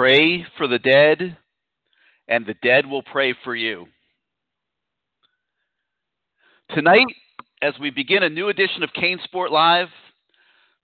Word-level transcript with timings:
Pray 0.00 0.46
for 0.56 0.66
the 0.66 0.78
dead, 0.78 1.36
and 2.26 2.46
the 2.46 2.54
dead 2.62 2.86
will 2.86 3.02
pray 3.02 3.34
for 3.44 3.54
you. 3.54 3.84
Tonight, 6.74 7.04
as 7.60 7.74
we 7.78 7.90
begin 7.90 8.22
a 8.22 8.30
new 8.30 8.48
edition 8.48 8.82
of 8.82 8.88
CaneSport 8.94 9.50
Live, 9.50 9.88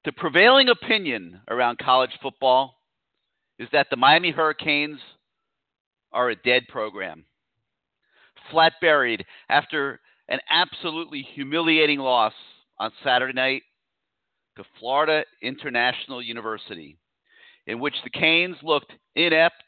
the 0.05 0.13
prevailing 0.13 0.69
opinion 0.69 1.41
around 1.49 1.79
college 1.79 2.11
football 2.21 2.75
is 3.59 3.71
that 3.73 3.87
the 3.89 3.97
Miami 3.97 4.33
Hurricanes 4.33 4.99
are 6.13 6.29
a 6.29 6.37
dead 6.37 6.65
program. 6.69 7.25
Flat 8.51 8.75
buried 8.83 9.25
after 9.49 9.99
an 10.29 10.41
absolutely 10.51 11.27
humiliating 11.35 12.01
loss 12.01 12.35
on 12.79 12.91
Saturday 13.03 13.33
night 13.33 13.63
to 14.59 14.65
Florida 14.79 15.25
International 15.41 16.21
University, 16.21 16.99
in 17.67 17.81
which 17.81 17.97
the 18.05 18.11
Canes 18.11 18.57
looked 18.63 18.93
inept 19.15 19.63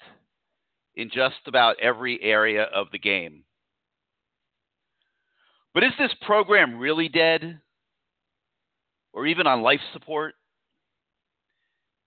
in 0.94 1.10
just 1.12 1.36
about 1.46 1.80
every 1.80 2.22
area 2.22 2.64
of 2.64 2.88
the 2.92 2.98
game. 2.98 3.44
But 5.74 5.84
is 5.84 5.92
this 5.98 6.14
program 6.22 6.78
really 6.78 7.08
dead? 7.08 7.60
Or 9.12 9.26
even 9.26 9.46
on 9.46 9.62
life 9.62 9.80
support? 9.92 10.34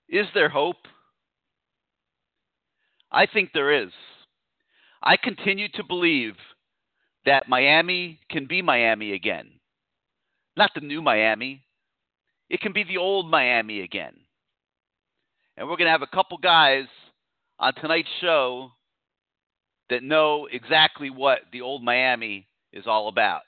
Is 0.10 0.28
there 0.34 0.50
hope? 0.50 0.88
I 3.12 3.26
think 3.26 3.52
there 3.54 3.84
is. 3.84 3.92
I 5.04 5.18
continue 5.18 5.68
to 5.76 5.84
believe 5.84 6.36
that 7.26 7.50
Miami 7.50 8.20
can 8.30 8.46
be 8.46 8.62
Miami 8.62 9.14
again. 9.14 9.52
Not 10.58 10.72
the 10.76 10.82
new 10.82 11.02
Miami, 11.02 11.64
it 12.50 12.62
can 12.62 12.74
be 12.74 12.84
the 12.84 12.98
old 12.98 13.30
Miami 13.30 13.82
again. 13.82 14.14
And 15.58 15.68
we're 15.68 15.78
going 15.78 15.88
to 15.88 15.92
have 15.92 16.02
a 16.02 16.08
couple 16.08 16.38
guys 16.38 16.86
on 17.60 17.74
tonight's 17.76 18.10
show 18.20 18.72
that 19.90 20.04
know 20.04 20.48
exactly 20.52 21.10
what 21.10 21.40
the 21.52 21.62
old 21.62 21.84
Miami 21.84 22.48
is 22.72 22.86
all 22.88 23.08
about. 23.08 23.42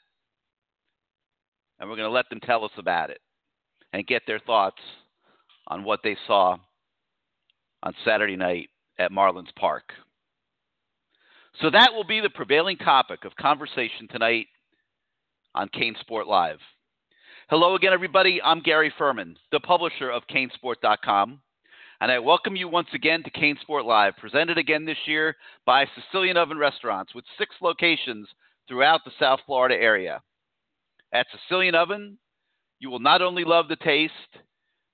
And 1.79 1.89
we're 1.89 1.95
going 1.95 2.09
to 2.09 2.13
let 2.13 2.29
them 2.29 2.39
tell 2.39 2.65
us 2.65 2.71
about 2.77 3.09
it 3.09 3.19
and 3.93 4.05
get 4.05 4.23
their 4.27 4.39
thoughts 4.39 4.81
on 5.67 5.83
what 5.83 6.01
they 6.03 6.17
saw 6.27 6.57
on 7.83 7.93
Saturday 8.05 8.35
night 8.35 8.69
at 8.99 9.11
Marlins 9.11 9.53
Park. 9.55 9.93
So 11.61 11.69
that 11.69 11.93
will 11.93 12.03
be 12.03 12.19
the 12.19 12.29
prevailing 12.29 12.77
topic 12.77 13.25
of 13.25 13.35
conversation 13.35 14.07
tonight 14.09 14.47
on 15.53 15.69
CaneSport 15.69 16.25
Live. 16.25 16.59
Hello 17.49 17.75
again, 17.75 17.93
everybody. 17.93 18.41
I'm 18.43 18.61
Gary 18.61 18.91
Ferman, 18.99 19.35
the 19.51 19.59
publisher 19.59 20.09
of 20.09 20.23
CaneSport.com, 20.27 21.39
and 22.03 22.11
I 22.11 22.19
welcome 22.19 22.57
you 22.57 22.67
once 22.67 22.89
again 22.93 23.23
to 23.23 23.31
CaneSport 23.31 23.85
Live, 23.85 24.17
presented 24.17 24.57
again 24.57 24.83
this 24.83 24.97
year 25.05 25.37
by 25.65 25.85
Sicilian 25.95 26.35
Oven 26.35 26.57
Restaurants 26.57 27.15
with 27.15 27.23
six 27.37 27.55
locations 27.61 28.27
throughout 28.67 29.05
the 29.05 29.11
South 29.17 29.39
Florida 29.45 29.75
area. 29.75 30.21
At 31.13 31.27
Sicilian 31.31 31.75
Oven, 31.75 32.17
you 32.79 32.89
will 32.89 32.99
not 32.99 33.21
only 33.21 33.45
love 33.45 33.69
the 33.69 33.77
taste, 33.77 34.11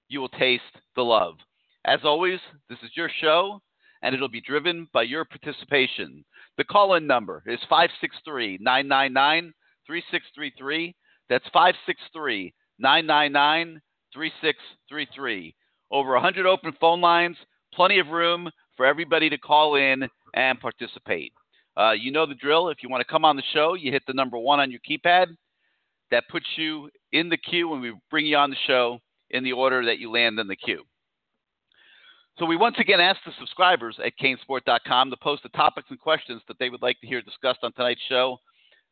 you 0.07 0.19
will 0.19 0.29
taste 0.29 0.61
the 0.95 1.01
love. 1.01 1.37
As 1.83 2.01
always, 2.03 2.39
this 2.69 2.77
is 2.83 2.91
your 2.93 3.09
show, 3.19 3.59
and 4.03 4.13
it'll 4.13 4.29
be 4.29 4.41
driven 4.41 4.87
by 4.93 5.01
your 5.01 5.25
participation. 5.25 6.23
The 6.59 6.63
call 6.63 6.93
in 6.93 7.07
number 7.07 7.41
is 7.47 7.59
563 7.71 8.59
999 8.61 9.51
3633. 9.87 10.95
That's 11.27 11.45
563 11.45 12.53
999 12.77 13.81
3633. 14.13 15.55
Over 15.91 16.13
100 16.13 16.45
open 16.45 16.73
phone 16.79 17.01
lines, 17.01 17.37
plenty 17.73 17.99
of 17.99 18.07
room 18.07 18.49
for 18.77 18.85
everybody 18.85 19.29
to 19.29 19.37
call 19.37 19.75
in 19.75 20.07
and 20.33 20.59
participate. 20.59 21.33
Uh, 21.77 21.91
you 21.91 22.11
know 22.11 22.25
the 22.25 22.35
drill. 22.35 22.69
If 22.69 22.83
you 22.83 22.89
want 22.89 23.01
to 23.05 23.11
come 23.11 23.25
on 23.25 23.35
the 23.35 23.43
show, 23.53 23.73
you 23.73 23.91
hit 23.91 24.03
the 24.07 24.13
number 24.13 24.37
one 24.37 24.59
on 24.59 24.71
your 24.71 24.81
keypad. 24.89 25.27
That 26.11 26.27
puts 26.29 26.45
you 26.55 26.89
in 27.11 27.29
the 27.29 27.37
queue 27.37 27.71
and 27.73 27.81
we 27.81 27.93
bring 28.09 28.25
you 28.25 28.37
on 28.37 28.49
the 28.49 28.55
show 28.67 28.99
in 29.29 29.43
the 29.43 29.53
order 29.53 29.85
that 29.85 29.99
you 29.99 30.11
land 30.11 30.39
in 30.39 30.47
the 30.47 30.55
queue. 30.55 30.83
So 32.39 32.45
we 32.45 32.55
once 32.55 32.77
again 32.79 32.99
ask 32.99 33.19
the 33.25 33.31
subscribers 33.37 33.97
at 34.03 34.13
canesport.com 34.17 35.09
to 35.09 35.17
post 35.17 35.43
the 35.43 35.49
topics 35.49 35.87
and 35.89 35.99
questions 35.99 36.41
that 36.47 36.57
they 36.57 36.69
would 36.69 36.81
like 36.81 36.99
to 37.01 37.07
hear 37.07 37.21
discussed 37.21 37.59
on 37.63 37.73
tonight's 37.73 38.01
show 38.07 38.37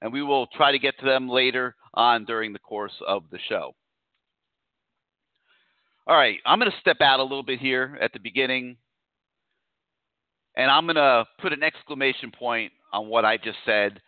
and 0.01 0.11
we 0.11 0.21
will 0.21 0.47
try 0.47 0.71
to 0.71 0.79
get 0.79 0.99
to 0.99 1.05
them 1.05 1.27
later 1.27 1.75
on 1.93 2.25
during 2.25 2.53
the 2.53 2.59
course 2.59 2.93
of 3.07 3.23
the 3.31 3.39
show. 3.49 3.73
All 6.07 6.15
right, 6.15 6.39
I'm 6.45 6.57
going 6.57 6.71
to 6.71 6.77
step 6.79 7.01
out 7.01 7.19
a 7.19 7.23
little 7.23 7.43
bit 7.43 7.59
here 7.59 7.97
at 7.99 8.13
the 8.13 8.19
beginning, 8.19 8.77
and 10.55 10.71
I'm 10.71 10.85
going 10.85 10.95
to 10.95 11.25
put 11.41 11.51
an 11.51 11.63
exclamation 11.63 12.31
point 12.31 12.71
on 12.93 13.09
what 13.09 13.25
I 13.25 13.35
just 13.35 13.57
said 13.65 13.99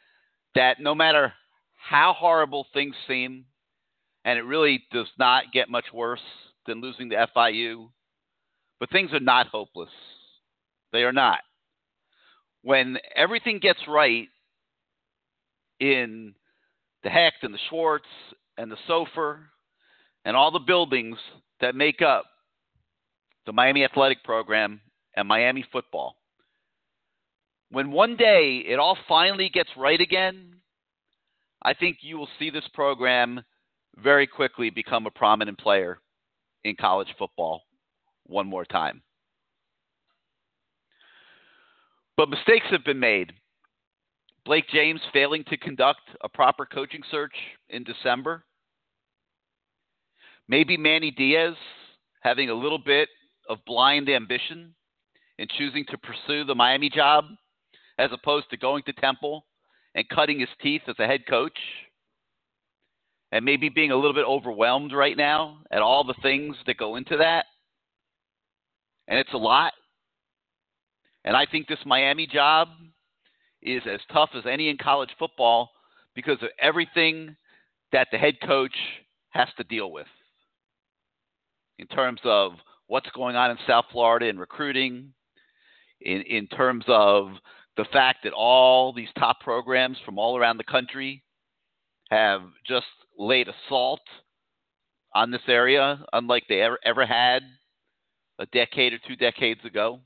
that 0.55 0.79
no 0.79 0.95
matter 0.95 1.33
how 1.75 2.15
horrible 2.17 2.65
things 2.73 2.95
seem, 3.05 3.43
and 4.23 4.39
it 4.39 4.43
really 4.43 4.81
does 4.93 5.09
not 5.19 5.51
get 5.51 5.69
much 5.69 5.87
worse 5.93 6.21
than 6.65 6.79
losing 6.79 7.09
to 7.09 7.27
FIU, 7.35 7.89
but 8.79 8.89
things 8.91 9.11
are 9.11 9.19
not 9.19 9.47
hopeless. 9.47 9.89
They 10.93 11.03
are 11.03 11.11
not. 11.11 11.39
When 12.61 12.97
everything 13.13 13.59
gets 13.59 13.79
right 13.89 14.29
in 15.81 16.33
the 17.03 17.09
Hecht 17.09 17.43
and 17.43 17.53
the 17.53 17.59
Schwartz 17.69 18.07
and 18.57 18.71
the 18.71 18.77
Soffer 18.87 19.49
and 20.23 20.37
all 20.37 20.51
the 20.51 20.59
buildings 20.59 21.17
that 21.61 21.75
make 21.75 22.01
up 22.01 22.25
the 23.45 23.53
Miami 23.53 23.83
Athletic 23.83 24.23
Program 24.23 24.81
and 25.15 25.27
Miami 25.27 25.65
football. 25.71 26.15
When 27.71 27.91
one 27.91 28.15
day 28.15 28.63
it 28.67 28.79
all 28.79 28.97
finally 29.07 29.49
gets 29.49 29.69
right 29.77 29.99
again, 29.99 30.55
I 31.61 31.73
think 31.73 31.97
you 32.01 32.17
will 32.17 32.29
see 32.39 32.49
this 32.49 32.67
program 32.73 33.43
very 33.97 34.27
quickly 34.27 34.69
become 34.69 35.05
a 35.05 35.11
prominent 35.11 35.57
player 35.57 35.99
in 36.63 36.75
college 36.75 37.09
football 37.17 37.63
one 38.25 38.47
more 38.47 38.65
time. 38.65 39.01
But 42.17 42.29
mistakes 42.29 42.65
have 42.71 42.83
been 42.83 42.99
made. 42.99 43.33
Blake 44.45 44.65
James 44.73 45.01
failing 45.13 45.43
to 45.45 45.57
conduct 45.57 46.01
a 46.21 46.29
proper 46.29 46.65
coaching 46.65 47.01
search 47.11 47.33
in 47.69 47.83
December. 47.83 48.43
Maybe 50.49 50.77
Manny 50.77 51.11
Diaz 51.11 51.53
having 52.21 52.49
a 52.49 52.55
little 52.55 52.79
bit 52.79 53.07
of 53.47 53.59
blind 53.67 54.09
ambition 54.09 54.73
in 55.37 55.47
choosing 55.57 55.85
to 55.89 55.97
pursue 55.99 56.43
the 56.43 56.55
Miami 56.55 56.89
job 56.89 57.25
as 57.99 58.09
opposed 58.11 58.49
to 58.49 58.57
going 58.57 58.81
to 58.87 58.93
Temple 58.93 59.45
and 59.93 60.09
cutting 60.09 60.39
his 60.39 60.49
teeth 60.59 60.81
as 60.87 60.95
a 60.97 61.05
head 61.05 61.27
coach. 61.29 61.57
And 63.31 63.45
maybe 63.45 63.69
being 63.69 63.91
a 63.91 63.95
little 63.95 64.15
bit 64.15 64.25
overwhelmed 64.25 64.91
right 64.91 65.15
now 65.15 65.59
at 65.71 65.83
all 65.83 66.03
the 66.03 66.15
things 66.23 66.55
that 66.65 66.77
go 66.77 66.95
into 66.95 67.17
that. 67.17 67.45
And 69.07 69.19
it's 69.19 69.33
a 69.33 69.37
lot. 69.37 69.73
And 71.25 71.37
I 71.37 71.45
think 71.45 71.67
this 71.67 71.77
Miami 71.85 72.25
job 72.25 72.69
is 73.61 73.83
as 73.85 73.99
tough 74.11 74.31
as 74.35 74.45
any 74.49 74.69
in 74.69 74.77
college 74.77 75.11
football 75.19 75.69
because 76.15 76.41
of 76.41 76.49
everything 76.59 77.35
that 77.91 78.07
the 78.11 78.17
head 78.17 78.37
coach 78.41 78.75
has 79.29 79.47
to 79.57 79.63
deal 79.63 79.91
with 79.91 80.07
in 81.79 81.87
terms 81.87 82.19
of 82.25 82.51
what's 82.87 83.09
going 83.11 83.35
on 83.35 83.51
in 83.51 83.57
South 83.65 83.85
Florida 83.91 84.27
in 84.27 84.37
recruiting, 84.37 85.13
in, 86.01 86.21
in 86.23 86.45
terms 86.47 86.83
of 86.87 87.29
the 87.77 87.85
fact 87.93 88.19
that 88.25 88.33
all 88.33 88.91
these 88.93 89.07
top 89.17 89.39
programs 89.39 89.97
from 90.05 90.19
all 90.19 90.37
around 90.37 90.57
the 90.57 90.63
country 90.65 91.23
have 92.09 92.41
just 92.67 92.85
laid 93.17 93.47
assault 93.47 94.01
on 95.15 95.31
this 95.31 95.41
area, 95.47 96.03
unlike 96.11 96.43
they 96.49 96.61
ever, 96.61 96.77
ever 96.83 97.05
had 97.05 97.41
a 98.39 98.45
decade 98.47 98.93
or 98.93 98.99
two 99.07 99.15
decades 99.15 99.63
ago. 99.63 99.99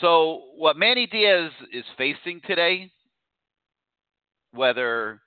So, 0.00 0.42
what 0.56 0.76
Manny 0.76 1.06
Diaz 1.06 1.50
is 1.72 1.84
facing 1.96 2.40
today, 2.46 2.90
whether 4.52 5.20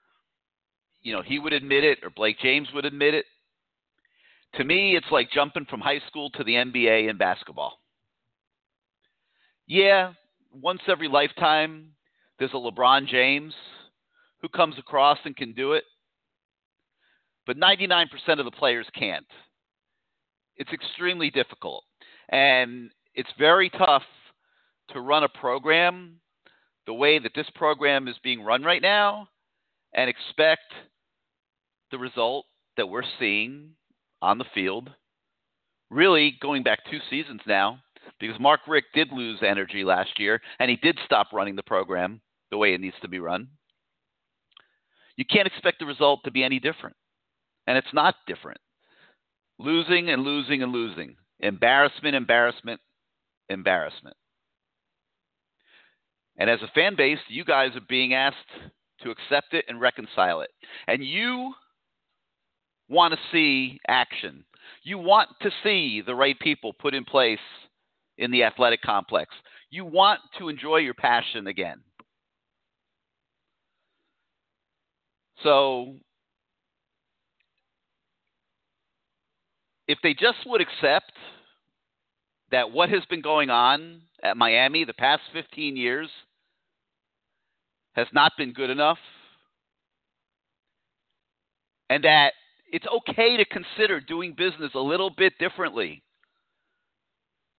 you 1.02 1.14
know 1.14 1.22
he 1.22 1.40
would 1.40 1.54
admit 1.54 1.84
it 1.84 2.00
or 2.04 2.10
Blake 2.10 2.38
James 2.42 2.68
would 2.74 2.86
admit 2.86 3.14
it, 3.14 3.26
to 4.58 4.64
me, 4.64 4.96
it's 4.96 5.12
like 5.12 5.32
jumping 5.32 5.66
from 5.66 5.80
high 5.80 6.02
school 6.08 6.30
to 6.32 6.44
the 6.44 6.54
NBA 6.54 7.10
in 7.10 7.18
basketball. 7.18 7.80
Yeah, 9.68 10.14
once 10.52 10.82
every 10.88 11.08
lifetime, 11.08 11.92
there's 12.40 12.54
a 12.54 12.58
LeBron 12.58 13.08
James 13.08 13.54
who 14.42 14.50
comes 14.50 14.76
across 14.78 15.20
and 15.26 15.36
can 15.36 15.54
do 15.54 15.74
it, 15.74 15.84
but 17.46 17.58
99% 17.58 18.06
of 18.40 18.46
the 18.46 18.52
players 18.52 18.88
can't. 18.98 19.26
It's 20.56 20.72
extremely 20.74 21.30
difficult, 21.30 21.84
and 22.30 22.90
it's 23.14 23.30
very 23.38 23.70
tough 23.70 24.04
to 24.90 25.02
run 25.02 25.24
a 25.24 25.30
program 25.30 26.20
the 26.88 26.94
way 26.94 27.20
that 27.20 27.34
this 27.36 27.50
program 27.54 28.08
is 28.08 28.16
being 28.24 28.42
run 28.42 28.64
right 28.64 28.82
now 28.82 29.28
and 29.94 30.10
expect 30.10 30.74
the 31.92 31.98
result 31.98 32.46
that 32.78 32.88
we're 32.88 33.04
seeing 33.20 33.72
on 34.22 34.38
the 34.38 34.46
field, 34.54 34.90
really 35.90 36.38
going 36.42 36.64
back 36.64 36.80
two 36.90 37.00
seasons 37.10 37.42
now, 37.48 37.80
because 38.20 38.40
Mark 38.40 38.62
Richt 38.68 38.88
did 38.94 39.12
lose 39.12 39.40
energy 39.42 39.84
last 39.84 40.20
year 40.20 40.42
and 40.60 40.70
he 40.70 40.78
did 40.78 40.98
stop 41.06 41.28
running 41.34 41.56
the 41.56 41.64
program 41.64 42.22
the 42.52 42.58
way 42.58 42.74
it 42.74 42.82
needs 42.82 42.96
to 43.02 43.08
be 43.08 43.20
run. 43.20 43.48
You 45.18 45.26
can't 45.26 45.48
expect 45.48 45.80
the 45.80 45.86
result 45.86 46.22
to 46.24 46.32
be 46.32 46.44
any 46.44 46.60
different. 46.60 46.96
And 47.66 47.78
it's 47.78 47.94
not 47.94 48.16
different. 48.28 48.60
Losing 49.60 50.10
and 50.10 50.24
losing 50.24 50.64
and 50.64 50.72
losing. 50.72 51.16
Embarrassment, 51.40 52.16
embarrassment, 52.16 52.80
embarrassment. 53.50 54.16
And 56.38 56.50
as 56.50 56.62
a 56.62 56.72
fan 56.74 56.96
base, 56.96 57.20
you 57.28 57.44
guys 57.44 57.76
are 57.76 57.82
being 57.90 58.14
asked 58.14 58.38
to 59.02 59.12
accept 59.12 59.54
it 59.54 59.66
and 59.68 59.82
reconcile 59.82 60.42
it. 60.42 60.52
And 60.88 61.04
you 61.04 61.54
want 62.90 63.14
to 63.14 63.20
see 63.32 63.80
action. 63.88 64.44
You 64.84 64.98
want 64.98 65.30
to 65.42 65.52
see 65.64 66.02
the 66.06 66.16
right 66.16 66.40
people 66.40 66.74
put 66.74 66.94
in 66.94 67.06
place 67.06 67.40
in 68.18 68.32
the 68.32 68.44
athletic 68.44 68.82
complex. 68.82 69.34
You 69.70 69.86
want 69.86 70.20
to 70.40 70.50
enjoy 70.50 70.78
your 70.78 70.94
passion 70.94 71.48
again. 71.48 71.82
So, 75.44 75.96
if 79.88 80.00
they 80.02 80.14
just 80.14 80.38
would 80.46 80.62
accept 80.62 81.12
that 82.52 82.72
what 82.72 82.90
has 82.90 83.04
been 83.10 83.22
going 83.22 83.50
on 83.50 84.02
at 84.24 84.38
Miami 84.38 84.84
the 84.84 84.94
past 84.94 85.22
15 85.34 85.78
years 85.78 86.10
has 87.94 88.08
not 88.14 88.32
been 88.38 88.54
good 88.54 88.70
enough, 88.70 88.98
and 91.90 92.04
that 92.04 92.34
it's 92.72 92.86
okay 92.88 93.38
to 93.38 93.46
consider 93.46 94.00
doing 94.00 94.34
business 94.38 94.72
a 94.76 94.80
little 94.80 95.10
bit 95.10 95.34
differently. 95.40 96.04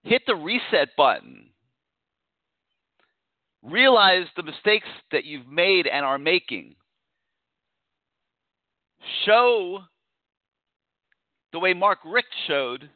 Hit 0.03 0.23
the 0.27 0.35
reset 0.35 0.91
button. 0.97 1.51
Realize 3.63 4.27
the 4.37 4.43
mistakes 4.43 4.87
that 5.13 5.25
you've 5.25 5.49
made 5.49 5.87
and 5.87 6.05
are 6.05 6.19
making. 6.19 6.77
Show 9.25 9.81
the 11.53 11.59
way 11.59 11.75
Mark 11.75 11.99
Richt 12.05 12.29
showed 12.47 12.89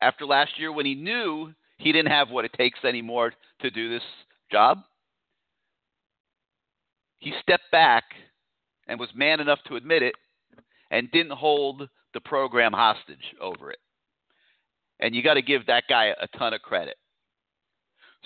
after 0.00 0.26
last 0.26 0.58
year 0.58 0.72
when 0.72 0.86
he 0.86 0.94
knew 0.94 1.52
he 1.78 1.92
didn't 1.92 2.12
have 2.12 2.30
what 2.30 2.44
it 2.44 2.52
takes 2.52 2.84
anymore 2.84 3.32
to 3.60 3.70
do 3.70 3.90
this 3.90 4.02
job. 4.52 4.78
He 7.18 7.32
stepped 7.42 7.70
back 7.72 8.04
and 8.86 9.00
was 9.00 9.08
man 9.14 9.40
enough 9.40 9.58
to 9.68 9.76
admit 9.76 10.02
it 10.02 10.14
and 10.90 11.10
didn't 11.10 11.32
hold 11.32 11.88
the 12.14 12.20
program 12.20 12.72
hostage 12.72 13.34
over 13.40 13.70
it. 13.70 13.78
And 15.00 15.14
you 15.14 15.22
got 15.22 15.34
to 15.34 15.42
give 15.42 15.66
that 15.66 15.84
guy 15.88 16.14
a 16.20 16.38
ton 16.38 16.54
of 16.54 16.62
credit. 16.62 16.96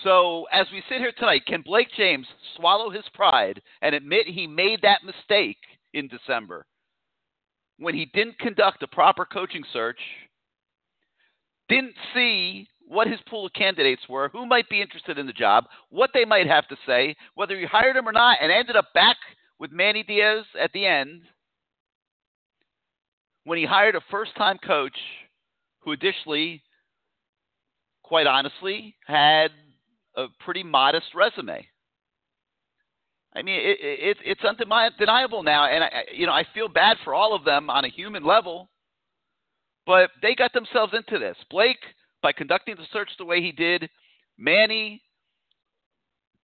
So, 0.03 0.45
as 0.51 0.65
we 0.71 0.81
sit 0.89 0.97
here 0.97 1.11
tonight, 1.17 1.45
can 1.45 1.61
Blake 1.61 1.89
James 1.95 2.25
swallow 2.57 2.89
his 2.89 3.03
pride 3.13 3.61
and 3.81 3.93
admit 3.93 4.25
he 4.25 4.47
made 4.47 4.79
that 4.81 5.03
mistake 5.03 5.59
in 5.93 6.07
December 6.07 6.65
when 7.77 7.93
he 7.93 8.05
didn't 8.05 8.39
conduct 8.39 8.81
a 8.83 8.87
proper 8.87 9.25
coaching 9.25 9.63
search, 9.71 9.99
didn't 11.69 11.95
see 12.13 12.67
what 12.87 13.07
his 13.07 13.19
pool 13.29 13.45
of 13.45 13.53
candidates 13.53 14.01
were, 14.09 14.29
who 14.29 14.45
might 14.45 14.69
be 14.69 14.81
interested 14.81 15.17
in 15.17 15.25
the 15.25 15.33
job, 15.33 15.65
what 15.89 16.11
they 16.13 16.25
might 16.25 16.47
have 16.47 16.67
to 16.67 16.77
say, 16.85 17.15
whether 17.35 17.57
he 17.57 17.65
hired 17.65 17.95
him 17.95 18.07
or 18.07 18.11
not, 18.11 18.37
and 18.41 18.51
ended 18.51 18.75
up 18.75 18.93
back 18.93 19.17
with 19.59 19.71
Manny 19.71 20.03
Diaz 20.03 20.45
at 20.59 20.71
the 20.73 20.85
end 20.85 21.21
when 23.43 23.57
he 23.57 23.65
hired 23.65 23.95
a 23.95 24.01
first 24.11 24.35
time 24.35 24.57
coach 24.57 24.97
who 25.81 25.91
additionally, 25.91 26.61
quite 28.03 28.27
honestly, 28.27 28.95
had 29.05 29.51
a 30.15 30.27
pretty 30.39 30.63
modest 30.63 31.07
resume. 31.13 31.67
I 33.35 33.41
mean, 33.41 33.59
it, 33.59 33.77
it, 33.81 34.17
it's 34.23 34.43
undeniable 34.43 35.41
now, 35.41 35.65
and 35.65 35.83
I, 35.83 36.03
you 36.13 36.27
know 36.27 36.33
I 36.33 36.45
feel 36.53 36.67
bad 36.67 36.97
for 37.03 37.13
all 37.13 37.35
of 37.35 37.43
them 37.43 37.69
on 37.69 37.83
a 37.83 37.89
human 37.89 38.23
level, 38.23 38.69
but 39.85 40.11
they 40.21 40.35
got 40.35 40.53
themselves 40.53 40.93
into 40.93 41.17
this. 41.19 41.35
Blake, 41.49 41.79
by 42.21 42.31
conducting 42.31 42.75
the 42.75 42.85
search 42.93 43.09
the 43.17 43.25
way 43.25 43.41
he 43.41 43.51
did, 43.51 43.89
Manny, 44.37 45.01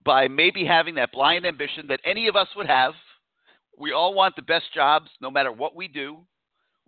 by 0.05 0.28
maybe 0.28 0.64
having 0.64 0.95
that 0.95 1.12
blind 1.12 1.45
ambition 1.45 1.87
that 1.88 2.00
any 2.05 2.28
of 2.28 2.37
us 2.37 2.49
would 2.57 2.67
have. 2.67 2.95
We 3.78 3.93
all 3.93 4.14
want 4.14 4.35
the 4.35 4.43
best 4.43 4.73
jobs, 4.75 5.09
no 5.21 5.31
matter 5.31 5.52
what 5.52 5.76
we 5.76 5.87
do. 5.87 6.25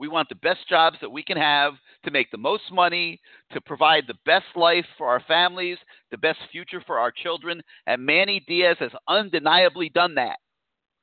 We 0.00 0.08
want 0.08 0.30
the 0.30 0.34
best 0.36 0.66
jobs 0.66 0.96
that 1.02 1.12
we 1.12 1.22
can 1.22 1.36
have 1.36 1.74
to 2.04 2.10
make 2.10 2.30
the 2.30 2.38
most 2.38 2.72
money, 2.72 3.20
to 3.52 3.60
provide 3.60 4.04
the 4.06 4.14
best 4.24 4.46
life 4.56 4.86
for 4.96 5.06
our 5.06 5.20
families, 5.28 5.76
the 6.10 6.16
best 6.16 6.38
future 6.50 6.82
for 6.86 6.98
our 6.98 7.12
children. 7.12 7.60
And 7.86 8.06
Manny 8.06 8.42
Diaz 8.48 8.78
has 8.80 8.92
undeniably 9.06 9.90
done 9.90 10.14
that. 10.14 10.38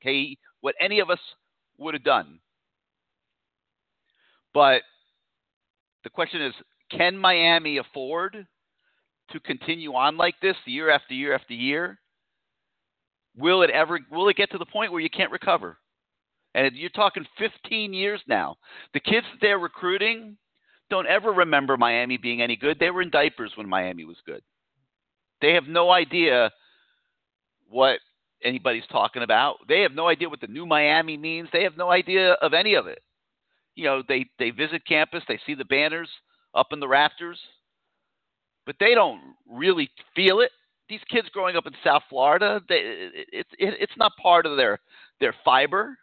Okay, 0.01 0.35
what 0.61 0.73
any 0.81 0.99
of 0.99 1.11
us 1.11 1.19
would 1.77 1.93
have 1.93 2.03
done. 2.03 2.39
But 4.51 4.81
the 6.03 6.09
question 6.09 6.41
is 6.41 6.53
can 6.89 7.15
Miami 7.15 7.77
afford 7.77 8.47
to 9.31 9.39
continue 9.41 9.93
on 9.93 10.17
like 10.17 10.35
this 10.41 10.55
year 10.65 10.89
after 10.89 11.13
year 11.13 11.35
after 11.35 11.53
year? 11.53 11.99
Will 13.35 13.61
it 13.61 13.69
ever 13.69 13.99
will 14.09 14.27
it 14.29 14.37
get 14.37 14.49
to 14.51 14.57
the 14.57 14.65
point 14.65 14.91
where 14.91 15.01
you 15.01 15.09
can't 15.11 15.31
recover? 15.31 15.77
And 16.57 16.75
you're 16.75 16.89
talking 16.89 17.23
15 17.37 17.93
years 17.93 18.19
now. 18.27 18.55
The 18.95 18.99
kids 18.99 19.27
that 19.31 19.39
they're 19.41 19.59
recruiting 19.59 20.37
don't 20.89 21.05
ever 21.05 21.31
remember 21.31 21.77
Miami 21.77 22.17
being 22.17 22.41
any 22.41 22.55
good. 22.55 22.79
They 22.79 22.89
were 22.89 23.03
in 23.03 23.11
diapers 23.11 23.51
when 23.53 23.69
Miami 23.69 24.05
was 24.05 24.17
good. 24.25 24.41
They 25.39 25.53
have 25.53 25.67
no 25.67 25.91
idea 25.91 26.51
what 27.69 27.99
anybody's 28.43 28.87
talking 28.91 29.21
about. 29.21 29.57
They 29.69 29.81
have 29.81 29.91
no 29.91 30.07
idea 30.07 30.29
what 30.29 30.41
the 30.41 30.47
new 30.47 30.65
Miami 30.65 31.15
means. 31.15 31.47
They 31.53 31.61
have 31.61 31.77
no 31.77 31.91
idea 31.91 32.33
of 32.33 32.55
any 32.55 32.73
of 32.73 32.87
it. 32.87 33.03
You 33.75 33.83
know, 33.83 34.01
they 34.07 34.25
they 34.39 34.49
visit 34.49 34.81
campus, 34.87 35.21
they 35.27 35.39
see 35.45 35.53
the 35.53 35.65
banners 35.65 36.09
up 36.55 36.67
in 36.71 36.79
the 36.79 36.87
rafters, 36.87 37.37
but 38.65 38.77
they 38.79 38.95
don't 38.95 39.21
really 39.47 39.91
feel 40.15 40.39
it. 40.39 40.49
These 40.89 41.01
kids 41.11 41.29
growing 41.31 41.55
up 41.55 41.67
in 41.67 41.73
South 41.83 42.01
Florida, 42.09 42.61
they, 42.67 42.75
it, 42.75 43.45
it, 43.59 43.75
it's 43.79 43.97
not 43.97 44.13
part 44.19 44.47
of 44.47 44.57
their 44.57 44.79
their 45.19 45.35
fiber. 45.45 45.95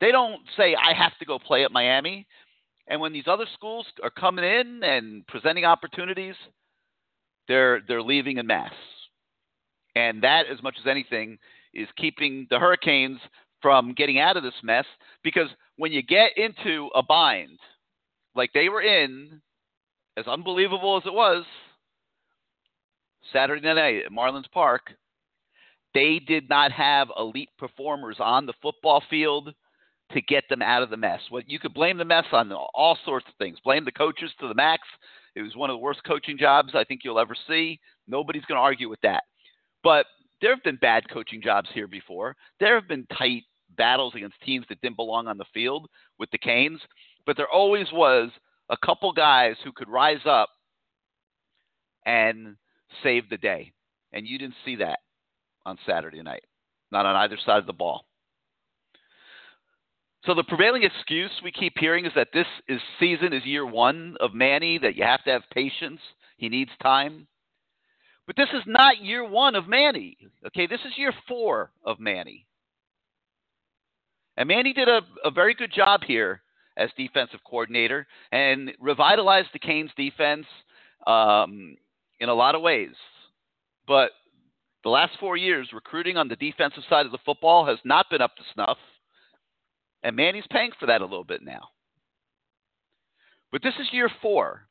They 0.00 0.12
don't 0.12 0.40
say, 0.56 0.74
I 0.74 0.94
have 0.94 1.16
to 1.18 1.24
go 1.26 1.38
play 1.38 1.64
at 1.64 1.72
Miami. 1.72 2.26
And 2.88 3.00
when 3.00 3.12
these 3.12 3.28
other 3.28 3.46
schools 3.54 3.86
are 4.02 4.10
coming 4.10 4.44
in 4.44 4.82
and 4.82 5.26
presenting 5.26 5.64
opportunities, 5.64 6.34
they're 7.46 7.80
they're 7.86 8.02
leaving 8.02 8.38
in 8.38 8.46
mass. 8.46 8.72
And 9.94 10.22
that, 10.22 10.46
as 10.50 10.62
much 10.62 10.76
as 10.80 10.86
anything, 10.86 11.38
is 11.74 11.88
keeping 11.96 12.46
the 12.50 12.58
Hurricanes 12.58 13.20
from 13.60 13.92
getting 13.92 14.18
out 14.18 14.36
of 14.36 14.42
this 14.42 14.54
mess. 14.62 14.86
Because 15.22 15.48
when 15.76 15.92
you 15.92 16.02
get 16.02 16.36
into 16.36 16.88
a 16.94 17.02
bind, 17.02 17.58
like 18.34 18.52
they 18.52 18.68
were 18.68 18.82
in, 18.82 19.40
as 20.16 20.26
unbelievable 20.26 20.96
as 20.96 21.06
it 21.06 21.12
was, 21.12 21.44
Saturday 23.32 23.62
night 23.62 24.04
at 24.06 24.12
Marlins 24.12 24.50
Park, 24.52 24.92
they 25.94 26.20
did 26.20 26.48
not 26.48 26.72
have 26.72 27.08
elite 27.18 27.50
performers 27.58 28.16
on 28.20 28.46
the 28.46 28.54
football 28.62 29.02
field 29.10 29.52
to 30.12 30.20
get 30.20 30.44
them 30.48 30.62
out 30.62 30.82
of 30.82 30.90
the 30.90 30.96
mess. 30.96 31.20
What 31.28 31.48
you 31.48 31.58
could 31.58 31.74
blame 31.74 31.98
the 31.98 32.04
mess 32.04 32.24
on 32.32 32.52
all 32.52 32.98
sorts 33.04 33.26
of 33.28 33.34
things. 33.38 33.58
Blame 33.64 33.84
the 33.84 33.92
coaches 33.92 34.30
to 34.40 34.48
the 34.48 34.54
max. 34.54 34.82
It 35.36 35.42
was 35.42 35.56
one 35.56 35.70
of 35.70 35.74
the 35.74 35.78
worst 35.78 36.00
coaching 36.04 36.36
jobs 36.36 36.74
I 36.74 36.84
think 36.84 37.02
you'll 37.04 37.20
ever 37.20 37.36
see. 37.46 37.78
Nobody's 38.08 38.44
going 38.44 38.56
to 38.56 38.62
argue 38.62 38.88
with 38.88 39.00
that. 39.02 39.22
But 39.82 40.06
there 40.40 40.54
have 40.54 40.64
been 40.64 40.76
bad 40.76 41.08
coaching 41.08 41.40
jobs 41.42 41.68
here 41.72 41.86
before. 41.86 42.34
There 42.58 42.74
have 42.74 42.88
been 42.88 43.06
tight 43.16 43.44
battles 43.76 44.14
against 44.16 44.40
teams 44.42 44.66
that 44.68 44.80
didn't 44.80 44.96
belong 44.96 45.28
on 45.28 45.38
the 45.38 45.44
field 45.54 45.88
with 46.18 46.30
the 46.30 46.38
Canes, 46.38 46.80
but 47.24 47.36
there 47.36 47.48
always 47.48 47.86
was 47.92 48.30
a 48.68 48.76
couple 48.84 49.12
guys 49.12 49.54
who 49.62 49.72
could 49.72 49.88
rise 49.88 50.20
up 50.26 50.48
and 52.04 52.56
save 53.02 53.28
the 53.28 53.36
day. 53.36 53.72
And 54.12 54.26
you 54.26 54.38
didn't 54.38 54.56
see 54.64 54.76
that 54.76 54.98
on 55.64 55.78
Saturday 55.86 56.22
night, 56.22 56.44
not 56.90 57.06
on 57.06 57.14
either 57.16 57.38
side 57.44 57.58
of 57.58 57.66
the 57.66 57.72
ball. 57.72 58.04
So 60.26 60.34
the 60.34 60.44
prevailing 60.44 60.82
excuse 60.82 61.30
we 61.42 61.50
keep 61.50 61.74
hearing 61.78 62.04
is 62.04 62.12
that 62.14 62.28
this 62.32 62.46
is 62.68 62.80
season 62.98 63.32
is 63.32 63.44
year 63.46 63.64
one 63.64 64.16
of 64.20 64.34
Manny, 64.34 64.78
that 64.78 64.94
you 64.96 65.02
have 65.02 65.24
to 65.24 65.30
have 65.30 65.42
patience. 65.52 66.00
He 66.36 66.48
needs 66.48 66.70
time. 66.82 67.26
But 68.26 68.36
this 68.36 68.50
is 68.52 68.62
not 68.66 69.02
year 69.02 69.26
one 69.28 69.54
of 69.54 69.66
Manny. 69.66 70.16
Okay, 70.46 70.66
this 70.66 70.80
is 70.86 70.92
year 70.96 71.12
four 71.26 71.72
of 71.84 71.98
Manny. 71.98 72.46
And 74.36 74.48
Manny 74.48 74.72
did 74.72 74.88
a, 74.88 75.00
a 75.24 75.30
very 75.30 75.54
good 75.54 75.72
job 75.72 76.02
here 76.06 76.42
as 76.76 76.90
defensive 76.96 77.40
coordinator 77.44 78.06
and 78.30 78.72
revitalized 78.78 79.48
the 79.52 79.58
Canes 79.58 79.90
defense 79.96 80.46
um, 81.06 81.76
in 82.20 82.28
a 82.28 82.34
lot 82.34 82.54
of 82.54 82.62
ways. 82.62 82.94
But 83.86 84.12
the 84.84 84.90
last 84.90 85.12
four 85.18 85.36
years, 85.36 85.70
recruiting 85.72 86.16
on 86.16 86.28
the 86.28 86.36
defensive 86.36 86.84
side 86.88 87.06
of 87.06 87.12
the 87.12 87.18
football 87.24 87.66
has 87.66 87.78
not 87.84 88.08
been 88.10 88.22
up 88.22 88.36
to 88.36 88.42
snuff. 88.54 88.78
And 90.02 90.16
Manny's 90.16 90.44
paying 90.50 90.70
for 90.78 90.86
that 90.86 91.00
a 91.00 91.04
little 91.04 91.24
bit 91.24 91.42
now. 91.42 91.68
But 93.52 93.62
this 93.62 93.74
is 93.80 93.92
year 93.92 94.10
four. 94.22 94.66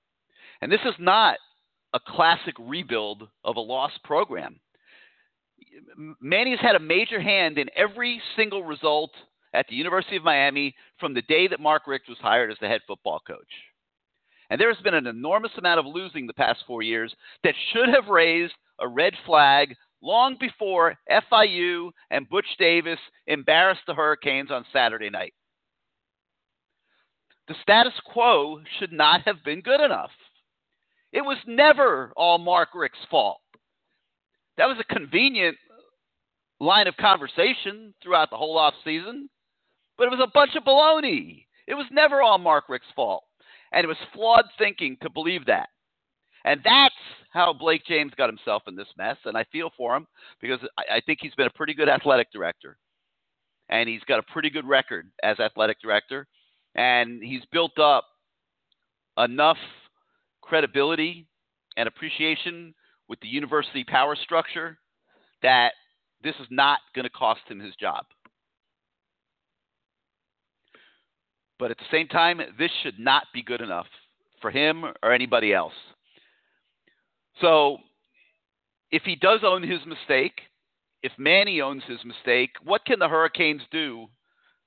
And 0.62 0.72
this 0.72 0.82
is 0.86 0.96
not 1.00 1.38
a 1.94 2.00
classic 2.00 2.56
rebuild 2.60 3.28
of 3.44 3.56
a 3.56 3.62
lost 3.62 4.04
program. 4.04 4.60
Manny's 6.22 6.60
had 6.60 6.76
a 6.76 6.80
major 6.80 7.20
hand 7.20 7.58
in 7.58 7.70
every 7.76 8.22
single 8.36 8.64
result 8.64 9.12
at 9.54 9.68
the 9.68 9.76
University 9.76 10.16
of 10.16 10.24
Miami 10.24 10.76
from 11.00 11.14
the 11.14 11.22
day 11.24 11.48
that 11.48 11.60
Mark 11.60 11.88
Richt 11.88 12.08
was 12.08 12.18
hired 12.20 12.52
as 12.52 12.58
the 12.62 12.68
head 12.68 12.82
football 12.88 13.20
coach. 13.26 13.52
And 14.50 14.60
there 14.60 14.74
has 14.74 14.82
been 14.84 14.94
an 14.94 15.08
enormous 15.08 15.52
amount 15.58 15.80
of 15.80 15.86
losing 15.86 16.28
the 16.28 16.34
past 16.34 16.64
four 16.66 16.82
years 16.82 17.14
that 17.44 17.56
should 17.72 17.90
have 17.90 18.08
raised 18.08 18.54
a 18.80 18.88
red 18.88 19.14
flag 19.26 19.76
long 20.01 20.38
before 20.39 20.96
FIU 21.10 21.91
and 22.10 22.29
Butch 22.29 22.46
Davis 22.58 23.00
embarrassed 23.27 23.82
the 23.88 23.94
Hurricanes 23.94 24.51
on 24.51 24.65
Saturday 24.72 25.10
night. 25.10 25.34
The 27.48 27.56
status 27.62 27.94
quo 28.06 28.62
should 28.79 28.91
not 28.91 29.22
have 29.22 29.44
been 29.44 29.62
good 29.62 29.82
enough. 29.82 30.12
It 31.12 31.22
was 31.22 31.38
never 31.48 32.13
all 32.15 32.38
Mark 32.38 32.70
Richt's 32.75 33.00
fault. 33.10 33.41
That 34.58 34.68
was 34.68 34.77
a 34.79 34.94
convenient 34.94 35.58
line 36.60 36.88
of 36.88 36.96
conversation 36.98 37.94
throughout 38.03 38.29
the 38.29 38.38
whole 38.38 38.58
off 38.58 38.75
season, 38.84 39.29
but 39.98 40.06
it 40.06 40.12
was 40.12 40.20
a 40.22 40.32
bunch 40.32 40.56
of 40.56 40.63
baloney. 40.63 41.46
It 41.68 41.74
was 41.74 41.88
never 41.91 42.22
all 42.22 42.38
Mark 42.38 42.70
Richt's 42.70 42.91
fault. 42.96 43.24
And 43.72 43.84
it 43.84 43.88
was 43.88 43.98
flawed 44.13 44.46
thinking 44.58 44.98
to 45.01 45.10
believe 45.10 45.46
that. 45.46 45.70
And 46.46 46.62
that's 46.63 46.96
how 47.31 47.53
Blake 47.53 47.86
James 47.86 48.13
got 48.17 48.29
himself 48.29 48.63
in 48.67 48.75
this 48.75 48.88
mess. 48.98 49.17
And 49.25 49.38
I 49.38 49.46
feel 49.51 49.72
for 49.77 49.96
him 49.96 50.08
because 50.41 50.60
I, 50.77 50.98
I 50.98 51.01
think 51.01 51.19
he's 51.22 51.36
been 51.36 51.48
a 51.48 51.51
pretty 51.51 51.74
good 51.74 51.89
athletic 51.89 52.31
director. 52.31 52.77
And 53.69 53.88
he's 53.88 54.03
got 54.08 54.19
a 54.19 54.24
pretty 54.24 54.50
good 54.50 54.67
record 54.67 55.12
as 55.22 55.39
athletic 55.39 55.79
director. 55.81 56.27
And 56.75 57.22
he's 57.22 57.43
built 57.51 57.77
up 57.77 58.05
enough 59.17 59.58
credibility 60.41 61.27
and 61.77 61.88
appreciation 61.88 62.74
with 63.08 63.19
the 63.19 63.27
university 63.27 63.84
power 63.84 64.15
structure 64.15 64.77
that 65.41 65.74
this 66.24 66.36
is 66.39 66.48
not 66.50 66.79
going 66.96 67.03
to 67.03 67.10
cost 67.10 67.41
him 67.48 67.60
his 67.60 67.75
job. 67.75 68.05
But 71.58 71.72
at 71.72 71.77
the 71.77 71.86
same 71.91 72.08
time, 72.08 72.39
this 72.58 72.72
should 72.84 73.00
not 73.00 73.25
be 73.34 73.43
good 73.43 73.62
enough 73.62 73.88
for 74.41 74.50
him 74.50 74.86
or 75.03 75.12
anybody 75.12 75.53
else. 75.53 75.74
So 77.41 77.77
if 78.91 79.03
he 79.03 79.15
does 79.15 79.41
own 79.43 79.63
his 79.63 79.79
mistake, 79.86 80.41
if 81.03 81.12
Manny 81.17 81.62
owns 81.62 81.84
his 81.88 82.00
mistake, 82.03 82.51
what 82.63 82.86
can 82.86 83.00
the 83.00 83.08
Hurricanes 83.08 83.62
do 83.72 84.08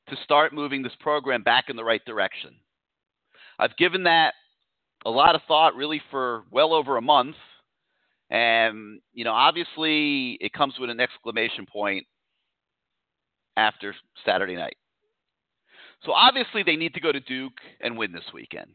to 0.08 0.16
start 0.24 0.52
moving 0.52 0.82
this 0.82 0.96
program 1.00 1.42
back 1.42 1.64
in 1.68 1.76
the 1.76 1.84
right 1.84 2.04
direction? 2.04 2.54
I've 3.58 3.76
given 3.76 4.04
that 4.04 4.34
a 5.04 5.10
lot 5.10 5.34
of 5.34 5.42
thought 5.46 5.76
really 5.76 6.00
for 6.10 6.44
well 6.50 6.72
over 6.72 6.96
a 6.96 7.02
month. 7.02 7.36
And, 8.30 9.00
you 9.12 9.24
know, 9.24 9.32
obviously 9.32 10.38
it 10.40 10.52
comes 10.54 10.74
with 10.78 10.88
an 10.88 11.00
exclamation 11.00 11.66
point 11.66 12.06
after 13.56 13.94
Saturday 14.24 14.56
night. 14.56 14.76
So 16.04 16.12
obviously 16.12 16.62
they 16.62 16.76
need 16.76 16.94
to 16.94 17.00
go 17.00 17.12
to 17.12 17.20
Duke 17.20 17.60
and 17.80 17.98
win 17.98 18.12
this 18.12 18.24
weekend. 18.32 18.72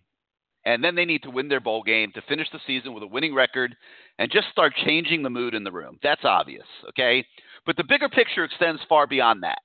And 0.67 0.83
then 0.83 0.95
they 0.95 1.05
need 1.05 1.23
to 1.23 1.29
win 1.31 1.47
their 1.47 1.61
bowl 1.61 1.81
game 1.81 2.11
to 2.11 2.21
finish 2.23 2.49
the 2.51 2.59
season 2.67 2.93
with 2.93 3.01
a 3.01 3.07
winning 3.07 3.33
record 3.33 3.73
and 4.19 4.29
just 4.29 4.49
start 4.51 4.73
changing 4.85 5.23
the 5.23 5.29
mood 5.29 5.53
in 5.53 5.63
the 5.63 5.71
room. 5.71 5.97
That's 6.03 6.25
obvious, 6.25 6.65
okay? 6.89 7.25
But 7.65 7.77
the 7.77 7.85
bigger 7.85 8.09
picture 8.09 8.43
extends 8.43 8.81
far 8.89 9.07
beyond 9.07 9.43
that. 9.43 9.59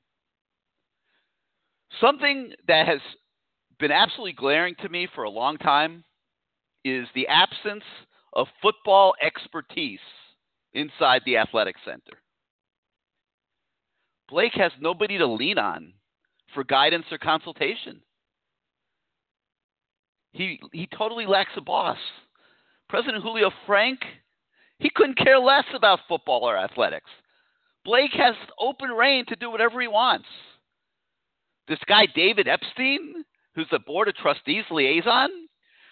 Something 2.01 2.53
that 2.69 2.87
has 2.87 3.01
been 3.81 3.91
absolutely 3.91 4.35
glaring 4.35 4.77
to 4.81 4.89
me 4.89 5.09
for 5.13 5.25
a 5.25 5.31
long 5.31 5.59
time 5.59 6.05
is 6.85 7.09
the 7.17 7.27
absence 7.27 7.85
of 8.33 8.47
football 8.63 9.15
expertise 9.21 9.99
inside 10.73 11.23
the 11.27 11.37
athletic 11.37 11.75
center. 11.85 12.23
Blake 14.29 14.55
has 14.55 14.71
nobody 14.81 15.19
to 15.19 15.27
lean 15.27 15.59
on 15.59 15.95
for 16.55 16.63
guidance 16.63 17.07
or 17.11 17.19
consultation. 17.19 18.03
He 20.33 20.61
he 20.73 20.89
totally 20.97 21.27
lacks 21.27 21.53
a 21.57 21.61
boss. 21.61 21.99
President 22.89 23.23
Julio 23.23 23.51
Frenk, 23.67 23.99
he 24.79 24.91
couldn't 24.95 25.19
care 25.19 25.39
less 25.39 25.65
about 25.75 26.01
football 26.09 26.41
or 26.43 26.57
athletics. 26.57 27.11
Blake 27.85 28.13
has 28.15 28.35
open 28.59 28.91
rein 28.91 29.27
to 29.27 29.37
do 29.37 29.51
whatever 29.51 29.81
he 29.81 29.89
wants. 29.89 30.27
This 31.69 31.79
guy 31.87 32.07
David 32.15 32.49
Epstein, 32.49 33.25
who's 33.55 33.69
the 33.71 33.79
board 33.79 34.09
of 34.09 34.17
trustees 34.17 34.65
liaison, 34.71 35.31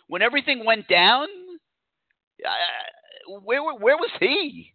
when 0.08 0.22
everything 0.22 0.64
went 0.64 0.88
down, 0.88 1.26
uh, 2.44 3.40
where 3.44 3.62
where 3.62 3.96
was 3.96 4.10
he? 4.20 4.72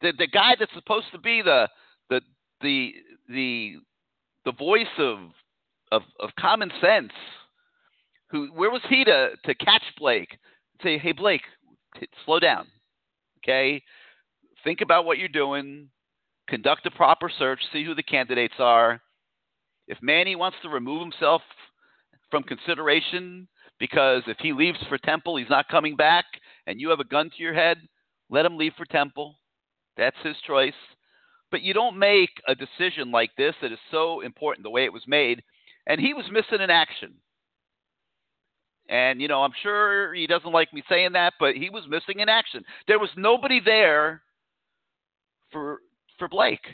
The 0.00 0.12
the 0.16 0.26
guy 0.26 0.56
that's 0.58 0.72
supposed 0.74 1.06
to 1.12 1.18
be 1.18 1.42
the 1.42 1.68
the 2.08 2.20
the 2.60 2.92
the 3.28 3.74
the 4.44 4.52
voice 4.52 4.86
of 4.98 5.18
of, 5.90 6.02
of 6.18 6.30
common 6.38 6.70
sense. 6.80 7.12
Who 8.32 8.48
where 8.48 8.70
was 8.70 8.82
he 8.88 9.04
to 9.04 9.30
to 9.44 9.54
catch 9.54 9.82
Blake? 9.98 10.38
Say, 10.82 10.98
hey 10.98 11.12
Blake, 11.12 11.42
t- 12.00 12.08
slow 12.24 12.40
down, 12.40 12.66
okay? 13.38 13.82
Think 14.64 14.80
about 14.80 15.04
what 15.04 15.18
you're 15.18 15.28
doing. 15.28 15.88
Conduct 16.48 16.86
a 16.86 16.90
proper 16.90 17.30
search. 17.38 17.60
See 17.72 17.84
who 17.84 17.94
the 17.94 18.02
candidates 18.02 18.54
are. 18.58 19.00
If 19.86 19.98
Manny 20.02 20.34
wants 20.34 20.58
to 20.62 20.68
remove 20.68 21.02
himself 21.02 21.42
from 22.30 22.42
consideration 22.42 23.48
because 23.78 24.22
if 24.28 24.36
he 24.38 24.52
leaves 24.52 24.78
for 24.88 24.96
Temple, 24.96 25.36
he's 25.36 25.50
not 25.50 25.68
coming 25.68 25.96
back, 25.96 26.24
and 26.68 26.80
you 26.80 26.90
have 26.90 27.00
a 27.00 27.04
gun 27.04 27.30
to 27.30 27.42
your 27.42 27.52
head, 27.52 27.78
let 28.30 28.46
him 28.46 28.56
leave 28.56 28.72
for 28.76 28.86
Temple. 28.86 29.38
That's 29.96 30.16
his 30.22 30.36
choice. 30.46 30.72
But 31.50 31.62
you 31.62 31.74
don't 31.74 31.98
make 31.98 32.30
a 32.46 32.54
decision 32.54 33.10
like 33.10 33.30
this 33.36 33.54
that 33.60 33.72
is 33.72 33.78
so 33.90 34.20
important 34.20 34.62
the 34.62 34.70
way 34.70 34.84
it 34.84 34.92
was 34.92 35.02
made. 35.08 35.42
And 35.86 36.00
he 36.00 36.14
was 36.14 36.24
missing 36.30 36.62
in 36.62 36.70
action. 36.70 37.14
And, 38.88 39.20
you 39.22 39.28
know, 39.28 39.42
I'm 39.42 39.52
sure 39.62 40.12
he 40.12 40.26
doesn't 40.26 40.52
like 40.52 40.72
me 40.74 40.82
saying 40.88 41.12
that, 41.12 41.34
but 41.38 41.54
he 41.54 41.70
was 41.70 41.84
missing 41.88 42.20
in 42.20 42.28
action. 42.28 42.64
There 42.88 42.98
was 42.98 43.10
nobody 43.16 43.60
there 43.64 44.22
for 45.50 45.80
for 46.18 46.28
Blake. 46.28 46.66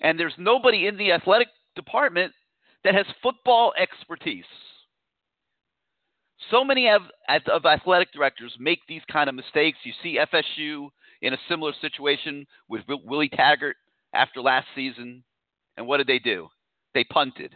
And 0.00 0.18
there's 0.18 0.34
nobody 0.38 0.86
in 0.86 0.96
the 0.96 1.12
athletic 1.12 1.48
department 1.74 2.32
that 2.84 2.94
has 2.94 3.06
football 3.22 3.72
expertise. 3.78 4.44
So 6.50 6.64
many 6.64 6.88
of, 6.88 7.02
of 7.52 7.66
athletic 7.66 8.12
directors 8.12 8.54
make 8.58 8.80
these 8.88 9.02
kind 9.10 9.28
of 9.28 9.34
mistakes. 9.34 9.78
You 9.82 9.92
see 10.02 10.18
FSU 10.32 10.88
in 11.20 11.34
a 11.34 11.38
similar 11.48 11.72
situation 11.80 12.46
with 12.68 12.82
Willie 12.88 13.28
Taggart 13.28 13.76
after 14.14 14.40
last 14.40 14.66
season. 14.74 15.24
And 15.76 15.86
what 15.86 15.98
did 15.98 16.06
they 16.06 16.20
do? 16.20 16.48
They 16.94 17.04
punted. 17.04 17.54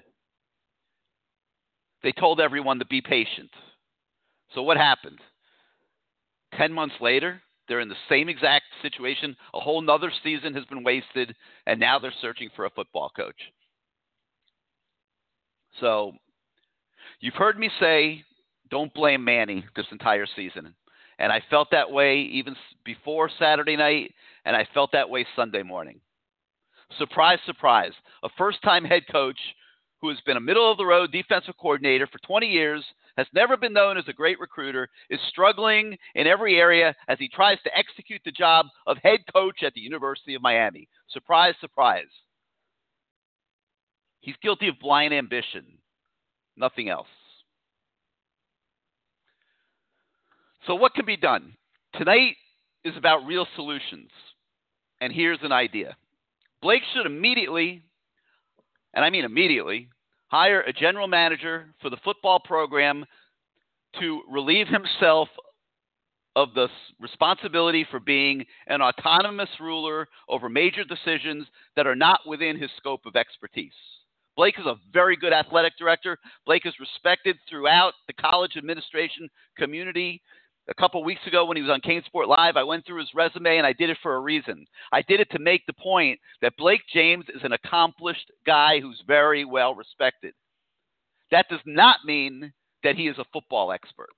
They 2.03 2.13
told 2.13 2.41
everyone 2.41 2.79
to 2.79 2.87
be 2.87 3.01
patient. 3.01 3.51
So 4.55 4.63
what 4.63 4.77
happened? 4.77 5.19
10 6.57 6.73
months 6.73 6.95
later, 7.01 7.41
they're 7.69 7.81
in 7.81 7.89
the 7.89 7.95
same 8.09 8.29
exact 8.29 8.65
situation. 8.83 9.37
A 9.55 9.61
whole 9.61 9.81
nother 9.81 10.13
season 10.23 10.55
has 10.55 10.65
been 10.67 10.85
wasted, 10.85 11.35
and 11.67 11.81
now 11.81 11.99
they're 11.99 12.13
searching 12.21 12.51
for 12.55 12.65
a 12.65 12.71
football 12.71 13.11
coach. 13.15 13.41
So 15.81 16.13
you've 17.21 17.35
heard 17.35 17.59
me 17.59 17.71
say, 17.81 18.25
don't 18.71 18.93
blame 18.93 19.25
Manny 19.25 19.65
this 19.77 19.87
entire 19.93 20.27
season. 20.37 20.75
And 21.19 21.33
I 21.33 21.41
felt 21.51 21.71
that 21.71 21.91
way 21.91 22.21
even 22.23 22.57
before 22.85 23.31
Saturday 23.39 23.77
night, 23.77 24.13
and 24.45 24.57
I 24.57 24.67
felt 24.75 24.93
that 24.93 25.09
way 25.09 25.25
Sunday 25.37 25.63
morning. 25.63 26.01
Surprise, 26.99 27.39
surprise. 27.47 27.93
A 28.23 28.29
first 28.37 28.61
time 28.63 28.85
head 28.85 29.05
coach 29.11 29.39
who 30.03 30.09
has 30.09 30.21
been 30.27 30.37
a 30.37 30.41
middle 30.41 30.71
of 30.71 30.77
the 30.77 30.85
road 30.85 31.13
defensive 31.13 31.55
coordinator 31.59 32.09
for 32.09 32.19
20 32.27 32.47
years, 32.47 32.85
has 33.17 33.27
never 33.33 33.57
been 33.57 33.73
known 33.73 33.97
as 33.97 34.05
a 34.09 34.13
great 34.13 34.41
recruiter, 34.41 34.89
is 35.09 35.21
struggling 35.29 35.97
in 36.17 36.27
every 36.27 36.59
area 36.59 36.95
as 37.09 37.19
he 37.19 37.29
tries 37.29 37.59
to 37.63 37.77
execute 37.77 38.21
the 38.25 38.33
job 38.33 38.67
of 38.87 38.97
head 39.03 39.21
coach 39.33 39.63
at 39.63 39.73
the 39.75 39.81
University 39.81 40.35
of 40.35 40.43
Miami. 40.43 40.89
Surprise, 41.09 41.55
surprise. 41.61 42.09
He's 44.21 44.37
guilty 44.43 44.69
of 44.69 44.79
blind 44.81 45.15
ambition, 45.15 45.65
nothing 46.57 46.89
else. 46.89 47.09
So, 50.67 50.75
what 50.75 50.95
can 50.95 51.07
be 51.07 51.17
done? 51.17 51.55
Tonight 51.95 52.37
is 52.85 52.97
about 52.97 53.27
real 53.27 53.47
solutions. 53.57 54.11
And 55.01 55.13
here's 55.13 55.41
an 55.43 55.53
idea 55.53 55.97
Blake 56.61 56.83
should 56.95 57.07
immediately, 57.07 57.83
and 58.95 59.05
I 59.05 59.11
mean 59.11 59.25
immediately, 59.25 59.89
hire 60.29 60.63
a 60.63 60.73
general 60.73 61.07
manager 61.07 61.75
for 61.81 61.91
the 61.91 61.99
football 62.05 62.41
program 62.41 63.05
to 64.01 64.23
relieve 64.31 64.69
himself 64.69 65.29
of 66.35 66.55
the 66.55 66.69
responsibility 66.99 67.87
for 67.91 68.01
being 68.01 68.45
an 68.67 68.81
autonomous 68.81 69.51
ruler 69.61 70.09
over 70.29 70.49
major 70.49 70.85
decisions 70.85 71.47
that 71.77 71.87
are 71.87 71.95
not 71.95 72.21
within 72.27 72.59
his 72.59 72.71
scope 72.79 73.05
of 73.05 73.17
expertise. 73.17 73.73
Blake 74.35 74.59
is 74.59 74.65
a 74.65 74.77
very 74.93 75.15
good 75.17 75.35
athletic 75.35 75.75
director. 75.79 76.17
Blake 76.47 76.65
is 76.65 76.73
respected 76.81 77.37
throughout 77.49 77.93
the 78.07 78.15
college 78.15 78.57
administration 78.57 79.29
community 79.59 80.23
a 80.73 80.81
couple 80.81 81.05
weeks 81.05 81.27
ago 81.27 81.45
when 81.45 81.59
he 81.59 81.63
was 81.63 81.71
on 81.71 81.83
CaneSport 81.83 82.29
Live, 82.29 82.57
I 82.57 82.63
went 82.63 82.87
through 82.87 83.01
his 83.01 83.15
resume 83.15 83.59
and 83.59 83.67
I 83.67 83.75
did 83.75 83.91
it 83.91 83.99
for 84.03 84.15
a 84.15 84.21
reason. 84.21 84.65
I 84.91 85.03
did 85.03 85.21
it 85.21 85.31
to 85.33 85.39
make 85.39 85.67
the 85.67 85.75
point 85.75 86.19
that 86.41 86.57
Blake 86.57 86.81
James 86.93 87.27
is 87.29 87.43
an 87.45 87.53
accomplished 87.53 88.33
guy 88.47 88.81
who's 88.81 89.03
very 89.07 89.45
well 89.45 89.75
respected. 89.75 90.33
That 91.31 91.47
does 91.51 91.61
not 91.67 91.99
mean 92.07 92.53
that 92.85 92.97
he 92.97 93.07
is 93.07 93.19
a 93.19 93.27
football 93.35 93.71
expert. 93.71 94.09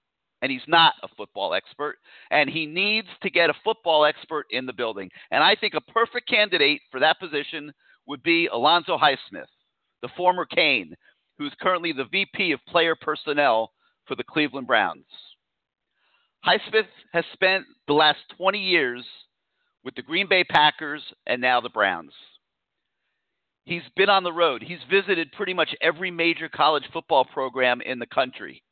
And 0.42 0.52
he's 0.52 0.68
not 0.68 0.94
a 1.02 1.08
football 1.16 1.54
expert. 1.54 1.96
And 2.30 2.48
he 2.48 2.66
needs 2.66 3.08
to 3.22 3.30
get 3.30 3.50
a 3.50 3.54
football 3.64 4.04
expert 4.04 4.46
in 4.50 4.64
the 4.64 4.72
building. 4.72 5.10
And 5.32 5.42
I 5.42 5.56
think 5.56 5.74
a 5.74 5.92
perfect 5.92 6.28
candidate 6.28 6.82
for 6.90 7.00
that 7.00 7.18
position 7.18 7.72
would 8.06 8.22
be 8.22 8.46
Alonzo 8.46 8.96
Highsmith, 8.96 9.50
the 10.02 10.08
former 10.16 10.44
Cane, 10.44 10.94
who's 11.36 11.54
currently 11.60 11.92
the 11.92 12.04
VP 12.04 12.52
of 12.52 12.60
player 12.68 12.94
personnel 12.94 13.72
for 14.06 14.14
the 14.14 14.24
Cleveland 14.24 14.68
Browns. 14.68 15.06
Highsmith 16.46 16.88
has 17.12 17.24
spent 17.32 17.64
the 17.86 17.94
last 17.94 18.18
20 18.36 18.58
years 18.58 19.04
with 19.82 19.94
the 19.94 20.02
Green 20.02 20.28
Bay 20.28 20.44
Packers 20.44 21.02
and 21.26 21.40
now 21.40 21.60
the 21.60 21.70
Browns. 21.70 22.12
He's 23.64 23.82
been 23.96 24.10
on 24.10 24.24
the 24.24 24.32
road. 24.32 24.62
He's 24.62 24.78
visited 24.90 25.32
pretty 25.32 25.54
much 25.54 25.74
every 25.80 26.10
major 26.10 26.50
college 26.50 26.84
football 26.92 27.24
program 27.24 27.80
in 27.80 27.98
the 27.98 28.06
country. 28.06 28.62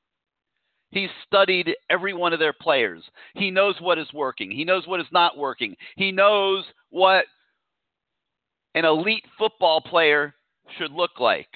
He's 0.90 1.08
studied 1.26 1.74
every 1.88 2.12
one 2.12 2.34
of 2.34 2.38
their 2.38 2.52
players. 2.52 3.02
He 3.34 3.50
knows 3.50 3.76
what 3.80 3.98
is 3.98 4.12
working. 4.12 4.50
He 4.50 4.64
knows 4.64 4.86
what 4.86 5.00
is 5.00 5.06
not 5.10 5.38
working. 5.38 5.74
He 5.96 6.12
knows 6.12 6.66
what 6.90 7.24
an 8.74 8.84
elite 8.84 9.24
football 9.38 9.80
player 9.80 10.34
should 10.76 10.92
look 10.92 11.18
like. 11.18 11.48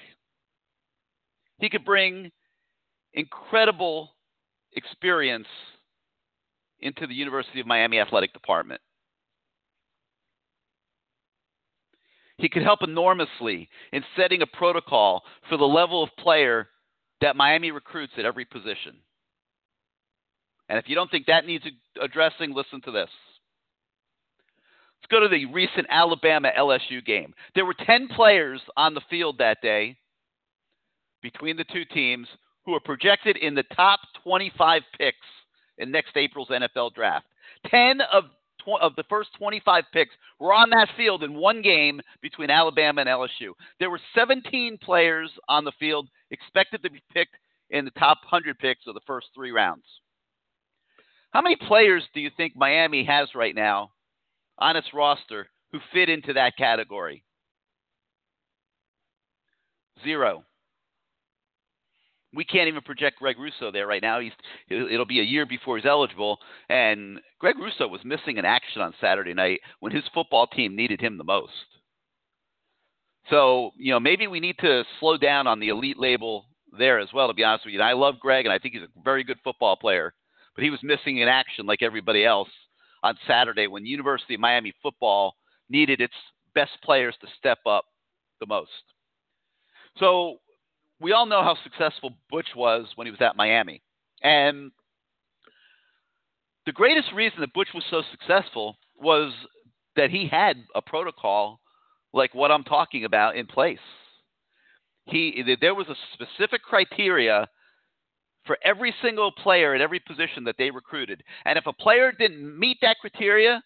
He 1.59 1.69
could 1.69 1.85
bring 1.85 2.31
incredible 3.13 4.13
experience 4.73 5.47
into 6.81 7.07
the 7.07 7.15
University 7.15 7.61
of 7.61 7.67
Miami 7.67 7.99
athletic 7.99 8.33
department. 8.33 8.81
He 12.39 12.49
could 12.49 12.63
help 12.63 12.83
enormously 12.83 13.69
in 13.93 14.05
setting 14.17 14.43
a 14.43 14.47
protocol 14.47 15.23
for 15.49 15.57
the 15.57 15.65
level 15.65 16.03
of 16.03 16.11
player 16.19 16.69
that 17.21 17.37
Miami 17.37 17.71
recruits 17.71 18.13
at 18.19 18.27
every 18.27 18.45
position. 18.45 18.97
And 20.69 20.79
if 20.79 20.89
you 20.89 20.95
don't 20.95 21.11
think 21.11 21.27
that 21.27 21.47
needs 21.47 21.65
addressing, 22.01 22.53
listen 22.53 22.83
to 22.83 22.91
this. 22.91 23.09
Let's 25.01 25.11
go 25.11 25.21
to 25.21 25.29
the 25.29 25.47
recent 25.47 25.87
Alabama 25.89 26.51
LSU 26.59 27.05
game. 27.05 27.33
There 27.55 27.65
were 27.65 27.77
10 27.87 28.09
players 28.09 28.61
on 28.77 28.93
the 28.93 29.03
field 29.09 29.39
that 29.39 29.63
day 29.63 29.97
between 31.23 31.57
the 31.57 31.65
two 31.73 31.85
teams 31.87 32.27
who 32.65 32.75
are 32.75 32.81
projected 32.81 33.37
in 33.37 33.55
the 33.55 33.63
top 33.75 34.01
25 34.25 34.83
picks 34.99 35.17
in 35.79 35.91
next 35.91 36.17
April's 36.17 36.49
NFL 36.49 36.95
draft. 36.95 37.27
10 37.71 38.01
of 38.13 38.25
of 38.81 38.97
the 38.97 39.05
first 39.09 39.31
25 39.39 39.85
picks 39.93 40.15
were 40.41 40.53
on 40.53 40.71
that 40.71 40.89
field 40.97 41.23
in 41.23 41.35
one 41.35 41.63
game 41.63 42.01
between 42.21 42.51
Alabama 42.51 43.03
and 43.03 43.09
LSU. 43.09 43.53
There 43.79 43.91
were 43.91 44.01
17 44.13 44.79
players 44.83 45.31
on 45.49 45.65
the 45.65 45.73
field 45.79 46.09
expected 46.33 46.83
to 46.83 46.91
be 46.91 47.01
picked 47.13 47.37
in 47.71 47.85
the 47.85 47.93
top 47.93 48.19
100 48.23 48.59
picks 48.59 48.87
of 48.89 48.95
the 48.95 49.01
first 49.07 49.29
three 49.35 49.53
rounds. 49.53 49.85
How 51.31 51.43
many 51.43 51.57
players 51.57 52.03
do 52.15 52.21
you 52.21 52.31
think 52.37 52.55
Miami 52.57 53.05
has 53.05 53.35
right 53.35 53.55
now 53.55 53.91
on 54.59 54.77
its 54.77 54.89
roster 54.95 55.49
who 55.71 55.79
fit 55.93 56.09
into 56.09 56.33
that 56.33 56.57
category? 56.57 57.23
Zero 60.03 60.45
we 62.35 62.45
can't 62.45 62.69
even 62.69 62.83
project 62.83 63.19
Greg 63.19 63.39
Rousseau 63.39 63.71
there 63.71 63.87
right 63.87 64.03
now. 64.03 64.21
He's 64.21 64.33
it'll 64.69 65.07
be 65.07 65.21
a 65.21 65.25
year 65.25 65.47
before 65.47 65.77
he's 65.77 65.87
eligible, 65.87 66.39
and 66.69 67.21
Greg 67.39 67.57
Rousseau 67.59 67.89
was 67.89 68.05
missing 68.05 68.37
in 68.37 68.45
action 68.45 68.83
on 68.83 68.95
Saturday 69.01 69.35
night 69.35 69.61
when 69.81 69.93
his 69.93 70.05
football 70.13 70.47
team 70.47 70.77
needed 70.77 71.01
him 71.01 71.19
the 71.19 71.25
most. 71.25 71.53
So 73.31 73.71
you 73.77 73.93
know 73.93 74.01
maybe 74.01 74.27
we 74.27 74.41
need 74.41 74.59
to 74.61 74.85
slow 75.01 75.17
down 75.17 75.47
on 75.47 75.61
the 75.61 75.69
elite 75.69 75.99
label 75.99 76.47
there 76.77 76.99
as 76.99 77.09
well. 77.15 77.29
To 77.29 77.35
be 77.35 77.45
honest 77.45 77.65
with 77.65 77.73
you, 77.73 77.81
and 77.81 77.89
I 77.89 77.93
love 77.93 78.21
Greg, 78.21 78.45
and 78.45 78.53
I 78.53 78.59
think 78.59 78.75
he's 78.75 78.83
a 78.83 79.03
very 79.03 79.25
good 79.25 79.39
football 79.43 79.77
player, 79.77 80.13
but 80.55 80.65
he 80.65 80.71
was 80.71 80.81
missing 80.83 81.19
in 81.19 81.29
action 81.29 81.67
like 81.67 81.83
everybody 81.83 82.25
else 82.25 82.51
on 83.03 83.17
Saturday 83.27 83.67
when 83.67 83.87
University 83.87 84.35
of 84.35 84.41
Miami 84.41 84.75
football 84.83 85.37
needed 85.69 86.01
its 86.01 86.15
best 86.55 86.73
players 86.83 87.15
to 87.21 87.29
step 87.39 87.59
up 87.67 87.85
the 88.41 88.47
most. 88.47 88.71
So 89.99 90.39
we 91.01 91.13
all 91.13 91.27
know 91.27 91.43
how 91.43 91.57
successful 91.63 92.17
Butch 92.31 92.49
was 92.57 92.87
when 92.95 93.07
he 93.07 93.11
was 93.11 93.21
at 93.21 93.37
Miami. 93.37 93.83
And 94.23 94.71
the 96.65 96.73
greatest 96.73 97.13
reason 97.15 97.41
that 97.41 97.53
Butch 97.53 97.69
was 97.75 97.85
so 97.91 98.03
successful 98.11 98.77
was 98.99 99.33
that 99.95 100.11
he 100.11 100.27
had 100.27 100.57
a 100.75 100.83
protocol 100.83 101.61
like 102.13 102.35
what 102.35 102.51
I'm 102.51 102.65
talking 102.65 103.05
about 103.05 103.37
in 103.37 103.47
place. 103.47 103.79
He 105.05 105.57
there 105.61 105.75
was 105.75 105.87
a 105.89 105.95
specific 106.15 106.63
criteria 106.63 107.49
for 108.47 108.59
every 108.65 108.95
single 109.03 109.33
player 109.33 109.75
at 109.75 109.81
every 109.81 110.01
position 110.01 110.45
that 110.45 110.57
they 110.59 110.71
recruited. 110.71 111.23
And 111.45 111.59
if 111.59 111.67
a 111.67 111.73
player 111.73 112.13
didn't 112.13 112.59
meet 112.59 112.79
that 112.83 112.97
criteria, 113.01 113.63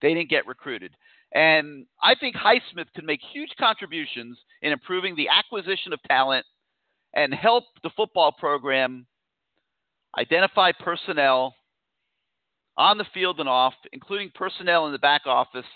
they 0.00 0.14
didn't 0.14 0.30
get 0.30 0.46
recruited. 0.46 0.92
And 1.32 1.86
I 2.02 2.14
think 2.14 2.36
Highsmith 2.36 2.86
could 2.94 3.04
make 3.04 3.20
huge 3.32 3.50
contributions 3.58 4.38
in 4.62 4.72
improving 4.72 5.16
the 5.16 5.28
acquisition 5.28 5.92
of 5.92 6.00
talent 6.04 6.46
and 7.14 7.32
help 7.32 7.64
the 7.82 7.90
football 7.96 8.32
program 8.32 9.06
identify 10.18 10.72
personnel 10.72 11.54
on 12.76 12.98
the 12.98 13.06
field 13.14 13.40
and 13.40 13.48
off, 13.48 13.74
including 13.92 14.30
personnel 14.34 14.86
in 14.86 14.92
the 14.92 14.98
back 14.98 15.22
office 15.26 15.66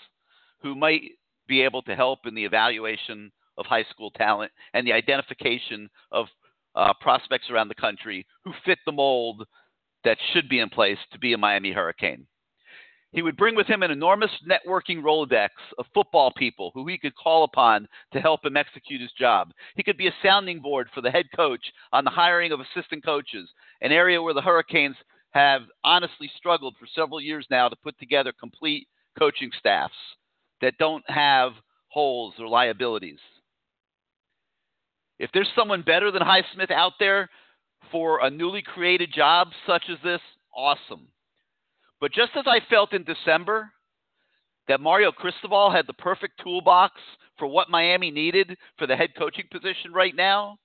who 0.61 0.75
might 0.75 1.01
be 1.47 1.61
able 1.61 1.81
to 1.83 1.95
help 1.95 2.19
in 2.25 2.35
the 2.35 2.43
evaluation 2.43 3.31
of 3.57 3.65
high 3.65 3.85
school 3.89 4.11
talent 4.11 4.51
and 4.73 4.85
the 4.85 4.93
identification 4.93 5.89
of 6.11 6.27
uh, 6.75 6.93
prospects 7.01 7.49
around 7.49 7.67
the 7.67 7.75
country 7.75 8.25
who 8.43 8.51
fit 8.65 8.77
the 8.85 8.91
mold 8.91 9.45
that 10.03 10.17
should 10.31 10.47
be 10.47 10.59
in 10.59 10.69
place 10.69 10.97
to 11.11 11.19
be 11.19 11.33
a 11.33 11.37
Miami 11.37 11.71
Hurricane. 11.71 12.27
He 13.11 13.23
would 13.23 13.37
bring 13.37 13.55
with 13.55 13.65
him 13.65 13.81
an 13.81 13.89
enormous 13.89 14.31
networking 14.47 15.01
Rolodex 15.01 15.49
of 15.79 15.87
football 15.93 16.31
people 16.31 16.71
who 16.73 16.87
he 16.87 16.97
could 16.97 17.15
call 17.15 17.43
upon 17.43 17.87
to 18.13 18.21
help 18.21 18.45
him 18.45 18.55
execute 18.55 19.01
his 19.01 19.11
job. 19.13 19.51
He 19.75 19.83
could 19.83 19.97
be 19.97 20.07
a 20.07 20.15
sounding 20.23 20.59
board 20.59 20.89
for 20.93 21.01
the 21.01 21.09
head 21.09 21.25
coach 21.35 21.63
on 21.91 22.03
the 22.03 22.11
hiring 22.11 22.51
of 22.51 22.59
assistant 22.59 23.03
coaches, 23.03 23.49
an 23.81 23.91
area 23.91 24.21
where 24.21 24.35
the 24.35 24.41
Hurricanes 24.41 24.95
have 25.31 25.63
honestly 25.83 26.29
struggled 26.37 26.75
for 26.79 26.87
several 26.93 27.19
years 27.19 27.47
now 27.49 27.67
to 27.67 27.75
put 27.75 27.97
together 27.99 28.31
complete 28.39 28.87
coaching 29.17 29.49
staffs 29.57 29.93
that 30.61 30.77
don't 30.77 31.07
have 31.09 31.53
holes 31.87 32.35
or 32.39 32.47
liabilities. 32.47 33.19
If 35.17 35.31
there's 35.33 35.49
someone 35.55 35.81
better 35.81 36.11
than 36.11 36.21
Highsmith 36.21 36.71
out 36.71 36.93
there 36.99 37.29
for 37.91 38.23
a 38.23 38.29
newly 38.29 38.61
created 38.61 39.11
job 39.13 39.49
such 39.65 39.83
as 39.89 39.97
this, 40.03 40.21
awesome. 40.55 41.07
But 41.99 42.13
just 42.13 42.31
as 42.35 42.45
I 42.47 42.59
felt 42.69 42.93
in 42.93 43.03
December 43.03 43.71
that 44.67 44.79
Mario 44.79 45.11
Cristobal 45.11 45.71
had 45.71 45.87
the 45.87 45.93
perfect 45.93 46.39
toolbox 46.43 46.93
for 47.37 47.47
what 47.47 47.69
Miami 47.69 48.11
needed 48.11 48.55
for 48.77 48.87
the 48.87 48.95
head 48.95 49.09
coaching 49.17 49.45
position 49.51 49.91
right 49.93 50.15
now, 50.15 50.57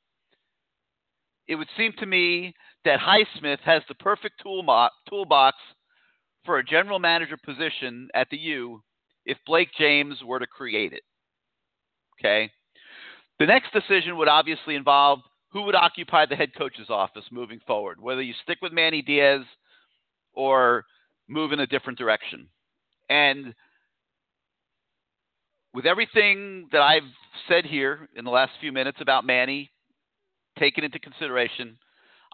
it 1.49 1.57
would 1.57 1.69
seem 1.77 1.93
to 1.99 2.07
me 2.07 2.55
that 2.85 3.01
Highsmith 3.01 3.61
has 3.61 3.83
the 3.89 3.95
perfect 3.95 4.43
toolbox 4.43 5.57
for 6.45 6.59
a 6.59 6.65
general 6.65 6.99
manager 6.99 7.37
position 7.45 8.09
at 8.15 8.29
the 8.31 8.39
U 8.39 8.83
if 9.25 9.39
Blake 9.47 9.71
James 9.79 10.23
were 10.25 10.39
to 10.39 10.47
create 10.47 10.93
it. 10.93 11.03
Okay? 12.19 12.51
The 13.39 13.47
next 13.47 13.73
decision 13.73 14.17
would 14.19 14.29
obviously 14.29 14.75
involve 14.75 15.21
who 15.51 15.63
would 15.63 15.75
occupy 15.75 16.27
the 16.27 16.37
head 16.37 16.51
coach's 16.57 16.91
office 16.91 17.25
moving 17.31 17.61
forward, 17.67 18.01
whether 18.01 18.23
you 18.23 18.35
stick 18.43 18.59
with 18.61 18.73
Manny 18.73 19.03
Diaz 19.03 19.43
or 20.35 20.85
move 21.29 21.53
in 21.53 21.61
a 21.61 21.67
different 21.67 21.99
direction. 21.99 22.49
And 23.09 23.55
with 25.73 25.87
everything 25.87 26.69
that 26.73 26.83
I've 26.83 27.03
said 27.49 27.65
here 27.65 28.09
in 28.17 28.25
the 28.25 28.31
last 28.31 28.53
few 28.61 28.73
minutes 28.73 28.99
about 29.01 29.25
Manny 29.25 29.71
taken 30.59 30.85
into 30.85 30.99
consideration, 30.99 31.77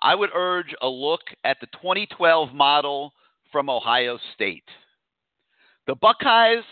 I 0.03 0.15
would 0.15 0.31
urge 0.35 0.75
a 0.83 0.89
look 0.89 1.21
at 1.45 1.59
the 1.61 1.67
2012 1.67 2.53
model 2.53 3.13
from 3.51 3.69
Ohio 3.69 4.19
State. 4.35 4.65
The 5.87 5.95
Buckeyes 5.95 6.65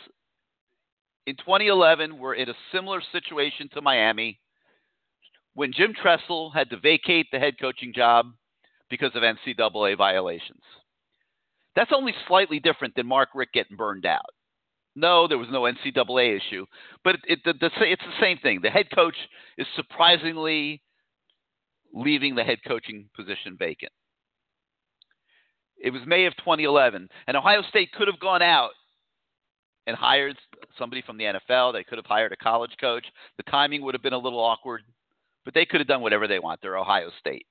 in 1.26 1.36
2011 1.36 2.18
were 2.18 2.34
in 2.34 2.48
a 2.48 2.54
similar 2.72 3.02
situation 3.12 3.68
to 3.74 3.82
Miami 3.82 4.38
when 5.54 5.72
Jim 5.72 5.92
Tressel 5.92 6.50
had 6.50 6.70
to 6.70 6.78
vacate 6.78 7.26
the 7.32 7.38
head 7.38 7.54
coaching 7.60 7.92
job 7.94 8.26
because 8.88 9.10
of 9.14 9.22
NCAA 9.22 9.96
violations. 9.96 10.62
That's 11.78 11.92
only 11.94 12.12
slightly 12.26 12.58
different 12.58 12.96
than 12.96 13.06
Mark 13.06 13.28
Richt 13.36 13.52
getting 13.52 13.76
burned 13.76 14.04
out. 14.04 14.34
No, 14.96 15.28
there 15.28 15.38
was 15.38 15.46
no 15.48 15.60
NCAA 15.60 16.36
issue, 16.36 16.66
but 17.04 17.14
it, 17.14 17.20
it, 17.28 17.38
the, 17.44 17.52
the, 17.52 17.70
it's 17.82 18.02
the 18.02 18.20
same 18.20 18.36
thing. 18.38 18.58
The 18.60 18.68
head 18.68 18.86
coach 18.92 19.14
is 19.56 19.66
surprisingly 19.76 20.82
leaving 21.94 22.34
the 22.34 22.42
head 22.42 22.58
coaching 22.66 23.08
position 23.14 23.54
vacant. 23.56 23.92
It 25.80 25.90
was 25.90 26.02
May 26.04 26.26
of 26.26 26.36
2011, 26.38 27.08
and 27.28 27.36
Ohio 27.36 27.62
State 27.68 27.92
could 27.92 28.08
have 28.08 28.18
gone 28.18 28.42
out 28.42 28.70
and 29.86 29.96
hired 29.96 30.36
somebody 30.76 31.02
from 31.02 31.16
the 31.16 31.32
NFL. 31.48 31.74
They 31.74 31.84
could 31.84 31.98
have 31.98 32.06
hired 32.06 32.32
a 32.32 32.36
college 32.36 32.74
coach. 32.80 33.06
The 33.36 33.48
timing 33.48 33.82
would 33.82 33.94
have 33.94 34.02
been 34.02 34.12
a 34.14 34.18
little 34.18 34.40
awkward, 34.40 34.82
but 35.44 35.54
they 35.54 35.64
could 35.64 35.78
have 35.78 35.86
done 35.86 36.02
whatever 36.02 36.26
they 36.26 36.40
want. 36.40 36.60
They're 36.60 36.76
Ohio 36.76 37.10
State. 37.20 37.46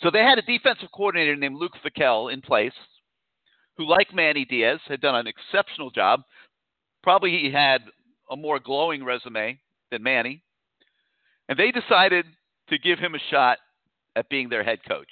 So 0.00 0.10
they 0.10 0.22
had 0.22 0.38
a 0.38 0.42
defensive 0.42 0.88
coordinator 0.94 1.34
named 1.34 1.56
Luke 1.56 1.72
Fickell 1.84 2.32
in 2.32 2.40
place, 2.40 2.72
who, 3.76 3.88
like 3.88 4.14
Manny 4.14 4.44
Diaz, 4.44 4.80
had 4.86 5.00
done 5.00 5.16
an 5.16 5.26
exceptional 5.26 5.90
job. 5.90 6.22
Probably 7.02 7.30
he 7.30 7.50
had 7.50 7.82
a 8.30 8.36
more 8.36 8.60
glowing 8.60 9.04
resume 9.04 9.58
than 9.90 10.02
Manny. 10.02 10.42
And 11.48 11.58
they 11.58 11.72
decided 11.72 12.26
to 12.68 12.78
give 12.78 12.98
him 12.98 13.14
a 13.14 13.30
shot 13.30 13.58
at 14.14 14.28
being 14.28 14.48
their 14.48 14.64
head 14.64 14.80
coach. 14.86 15.08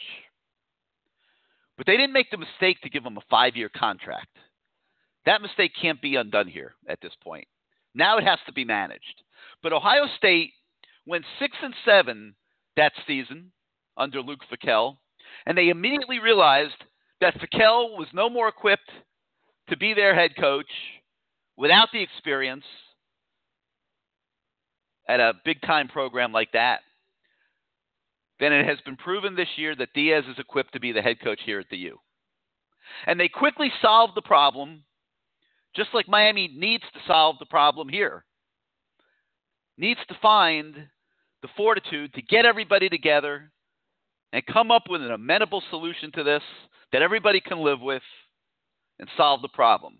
But 1.77 1.87
they 1.87 1.97
didn't 1.97 2.13
make 2.13 2.31
the 2.31 2.39
mistake 2.39 2.81
to 2.83 2.91
give 2.91 3.05
him 3.05 3.17
a 3.17 3.25
five 3.31 3.57
year 3.57 3.69
contract. 3.69 4.29
That 5.25 5.43
mistake 5.43 5.73
can't 5.81 6.01
be 6.01 6.17
undone 6.17 6.49
here 6.49 6.75
at 6.89 7.01
this 7.01 7.13
point. 7.23 7.49
Now 7.95 8.19
it 8.19 8.25
has 8.25 8.39
to 8.47 8.53
be 8.53 8.65
managed. 8.65 9.23
But 9.63 9.73
Ohio 9.73 10.07
State 10.17 10.53
went 11.07 11.25
six 11.41 11.57
and 11.63 11.75
seven 11.85 12.35
that 12.77 12.93
season 13.07 13.53
under 13.97 14.21
Luke 14.21 14.41
Fickell, 14.51 14.97
and 15.47 15.57
they 15.57 15.69
immediately 15.69 16.19
realized 16.19 16.75
that 17.21 17.39
Fickell 17.39 17.97
was 17.97 18.09
no 18.13 18.29
more 18.29 18.49
equipped 18.49 18.91
to 19.69 19.77
be 19.77 19.95
their 19.95 20.15
head 20.15 20.37
coach 20.39 20.71
without 21.57 21.89
the 21.93 22.03
experience 22.03 22.65
at 25.09 25.21
a 25.21 25.35
big 25.45 25.61
time 25.63 25.89
program 25.89 26.33
like 26.33 26.53
that. 26.53 26.81
Then 28.39 28.53
it 28.53 28.67
has 28.67 28.79
been 28.85 28.97
proven 28.97 29.35
this 29.35 29.49
year 29.57 29.75
that 29.77 29.95
Diaz 29.95 30.25
is 30.31 30.39
equipped 30.39 30.75
to 30.75 30.81
be 30.81 30.93
the 30.93 31.03
head 31.03 31.21
coach 31.23 31.41
here 31.45 31.59
at 31.59 31.71
the 31.71 31.79
U. 31.79 31.99
And 33.07 33.19
they 33.19 33.29
quickly 33.29 33.73
solved 33.81 34.15
the 34.15 34.23
problem, 34.23 34.85
just 35.75 35.91
like 35.95 36.09
Miami 36.09 36.53
needs 36.55 36.85
to 36.93 37.01
solve 37.07 37.37
the 37.39 37.47
problem 37.47 37.89
here. 37.89 38.25
Needs 39.79 40.01
to 40.09 40.19
find 40.21 40.75
the 41.43 41.49
fortitude 41.57 42.15
to 42.15 42.23
get 42.23 42.45
everybody 42.45 42.89
together 42.89 43.53
and 44.37 44.45
come 44.45 44.71
up 44.71 44.83
with 44.91 45.01
an 45.01 45.13
amenable 45.13 45.63
solution 45.71 46.13
to 46.13 46.23
this 46.23 46.43
that 46.93 47.01
everybody 47.01 47.41
can 47.41 47.59
live 47.59 47.81
with 47.81 48.03
and 48.99 49.09
solve 49.17 49.41
the 49.41 49.49
problem. 49.49 49.97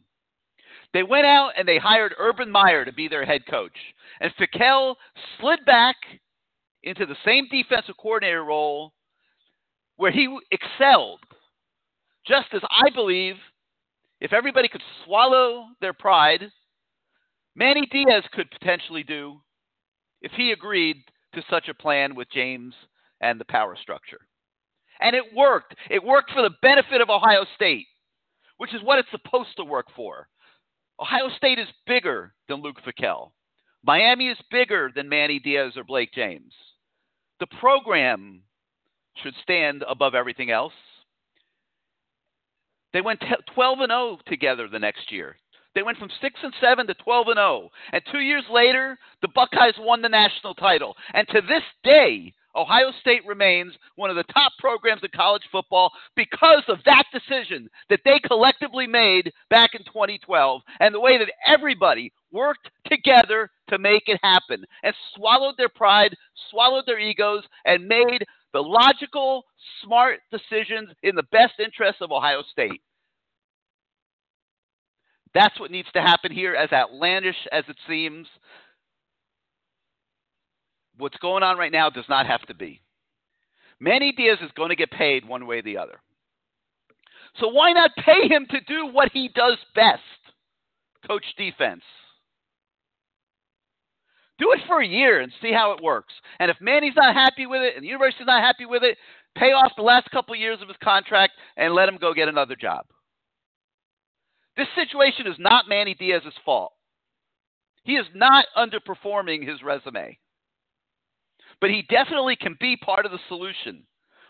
They 0.93 1.03
went 1.03 1.25
out 1.25 1.53
and 1.57 1.67
they 1.67 1.79
hired 1.79 2.15
Urban 2.19 2.51
Meyer 2.51 2.85
to 2.85 2.93
be 2.93 3.09
their 3.09 3.25
head 3.25 3.47
coach. 3.49 3.73
And 4.21 4.31
Fickell 4.39 4.97
slid 5.41 5.61
back 5.65 5.97
into 6.83 7.07
the 7.07 7.17
same 7.25 7.49
defensive 7.51 7.95
coordinator 7.99 8.45
role 8.45 8.93
where 9.97 10.13
he 10.13 10.39
excelled. 10.51 11.21
Just 12.27 12.49
as 12.53 12.61
I 12.71 12.91
believe 12.95 13.37
if 14.21 14.35
everybody 14.35 14.69
could 14.69 14.83
swallow 15.07 15.65
their 15.81 15.95
pride, 15.95 16.51
Manny 17.55 17.87
Diaz 17.91 18.25
could 18.35 18.51
potentially 18.51 19.03
do 19.03 19.41
if 20.21 20.33
he 20.33 20.53
agreed 20.53 20.97
to 21.35 21.43
such 21.49 21.69
a 21.71 21.75
plan 21.75 22.15
with 22.15 22.29
James 22.31 22.75
and 23.21 23.41
the 23.41 23.45
power 23.47 23.77
structure. 23.81 24.21
And 25.01 25.15
it 25.15 25.25
worked. 25.35 25.75
It 25.91 26.03
worked 26.03 26.33
for 26.33 26.43
the 26.43 26.55
benefit 26.63 27.01
of 27.01 27.11
Ohio 27.11 27.45
State, 27.55 27.87
which 28.57 28.75
is 28.75 28.83
what 28.83 28.99
it's 28.99 29.11
supposed 29.11 29.57
to 29.57 29.65
work 29.65 29.87
for. 29.95 30.29
Ohio 31.01 31.29
State 31.37 31.59
is 31.59 31.69
bigger 31.87 32.33
than 32.49 32.63
Luke 32.63 32.81
Fickell. 32.87 33.33
Miami 33.85 34.29
is 34.29 34.39
bigger 34.51 34.91
than 34.95 35.09
Manny 35.09 35.39
Diaz 35.39 35.73
or 35.77 35.85
Blake 35.85 36.13
James. 36.15 36.53
The 37.39 37.47
program 37.61 38.43
should 39.23 39.35
stand 39.43 39.85
above 39.89 40.15
everything 40.15 40.51
else. 40.51 40.73
They 42.93 43.03
went 43.03 43.23
12 43.55 43.81
and 43.81 43.91
0 43.91 44.19
together 44.27 44.69
the 44.69 44.79
next 44.79 45.13
year. 45.13 45.37
They 45.75 45.83
went 45.83 45.99
from 45.99 46.09
6 46.23 46.41
and 46.43 46.55
7 46.59 46.87
to 46.87 46.95
12 46.95 47.29
and 47.29 47.37
0. 47.37 47.71
And 47.93 48.03
2 48.11 48.21
years 48.21 48.45
later, 48.51 48.99
the 49.21 49.29
Buckeyes 49.29 49.75
won 49.79 50.01
the 50.01 50.09
national 50.09 50.55
title. 50.55 50.97
And 51.13 51.29
to 51.29 51.43
this 51.43 51.63
day, 51.85 52.33
Ohio 52.57 52.91
State 53.01 53.27
remains 53.27 53.73
one 53.97 54.11
of 54.11 54.17
the 54.17 54.33
top 54.33 54.53
programs 54.59 55.03
in 55.03 55.11
college 55.15 55.43
football 55.53 55.93
because 56.17 56.63
of 56.69 56.79
that 56.87 57.05
decision 57.13 57.69
that 57.91 58.01
they 58.05 58.19
collectively 58.27 58.87
made 58.87 59.33
back 59.51 59.71
in 59.75 59.85
2012 59.85 60.63
and 60.81 60.95
the 60.95 61.01
way 61.01 61.19
that 61.19 61.33
everybody 61.47 62.13
worked 62.33 62.71
together 62.87 63.51
to 63.69 63.79
make 63.79 64.05
it 64.07 64.19
happen 64.23 64.65
and 64.83 64.95
swallowed 65.15 65.57
their 65.57 65.69
pride, 65.69 66.15
swallowed 66.51 66.85
their 66.87 66.99
egos, 66.99 67.45
and 67.65 67.87
made 67.87 68.25
the 68.53 68.61
logical, 68.61 69.45
smart 69.83 70.21
decisions 70.31 70.91
in 71.03 71.15
the 71.15 71.25
best 71.25 71.55
interest 71.63 71.99
of 72.01 72.11
Ohio 72.11 72.43
State. 72.51 72.81
That's 75.35 75.61
what 75.61 75.71
needs 75.71 75.89
to 75.93 76.01
happen 76.01 76.33
here, 76.33 76.55
as 76.55 76.73
outlandish 76.73 77.37
as 77.53 77.65
it 77.69 77.77
seems 77.87 78.27
what's 80.99 81.17
going 81.19 81.43
on 81.43 81.59
right 81.59 81.73
now 81.73 81.91
does 81.91 82.09
not 82.09 82.27
have 82.27 82.43
to 82.47 82.55
be. 82.55 82.81
Manny 83.79 84.13
Diaz 84.13 84.39
is 84.43 84.51
going 84.57 84.71
to 84.71 84.77
get 84.77 84.91
paid 84.91 85.29
one 85.29 85.47
way 85.47 85.59
or 85.59 85.63
the 85.63 85.79
other. 85.79 86.01
So 87.41 87.49
why 87.49 87.73
not 87.73 87.91
pay 87.97 88.29
him 88.29 88.47
to 88.51 88.61
do 88.61 88.87
what 88.93 89.11
he 89.13 89.29
does 89.35 89.59
best? 89.75 90.01
Coach 91.07 91.25
defense. 91.37 91.83
Do 94.39 94.53
it 94.53 94.61
for 94.67 94.81
a 94.81 94.87
year 94.87 95.21
and 95.21 95.33
see 95.41 95.53
how 95.53 95.73
it 95.73 95.83
works. 95.83 96.13
And 96.39 96.51
if 96.51 96.57
Manny's 96.61 96.97
not 96.97 97.15
happy 97.15 97.47
with 97.47 97.63
it 97.63 97.75
and 97.75 97.83
the 97.83 97.89
university's 97.89 98.27
not 98.27 98.43
happy 98.43 98.67
with 98.67 98.83
it, 98.83 98.99
pay 99.37 99.53
off 99.53 99.73
the 99.77 99.83
last 99.83 100.11
couple 100.11 100.35
of 100.35 100.41
years 100.41 100.61
of 100.61 100.69
his 100.69 100.77
contract 100.83 101.35
and 101.57 101.75
let 101.75 101.89
him 101.89 101.99
go 102.01 102.15
get 102.15 102.29
another 102.29 102.57
job. 102.57 102.87
This 104.57 104.69
situation 104.75 105.27
is 105.27 105.39
not 105.39 105.69
Manny 105.69 105.95
Diaz's 105.95 106.35
fault. 106.45 106.73
He 107.85 107.93
is 107.93 108.07
not 108.15 108.47
underperforming 108.57 109.47
his 109.47 109.63
resume. 109.63 110.19
But 111.61 111.71
he 111.71 111.83
definitely 111.89 112.37
can 112.37 112.57
be 112.61 112.77
part 112.77 113.07
of 113.07 113.13
the 113.13 113.19
solution 113.29 113.85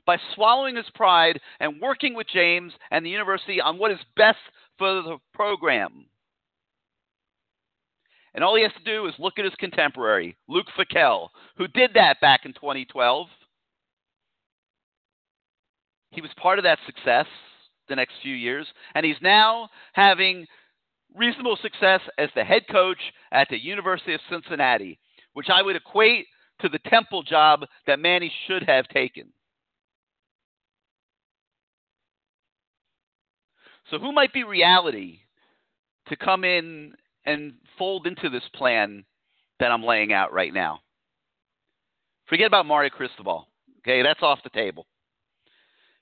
by 0.07 0.19
swallowing 0.35 0.77
his 0.77 0.87
pride 0.95 1.41
and 1.59 1.81
working 1.81 2.15
with 2.15 2.29
James 2.33 2.73
and 2.91 3.05
the 3.05 3.11
university 3.11 3.61
on 3.61 3.79
what 3.79 3.91
is 3.91 3.99
best 4.17 4.39
for 4.79 5.03
the 5.03 5.19
program. 5.35 6.07
And 8.35 8.45
all 8.45 8.55
he 8.55 8.63
has 8.63 8.73
to 8.73 8.85
do 8.85 9.07
is 9.07 9.15
look 9.19 9.39
at 9.39 9.45
his 9.45 9.55
contemporary, 9.59 10.37
Luke 10.47 10.67
Fickell, 10.79 11.29
who 11.57 11.67
did 11.69 11.93
that 11.95 12.21
back 12.21 12.45
in 12.45 12.53
2012. 12.53 13.27
He 16.11 16.21
was 16.21 16.31
part 16.41 16.59
of 16.59 16.63
that 16.65 16.79
success 16.87 17.27
the 17.89 17.97
next 17.97 18.15
few 18.23 18.35
years, 18.35 18.67
and 18.95 19.07
he's 19.07 19.21
now 19.23 19.69
having 19.95 20.47
reasonable 21.15 21.59
success 21.63 22.01
as 22.19 22.29
the 22.35 22.45
head 22.45 22.63
coach 22.71 22.99
at 23.33 23.49
the 23.49 23.63
University 23.63 24.13
of 24.13 24.21
Cincinnati, 24.31 24.99
which 25.33 25.49
I 25.51 25.63
would 25.63 25.77
equate 25.77 26.27
to 26.61 26.69
the 26.69 26.79
temple 26.91 27.23
job 27.23 27.65
that 27.87 27.99
Manny 27.99 28.33
should 28.47 28.63
have 28.65 28.89
taken. 28.89 29.33
So, 33.91 33.99
who 33.99 34.13
might 34.13 34.33
be 34.33 34.43
reality 34.43 35.21
to 36.09 36.17
come 36.17 36.45
in 36.45 36.95
and 37.25 37.53
fold 37.79 38.07
into 38.07 38.29
this 38.29 38.43
plan 38.55 39.05
that 39.61 39.71
I'm 39.71 39.85
laying 39.85 40.13
out 40.13 40.33
right 40.33 40.53
now? 40.53 40.81
Forget 42.29 42.47
about 42.47 42.67
Mario 42.67 42.91
Cristobal. 42.91 43.47
Okay, 43.81 44.03
that's 44.03 44.23
off 44.23 44.41
the 44.43 44.51
table. 44.51 44.87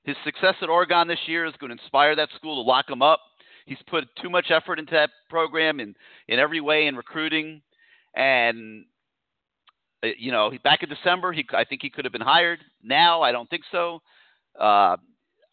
His 0.05 0.17
success 0.25 0.55
at 0.63 0.69
Oregon 0.69 1.09
this 1.09 1.19
year 1.27 1.45
is 1.45 1.55
going 1.61 1.75
to 1.75 1.83
inspire 1.83 2.17
that 2.17 2.31
school 2.37 2.63
to 2.63 2.69
lock 2.69 2.89
him 2.89 3.03
up. 3.03 3.21
He's 3.67 3.79
put 3.89 4.05
too 4.23 4.31
much 4.31 4.51
effort 4.51 4.79
into 4.79 4.93
that 4.93 5.11
program 5.29 5.81
in, 5.81 5.95
in 6.29 6.39
every 6.39 6.61
way 6.61 6.87
in 6.87 6.97
recruiting. 6.97 7.63
And 8.15 8.85
you 10.19 10.33
know, 10.33 10.53
back 10.63 10.83
in 10.83 10.89
December, 10.89 11.33
he 11.33 11.45
I 11.53 11.65
think 11.65 11.83
he 11.83 11.91
could 11.91 12.05
have 12.05 12.13
been 12.13 12.21
hired. 12.21 12.61
Now, 12.83 13.23
I 13.23 13.33
don't 13.33 13.49
think 13.49 13.63
so. 13.71 14.01
Uh, 14.59 14.97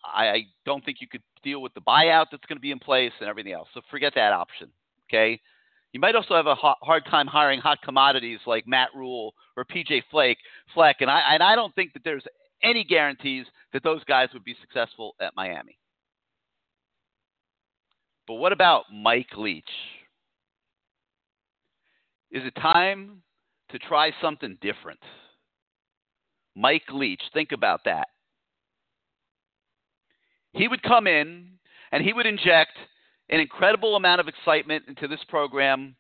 I, 0.04 0.28
I 0.28 0.44
don't 0.66 0.84
think 0.84 0.98
you 1.02 1.08
could 1.08 1.22
deal 1.44 1.62
with 1.62 1.74
the 1.74 1.82
buyout 1.82 2.28
that's 2.32 2.46
going 2.46 2.58
to 2.58 2.62
be 2.62 2.72
in 2.72 2.80
place 2.80 3.12
and 3.20 3.30
everything 3.30 3.54
else. 3.54 3.68
So 3.74 3.82
forget 3.90 4.14
that 4.16 4.34
option. 4.34 4.70
Okay. 5.10 5.40
You 5.94 6.00
might 6.00 6.16
also 6.16 6.36
have 6.36 6.48
a 6.48 6.56
hard 6.56 7.04
time 7.06 7.28
hiring 7.28 7.60
hot 7.60 7.82
commodities 7.84 8.40
like 8.46 8.66
Matt 8.66 8.90
Rhule 8.96 9.34
or 9.58 9.66
PJ 9.66 10.04
Flake, 10.10 10.38
Fleck, 10.74 10.98
and 11.02 11.12
I 11.12 11.20
and 11.34 11.44
I 11.44 11.56
don't 11.56 11.76
think 11.76 11.92
that 11.94 12.04
there's 12.06 12.24
any 12.64 12.86
guarantees 12.86 13.46
that 13.74 13.84
those 13.84 14.04
guys 14.06 14.30
would 14.34 14.46
be 14.46 14.56
successful 14.62 15.16
at 15.20 15.36
Miami. 15.36 15.78
But 18.26 18.36
what 18.36 18.54
about 18.54 18.86
Mike 18.94 19.36
Leach? 19.36 19.66
Is 22.32 22.44
it 22.46 22.56
time 22.56 23.22
to 23.72 23.80
try 23.80 24.12
something 24.22 24.58
different. 24.62 25.00
Mike 26.56 26.84
Leach, 26.92 27.22
think 27.34 27.52
about 27.52 27.82
that. 27.86 28.08
He 30.54 30.68
would 30.68 30.84
come 30.84 31.08
in 31.08 31.48
and 31.92 32.04
he 32.04 32.14
would 32.14 32.26
inject 32.26 32.78
an 33.30 33.40
incredible 33.40 33.96
amount 33.96 34.20
of 34.20 34.28
excitement 34.28 34.84
into 34.88 35.08
this 35.08 35.24
program 35.30 35.96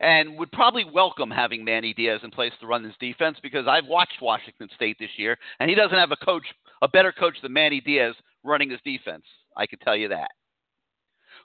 and 0.00 0.38
would 0.38 0.52
probably 0.52 0.84
welcome 0.84 1.30
having 1.30 1.64
Manny 1.64 1.92
Diaz 1.94 2.20
in 2.22 2.30
place 2.30 2.52
to 2.60 2.66
run 2.66 2.82
this 2.82 2.94
defense 3.00 3.38
because 3.42 3.66
I've 3.66 3.86
watched 3.86 4.22
Washington 4.22 4.68
State 4.74 4.96
this 4.98 5.10
year 5.16 5.36
and 5.58 5.68
he 5.68 5.74
doesn't 5.76 5.98
have 5.98 6.12
a 6.12 6.24
coach, 6.24 6.44
a 6.82 6.88
better 6.88 7.12
coach 7.12 7.36
than 7.42 7.52
Manny 7.52 7.80
Diaz 7.80 8.14
running 8.44 8.70
his 8.70 8.80
defense. 8.84 9.24
I 9.56 9.66
can 9.66 9.78
tell 9.80 9.96
you 9.96 10.08
that. 10.08 10.30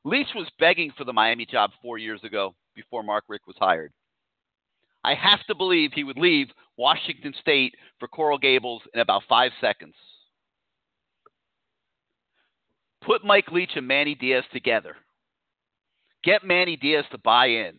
Leach 0.06 0.30
was 0.36 0.48
begging 0.60 0.92
for 0.98 1.04
the 1.04 1.14
Miami 1.14 1.46
job 1.46 1.72
four 1.82 1.98
years 1.98 2.24
ago 2.24 2.56
before 2.76 3.04
Mark 3.04 3.26
Richt 3.28 3.48
was 3.48 3.58
hired. 3.60 3.92
I 5.04 5.14
have 5.16 5.46
to 5.48 5.56
believe 5.56 5.92
he 5.94 6.04
would 6.04 6.18
leave 6.18 6.48
Washington 6.78 7.34
State 7.40 7.76
for 8.00 8.08
Coral 8.08 8.38
Gables 8.38 8.82
in 8.94 9.00
about 9.00 9.24
five 9.28 9.52
seconds. 9.62 9.96
Put 13.02 13.24
Mike 13.24 13.52
Leach 13.52 13.72
and 13.76 13.88
Manny 13.88 14.16
Diaz 14.16 14.44
together. 14.52 14.96
Get 16.24 16.44
Manny 16.44 16.76
Diaz 16.76 17.06
to 17.12 17.18
buy 17.18 17.48
in, 17.48 17.76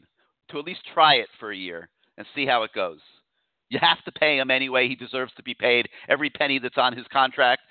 to 0.51 0.59
at 0.59 0.65
least 0.65 0.81
try 0.95 1.17
it 1.17 1.29
for 1.39 1.51
a 1.51 1.57
year 1.57 1.91
and 2.17 2.27
see 2.35 2.47
how 2.47 2.63
it 2.63 2.73
goes. 2.75 3.01
You 3.69 3.79
have 3.81 4.03
to 4.05 4.13
pay 4.13 4.39
him 4.39 4.51
anyway. 4.51 4.89
He 4.89 4.97
deserves 4.97 5.33
to 5.37 5.43
be 5.43 5.55
paid 5.55 5.89
every 6.09 6.31
penny 6.31 6.59
that's 6.59 6.79
on 6.79 6.97
his 6.97 7.07
contract. 7.13 7.63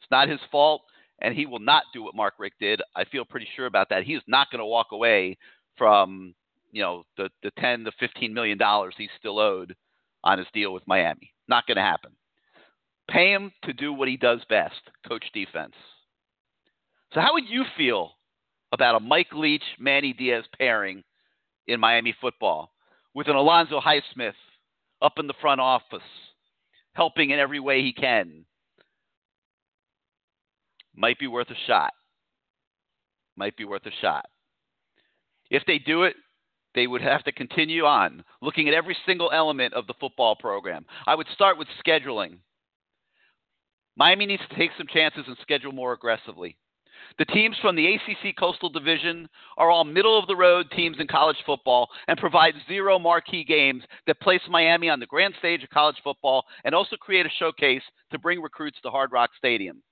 It's 0.00 0.10
not 0.10 0.28
his 0.28 0.40
fault, 0.50 0.82
and 1.20 1.34
he 1.34 1.46
will 1.46 1.60
not 1.60 1.84
do 1.94 2.02
what 2.02 2.14
Mark 2.14 2.34
Richt 2.38 2.58
did. 2.60 2.82
I 2.94 3.04
feel 3.04 3.24
pretty 3.24 3.48
sure 3.56 3.66
about 3.66 3.88
that. 3.88 4.02
He 4.02 4.14
is 4.14 4.22
not 4.26 4.50
going 4.50 4.58
to 4.58 4.66
walk 4.66 4.88
away 4.92 5.38
from 5.78 6.34
you 6.74 6.82
know 6.82 7.04
the 7.16 7.30
the 7.42 7.52
10 7.58 7.84
to 7.84 7.92
15 8.00 8.34
million 8.34 8.58
dollars 8.58 8.94
he's 8.98 9.08
still 9.18 9.38
owed 9.38 9.74
on 10.24 10.38
his 10.38 10.48
deal 10.52 10.72
with 10.74 10.82
Miami. 10.86 11.32
Not 11.48 11.66
going 11.66 11.76
to 11.76 11.82
happen. 11.82 12.12
Pay 13.08 13.32
him 13.32 13.52
to 13.64 13.72
do 13.72 13.92
what 13.92 14.08
he 14.08 14.16
does 14.16 14.40
best, 14.48 14.80
coach 15.06 15.24
defense. 15.34 15.74
So 17.12 17.20
how 17.20 17.34
would 17.34 17.48
you 17.48 17.64
feel 17.76 18.12
about 18.72 18.96
a 18.96 19.00
Mike 19.00 19.32
Leach 19.32 19.62
Manny 19.78 20.14
Diaz 20.14 20.44
pairing 20.58 21.04
in 21.68 21.78
Miami 21.78 22.14
football 22.20 22.72
with 23.14 23.28
an 23.28 23.36
Alonzo 23.36 23.80
Highsmith 23.80 24.32
up 25.02 25.18
in 25.18 25.26
the 25.26 25.34
front 25.40 25.60
office, 25.60 26.00
helping 26.94 27.30
in 27.30 27.38
every 27.38 27.60
way 27.60 27.82
he 27.82 27.92
can? 27.92 28.46
Might 30.96 31.18
be 31.18 31.26
worth 31.26 31.50
a 31.50 31.66
shot. 31.66 31.92
Might 33.36 33.56
be 33.56 33.64
worth 33.64 33.84
a 33.84 33.90
shot. 34.00 34.24
If 35.50 35.64
they 35.66 35.78
do 35.78 36.04
it, 36.04 36.16
they 36.74 36.86
would 36.86 37.02
have 37.02 37.22
to 37.24 37.32
continue 37.32 37.84
on 37.84 38.24
looking 38.42 38.68
at 38.68 38.74
every 38.74 38.96
single 39.06 39.30
element 39.32 39.74
of 39.74 39.86
the 39.86 39.94
football 40.00 40.36
program. 40.36 40.84
I 41.06 41.14
would 41.14 41.26
start 41.34 41.58
with 41.58 41.68
scheduling. 41.84 42.38
Miami 43.96 44.26
needs 44.26 44.42
to 44.48 44.56
take 44.56 44.70
some 44.76 44.88
chances 44.88 45.24
and 45.26 45.36
schedule 45.42 45.72
more 45.72 45.92
aggressively. 45.92 46.56
The 47.18 47.24
teams 47.26 47.56
from 47.60 47.76
the 47.76 47.94
ACC 47.94 48.36
Coastal 48.36 48.70
Division 48.70 49.28
are 49.56 49.70
all 49.70 49.84
middle 49.84 50.18
of 50.18 50.26
the 50.26 50.34
road 50.34 50.66
teams 50.74 50.96
in 50.98 51.06
college 51.06 51.36
football 51.46 51.88
and 52.08 52.18
provide 52.18 52.54
zero 52.66 52.98
marquee 52.98 53.44
games 53.44 53.84
that 54.06 54.20
place 54.20 54.40
Miami 54.48 54.88
on 54.88 54.98
the 54.98 55.06
grand 55.06 55.34
stage 55.38 55.62
of 55.62 55.70
college 55.70 55.96
football 56.02 56.44
and 56.64 56.74
also 56.74 56.96
create 56.96 57.26
a 57.26 57.30
showcase 57.38 57.82
to 58.10 58.18
bring 58.18 58.40
recruits 58.40 58.78
to 58.82 58.90
Hard 58.90 59.12
Rock 59.12 59.30
Stadium. 59.38 59.82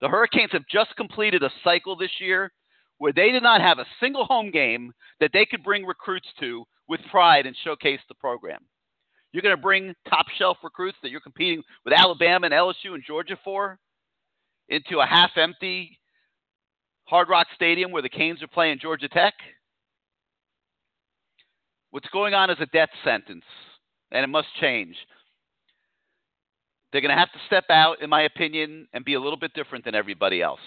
The 0.00 0.08
Hurricanes 0.08 0.52
have 0.52 0.66
just 0.70 0.94
completed 0.96 1.42
a 1.42 1.50
cycle 1.64 1.96
this 1.96 2.20
year 2.20 2.52
where 2.98 3.12
they 3.12 3.30
did 3.30 3.42
not 3.42 3.60
have 3.60 3.78
a 3.78 3.86
single 4.00 4.24
home 4.24 4.50
game 4.50 4.92
that 5.20 5.30
they 5.32 5.46
could 5.46 5.62
bring 5.62 5.84
recruits 5.84 6.28
to 6.40 6.64
with 6.88 7.00
pride 7.10 7.46
and 7.46 7.56
showcase 7.64 8.00
the 8.08 8.14
program. 8.14 8.60
You're 9.32 9.42
going 9.42 9.56
to 9.56 9.62
bring 9.62 9.94
top 10.08 10.26
shelf 10.38 10.58
recruits 10.62 10.96
that 11.02 11.10
you're 11.10 11.20
competing 11.20 11.62
with 11.84 11.92
Alabama 11.92 12.46
and 12.46 12.54
LSU 12.54 12.94
and 12.94 13.02
Georgia 13.06 13.36
for 13.44 13.78
into 14.68 15.00
a 15.00 15.06
half 15.06 15.30
empty 15.36 15.98
Hard 17.06 17.28
Rock 17.28 17.46
Stadium 17.54 17.92
where 17.92 18.02
the 18.02 18.08
Canes 18.08 18.42
are 18.42 18.48
playing 18.48 18.78
Georgia 18.80 19.08
Tech. 19.08 19.34
What's 21.90 22.08
going 22.08 22.34
on 22.34 22.50
is 22.50 22.56
a 22.60 22.66
death 22.66 22.88
sentence, 23.04 23.44
and 24.10 24.24
it 24.24 24.26
must 24.28 24.48
change. 24.60 24.96
They're 26.92 27.00
going 27.00 27.14
to 27.14 27.18
have 27.18 27.32
to 27.32 27.38
step 27.46 27.64
out, 27.70 28.02
in 28.02 28.10
my 28.10 28.22
opinion, 28.22 28.88
and 28.92 29.04
be 29.04 29.14
a 29.14 29.20
little 29.20 29.38
bit 29.38 29.54
different 29.54 29.84
than 29.84 29.94
everybody 29.94 30.42
else, 30.42 30.60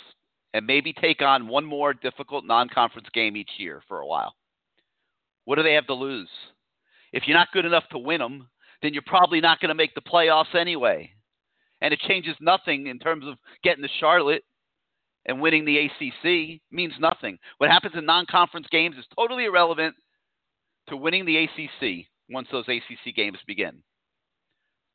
and 0.54 0.66
maybe 0.66 0.94
take 0.94 1.22
on 1.22 1.48
one 1.48 1.66
more 1.66 1.94
difficult 1.94 2.46
non 2.46 2.70
conference 2.70 3.08
game 3.14 3.38
each 3.38 3.52
year 3.58 3.82
for 3.88 4.00
a 4.00 4.08
while. 4.08 4.34
What 5.46 5.56
do 5.56 5.64
they 5.64 5.74
have 5.74 5.88
to 5.88 5.94
lose? 5.94 6.30
If 7.14 7.24
you're 7.26 7.38
not 7.38 7.52
good 7.54 7.66
enough 7.66 7.88
to 7.92 7.98
win 7.98 8.20
them, 8.20 8.50
then 8.82 8.94
you're 8.94 9.04
probably 9.06 9.42
not 9.42 9.60
going 9.60 9.70
to 9.70 9.76
make 9.76 9.96
the 9.96 10.02
playoffs 10.02 10.56
anyway. 10.56 11.12
And 11.82 11.94
it 11.94 12.00
changes 12.02 12.36
nothing 12.40 12.88
in 12.88 13.00
terms 13.00 13.26
of 13.26 13.36
getting 13.64 13.84
to 13.84 13.90
Charlotte 14.00 14.44
and 15.26 15.42
winning 15.42 15.66
the 15.66 15.78
ACC 15.78 16.62
means 16.72 16.94
nothing. 17.00 17.38
What 17.58 17.70
happens 17.70 17.96
in 17.96 18.06
non 18.06 18.26
conference 18.30 18.68
games 18.72 18.96
is 18.98 19.06
totally 19.16 19.46
irrelevant 19.46 19.96
to 20.90 20.98
winning 20.98 21.26
the 21.26 21.38
ACC 21.38 22.06
once 22.30 22.48
those 22.52 22.66
ACC 22.68 23.16
games 23.16 23.38
begin. 23.48 23.82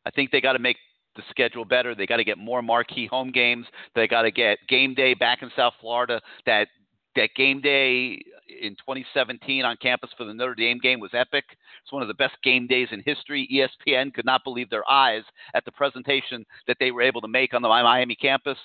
I 0.07 0.11
think 0.11 0.31
they 0.31 0.41
got 0.41 0.53
to 0.55 0.59
make 0.59 0.77
the 1.17 1.23
schedule 1.31 1.65
better. 1.65 1.95
They 1.95 2.07
got 2.07 2.17
to 2.19 2.25
get 2.25 2.39
more 2.39 2.63
marquee 2.63 3.07
home 3.07 3.31
games. 3.31 3.67
They 3.95 4.09
got 4.09 4.23
to 4.23 4.31
get 4.31 4.59
game 4.69 4.95
day 4.95 5.15
back 5.15 5.43
in 5.43 5.51
South 5.57 5.75
Florida. 5.81 6.21
That 6.47 6.69
that 7.17 7.31
game 7.37 7.61
day 7.61 8.21
in 8.61 8.73
2017 8.73 9.65
on 9.65 9.77
campus 9.81 10.11
for 10.17 10.25
the 10.25 10.35
Notre 10.35 10.57
Dame 10.57 10.81
game 10.81 10.99
was 10.99 11.13
epic. 11.15 11.45
It's 11.83 11.93
one 11.93 12.03
of 12.03 12.09
the 12.09 12.15
best 12.15 12.35
game 12.43 12.67
days 12.67 12.89
in 12.91 13.03
history. 13.05 13.49
ESPN 13.53 14.13
could 14.13 14.25
not 14.25 14.43
believe 14.43 14.69
their 14.69 14.89
eyes 14.91 15.23
at 15.55 15.65
the 15.65 15.71
presentation 15.71 16.45
that 16.67 16.77
they 16.81 16.91
were 16.91 17.03
able 17.03 17.21
to 17.21 17.29
make 17.29 17.55
on 17.55 17.63
the 17.63 17.69
Miami 17.69 18.17
campus. 18.17 18.59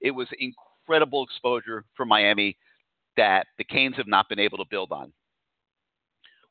It 0.00 0.10
was 0.10 0.26
incredible 0.32 0.72
incredible 0.82 1.24
exposure 1.24 1.84
for 1.94 2.04
Miami 2.04 2.56
that 3.16 3.46
the 3.58 3.64
Canes 3.64 3.96
have 3.96 4.06
not 4.06 4.28
been 4.28 4.38
able 4.38 4.58
to 4.58 4.64
build 4.70 4.92
on. 4.92 5.12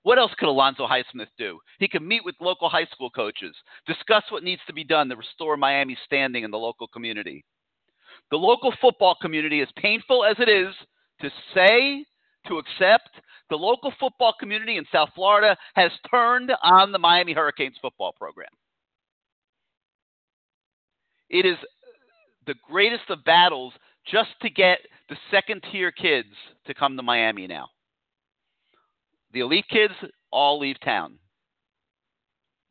What 0.03 0.17
else 0.17 0.31
could 0.37 0.49
Alonzo 0.49 0.87
Highsmith 0.87 1.27
do? 1.37 1.59
He 1.79 1.87
could 1.87 2.01
meet 2.01 2.25
with 2.25 2.35
local 2.41 2.69
high 2.69 2.87
school 2.91 3.09
coaches, 3.09 3.55
discuss 3.85 4.23
what 4.29 4.43
needs 4.43 4.61
to 4.67 4.73
be 4.73 4.83
done 4.83 5.09
to 5.09 5.15
restore 5.15 5.57
Miami's 5.57 5.99
standing 6.05 6.43
in 6.43 6.51
the 6.51 6.57
local 6.57 6.87
community. 6.87 7.45
The 8.31 8.37
local 8.37 8.73
football 8.81 9.15
community, 9.21 9.61
as 9.61 9.67
painful 9.75 10.25
as 10.25 10.37
it 10.39 10.49
is 10.49 10.73
to 11.21 11.29
say, 11.53 12.03
to 12.47 12.57
accept, 12.57 13.09
the 13.49 13.55
local 13.55 13.93
football 13.99 14.33
community 14.39 14.77
in 14.77 14.85
South 14.91 15.09
Florida 15.13 15.55
has 15.75 15.91
turned 16.09 16.51
on 16.63 16.91
the 16.91 16.97
Miami 16.97 17.33
Hurricanes 17.33 17.75
football 17.81 18.13
program. 18.13 18.49
It 21.29 21.45
is 21.45 21.57
the 22.47 22.55
greatest 22.67 23.09
of 23.09 23.23
battles 23.23 23.73
just 24.11 24.29
to 24.41 24.49
get 24.49 24.79
the 25.09 25.17
second 25.29 25.63
tier 25.71 25.91
kids 25.91 26.33
to 26.65 26.73
come 26.73 26.97
to 26.97 27.03
Miami 27.03 27.45
now. 27.45 27.67
The 29.33 29.39
elite 29.41 29.65
kids 29.69 29.93
all 30.31 30.59
leave 30.59 30.79
town, 30.81 31.17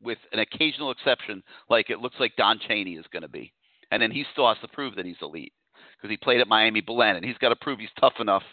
with 0.01 0.17
an 0.31 0.39
occasional 0.39 0.91
exception, 0.91 1.43
like 1.69 1.89
it 1.89 1.99
looks 1.99 2.15
like 2.19 2.35
Don 2.37 2.59
Chaney 2.67 2.95
is 2.95 3.05
going 3.11 3.23
to 3.23 3.29
be. 3.29 3.53
And 3.91 4.01
then 4.01 4.11
he 4.11 4.25
still 4.31 4.47
has 4.47 4.57
to 4.61 4.67
prove 4.67 4.95
that 4.95 5.05
he's 5.05 5.15
elite 5.21 5.53
because 5.97 6.09
he 6.09 6.17
played 6.17 6.41
at 6.41 6.47
Miami 6.47 6.81
Belen, 6.81 7.15
and 7.15 7.25
he's 7.25 7.37
got 7.37 7.49
to 7.49 7.55
prove 7.55 7.79
he's 7.79 7.89
tough 7.99 8.13
enough 8.19 8.43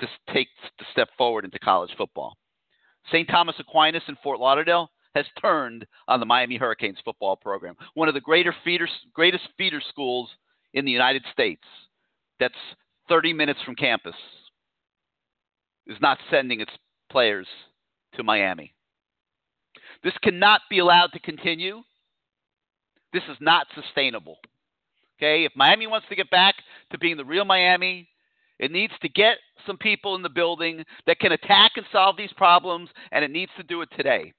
to 0.00 0.06
take 0.32 0.48
the 0.78 0.84
step 0.92 1.08
forward 1.16 1.44
into 1.44 1.58
college 1.58 1.90
football. 1.96 2.36
St. 3.10 3.28
Thomas 3.28 3.56
Aquinas 3.58 4.02
in 4.08 4.16
Fort 4.22 4.40
Lauderdale 4.40 4.90
has 5.14 5.26
turned 5.40 5.86
on 6.08 6.20
the 6.20 6.26
Miami 6.26 6.56
Hurricanes 6.56 6.98
football 7.04 7.36
program, 7.36 7.74
one 7.94 8.08
of 8.08 8.14
the 8.14 8.20
greater 8.20 8.54
feeder, 8.64 8.88
greatest 9.12 9.44
feeder 9.58 9.82
schools 9.90 10.30
in 10.72 10.84
the 10.84 10.90
United 10.90 11.22
States 11.32 11.62
that's 12.40 12.54
30 13.08 13.32
minutes 13.32 13.60
from 13.64 13.74
campus 13.74 14.14
is 15.86 15.98
not 16.00 16.18
sending 16.30 16.60
its 16.60 16.72
players 17.12 17.46
to 18.14 18.24
Miami. 18.24 18.72
This 20.02 20.14
cannot 20.22 20.62
be 20.68 20.80
allowed 20.80 21.12
to 21.12 21.20
continue. 21.20 21.82
This 23.12 23.22
is 23.30 23.36
not 23.40 23.66
sustainable. 23.74 24.38
Okay, 25.18 25.44
if 25.44 25.52
Miami 25.54 25.86
wants 25.86 26.08
to 26.08 26.16
get 26.16 26.30
back 26.30 26.56
to 26.90 26.98
being 26.98 27.16
the 27.16 27.24
real 27.24 27.44
Miami, 27.44 28.08
it 28.58 28.72
needs 28.72 28.92
to 29.02 29.08
get 29.08 29.36
some 29.66 29.76
people 29.76 30.16
in 30.16 30.22
the 30.22 30.28
building 30.28 30.84
that 31.06 31.20
can 31.20 31.32
attack 31.32 31.72
and 31.76 31.86
solve 31.92 32.16
these 32.16 32.32
problems, 32.32 32.88
and 33.12 33.24
it 33.24 33.30
needs 33.30 33.52
to 33.56 33.62
do 33.62 33.82
it 33.82 33.88
today. 33.96 34.32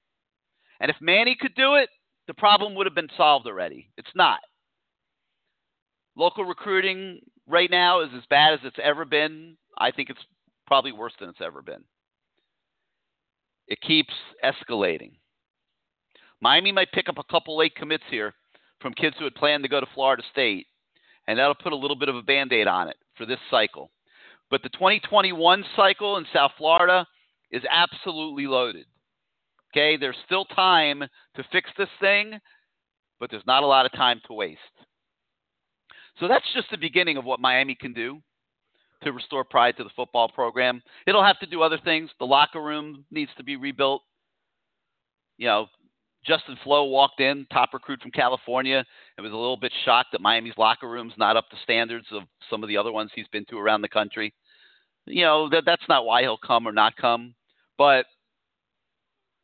And 0.82 0.90
if 0.90 0.98
Manny 1.00 1.38
could 1.40 1.56
do 1.56 1.76
it, 1.76 1.90
the 2.28 2.34
problem 2.34 2.76
would 2.76 2.86
have 2.86 2.96
been 2.96 3.10
solved 3.16 3.48
already. 3.48 3.90
It's 3.98 4.16
not. 4.16 4.40
Local 6.16 6.44
recruiting 6.44 7.20
right 7.48 7.72
now 7.72 8.02
is 8.02 8.10
as 8.16 8.24
bad 8.30 8.54
as 8.54 8.60
it's 8.64 8.80
ever 8.84 9.06
been. 9.06 9.58
I 9.78 9.92
think 9.92 10.10
it's 10.10 10.26
probably 10.68 10.92
worse 10.92 11.14
than 11.20 11.30
it's 11.30 11.42
ever 11.42 11.62
been. 11.62 11.84
It 13.74 13.82
keeps 13.82 14.14
escalating. 14.46 15.14
Miami 16.40 16.72
might 16.72 16.92
pick 16.92 17.10
up 17.10 17.18
a 17.18 17.24
couple 17.24 17.58
late 17.58 17.74
commits 17.74 18.04
here 18.12 18.36
from 18.80 18.94
kids 18.94 19.16
who 19.18 19.24
had 19.24 19.34
planned 19.34 19.64
to 19.64 19.68
go 19.68 19.80
to 19.80 19.88
Florida 19.96 20.22
State, 20.32 20.68
and 21.26 21.40
that'll 21.40 21.56
put 21.56 21.74
a 21.74 21.76
little 21.76 21.96
bit 21.96 22.08
of 22.08 22.16
a 22.16 22.22
band 22.22 22.54
aid 22.54 22.68
on 22.68 22.88
it 22.88 22.98
for 23.18 23.26
this 23.26 23.40
cycle. 23.50 23.90
But 24.52 24.62
the 24.62 24.70
2021 24.70 25.66
cycle 25.76 26.18
in 26.18 26.26
South 26.32 26.52
Florida 26.56 27.08
is 27.50 27.64
absolutely 27.68 28.46
loaded. 28.46 28.86
Okay, 29.72 29.98
there's 29.98 30.18
still 30.24 30.46
time 30.46 31.00
to 31.36 31.44
fix 31.52 31.68
this 31.76 31.90
thing, 32.00 32.40
but 33.20 33.32
there's 33.32 33.48
not 33.48 33.64
a 33.64 33.68
lot 33.68 33.88
of 33.88 33.92
time 33.94 34.22
to 34.28 34.34
waste. 34.34 34.60
So 36.20 36.28
that's 36.28 36.46
just 36.54 36.70
the 36.70 36.78
beginning 36.78 37.18
of 37.18 37.26
what 37.26 37.40
Miami 37.40 37.74
can 37.74 37.94
do 37.94 38.22
to 39.04 39.12
restore 39.12 39.44
pride 39.44 39.78
to 39.78 39.84
the 39.84 39.89
football 39.96 40.30
program. 40.30 40.82
It'll 41.08 41.24
have 41.24 41.39
to 41.39 41.46
do 41.46 41.62
other 41.62 41.80
things. 41.84 42.10
The 42.20 42.26
locker 42.26 42.62
room 42.62 43.06
needs 43.12 43.32
to 43.38 43.44
be 43.44 43.56
rebuilt. 43.56 44.02
You 45.38 45.48
know, 45.48 45.68
Justin 46.26 46.58
Flowe 46.63 46.86
walked 46.86 47.20
in, 47.20 47.46
top 47.52 47.74
recruit 47.74 48.02
from 48.02 48.12
California, 48.12 48.84
and 49.18 49.24
was 49.24 49.34
a 49.34 49.38
little 49.38 49.58
bit 49.58 49.72
shocked 49.84 50.10
that 50.13 50.22
Miami's 50.22 50.58
locker 50.58 50.89
room's 50.89 51.13
not 51.18 51.36
up 51.36 51.50
to 51.50 51.58
standards 51.63 52.08
of 52.12 52.24
some 52.50 52.63
of 52.63 52.70
the 52.70 52.78
other 52.78 52.92
ones 52.92 53.12
he's 53.13 53.28
been 53.30 53.46
to 53.50 53.58
around 53.58 53.82
the 53.82 53.89
country. 53.89 54.34
You 55.06 55.24
know, 55.24 55.50
that 55.50 55.63
that's 55.66 55.88
not 55.89 56.06
why 56.06 56.22
he'll 56.22 56.38
come 56.38 56.68
or 56.68 56.72
not 56.72 56.96
come, 56.96 57.36
but 57.78 58.06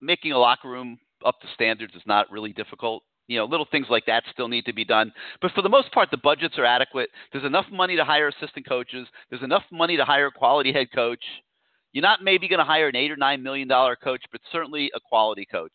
making 0.02 0.32
a 0.32 0.38
locker 0.38 0.69
room 0.69 0.98
up 1.26 1.39
to 1.41 1.48
standards 1.54 1.95
is 1.95 2.02
not 2.06 2.32
really 2.32 2.54
difficult. 2.54 3.04
You 3.30 3.38
know, 3.38 3.46
little 3.46 3.68
things 3.70 3.86
like 3.92 4.08
that 4.08 4.24
still 4.34 4.48
need 4.48 4.65
to 4.65 4.74
be 4.74 4.84
done. 4.84 5.13
But 5.39 5.52
for 5.52 5.62
the 5.62 5.70
most 5.70 5.92
part, 5.92 6.10
the 6.10 6.18
budgets 6.18 6.58
are 6.58 6.65
adequate. 6.65 7.10
There's 7.32 7.46
enough 7.46 7.68
money 7.72 7.96
to 7.96 8.04
hire 8.04 8.28
assistant 8.28 8.68
coaches. 8.68 9.08
There's 9.30 9.44
enough 9.44 9.62
money 9.72 9.98
to 9.98 10.04
hire 10.04 10.26
a 10.26 10.32
quality 10.32 10.74
head 10.74 10.88
coach. 10.94 11.24
You're 11.92 12.02
not 12.02 12.24
maybe 12.24 12.48
going 12.48 12.58
to 12.58 12.65
hire 12.65 12.88
an 12.88 12.96
eight 12.96 13.12
or 13.12 13.18
nine 13.18 13.44
million 13.44 13.68
dollar 13.68 13.96
coach, 13.96 14.24
but 14.32 14.42
certainly 14.52 14.89
a 14.96 15.00
quality 15.00 15.46
coach. 15.46 15.72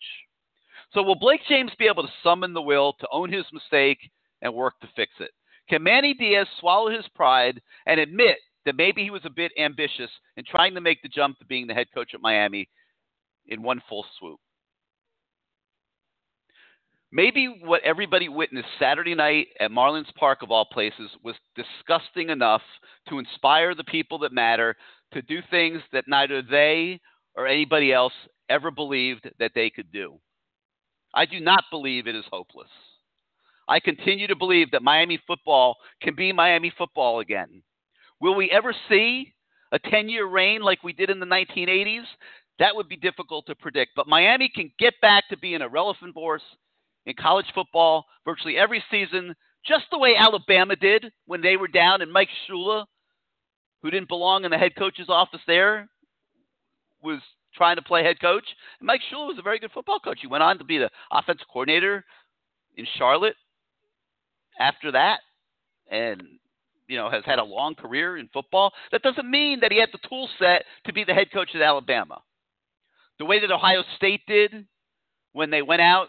So 0.95 1.03
will 1.05 1.15
Blake 1.15 1.43
James 1.49 1.71
be 1.79 1.87
able 1.87 2.03
to 2.03 2.13
summon 2.25 2.55
the 2.55 2.63
will 2.63 2.95
to 2.95 3.07
own 3.13 3.33
his 3.33 3.45
mistake 3.53 3.99
and 4.43 4.53
work 4.53 4.75
to 4.81 4.89
fix 4.97 5.13
it? 5.21 5.31
Can 5.71 5.85
Manny 5.85 6.13
Diaz 6.13 6.49
swallow 6.59 6.91
his 6.91 7.07
pride 7.15 7.63
and 7.87 8.01
admit 8.01 8.39
that 8.67 8.77
maybe 8.77 9.05
he 9.05 9.11
was 9.11 9.25
a 9.25 9.31
bit 9.31 9.53
ambitious 9.57 10.11
in 10.37 10.45
trying 10.45 10.75
to 10.75 10.81
make 10.81 11.03
the 11.03 11.09
jump 11.09 11.39
to 11.39 11.45
being 11.45 11.69
the 11.69 11.75
head 11.75 11.87
coach 11.95 12.15
at 12.15 12.21
Miami 12.21 12.69
in 13.47 13.63
one 13.63 13.81
full 13.89 14.05
swoop? 14.19 14.41
Maybe 17.15 17.61
what 17.63 17.81
everybody 17.85 18.29
witnessed 18.29 18.67
Saturday 18.81 19.15
night 19.15 19.47
at 19.61 19.71
Marlins 19.71 20.13
Park, 20.17 20.43
of 20.43 20.51
all 20.51 20.65
places, 20.65 21.09
was 21.23 21.37
disgusting 21.55 22.31
enough 22.31 22.61
to 23.09 23.21
inspire 23.21 23.73
the 23.73 23.85
people 23.85 24.19
that 24.19 24.33
matter 24.33 24.75
to 25.13 25.23
do 25.23 25.39
things 25.49 25.81
that 25.93 26.07
neither 26.09 26.43
they 26.43 27.01
or 27.37 27.47
anybody 27.47 27.93
else 27.93 28.13
ever 28.49 28.73
believed 28.73 29.31
that 29.39 29.53
they 29.55 29.71
could 29.71 29.93
do. 29.93 30.19
I 31.15 31.25
do 31.25 31.39
not 31.39 31.63
believe 31.71 32.09
it 32.09 32.17
is 32.17 32.25
hopeless. 32.33 32.69
I 33.69 33.79
continue 33.79 34.27
to 34.27 34.35
believe 34.35 34.73
that 34.73 34.83
Miami 34.83 35.21
football 35.25 35.77
can 36.03 36.17
be 36.17 36.33
Miami 36.33 36.73
football 36.77 37.21
again. 37.21 37.63
Will 38.21 38.35
we 38.35 38.51
ever 38.51 38.75
see 38.89 39.33
a 39.71 39.79
10 39.79 40.09
year 40.09 40.27
reign 40.27 40.63
like 40.63 40.83
we 40.83 40.93
did 40.93 41.11
in 41.11 41.21
the 41.21 41.27
1980s? 41.27 42.07
That 42.59 42.75
would 42.75 42.89
be 42.89 42.97
difficult 42.97 43.47
to 43.47 43.55
predict. 43.55 43.93
But 43.95 44.09
Miami 44.09 44.51
can 44.53 44.73
get 44.81 44.95
back 45.01 45.29
to 45.29 45.37
being 45.37 45.63
a 45.63 45.69
relevant 45.69 46.13
force 46.13 46.43
in 47.07 47.15
college 47.15 47.47
football 47.55 48.07
virtually 48.25 48.57
every 48.57 48.83
season, 48.91 49.35
just 49.67 49.85
the 49.91 49.99
way 49.99 50.15
Alabama 50.17 50.77
did 50.77 51.07
when 51.27 51.41
they 51.41 51.57
were 51.57 51.69
down 51.69 52.03
and 52.03 52.13
Mike 52.13 52.29
Shula, 52.49 52.85
who 53.83 53.91
didn't 53.91 54.09
belong 54.09 54.45
in 54.45 54.51
the 54.51 54.59
head 54.59 54.77
coach's 54.77 55.09
office 55.09 55.41
there, 55.47 55.89
was 57.03 57.21
trying 57.55 57.77
to 57.77 57.83
play 57.83 58.03
head 58.03 58.21
coach. 58.21 58.45
And 58.81 58.87
Mike 58.87 59.01
Shula 59.13 59.29
was 59.29 59.39
a 59.39 59.43
very 59.43 59.59
good 59.59 59.73
football 59.73 60.01
coach. 60.01 60.19
He 60.21 60.27
went 60.27 60.43
on 60.43 60.59
to 60.59 60.65
be 60.65 60.79
the 60.79 60.91
offensive 61.11 61.47
coordinator 61.53 62.05
in 62.77 62.87
Charlotte 62.99 63.37
after 64.59 64.93
that, 64.93 65.21
and 65.91 66.23
you 66.89 66.97
know 66.97 67.11
has 67.11 67.25
had 67.25 67.39
a 67.39 67.45
long 67.45 67.75
career 67.75 68.17
in 68.17 68.29
football. 68.33 68.73
That 68.93 69.03
doesn't 69.03 69.31
mean 69.31 69.61
that 69.61 69.73
he 69.73 69.79
had 69.79 69.91
the 69.93 70.09
tool 70.09 70.29
set 70.39 70.65
to 70.87 70.93
be 70.93 71.05
the 71.05 71.15
head 71.15 71.31
coach 71.33 71.51
at 71.55 71.63
Alabama. 71.63 72.21
The 73.19 73.25
way 73.25 73.41
that 73.41 73.51
Ohio 73.51 73.83
State 73.97 74.23
did 74.27 74.67
when 75.33 75.51
they 75.51 75.63
went 75.63 75.83
out 75.83 76.09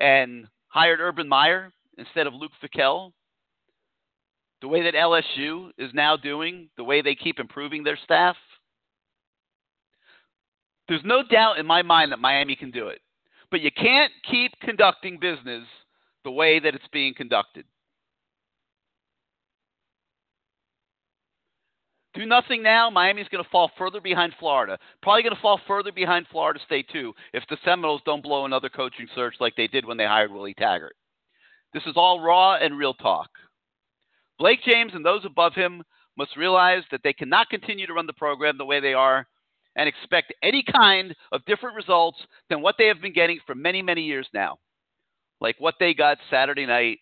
and 0.00 0.46
hired 0.68 1.00
Urban 1.00 1.28
Meyer 1.28 1.72
instead 1.98 2.26
of 2.26 2.34
Luke 2.34 2.52
Fickell. 2.62 3.12
The 4.62 4.68
way 4.68 4.82
that 4.82 4.94
LSU 4.94 5.70
is 5.78 5.90
now 5.94 6.16
doing, 6.16 6.68
the 6.76 6.84
way 6.84 7.00
they 7.00 7.14
keep 7.14 7.38
improving 7.38 7.82
their 7.82 7.98
staff, 8.02 8.36
there's 10.88 11.00
no 11.04 11.22
doubt 11.22 11.58
in 11.58 11.66
my 11.66 11.82
mind 11.82 12.12
that 12.12 12.18
Miami 12.18 12.56
can 12.56 12.70
do 12.70 12.88
it. 12.88 13.00
But 13.50 13.60
you 13.60 13.70
can't 13.70 14.12
keep 14.28 14.52
conducting 14.60 15.18
business 15.18 15.64
the 16.24 16.30
way 16.30 16.58
that 16.58 16.74
it's 16.74 16.88
being 16.92 17.14
conducted. 17.14 17.64
Do 22.14 22.26
nothing 22.26 22.62
now, 22.62 22.90
Miami's 22.90 23.28
going 23.28 23.44
to 23.44 23.50
fall 23.50 23.70
further 23.78 24.00
behind 24.00 24.34
Florida. 24.40 24.78
Probably 25.00 25.22
going 25.22 25.34
to 25.34 25.40
fall 25.40 25.60
further 25.66 25.92
behind 25.92 26.26
Florida 26.30 26.58
State, 26.66 26.88
too, 26.92 27.12
if 27.32 27.44
the 27.48 27.56
Seminoles 27.64 28.02
don't 28.04 28.22
blow 28.22 28.44
another 28.44 28.68
coaching 28.68 29.06
search 29.14 29.34
like 29.38 29.54
they 29.56 29.68
did 29.68 29.84
when 29.84 29.96
they 29.96 30.06
hired 30.06 30.32
Willie 30.32 30.54
Taggart. 30.54 30.96
This 31.72 31.84
is 31.86 31.94
all 31.96 32.20
raw 32.20 32.56
and 32.56 32.76
real 32.76 32.94
talk. 32.94 33.28
Blake 34.40 34.60
James 34.64 34.92
and 34.94 35.04
those 35.04 35.24
above 35.24 35.54
him 35.54 35.84
must 36.16 36.36
realize 36.36 36.82
that 36.90 37.00
they 37.04 37.12
cannot 37.12 37.48
continue 37.48 37.86
to 37.86 37.92
run 37.92 38.06
the 38.06 38.12
program 38.12 38.58
the 38.58 38.64
way 38.64 38.80
they 38.80 38.94
are 38.94 39.26
and 39.76 39.88
expect 39.88 40.34
any 40.42 40.64
kind 40.64 41.14
of 41.30 41.44
different 41.44 41.76
results 41.76 42.18
than 42.48 42.60
what 42.60 42.74
they 42.76 42.86
have 42.86 43.00
been 43.00 43.12
getting 43.12 43.38
for 43.46 43.54
many, 43.54 43.82
many 43.82 44.02
years 44.02 44.26
now. 44.34 44.58
Like 45.40 45.56
what 45.58 45.76
they 45.78 45.94
got 45.94 46.18
Saturday 46.28 46.66
night, 46.66 46.98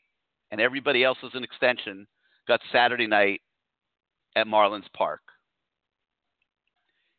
and 0.51 0.61
everybody 0.61 1.03
else 1.03 1.19
as 1.25 1.31
an 1.35 1.45
extension 1.45 2.07
got 2.47 2.61
Saturday 2.73 3.07
night 3.07 3.41
at 4.37 4.47
Marlins 4.47 4.91
Park. 4.95 5.21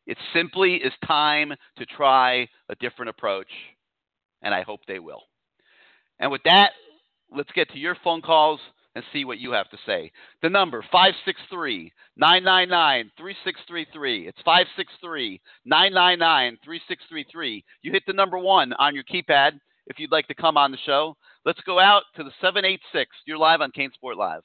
It 0.06 0.18
simply 0.34 0.74
is 0.74 0.92
time 1.06 1.52
to 1.78 1.86
try 1.86 2.48
a 2.68 2.74
different 2.80 3.10
approach, 3.10 3.50
and 4.42 4.54
I 4.54 4.62
hope 4.62 4.80
they 4.86 4.98
will. 4.98 5.22
And 6.18 6.30
with 6.30 6.42
that, 6.44 6.70
let's 7.30 7.52
get 7.52 7.70
to 7.70 7.78
your 7.78 7.96
phone 8.02 8.22
calls 8.22 8.60
and 8.94 9.04
see 9.12 9.24
what 9.24 9.38
you 9.38 9.52
have 9.52 9.70
to 9.70 9.78
say. 9.86 10.10
The 10.42 10.48
number 10.48 10.82
563 10.90 11.92
999 12.16 13.10
3633. 13.16 14.28
It's 14.28 14.38
563 14.44 15.40
999 15.64 16.58
3633. 16.64 17.64
You 17.82 17.92
hit 17.92 18.02
the 18.06 18.12
number 18.12 18.38
one 18.38 18.72
on 18.74 18.94
your 18.94 19.04
keypad 19.04 19.52
if 19.86 19.98
you'd 19.98 20.12
like 20.12 20.26
to 20.28 20.34
come 20.34 20.56
on 20.56 20.72
the 20.72 20.78
show. 20.84 21.16
Let's 21.44 21.60
go 21.60 21.78
out 21.78 22.02
to 22.16 22.24
the 22.24 22.32
786. 22.40 23.10
You're 23.26 23.38
live 23.38 23.60
on 23.60 23.70
CaneSport 23.70 24.16
Live. 24.16 24.42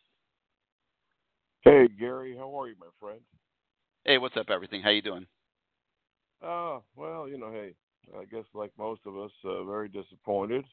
Hey 1.66 1.88
Gary, 2.00 2.36
how 2.38 2.62
are 2.62 2.68
you, 2.68 2.76
my 2.80 2.86
friend? 3.00 3.20
Hey, 4.06 4.20
what's 4.20 4.38
up, 4.38 4.52
everything? 4.52 4.84
How 4.84 4.92
you 4.92 5.02
doing? 5.02 5.26
Oh, 6.44 6.84
well, 6.96 7.28
you 7.28 7.40
know, 7.40 7.52
hey, 7.52 7.74
I 8.16 8.26
guess 8.26 8.44
like 8.54 8.72
most 8.78 9.02
of 9.08 9.18
us, 9.18 9.32
uh, 9.44 9.64
very 9.64 9.90
disappointed, 9.90 10.64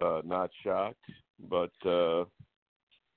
uh, 0.00 0.20
not 0.24 0.50
shocked, 0.62 1.04
but 1.50 1.72
uh, 1.84 2.26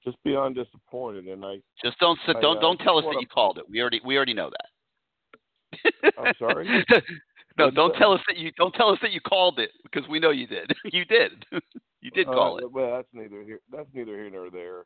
just 0.03 0.17
beyond 0.23 0.55
disappointed. 0.55 1.27
And 1.27 1.45
I 1.45 1.57
just 1.83 1.99
don't 1.99 2.17
I, 2.27 2.41
don't 2.41 2.57
uh, 2.57 2.61
don't 2.61 2.79
tell 2.79 2.97
us 2.97 3.05
that 3.05 3.21
you 3.21 3.27
called 3.27 3.59
it. 3.59 3.65
We 3.69 3.79
already 3.79 4.01
we 4.03 4.17
already 4.17 4.33
know 4.33 4.49
that. 4.49 6.13
I'm 6.17 6.33
sorry? 6.39 6.67
no, 7.59 7.69
don't 7.69 7.93
tell 7.93 8.11
us 8.11 8.21
that 8.27 8.37
you 8.37 8.51
don't 8.57 8.73
tell 8.73 8.89
us 8.89 8.97
that 9.03 9.11
you 9.11 9.21
called 9.21 9.59
it 9.59 9.69
because 9.83 10.09
we 10.09 10.19
know 10.19 10.31
you 10.31 10.47
did. 10.47 10.71
you 10.85 11.05
did. 11.05 11.45
you 12.01 12.09
did 12.09 12.25
call 12.25 12.55
uh, 12.55 12.65
it. 12.65 12.71
Well, 12.71 12.95
that's 12.95 13.07
neither 13.13 13.43
here. 13.43 13.59
That's 13.71 13.87
neither 13.93 14.15
here 14.15 14.31
nor 14.31 14.49
there. 14.49 14.85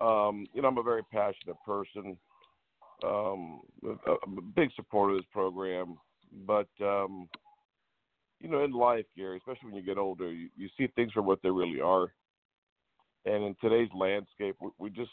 Um, 0.00 0.46
you 0.54 0.62
know, 0.62 0.68
I'm 0.68 0.78
a 0.78 0.82
very 0.82 1.02
passionate 1.04 1.56
person. 1.64 2.16
Um, 3.04 3.60
a, 4.06 4.12
a 4.12 4.42
big 4.54 4.70
supporter 4.76 5.14
of 5.14 5.20
this 5.20 5.26
program, 5.32 5.96
but 6.46 6.68
um, 6.82 7.28
you 8.40 8.48
know, 8.48 8.62
in 8.62 8.72
life, 8.72 9.06
Gary, 9.16 9.38
especially 9.38 9.68
when 9.70 9.74
you 9.74 9.82
get 9.82 9.98
older, 9.98 10.30
you, 10.30 10.48
you 10.56 10.68
see 10.76 10.86
things 10.94 11.12
for 11.12 11.22
what 11.22 11.40
they 11.42 11.50
really 11.50 11.80
are. 11.80 12.12
And 13.24 13.44
in 13.44 13.56
today's 13.60 13.88
landscape, 13.94 14.56
we, 14.60 14.70
we 14.78 14.90
just 14.90 15.10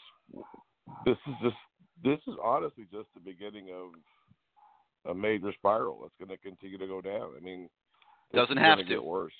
this 1.04 1.16
is 1.26 1.34
just 1.42 1.56
this 2.04 2.18
is 2.26 2.34
honestly 2.42 2.84
just 2.92 3.08
the 3.14 3.20
beginning 3.20 3.68
of 3.70 5.10
a 5.10 5.14
major 5.14 5.52
spiral 5.52 6.00
that's 6.02 6.14
going 6.18 6.36
to 6.36 6.42
continue 6.42 6.78
to 6.78 6.86
go 6.86 7.00
down. 7.00 7.30
I 7.36 7.40
mean, 7.40 7.68
Doesn't 8.34 8.56
have 8.56 8.78
gonna 8.78 8.88
get 8.88 9.04
worse. 9.04 9.32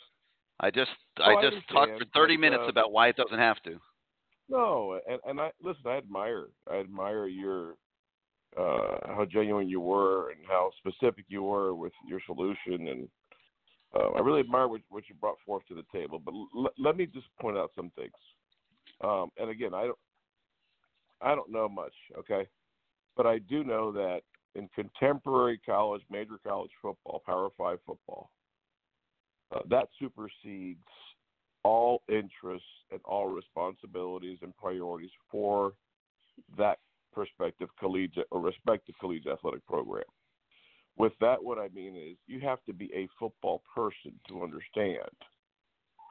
I 0.61 0.70
just 0.70 0.91
Oh, 1.20 1.24
I 1.24 1.34
I 1.34 1.51
just 1.51 1.68
talked 1.68 1.93
for 1.99 2.05
30 2.14 2.36
but, 2.36 2.41
minutes 2.41 2.62
uh, 2.66 2.70
about 2.70 2.93
why 2.93 3.09
it 3.09 3.16
doesn't 3.16 3.39
have 3.39 3.62
to. 3.64 3.78
No, 4.49 4.99
and 5.09 5.20
and 5.26 5.40
I 5.40 5.51
listen. 5.62 5.82
I 5.86 5.96
admire, 5.99 6.46
I 6.70 6.76
admire 6.76 7.26
your 7.26 7.76
uh, 8.57 8.99
how 9.14 9.26
genuine 9.30 9.68
you 9.68 9.80
were 9.80 10.30
and 10.30 10.40
how 10.46 10.70
specific 10.78 11.26
you 11.28 11.42
were 11.42 11.74
with 11.74 11.92
your 12.07 12.20
solution, 12.26 12.88
and 12.88 13.09
uh, 13.94 14.11
I 14.16 14.20
really 14.20 14.40
admire 14.40 14.68
what 14.68 14.80
what 14.88 15.05
you 15.09 15.14
brought 15.14 15.36
forth 15.44 15.66
to 15.68 15.74
the 15.74 15.84
table. 15.92 16.18
But 16.18 16.32
l- 16.34 16.70
let 16.78 16.96
me 16.96 17.07
just 17.07 17.26
point 17.40 17.59
out 17.59 17.70
some 17.76 17.90
things. 17.96 18.12
Um, 19.05 19.30
and 19.38 19.51
again, 19.51 19.74
I 19.74 19.84
don't, 19.84 19.99
I 21.20 21.34
don't 21.34 21.53
know 21.53 21.68
much, 21.68 21.92
okay, 22.18 22.49
but 23.16 23.26
I 23.26 23.38
do 23.38 23.62
know 23.64 23.92
that 23.92 24.22
in 24.55 24.68
contemporary 24.74 25.59
college, 25.64 26.03
major 26.11 26.38
college 26.44 26.70
football, 26.80 27.22
Power 27.24 27.51
Five 27.57 27.78
football, 27.86 28.30
uh, 29.55 29.61
that 29.68 29.88
supersedes 30.01 30.80
all 31.64 32.02
interests 32.09 32.66
and 32.90 33.00
all 33.04 33.28
responsibilities 33.28 34.38
and 34.42 34.56
priorities 34.56 35.11
for 35.30 35.72
that 36.56 36.78
prospective 37.12 37.68
collegiate 37.78 38.26
or 38.30 38.40
respective 38.40 38.94
collegiate 39.00 39.32
athletic 39.32 39.66
program. 39.66 40.04
With 40.96 41.12
that, 41.20 41.42
what 41.42 41.59
I 41.59 41.68
mean 41.74 41.96
is 41.96 42.16
you 42.26 42.40
have 42.40 42.59
to 42.66 42.72
be 42.72 42.90
a 42.94 43.09
football 43.18 43.62
person 43.74 44.12
to 44.28 44.42
understand 44.42 45.09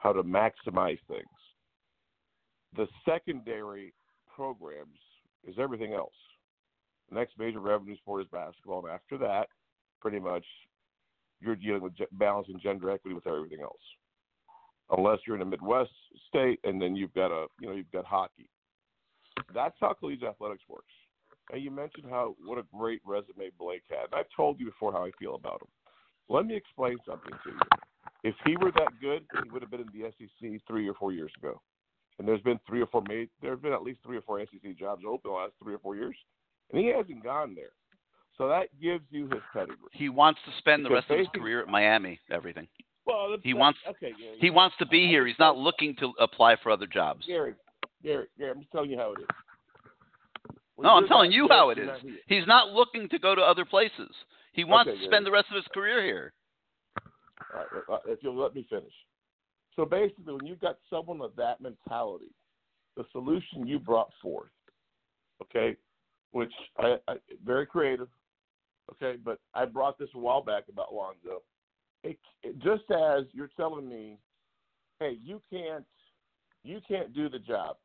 how 0.02 0.12
to 0.12 0.22
maximize 0.22 0.98
things. 1.08 1.26
The 2.76 2.86
secondary 3.04 3.92
programs 4.34 4.98
is 5.46 5.56
everything 5.58 5.92
else. 5.92 6.12
The 7.10 7.16
next 7.16 7.38
major 7.38 7.60
revenue 7.60 7.96
sport 7.96 8.22
is 8.22 8.28
basketball, 8.30 8.84
and 8.84 8.94
after 8.94 9.18
that, 9.18 9.48
pretty 10.00 10.18
much 10.18 10.44
you're 11.40 11.56
dealing 11.56 11.82
with 11.82 11.92
and 12.20 12.60
gender 12.60 12.90
equity 12.90 13.14
with 13.14 13.26
everything 13.26 13.60
else. 13.60 13.76
Unless 14.96 15.18
you're 15.26 15.36
in 15.36 15.42
a 15.42 15.46
Midwest 15.46 15.90
state, 16.28 16.60
and 16.64 16.80
then 16.80 16.96
you've 16.96 17.14
got 17.14 17.30
a 17.30 17.46
you 17.60 17.68
know 17.68 17.74
you've 17.74 17.90
got 17.90 18.04
hockey. 18.04 18.48
That's 19.54 19.76
how 19.80 19.94
collegiate 19.94 20.28
athletics 20.28 20.64
works. 20.68 20.92
And 21.52 21.62
you 21.62 21.70
mentioned 21.70 22.06
how 22.10 22.34
what 22.44 22.58
a 22.58 22.64
great 22.76 23.00
resume 23.04 23.50
Blake 23.58 23.84
had. 23.88 24.06
And 24.12 24.14
I've 24.14 24.26
told 24.36 24.60
you 24.60 24.66
before 24.66 24.92
how 24.92 25.04
I 25.04 25.10
feel 25.18 25.34
about 25.34 25.62
him. 25.62 25.68
Let 26.28 26.44
me 26.46 26.54
explain 26.54 26.98
something 27.06 27.32
to 27.44 27.50
you. 27.50 27.58
If 28.24 28.34
he 28.44 28.56
were 28.56 28.72
that 28.72 29.00
good, 29.00 29.24
he 29.42 29.50
would 29.50 29.62
have 29.62 29.70
been 29.70 29.80
in 29.80 29.88
the 29.94 30.10
SEC 30.18 30.60
three 30.66 30.88
or 30.88 30.94
four 30.94 31.12
years 31.12 31.30
ago. 31.38 31.60
And 32.18 32.26
there's 32.26 32.42
been 32.42 32.58
three 32.66 32.82
or 32.82 32.86
four 32.86 33.02
made. 33.08 33.30
There 33.40 33.52
have 33.52 33.62
been 33.62 33.72
at 33.72 33.82
least 33.82 34.00
three 34.04 34.16
or 34.16 34.22
four 34.22 34.40
SEC 34.40 34.76
jobs 34.76 35.04
open 35.06 35.30
the 35.30 35.36
last 35.36 35.52
three 35.62 35.74
or 35.74 35.78
four 35.78 35.94
years, 35.94 36.16
and 36.70 36.80
he 36.80 36.88
hasn't 36.88 37.22
gone 37.22 37.54
there. 37.54 37.70
So 38.36 38.48
that 38.48 38.68
gives 38.80 39.04
you 39.10 39.28
his 39.28 39.42
pedigree. 39.52 39.76
He 39.92 40.08
wants 40.08 40.40
to 40.46 40.52
spend 40.58 40.84
the 40.84 40.88
Because 40.88 41.04
rest 41.08 41.10
of 41.10 41.18
his 41.18 41.28
career 41.34 41.60
at 41.60 41.68
Miami. 41.68 42.20
Everything. 42.30 42.66
Well, 43.08 43.38
He 43.42 43.54
wants- 43.54 43.80
Okay, 43.86 44.12
Gary. 44.12 44.38
He 44.38 44.50
wants 44.50 44.76
to 44.76 44.86
be 44.86 45.06
here. 45.08 45.26
He's 45.26 45.38
not 45.38 45.56
looking 45.56 45.96
to 45.96 46.12
apply 46.18 46.56
for 46.56 46.70
other 46.70 46.86
jobs. 46.86 47.24
Gary, 47.26 47.54
Gary, 48.02 48.28
Gary. 48.36 48.50
I'm 48.50 48.64
telling 48.66 48.90
you 48.90 48.98
how 48.98 49.12
it 49.14 49.20
is. 49.20 49.26
When 50.76 50.86
No, 50.86 50.94
I'm 50.94 51.08
telling 51.08 51.32
you 51.32 51.48
how 51.48 51.70
it 51.70 51.78
is. 51.78 51.86
not. 51.86 52.00
He's 52.26 52.46
not 52.46 52.68
looking 52.68 53.08
to 53.08 53.18
go 53.18 53.34
to 53.34 53.42
other 53.42 53.64
places. 53.64 54.14
He 54.52 54.64
wants 54.64 54.90
Okay, 54.90 54.98
to 55.00 55.06
spend 55.06 55.24
the 55.24 55.30
rest 55.30 55.48
of 55.48 55.56
his 55.56 55.66
career 55.68 56.02
here. 56.02 56.34
All 57.54 57.64
right, 57.88 58.00
if 58.06 58.22
you'll 58.22 58.36
let 58.36 58.54
me 58.54 58.64
finish. 58.64 58.92
So 59.74 59.84
basically, 59.86 60.34
when 60.34 60.46
you've 60.46 60.60
got 60.60 60.78
someone 60.90 61.20
of 61.22 61.34
that 61.36 61.60
mentality, 61.60 62.32
the 62.96 63.04
solution 63.12 63.66
you 63.66 63.78
brought 63.78 64.12
forth, 64.20 64.50
okay, 65.42 65.76
which 66.32 66.52
I, 66.76 66.98
I 67.08 67.16
very 67.44 67.64
creative, 67.64 68.08
okay, 68.92 69.16
but 69.16 69.40
I 69.54 69.64
brought 69.64 69.98
this 69.98 70.10
a 70.14 70.18
while 70.18 70.42
back 70.42 70.64
about 70.68 70.92
Lonzo. 70.92 71.42
It, 72.04 72.18
it, 72.42 72.58
just 72.58 72.90
as 72.90 73.24
you're 73.32 73.50
telling 73.56 73.88
me, 73.88 74.18
hey, 75.00 75.18
you 75.22 75.40
can't, 75.50 75.84
you 76.64 76.80
can't 76.86 77.14
do 77.14 77.28
the 77.28 77.38
job, 77.38 77.76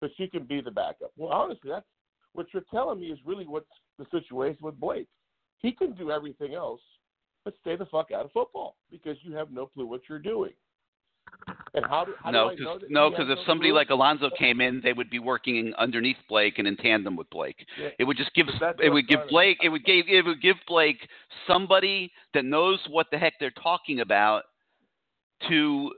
but 0.00 0.10
you 0.16 0.28
can 0.28 0.44
be 0.44 0.60
the 0.60 0.70
backup. 0.70 1.12
Well, 1.16 1.32
honestly, 1.32 1.70
that's 1.70 1.86
what 2.32 2.46
you're 2.52 2.64
telling 2.70 3.00
me 3.00 3.06
is 3.06 3.18
really 3.24 3.46
what's 3.46 3.66
the 3.98 4.06
situation 4.10 4.60
with 4.62 4.78
Blake. 4.78 5.08
He 5.58 5.72
can 5.72 5.92
do 5.92 6.10
everything 6.10 6.54
else, 6.54 6.80
but 7.44 7.54
stay 7.60 7.76
the 7.76 7.86
fuck 7.86 8.10
out 8.12 8.24
of 8.24 8.32
football 8.32 8.76
because 8.90 9.16
you 9.22 9.34
have 9.34 9.50
no 9.50 9.66
clue 9.66 9.86
what 9.86 10.02
you're 10.08 10.18
doing. 10.18 10.52
And 11.74 11.84
how 11.86 12.04
do, 12.04 12.14
how 12.22 12.30
No, 12.30 12.50
do 12.50 12.56
because 12.56 12.82
no, 12.88 13.10
because 13.10 13.26
if 13.28 13.38
somebody 13.46 13.72
like 13.72 13.90
Alonzo 13.90 14.30
came 14.38 14.60
in, 14.60 14.80
they 14.82 14.92
would 14.92 15.10
be 15.10 15.18
working 15.18 15.72
underneath 15.78 16.16
Blake 16.28 16.58
and 16.58 16.66
in 16.66 16.76
tandem 16.76 17.16
with 17.16 17.28
Blake. 17.30 17.66
Yeah. 17.80 17.90
It 17.98 18.04
would 18.04 18.16
just 18.16 18.34
give 18.34 18.46
it 18.48 18.90
would 18.90 19.06
give 19.08 19.20
Blake 19.28 19.58
it 19.62 19.68
would 19.68 19.84
give 19.84 20.06
it 20.08 20.24
would 20.24 20.40
give 20.40 20.56
Blake 20.66 21.08
somebody 21.46 22.10
that 22.34 22.44
knows 22.44 22.80
what 22.88 23.06
the 23.10 23.18
heck 23.18 23.34
they're 23.38 23.50
talking 23.62 24.00
about 24.00 24.44
to 25.48 25.92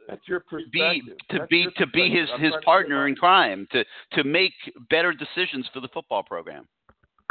be 0.72 1.02
to 1.30 1.38
That's 1.38 1.48
be 1.48 1.66
to 1.76 1.86
be 1.86 2.10
his. 2.10 2.28
I'm 2.34 2.40
his 2.40 2.52
partner 2.64 3.06
in 3.06 3.14
crime 3.14 3.66
to 3.72 3.84
to 4.12 4.24
make 4.24 4.52
better 4.90 5.12
decisions 5.12 5.68
for 5.72 5.80
the 5.80 5.88
football 5.88 6.22
program. 6.22 6.66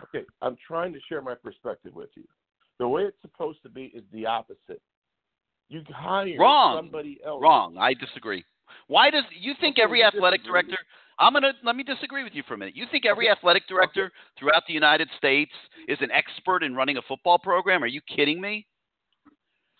Okay, 0.03 0.25
I'm 0.41 0.55
trying 0.65 0.93
to 0.93 0.99
share 1.07 1.21
my 1.21 1.35
perspective 1.35 1.93
with 1.93 2.09
you. 2.15 2.23
The 2.79 2.87
way 2.87 3.03
it's 3.03 3.21
supposed 3.21 3.61
to 3.63 3.69
be 3.69 3.91
is 3.93 4.03
the 4.13 4.25
opposite. 4.25 4.81
You 5.69 5.83
hire 5.93 6.35
Wrong. 6.39 6.77
somebody 6.77 7.19
else. 7.25 7.41
Wrong. 7.41 7.77
I 7.77 7.93
disagree. 7.93 8.43
Why 8.87 9.09
does 9.11 9.23
you 9.39 9.53
think 9.61 9.75
Okay, 9.75 9.83
every 9.83 9.99
you 9.99 10.05
athletic 10.05 10.41
disagree. 10.41 10.61
director? 10.63 10.77
I'm 11.19 11.33
gonna 11.33 11.53
let 11.63 11.75
me 11.75 11.83
disagree 11.83 12.23
with 12.23 12.33
you 12.33 12.43
for 12.47 12.53
a 12.53 12.57
minute. 12.57 12.75
You 12.75 12.85
think 12.91 13.05
every 13.05 13.29
Okay. 13.29 13.37
athletic 13.37 13.67
director 13.67 14.11
throughout 14.37 14.63
the 14.67 14.73
United 14.73 15.09
States 15.17 15.51
is 15.87 15.97
an 16.01 16.11
expert 16.11 16.63
in 16.63 16.75
running 16.75 16.97
a 16.97 17.01
football 17.03 17.37
program? 17.37 17.83
Are 17.83 17.87
you 17.87 18.01
kidding 18.01 18.39
me? 18.41 18.65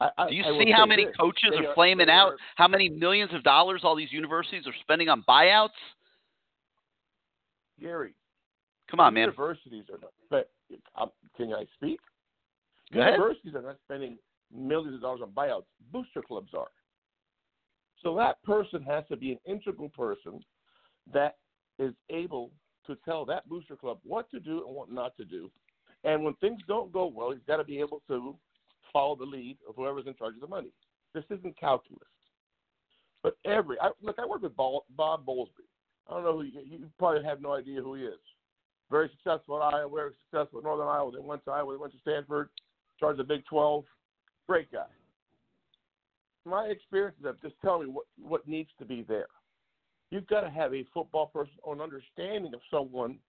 I, 0.02 0.10
I, 0.18 0.30
Do 0.30 0.36
you 0.36 0.44
I 0.44 0.64
see 0.64 0.72
how 0.72 0.86
many 0.86 1.06
this. 1.06 1.16
coaches 1.16 1.52
They 1.52 1.66
are 1.66 1.74
flaming 1.74 2.10
out? 2.10 2.34
are- 2.34 2.38
How 2.56 2.68
many 2.68 2.88
millions 2.90 3.34
of 3.34 3.44
dollars 3.44 3.82
all 3.84 3.96
these 3.96 4.12
universities 4.14 4.68
are 4.68 4.74
spending 4.82 5.10
on 5.10 5.24
buyouts? 5.24 5.70
Gary, 7.80 8.14
Come 8.92 9.00
on, 9.00 9.14
man. 9.14 9.24
Universities 9.30 9.86
are 9.90 9.98
not. 10.00 10.12
But 10.30 10.50
um, 10.96 11.10
can 11.38 11.54
I 11.54 11.66
speak? 11.76 12.00
Go 12.94 13.00
ahead. 13.02 13.14
Universities 13.14 13.56
are 13.56 13.62
not 13.62 13.78
spending 13.86 14.18
millions 14.56 14.96
of 14.96 15.02
dollars 15.02 15.22
on 15.24 15.32
buyouts. 15.32 15.66
Booster 15.92 16.22
clubs 16.22 16.52
are. 16.58 16.70
So 18.04 18.16
that 18.16 18.42
person 18.44 18.82
has 18.84 19.04
to 19.10 19.18
be 19.18 19.32
an 19.32 19.40
integral 19.46 19.90
person 19.90 20.40
that 21.14 21.38
is 21.78 21.94
able 22.10 22.52
to 22.88 22.98
tell 23.06 23.26
that 23.26 23.48
booster 23.50 23.76
club 23.76 24.00
what 24.04 24.30
to 24.32 24.40
do 24.40 24.66
and 24.66 24.76
what 24.76 24.92
not 24.92 25.16
to 25.18 25.26
do. 25.26 25.52
And 26.04 26.24
when 26.24 26.34
things 26.36 26.62
don't 26.68 26.92
go 26.92 27.08
well, 27.08 27.32
he's 27.32 27.42
got 27.46 27.58
to 27.58 27.64
be 27.64 27.80
able 27.80 28.02
to 28.08 28.36
follow 28.94 29.16
the 29.16 29.26
lead 29.26 29.58
of 29.68 29.76
whoever's 29.76 30.08
in 30.08 30.16
charge 30.16 30.36
of 30.36 30.42
the 30.42 30.48
money. 30.48 30.72
This 31.14 31.26
isn't 31.30 31.60
calculus. 31.60 32.08
But 33.22 33.38
every 33.46 33.78
I, 33.82 33.90
look, 34.02 34.18
I 34.18 34.26
work 34.26 34.42
with 34.42 34.56
Bob, 34.56 34.84
Bowlesby. 34.98 35.68
I 36.08 36.14
don't 36.14 36.24
know 36.24 36.38
who 36.38 36.44
you, 36.44 36.62
you 36.66 36.90
probably 36.98 37.24
have 37.24 37.42
no 37.42 37.54
idea 37.54 37.82
who 37.82 37.96
he 37.96 38.04
is. 38.04 38.20
Very 38.90 39.10
successful 39.18 39.62
at 39.62 39.74
Iowa, 39.74 39.94
very 39.94 40.12
successful 40.24 40.60
at 40.60 40.64
Northern 40.64 40.88
Iowa. 40.88 41.12
They 41.12 41.20
went 41.20 41.44
to 41.46 41.52
Iowa, 41.52 41.74
they 41.74 41.78
went 41.78 41.94
to 41.94 42.00
Stanford, 42.00 42.50
charged 43.00 43.20
the 43.20 43.24
Big 43.24 43.46
12. 43.46 43.84
Great 44.50 44.72
guy. 44.72 44.88
My 46.44 46.66
experiences 46.66 47.24
of 47.24 47.40
just 47.40 47.54
tell 47.64 47.78
me 47.78 47.86
what, 47.86 48.06
what 48.20 48.48
needs 48.48 48.72
to 48.80 48.86
be 48.86 49.06
there. 49.08 49.28
You've 50.10 50.26
got 50.26 50.42
to 50.42 50.50
have 50.50 50.74
a 50.74 50.84
football 50.92 51.28
person 51.28 51.54
or 51.62 51.76
an 51.76 51.82
understanding 51.82 52.56
of 52.56 52.62
someone 52.72 53.20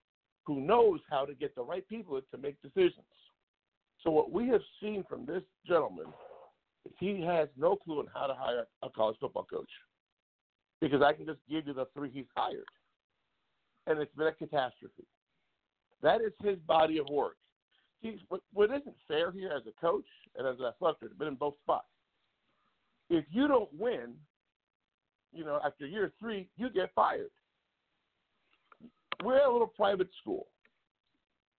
who 0.44 0.62
knows 0.62 1.00
how 1.10 1.26
to 1.26 1.34
get 1.34 1.54
the 1.54 1.62
right 1.62 1.86
people 1.90 2.18
to 2.18 2.38
make 2.38 2.56
decisions. 2.62 3.04
So 4.02 4.10
what 4.10 4.32
we 4.32 4.48
have 4.48 4.62
seen 4.80 5.04
from 5.06 5.26
this 5.26 5.42
gentleman 5.68 6.06
is 6.86 6.92
he 6.98 7.20
has 7.26 7.50
no 7.54 7.76
clue 7.76 7.98
on 7.98 8.06
how 8.14 8.26
to 8.26 8.34
hire 8.34 8.64
a 8.82 8.88
college 8.88 9.18
football 9.20 9.44
coach. 9.44 9.68
Because 10.80 11.02
I 11.02 11.12
can 11.12 11.26
just 11.26 11.40
give 11.50 11.66
you 11.66 11.74
the 11.74 11.84
three 11.94 12.08
he's 12.10 12.24
hired. 12.34 12.64
And 13.86 13.98
it's 13.98 14.14
been 14.14 14.28
a 14.28 14.32
catastrophe. 14.32 15.04
That 16.02 16.22
is 16.22 16.32
his 16.42 16.56
body 16.66 16.96
of 16.96 17.08
work. 17.10 17.36
What, 18.53 18.70
isn't 18.70 18.96
fair 19.07 19.30
here 19.30 19.53
as 19.55 19.62
a 19.66 19.80
coach 19.80 20.07
and 20.36 20.46
as 20.46 20.59
an 20.59 20.66
athletic, 20.66 21.16
been 21.18 21.28
in 21.28 21.34
both 21.34 21.55
spots. 21.62 21.86
If 23.09 23.24
you 23.30 23.48
don't 23.48 23.68
win, 23.78 24.14
you 25.32 25.44
know, 25.44 25.61
after 25.64 25.86
year 25.86 26.12
three, 26.18 26.48
you 26.57 26.70
get 26.70 26.92
fired. 26.94 27.30
We're 29.22 29.44
a 29.44 29.53
little 29.53 29.66
private 29.66 30.09
school, 30.20 30.46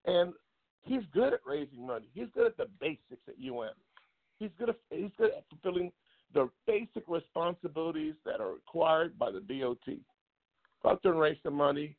and 0.06 0.34
he's 0.82 1.04
good 1.14 1.34
at 1.34 1.42
raising 1.46 1.86
money. 1.86 2.08
He's 2.14 2.28
good 2.34 2.48
at 2.48 2.58
the 2.58 2.68
basics 2.80 3.22
at 3.28 3.36
UM. 3.38 3.70
He's 4.39 4.50
good 4.58 4.70
at 4.70 4.78
he's 4.89 5.12
good 5.18 5.32
at 5.32 5.44
fulfilling 5.50 5.92
the 6.34 6.50
basic 6.66 7.04
responsibilities 7.08 8.16
that 8.26 8.42
are 8.42 8.54
required 8.54 9.20
by 9.20 9.30
the 9.30 9.42
DOT. 9.42 9.98
Go 10.82 10.89
out 10.89 11.04
there 11.04 11.12
and 11.12 11.22
raise 11.22 11.38
some 11.44 11.54
money 11.54 11.96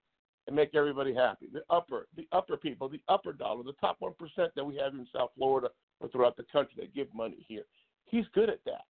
and 0.46 0.56
make 0.56 0.74
everybody 0.74 1.14
happy. 1.14 1.48
The 1.52 1.62
upper, 1.70 2.08
the 2.16 2.26
upper 2.32 2.56
people, 2.56 2.88
the 2.88 3.02
upper 3.08 3.32
dollar, 3.32 3.62
the 3.62 3.74
top 3.74 3.96
one 4.00 4.14
percent 4.18 4.52
that 4.56 4.64
we 4.64 4.76
have 4.76 4.94
in 4.94 5.06
South 5.14 5.30
Florida 5.36 5.68
or 6.00 6.08
throughout 6.08 6.36
the 6.36 6.44
country 6.52 6.74
that 6.78 6.94
give 6.94 7.08
money 7.14 7.44
here. 7.48 7.64
He's 8.06 8.24
good 8.34 8.50
at 8.50 8.60
that. 8.66 8.84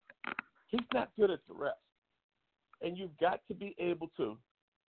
He's 0.68 0.80
not 0.94 1.10
good 1.18 1.30
at 1.30 1.40
the 1.46 1.54
rest. 1.54 1.76
And 2.80 2.96
you've 2.96 3.16
got 3.18 3.40
to 3.48 3.54
be 3.54 3.76
able 3.78 4.10
to 4.16 4.36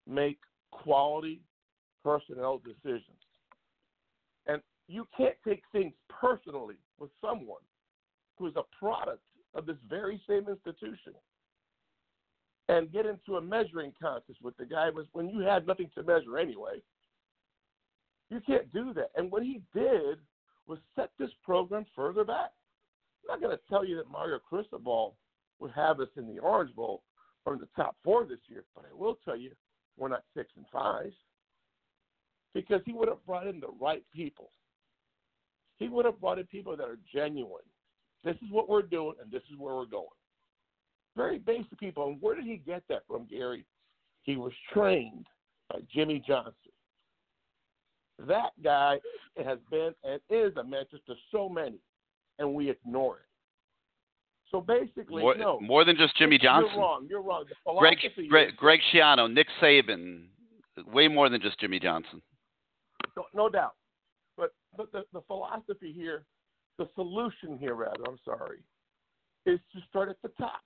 make 0.09 0.39
quality 0.71 1.43
personnel 2.03 2.61
decisions. 2.65 3.19
And 4.47 4.63
you 4.89 5.07
can't 5.17 5.37
take 5.47 5.63
things 5.73 5.93
personally 6.09 6.77
with 6.99 7.11
someone 7.21 7.61
who 8.39 8.47
is 8.47 8.55
a 8.57 8.63
product 8.79 9.23
of 9.55 9.67
this 9.67 9.77
very 9.89 10.21
same 10.29 10.47
institution 10.49 11.13
and 12.69 12.93
get 12.93 13.07
into 13.07 13.37
a 13.37 13.41
measuring 13.41 13.93
contest 14.01 14.39
with 14.43 14.57
the 14.57 14.65
guy 14.65 14.91
was 14.91 15.07
when 15.13 15.29
you 15.29 15.41
had 15.41 15.67
nothing 15.67 15.91
to 15.95 16.03
measure 16.03 16.39
anyway. 16.39 16.81
You 18.31 18.41
can't 18.47 18.73
do 18.73 18.95
that. 18.95 19.11
And 19.17 19.31
what 19.31 19.43
he 19.43 19.61
did 19.75 20.19
was 20.67 20.79
set 20.97 21.11
this 21.19 21.31
program 21.45 21.85
further 21.95 22.25
back. 22.25 22.51
I'm 23.31 23.41
not 23.41 23.47
going 23.47 23.57
to 23.57 23.63
tell 23.69 23.85
you 23.85 23.97
that 23.97 24.11
Mario 24.11 24.39
Cristobal 24.39 25.17
would 25.59 25.73
have 25.73 26.01
us 26.01 26.09
in 26.17 26.27
the 26.27 26.41
Orange 26.41 26.75
Bowl 26.75 27.03
or 27.45 27.55
in 27.55 27.59
the 27.59 27.69
top 27.77 27.97
four 28.03 28.25
this 28.25 28.39
year, 28.49 28.65
but 28.75 28.85
I 28.85 28.95
will 28.95 29.19
tell 29.25 29.37
you 29.37 29.51
we're 29.99 30.09
not 30.09 30.25
six 30.35 30.51
and 30.57 30.65
five 30.73 31.13
because 32.55 32.81
he 32.85 32.93
would 32.93 33.09
have 33.09 33.25
brought 33.27 33.47
in 33.47 33.61
the 33.61 33.71
right 33.81 34.05
people. 34.15 34.51
He 35.79 35.89
would 35.89 36.05
have 36.05 36.21
brought 36.21 36.39
in 36.39 36.47
people 36.47 36.77
that 36.77 36.85
are 36.85 36.99
genuine. 37.13 37.65
This 38.25 38.37
is 38.37 38.51
what 38.51 38.69
we're 38.69 38.83
doing, 38.83 39.15
and 39.21 39.31
this 39.31 39.43
is 39.53 39.59
where 39.59 39.75
we're 39.75 39.87
going. 39.87 40.07
Very 41.17 41.39
basic 41.39 41.79
people. 41.79 42.09
And 42.09 42.21
where 42.21 42.35
did 42.35 42.45
he 42.45 42.57
get 42.57 42.83
that 42.89 43.03
from, 43.07 43.27
Gary? 43.27 43.65
He 44.23 44.37
was 44.37 44.53
trained 44.73 45.27
by 45.69 45.81
Jimmy 45.93 46.23
Johnson. 46.27 46.55
That 48.27 48.51
guy 48.63 48.99
has 49.45 49.59
been 49.71 49.93
and 50.05 50.21
is 50.31 50.57
a 50.57 50.63
mentor 50.65 50.99
to 51.07 51.15
so 51.31 51.49
many, 51.49 51.79
and 52.39 52.55
we 52.55 52.71
ignore 52.71 53.17
it. 53.17 53.27
So 54.51 54.61
basically, 54.61 55.23
More, 55.23 55.35
no. 55.35 55.59
more 55.61 55.85
than 55.85 55.97
just 55.97 56.17
Jimmy 56.17 56.39
Johnson. 56.39 56.71
You're 56.75 56.81
wrong. 56.83 57.07
You're 57.09 57.23
wrong. 57.23 57.45
Greg, 57.79 57.97
Greg, 58.29 58.57
Greg 58.57 58.81
Schiano, 58.93 59.33
Nick 59.33 59.47
Saban, 59.61 60.27
way 60.93 61.09
more 61.09 61.29
than 61.31 61.41
just 61.41 61.59
Jimmy 61.59 61.81
Johnson. 61.81 62.21
no, 63.17 63.25
no 63.35 63.49
doubt. 63.49 63.75
But 64.37 64.53
but 64.77 64.93
the, 64.93 65.05
the 65.15 65.23
philosophy 65.23 65.93
here, 65.93 66.25
the 66.79 66.87
solution 66.95 67.57
here, 67.59 67.75
rather, 67.75 68.05
I'm 68.07 68.19
sorry, 68.25 68.59
is 69.47 69.59
to 69.75 69.81
start 69.89 70.11
at 70.11 70.17
the 70.23 70.29
top. 70.39 70.61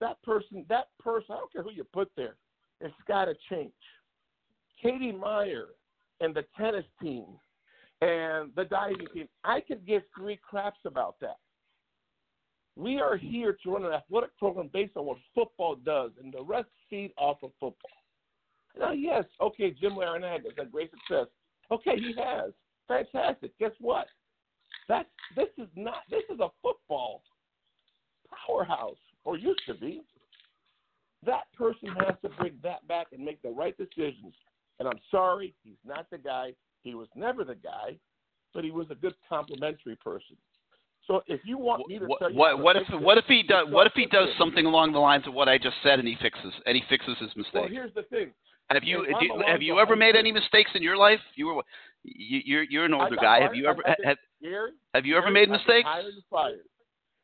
That 0.00 0.22
person, 0.22 0.64
that 0.68 0.88
person, 0.98 1.28
I 1.30 1.38
don't 1.38 1.52
care 1.52 1.62
who 1.62 1.72
you 1.72 1.84
put 1.84 2.10
there, 2.16 2.36
it's 2.80 2.94
got 3.08 3.26
to 3.26 3.34
change. 3.50 3.72
Katie 4.82 5.12
Meier 5.12 5.68
and 6.20 6.34
the 6.34 6.44
tennis 6.56 6.84
team 7.02 7.24
and 8.02 8.50
the 8.56 8.64
diving 8.64 9.06
team, 9.14 9.28
I 9.44 9.60
could 9.60 9.86
give 9.86 10.02
three 10.16 10.38
craps 10.42 10.80
about 10.84 11.16
that. 11.20 11.38
We 12.76 13.00
are 13.00 13.16
here 13.16 13.56
to 13.62 13.70
run 13.70 13.86
an 13.86 13.92
athletic 13.92 14.36
program 14.36 14.68
based 14.70 14.96
on 14.96 15.06
what 15.06 15.16
football 15.34 15.76
does, 15.76 16.10
and 16.22 16.30
the 16.32 16.44
rest 16.44 16.68
feed 16.90 17.12
off 17.16 17.38
of 17.42 17.50
football. 17.58 17.90
Now, 18.78 18.92
yes, 18.92 19.24
okay, 19.40 19.70
Jim 19.70 19.92
Larrañaga 19.92 20.44
has 20.44 20.52
had 20.58 20.70
great 20.70 20.90
success. 20.90 21.26
Okay, 21.70 21.96
he 21.96 22.14
has. 22.18 22.52
Fantastic. 22.86 23.58
Guess 23.58 23.72
what? 23.80 24.06
That's 24.88 25.08
this 25.34 25.48
is 25.58 25.68
not 25.74 26.02
this 26.10 26.22
is 26.32 26.38
a 26.38 26.48
football 26.62 27.22
powerhouse, 28.46 28.98
or 29.26 29.36
used 29.36 29.60
to 29.66 29.74
be. 29.74 30.00
That 31.26 31.52
person 31.58 31.88
has 31.98 32.14
to 32.22 32.30
bring 32.38 32.54
that 32.62 32.86
back 32.88 33.08
and 33.12 33.22
make 33.22 33.42
the 33.42 33.50
right 33.50 33.76
decisions. 33.76 34.32
And 34.78 34.88
I'm 34.88 35.00
sorry, 35.10 35.54
he's 35.64 35.76
not 35.84 36.06
the 36.10 36.18
guy. 36.18 36.54
He 36.82 36.94
was 36.94 37.08
never 37.16 37.44
the 37.44 37.56
guy, 37.56 37.98
but 38.54 38.62
he 38.62 38.70
was 38.70 38.86
a 38.90 38.94
good 38.94 39.14
complimentary 39.28 39.96
person. 39.96 40.36
So 41.06 41.22
if 41.26 41.40
you 41.44 41.58
want 41.58 41.88
me 41.88 41.98
to 41.98 42.06
what, 42.06 42.18
tell 42.18 42.30
you, 42.30 42.38
what, 42.38 42.58
what 42.60 42.76
if 42.76 42.82
what 43.00 43.18
if 43.18 43.24
he 43.26 43.44
does 43.44 43.66
what 43.70 43.86
if 43.86 43.92
he 43.94 44.06
does 44.06 44.28
something 44.38 44.66
along 44.66 44.92
the 44.92 44.98
lines 44.98 45.24
of 45.26 45.34
what 45.34 45.48
I 45.48 45.56
just 45.56 45.76
said 45.84 46.00
and 46.00 46.08
he 46.08 46.16
fixes 46.20 46.52
and 46.66 46.76
he 46.76 46.82
fixes 46.88 47.16
his 47.20 47.30
mistake? 47.36 47.54
Well, 47.54 47.68
here's 47.68 47.94
the 47.94 48.02
thing. 48.04 48.32
Have 48.70 48.82
you 48.82 49.04
And 49.04 49.14
I'm 49.14 49.20
do, 49.20 49.32
along 49.34 49.44
have 49.46 49.62
you 49.62 49.78
ever 49.78 49.94
made 49.94 50.16
any 50.16 50.32
mistakes 50.32 50.70
in 50.74 50.82
your 50.82 50.96
life? 50.96 51.20
You 51.36 51.46
were 51.46 51.62
you, 52.02 52.40
you're 52.44 52.64
you're 52.64 52.84
an 52.84 52.94
older 52.94 53.14
guy. 53.14 53.38
fired. 53.38 53.42
Have 53.42 53.54
you 53.54 53.66
ever 53.66 53.82
have, 53.86 54.18
have 54.94 55.06
you 55.06 55.16
ever 55.16 55.30
made 55.30 55.48
mistakes? 55.48 55.86
hired 55.86 56.06
and 56.06 56.22
fired. 56.28 56.60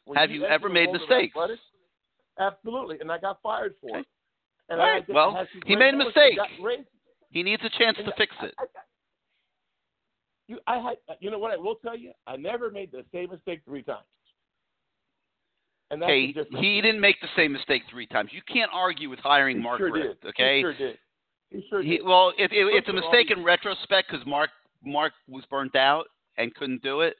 When 0.04 0.16
Have 0.16 0.30
you 0.30 0.44
enter 0.44 0.54
ever 0.54 0.68
made 0.68 0.92
mistakes? 0.92 1.34
Absolutely, 2.42 2.98
and 3.00 3.10
I 3.10 3.18
got 3.18 3.40
fired 3.42 3.74
for 3.80 3.98
it. 3.98 4.06
And 4.68 4.80
All 4.80 4.86
I 4.86 5.00
well, 5.08 5.46
he 5.66 5.76
made 5.76 5.94
a 5.94 5.96
mistake. 5.98 6.36
that 6.36 6.48
got 6.58 6.64
raised. 6.64 6.88
He 7.30 7.42
needs 7.42 7.62
a 7.64 7.70
chance 7.78 7.96
to 7.98 8.04
And 8.04 8.12
fix 8.16 8.34
it. 8.42 8.54
I- 8.58 8.62
I- 8.64 8.66
you, 10.48 10.58
I 10.66 10.78
had, 10.78 10.96
you 11.20 11.30
know 11.30 11.38
what? 11.38 11.52
I 11.52 11.56
will 11.56 11.76
tell 11.76 11.96
you, 11.96 12.12
I 12.26 12.36
never 12.36 12.70
made 12.70 12.90
the 12.90 13.04
same 13.12 13.30
mistake 13.30 13.62
three 13.64 13.82
times. 13.82 14.04
And 15.90 16.02
that's 16.02 16.10
Hey, 16.10 16.34
he 16.58 16.80
didn't 16.80 17.00
make 17.00 17.20
the 17.20 17.28
same 17.36 17.52
mistake 17.52 17.82
three 17.90 18.06
times. 18.06 18.30
You 18.32 18.42
can't 18.42 18.70
argue 18.72 19.08
with 19.08 19.18
hiring 19.20 19.58
He 19.58 19.62
Mark 19.62 19.78
sure 19.78 19.92
Richt, 19.92 20.20
did. 20.22 20.28
okay? 20.30 20.56
He 20.56 20.62
sure 20.62 20.74
did. 20.74 20.98
He 21.50 21.66
sure 21.70 21.82
He, 21.82 21.96
did. 21.98 22.04
well, 22.06 22.30
it, 22.38 22.50
it, 22.52 22.66
it's 22.66 22.88
a 22.88 22.92
First 22.92 22.98
of 22.98 23.04
all, 23.04 23.10
mistake 23.12 23.30
in 23.30 23.44
retrospect 23.44 24.10
because 24.10 24.26
Mark 24.26 24.50
Mark 24.84 25.12
was 25.28 25.44
burnt 25.46 25.76
out 25.76 26.06
and 26.38 26.52
couldn't 26.54 26.82
do 26.82 27.02
it. 27.02 27.16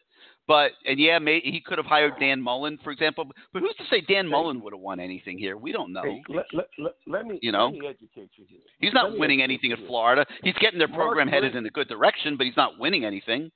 But 0.48 0.72
and 0.84 0.98
yeah, 0.98 1.18
may, 1.18 1.40
he 1.40 1.62
could 1.64 1.78
have 1.78 1.86
hired 1.86 2.14
Dan 2.18 2.40
Mullen, 2.40 2.78
for 2.82 2.90
example. 2.90 3.24
But 3.52 3.60
who's 3.62 3.76
to 3.76 3.84
say 3.88 4.00
Dan 4.00 4.26
Mullen 4.26 4.60
would 4.62 4.72
have 4.72 4.80
won 4.80 4.98
anything 4.98 5.38
here? 5.38 5.56
We 5.56 5.70
don't 5.70 5.92
know. 5.92 6.02
Hey, 6.02 6.22
let, 6.28 6.46
let, 6.52 6.66
let, 6.78 6.92
let 7.06 7.26
me 7.26 7.38
You 7.42 7.52
know? 7.52 7.66
let 7.66 7.78
me 7.78 7.86
educate 7.86 8.30
you 8.36 8.44
here. 8.48 8.58
He's 8.80 8.92
not 8.92 9.16
winning 9.18 9.40
anything 9.40 9.72
at. 9.72 9.78
Florida. 9.86 10.26
He's 10.42 10.54
getting 10.60 10.78
their 10.78 10.88
Mark 10.88 11.00
program 11.00 11.28
headed 11.28 11.54
Richt- 11.54 11.56
in 11.56 11.66
a 11.66 11.70
good 11.70 11.88
direction, 11.88 12.36
but 12.36 12.46
he's 12.46 12.56
not 12.56 12.78
winning 12.78 13.04
anything. 13.04 13.50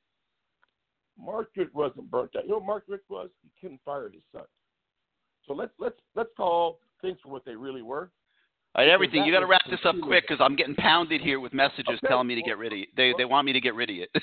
Mark 1.19 1.51
Richt 1.57 1.75
wasn't 1.75 2.11
burnt 2.11 2.37
out. 2.37 2.45
You 2.45 2.51
know 2.51 2.57
what 2.57 2.67
Mark 2.67 2.85
Richt 2.89 3.05
was? 3.09 3.31
He 3.43 3.51
couldn't 3.61 3.81
fire 3.85 4.11
his 4.13 4.23
son. 4.33 4.45
So 5.47 5.55
let's 5.55 5.73
let's 5.79 5.97
let's 6.15 6.31
call 6.37 6.79
things 7.03 7.19
for 7.23 7.31
what 7.31 7.45
they 7.45 7.55
really 7.55 7.83
were. 7.83 8.11
Right, 8.77 8.89
everything. 8.89 9.25
You 9.25 9.33
got 9.33 9.41
to 9.41 9.47
wrap 9.47 9.63
this 9.71 9.81
up 9.85 9.97
quick 10.03 10.25
because 10.29 10.45
I'm 10.45 10.55
getting 10.55 10.75
pounded 10.75 11.23
here 11.23 11.41
with 11.41 11.55
messages 11.55 11.87
Okay, 11.89 12.09
telling 12.09 12.27
me 12.27 12.35
to 12.35 12.43
get 12.43 12.59
rid 12.59 12.73
of 12.73 12.79
you. 12.79 12.87
They 12.97 13.15
they 13.17 13.25
want 13.25 13.47
me 13.47 13.53
to 13.55 13.61
get 13.61 13.75
rid 13.75 13.89
of 13.89 13.97
you. 13.97 14.07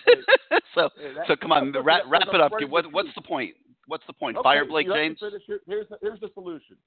so 0.75 0.89
that- 1.15 1.27
so 1.27 1.35
come 1.35 1.51
on, 1.51 1.73
wrap, 1.83 2.03
wrap 2.07 2.27
it 2.31 2.39
up. 2.39 2.51
What 2.69 2.91
what's 2.91 3.09
the 3.15 3.21
point? 3.21 3.55
What's 3.87 4.05
the 4.05 4.13
point? 4.13 4.37
Okay, 4.37 4.43
Fire 4.43 4.65
Blake 4.65 4.85
you 4.85 4.93
have 4.93 5.17
to 5.17 5.31
James? 5.31 5.49
here's 5.67 5.87
the, 5.89 5.97
here's 6.01 6.19
the 6.19 6.29
solution. 6.33 6.77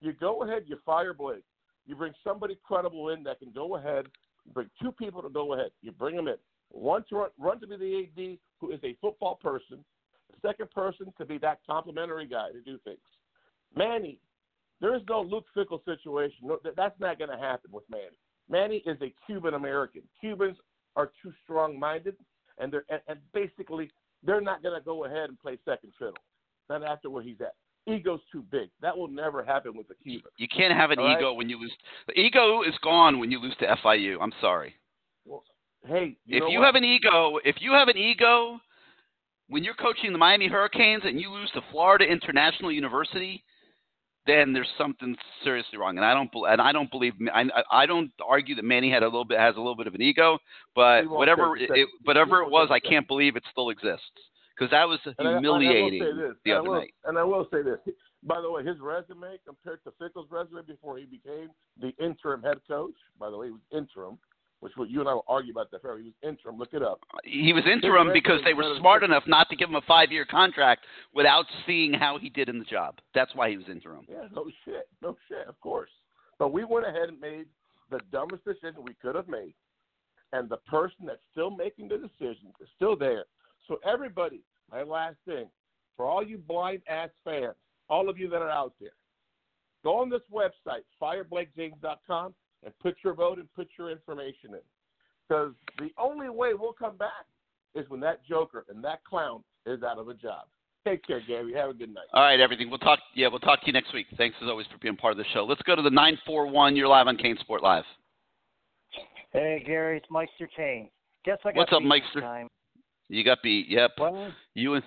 You 0.00 0.12
go 0.12 0.42
ahead, 0.42 0.64
you 0.66 0.76
fire 0.84 1.14
Blake. 1.14 1.42
You 1.86 1.96
bring 1.96 2.12
somebody 2.22 2.58
credible 2.62 3.08
in 3.08 3.22
that 3.24 3.38
can 3.38 3.52
go 3.52 3.76
ahead. 3.76 4.06
Bring 4.52 4.68
two 4.80 4.92
people 4.92 5.22
to 5.22 5.28
go 5.30 5.54
ahead. 5.54 5.70
You 5.82 5.92
bring 5.92 6.16
them 6.16 6.28
in. 6.28 6.36
One 6.68 7.04
to 7.08 7.16
run, 7.16 7.30
run 7.38 7.60
to 7.60 7.66
be 7.66 7.76
the 7.76 8.22
AD, 8.32 8.38
who 8.60 8.72
is 8.72 8.80
a 8.84 8.96
football 9.00 9.36
person. 9.36 9.84
The 10.30 10.48
second 10.48 10.70
person 10.70 11.12
to 11.18 11.24
be 11.24 11.38
that 11.38 11.60
complimentary 11.66 12.26
guy 12.26 12.50
to 12.52 12.60
do 12.60 12.78
things. 12.84 12.98
Manny, 13.76 14.18
there 14.80 14.94
is 14.94 15.02
no 15.08 15.22
Luke 15.22 15.46
Fickell 15.56 15.84
situation. 15.84 16.38
No, 16.42 16.58
that, 16.64 16.76
that's 16.76 16.98
not 17.00 17.18
going 17.18 17.30
to 17.30 17.38
happen 17.38 17.70
with 17.72 17.84
Manny. 17.90 18.18
Manny 18.48 18.82
is 18.86 18.98
a 19.00 19.14
Cuban 19.26 19.54
American. 19.54 20.02
Cubans 20.20 20.56
are 20.96 21.10
too 21.22 21.32
strong-minded, 21.42 22.16
and 22.58 22.72
they're 22.72 22.84
and, 22.88 23.00
and 23.08 23.18
basically 23.32 23.90
they're 24.22 24.40
not 24.40 24.62
going 24.62 24.78
to 24.78 24.84
go 24.84 25.04
ahead 25.04 25.28
and 25.28 25.40
play 25.40 25.58
second 25.64 25.92
fiddle. 25.98 26.14
Not 26.68 26.82
after 26.82 27.10
where 27.10 27.22
he's 27.22 27.40
at. 27.40 27.54
Ego's 27.86 28.20
too 28.32 28.42
big. 28.50 28.70
That 28.80 28.96
will 28.96 29.08
never 29.08 29.44
happen 29.44 29.76
with 29.76 29.88
the 29.88 29.94
Cuban. 30.02 30.30
You 30.38 30.48
can't 30.48 30.72
have 30.72 30.90
an 30.90 30.98
All 30.98 31.04
right. 31.04 31.18
ego 31.18 31.34
when 31.34 31.48
you 31.48 31.60
lose. 31.60 31.72
The 32.06 32.18
ego 32.18 32.62
is 32.62 32.74
gone 32.82 33.18
when 33.18 33.30
you 33.30 33.38
lose 33.38 33.54
to 33.60 33.66
FIU. 33.84 34.16
I'm 34.20 34.32
sorry. 34.40 34.74
Well, 35.26 35.44
hey, 35.86 36.16
you 36.24 36.38
if 36.38 36.44
you 36.50 36.60
what? 36.60 36.66
have 36.66 36.74
an 36.76 36.84
ego, 36.84 37.38
if 37.44 37.56
you 37.60 37.72
have 37.72 37.88
an 37.88 37.98
ego 37.98 38.58
when 39.48 39.62
you're 39.62 39.74
coaching 39.74 40.12
the 40.12 40.18
Miami 40.18 40.48
Hurricanes 40.48 41.02
and 41.04 41.20
you 41.20 41.30
lose 41.30 41.50
to 41.52 41.60
Florida 41.70 42.04
International 42.04 42.72
University, 42.72 43.44
then 44.26 44.52
there's 44.52 44.68
something 44.78 45.16
seriously 45.42 45.78
wrong. 45.78 45.96
And 45.96 46.04
I 46.04 46.14
don't 46.14 46.30
and 46.48 46.60
I 46.60 46.72
don't 46.72 46.90
believe 46.90 47.12
I 47.32 47.44
I 47.70 47.86
don't 47.86 48.10
argue 48.26 48.54
that 48.56 48.64
Manny 48.64 48.90
had 48.90 49.02
a 49.02 49.06
little 49.06 49.24
bit 49.24 49.38
has 49.38 49.54
a 49.56 49.58
little 49.58 49.76
bit 49.76 49.86
of 49.86 49.94
an 49.94 50.02
ego, 50.02 50.38
but 50.74 51.08
whatever 51.08 51.56
it, 51.56 51.70
it. 51.70 51.88
whatever 52.04 52.42
it 52.42 52.50
was, 52.50 52.68
I 52.70 52.80
can't 52.80 53.06
believe 53.06 53.36
it 53.36 53.44
still 53.50 53.70
exists 53.70 54.04
because 54.56 54.70
that 54.70 54.84
was 54.88 54.98
And 55.04 55.14
I- 55.18 55.22
and 55.22 55.28
I 55.28 55.40
humiliating 55.40 56.16
this, 56.16 56.36
the 56.44 56.52
other 56.52 56.70
will- 56.70 56.78
night. 56.80 56.94
And 57.04 57.18
I 57.18 57.24
will 57.24 57.46
say 57.52 57.62
this. 57.62 57.78
By 58.26 58.40
the 58.40 58.50
way, 58.50 58.64
his 58.64 58.78
resume 58.80 59.36
compared 59.46 59.84
to 59.84 59.92
Fickell's 59.98 60.30
resume 60.30 60.62
before 60.66 60.96
he 60.96 61.04
became 61.04 61.50
the 61.78 61.92
interim 62.02 62.42
head 62.42 62.58
coach. 62.66 62.94
By 63.18 63.28
the 63.28 63.36
way, 63.36 63.48
he 63.48 63.52
was 63.52 63.60
interim, 63.70 64.18
which 64.64 64.90
you 64.90 65.00
and 65.00 65.08
I 65.08 65.14
will 65.14 65.24
argue 65.28 65.52
about 65.52 65.70
that 65.70 65.82
forever. 65.82 65.98
He 65.98 66.06
was 66.06 66.14
interim. 66.22 66.58
Look 66.58 66.72
it 66.72 66.82
up. 66.82 67.00
He 67.24 67.52
was 67.52 67.64
interim 67.70 68.10
because 68.12 68.40
they 68.44 68.54
were 68.54 68.64
smart 68.78 69.02
enough 69.02 69.24
not 69.26 69.48
to 69.50 69.56
give 69.56 69.68
him 69.68 69.76
a 69.76 69.82
five-year 69.82 70.24
contract 70.24 70.86
without 71.14 71.44
seeing 71.66 71.92
how 71.92 72.18
he 72.18 72.30
did 72.30 72.48
in 72.48 72.58
the 72.58 72.64
job. 72.64 72.98
That's 73.14 73.34
why 73.34 73.50
he 73.50 73.56
was 73.56 73.66
interim. 73.70 74.06
Yeah, 74.08 74.28
no 74.34 74.46
shit, 74.64 74.88
no 75.02 75.16
shit, 75.28 75.46
of 75.46 75.60
course. 75.60 75.90
But 76.38 76.52
we 76.52 76.64
went 76.64 76.86
ahead 76.86 77.08
and 77.10 77.20
made 77.20 77.46
the 77.90 78.00
dumbest 78.10 78.44
decision 78.44 78.82
we 78.82 78.94
could 78.94 79.14
have 79.14 79.28
made, 79.28 79.54
and 80.32 80.48
the 80.48 80.56
person 80.56 81.06
that's 81.06 81.20
still 81.30 81.50
making 81.50 81.88
the 81.88 81.98
decisions 81.98 82.54
is 82.60 82.68
still 82.74 82.96
there. 82.96 83.24
So 83.68 83.78
everybody, 83.86 84.40
my 84.70 84.82
last 84.82 85.16
thing, 85.26 85.46
for 85.96 86.06
all 86.06 86.24
you 86.24 86.38
blind 86.38 86.82
ass 86.88 87.10
fans, 87.24 87.54
all 87.88 88.08
of 88.08 88.18
you 88.18 88.28
that 88.30 88.42
are 88.42 88.50
out 88.50 88.72
there, 88.80 88.90
go 89.84 90.00
on 90.00 90.10
this 90.10 90.22
website, 90.32 90.82
fireblakejames.com, 91.00 92.34
and 92.64 92.72
put 92.80 92.96
your 93.04 93.14
vote 93.14 93.38
and 93.38 93.52
put 93.54 93.68
your 93.78 93.90
information 93.90 94.50
in. 94.52 94.60
Because 95.28 95.52
the 95.78 95.90
only 95.98 96.28
way 96.28 96.54
we'll 96.54 96.72
come 96.72 96.96
back 96.96 97.26
is 97.74 97.88
when 97.88 98.00
that 98.00 98.24
joker 98.26 98.64
and 98.68 98.82
that 98.84 99.02
clown 99.04 99.42
is 99.66 99.82
out 99.82 99.98
of 99.98 100.08
a 100.08 100.14
job. 100.14 100.46
Take 100.86 101.06
care, 101.06 101.22
Gary. 101.26 101.54
Have 101.54 101.70
a 101.70 101.74
good 101.74 101.94
night. 101.94 102.04
All 102.12 102.22
right, 102.22 102.38
everything. 102.40 102.68
We'll 102.68 102.78
talk. 102.78 102.98
Yeah, 103.14 103.28
we'll 103.28 103.40
talk 103.40 103.60
to 103.62 103.66
you 103.66 103.72
next 103.72 103.94
week. 103.94 104.06
Thanks 104.18 104.36
as 104.42 104.48
always 104.48 104.66
for 104.70 104.76
being 104.78 104.96
part 104.96 105.12
of 105.12 105.18
the 105.18 105.24
show. 105.32 105.44
Let's 105.44 105.62
go 105.62 105.74
to 105.74 105.80
the 105.80 105.88
nine 105.90 106.18
four 106.26 106.46
one. 106.46 106.76
You're 106.76 106.88
live 106.88 107.06
on 107.06 107.16
CaneSport 107.16 107.62
Live. 107.62 107.84
Hey 109.32 109.62
Gary, 109.66 109.96
it's 109.96 110.06
Meister 110.10 110.48
Kane. 110.54 110.90
Guess 111.24 111.38
I 111.44 111.52
got 111.52 111.56
What's 111.56 111.72
up, 111.72 111.80
beat 111.80 111.88
Meister? 111.88 112.20
Time. 112.20 112.48
You 113.08 113.24
got 113.24 113.38
beat. 113.42 113.66
Yep. 113.68 113.92
Well, 113.98 114.30
You 114.54 114.74
and 114.74 114.84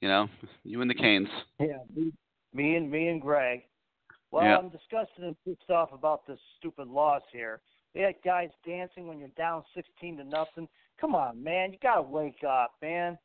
you 0.00 0.08
know 0.08 0.28
you 0.64 0.80
and 0.80 0.90
the 0.90 0.94
Canes. 0.94 1.28
yeah, 1.60 1.78
me, 1.94 2.12
me 2.52 2.74
and 2.74 2.90
me 2.90 3.08
and 3.08 3.20
Greg. 3.22 3.62
Well, 4.30 4.44
Yeah. 4.44 4.58
I'm 4.58 4.68
disgusted 4.68 5.24
and 5.24 5.36
pissed 5.44 5.70
off 5.70 5.92
about 5.92 6.26
this 6.26 6.40
stupid 6.58 6.88
loss 6.88 7.22
here. 7.32 7.60
They 7.94 8.00
had 8.02 8.16
guys 8.22 8.50
dancing 8.64 9.06
when 9.06 9.18
you're 9.18 9.28
down 9.28 9.64
sixteen 9.74 10.16
to 10.18 10.24
nothing. 10.24 10.68
Come 10.98 11.14
on, 11.14 11.42
man, 11.42 11.72
you 11.72 11.78
gotta 11.78 12.02
wake 12.02 12.44
up, 12.44 12.74
man. 12.82 13.18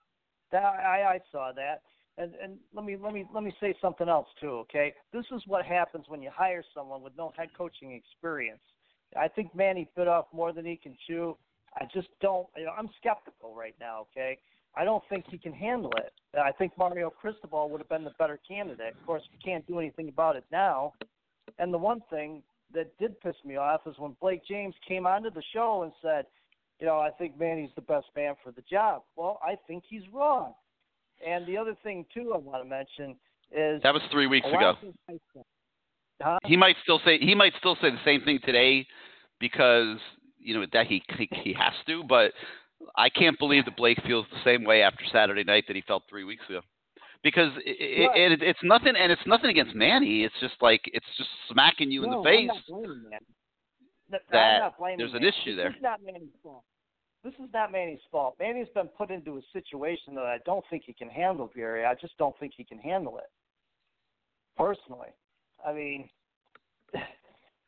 That 0.51 0.63
I 0.63 1.15
I 1.15 1.19
saw 1.31 1.51
that. 1.53 1.81
And 2.17 2.35
and 2.35 2.59
let 2.73 2.85
me 2.85 2.95
let 2.97 3.13
me 3.13 3.25
let 3.33 3.43
me 3.43 3.53
say 3.59 3.73
something 3.81 4.07
else 4.07 4.27
too, 4.39 4.51
okay? 4.65 4.93
This 5.11 5.25
is 5.31 5.41
what 5.47 5.65
happens 5.65 6.05
when 6.07 6.21
you 6.21 6.29
hire 6.29 6.63
someone 6.73 7.01
with 7.01 7.15
no 7.17 7.33
head 7.37 7.49
coaching 7.57 7.93
experience. 7.93 8.61
I 9.17 9.27
think 9.27 9.53
Manny 9.55 9.89
bit 9.95 10.07
off 10.07 10.27
more 10.31 10.53
than 10.53 10.65
he 10.65 10.77
can 10.77 10.95
chew. 11.07 11.37
I 11.75 11.85
just 11.93 12.09
don't. 12.21 12.47
You 12.55 12.65
know, 12.65 12.73
I'm 12.77 12.89
skeptical 12.97 13.55
right 13.55 13.75
now. 13.79 14.01
Okay, 14.11 14.37
I 14.75 14.85
don't 14.85 15.03
think 15.09 15.25
he 15.29 15.37
can 15.37 15.53
handle 15.53 15.91
it. 15.97 16.13
I 16.37 16.51
think 16.51 16.71
Mario 16.77 17.09
Cristobal 17.09 17.69
would 17.69 17.81
have 17.81 17.89
been 17.89 18.03
the 18.03 18.13
better 18.17 18.39
candidate. 18.47 18.93
Of 18.99 19.05
course, 19.05 19.23
we 19.31 19.37
can't 19.43 19.65
do 19.67 19.79
anything 19.79 20.07
about 20.07 20.35
it 20.35 20.45
now. 20.51 20.93
And 21.59 21.73
the 21.73 21.77
one 21.77 22.01
thing 22.09 22.41
that 22.73 22.97
did 22.97 23.19
piss 23.19 23.35
me 23.43 23.57
off 23.57 23.81
is 23.85 23.95
when 23.97 24.15
Blake 24.21 24.41
James 24.47 24.73
came 24.87 25.05
onto 25.05 25.29
the 25.29 25.43
show 25.53 25.83
and 25.83 25.91
said, 26.01 26.25
you 26.79 26.87
know, 26.87 26.99
I 26.99 27.09
think 27.11 27.37
Manny's 27.37 27.69
the 27.75 27.81
best 27.81 28.07
man 28.15 28.33
for 28.43 28.51
the 28.51 28.63
job. 28.69 29.03
Well, 29.15 29.39
I 29.43 29.55
think 29.67 29.83
he's 29.87 30.03
wrong. 30.13 30.53
And 31.25 31.45
the 31.45 31.57
other 31.57 31.75
thing 31.83 32.05
too, 32.13 32.31
I 32.33 32.37
want 32.37 32.63
to 32.63 32.69
mention 32.69 33.15
is 33.51 33.81
That 33.83 33.93
was 33.93 34.01
three 34.11 34.27
weeks 34.27 34.47
ago. 34.47 34.69
of 34.69 34.79
things 34.79 34.95
I 35.09 35.13
said- 35.33 35.43
Huh? 36.21 36.37
He 36.45 36.55
might 36.55 36.75
still 36.83 36.99
say 37.03 37.17
he 37.17 37.33
might 37.33 37.53
still 37.57 37.75
say 37.81 37.89
the 37.89 37.97
same 38.05 38.21
thing 38.21 38.37
today 38.45 38.85
because 39.39 39.97
you 40.39 40.53
know 40.53 40.65
that 40.71 40.85
he 40.85 41.01
he, 41.17 41.27
he 41.31 41.51
has 41.53 41.73
to. 41.87 42.03
But 42.03 42.31
I 42.95 43.09
can't 43.09 43.37
believe 43.39 43.65
that 43.65 43.77
Blake 43.77 43.99
feels 44.05 44.25
the 44.31 44.43
same 44.43 44.63
way 44.63 44.81
after 44.81 45.03
Saturday 45.11 45.43
night 45.43 45.65
that 45.67 45.75
he 45.75 45.81
felt 45.87 46.03
three 46.09 46.23
weeks 46.23 46.43
ago. 46.49 46.61
because 47.23 47.51
it, 47.65 48.07
Right. 48.09 48.31
it, 48.31 48.41
it's 48.41 48.63
nothing, 48.63 48.95
and 48.97 49.11
it's 49.11 49.25
nothing 49.27 49.51
against 49.51 49.75
Manny. 49.75 50.23
It's 50.23 50.33
just 50.41 50.55
like 50.61 50.81
it's 50.93 51.05
just 51.17 51.29
smacking 51.51 51.91
you 51.91 52.03
in 52.03 52.09
no, 52.09 52.23
the 52.23 52.29
I'm 52.29 52.35
face. 52.35 52.47
not 52.47 52.63
blaming 52.67 53.03
Manny. 53.09 53.25
That 54.09 54.21
I'm 54.55 54.59
not 54.61 54.77
blaming 54.77 54.97
there's 54.97 55.13
an 55.13 55.21
Manny. 55.21 55.27
issue 55.27 55.55
this 55.55 55.63
there. 55.63 55.69
is 55.69 55.81
not 55.81 56.01
Manny's 56.03 56.33
fault. 56.43 56.63
This 57.23 57.33
is 57.35 57.49
not 57.53 57.71
Manny's 57.71 57.99
fault. 58.11 58.35
Manny's 58.39 58.67
been 58.73 58.87
put 58.87 59.11
into 59.11 59.37
a 59.37 59.41
situation 59.53 60.15
that 60.15 60.25
I 60.25 60.39
don't 60.45 60.65
think 60.71 60.83
he 60.85 60.93
can 60.93 61.07
handle, 61.09 61.51
Gary. 61.53 61.85
I 61.85 61.93
just 61.93 62.17
don't 62.17 62.35
think 62.39 62.53
he 62.57 62.63
can 62.63 62.79
handle 62.79 63.19
it. 63.19 63.29
Personally, 64.57 65.09
I 65.65 65.71
mean, 65.73 66.09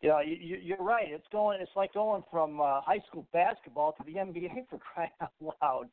know, 0.09 0.19
you, 0.19 0.35
you- 0.39 0.61
you're 0.61 0.83
right. 0.83 1.07
It's 1.09 1.27
going. 1.31 1.61
It's 1.61 1.71
like 1.75 1.93
going 1.93 2.23
from 2.31 2.59
uh, 2.59 2.81
high 2.81 2.99
school 3.07 3.25
basketball 3.33 3.93
to 3.93 4.03
the 4.03 4.13
NBA 4.15 4.67
for 4.69 4.79
crying 4.79 5.09
out 5.21 5.31
loud. 5.61 5.89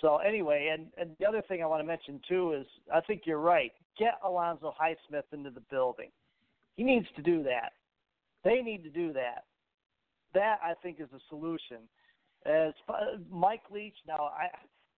So 0.00 0.16
anyway, 0.18 0.70
and 0.72 0.86
and 0.96 1.16
the 1.20 1.26
other 1.26 1.42
thing 1.46 1.62
I 1.62 1.66
want 1.66 1.80
to 1.80 1.86
mention 1.86 2.20
too 2.28 2.52
is 2.54 2.66
I 2.92 3.00
think 3.02 3.22
you're 3.24 3.38
right. 3.38 3.72
Get 3.98 4.14
Alonzo 4.24 4.74
Highsmith 4.80 5.24
into 5.32 5.50
the 5.50 5.60
building. 5.70 6.10
He 6.76 6.82
needs 6.82 7.06
to 7.16 7.22
do 7.22 7.42
that. 7.44 7.72
They 8.44 8.62
need 8.62 8.82
to 8.84 8.90
do 8.90 9.12
that. 9.12 9.44
That 10.34 10.56
I 10.64 10.72
think 10.82 10.98
is 11.00 11.08
a 11.14 11.20
solution. 11.28 11.78
As 12.44 12.72
Mike 13.30 13.62
Leach 13.70 13.94
now, 14.08 14.30
I 14.36 14.48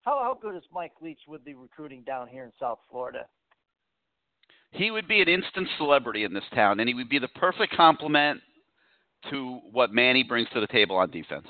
how 0.04 0.20
how 0.22 0.38
good 0.42 0.56
is 0.56 0.64
Mike 0.72 0.94
Leach 1.02 1.20
with 1.28 1.44
the 1.44 1.56
recruiting 1.56 2.04
down 2.04 2.28
here 2.28 2.46
in 2.46 2.52
South 2.60 2.80
Florida? 2.90 3.26
He 4.74 4.90
would 4.90 5.08
be 5.08 5.22
an 5.22 5.30
instant 5.30 5.68
celebrity 5.78 6.24
in 6.24 6.34
this 6.34 6.44
town, 6.54 6.80
and 6.80 6.90
he 6.90 6.96
would 6.96 7.10
be 7.10 7.20
the 7.20 7.28
perfect 7.30 7.76
complement 7.76 8.42
to 9.30 9.60
what 9.72 9.94
Manny 9.94 10.24
brings 10.24 10.50
to 10.54 10.60
the 10.60 10.68
table 10.68 10.96
on 10.96 11.12
defense. 11.12 11.48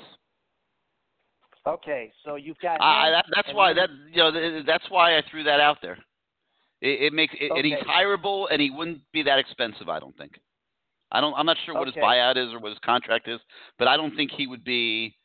Okay, 1.66 2.12
so 2.24 2.36
you've 2.36 2.58
got 2.58 2.74
him, 2.74 3.12
that, 3.12 3.24
that's 3.34 3.54
why 3.54 3.72
that 3.72 3.88
you 4.12 4.18
know 4.18 4.62
that's 4.66 4.84
why 4.90 5.16
I 5.16 5.22
threw 5.30 5.44
that 5.44 5.60
out 5.60 5.78
there. 5.80 5.98
It, 6.82 7.04
it 7.04 7.12
makes 7.14 7.34
it, 7.40 7.50
and 7.50 7.64
he's 7.64 7.82
hireable, 7.88 8.46
and 8.50 8.60
he 8.60 8.70
wouldn't 8.70 9.00
be 9.12 9.22
that 9.22 9.38
expensive. 9.38 9.88
I 9.88 9.98
don't 9.98 10.16
think. 10.18 10.32
I 11.10 11.22
don't. 11.22 11.32
I'm 11.34 11.46
not 11.46 11.56
sure 11.64 11.74
what 11.74 11.88
Okay. 11.88 11.98
his 11.98 12.04
buyout 12.04 12.36
is 12.36 12.52
or 12.52 12.60
what 12.60 12.68
his 12.68 12.78
contract 12.84 13.28
is, 13.28 13.40
but 13.78 13.88
I 13.88 13.96
don't 13.96 14.14
think 14.14 14.32
he 14.32 14.46
would 14.46 14.64
be 14.64 15.16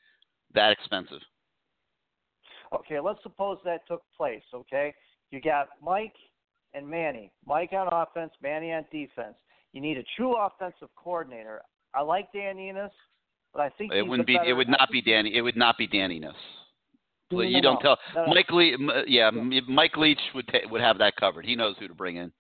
that 0.54 0.72
expensive. 0.72 1.20
Okay, 2.74 3.02
let's 3.02 3.22
suppose 3.24 3.58
that 3.66 3.86
took 3.86 4.04
place. 4.16 4.44
Okay, 4.54 4.94
you 5.32 5.42
got 5.42 5.68
Mike 5.84 6.16
and 6.74 6.88
Manny. 6.88 7.32
Mike 7.46 7.74
on 7.74 7.88
offense, 7.92 8.32
Manny 8.42 8.72
on 8.72 8.86
defense. 8.92 9.36
You 9.74 9.82
need 9.82 9.98
a 9.98 10.04
true 10.16 10.36
offensive 10.36 10.90
coordinator. 10.96 11.62
I 11.94 12.02
like 12.02 12.32
Dan 12.34 12.58
Enos, 12.60 12.92
but 13.54 13.62
I 13.62 13.70
think 13.70 13.94
It 13.94 14.04
wouldn't 14.04 14.28
be. 14.28 14.38
It 14.46 14.54
would 14.54 14.70
not 14.70 14.90
be 14.92 15.02
Danny. 15.02 15.36
It 15.36 15.42
would 15.42 15.58
not 15.58 15.78
be 15.78 15.88
Dan 15.88 16.12
Enos. 16.12 16.34
No, 17.32 17.38
Please, 17.38 17.52
no, 17.52 17.58
you 17.58 17.62
don't 17.62 17.84
no. 17.84 17.96
tell. 18.16 18.28
Mike 18.28 18.50
Lee. 18.52 18.74
m- 18.74 18.90
uh, 18.90 19.04
Yeah, 19.06 19.30
Mike 19.32 19.98
Leach 19.98 20.20
would 20.34 20.48
ta- 20.48 20.68
would 20.72 20.82
have 20.82 20.98
that 21.00 21.16
covered. 21.16 21.46
He 21.46 21.56
knows 21.56 21.76
who 21.80 21.88
to 21.88 21.94
bring 21.94 22.16
in. 22.18 22.32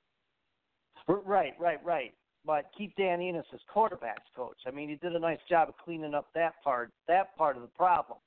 Right, 1.07 1.53
right, 1.59 1.83
right. 1.83 2.13
But 2.45 2.65
keep 2.77 2.95
Dan 2.95 3.21
Enos 3.21 3.45
as 3.53 3.59
quarterbacks 3.73 4.29
coach. 4.35 4.57
I 4.65 4.71
mean, 4.71 4.89
he 4.89 4.95
did 4.95 5.15
a 5.15 5.19
nice 5.19 5.39
job 5.47 5.69
of 5.69 5.77
cleaning 5.77 6.13
up 6.13 6.27
that 6.35 6.53
part, 6.63 6.91
that 7.07 7.35
part 7.35 7.55
of 7.55 7.61
the 7.61 7.67
problem. 7.69 8.17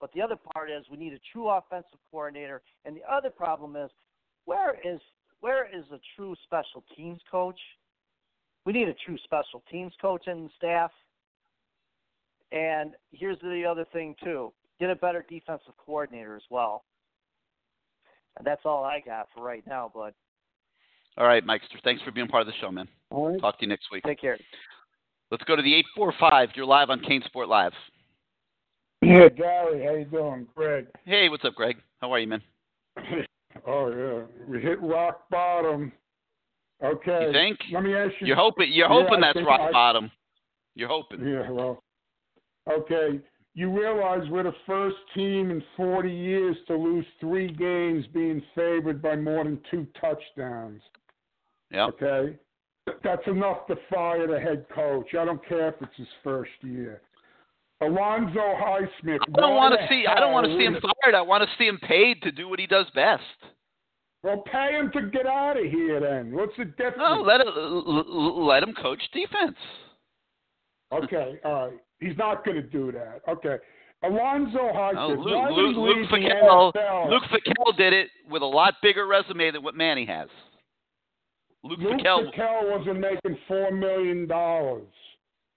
But 0.00 0.12
the 0.12 0.20
other 0.20 0.36
part 0.52 0.70
is 0.70 0.84
we 0.90 0.96
need 0.96 1.12
a 1.12 1.20
true 1.32 1.48
offensive 1.48 1.98
coordinator, 2.10 2.62
and 2.84 2.96
the 2.96 3.02
other 3.10 3.30
problem 3.30 3.76
is 3.76 3.90
where 4.44 4.76
is 4.84 5.00
where 5.42 5.66
is 5.66 5.84
a 5.92 5.98
true 6.16 6.34
special 6.44 6.82
teams 6.96 7.20
coach? 7.30 7.58
We 8.64 8.72
need 8.72 8.88
a 8.88 8.94
true 9.04 9.18
special 9.24 9.62
teams 9.70 9.92
coach 10.00 10.28
in 10.28 10.44
the 10.44 10.50
staff. 10.56 10.90
And 12.52 12.92
here's 13.10 13.38
the 13.40 13.64
other 13.68 13.84
thing 13.92 14.14
too: 14.24 14.52
get 14.80 14.88
a 14.88 14.94
better 14.94 15.26
defensive 15.28 15.74
coordinator 15.84 16.36
as 16.36 16.42
well. 16.48 16.84
And 18.38 18.46
that's 18.46 18.62
all 18.64 18.84
I 18.84 19.00
got 19.04 19.28
for 19.34 19.44
right 19.44 19.66
now, 19.66 19.90
bud. 19.94 20.14
All 21.18 21.26
right, 21.26 21.44
Mikester. 21.44 21.82
Thanks 21.84 22.02
for 22.02 22.12
being 22.12 22.28
part 22.28 22.40
of 22.40 22.46
the 22.46 22.54
show, 22.60 22.70
man. 22.70 22.88
All 23.10 23.30
right. 23.30 23.40
Talk 23.40 23.58
to 23.58 23.64
you 23.64 23.68
next 23.68 23.86
week. 23.92 24.04
Take 24.04 24.20
care. 24.20 24.38
Let's 25.30 25.44
go 25.44 25.56
to 25.56 25.62
the 25.62 25.74
eight 25.74 25.86
four 25.96 26.14
five. 26.20 26.50
You're 26.54 26.66
live 26.66 26.88
on 26.88 27.00
CaneSport 27.00 27.48
Live. 27.48 27.72
Yeah, 29.02 29.28
Gary, 29.28 29.84
how 29.84 29.94
you 29.94 30.04
doing? 30.04 30.46
Greg. 30.54 30.86
Hey, 31.04 31.28
what's 31.28 31.44
up, 31.44 31.56
Greg? 31.56 31.78
How 32.00 32.12
are 32.12 32.20
you, 32.20 32.28
man? 32.28 32.42
oh 33.66 33.88
yeah, 33.90 34.44
we 34.48 34.60
hit 34.60 34.80
rock 34.82 35.28
bottom. 35.30 35.92
Okay. 36.82 37.26
You 37.26 37.32
think? 37.32 37.58
Let 37.72 37.82
me 37.84 37.94
ask 37.94 38.12
you. 38.20 38.26
You're 38.28 38.36
hoping. 38.36 38.68
You're 38.72 38.88
Yeah, 38.90 39.02
hoping 39.02 39.22
I 39.22 39.32
that's 39.32 39.46
rock 39.46 39.60
I- 39.60 39.72
bottom. 39.72 40.10
You're 40.74 40.88
hoping. 40.88 41.24
Yeah, 41.26 41.50
well. 41.50 41.82
Okay, 42.70 43.20
you 43.54 43.70
realize 43.76 44.28
we're 44.30 44.44
the 44.44 44.54
first 44.66 44.96
team 45.14 45.50
in 45.50 45.62
40 45.76 46.10
years 46.10 46.56
to 46.68 46.76
lose 46.76 47.04
three 47.20 47.50
games 47.52 48.06
being 48.14 48.40
favored 48.54 49.02
by 49.02 49.16
more 49.16 49.44
than 49.44 49.60
two 49.70 49.86
touchdowns. 50.00 50.80
Yeah. 51.70 51.86
Okay, 51.86 52.36
that's 53.02 53.26
enough 53.26 53.66
to 53.66 53.76
fire 53.90 54.26
the 54.26 54.38
head 54.40 54.64
coach. 54.74 55.08
I 55.18 55.24
don't 55.24 55.44
care 55.48 55.68
if 55.68 55.74
it's 55.82 55.96
his 55.96 56.06
first 56.24 56.50
year. 56.62 57.02
Alonzo 57.82 58.40
Highsmith. 58.40 59.18
I 59.36 59.40
don't 59.40 59.56
want 59.56 59.74
to 59.78 59.86
see. 59.88 60.06
I 60.06 60.20
don't 60.20 60.32
want 60.32 60.46
to 60.46 60.56
see 60.56 60.64
him 60.64 60.76
fired. 60.80 61.14
I 61.14 61.22
want 61.22 61.42
to 61.42 61.50
see 61.58 61.66
him 61.66 61.78
paid 61.82 62.22
to 62.22 62.30
do 62.30 62.48
what 62.48 62.60
he 62.60 62.66
does 62.66 62.86
best. 62.94 63.22
Well, 64.22 64.44
pay 64.50 64.72
him 64.74 64.90
to 64.92 65.10
get 65.10 65.26
out 65.26 65.56
of 65.58 65.64
here 65.64 65.98
then. 65.98 66.32
What's 66.32 66.56
the 66.56 66.66
difference? 66.66 66.98
No, 66.98 67.22
let 67.22 67.40
l- 67.40 68.46
let 68.46 68.62
him 68.62 68.72
coach 68.80 69.02
defense. 69.12 69.56
Okay, 70.92 71.40
all 71.44 71.70
right. 71.70 71.78
He's 71.98 72.16
not 72.16 72.44
going 72.44 72.56
to 72.56 72.62
do 72.62 72.92
that. 72.92 73.20
Okay. 73.28 73.56
Alonzo 74.04 74.58
No, 74.58 74.72
Highsmith. 74.72 75.24
Luke, 75.24 75.26
why 75.26 75.50
Luke, 75.50 75.76
Luke 75.76 76.08
Fackel, 76.10 76.72
NFL? 76.74 77.10
Luke 77.10 77.22
Fackel 77.30 77.76
did 77.76 77.92
it 77.92 78.08
with 78.30 78.42
a 78.42 78.46
lot 78.46 78.74
bigger 78.82 79.06
resume 79.06 79.50
than 79.50 79.62
what 79.62 79.74
Manny 79.74 80.04
has. 80.06 80.28
Luke, 81.64 81.78
Luke 81.80 82.00
Fackel, 82.00 82.32
Fackel 82.36 82.78
wasn't 82.78 83.00
making 83.00 83.38
four 83.48 83.70
million 83.72 84.26
dollars. 84.26 84.86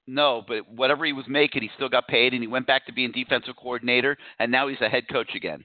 No, 0.07 0.43
but 0.47 0.67
whatever 0.69 1.05
he 1.05 1.13
was 1.13 1.25
making, 1.27 1.63
he 1.63 1.69
still 1.75 1.89
got 1.89 2.07
paid, 2.07 2.33
and 2.33 2.41
he 2.43 2.47
went 2.47 2.67
back 2.67 2.85
to 2.85 2.93
being 2.93 3.11
defensive 3.11 3.55
coordinator, 3.55 4.17
and 4.39 4.51
now 4.51 4.67
he's 4.67 4.81
a 4.81 4.89
head 4.89 5.05
coach 5.11 5.29
again. 5.35 5.63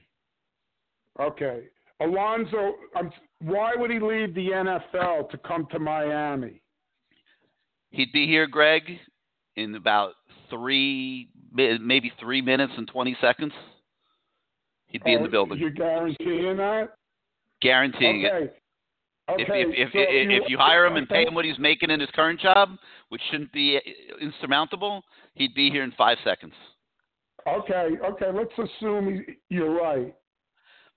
Okay. 1.19 1.63
Alonzo, 1.99 2.73
um, 2.99 3.11
why 3.41 3.73
would 3.75 3.91
he 3.91 3.99
leave 3.99 4.33
the 4.33 4.47
NFL 4.47 5.29
to 5.29 5.37
come 5.37 5.67
to 5.71 5.77
Miami? 5.79 6.61
He'd 7.91 8.11
be 8.11 8.25
here, 8.25 8.47
Greg, 8.47 8.83
in 9.55 9.75
about 9.75 10.13
three, 10.49 11.29
maybe 11.53 12.11
three 12.19 12.41
minutes 12.41 12.73
and 12.77 12.87
twenty 12.87 13.15
seconds. 13.21 13.53
He'd 14.87 15.03
be 15.03 15.13
in 15.13 15.19
Oh, 15.19 15.23
the 15.23 15.29
building, 15.29 15.57
You're 15.57 15.69
guaranteeing 15.69 16.57
that? 16.57 16.89
guaranteeing 17.61 18.23
it. 18.23 18.31
Okay. 18.33 18.45
If, 18.45 18.51
Okay. 19.33 19.43
if, 19.47 19.67
if, 19.71 19.93
so 19.93 19.99
if, 19.99 20.43
if 20.43 20.49
you 20.49 20.57
hire 20.57 20.85
him 20.85 20.95
and 20.95 21.07
pay 21.07 21.25
him 21.25 21.33
what 21.33 21.45
he's 21.45 21.59
making 21.59 21.89
in 21.89 21.99
his 21.99 22.09
current 22.13 22.39
job, 22.39 22.69
which 23.09 23.21
shouldn't 23.29 23.51
be 23.51 23.79
insurmountable, 24.21 25.03
he'd 25.35 25.53
be 25.53 25.69
here 25.69 25.83
in 25.83 25.91
five 25.97 26.17
seconds. 26.23 26.53
Okay, 27.47 27.89
okay. 28.05 28.27
Let's 28.33 28.51
assume 28.57 29.23
he, 29.25 29.33
you're 29.49 29.73
right. 29.73 30.13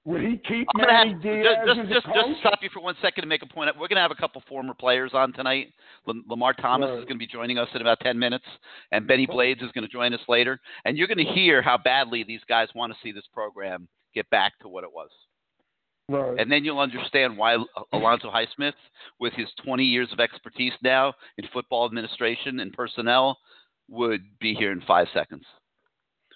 Would 0.07 0.21
he 0.21 0.37
keep 0.47 0.69
I'm 0.75 0.85
gonna 0.85 1.13
have, 1.13 1.23
Diaz 1.23 1.47
just, 1.65 1.81
just, 1.81 1.93
just, 1.93 2.07
just 2.07 2.41
stop 2.41 2.59
you 2.61 2.69
for 2.75 2.83
one 2.83 2.95
second 3.01 3.23
to 3.23 3.27
make 3.27 3.43
a 3.43 3.47
point. 3.47 3.71
We're 3.75 3.89
going 3.89 3.97
to 3.97 4.03
have 4.03 4.11
a 4.11 4.17
couple 4.17 4.43
former 4.47 4.75
players 4.75 5.13
on 5.15 5.33
tonight. 5.33 5.69
Lamar 6.29 6.53
Thomas 6.53 6.91
Right. 6.91 6.99
is 6.99 7.05
going 7.05 7.17
to 7.17 7.19
be 7.19 7.27
joining 7.27 7.57
us 7.57 7.69
in 7.75 7.81
about 7.81 8.01
10 8.01 8.19
minutes, 8.19 8.45
and 8.93 9.07
Benny 9.07 9.25
Blades 9.25 9.63
is 9.63 9.73
going 9.73 9.87
to 9.87 9.91
join 9.91 10.13
us 10.13 10.21
later. 10.29 10.61
And 10.85 10.99
you're 10.99 11.07
going 11.07 11.25
to 11.25 11.33
hear 11.33 11.63
how 11.63 11.79
badly 11.79 12.23
these 12.23 12.43
guys 12.47 12.69
want 12.75 12.93
to 12.93 12.99
see 13.03 13.13
this 13.13 13.25
program 13.33 13.89
get 14.15 14.29
back 14.29 14.59
to 14.61 14.69
what 14.69 14.85
it 14.85 14.93
was. 14.93 15.09
Right. 16.09 16.39
And 16.39 16.53
then 16.53 16.65
you'll 16.65 16.81
understand 16.81 17.37
why 17.37 17.57
Alonzo 17.93 18.31
Highsmith, 18.31 18.75
with 19.21 19.33
his 19.35 19.49
20 19.65 19.85
years 19.85 20.09
of 20.13 20.21
expertise 20.21 20.75
now 20.83 21.15
in 21.39 21.47
football 21.53 21.87
administration 21.87 22.61
and 22.61 22.73
personnel, 22.73 23.39
would 23.89 24.23
be 24.39 24.55
here 24.55 24.73
in 24.73 24.83
five 24.83 25.07
seconds. 25.15 25.45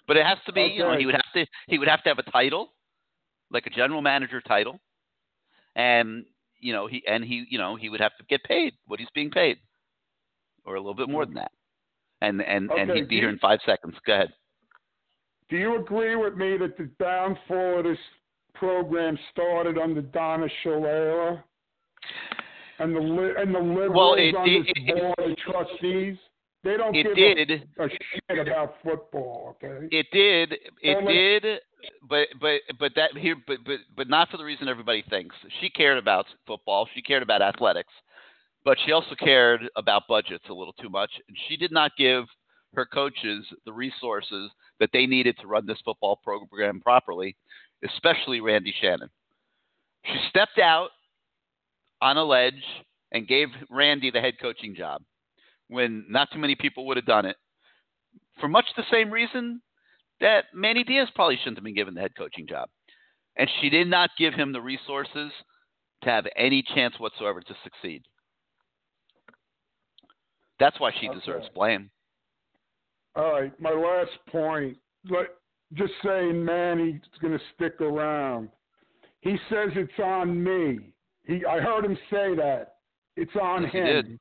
But 0.07 0.17
it 0.17 0.25
has 0.25 0.39
to 0.47 0.53
be, 0.53 0.61
you 0.61 0.79
know, 0.79 0.97
he 0.97 1.05
would 1.05 1.13
have 1.13 1.31
to 1.35 1.45
he 1.67 1.77
would 1.77 1.87
have 1.87 2.01
to 2.03 2.09
have 2.09 2.17
a 2.17 2.31
title, 2.31 2.73
like 3.51 3.67
a 3.67 3.69
general 3.69 4.01
manager 4.01 4.41
title, 4.41 4.79
and 5.75 6.25
you 6.57 6.73
know 6.73 6.87
he 6.87 7.03
and 7.07 7.23
he 7.23 7.45
you 7.47 7.59
know 7.59 7.75
he 7.75 7.89
would 7.89 8.01
have 8.01 8.17
to 8.17 8.23
get 8.27 8.43
paid 8.43 8.73
what 8.87 8.99
he's 8.99 9.09
being 9.13 9.29
paid, 9.29 9.57
or 10.65 10.73
a 10.73 10.79
little 10.79 10.95
bit 10.95 11.09
more 11.09 11.25
than 11.25 11.35
that, 11.35 11.51
and 12.21 12.41
and 12.41 12.71
and 12.71 12.89
he'd 12.89 13.07
be 13.07 13.17
here 13.17 13.29
in 13.29 13.37
five 13.37 13.59
seconds. 13.67 13.95
Go 14.07 14.13
ahead. 14.13 14.33
Do 15.47 15.57
you 15.57 15.79
agree 15.79 16.15
with 16.15 16.35
me 16.35 16.57
that 16.57 16.75
the 16.75 16.89
downfall 16.99 17.79
of 17.79 17.83
this 17.85 17.99
program 18.59 19.17
started 19.31 19.77
under 19.77 20.01
Donna 20.01 20.47
Shalala 20.63 21.41
and 22.79 22.95
the 22.95 22.99
li- 22.99 23.33
and 23.37 23.53
the 23.55 23.59
liberals 23.59 23.95
Well, 23.95 24.13
it- 24.15 24.35
on 24.35 24.47
it- 24.49 24.63
this 24.65 24.73
it- 24.75 25.15
board 25.17 25.31
of 25.31 25.37
trustees? 25.37 26.17
They 26.61 26.75
don't 26.75 26.93
It 26.93 27.03
give 27.03 27.15
did. 27.15 27.69
A, 27.77 27.85
a 27.85 27.89
shit 27.89 28.37
about 28.47 28.75
football. 28.83 29.55
Okay. 29.63 29.87
It 29.95 30.07
did. 30.11 30.57
It 30.81 31.07
did. 31.07 31.61
But 32.09 32.27
but 32.41 32.59
but 32.77 32.93
that 32.95 33.15
here 33.17 33.37
but 33.47 33.59
but 33.65 33.79
but 33.95 34.09
not 34.09 34.29
for 34.29 34.35
the 34.35 34.43
reason 34.43 34.67
everybody 34.67 35.01
thinks. 35.09 35.33
She 35.61 35.69
cared 35.69 35.97
about 35.97 36.25
football. 36.45 36.85
She 36.93 37.01
cared 37.01 37.23
about 37.23 37.41
athletics, 37.41 37.93
but 38.65 38.77
she 38.85 38.91
also 38.91 39.15
cared 39.15 39.69
about 39.77 40.05
budgets 40.09 40.49
a 40.49 40.53
little 40.53 40.73
too 40.73 40.89
much. 40.89 41.11
And 41.29 41.37
she 41.47 41.55
did 41.55 41.71
not 41.71 41.95
give 41.97 42.25
her 42.75 42.85
coaches 42.85 43.45
the 43.65 43.71
resources 43.71 44.51
that 44.81 44.89
they 44.91 45.05
needed 45.05 45.37
to 45.39 45.47
run 45.47 45.65
this 45.65 45.79
football 45.85 46.17
program 46.17 46.81
properly, 46.81 47.37
especially 47.83 48.41
Randy 48.41 48.73
Shannon. 48.81 49.09
She 50.03 50.17
stepped 50.29 50.59
out 50.59 50.89
on 52.01 52.17
a 52.17 52.23
ledge 52.23 52.63
and 53.11 53.27
gave 53.27 53.49
Randy 53.69 54.11
the 54.11 54.21
head 54.21 54.35
coaching 54.41 54.75
job 54.75 55.01
when 55.67 56.05
not 56.09 56.29
too 56.31 56.39
many 56.39 56.55
people 56.55 56.87
would 56.87 56.97
have 56.97 57.05
done 57.05 57.25
it 57.25 57.35
for 58.39 58.47
much 58.47 58.65
the 58.75 58.83
same 58.91 59.11
reason 59.11 59.61
that 60.21 60.45
Manny 60.53 60.83
Diaz 60.83 61.09
probably 61.15 61.37
shouldn't 61.37 61.57
have 61.57 61.63
been 61.63 61.75
given 61.75 61.93
the 61.93 62.01
head 62.01 62.15
coaching 62.17 62.47
job. 62.47 62.69
And 63.37 63.49
she 63.61 63.69
did 63.69 63.87
not 63.87 64.09
give 64.17 64.33
him 64.33 64.51
the 64.51 64.61
resources 64.61 65.31
to 66.03 66.09
have 66.09 66.25
any 66.35 66.61
chance 66.61 66.95
whatsoever 66.99 67.41
to 67.41 67.55
succeed. 67.63 68.03
That's 70.59 70.79
why 70.79 70.91
she 70.91 71.07
Okay. 71.07 71.19
deserves 71.19 71.47
blame. 71.49 71.89
All 73.15 73.31
right, 73.33 73.59
my 73.59 73.71
last 73.71 74.11
point. 74.27 74.77
Let, 75.05 75.27
just 75.73 75.93
saying 76.03 76.43
Manny's 76.43 77.01
going 77.21 77.37
to 77.37 77.43
stick 77.55 77.79
around. 77.81 78.49
He 79.21 79.37
says 79.49 79.69
it's 79.75 79.91
on 80.03 80.41
me. 80.43 80.93
He, 81.25 81.45
I 81.45 81.59
heard 81.59 81.85
him 81.85 81.97
say 82.09 82.35
that. 82.35 82.75
It's 83.15 83.35
on 83.41 83.63
Yes, 83.63 83.71
he 83.71 83.77
him. 83.79 83.85
did. 83.85 84.19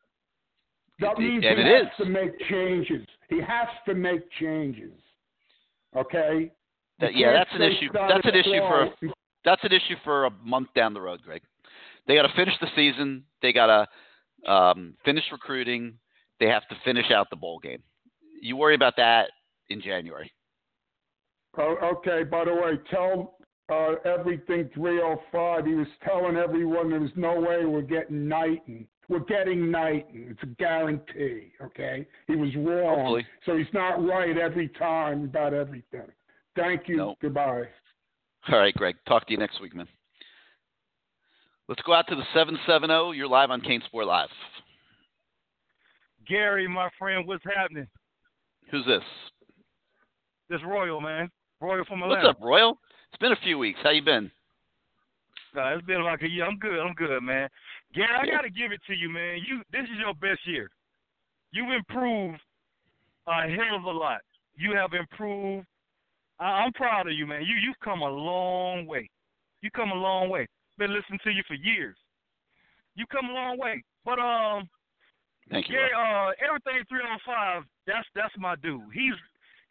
That 1.00 1.12
It- 1.12 1.18
means 1.20 1.44
and 1.46 1.58
he 1.58 1.64
has 1.64 1.82
is. 1.86 1.88
to 1.98 2.04
make 2.06 2.38
changes. 2.48 3.06
He 3.30 3.40
has 3.40 3.68
to 3.86 3.94
make 3.94 4.28
changes. 4.40 4.92
Okay. 5.96 6.50
That- 6.98 7.14
yeah, 7.14 7.32
that's 7.32 7.50
an 7.54 7.62
issue. 7.62 7.88
That's 7.92 8.26
an 8.26 8.34
issue 8.34 8.58
for 8.58 8.82
a 8.82 8.90
that's 9.44 9.62
an 9.64 9.72
issue 9.72 9.94
for 10.04 10.26
a 10.26 10.30
month 10.42 10.68
down 10.74 10.92
the 10.92 11.00
road, 11.00 11.22
Greg. 11.22 11.40
They 12.06 12.16
got 12.16 12.22
to 12.22 12.34
finish 12.34 12.54
the 12.60 12.66
season. 12.74 13.24
They 13.40 13.52
got 13.52 13.66
to 14.44 14.50
um, 14.52 14.94
finish 15.04 15.24
recruiting. 15.30 15.94
They 16.40 16.46
have 16.46 16.66
to 16.68 16.76
finish 16.84 17.10
out 17.12 17.30
the 17.30 17.36
bowl 17.36 17.58
game. 17.60 17.82
You 18.42 18.56
worry 18.56 18.74
about 18.74 18.96
that 18.96 19.30
in 19.70 19.80
January. 19.80 20.30
Oh, 21.58 21.76
okay. 21.82 22.22
By 22.22 22.44
the 22.44 22.54
way, 22.54 22.78
tell 22.90 23.34
uh, 23.68 23.94
everything 24.04 24.70
305. 24.74 25.66
He 25.66 25.74
was 25.74 25.88
telling 26.04 26.36
everyone 26.36 26.90
there 26.90 27.00
was 27.00 27.10
no 27.16 27.38
way 27.40 27.64
we're 27.64 27.82
getting 27.82 28.28
Knighton. 28.28 28.86
We're 29.08 29.20
getting 29.20 29.70
Knighton. 29.70 30.28
It's 30.30 30.42
a 30.42 30.54
guarantee. 30.62 31.52
Okay. 31.62 32.06
He 32.26 32.36
was 32.36 32.54
wrong. 32.56 32.98
Hopefully. 32.98 33.26
So 33.44 33.56
he's 33.56 33.66
not 33.72 34.04
right 34.04 34.36
every 34.38 34.68
time 34.68 35.24
about 35.24 35.52
everything. 35.52 36.06
Thank 36.56 36.88
you. 36.88 36.96
No. 36.96 37.14
Goodbye. 37.20 37.64
All 38.48 38.58
right, 38.58 38.74
Greg. 38.74 38.96
Talk 39.06 39.26
to 39.26 39.32
you 39.32 39.38
next 39.38 39.60
week, 39.60 39.74
man. 39.74 39.88
Let's 41.68 41.82
go 41.82 41.92
out 41.92 42.06
to 42.08 42.14
the 42.14 42.24
770. 42.34 43.16
You're 43.16 43.28
live 43.28 43.50
on 43.50 43.60
CaneSport 43.60 44.06
Live. 44.06 44.28
Gary, 46.26 46.68
my 46.68 46.88
friend, 46.98 47.26
what's 47.26 47.44
happening? 47.44 47.86
Who's 48.70 48.86
this? 48.86 49.02
This 50.48 50.60
Royal, 50.66 51.00
man. 51.00 51.30
Royal 51.60 51.84
from 51.86 52.00
What's 52.00 52.24
up, 52.24 52.38
Royal? 52.40 52.78
It's 53.10 53.20
been 53.20 53.32
a 53.32 53.42
few 53.42 53.58
weeks. 53.58 53.80
How 53.82 53.90
you 53.90 54.02
been? 54.02 54.30
Uh, 55.56 55.74
it's 55.74 55.86
been 55.86 56.04
like 56.04 56.22
a 56.22 56.28
year. 56.28 56.44
I'm 56.44 56.58
good. 56.58 56.78
I'm 56.78 56.94
good, 56.94 57.20
man. 57.20 57.48
Gary, 57.94 58.08
I 58.14 58.26
got 58.26 58.42
to 58.42 58.50
give 58.50 58.70
it 58.70 58.80
to 58.86 58.94
you, 58.94 59.08
man. 59.08 59.38
You, 59.46 59.62
this 59.72 59.82
is 59.82 59.98
your 59.98 60.14
best 60.14 60.46
year. 60.46 60.70
You've 61.50 61.72
improved 61.72 62.38
a 63.26 63.48
hell 63.48 63.76
of 63.76 63.84
a 63.84 63.90
lot. 63.90 64.20
You 64.56 64.76
have 64.76 64.92
improved. 64.92 65.66
I, 66.38 66.44
I'm 66.44 66.72
proud 66.74 67.08
of 67.08 67.14
you, 67.14 67.26
man. 67.26 67.42
You, 67.42 67.56
you've 67.56 67.80
come 67.82 68.02
a 68.02 68.08
long 68.08 68.86
way. 68.86 69.08
You 69.62 69.70
come 69.74 69.90
a 69.90 69.94
long 69.94 70.28
way. 70.28 70.46
Been 70.76 70.94
listening 70.94 71.18
to 71.24 71.30
you 71.30 71.42
for 71.48 71.54
years. 71.54 71.96
You 72.94 73.04
come 73.10 73.30
a 73.30 73.32
long 73.32 73.58
way. 73.58 73.82
But 74.04 74.20
um, 74.20 74.68
Thank 75.50 75.68
you. 75.68 75.74
Gary, 75.74 75.90
uh, 75.96 76.30
everything 76.44 76.84
three 76.88 77.00
on 77.00 77.18
five. 77.26 77.62
That's 77.86 78.06
that's 78.14 78.34
my 78.38 78.54
dude. 78.56 78.82
He's 78.92 79.14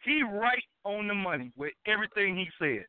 he 0.04 0.22
right 0.22 0.62
on 0.84 1.08
the 1.08 1.14
money 1.14 1.52
with 1.56 1.72
everything 1.86 2.36
he 2.36 2.48
said. 2.58 2.86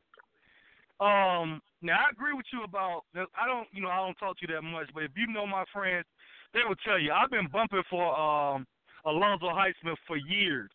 Um, 1.00 1.60
now 1.82 1.96
I 1.96 2.10
agree 2.12 2.34
with 2.34 2.46
you 2.52 2.62
about. 2.62 3.02
I 3.16 3.46
don't, 3.46 3.68
you 3.72 3.82
know, 3.82 3.88
I 3.88 3.96
don't 3.96 4.16
talk 4.16 4.38
to 4.38 4.46
you 4.46 4.54
that 4.54 4.62
much, 4.62 4.90
but 4.92 5.04
if 5.04 5.12
you 5.16 5.26
know 5.26 5.46
my 5.46 5.64
friends, 5.72 6.04
they 6.52 6.60
will 6.66 6.76
tell 6.84 6.98
you 6.98 7.12
I've 7.12 7.30
been 7.30 7.48
bumping 7.48 7.82
for 7.88 8.18
um 8.18 8.66
Alonzo 9.06 9.46
Highsmith 9.46 9.96
for 10.06 10.16
years, 10.16 10.70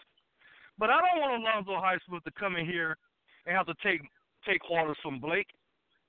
but 0.79 0.89
I 0.89 0.99
don't 0.99 1.21
want 1.21 1.41
Alonzo 1.41 1.77
Highsmith 1.77 2.23
to 2.23 2.31
come 2.31 2.55
in 2.55 2.65
here 2.65 2.97
and 3.45 3.55
have 3.55 3.67
to 3.67 3.75
take 3.83 4.01
take 4.47 4.61
orders 4.69 4.97
from 5.03 5.19
Blake. 5.19 5.47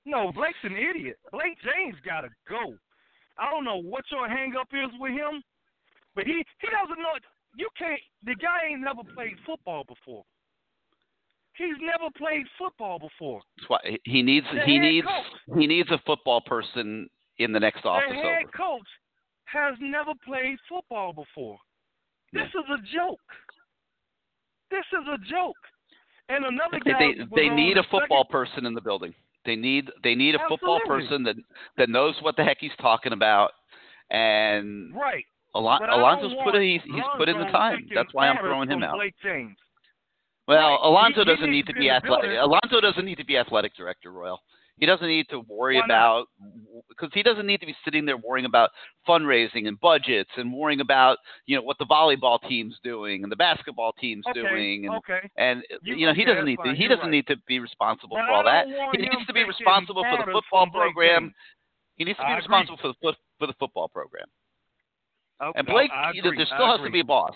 No, 0.05 0.31
Blake's 0.31 0.57
an 0.63 0.75
idiot. 0.75 1.17
Blake 1.31 1.57
James 1.61 1.95
gotta 2.03 2.29
go. 2.49 2.73
I 3.37 3.51
don't 3.51 3.65
know 3.65 3.81
what 3.81 4.05
your 4.11 4.27
hang 4.27 4.55
up 4.59 4.69
is 4.73 4.89
with 4.99 5.11
him, 5.11 5.43
but 6.15 6.25
he 6.25 6.43
he 6.59 6.67
doesn't 6.73 7.01
know. 7.01 7.13
You 7.57 7.67
can't. 7.77 7.99
The 8.23 8.35
guy 8.35 8.69
ain't 8.71 8.81
never 8.81 9.01
played 9.15 9.35
football 9.45 9.83
before. 9.87 10.23
He's 11.57 11.75
never 11.81 12.11
played 12.15 12.45
football 12.57 12.99
before. 12.99 13.41
That's 13.57 13.69
why 13.69 13.97
he 14.03 14.21
needs 14.21 14.45
The 14.53 14.61
he 14.63 14.77
needs 14.77 15.07
coach. 15.07 15.57
he 15.59 15.65
needs 15.65 15.89
a 15.91 15.97
football 16.05 16.39
person 16.41 17.09
in 17.39 17.51
the 17.51 17.59
next 17.59 17.83
office 17.83 18.05
the 18.09 18.15
head 18.15 18.43
over. 18.43 18.51
coach 18.55 18.87
has 19.45 19.73
never 19.81 20.11
played 20.23 20.57
football 20.69 21.13
before. 21.13 21.57
This 22.31 22.47
is 22.47 22.65
a 22.69 22.77
joke. 22.95 23.19
This 24.69 24.85
is 24.93 25.07
a 25.07 25.17
joke. 25.29 25.55
And 26.29 26.45
another 26.45 26.79
guy. 26.85 26.99
they, 26.99 27.13
they 27.35 27.49
need 27.49 27.77
uh, 27.77 27.81
a 27.81 27.83
football 27.89 28.25
second- 28.25 28.31
person 28.31 28.65
in 28.65 28.73
the 28.75 28.81
building. 28.81 29.13
They 29.45 29.55
need 29.55 29.89
they 30.03 30.13
need 30.13 30.35
a 30.35 30.39
football 30.49 30.81
person 30.85 31.23
that 31.23 31.37
that 31.77 31.89
knows 31.89 32.15
what 32.21 32.35
the 32.35 32.43
heck 32.43 32.57
he's 32.59 32.75
talking 32.81 33.13
about. 33.13 33.51
And 34.11 34.93
Right. 34.93 35.23
Alon- 35.55 35.79
But 35.79 35.89
I 35.89 35.91
don't 35.97 36.01
Alonzo's 36.01 36.35
put 36.43 36.55
in, 36.55 36.61
he's, 36.61 36.81
he's 36.83 37.03
put 37.17 37.29
in 37.29 37.37
the 37.37 37.45
time. 37.45 37.87
That's 37.93 38.13
why 38.13 38.27
I'm 38.27 38.37
throwing 38.37 38.69
him 38.69 38.83
out. 38.83 38.97
Well, 40.47 40.69
Right. 40.71 40.79
Alonzo 40.81 41.23
He- 41.23 41.29
he 41.29 41.35
doesn't 41.35 41.51
need 41.51 41.65
to 41.67 41.73
be 41.73 41.79
be 41.81 41.87
in 41.87 41.93
the 41.93 41.95
athletic. 41.95 42.81
doesn't 42.81 43.05
need 43.05 43.17
to 43.17 43.25
be 43.25 43.37
athletic 43.37 43.73
director, 43.75 44.11
Royal. 44.11 44.41
He 44.79 44.85
doesn't 44.85 45.07
need 45.07 45.27
to 45.29 45.39
worry 45.49 45.79
about 45.79 46.27
because 46.89 47.09
he 47.13 47.23
doesn't 47.23 47.47
need 47.47 47.59
to 47.61 47.65
be 47.65 47.75
sitting 47.83 48.05
there 48.05 48.15
worrying 48.17 48.45
about 48.45 48.69
fundraising 49.07 49.67
and 49.67 49.79
budgets 49.79 50.29
and 50.37 50.53
worrying 50.53 50.81
about 50.81 51.17
you 51.47 51.55
know 51.55 51.63
what 51.63 51.79
the 51.79 51.85
volleyball 51.85 52.39
team's 52.47 52.77
doing 52.83 53.23
and 53.23 53.31
the 53.31 53.35
basketball 53.35 53.91
team's 53.93 54.23
Okay. 54.27 54.39
doing 54.39 54.85
and 54.85 54.95
okay. 54.97 55.27
and 55.35 55.63
You- 55.81 55.95
you 55.95 56.05
know 56.05 56.13
he 56.13 56.23
doesn't 56.23 56.45
need 56.45 56.59
to 56.63 56.75
he 56.75 56.87
doesn't 56.87 57.01
right. 57.05 57.09
need 57.11 57.25
to 57.27 57.37
be 57.47 57.57
responsible 57.59 58.17
But 58.17 58.27
for 58.27 58.31
all 58.33 58.43
that. 58.43 58.67
He 58.67 58.97
needs 59.01 59.25
to 59.25 59.33
be 59.33 59.43
responsible 59.45 60.03
for 60.03 60.17
the 60.23 60.31
football 60.31 60.67
program. 60.69 61.33
He 61.95 62.03
needs 62.03 62.19
to 62.19 62.25
be 62.27 62.33
responsible 62.35 62.77
for 62.77 62.89
the 62.89 62.93
foot, 63.01 63.15
for 63.39 63.47
the 63.47 63.53
football 63.53 63.87
program. 63.89 64.27
Okay, 65.41 65.59
And 65.59 65.67
Blake, 65.67 65.91
you 66.13 66.23
know, 66.23 66.31
there 66.35 66.45
still 66.45 66.65
has 66.65 66.81
to 66.83 66.91
be 66.91 67.01
a 67.01 67.05
boss. 67.05 67.35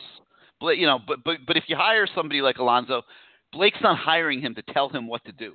Blake, 0.60 0.80
you 0.80 0.88
know, 0.88 1.00
but 1.06 1.24
but 1.24 1.38
but 1.46 1.58
if 1.58 1.66
you 1.68 1.76
hire 1.76 2.08
somebody 2.16 2.42
like 2.42 2.58
Alonzo, 2.58 3.04
Blake's 3.52 3.82
not 3.82 3.98
hiring 3.98 4.42
him 4.42 4.56
to 4.56 4.62
tell 4.74 4.90
him 4.90 5.08
what 5.08 5.24
to 5.26 5.32
do. 5.32 5.54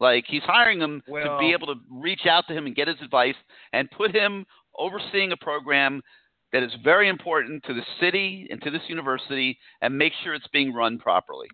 Like 0.00 0.24
he's 0.28 0.42
hiring 0.42 0.80
him 0.80 1.02
to 1.06 1.36
be 1.40 1.52
able 1.52 1.68
to 1.68 1.80
reach 1.90 2.26
out 2.28 2.44
to 2.48 2.54
him 2.54 2.66
and 2.66 2.76
get 2.76 2.88
his 2.88 2.98
advice 3.02 3.34
and 3.72 3.90
put 3.90 4.14
him 4.14 4.46
overseeing 4.78 5.32
a 5.32 5.36
program 5.36 6.02
that 6.52 6.62
is 6.62 6.72
very 6.84 7.08
important 7.08 7.64
to 7.64 7.74
the 7.74 7.82
city 8.00 8.46
and 8.50 8.62
to 8.62 8.70
this 8.70 8.82
university 8.88 9.58
and 9.82 9.96
make 9.96 10.12
sure 10.22 10.34
it's 10.34 10.46
being 10.52 10.72
run 10.72 10.98
properly. 10.98 11.48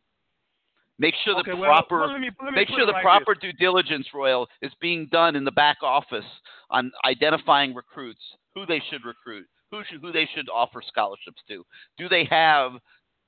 Make 0.98 1.14
sure 1.24 1.36
okay, 1.40 1.50
the 1.50 1.56
well, 1.56 1.70
proper 1.70 2.00
well, 2.00 2.12
let 2.12 2.20
me, 2.20 2.30
let 2.40 2.52
me 2.52 2.56
make 2.56 2.68
sure 2.68 2.86
the 2.86 2.92
like 2.92 3.02
proper 3.02 3.34
due 3.34 3.52
diligence, 3.52 4.06
Royal, 4.14 4.46
is 4.62 4.70
being 4.80 5.08
done 5.10 5.34
in 5.34 5.44
the 5.44 5.50
back 5.50 5.78
office 5.82 6.24
on 6.70 6.92
identifying 7.04 7.74
recruits, 7.74 8.20
who 8.54 8.64
they 8.66 8.80
should 8.90 9.04
recruit, 9.04 9.46
who 9.74 9.82
should 9.88 10.00
who 10.00 10.12
they 10.12 10.28
should 10.34 10.48
offer 10.48 10.82
scholarships 10.86 11.42
to. 11.48 11.64
Do 11.98 12.08
they 12.08 12.24
have 12.30 12.72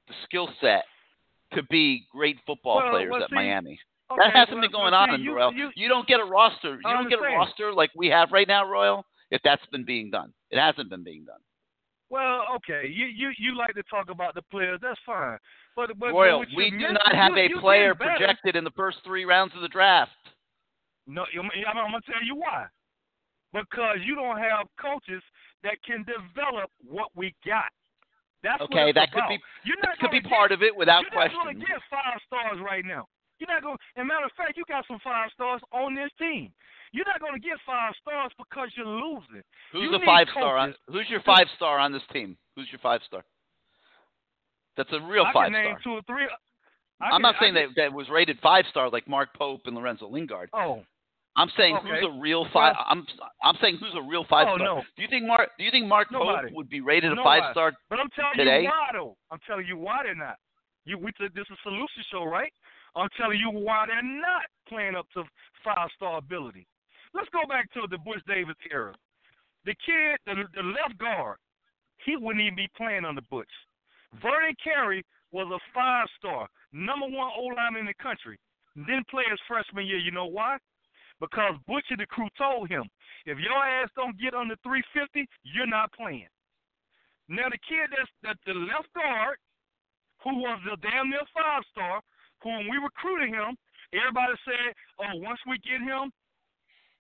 the 0.09 0.15
skill 0.25 0.49
set 0.61 0.85
to 1.55 1.63
be 1.65 2.07
great 2.13 2.37
football 2.47 2.77
Well, 2.79 2.91
players 2.91 3.13
at 3.23 3.31
see, 3.31 3.35
Miami? 3.35 3.71
this. 4.09 4.19
that 4.19 4.33
hasn't 4.35 4.57
well, 4.57 4.61
been 4.63 4.73
going 4.73 4.93
well, 4.93 5.01
on 5.03 5.09
see, 5.11 5.15
in 5.17 5.21
you, 5.23 5.35
Royal. 5.35 5.53
You, 5.53 5.71
You 5.75 5.89
don't 5.89 6.07
get 6.07 6.21
a 6.21 6.25
roster. 6.25 6.75
You 6.75 6.81
I 6.85 6.93
don't 6.93 7.09
get 7.09 7.19
a 7.19 7.23
roster 7.23 7.73
like 7.73 7.91
we 7.97 8.09
have 8.09 8.31
right 8.33 8.49
now, 8.49 8.65
Royal. 8.69 9.05
If 9.31 9.41
that's 9.43 9.65
been 9.73 9.85
being 9.85 10.11
done, 10.11 10.33
it 10.51 10.59
hasn't 10.59 10.89
been 10.91 11.03
being 11.03 11.25
done. 11.25 11.41
well, 12.11 12.45
okay. 12.57 12.89
You 12.89 13.07
you 13.07 13.31
you 13.39 13.57
like 13.57 13.75
to 13.75 13.83
talk 13.85 14.11
about 14.11 14.35
the 14.35 14.43
players. 14.51 14.79
That's 14.81 15.01
fine. 15.05 15.39
But 15.75 15.99
but, 15.99 16.13
Royal, 16.13 16.41
but 16.41 16.49
we 16.57 16.71
do 16.71 16.93
not 16.93 17.15
have 17.15 17.37
you, 17.37 17.57
a 17.57 17.61
player 17.61 17.95
projected 17.95 18.55
in 18.55 18.63
the 18.65 18.71
first 18.77 18.99
three 19.05 19.25
rounds 19.25 19.53
of 19.57 19.63
the 19.63 19.69
draft. 19.69 20.13
No, 21.09 21.25
I'm, 21.37 21.51
I'm 21.69 21.91
gonna 21.91 22.01
tell 22.07 22.23
you 22.25 22.37
why. 22.37 22.67
Because 23.57 23.99
you 24.05 24.15
don't 24.15 24.37
have 24.39 24.67
coaches 24.81 25.23
that 25.65 25.81
can 25.83 26.05
develop 26.05 26.71
what 26.85 27.09
we 27.17 27.35
got. 27.45 27.73
That's 28.43 28.61
Okay, 28.63 28.93
that 28.93 29.11
could 29.13 29.25
be 29.29 29.41
You're 29.65 29.77
that 29.83 29.99
could 29.99 30.11
be 30.13 30.21
gonna 30.21 30.35
part 30.35 30.53
of 30.53 30.63
it 30.63 30.75
without 30.77 31.03
question. 31.11 31.33
You're 31.35 31.45
not 31.45 31.55
gonna 31.55 31.67
get 31.67 31.83
five 31.91 32.21
stars 32.27 32.59
right 32.63 32.85
now. 32.85 33.09
You're 33.39 33.49
not 33.49 33.63
going. 33.63 33.77
to 33.97 34.05
matter 34.05 34.25
of 34.27 34.33
fact, 34.37 34.57
you 34.57 34.65
got 34.69 34.87
some 34.87 34.99
five 35.03 35.31
stars 35.33 35.61
on 35.73 35.95
this 35.95 36.11
team. 36.19 36.53
You're 36.93 37.05
not 37.07 37.21
gonna 37.21 37.41
get 37.41 37.59
five 37.67 37.93
stars 38.01 38.31
because 38.39 38.69
you're 38.77 38.87
losing. 38.87 39.43
Who's 39.73 39.83
You 39.83 39.91
the 39.99 40.05
five 40.05 40.29
star 40.31 40.57
on? 40.57 40.75
Who's 40.89 41.09
your 41.11 41.23
five 41.23 41.49
star 41.57 41.79
on 41.79 41.93
this 41.93 42.03
team? 42.13 42.37
Who's 42.55 42.69
your 42.71 42.79
five 42.81 43.01
star? 43.07 43.25
That's 44.77 44.93
a 44.93 45.01
real 45.01 45.25
I 45.25 45.33
five 45.33 45.47
can 45.47 45.53
name 45.53 45.77
star. 45.81 45.83
two 45.83 45.91
or 45.99 46.03
three. 46.07 46.29
I 47.01 47.05
I'm 47.07 47.11
can- 47.13 47.23
not 47.23 47.35
saying 47.41 47.55
can- 47.55 47.73
that 47.75 47.91
that 47.91 47.93
was 47.93 48.09
rated 48.09 48.39
five 48.41 48.65
star 48.71 48.91
like 48.91 49.09
Mark 49.09 49.35
Pope 49.35 49.63
and 49.67 49.75
Lorenzo 49.77 50.09
Lingard. 50.09 50.51
Oh, 50.53 50.85
I'm 51.37 51.51
saying 51.57 51.77
Okay. 51.77 51.89
who's 51.89 52.05
a 52.05 52.21
real 52.21 52.45
five. 52.53 52.75
Well- 52.77 52.87
I'm 52.89 53.07
I'm 53.43 53.57
saying 53.61 53.77
who's 53.79 53.95
a 53.95 54.03
real 54.03 54.25
five 54.25 54.49
Oh, 54.49 54.57
star. 54.57 54.67
no. 54.67 54.83
Do 54.97 55.03
you 55.03 55.09
think 55.09 55.27
Mark? 55.27 55.51
Do 55.59 55.65
you 55.65 55.71
think 55.71 55.87
Mark 55.87 56.11
Nobody. 56.11 56.49
Pope 56.49 56.57
would 56.57 56.69
be 56.71 56.81
rated 56.81 57.13
a 57.13 57.17
five 57.23 57.53
star? 57.53 57.73
But 57.91 58.01
I'm 58.01 58.09
telling 58.11 58.37
Today? 58.37 58.63
you 58.63 58.69
why 58.69 58.89
though. 58.93 59.17
I'm 59.31 59.39
telling 59.47 59.67
you 59.67 59.77
why 59.77 60.03
they're 60.05 60.15
not. 60.15 60.37
You 60.85 60.99
we 60.99 61.13
this 61.19 61.31
is 61.35 61.51
a 61.51 61.57
solution 61.63 62.03
show, 62.11 62.25
right? 62.25 62.53
I'm 62.95 63.09
telling 63.19 63.39
you 63.39 63.51
why 63.51 63.85
they're 63.87 64.03
not 64.03 64.45
playing 64.69 64.95
up 64.97 65.07
to 65.15 65.25
five 65.63 65.91
star 65.97 66.19
ability. 66.19 66.67
Let's 67.13 67.29
go 67.31 67.47
back 67.49 67.71
to 67.75 67.83
the 67.91 67.99
Butch 67.99 68.23
Davis 68.27 68.57
era. 68.71 68.95
The 69.67 69.75
kid, 69.85 70.19
the, 70.27 70.45
the 70.55 70.63
left 70.63 70.97
guard, 70.99 71.39
he 72.05 72.17
wouldn't 72.17 72.43
even 72.43 72.57
be 72.57 72.69
playing 72.77 73.05
on 73.05 73.15
the 73.15 73.23
Butch. 73.31 73.51
Vernon 74.23 74.55
Carey 74.63 75.05
was 75.33 75.49
a 75.53 75.59
five 75.75 76.07
star, 76.19 76.49
number 76.73 77.07
one 77.07 77.31
O 77.37 77.45
lineman 77.55 77.81
in 77.81 77.87
the 77.87 77.95
country. 78.03 78.39
Didn't 78.77 79.09
play 79.09 79.25
his 79.29 79.41
freshman 79.49 79.87
year. 79.87 79.99
You 79.99 80.13
know 80.13 80.27
why? 80.27 80.57
Because 81.21 81.57
Butch 81.67 81.87
and 81.91 82.01
the 82.01 82.07
crew 82.07 82.29
told 82.37 82.69
him, 82.69 82.85
if 83.25 83.39
your 83.39 83.57
ass 83.57 83.89
don't 83.97 84.21
get 84.21 84.35
under 84.35 84.57
350, 84.63 85.25
you're 85.45 85.67
not 85.67 85.93
playing. 85.93 86.29
Now 87.29 87.49
the 87.51 87.59
kid 87.67 87.91
that's 87.91 88.13
that 88.23 88.39
the 88.47 88.55
left 88.55 88.93
guard, 88.95 89.39
who 90.23 90.39
was 90.39 90.61
the 90.63 90.77
damn 90.79 91.11
near 91.11 91.27
five 91.35 91.65
star, 91.73 92.01
who 92.43 92.51
when 92.51 92.71
we 92.71 92.79
recruited 92.79 93.35
him, 93.35 93.57
everybody 93.91 94.37
said, 94.45 94.77
oh, 95.03 95.19
once 95.19 95.41
we 95.49 95.59
get 95.59 95.83
him, 95.83 96.13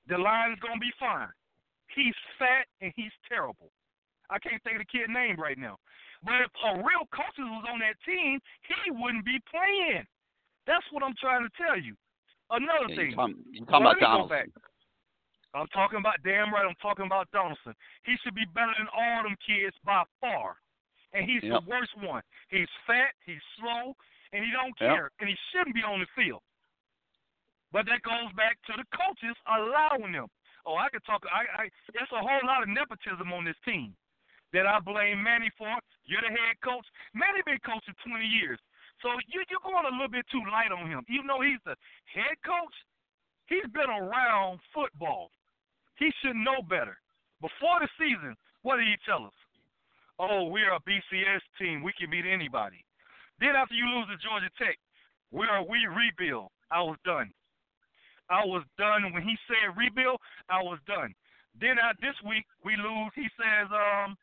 the 0.08 0.18
line 0.18 0.52
is 0.52 0.58
gonna 0.58 0.80
be 0.80 0.92
fine. 0.98 1.30
He's 1.94 2.16
fat 2.38 2.66
and 2.80 2.92
he's 2.96 3.14
terrible. 3.28 3.70
I 4.30 4.38
can't 4.38 4.62
think 4.64 4.80
of 4.80 4.82
the 4.82 4.90
kid's 4.90 5.12
name 5.12 5.38
right 5.38 5.58
now. 5.58 5.78
But 6.24 6.42
if 6.42 6.50
a 6.66 6.82
real 6.82 7.06
coach 7.14 7.36
was 7.38 7.64
on 7.70 7.78
that 7.78 7.94
team, 8.02 8.40
he 8.66 8.90
wouldn't 8.90 9.24
be 9.24 9.38
playing. 9.46 10.02
That's 10.66 10.84
what 10.90 11.04
I'm 11.04 11.14
trying 11.20 11.46
to 11.46 11.52
tell 11.54 11.78
you. 11.78 11.94
Another 12.50 12.86
Yeah, 12.88 12.96
thing. 12.96 13.06
you're 13.10 13.16
talking, 13.16 13.44
you're 13.50 13.66
talking 13.66 13.82
about 13.82 13.88
let 13.88 13.96
me 13.96 14.00
go 14.00 14.06
Donaldson. 14.06 14.36
back. 14.38 14.48
I'm 15.54 15.66
talking 15.72 15.98
about 15.98 16.20
damn 16.22 16.52
right. 16.52 16.66
I'm 16.68 16.76
talking 16.82 17.06
about 17.06 17.30
Donaldson. 17.32 17.74
He 18.04 18.16
should 18.22 18.34
be 18.34 18.44
better 18.54 18.72
than 18.76 18.88
all 18.92 19.22
them 19.24 19.36
kids 19.46 19.74
by 19.84 20.04
far, 20.20 20.56
and 21.12 21.24
he's 21.24 21.42
Yep. 21.42 21.64
the 21.64 21.70
worst 21.70 21.96
one. 21.96 22.22
He's 22.48 22.68
fat, 22.86 23.14
he's 23.24 23.40
slow, 23.58 23.96
and 24.32 24.44
he 24.44 24.50
don't 24.52 24.76
Yep. 24.80 24.90
care, 24.90 25.10
and 25.20 25.28
he 25.28 25.36
shouldn't 25.50 25.74
be 25.74 25.82
on 25.82 26.00
the 26.00 26.06
field. 26.14 26.42
But 27.72 27.86
that 27.86 28.02
goes 28.02 28.30
back 28.34 28.60
to 28.66 28.72
the 28.76 28.84
coaches 28.96 29.36
allowing 29.46 30.12
them. 30.12 30.28
Oh, 30.66 30.76
I 30.76 30.88
could 30.90 31.04
talk. 31.04 31.24
I, 31.30 31.64
I 31.64 31.70
there's 31.92 32.10
a 32.12 32.20
whole 32.20 32.40
lot 32.44 32.62
of 32.62 32.68
nepotism 32.68 33.32
on 33.32 33.44
this 33.44 33.58
team 33.64 33.96
that 34.52 34.66
I 34.66 34.78
blame 34.80 35.22
Manny 35.22 35.50
for. 35.56 35.78
You're 36.04 36.20
the 36.22 36.28
head 36.30 36.60
coach. 36.62 36.86
Manny 37.14 37.42
been 37.44 37.58
coaching 37.60 37.94
20 38.04 38.26
years, 38.26 38.58
so 39.02 39.08
you 39.28 39.44
you're 39.50 39.64
going 39.64 39.86
a 39.86 39.94
little 39.94 40.12
bit 40.12 40.24
too 40.32 40.42
light 40.50 40.72
on 40.72 40.88
him. 40.88 41.04
Even 41.08 41.26
though 41.26 41.42
he's 41.42 41.60
the 41.64 41.76
head 42.08 42.36
coach, 42.44 42.76
he's 43.46 43.68
been 43.72 43.90
around 43.90 44.60
football. 44.72 45.30
He 45.96 46.12
should 46.20 46.36
know 46.36 46.60
better. 46.68 46.96
Before 47.40 47.80
the 47.80 47.88
season, 48.00 48.36
what 48.62 48.76
did 48.76 48.88
he 48.88 48.96
tell 49.04 49.24
us? 49.24 49.36
Oh, 50.18 50.48
we're 50.48 50.72
a 50.72 50.80
BCS 50.80 51.44
team. 51.60 51.82
We 51.82 51.92
can 51.92 52.08
beat 52.08 52.24
anybody. 52.24 52.84
Then 53.40 53.52
after 53.52 53.74
you 53.74 53.84
lose 53.84 54.08
to 54.08 54.16
Georgia 54.16 54.48
Tech, 54.56 54.80
we're 55.30 55.60
we 55.62 55.84
rebuild. 55.84 56.48
I 56.70 56.80
was 56.80 56.96
done. 57.04 57.30
I 58.30 58.44
was 58.44 58.64
done 58.78 59.12
when 59.12 59.22
he 59.22 59.36
said 59.46 59.76
rebuild. 59.76 60.18
I 60.48 60.62
was 60.62 60.78
done. 60.86 61.14
Then 61.60 61.78
uh, 61.78 61.92
this 62.00 62.16
week 62.26 62.44
we 62.64 62.76
lose. 62.76 63.12
He 63.14 63.28
says, 63.36 63.68
um, 63.70 64.16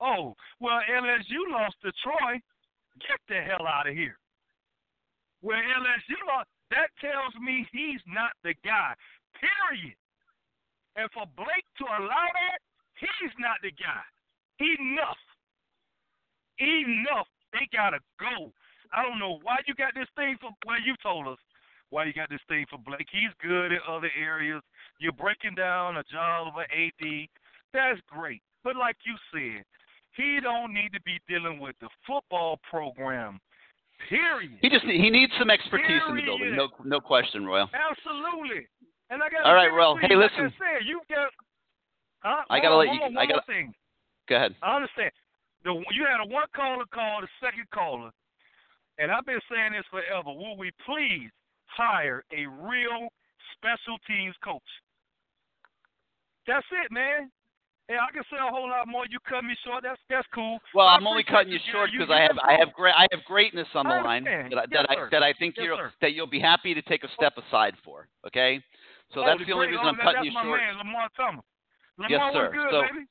oh 0.00 0.34
well, 0.60 0.80
LSU 0.90 1.40
lost 1.50 1.76
to 1.82 1.92
Troy. 2.02 2.42
Get 3.00 3.20
the 3.28 3.40
hell 3.40 3.66
out 3.66 3.88
of 3.88 3.94
here. 3.94 4.18
Well, 5.42 5.58
LSU 5.58 6.18
lost. 6.28 6.48
That 6.70 6.88
tells 7.00 7.34
me 7.42 7.66
he's 7.72 8.00
not 8.06 8.30
the 8.44 8.54
guy. 8.64 8.94
Period. 9.34 9.96
And 10.96 11.10
for 11.10 11.24
Blake 11.36 11.66
to 11.78 11.84
allow 11.84 12.28
that, 12.30 12.60
he's 12.94 13.34
not 13.38 13.58
the 13.62 13.72
guy. 13.72 14.04
Enough. 14.60 15.22
Enough. 16.60 17.28
They 17.52 17.66
gotta 17.72 17.98
go. 18.20 18.52
I 18.92 19.02
don't 19.02 19.18
know 19.18 19.38
why 19.42 19.58
you 19.66 19.74
got 19.74 19.94
this 19.94 20.10
thing 20.14 20.36
for. 20.40 20.50
Well, 20.66 20.80
you 20.84 20.94
told 21.02 21.26
us 21.26 21.38
why 21.90 22.04
you 22.04 22.12
got 22.12 22.30
this 22.30 22.44
thing 22.48 22.66
for 22.70 22.78
Blake. 22.78 23.08
He's 23.10 23.34
good 23.42 23.72
in 23.72 23.80
other 23.88 24.10
areas. 24.18 24.62
You're 24.98 25.12
breaking 25.12 25.54
down 25.54 25.96
a 25.96 26.04
job 26.04 26.48
of 26.48 26.54
an 26.58 26.70
AD. 26.70 27.28
That's 27.72 28.00
great. 28.06 28.42
But 28.62 28.76
like 28.76 28.96
you 29.06 29.14
said, 29.32 29.64
he 30.16 30.38
don't 30.42 30.72
need 30.74 30.92
to 30.92 31.00
be 31.02 31.18
dealing 31.28 31.58
with 31.60 31.76
the 31.80 31.88
football 32.06 32.58
program. 32.68 33.38
Period. 34.08 34.58
He 34.62 34.70
just 34.70 34.84
he 34.84 35.10
needs 35.10 35.32
some 35.38 35.50
expertise 35.50 36.00
in 36.08 36.16
the 36.16 36.22
building. 36.22 36.56
No 36.56 36.68
no 36.84 37.00
question, 37.00 37.44
Royal. 37.44 37.68
Absolutely. 37.74 38.66
And 39.10 39.22
I 39.22 39.28
got 39.28 39.44
All 39.44 39.54
right, 39.54 39.68
Royal. 39.68 39.96
Hey, 39.96 40.14
like 40.16 40.30
listen. 40.30 40.46
I 40.46 40.78
said, 40.78 40.86
you 40.86 41.00
got. 41.08 41.28
Huh? 42.20 42.42
I 42.48 42.60
gotta 42.60 42.74
on, 42.74 42.86
let 42.86 42.94
you- 42.94 43.00
more- 43.10 43.22
I 43.22 43.26
gotta- 43.26 43.42
thing. 43.46 43.74
Go 44.28 44.36
ahead. 44.36 44.54
I 44.62 44.76
understand. 44.76 45.10
The 45.64 45.72
you 45.92 46.06
had 46.08 46.20
a 46.24 46.28
one 46.32 46.46
caller 46.56 46.84
call, 46.94 47.20
the 47.20 47.28
second 47.44 47.68
caller, 47.74 48.10
and 48.98 49.10
I've 49.12 49.26
been 49.26 49.40
saying 49.52 49.72
this 49.72 49.84
forever. 49.90 50.32
Will 50.32 50.56
we 50.56 50.70
please 50.86 51.28
hire 51.66 52.24
a 52.32 52.46
real 52.46 53.08
special 53.56 53.98
teams 54.06 54.34
coach? 54.42 54.62
That's 56.46 56.66
it, 56.84 56.90
man. 56.90 57.30
Yeah, 57.90 58.06
I 58.08 58.12
can 58.12 58.22
say 58.30 58.36
a 58.38 58.48
whole 58.48 58.68
lot 58.70 58.86
more. 58.86 59.02
You 59.10 59.18
cut 59.28 59.42
me 59.42 59.54
short. 59.66 59.82
That's 59.82 59.98
that's 60.08 60.26
cool. 60.32 60.60
Well, 60.76 60.86
I'm 60.86 61.04
only 61.08 61.24
cutting 61.24 61.52
you 61.52 61.58
short 61.72 61.90
because 61.90 62.08
I 62.08 62.20
have 62.22 62.38
I 62.38 62.52
have 62.56 62.72
great 62.72 62.94
I 62.96 63.08
have 63.10 63.24
greatness 63.26 63.66
on 63.74 63.88
the 63.88 63.96
line 63.96 64.22
that 64.22 64.30
I, 64.30 64.46
Yes, 64.46 64.68
that 64.70 64.86
I 64.90 64.94
that 65.10 65.22
I 65.24 65.32
think 65.40 65.56
Yes, 65.58 65.64
you 65.66 65.76
that 66.00 66.12
you'll 66.12 66.28
be 66.30 66.38
happy 66.38 66.72
to 66.72 66.82
take 66.82 67.02
a 67.02 67.08
step 67.16 67.34
aside 67.36 67.74
for. 67.84 68.06
Okay, 68.28 68.62
so 69.12 69.22
Oh, 69.22 69.26
that's 69.26 69.42
the 69.44 69.52
only 69.52 69.66
reason 69.66 69.84
I'm 69.84 69.96
cutting 69.96 70.22
that's 70.22 70.26
you 70.26 70.32
my 70.32 70.44
short. 70.44 70.60
man, 70.60 70.78
Lamar 70.78 71.08
Thomas. 71.16 71.44
Lamar 71.98 72.10
Yes, 72.10 72.32
sir. 72.32 72.50
good, 72.52 72.70
So- 72.70 72.82
baby. 72.82 73.06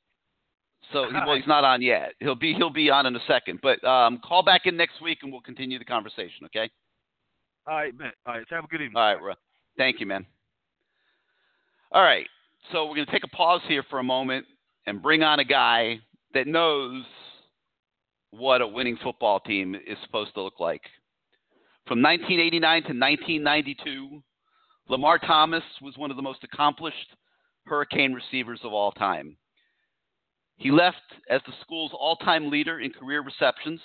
So 0.93 1.05
he, 1.07 1.13
well, 1.13 1.36
he's 1.36 1.45
not 1.55 1.65
on 1.65 1.82
yet. 1.82 2.13
He'll 2.19 2.36
be 2.39 2.53
he'll 2.53 2.71
be 2.71 2.89
on 2.89 3.05
in 3.05 3.13
a 3.15 3.19
second. 3.27 3.59
But 3.61 3.84
um, 3.84 4.19
call 4.23 4.43
back 4.43 4.61
in 4.65 4.77
next 4.77 5.01
week 5.01 5.19
and 5.23 5.32
we'll 5.32 5.41
continue 5.41 5.77
the 5.77 5.86
conversation. 5.86 6.45
Okay. 6.45 6.69
All 7.67 7.75
right, 7.75 7.95
bet. 7.97 8.13
All 8.25 8.36
right, 8.36 8.45
have 8.49 8.63
a 8.63 8.67
good 8.67 8.82
evening. 8.82 8.95
All 8.95 9.13
right, 9.13 9.21
Ro. 9.21 9.34
Thank 9.77 9.99
you, 9.99 10.05
man. 10.05 10.25
All 11.91 12.01
right. 12.01 12.25
So 12.71 12.86
we're 12.86 12.95
going 12.95 13.05
to 13.07 13.11
take 13.11 13.23
a 13.25 13.36
pause 13.36 13.61
here 13.67 13.84
for 13.89 13.99
a 13.99 14.03
moment 14.03 14.45
and 14.90 15.04
bring 15.04 15.22
on 15.22 15.40
a 15.40 15.46
guy 15.46 16.00
that 16.34 16.48
knows 16.48 17.04
what 18.32 18.60
a 18.60 18.68
winning 18.68 18.98
football 19.04 19.40
team 19.40 19.76
is 19.76 19.98
supposed 20.04 20.34
to 20.34 20.42
look 20.42 20.60
like. 20.60 20.82
From 21.86 22.02
1989 22.02 22.60
to 22.60 22.88
1992, 22.88 24.24
Lamar 24.90 25.20
Thomas 25.20 25.64
was 25.84 25.96
one 25.96 26.10
of 26.10 26.18
the 26.18 26.24
most 26.24 26.44
accomplished 26.44 27.16
Hurricane 27.68 28.14
receivers 28.14 28.62
of 28.64 28.74
all 28.74 28.92
time. 28.92 29.38
He 30.58 30.72
left 30.72 30.98
as 31.30 31.42
the 31.46 31.54
school's 31.62 31.92
all 31.94 32.16
time 32.16 32.50
leader 32.50 32.80
in 32.80 32.92
career 32.92 33.22
receptions. 33.22 33.80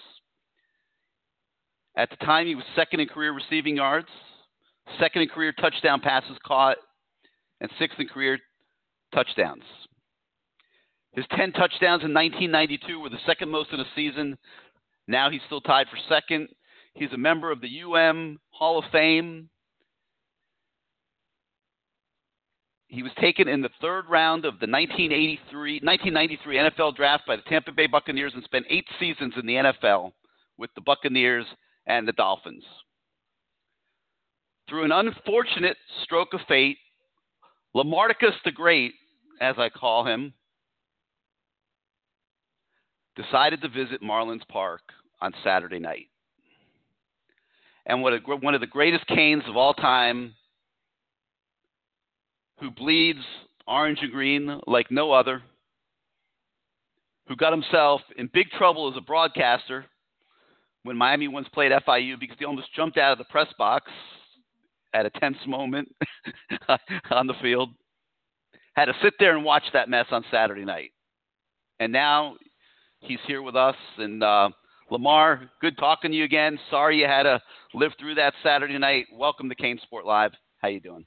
At 1.98 2.08
the 2.08 2.16
time, 2.24 2.46
he 2.46 2.54
was 2.54 2.64
second 2.74 3.00
in 3.00 3.08
career 3.08 3.34
receiving 3.34 3.76
yards, 3.76 4.08
second 4.98 5.20
in 5.20 5.28
career 5.28 5.52
touchdown 5.60 6.00
passes 6.00 6.38
caught, 6.46 6.78
and 7.60 7.70
sixth 7.78 8.00
in 8.00 8.08
career 8.08 8.38
touchdowns. 9.14 9.64
His 11.14 11.24
10 11.36 11.52
touchdowns 11.52 12.02
in 12.02 12.12
1992 12.12 13.00
were 13.00 13.08
the 13.08 13.18
second 13.26 13.48
most 13.48 13.72
in 13.72 13.80
a 13.80 13.84
season. 13.94 14.36
Now 15.06 15.30
he's 15.30 15.42
still 15.46 15.60
tied 15.60 15.86
for 15.88 15.98
second. 16.08 16.48
He's 16.94 17.12
a 17.12 17.18
member 17.18 17.50
of 17.50 17.60
the 17.60 17.82
UM 17.82 18.38
Hall 18.50 18.78
of 18.78 18.84
Fame. 18.90 19.48
He 22.88 23.02
was 23.02 23.12
taken 23.20 23.48
in 23.48 23.60
the 23.60 23.70
third 23.80 24.04
round 24.08 24.44
of 24.44 24.60
the 24.60 24.68
1983, 24.70 25.80
1993 25.82 26.56
NFL 26.56 26.94
draft 26.96 27.26
by 27.26 27.36
the 27.36 27.42
Tampa 27.42 27.72
Bay 27.72 27.86
Buccaneers 27.86 28.32
and 28.34 28.44
spent 28.44 28.66
eight 28.68 28.86
seasons 29.00 29.34
in 29.36 29.46
the 29.46 29.54
NFL 29.54 30.12
with 30.58 30.70
the 30.74 30.80
Buccaneers 30.80 31.46
and 31.86 32.06
the 32.06 32.12
Dolphins. 32.12 32.64
Through 34.68 34.84
an 34.84 34.92
unfortunate 34.92 35.76
stroke 36.04 36.34
of 36.34 36.40
fate, 36.48 36.78
Lamarcus 37.74 38.34
the 38.44 38.52
Great, 38.52 38.92
as 39.40 39.56
I 39.58 39.68
call 39.68 40.06
him, 40.06 40.32
decided 43.16 43.62
to 43.62 43.68
visit 43.68 44.02
Marlins 44.02 44.46
Park 44.48 44.82
on 45.20 45.32
Saturday 45.42 45.78
night. 45.78 46.08
And 47.86 48.02
what 48.02 48.14
a, 48.14 48.18
one 48.18 48.54
of 48.54 48.60
the 48.60 48.66
greatest 48.66 49.06
canes 49.06 49.42
of 49.46 49.56
all 49.56 49.74
time, 49.74 50.34
who 52.60 52.70
bleeds 52.70 53.20
orange 53.66 53.98
and 54.02 54.12
green 54.12 54.60
like 54.66 54.90
no 54.90 55.12
other, 55.12 55.42
who 57.28 57.36
got 57.36 57.52
himself 57.52 58.00
in 58.16 58.28
big 58.32 58.50
trouble 58.50 58.90
as 58.90 58.96
a 58.96 59.00
broadcaster 59.00 59.84
when 60.82 60.96
Miami 60.96 61.28
once 61.28 61.48
played 61.52 61.72
FIU 61.72 62.18
because 62.20 62.36
he 62.38 62.44
almost 62.44 62.74
jumped 62.74 62.98
out 62.98 63.12
of 63.12 63.18
the 63.18 63.24
press 63.24 63.48
box 63.58 63.90
at 64.92 65.06
a 65.06 65.10
tense 65.10 65.38
moment 65.46 65.88
on 67.10 67.26
the 67.26 67.34
field. 67.42 67.70
Had 68.74 68.86
to 68.86 68.94
sit 69.02 69.14
there 69.18 69.36
and 69.36 69.44
watch 69.44 69.64
that 69.72 69.88
mess 69.88 70.06
on 70.10 70.24
Saturday 70.30 70.64
night. 70.64 70.92
And 71.80 71.92
now 71.92 72.36
he's 73.06 73.18
here 73.26 73.42
with 73.42 73.56
us. 73.56 73.76
And 73.98 74.22
uh, 74.22 74.50
Lamar, 74.90 75.50
good 75.60 75.76
talking 75.78 76.10
to 76.10 76.16
you 76.16 76.24
again. 76.24 76.58
Sorry 76.70 76.98
you 77.00 77.06
had 77.06 77.24
to 77.24 77.40
live 77.74 77.92
through 77.98 78.16
that 78.16 78.34
Saturday 78.42 78.78
night. 78.78 79.06
Welcome 79.12 79.48
to 79.48 79.54
CaneSport 79.54 80.04
Live. 80.04 80.32
How 80.58 80.68
you 80.68 80.80
doing? 80.80 81.04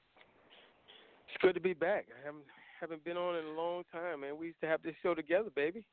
It's 1.29 1.41
good 1.41 1.55
to 1.55 1.61
be 1.61 1.73
back. 1.73 2.05
I 2.21 2.25
haven't 2.25 2.43
haven't 2.79 3.03
been 3.03 3.17
on 3.17 3.35
in 3.35 3.45
a 3.45 3.59
long 3.59 3.83
time, 3.91 4.21
man. 4.21 4.37
We 4.37 4.47
used 4.47 4.61
to 4.61 4.67
have 4.67 4.81
this 4.83 4.93
show 5.01 5.15
together, 5.15 5.49
baby. 5.55 5.83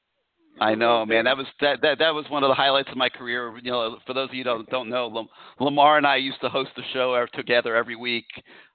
I 0.61 0.75
know, 0.75 1.05
man. 1.05 1.25
That 1.25 1.37
was 1.37 1.47
that, 1.61 1.81
that 1.83 1.99
that 1.99 2.15
was 2.15 2.27
one 2.29 2.45
of 2.45 2.49
the 2.49 2.55
highlights 2.55 2.89
of 2.91 2.97
my 2.97 3.09
career. 3.09 3.57
You 3.63 3.73
know, 3.73 3.97
for 4.07 4.13
those 4.13 4.29
of 4.29 4.35
you 4.35 4.45
don't 4.45 4.69
don't 4.71 4.89
know, 4.89 5.27
Lamar 5.59 5.97
and 5.97 6.07
I 6.07 6.17
used 6.17 6.41
to 6.43 6.49
host 6.49 6.71
the 6.77 6.83
show 6.93 7.27
together 7.35 7.75
every 7.75 7.97
week 7.97 8.27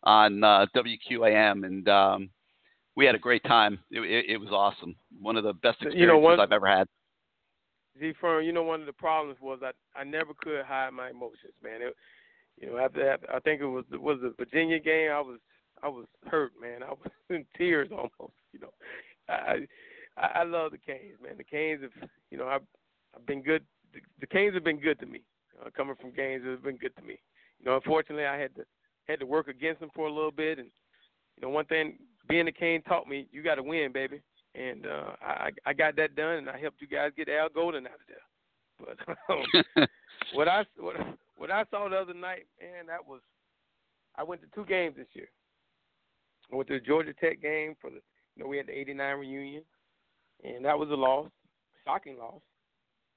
on 0.03 0.43
uh, 0.43 0.65
WQAM, 0.75 1.65
and 1.65 1.87
um, 1.87 2.29
we 2.95 3.05
had 3.05 3.15
a 3.15 3.19
great 3.19 3.43
time. 3.43 3.79
It, 3.91 4.01
it, 4.01 4.25
it 4.31 4.37
was 4.37 4.49
awesome. 4.49 4.95
One 5.21 5.37
of 5.37 5.43
the 5.43 5.53
best 5.53 5.75
experiences 5.75 6.01
You 6.01 6.07
know, 6.07 6.17
one- 6.17 6.39
I've 6.39 6.51
ever 6.51 6.67
had. 6.67 6.87
Z 7.99 8.13
Firm, 8.19 8.43
you 8.43 8.51
know, 8.51 8.63
one 8.63 8.79
of 8.79 8.85
the 8.85 8.93
problems 8.93 9.37
was 9.41 9.59
I 9.63 9.71
I 9.99 10.03
never 10.03 10.33
could 10.33 10.65
hide 10.65 10.93
my 10.93 11.09
emotions, 11.09 11.53
man. 11.63 11.81
It, 11.81 11.95
you 12.59 12.67
know, 12.67 12.77
after 12.77 13.03
that, 13.05 13.21
I 13.33 13.39
think 13.39 13.61
it 13.61 13.65
was 13.65 13.85
was 13.91 14.19
the 14.21 14.33
Virginia 14.37 14.79
game. 14.79 15.11
I 15.11 15.21
was 15.21 15.39
I 15.83 15.87
was 15.87 16.05
hurt, 16.27 16.51
man. 16.61 16.83
I 16.83 16.89
was 16.89 17.11
in 17.29 17.45
tears 17.57 17.89
almost. 17.91 18.33
You 18.53 18.59
know, 18.59 18.73
I 19.27 19.65
I, 20.17 20.41
I 20.41 20.43
love 20.43 20.71
the 20.71 20.77
Canes, 20.77 21.17
man. 21.23 21.37
The 21.37 21.43
Canes 21.43 21.81
have, 21.81 22.09
you 22.31 22.37
know, 22.37 22.47
I've 22.47 22.65
I've 23.15 23.25
been 23.25 23.41
good. 23.41 23.63
The, 23.93 23.99
the 24.19 24.27
Canes 24.27 24.53
have 24.53 24.63
been 24.63 24.79
good 24.79 24.99
to 24.99 25.05
me. 25.05 25.21
Uh, 25.59 25.69
coming 25.75 25.95
from 25.99 26.11
games, 26.11 26.43
it's 26.45 26.63
been 26.63 26.77
good 26.77 26.95
to 26.95 27.01
me. 27.01 27.19
You 27.59 27.65
know, 27.65 27.75
unfortunately, 27.75 28.25
I 28.25 28.37
had 28.37 28.55
to 28.55 28.63
had 29.07 29.19
to 29.19 29.25
work 29.25 29.47
against 29.47 29.81
them 29.81 29.89
for 29.95 30.07
a 30.07 30.13
little 30.13 30.31
bit, 30.31 30.59
and 30.59 30.69
you 31.35 31.41
know, 31.41 31.49
one 31.49 31.65
thing 31.65 31.97
being 32.27 32.47
a 32.47 32.51
Cane 32.51 32.81
taught 32.83 33.07
me, 33.07 33.27
you 33.31 33.41
got 33.41 33.55
to 33.55 33.63
win, 33.63 33.91
baby 33.91 34.21
and 34.55 34.85
uh, 34.85 35.11
I 35.21 35.49
I 35.65 35.73
got 35.73 35.95
that 35.97 36.15
done, 36.15 36.37
and 36.37 36.49
I 36.49 36.59
helped 36.59 36.81
you 36.81 36.87
guys 36.87 37.11
get 37.15 37.29
Al 37.29 37.49
Golden 37.49 37.87
out 37.87 37.93
of 37.93 38.07
there. 38.07 38.17
But 38.79 39.17
um, 39.29 39.87
what 40.33 40.47
I 40.47 40.65
what, 40.77 40.95
what 41.37 41.51
I 41.51 41.63
saw 41.71 41.89
the 41.89 41.97
other 41.97 42.13
night, 42.13 42.45
man, 42.59 42.87
that 42.87 43.05
was 43.05 43.21
I 44.15 44.23
went 44.23 44.41
to 44.41 44.47
two 44.53 44.65
games 44.65 44.95
this 44.97 45.07
year. 45.13 45.29
I 46.51 46.55
went 46.55 46.67
to 46.69 46.75
the 46.75 46.85
Georgia 46.85 47.13
Tech 47.13 47.41
game 47.41 47.75
for 47.79 47.89
the 47.89 48.01
you 48.35 48.43
know 48.43 48.47
we 48.47 48.57
had 48.57 48.67
the 48.67 48.77
'89 48.77 49.19
reunion, 49.19 49.63
and 50.43 50.65
that 50.65 50.77
was 50.77 50.89
a 50.89 50.95
loss, 50.95 51.29
shocking 51.85 52.17
loss. 52.17 52.41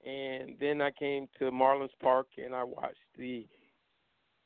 And 0.05 0.57
then 0.59 0.83
I 0.83 0.91
came 0.91 1.29
to 1.39 1.53
Marlins 1.53 1.91
Park 2.03 2.27
and 2.37 2.55
I 2.55 2.65
watched 2.65 2.97
the 3.17 3.47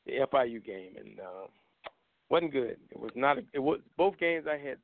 the 0.05 0.25
FIU 0.31 0.63
game, 0.63 0.93
and 0.97 1.19
uh, 1.19 1.47
wasn't 2.29 2.53
good. 2.53 2.77
It 2.91 2.99
was 2.99 3.11
not. 3.15 3.39
A, 3.39 3.41
it 3.53 3.59
was 3.59 3.79
both 3.97 4.17
games. 4.17 4.45
I 4.49 4.57
had 4.57 4.77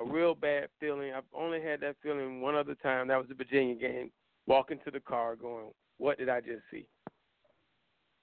a 0.00 0.04
real 0.04 0.34
bad 0.34 0.68
feeling. 0.80 1.12
I've 1.12 1.22
only 1.32 1.60
had 1.60 1.80
that 1.80 1.96
feeling 2.02 2.40
one 2.40 2.54
other 2.54 2.74
time. 2.74 3.08
That 3.08 3.18
was 3.18 3.28
the 3.28 3.34
Virginia 3.34 3.74
game. 3.74 4.10
Walking 4.46 4.78
to 4.84 4.90
the 4.90 5.00
car, 5.00 5.36
going, 5.36 5.72
"What 5.98 6.18
did 6.18 6.28
I 6.28 6.40
just 6.40 6.62
see? 6.70 6.86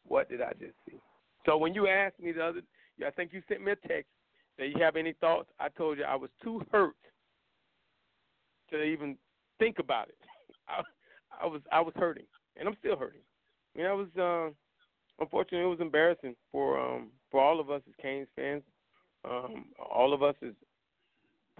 What 0.05 0.29
did 0.29 0.41
I 0.41 0.53
just 0.53 0.75
see?" 0.87 0.99
So 1.45 1.57
when 1.57 1.73
you 1.73 1.87
asked 1.87 2.19
me 2.19 2.31
the 2.31 2.45
other, 2.45 2.61
I 3.05 3.09
think 3.11 3.33
you 3.33 3.41
sent 3.47 3.63
me 3.63 3.71
a 3.71 3.75
text 3.87 4.11
that 4.57 4.67
you 4.67 4.75
have 4.79 4.95
any 4.95 5.13
thoughts. 5.13 5.49
I 5.59 5.69
told 5.69 5.97
you 5.97 6.03
I 6.03 6.15
was 6.15 6.29
too 6.43 6.61
hurt 6.71 6.95
to 8.69 8.83
even 8.83 9.17
think 9.57 9.79
about 9.79 10.09
it. 10.09 10.17
I, 10.67 10.81
I 11.43 11.47
was 11.47 11.61
I 11.71 11.81
was 11.81 11.93
hurting, 11.95 12.25
and 12.57 12.67
I'm 12.67 12.77
still 12.79 12.97
hurting. 12.97 13.21
I 13.73 13.77
mean, 13.77 13.87
I 13.87 13.93
was 13.93 14.07
uh, 14.19 14.53
unfortunately 15.19 15.65
it 15.65 15.69
was 15.69 15.81
embarrassing 15.81 16.35
for 16.51 16.79
um 16.79 17.09
for 17.31 17.41
all 17.41 17.59
of 17.59 17.71
us 17.71 17.81
as 17.87 17.95
Canes 18.01 18.27
fans, 18.35 18.63
um, 19.23 19.65
all 19.79 20.13
of 20.13 20.21
us 20.21 20.35
as 20.43 20.53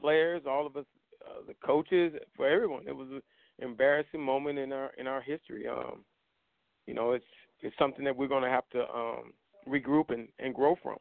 players, 0.01 0.41
all 0.47 0.65
of 0.65 0.75
us, 0.75 0.85
uh, 1.25 1.45
the 1.47 1.53
coaches, 1.65 2.13
for 2.35 2.47
everyone. 2.47 2.83
It 2.87 2.95
was 2.95 3.07
an 3.09 3.21
embarrassing 3.59 4.21
moment 4.21 4.59
in 4.59 4.73
our 4.73 4.91
in 4.97 5.07
our 5.07 5.21
history. 5.21 5.67
Um, 5.67 6.03
you 6.87 6.93
know, 6.93 7.11
it's 7.11 7.25
it's 7.61 7.75
something 7.77 8.03
that 8.05 8.15
we're 8.15 8.27
going 8.27 8.43
to 8.43 8.49
have 8.49 8.67
to 8.71 8.81
um, 8.89 9.33
regroup 9.67 10.11
and, 10.11 10.27
and 10.39 10.53
grow 10.53 10.75
from. 10.81 10.97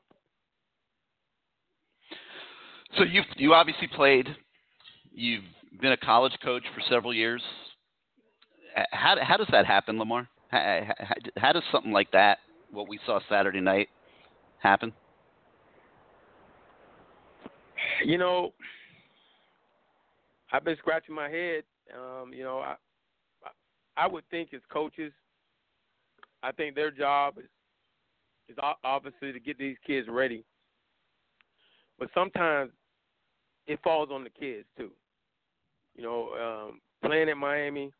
So 2.96 3.05
you 3.05 3.22
you 3.36 3.55
obviously 3.55 3.88
played. 3.88 4.28
You've 5.12 5.44
been 5.80 5.92
a 5.92 5.96
college 5.96 6.36
coach 6.44 6.62
for 6.74 6.82
several 6.88 7.14
years. 7.14 7.42
How 8.92 9.16
how 9.20 9.36
does 9.36 9.48
that 9.51 9.66
happen, 9.66 9.98
Lamar? 9.98 10.28
How, 10.51 10.80
how, 10.98 11.14
how 11.36 11.53
does 11.53 11.62
something 11.70 11.92
like 11.92 12.11
that, 12.11 12.38
what 12.72 12.88
we 12.88 12.98
saw 13.07 13.20
Saturday 13.28 13.61
night, 13.61 13.88
happen? 14.59 14.92
You 18.05 18.18
know, 18.18 18.53
I've 20.53 20.64
been 20.64 20.76
scratching 20.76 21.14
my 21.14 21.28
head. 21.28 21.62
Um, 21.94 22.32
you 22.32 22.44
know, 22.44 22.59
I 22.59 22.76
I 23.96 24.07
would 24.07 24.24
think 24.30 24.55
as 24.55 24.61
coaches, 24.72 25.12
I 26.42 26.53
think 26.53 26.74
their 26.74 26.90
job 26.90 27.38
is 27.38 27.44
is 28.48 28.57
obviously 28.82 29.32
to 29.32 29.40
get 29.40 29.59
these 29.59 29.76
kids 29.86 30.09
ready. 30.11 30.44
But 31.98 32.09
sometimes 32.14 32.72
it 33.66 33.78
falls 33.84 34.09
on 34.11 34.24
the 34.24 34.30
kids 34.30 34.66
too. 34.76 34.90
You 35.96 36.03
know, 36.03 36.68
um, 36.70 36.80
playing 37.05 37.28
at 37.28 37.36
Miami, 37.36 37.92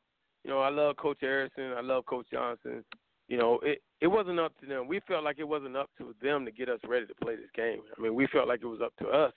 you 0.45 0.51
know, 0.51 0.61
I 0.61 0.71
love 0.71 0.97
Coach 0.97 1.23
Erickson, 1.23 1.73
I 1.77 1.83
love 1.83 2.07
Coach 2.07 2.27
Johnson. 2.33 2.85
You 3.29 3.37
know, 3.37 3.61
it 3.63 3.81
it 4.01 4.09
wasn't 4.09 4.41
up 4.41 4.53
to 4.61 4.67
them. 4.67 4.89
We 4.89 5.01
felt 5.07 5.23
like 5.23 5.39
it 5.39 5.47
wasn't 5.47 5.77
up 5.77 5.91
to 5.99 6.15
them 6.23 6.45
to 6.47 6.51
get 6.51 6.69
us 6.69 6.81
ready 6.89 7.07
to 7.07 7.15
play 7.23 7.37
this 7.37 7.51
game. 7.55 7.81
I 7.97 8.01
mean, 8.01 8.15
we 8.15 8.27
felt 8.27 8.49
like 8.49 8.63
it 8.63 8.67
was 8.67 8.81
up 8.81 8.95
to 9.01 9.09
us 9.09 9.33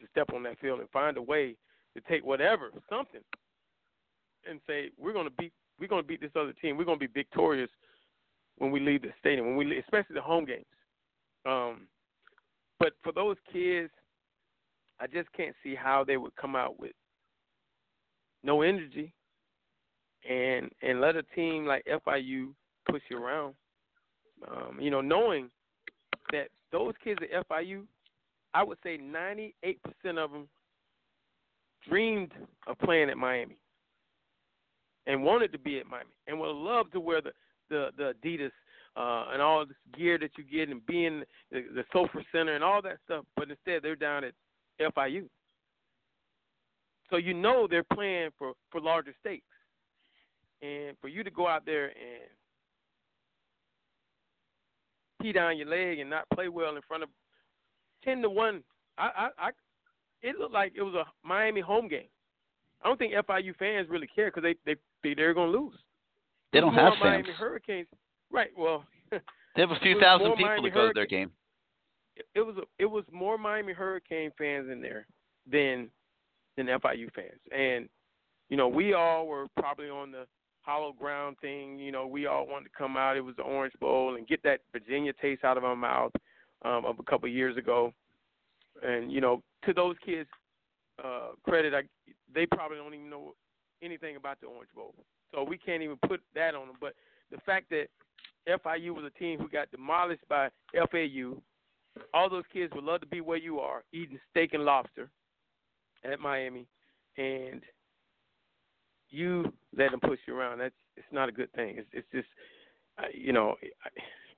to 0.00 0.06
step 0.10 0.30
on 0.34 0.42
that 0.44 0.58
field 0.58 0.80
and 0.80 0.90
find 0.90 1.16
a 1.16 1.22
way 1.22 1.56
to 1.94 2.00
take 2.08 2.24
whatever, 2.24 2.70
something, 2.88 3.20
and 4.48 4.60
say 4.66 4.90
we're 4.98 5.12
going 5.12 5.26
to 5.28 5.34
beat 5.38 5.52
we're 5.78 5.88
going 5.88 6.02
to 6.02 6.08
beat 6.08 6.20
this 6.20 6.30
other 6.36 6.52
team. 6.52 6.76
We're 6.76 6.84
going 6.84 6.98
to 6.98 7.08
be 7.08 7.12
victorious 7.12 7.70
when 8.58 8.70
we 8.70 8.80
leave 8.80 9.02
the 9.02 9.12
stadium, 9.18 9.46
when 9.46 9.56
we 9.56 9.78
especially 9.78 10.14
the 10.14 10.20
home 10.20 10.44
games. 10.44 10.66
Um, 11.46 11.86
but 12.78 12.92
for 13.02 13.12
those 13.12 13.36
kids, 13.50 13.90
I 15.00 15.06
just 15.06 15.32
can't 15.32 15.56
see 15.62 15.74
how 15.74 16.04
they 16.04 16.18
would 16.18 16.36
come 16.36 16.54
out 16.54 16.78
with 16.78 16.92
no 18.44 18.62
energy 18.62 19.12
and 20.28 20.70
and 20.82 21.00
let 21.00 21.16
a 21.16 21.22
team 21.34 21.64
like 21.64 21.84
FIU 21.86 22.48
push 22.90 23.02
you 23.10 23.22
around. 23.22 23.54
Um, 24.48 24.78
you 24.80 24.90
know, 24.90 25.00
knowing 25.00 25.50
that 26.32 26.48
those 26.72 26.94
kids 27.02 27.20
at 27.22 27.48
FIU, 27.48 27.82
I 28.54 28.62
would 28.62 28.78
say 28.82 28.98
98% 28.98 29.52
of 30.18 30.30
them 30.30 30.48
dreamed 31.88 32.32
of 32.66 32.78
playing 32.78 33.10
at 33.10 33.16
Miami 33.16 33.56
and 35.06 35.22
wanted 35.22 35.52
to 35.52 35.58
be 35.58 35.78
at 35.78 35.86
Miami 35.86 36.10
and 36.26 36.38
would 36.38 36.54
love 36.54 36.90
to 36.92 37.00
wear 37.00 37.20
the 37.20 37.32
the, 37.68 37.90
the 37.96 38.14
Adidas 38.22 38.50
uh, 38.96 39.32
and 39.32 39.40
all 39.40 39.64
this 39.64 39.76
gear 39.96 40.18
that 40.18 40.32
you 40.36 40.44
get 40.44 40.68
and 40.68 40.84
being 40.86 41.22
the, 41.50 41.64
the 41.74 41.84
Soffer 41.92 42.24
Center 42.32 42.54
and 42.54 42.64
all 42.64 42.82
that 42.82 42.98
stuff, 43.04 43.24
but 43.36 43.48
instead 43.48 43.82
they're 43.82 43.96
down 43.96 44.24
at 44.24 44.34
FIU. 44.80 45.26
So 47.08 47.16
you 47.16 47.32
know 47.34 47.66
they're 47.68 47.84
playing 47.92 48.30
for 48.38 48.52
for 48.70 48.80
larger 48.80 49.14
stakes, 49.20 49.46
and 50.62 50.96
for 51.00 51.08
you 51.08 51.24
to 51.24 51.30
go 51.30 51.46
out 51.48 51.64
there 51.64 51.86
and 51.86 52.28
pee 55.20 55.32
down 55.32 55.58
your 55.58 55.68
leg 55.68 55.98
and 55.98 56.08
not 56.08 56.28
play 56.34 56.48
well 56.48 56.76
in 56.76 56.82
front 56.86 57.02
of 57.02 57.08
ten 58.04 58.22
to 58.22 58.30
one, 58.30 58.62
I, 58.96 59.30
I 59.38 59.50
it 60.22 60.38
looked 60.38 60.54
like 60.54 60.72
it 60.76 60.82
was 60.82 60.94
a 60.94 61.04
Miami 61.26 61.60
home 61.60 61.88
game. 61.88 62.08
I 62.82 62.88
don't 62.88 62.98
think 62.98 63.12
FIU 63.12 63.54
fans 63.56 63.88
really 63.88 64.06
care 64.06 64.26
because 64.26 64.42
they 64.42 64.54
they 64.64 64.78
they 65.02 65.14
they're 65.14 65.34
going 65.34 65.52
to 65.52 65.58
lose. 65.58 65.74
They 66.52 66.60
don't 66.60 66.74
have 66.74 66.94
Miami 67.00 67.24
fans. 67.24 67.36
Hurricanes, 67.38 67.86
right? 68.30 68.50
Well, 68.56 68.84
they 69.10 69.60
have 69.62 69.70
a 69.70 69.78
few 69.82 70.00
thousand 70.00 70.32
people 70.32 70.46
Miami 70.46 70.70
that 70.70 70.74
go 70.74 70.88
to 70.88 70.92
their 70.94 71.06
game. 71.06 71.30
it, 72.16 72.26
it 72.34 72.40
was 72.40 72.56
a, 72.56 72.62
it 72.78 72.86
was 72.86 73.04
more 73.12 73.38
Miami 73.38 73.72
Hurricane 73.72 74.30
fans 74.36 74.68
in 74.70 74.80
there 74.80 75.06
than 75.50 75.88
than 76.56 76.66
FIU 76.66 77.12
fans, 77.14 77.40
and 77.56 77.88
you 78.48 78.56
know 78.56 78.68
we 78.68 78.94
all 78.94 79.26
were 79.26 79.46
probably 79.58 79.88
on 79.88 80.10
the 80.10 80.26
hollow 80.62 80.92
ground 80.92 81.36
thing. 81.40 81.78
You 81.78 81.92
know 81.92 82.06
we 82.06 82.26
all 82.26 82.46
wanted 82.46 82.64
to 82.64 82.76
come 82.76 82.96
out. 82.96 83.16
It 83.16 83.24
was 83.24 83.36
the 83.36 83.42
Orange 83.42 83.74
Bowl 83.80 84.16
and 84.16 84.26
get 84.26 84.42
that 84.42 84.60
Virginia 84.72 85.12
taste 85.20 85.44
out 85.44 85.58
of 85.58 85.64
our 85.64 85.76
mouth 85.76 86.12
um, 86.64 86.84
of 86.84 86.98
a 86.98 87.02
couple 87.04 87.28
of 87.28 87.34
years 87.34 87.56
ago, 87.56 87.92
and 88.82 89.12
you 89.12 89.20
know 89.20 89.42
to 89.64 89.72
those 89.72 89.96
kids 90.04 90.28
uh, 91.02 91.30
credit, 91.44 91.74
I, 91.74 91.82
they 92.34 92.46
probably 92.46 92.78
don't 92.78 92.94
even 92.94 93.10
know 93.10 93.34
anything 93.82 94.16
about 94.16 94.40
the 94.40 94.46
Orange 94.46 94.70
Bowl, 94.74 94.94
so 95.32 95.42
we 95.42 95.58
can't 95.58 95.82
even 95.82 95.98
put 96.06 96.20
that 96.34 96.54
on 96.54 96.66
them. 96.66 96.76
But 96.80 96.94
the 97.30 97.38
fact 97.38 97.70
that 97.70 97.86
FIU 98.48 98.94
was 98.94 99.04
a 99.04 99.18
team 99.18 99.38
who 99.38 99.48
got 99.48 99.70
demolished 99.70 100.26
by 100.28 100.48
FAU, 100.74 101.40
all 102.14 102.30
those 102.30 102.44
kids 102.52 102.72
would 102.74 102.84
love 102.84 103.00
to 103.00 103.06
be 103.06 103.20
where 103.20 103.38
you 103.38 103.60
are, 103.60 103.82
eating 103.92 104.18
steak 104.30 104.54
and 104.54 104.64
lobster 104.64 105.08
at 106.04 106.20
Miami, 106.20 106.66
and 107.16 107.62
you 109.10 109.52
let 109.76 109.90
them 109.90 110.00
push 110.00 110.18
you 110.26 110.36
around. 110.36 110.58
That's 110.58 110.74
it's 110.96 111.06
not 111.12 111.28
a 111.28 111.32
good 111.32 111.52
thing. 111.52 111.76
It's 111.78 111.88
it's 111.92 112.06
just 112.12 112.28
uh, 112.98 113.08
you 113.12 113.32
know 113.32 113.56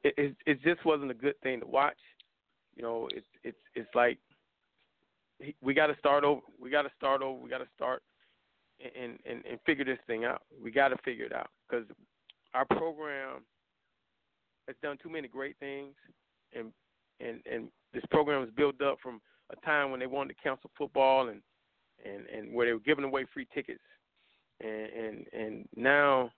it, 0.02 0.14
it 0.16 0.36
it 0.46 0.62
just 0.62 0.84
wasn't 0.84 1.10
a 1.10 1.14
good 1.14 1.38
thing 1.42 1.60
to 1.60 1.66
watch. 1.66 1.98
You 2.76 2.82
know, 2.82 3.08
it's 3.12 3.26
it's 3.44 3.58
it's 3.74 3.94
like 3.94 4.18
we 5.62 5.74
got 5.74 5.88
to 5.88 5.96
start 5.98 6.24
over. 6.24 6.40
We 6.60 6.70
got 6.70 6.82
to 6.82 6.90
start 6.96 7.22
over. 7.22 7.38
We 7.38 7.48
got 7.48 7.58
to 7.58 7.68
start 7.74 8.02
and, 8.80 9.18
and 9.24 9.44
and 9.44 9.58
figure 9.64 9.84
this 9.84 9.98
thing 10.06 10.24
out. 10.24 10.42
We 10.62 10.70
got 10.70 10.88
to 10.88 10.96
figure 11.04 11.24
it 11.24 11.32
out 11.32 11.50
because 11.68 11.86
our 12.54 12.64
program 12.64 13.42
has 14.66 14.76
done 14.82 14.98
too 15.02 15.10
many 15.10 15.28
great 15.28 15.56
things, 15.58 15.94
and 16.54 16.72
and 17.20 17.40
and 17.50 17.68
this 17.92 18.04
program 18.10 18.40
was 18.40 18.50
built 18.56 18.80
up 18.80 18.98
from 19.02 19.20
a 19.50 19.66
time 19.66 19.90
when 19.90 20.00
they 20.00 20.06
wanted 20.06 20.34
to 20.34 20.42
cancel 20.42 20.70
football 20.76 21.28
and 21.28 21.40
and 22.04 22.26
and 22.26 22.54
where 22.54 22.66
they 22.66 22.72
were 22.72 22.80
giving 22.80 23.04
away 23.04 23.24
free 23.32 23.46
tickets, 23.54 23.82
and 24.60 24.70
and 24.70 25.26
and 25.32 25.68
now 25.76 26.30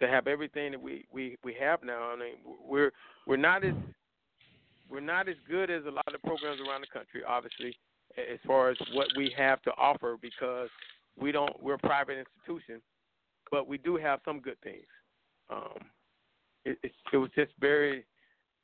to 0.00 0.08
have 0.08 0.26
everything 0.26 0.72
that 0.72 0.80
we 0.80 1.06
we 1.12 1.36
we 1.44 1.54
have 1.58 1.82
now. 1.82 2.10
I 2.10 2.16
mean, 2.16 2.34
we're 2.66 2.92
we're 3.26 3.36
not 3.36 3.64
as 3.64 3.74
we're 4.88 5.00
not 5.00 5.28
as 5.28 5.36
good 5.48 5.70
as 5.70 5.84
a 5.86 5.90
lot 5.90 6.12
of 6.12 6.22
programs 6.22 6.60
around 6.60 6.80
the 6.80 6.98
country, 6.98 7.22
obviously, 7.26 7.76
as 8.16 8.38
far 8.46 8.70
as 8.70 8.76
what 8.92 9.08
we 9.16 9.32
have 9.36 9.62
to 9.62 9.70
offer 9.72 10.16
because 10.20 10.68
we 11.18 11.32
don't 11.32 11.60
we're 11.62 11.74
a 11.74 11.78
private 11.78 12.18
institution, 12.18 12.80
but 13.50 13.66
we 13.66 13.78
do 13.78 13.96
have 13.96 14.20
some 14.24 14.40
good 14.40 14.60
things. 14.62 14.86
Um, 15.50 15.78
it, 16.64 16.78
it, 16.82 16.92
it 17.12 17.16
was 17.16 17.30
just 17.34 17.52
very 17.60 18.04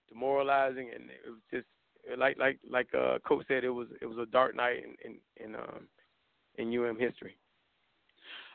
demoralizing, 0.08 0.90
and 0.94 1.10
it 1.10 1.28
was 1.28 1.40
just 1.52 1.66
like 2.18 2.38
like 2.38 2.58
like 2.68 2.88
uh, 2.94 3.18
coach 3.26 3.44
said, 3.48 3.64
it 3.64 3.70
was 3.70 3.88
it 4.00 4.06
was 4.06 4.18
a 4.18 4.26
dark 4.26 4.54
night 4.54 4.82
in 4.84 4.94
in 5.04 5.44
in, 5.44 5.54
um, 5.56 5.88
in 6.56 6.76
UM 6.76 6.98
history. 6.98 7.36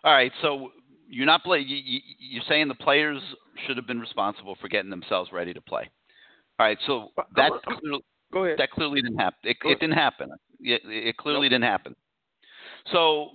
All 0.04 0.14
right, 0.14 0.32
so 0.42 0.72
you're 1.08 1.26
not 1.26 1.44
play. 1.44 1.60
You, 1.60 2.00
you're 2.18 2.44
saying 2.48 2.68
the 2.68 2.76
players 2.76 3.22
should 3.66 3.78
have 3.78 3.88
been 3.88 4.00
responsible 4.00 4.58
for 4.62 4.68
getting 4.68 4.90
themselves 4.90 5.32
ready 5.32 5.54
to 5.54 5.62
play. 5.62 5.90
All 6.60 6.66
right, 6.66 6.78
so 6.88 7.10
that's 7.36 7.56
clearly, 7.80 8.04
go 8.32 8.46
ahead. 8.46 8.58
That 8.60 8.72
clearly 8.72 9.02
didn't 9.02 9.20
happen. 9.20 9.40
It, 9.44 9.58
it 9.64 9.80
didn't 9.80 9.96
happen. 9.96 10.30
It, 10.60 10.82
it 10.86 11.18
clearly 11.18 11.48
nope. 11.48 11.52
didn't 11.52 11.64
happen. 11.64 11.96
So 12.92 13.30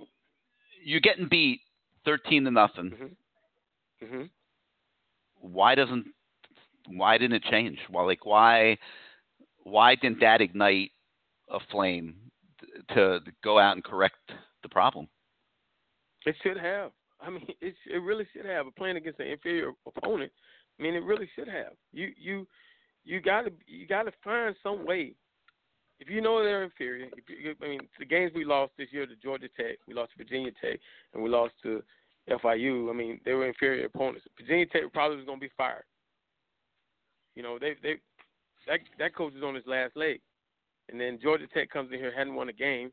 you're 0.85 1.01
getting 1.01 1.29
beat 1.29 1.61
thirteen 2.05 2.45
to 2.45 2.51
nothing. 2.51 2.91
Mm-hmm. 2.91 4.05
Mm-hmm. 4.05 4.23
Why 5.41 5.75
doesn't? 5.75 6.07
Why 6.89 7.19
didn't 7.19 7.37
it 7.37 7.45
change? 7.51 7.79
Well, 7.91 8.07
like 8.07 8.25
why? 8.25 8.79
Why 9.63 9.95
didn't 9.97 10.21
that 10.21 10.41
ignite 10.41 10.91
a 11.51 11.59
flame 11.71 12.15
to, 12.95 13.21
to 13.21 13.33
go 13.43 13.59
out 13.59 13.73
and 13.73 13.83
correct 13.83 14.33
the 14.63 14.69
problem? 14.69 15.09
It 16.25 16.37
should 16.43 16.59
have. 16.59 16.93
I 17.21 17.31
mean, 17.31 17.47
it 17.61 17.75
it 17.93 17.99
really 17.99 18.27
should 18.33 18.47
have. 18.47 18.67
Playing 18.77 18.97
against 18.97 19.21
an 19.21 19.27
inferior 19.29 19.73
opponent, 19.87 20.33
I 20.79 20.83
mean, 20.83 20.95
it 20.95 21.05
really 21.05 21.29
should 21.35 21.49
have. 21.49 21.73
You 21.93 22.11
you 22.17 22.47
you 23.07 23.21
gotta 23.21 23.51
you 23.67 23.87
gotta 23.87 24.13
find 24.23 24.55
some 24.63 24.85
way. 24.85 25.15
If 25.99 26.11
you 26.11 26.21
know 26.21 26.43
they're 26.43 26.65
inferior, 26.65 27.07
if 27.17 27.25
you, 27.29 27.55
I 27.63 27.69
mean, 27.69 27.81
the 27.99 28.05
games 28.05 28.33
we 28.35 28.45
lost 28.45 28.73
this 28.77 28.89
year 28.91 29.07
to 29.07 29.17
Georgia 29.17 29.49
Tech, 29.57 29.79
we 29.89 29.95
lost 29.95 30.13
to 30.13 30.19
Virginia 30.19 30.51
Tech, 30.61 30.79
and 31.15 31.23
we 31.23 31.31
lost 31.31 31.55
to 31.63 31.83
FIU. 32.29 32.91
I 32.91 32.93
mean, 32.93 33.19
they 33.25 33.33
were 33.33 33.47
inferior 33.47 33.87
opponents. 33.87 34.27
Virginia 34.39 34.67
Tech 34.67 34.83
probably 34.93 35.17
was 35.17 35.27
to 35.27 35.37
be 35.39 35.49
fired. 35.57 35.85
You 37.35 37.43
know, 37.43 37.59
they 37.59 37.77
they 37.83 37.95
that 38.67 38.81
that 38.99 39.15
coach 39.15 39.35
is 39.35 39.43
on 39.43 39.55
his 39.55 39.65
last 39.67 39.97
leg, 39.97 40.21
and 40.91 41.01
then 41.01 41.19
Georgia 41.23 41.47
Tech 41.55 41.71
comes 41.71 41.91
in 41.93 41.99
here 41.99 42.13
hadn't 42.15 42.35
won 42.35 42.49
a 42.49 42.53
game, 42.53 42.91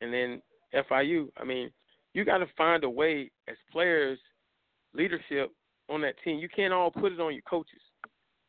and 0.00 0.12
then 0.12 0.42
FIU. 0.74 1.28
I 1.38 1.44
mean, 1.44 1.70
you 2.14 2.24
got 2.24 2.38
to 2.38 2.46
find 2.56 2.82
a 2.84 2.90
way 2.90 3.30
as 3.48 3.56
players, 3.70 4.18
leadership 4.94 5.52
on 5.88 6.00
that 6.00 6.14
team. 6.24 6.38
You 6.38 6.48
can't 6.48 6.72
all 6.72 6.90
put 6.90 7.12
it 7.12 7.20
on 7.20 7.34
your 7.34 7.42
coaches. 7.42 7.82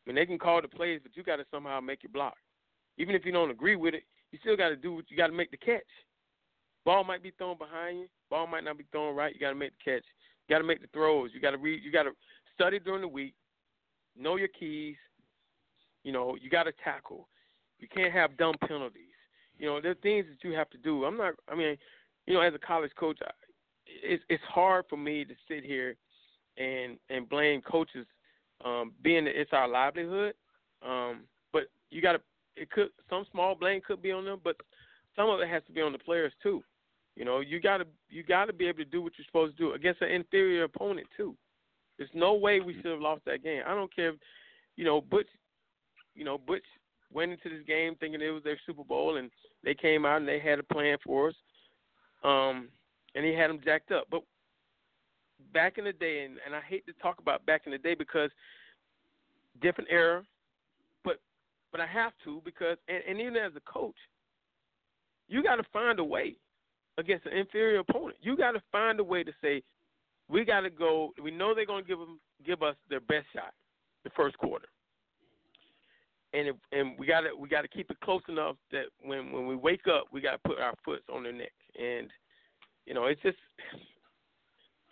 I 0.04 0.10
mean, 0.10 0.16
they 0.16 0.26
can 0.26 0.38
call 0.38 0.60
the 0.60 0.68
plays, 0.68 1.00
but 1.02 1.16
you 1.16 1.22
got 1.22 1.36
to 1.36 1.46
somehow 1.50 1.80
make 1.80 2.04
it 2.04 2.12
block. 2.12 2.34
Even 2.98 3.14
if 3.14 3.24
you 3.24 3.32
don't 3.32 3.50
agree 3.50 3.76
with 3.76 3.94
it, 3.94 4.02
you 4.30 4.38
still 4.40 4.56
got 4.56 4.68
to 4.68 4.76
do 4.76 4.94
what 4.94 5.04
you 5.08 5.16
got 5.16 5.28
to 5.28 5.32
make 5.32 5.50
the 5.50 5.56
catch. 5.56 5.82
Ball 6.84 7.04
might 7.04 7.22
be 7.22 7.32
thrown 7.38 7.56
behind 7.56 7.98
you. 7.98 8.06
Ball 8.30 8.46
might 8.46 8.64
not 8.64 8.76
be 8.76 8.84
thrown 8.92 9.16
right. 9.16 9.32
You 9.32 9.40
got 9.40 9.50
to 9.50 9.54
make 9.54 9.72
the 9.78 9.90
catch. 9.92 10.04
You 10.46 10.54
got 10.54 10.58
to 10.58 10.66
make 10.66 10.82
the 10.82 10.88
throws. 10.88 11.30
You 11.32 11.40
got 11.40 11.52
to 11.52 11.56
read. 11.56 11.82
You 11.82 11.90
got 11.90 12.02
to 12.02 12.12
study 12.54 12.78
during 12.78 13.00
the 13.00 13.08
week. 13.08 13.34
Know 14.16 14.36
your 14.36 14.48
keys. 14.48 14.96
You 16.02 16.12
know, 16.12 16.36
you 16.40 16.50
got 16.50 16.64
to 16.64 16.72
tackle. 16.84 17.28
You 17.78 17.88
can't 17.88 18.12
have 18.12 18.36
dumb 18.36 18.54
penalties. 18.66 19.14
You 19.58 19.66
know, 19.66 19.80
there 19.80 19.92
are 19.92 19.96
things 19.96 20.26
that 20.28 20.46
you 20.46 20.54
have 20.54 20.68
to 20.70 20.78
do. 20.78 21.04
I'm 21.04 21.16
not. 21.16 21.34
I 21.48 21.54
mean, 21.54 21.76
you 22.26 22.34
know, 22.34 22.40
as 22.40 22.54
a 22.54 22.58
college 22.58 22.92
coach, 22.98 23.18
it's 23.86 24.22
it's 24.28 24.42
hard 24.44 24.84
for 24.90 24.96
me 24.96 25.24
to 25.24 25.34
sit 25.48 25.64
here 25.64 25.96
and 26.58 26.98
and 27.08 27.28
blame 27.28 27.62
coaches, 27.62 28.06
um, 28.64 28.92
being 29.02 29.24
that 29.26 29.40
it's 29.40 29.52
our 29.52 29.68
livelihood. 29.68 30.34
Um, 30.86 31.22
but 31.52 31.64
you 31.90 32.02
got 32.02 32.12
to 32.12 32.20
it 32.56 32.70
could 32.70 32.88
some 33.10 33.26
small 33.32 33.54
blame 33.54 33.80
could 33.86 34.02
be 34.02 34.12
on 34.12 34.24
them, 34.24 34.40
but 34.42 34.56
some 35.16 35.28
of 35.28 35.40
it 35.40 35.48
has 35.48 35.62
to 35.66 35.72
be 35.72 35.80
on 35.80 35.92
the 35.92 35.98
players 35.98 36.32
too. 36.42 36.62
You 37.16 37.24
know, 37.24 37.40
you 37.40 37.60
gotta 37.60 37.86
you 38.08 38.22
gotta 38.22 38.52
be 38.52 38.66
able 38.66 38.78
to 38.78 38.84
do 38.84 39.02
what 39.02 39.12
you're 39.16 39.26
supposed 39.26 39.56
to 39.56 39.62
do 39.62 39.72
against 39.72 40.02
an 40.02 40.10
inferior 40.10 40.64
opponent 40.64 41.06
too. 41.16 41.36
There's 41.96 42.10
no 42.12 42.34
way 42.34 42.60
we 42.60 42.74
should 42.74 42.86
have 42.86 43.00
lost 43.00 43.24
that 43.26 43.44
game. 43.44 43.62
I 43.66 43.74
don't 43.74 43.94
care 43.94 44.10
if 44.10 44.16
you 44.76 44.84
know 44.84 45.00
Butch 45.00 45.28
you 46.14 46.24
know, 46.24 46.38
Butch 46.38 46.64
went 47.12 47.32
into 47.32 47.48
this 47.48 47.66
game 47.66 47.96
thinking 47.98 48.20
it 48.20 48.30
was 48.30 48.42
their 48.42 48.58
Super 48.66 48.84
Bowl 48.84 49.16
and 49.16 49.30
they 49.62 49.74
came 49.74 50.04
out 50.04 50.18
and 50.18 50.28
they 50.28 50.38
had 50.38 50.58
a 50.58 50.62
plan 50.62 50.96
for 51.04 51.28
us. 51.28 51.34
Um 52.22 52.68
and 53.14 53.24
he 53.24 53.32
had 53.32 53.50
them 53.50 53.60
jacked 53.64 53.92
up. 53.92 54.06
But 54.10 54.22
back 55.52 55.78
in 55.78 55.84
the 55.84 55.92
day 55.92 56.24
and, 56.24 56.36
and 56.44 56.54
I 56.54 56.60
hate 56.60 56.86
to 56.86 56.92
talk 56.94 57.18
about 57.18 57.44
back 57.46 57.62
in 57.66 57.72
the 57.72 57.78
day 57.78 57.94
because 57.94 58.30
different 59.62 59.90
era, 59.90 60.22
but 61.04 61.20
but 61.72 61.80
I 61.80 61.86
have 61.86 62.12
to 62.24 62.40
because 62.44 62.76
and, 62.88 63.02
and 63.08 63.20
even 63.20 63.36
as 63.36 63.52
a 63.56 63.60
coach, 63.60 63.96
you 65.28 65.42
got 65.42 65.56
to 65.56 65.64
find 65.72 65.98
a 65.98 66.04
way 66.04 66.36
against 66.98 67.26
an 67.26 67.36
inferior 67.36 67.80
opponent. 67.80 68.16
You 68.22 68.36
got 68.36 68.52
to 68.52 68.62
find 68.70 69.00
a 69.00 69.04
way 69.04 69.24
to 69.24 69.32
say 69.42 69.62
we 70.28 70.44
got 70.44 70.60
to 70.60 70.70
go. 70.70 71.12
We 71.22 71.30
know 71.30 71.54
they're 71.54 71.66
going 71.66 71.84
to 71.84 71.88
give 71.88 71.98
them 71.98 72.20
give 72.44 72.62
us 72.62 72.76
their 72.90 73.00
best 73.00 73.26
shot 73.34 73.52
the 74.04 74.10
first 74.16 74.36
quarter, 74.38 74.68
and 76.32 76.48
if, 76.48 76.56
and 76.72 76.98
we 76.98 77.06
got 77.06 77.22
to 77.22 77.30
we 77.38 77.48
got 77.48 77.62
to 77.62 77.68
keep 77.68 77.90
it 77.90 78.00
close 78.00 78.22
enough 78.28 78.56
that 78.72 78.86
when 79.02 79.32
when 79.32 79.46
we 79.46 79.56
wake 79.56 79.86
up, 79.86 80.06
we 80.12 80.20
got 80.20 80.32
to 80.32 80.48
put 80.48 80.58
our 80.58 80.74
foot 80.84 81.02
on 81.12 81.22
their 81.22 81.32
neck. 81.32 81.52
And 81.80 82.10
you 82.86 82.94
know, 82.94 83.06
it's 83.06 83.22
just. 83.22 83.38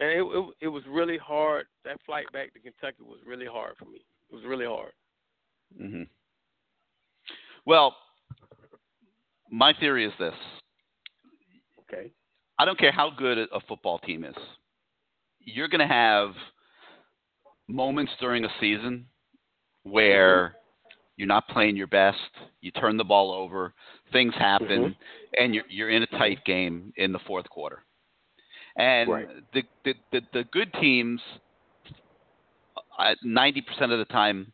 And 0.02 0.10
it, 0.10 0.22
it 0.22 0.54
it 0.62 0.68
was 0.68 0.82
really 0.88 1.16
hard. 1.16 1.66
That 1.84 1.96
flight 2.04 2.26
back 2.32 2.52
to 2.54 2.58
Kentucky 2.58 3.02
was 3.02 3.20
really 3.24 3.46
hard 3.46 3.76
for 3.78 3.84
me. 3.84 4.00
It 4.30 4.34
was 4.34 4.44
really 4.44 4.66
hard. 4.66 4.90
Mhm. 5.80 6.08
Well, 7.64 7.94
my 9.48 9.72
theory 9.78 10.04
is 10.04 10.12
this. 10.18 10.34
Okay. 11.82 12.10
I 12.58 12.64
don't 12.64 12.78
care 12.78 12.90
how 12.90 13.10
good 13.10 13.38
a 13.38 13.60
football 13.68 14.00
team 14.00 14.24
is. 14.24 14.34
You're 15.38 15.68
going 15.68 15.86
to 15.86 15.86
have 15.86 16.30
moments 17.68 18.12
during 18.18 18.44
a 18.44 18.48
season 18.60 19.06
where 19.84 20.56
you're 21.16 21.28
not 21.28 21.46
playing 21.48 21.76
your 21.76 21.86
best, 21.86 22.18
you 22.60 22.72
turn 22.72 22.96
the 22.96 23.04
ball 23.04 23.30
over, 23.32 23.72
things 24.10 24.34
happen, 24.34 24.68
mm-hmm. 24.68 25.42
and 25.44 25.54
you're 25.54 25.64
you're 25.68 25.90
in 25.90 26.02
a 26.02 26.06
tight 26.08 26.44
game 26.44 26.92
in 26.96 27.12
the 27.12 27.20
fourth 27.20 27.48
quarter. 27.48 27.84
And 28.76 29.10
right. 29.10 29.28
the, 29.52 29.62
the 29.84 29.94
the 30.12 30.20
the 30.32 30.44
good 30.44 30.72
teams, 30.80 31.20
ninety 33.22 33.60
percent 33.60 33.92
of 33.92 33.98
the 33.98 34.06
time, 34.06 34.52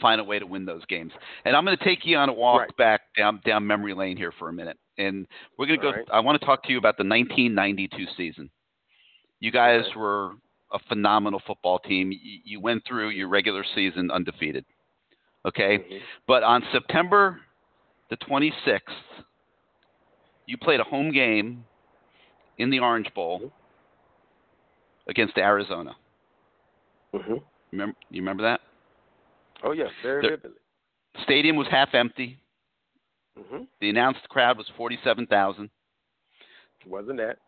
find 0.00 0.20
a 0.20 0.24
way 0.24 0.38
to 0.38 0.46
win 0.46 0.64
those 0.64 0.84
games. 0.86 1.12
And 1.44 1.56
I'm 1.56 1.64
going 1.64 1.76
to 1.76 1.84
take 1.84 2.04
you 2.04 2.16
on 2.16 2.28
a 2.28 2.32
walk 2.32 2.60
right. 2.60 2.76
back 2.76 3.00
down 3.16 3.40
down 3.46 3.66
memory 3.66 3.94
lane 3.94 4.16
here 4.16 4.32
for 4.38 4.48
a 4.48 4.52
minute, 4.52 4.78
and 4.98 5.26
we're 5.58 5.66
going 5.66 5.80
to 5.80 5.82
go. 5.82 5.90
Right. 5.92 6.04
I 6.12 6.20
want 6.20 6.40
to 6.40 6.46
talk 6.46 6.62
to 6.64 6.72
you 6.72 6.78
about 6.78 6.96
the 6.96 7.04
1992 7.04 8.04
season. 8.16 8.50
You 9.40 9.50
guys 9.50 9.82
okay. 9.90 9.98
were 9.98 10.32
a 10.72 10.78
phenomenal 10.88 11.40
football 11.46 11.78
team. 11.78 12.12
You, 12.12 12.38
you, 12.44 12.60
went 12.60 12.82
through 12.86 13.10
your 13.10 13.28
regular 13.28 13.64
season 13.74 14.10
undefeated. 14.10 14.64
Okay, 15.46 15.78
mm-hmm. 15.78 15.96
but 16.26 16.42
on 16.42 16.62
September 16.72 17.40
the 18.10 18.16
26th, 18.16 18.80
you 20.46 20.56
played 20.58 20.80
a 20.80 20.84
home 20.84 21.12
game 21.12 21.64
in 22.58 22.70
the 22.70 22.78
Orange 22.78 23.12
Bowl 23.14 23.38
mm-hmm. 23.38 25.10
against 25.10 25.36
Arizona. 25.38 25.96
Mm-hmm. 27.14 27.34
Remember, 27.72 27.96
you 28.10 28.22
remember 28.22 28.42
that? 28.42 28.60
Oh 29.62 29.72
yes, 29.72 29.88
very 30.02 30.22
the, 30.22 30.28
vividly. 30.28 30.58
Stadium 31.22 31.56
was 31.56 31.66
half 31.70 31.94
empty. 31.94 32.38
Mm-hmm. 33.38 33.64
The 33.80 33.90
announced 33.90 34.28
crowd 34.28 34.58
was 34.58 34.66
forty-seven 34.76 35.26
thousand. 35.26 35.70
Wasn't 36.86 37.18
that? 37.18 37.38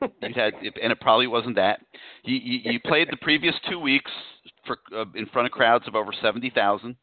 you 0.00 0.34
had, 0.34 0.54
and 0.82 0.92
it 0.92 1.00
probably 1.00 1.26
wasn't 1.26 1.56
that. 1.56 1.80
You, 2.24 2.36
you, 2.36 2.72
you 2.72 2.80
played 2.80 3.08
the 3.10 3.16
previous 3.16 3.54
two 3.68 3.78
weeks 3.78 4.10
for 4.66 4.78
uh, 4.94 5.04
in 5.14 5.26
front 5.26 5.46
of 5.46 5.52
crowds 5.52 5.86
of 5.86 5.94
over 5.94 6.12
seventy 6.22 6.50
thousand. 6.50 6.96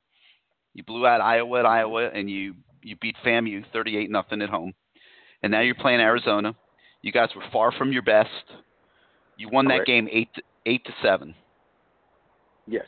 You 0.74 0.84
blew 0.84 1.06
out 1.06 1.22
Iowa 1.22 1.60
at 1.60 1.66
Iowa, 1.66 2.10
and 2.14 2.30
you 2.30 2.56
you 2.82 2.96
beat 3.02 3.16
FAMU 3.26 3.64
thirty-eight 3.74 4.10
nothing 4.10 4.42
at 4.42 4.50
home. 4.50 4.74
And 5.44 5.52
now 5.52 5.62
you're 5.62 5.76
playing 5.76 6.00
Arizona. 6.00 6.56
You 7.02 7.12
guys 7.12 7.30
were 7.36 7.44
far 7.52 7.72
from 7.72 7.92
your 7.92 8.02
best. 8.04 8.30
You 9.38 9.50
won 9.50 9.66
that 9.66 9.78
Correct. 9.86 9.88
game 9.88 10.08
eight 10.12 10.30
to, 10.36 10.42
eight 10.66 10.86
to 10.86 10.92
seven. 11.02 11.34
Yes. 12.68 12.86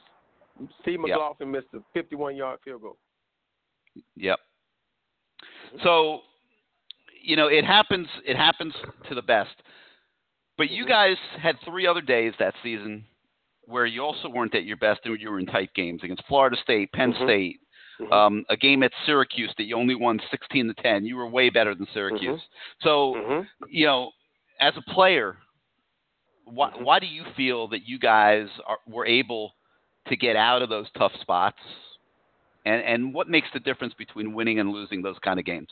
Steve 0.81 0.99
Yep. 0.99 1.09
McLaughlin 1.09 1.51
missed 1.51 1.67
a 1.73 1.79
51 1.93 2.35
yard 2.35 2.59
field 2.63 2.81
goal. 2.83 2.97
Yep. 4.15 4.39
So, 5.83 6.19
you 7.21 7.35
know, 7.35 7.47
it 7.47 7.65
happens. 7.65 8.07
It 8.25 8.35
happens 8.37 8.73
to 9.09 9.15
the 9.15 9.21
best. 9.21 9.55
But 10.57 10.69
you 10.69 10.85
guys 10.85 11.17
had 11.41 11.55
three 11.65 11.87
other 11.87 12.01
days 12.01 12.33
that 12.39 12.53
season 12.61 13.05
where 13.65 13.85
you 13.87 14.01
also 14.03 14.29
weren't 14.29 14.53
at 14.53 14.65
your 14.65 14.77
best, 14.77 14.99
and 15.05 15.19
you 15.19 15.31
were 15.31 15.39
in 15.39 15.45
tight 15.47 15.73
games 15.73 16.01
against 16.03 16.23
Florida 16.27 16.55
State, 16.61 16.91
Penn 16.91 17.13
Mhm. 17.13 17.23
State, 17.23 17.59
Mhm. 17.99 18.11
um, 18.13 18.45
a 18.49 18.57
game 18.57 18.83
at 18.83 18.91
Syracuse 19.05 19.53
that 19.57 19.63
you 19.63 19.75
only 19.75 19.95
won 19.95 20.19
16 20.31 20.67
to 20.67 20.73
10. 20.81 21.05
You 21.05 21.15
were 21.15 21.27
way 21.27 21.49
better 21.49 21.75
than 21.75 21.87
Syracuse. 21.93 22.41
So, 22.81 23.13
Mhm. 23.15 23.47
you 23.67 23.85
know, 23.85 24.11
as 24.59 24.73
a 24.77 24.81
player, 24.93 25.37
why, 26.45 26.69
Mhm. 26.69 26.83
why 26.83 26.99
do 26.99 27.05
you 27.05 27.23
feel 27.35 27.67
that 27.69 27.87
you 27.87 27.99
guys 27.99 28.47
are, 28.65 28.79
were 28.87 29.05
able 29.05 29.55
to 30.07 30.15
get 30.15 30.35
out 30.35 30.61
of 30.61 30.69
those 30.69 30.89
tough 30.91 31.13
spots? 31.21 31.59
And 32.65 32.81
and 32.81 33.13
what 33.13 33.27
makes 33.29 33.47
the 33.53 33.59
difference 33.59 33.93
between 33.93 34.33
winning 34.33 34.59
and 34.59 34.71
losing 34.71 35.01
those 35.01 35.19
kind 35.19 35.39
of 35.39 35.45
games? 35.45 35.69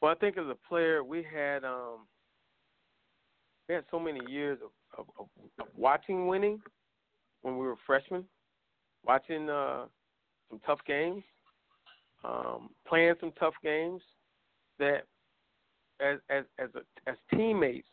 Well, 0.00 0.12
I 0.12 0.14
think 0.14 0.36
as 0.36 0.46
a 0.48 0.56
player, 0.68 1.02
we 1.04 1.22
had 1.22 1.64
um, 1.64 2.06
we 3.68 3.74
had 3.74 3.84
so 3.90 3.98
many 3.98 4.20
years 4.30 4.58
of, 4.62 4.70
of, 4.98 5.06
of, 5.18 5.26
of 5.60 5.66
watching 5.76 6.26
winning 6.26 6.60
when 7.42 7.56
we 7.56 7.66
were 7.66 7.76
freshmen, 7.86 8.24
watching 9.04 9.48
uh, 9.48 9.86
some 10.52 10.60
tough 10.66 10.80
games, 10.86 11.22
um, 12.24 12.68
playing 12.86 13.14
some 13.20 13.32
tough 13.40 13.54
games. 13.62 14.02
That 14.78 15.04
as 16.00 16.18
as 16.28 16.44
as 16.58 16.68
a, 16.74 17.10
as 17.10 17.16
teammates, 17.34 17.88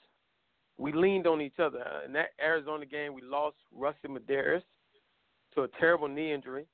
we 0.77 0.91
leaned 0.91 1.27
on 1.27 1.41
each 1.41 1.59
other. 1.59 1.79
Uh, 1.79 2.05
in 2.05 2.13
that 2.13 2.29
Arizona 2.41 2.85
game, 2.85 3.13
we 3.13 3.21
lost 3.21 3.55
Rusty 3.73 4.07
Medearis 4.07 4.63
to 5.55 5.63
a 5.63 5.67
terrible 5.79 6.07
knee 6.07 6.33
injury. 6.33 6.65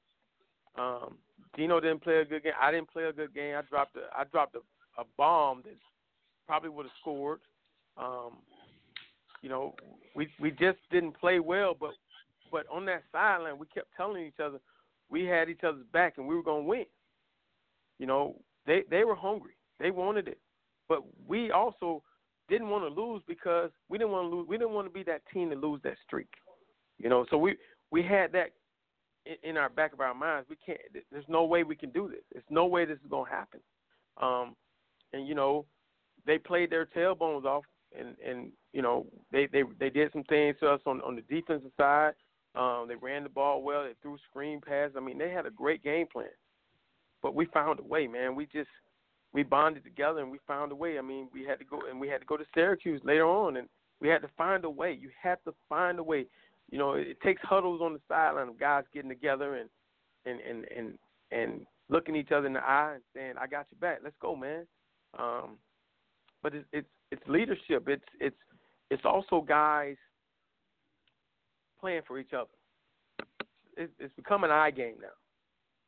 Um, 0.78 1.18
Gino 1.56 1.80
didn't 1.80 2.04
play 2.04 2.18
a 2.18 2.26
good 2.26 2.44
game. 2.44 2.54
I 2.60 2.72
didn't 2.72 2.92
play 2.92 3.04
a 3.04 3.14
good 3.14 3.34
game. 3.34 3.56
I 3.56 3.62
dropped 3.62 3.96
a 3.96 4.18
I 4.18 4.24
dropped 4.26 4.56
a, 4.56 5.02
a 5.02 5.06
bomb 5.18 5.62
that 5.66 5.76
probably 6.48 6.70
would 6.70 6.86
have 6.86 6.94
scored. 7.00 7.40
Um, 7.98 8.38
you 9.42 9.50
know, 9.50 9.76
we 10.16 10.30
we 10.40 10.52
just 10.52 10.80
didn't 10.92 11.20
play 11.20 11.40
well, 11.40 11.76
but 11.80 11.92
but 12.52 12.66
on 12.72 12.86
that 12.86 13.04
sideline, 13.12 13.60
we 13.60 13.66
kept 13.68 13.88
telling 13.96 14.26
each 14.26 14.40
other 14.44 14.60
we 15.10 15.26
had 15.26 15.50
each 15.50 15.64
other's 15.64 15.86
back 15.94 16.16
and 16.18 16.28
we 16.28 16.36
were 16.36 16.44
going 16.44 16.64
to 16.64 16.70
win. 16.70 16.86
You 18.00 18.08
know, 18.08 18.36
they 18.66 18.84
they 18.90 19.04
were 19.04 19.16
hungry. 19.16 19.54
They 19.80 19.92
wanted 19.92 20.28
it, 20.28 20.40
but 20.90 21.00
we 21.28 21.52
also 21.52 22.02
didn't 22.50 22.70
want 22.70 22.84
to 22.84 23.02
lose 23.02 23.22
because 23.28 23.72
we 23.90 23.98
didn't 23.98 24.12
want 24.12 24.30
to 24.30 24.36
lose. 24.36 24.48
We 24.48 24.58
didn't 24.58 24.74
want 24.74 24.88
to 24.88 24.94
be 24.94 25.04
that 25.04 25.22
team 25.34 25.50
to 25.50 25.56
lose 25.56 25.82
that 25.84 25.98
streak. 26.06 26.30
You 26.98 27.10
know, 27.10 27.26
so 27.30 27.38
we 27.38 27.56
we 27.92 28.04
had 28.04 28.32
that 28.34 28.52
in 29.44 29.58
our 29.58 29.70
back 29.70 29.94
of 29.94 30.00
our 30.02 30.14
minds. 30.14 30.50
We 30.50 30.58
can't. 30.66 30.80
There's 31.12 31.26
no 31.28 31.46
way 31.46 31.64
we 31.64 31.76
can 31.76 31.90
do 31.92 32.08
this. 32.08 32.22
There's 32.32 32.44
no 32.50 32.66
way 32.66 32.86
this 32.86 32.98
is 32.98 33.10
going 33.10 33.30
to 33.30 33.32
happen. 33.32 33.60
Um, 34.22 34.56
and 35.14 35.28
you 35.28 35.36
know, 35.36 35.66
they 36.26 36.38
played 36.38 36.70
their 36.70 36.86
tailbones 36.86 37.46
off, 37.46 37.64
and 37.98 38.16
and 38.26 38.52
you 38.74 38.82
know 38.82 39.06
they 39.32 39.48
they 39.48 39.64
they 39.80 39.90
did 39.90 40.12
some 40.12 40.24
things 40.24 40.56
to 40.60 40.68
us 40.68 40.82
on 40.86 41.02
on 41.02 41.16
the 41.16 41.22
defensive 41.22 41.72
side. 41.78 42.14
Um, 42.56 42.88
they 42.88 42.96
ran 42.96 43.24
the 43.24 43.30
ball 43.30 43.62
well. 43.62 43.84
They 43.84 43.94
threw 44.02 44.18
screen 44.30 44.62
passes. 44.62 44.96
I 44.98 45.02
mean, 45.02 45.18
they 45.18 45.30
had 45.30 45.46
a 45.46 45.52
great 45.52 45.84
game 45.84 46.08
plan. 46.12 46.28
But 47.22 47.36
we 47.36 47.46
found 47.48 47.80
a 47.80 47.84
way, 47.84 48.08
man. 48.08 48.36
We 48.36 48.46
just 48.46 48.70
we 49.34 49.44
bonded 49.44 49.84
together 49.84 50.22
and 50.22 50.32
we 50.32 50.40
found 50.48 50.72
a 50.72 50.76
way. 50.76 50.98
I 50.98 51.02
mean, 51.02 51.28
we 51.34 51.44
had 51.44 51.60
to 51.60 51.66
go 51.66 51.82
and 51.90 52.00
we 52.00 52.08
had 52.08 52.22
to 52.22 52.28
go 52.28 52.38
to 52.38 52.46
Syracuse 52.54 53.02
later 53.04 53.26
on, 53.26 53.58
and 53.58 53.68
we 54.00 54.08
had 54.08 54.22
to 54.22 54.30
find 54.38 54.64
a 54.64 54.70
way. 54.70 54.98
You 55.00 55.10
have 55.22 55.44
to 55.44 55.54
find 55.68 56.00
a 56.00 56.04
way. 56.04 56.26
You 56.72 56.78
know, 56.78 56.94
it, 56.94 57.08
it 57.08 57.22
takes 57.22 57.42
huddles 57.44 57.82
on 57.82 57.94
the 57.94 58.00
sideline 58.08 58.48
of 58.48 58.60
guys 58.60 58.84
getting 58.94 59.10
together 59.10 59.56
and 59.56 59.70
and 60.26 60.40
and 60.40 60.66
and 60.76 60.98
and 61.32 61.66
looking 61.90 62.16
each 62.16 62.32
other 62.32 62.48
in 62.48 62.54
the 62.54 62.64
eye 62.64 62.94
and 62.96 63.04
saying, 63.14 63.34
"I 63.40 63.48
got 63.48 63.68
your 63.72 63.80
back. 63.80 64.00
Let's 64.04 64.16
go, 64.22 64.36
man." 64.36 64.66
Um, 65.18 65.58
but 66.42 66.56
it's 66.56 66.66
it's 66.72 66.88
it's 67.12 67.28
leadership. 67.28 67.88
It's 67.88 68.06
it's 68.20 68.38
it's 68.92 69.04
also 69.06 69.42
guys 69.42 69.98
playing 71.86 72.02
for 72.08 72.18
each 72.18 72.34
other. 72.34 72.50
It's, 73.78 73.94
it's 74.00 74.14
become 74.16 74.44
an 74.44 74.50
eye 74.50 74.72
game 74.72 74.96
now. 75.00 75.16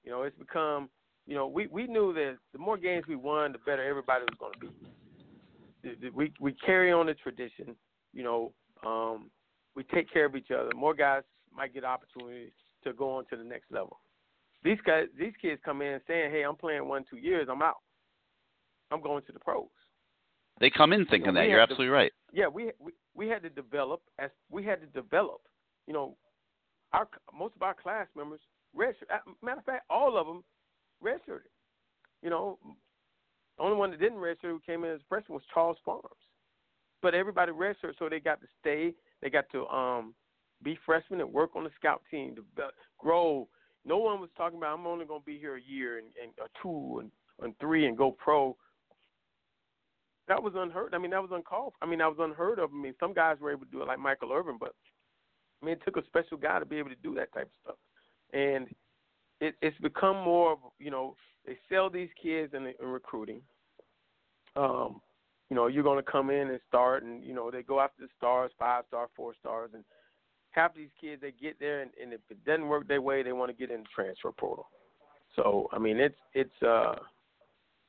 You 0.03 0.11
know, 0.11 0.24
it's 0.24 0.38
become. 0.38 0.90
You 1.26 1.36
know, 1.36 1.48
we 1.48 1.68
we 1.68 1.88
knew 1.88 2.14
that 2.14 2.38
the 2.53 2.60
more 2.60 2.78
games 2.78 3.06
we 3.10 3.15
won, 3.15 3.52
the 3.52 3.57
better 3.65 3.84
everybody 3.84 4.24
was 4.24 4.38
going 4.40 4.53
to 4.53 5.98
be. 5.99 6.10
We 6.11 6.32
we 6.40 6.53
carry 6.53 6.91
on 6.91 7.07
the 7.07 7.15
tradition. 7.15 7.76
You 8.14 8.24
know, 8.24 8.52
um, 8.86 9.32
we 9.76 9.84
take 9.84 10.11
care 10.11 10.26
of 10.26 10.36
each 10.36 10.52
other. 10.52 10.69
More 10.76 10.94
guys 10.94 11.24
might 11.53 11.74
get 11.74 11.84
opportunities 11.84 12.52
to 12.84 12.94
go 12.94 13.18
on 13.18 13.26
to 13.32 13.36
the 13.36 13.44
next 13.44 13.72
level. 13.72 13.99
These 14.64 14.78
guys, 14.86 15.06
these 15.19 15.34
kids 15.41 15.60
come 15.65 15.82
in 15.82 15.99
saying, 16.07 16.32
"Hey, 16.32 16.44
I'm 16.44 16.56
playing 16.56 16.88
one 16.88 17.06
two 17.10 17.18
years. 17.18 17.48
I'm 17.52 17.61
out. 17.61 17.82
I'm 18.91 19.02
going 19.02 19.24
to 19.24 19.32
the 19.32 19.40
pros." 19.40 19.65
They 20.60 20.69
come 20.69 20.94
in 20.94 21.06
thinking 21.06 21.26
you 21.26 21.32
know, 21.34 21.41
that. 21.41 21.49
You're 21.49 21.60
absolutely 21.60 21.88
to, 21.88 21.91
right. 21.91 22.11
Yeah, 22.32 22.48
we, 22.48 22.72
we 22.80 22.91
we 23.15 23.28
had 23.28 23.41
to 23.44 23.49
develop 23.49 24.02
as 24.19 24.30
we 24.49 24.64
had 24.64 24.80
to 24.80 24.88
develop 24.88 25.41
you 25.88 25.94
know, 25.94 26.16
our 26.94 27.08
most 27.38 27.56
of 27.56 27.62
our 27.62 27.74
class 27.74 28.08
members 28.16 28.42
registered. 28.76 29.08
Matter 29.42 29.60
of 29.60 29.66
fact, 29.66 29.86
all 29.90 30.18
of 30.18 30.28
them 30.28 30.44
registered. 31.02 31.44
You 32.22 32.30
know, 32.30 32.60
the 33.58 33.64
only 33.64 33.78
one 33.78 33.92
that 33.92 34.00
didn't 34.00 34.20
register 34.20 34.50
who 34.50 34.62
came 34.66 34.84
in 34.84 34.92
as 34.92 35.00
a 35.00 35.08
freshman 35.10 35.36
was 35.36 35.44
Charles 35.54 35.78
Farms. 35.84 36.04
But 37.02 37.14
everybody 37.14 37.52
registered, 37.52 37.96
so 38.00 38.10
they 38.10 38.20
got 38.20 38.42
to 38.42 38.48
stay. 38.60 38.94
They 39.22 39.30
got 39.30 39.46
to 39.52 39.68
um, 39.68 40.14
be 40.64 40.78
freshmen 40.86 41.22
and 41.22 41.32
work 41.32 41.56
on 41.56 41.64
the 41.64 41.70
scout 41.76 42.02
team, 42.10 42.36
to 42.36 42.44
grow. 42.98 43.48
No 43.86 43.98
one 43.98 44.20
was 44.20 44.30
talking 44.36 44.58
about 44.58 44.78
I'm 44.78 44.88
only 44.88 45.06
going 45.06 45.22
to 45.22 45.26
be 45.26 45.38
here 45.38 45.56
a 45.56 45.62
year 45.62 46.00
and, 46.00 46.08
and 46.22 46.32
or 46.40 46.48
two 46.62 47.00
and, 47.00 47.12
and 47.42 47.58
three 47.60 47.86
and 47.86 47.98
go 47.98 48.12
pro. 48.12 48.56
That 50.28 50.44
was 50.44 50.54
unheard. 50.56 50.94
I 50.94 50.98
mean, 50.98 51.12
that 51.12 51.22
was 51.22 51.32
uncalled. 51.34 51.74
I 51.82 51.86
mean, 51.86 52.00
that 52.00 52.10
was 52.10 52.18
unheard 52.20 52.60
of. 52.60 52.72
I 52.74 52.76
mean, 52.76 52.94
some 53.00 53.14
guys 53.14 53.38
were 53.40 53.52
able 53.52 53.66
to 53.66 53.72
do 53.72 53.82
it, 53.82 53.88
like 53.88 54.00
Michael 54.00 54.34
Irvin, 54.34 54.58
but 54.60 54.74
I 55.62 55.66
mean, 55.66 55.74
it 55.74 55.82
took 55.84 55.98
a 55.98 56.06
special 56.06 56.38
guy 56.38 56.60
to 56.60 56.66
be 56.66 56.78
able 56.78 56.90
to 56.90 56.96
do 56.96 57.16
that 57.16 57.34
type 57.34 57.46
of 57.48 57.62
stuff, 57.64 57.76
and 58.34 58.68
it, 59.42 59.56
it's 59.62 59.78
become 59.80 60.18
more 60.18 60.54
of 60.54 60.60
you 60.80 60.92
know 60.92 61.16
they 61.46 61.58
sell 61.70 61.90
these 61.90 62.10
kids 62.22 62.54
in, 62.54 62.68
in 62.68 62.88
recruiting. 62.88 63.42
Um, 64.56 65.02
you 65.50 65.56
know, 65.56 65.68
you're 65.68 65.84
going 65.84 66.04
to 66.04 66.12
come 66.12 66.30
in 66.30 66.50
and 66.50 66.60
start, 66.68 67.04
and 67.04 67.24
you 67.24 67.34
know 67.34 67.50
they 67.50 67.64
go 67.64 67.80
after 67.80 68.04
the 68.04 68.10
stars, 68.18 68.52
five 68.60 68.84
star, 68.88 69.08
four 69.16 69.34
stars, 69.40 69.72
and 69.74 69.84
half 70.52 70.76
these 70.76 70.90
kids 71.00 71.22
they 71.22 71.32
get 71.32 71.60
there, 71.60 71.82
and, 71.82 71.92
and 72.02 72.14
if 72.14 72.22
it 72.30 72.44
doesn't 72.46 72.68
work 72.68 72.88
their 72.88 73.02
way, 73.02 73.24
they 73.24 73.32
want 73.32 73.50
to 73.50 73.58
get 73.58 73.74
in 73.74 73.82
the 73.82 73.88
transfer 73.96 74.32
portal. 74.32 74.68
So 75.36 75.70
I 75.72 75.80
mean, 75.80 75.98
it's 76.00 76.18
it's 76.34 76.64
uh 76.64 76.96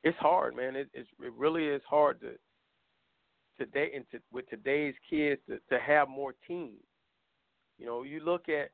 it's 0.03 0.17
hard, 0.17 0.55
man. 0.55 0.75
It 0.75 0.89
it's, 0.93 1.09
it 1.21 1.33
really 1.33 1.65
is 1.65 1.81
hard 1.89 2.21
to 2.21 2.31
today 3.57 3.91
and 3.93 4.05
to, 4.11 4.19
with 4.31 4.49
today's 4.49 4.95
kids 5.09 5.41
to, 5.49 5.59
to 5.69 5.79
have 5.79 6.07
more 6.07 6.33
teams. 6.47 6.79
You 7.79 7.85
know, 7.85 8.03
you 8.03 8.19
look 8.23 8.45
at 8.49 8.71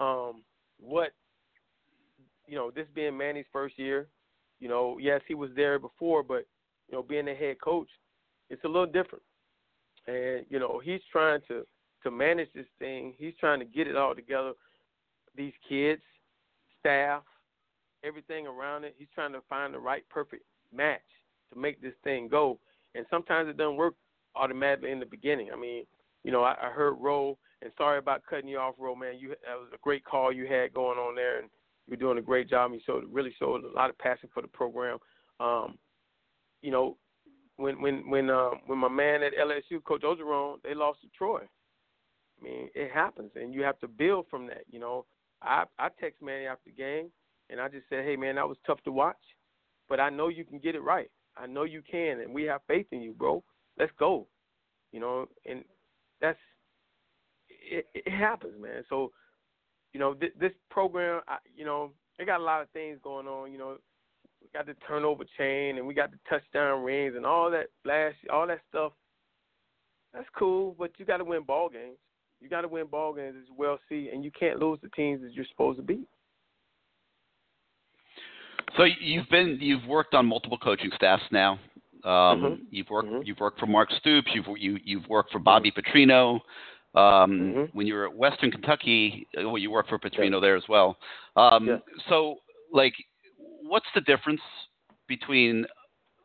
um, 0.00 0.42
what 0.80 1.12
you 2.46 2.56
know, 2.56 2.70
this 2.70 2.86
being 2.94 3.16
Manny's 3.16 3.46
first 3.52 3.78
year. 3.78 4.08
You 4.60 4.68
know, 4.68 4.98
yes, 5.00 5.20
he 5.26 5.34
was 5.34 5.50
there 5.56 5.78
before, 5.78 6.22
but 6.22 6.46
you 6.88 6.94
know, 6.94 7.02
being 7.02 7.24
the 7.24 7.34
head 7.34 7.60
coach, 7.60 7.88
it's 8.50 8.62
a 8.64 8.68
little 8.68 8.86
different. 8.86 9.24
And 10.06 10.44
you 10.48 10.58
know, 10.58 10.80
he's 10.84 11.00
trying 11.10 11.40
to 11.48 11.64
to 12.02 12.10
manage 12.10 12.48
this 12.54 12.66
thing. 12.78 13.14
He's 13.16 13.34
trying 13.38 13.60
to 13.60 13.64
get 13.64 13.86
it 13.86 13.96
all 13.96 14.14
together. 14.14 14.52
These 15.36 15.52
kids, 15.68 16.02
staff, 16.78 17.22
everything 18.04 18.46
around 18.46 18.84
it. 18.84 18.94
He's 18.98 19.08
trying 19.14 19.32
to 19.32 19.40
find 19.48 19.72
the 19.72 19.78
right 19.78 20.04
perfect 20.10 20.44
match 20.74 21.00
to 21.52 21.58
make 21.58 21.80
this 21.80 21.94
thing 22.04 22.28
go. 22.28 22.58
And 22.94 23.06
sometimes 23.08 23.48
it 23.48 23.56
doesn't 23.56 23.76
work 23.76 23.94
automatically 24.34 24.90
in 24.90 25.00
the 25.00 25.06
beginning. 25.06 25.50
I 25.52 25.56
mean, 25.58 25.84
you 26.24 26.32
know, 26.32 26.42
I, 26.42 26.56
I 26.60 26.70
heard 26.70 26.94
Roe 27.00 27.38
and 27.62 27.72
sorry 27.78 27.98
about 27.98 28.22
cutting 28.28 28.48
you 28.48 28.58
off, 28.58 28.74
Ro, 28.78 28.94
man. 28.94 29.18
You 29.18 29.28
that 29.28 29.58
was 29.58 29.68
a 29.72 29.78
great 29.82 30.04
call 30.04 30.32
you 30.32 30.46
had 30.46 30.74
going 30.74 30.98
on 30.98 31.14
there, 31.14 31.38
and 31.38 31.48
you're 31.86 31.96
doing 31.96 32.18
a 32.18 32.22
great 32.22 32.48
job. 32.50 32.72
You 32.72 32.80
showed 32.84 33.04
really 33.10 33.34
showed 33.38 33.64
a 33.64 33.76
lot 33.76 33.90
of 33.90 33.98
passion 33.98 34.28
for 34.32 34.42
the 34.42 34.48
program. 34.48 34.98
Um, 35.40 35.78
you 36.60 36.70
know, 36.70 36.96
when 37.56 37.80
when 37.80 38.08
when 38.08 38.30
um, 38.30 38.60
when 38.66 38.78
my 38.78 38.88
man 38.88 39.22
at 39.22 39.32
LSU, 39.34 39.82
Coach 39.84 40.02
Orgeron, 40.02 40.56
they 40.62 40.74
lost 40.74 41.00
to 41.02 41.08
Troy. 41.16 41.40
I 41.40 42.44
mean, 42.44 42.68
it 42.74 42.90
happens, 42.90 43.30
and 43.36 43.54
you 43.54 43.62
have 43.62 43.78
to 43.80 43.88
build 43.88 44.26
from 44.28 44.46
that. 44.48 44.64
You 44.70 44.80
know, 44.80 45.06
I 45.40 45.64
I 45.78 45.88
text 46.00 46.20
Manny 46.20 46.46
after 46.46 46.70
the 46.70 46.76
game, 46.76 47.10
and 47.50 47.60
I 47.60 47.68
just 47.68 47.88
said, 47.88 48.04
hey 48.04 48.16
man, 48.16 48.36
that 48.36 48.48
was 48.48 48.58
tough 48.66 48.82
to 48.84 48.92
watch, 48.92 49.16
but 49.88 50.00
I 50.00 50.10
know 50.10 50.28
you 50.28 50.44
can 50.44 50.58
get 50.58 50.74
it 50.74 50.82
right. 50.82 51.10
I 51.36 51.46
know 51.46 51.64
you 51.64 51.82
can, 51.88 52.20
and 52.20 52.34
we 52.34 52.42
have 52.44 52.60
faith 52.66 52.86
in 52.90 53.00
you, 53.00 53.12
bro. 53.12 53.42
Let's 53.78 53.92
go. 53.98 54.26
You 54.92 55.00
know, 55.00 55.26
and 55.48 55.64
that's 56.20 56.38
it, 57.70 57.86
it 57.94 58.10
happens, 58.10 58.54
man. 58.60 58.84
So, 58.88 59.12
you 59.92 60.00
know, 60.00 60.14
th- 60.14 60.34
this 60.40 60.52
program, 60.70 61.22
I, 61.28 61.38
you 61.54 61.64
know, 61.64 61.92
they 62.18 62.24
got 62.24 62.40
a 62.40 62.44
lot 62.44 62.62
of 62.62 62.70
things 62.70 62.98
going 63.02 63.26
on. 63.26 63.52
You 63.52 63.58
know, 63.58 63.76
we 64.40 64.48
got 64.52 64.66
the 64.66 64.74
turnover 64.86 65.24
chain 65.38 65.78
and 65.78 65.86
we 65.86 65.94
got 65.94 66.10
the 66.10 66.18
touchdown 66.28 66.82
rings 66.82 67.14
and 67.16 67.26
all 67.26 67.50
that 67.50 67.66
flash, 67.82 68.14
all 68.32 68.46
that 68.46 68.60
stuff. 68.68 68.92
That's 70.12 70.28
cool, 70.36 70.76
but 70.78 70.90
you 70.98 71.06
got 71.06 71.18
to 71.18 71.24
win 71.24 71.42
ball 71.42 71.68
games. 71.68 71.96
You 72.40 72.48
got 72.48 72.62
to 72.62 72.68
win 72.68 72.86
ball 72.86 73.14
games 73.14 73.36
as 73.40 73.48
well, 73.56 73.78
see, 73.88 74.10
and 74.12 74.24
you 74.24 74.30
can't 74.38 74.58
lose 74.58 74.78
the 74.82 74.88
teams 74.90 75.22
that 75.22 75.32
you're 75.32 75.46
supposed 75.50 75.78
to 75.78 75.82
beat. 75.82 76.08
So 78.76 78.84
you've 78.84 79.28
been 79.30 79.58
you've 79.60 79.84
worked 79.86 80.14
on 80.14 80.26
multiple 80.26 80.58
coaching 80.58 80.90
staffs 80.96 81.22
now. 81.30 81.52
Um, 82.04 82.10
mm-hmm. 82.10 82.54
You've 82.70 82.90
worked 82.90 83.08
mm-hmm. 83.08 83.22
you've 83.24 83.38
worked 83.38 83.60
for 83.60 83.66
Mark 83.66 83.90
Stoops. 84.00 84.28
You've 84.34 84.46
you, 84.58 84.78
you've 84.84 85.06
worked 85.08 85.30
for 85.30 85.38
Bobby 85.38 85.70
mm-hmm. 85.70 85.98
Petrino. 85.98 86.40
Um, 86.94 87.02
mm-hmm. 87.02 87.76
When 87.76 87.86
you 87.86 87.94
were 87.94 88.06
at 88.06 88.14
Western 88.14 88.50
Kentucky, 88.50 89.26
uh, 89.38 89.48
well, 89.48 89.58
you 89.58 89.70
worked 89.70 89.88
for 89.88 89.98
Petrino 89.98 90.34
yeah. 90.34 90.40
there 90.40 90.56
as 90.56 90.64
well. 90.68 90.98
Um, 91.36 91.66
yeah. 91.66 91.76
So, 92.08 92.36
like, 92.72 92.92
what's 93.62 93.86
the 93.94 94.02
difference 94.02 94.40
between 95.08 95.64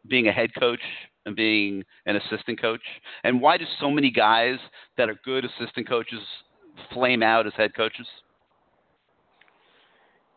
being 0.09 0.27
a 0.27 0.31
head 0.31 0.49
coach 0.59 0.81
and 1.25 1.35
being 1.35 1.83
an 2.05 2.17
assistant 2.17 2.59
coach? 2.61 2.81
And 3.23 3.41
why 3.41 3.57
do 3.57 3.65
so 3.79 3.89
many 3.89 4.11
guys 4.11 4.57
that 4.97 5.09
are 5.09 5.15
good 5.23 5.45
assistant 5.45 5.87
coaches 5.87 6.19
flame 6.93 7.23
out 7.23 7.47
as 7.47 7.53
head 7.55 7.73
coaches? 7.73 8.07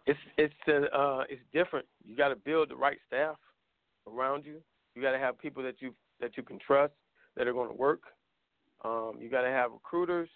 It's 0.06 0.18
it's 0.38 0.54
uh, 0.66 0.96
uh 0.96 1.24
it's 1.28 1.42
different. 1.52 1.86
You 2.04 2.16
got 2.16 2.28
to 2.28 2.36
build 2.36 2.70
the 2.70 2.76
right 2.76 2.98
staff 3.06 3.36
around 4.06 4.44
you. 4.44 4.60
You 4.94 5.02
got 5.02 5.12
to 5.12 5.18
have 5.18 5.38
people 5.38 5.62
that 5.62 5.76
you 5.80 5.94
that 6.20 6.36
you 6.36 6.42
can 6.42 6.58
trust 6.58 6.94
that 7.36 7.46
are 7.46 7.52
going 7.52 7.68
to 7.68 7.76
work. 7.76 8.02
Um, 8.84 9.18
you 9.20 9.28
got 9.28 9.42
to 9.42 9.48
have 9.48 9.72
recruiters. 9.72 10.28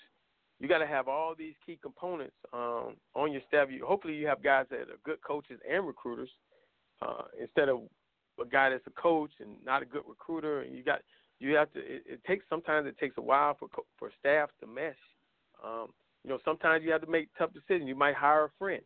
You 0.61 0.69
got 0.69 0.79
to 0.79 0.87
have 0.87 1.09
all 1.09 1.35
these 1.37 1.55
key 1.65 1.79
components 1.83 2.37
um, 2.53 2.97
on 3.15 3.33
your 3.33 3.43
staff. 3.49 3.69
You, 3.71 3.85
hopefully, 3.85 4.15
you 4.15 4.27
have 4.27 4.43
guys 4.43 4.67
that 4.71 4.81
are 4.81 4.99
good 5.05 5.21
coaches 5.27 5.61
and 5.69 5.87
recruiters 5.87 6.31
uh, 7.03 7.25
instead 7.41 7.69
of 7.69 7.81
a 8.41 8.47
guy 8.47 8.71
that's 8.71 8.87
a 8.87 9.01
coach 9.01 9.33
and 9.41 9.57
not 9.65 9.83
a 9.83 9.87
good 9.87 10.03
recruiter. 10.09 10.63
And 10.63 10.77
you 10.77 10.83
got 10.83 11.01
you 11.41 11.55
have 11.55 11.73
to. 11.73 11.81
It, 11.81 12.03
it 12.07 12.25
takes 12.25 12.45
sometimes 12.49 12.87
it 12.87 12.99
takes 12.99 13.17
a 13.19 13.23
while 13.23 13.57
for 13.59 13.69
for 13.99 14.11
staff 14.21 14.51
to 14.61 14.67
mesh. 14.67 14.95
Um, 15.65 15.89
you 16.23 16.31
know, 16.31 16.39
sometimes 16.45 16.85
you 16.85 16.93
have 16.93 17.03
to 17.03 17.11
make 17.11 17.29
tough 17.37 17.51
decisions. 17.53 17.89
You 17.89 17.97
might 17.97 18.15
hire 18.15 18.45
a 18.45 18.51
friend. 18.59 18.83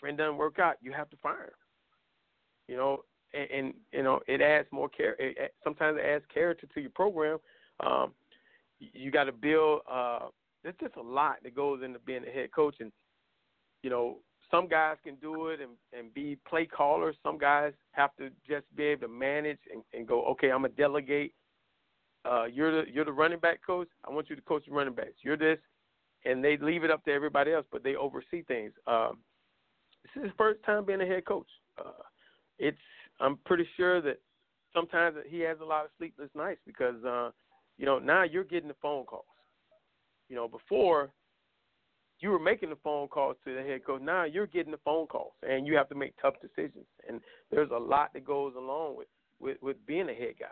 Friend 0.00 0.16
doesn't 0.16 0.36
work 0.36 0.58
out, 0.58 0.76
you 0.82 0.92
have 0.92 1.08
to 1.10 1.16
fire 1.22 1.44
him. 1.44 1.50
You 2.68 2.76
know, 2.76 3.04
and, 3.32 3.50
and 3.50 3.74
you 3.92 4.02
know 4.02 4.20
it 4.26 4.40
adds 4.40 4.68
more 4.70 4.88
care. 4.88 5.16
It, 5.18 5.54
sometimes 5.62 5.98
it 5.98 6.06
adds 6.06 6.24
character 6.32 6.66
to 6.74 6.80
your 6.80 6.90
program. 6.90 7.38
Um, 7.80 8.12
you 8.92 9.10
got 9.10 9.24
to 9.24 9.32
build. 9.32 9.80
Uh, 9.90 10.26
there's 10.62 10.74
just 10.80 10.96
a 10.96 11.02
lot 11.02 11.36
that 11.42 11.54
goes 11.54 11.82
into 11.82 11.98
being 12.00 12.24
a 12.26 12.30
head 12.30 12.52
coach, 12.52 12.76
and 12.80 12.92
you 13.82 13.90
know 13.90 14.18
some 14.50 14.68
guys 14.68 14.96
can 15.04 15.16
do 15.16 15.48
it 15.48 15.60
and, 15.60 15.72
and 15.98 16.12
be 16.14 16.38
play 16.48 16.66
callers. 16.66 17.16
Some 17.22 17.38
guys 17.38 17.72
have 17.92 18.14
to 18.16 18.30
just 18.48 18.64
be 18.76 18.84
able 18.84 19.02
to 19.02 19.08
manage 19.08 19.58
and, 19.72 19.82
and 19.92 20.06
go, 20.06 20.24
okay, 20.26 20.50
I'm 20.50 20.62
gonna 20.62 20.74
delegate. 20.74 21.34
Uh, 22.24 22.44
you're 22.44 22.84
the 22.84 22.90
you're 22.90 23.04
the 23.04 23.12
running 23.12 23.38
back 23.38 23.60
coach. 23.66 23.88
I 24.08 24.12
want 24.12 24.30
you 24.30 24.36
to 24.36 24.42
coach 24.42 24.64
the 24.66 24.74
running 24.74 24.94
backs. 24.94 25.14
You're 25.22 25.36
this, 25.36 25.58
and 26.24 26.42
they 26.42 26.56
leave 26.56 26.84
it 26.84 26.90
up 26.90 27.04
to 27.04 27.12
everybody 27.12 27.52
else, 27.52 27.66
but 27.70 27.84
they 27.84 27.96
oversee 27.96 28.42
things. 28.42 28.72
Um, 28.86 29.18
this 30.02 30.22
is 30.22 30.22
his 30.24 30.32
first 30.38 30.62
time 30.64 30.84
being 30.84 31.00
a 31.00 31.06
head 31.06 31.26
coach. 31.26 31.48
Uh, 31.78 32.02
it's 32.58 32.78
I'm 33.20 33.38
pretty 33.44 33.66
sure 33.76 34.00
that 34.00 34.20
sometimes 34.72 35.16
he 35.28 35.40
has 35.40 35.58
a 35.60 35.64
lot 35.64 35.84
of 35.84 35.90
sleepless 35.98 36.30
nights 36.34 36.60
because 36.66 37.02
uh, 37.04 37.30
you 37.78 37.86
know 37.86 37.98
now 37.98 38.22
you're 38.22 38.44
getting 38.44 38.68
the 38.68 38.76
phone 38.80 39.04
calls. 39.04 39.24
You 40.28 40.36
know 40.36 40.48
before 40.48 41.10
you 42.20 42.30
were 42.30 42.38
making 42.38 42.70
the 42.70 42.78
phone 42.82 43.08
calls 43.08 43.36
to 43.44 43.54
the 43.54 43.62
head 43.62 43.84
coach. 43.84 44.00
Now 44.00 44.24
you're 44.24 44.46
getting 44.46 44.72
the 44.72 44.80
phone 44.84 45.06
calls, 45.06 45.32
and 45.42 45.66
you 45.66 45.76
have 45.76 45.88
to 45.90 45.94
make 45.94 46.14
tough 46.20 46.34
decisions. 46.40 46.86
And 47.08 47.20
there's 47.50 47.70
a 47.70 47.78
lot 47.78 48.12
that 48.14 48.24
goes 48.24 48.54
along 48.56 48.96
with 48.96 49.08
with, 49.40 49.58
with 49.60 49.76
being 49.86 50.08
a 50.08 50.14
head 50.14 50.34
guy. 50.40 50.46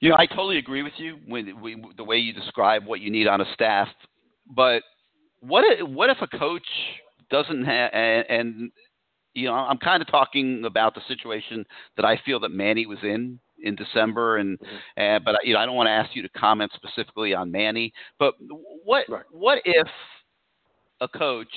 You 0.00 0.10
know, 0.10 0.16
I 0.18 0.26
totally 0.26 0.58
agree 0.58 0.82
with 0.82 0.92
you 0.98 1.16
when 1.26 1.60
we, 1.60 1.82
the 1.96 2.04
way 2.04 2.18
you 2.18 2.32
describe 2.32 2.84
what 2.84 3.00
you 3.00 3.10
need 3.10 3.26
on 3.26 3.40
a 3.40 3.46
staff. 3.54 3.88
But 4.54 4.82
what 5.40 5.64
if, 5.64 5.88
what 5.88 6.10
if 6.10 6.18
a 6.20 6.38
coach 6.38 6.66
doesn't 7.30 7.64
have 7.64 7.90
and, 7.92 8.24
and 8.28 8.70
you 9.34 9.46
know 9.46 9.54
I'm 9.54 9.78
kind 9.78 10.00
of 10.00 10.08
talking 10.08 10.64
about 10.64 10.94
the 10.94 11.00
situation 11.08 11.64
that 11.96 12.04
I 12.04 12.20
feel 12.24 12.38
that 12.40 12.50
Manny 12.50 12.86
was 12.86 12.98
in 13.02 13.40
in 13.62 13.74
December 13.74 14.36
and 14.38 14.58
mm-hmm. 14.58 15.02
uh, 15.02 15.18
but 15.20 15.36
you 15.44 15.54
know 15.54 15.60
I 15.60 15.66
don't 15.66 15.76
want 15.76 15.88
to 15.88 15.92
ask 15.92 16.14
you 16.14 16.22
to 16.22 16.28
comment 16.30 16.72
specifically 16.74 17.34
on 17.34 17.50
Manny 17.50 17.92
but 18.18 18.34
what 18.84 19.04
right. 19.08 19.24
what 19.30 19.58
if 19.64 19.88
a 21.00 21.08
coach 21.08 21.52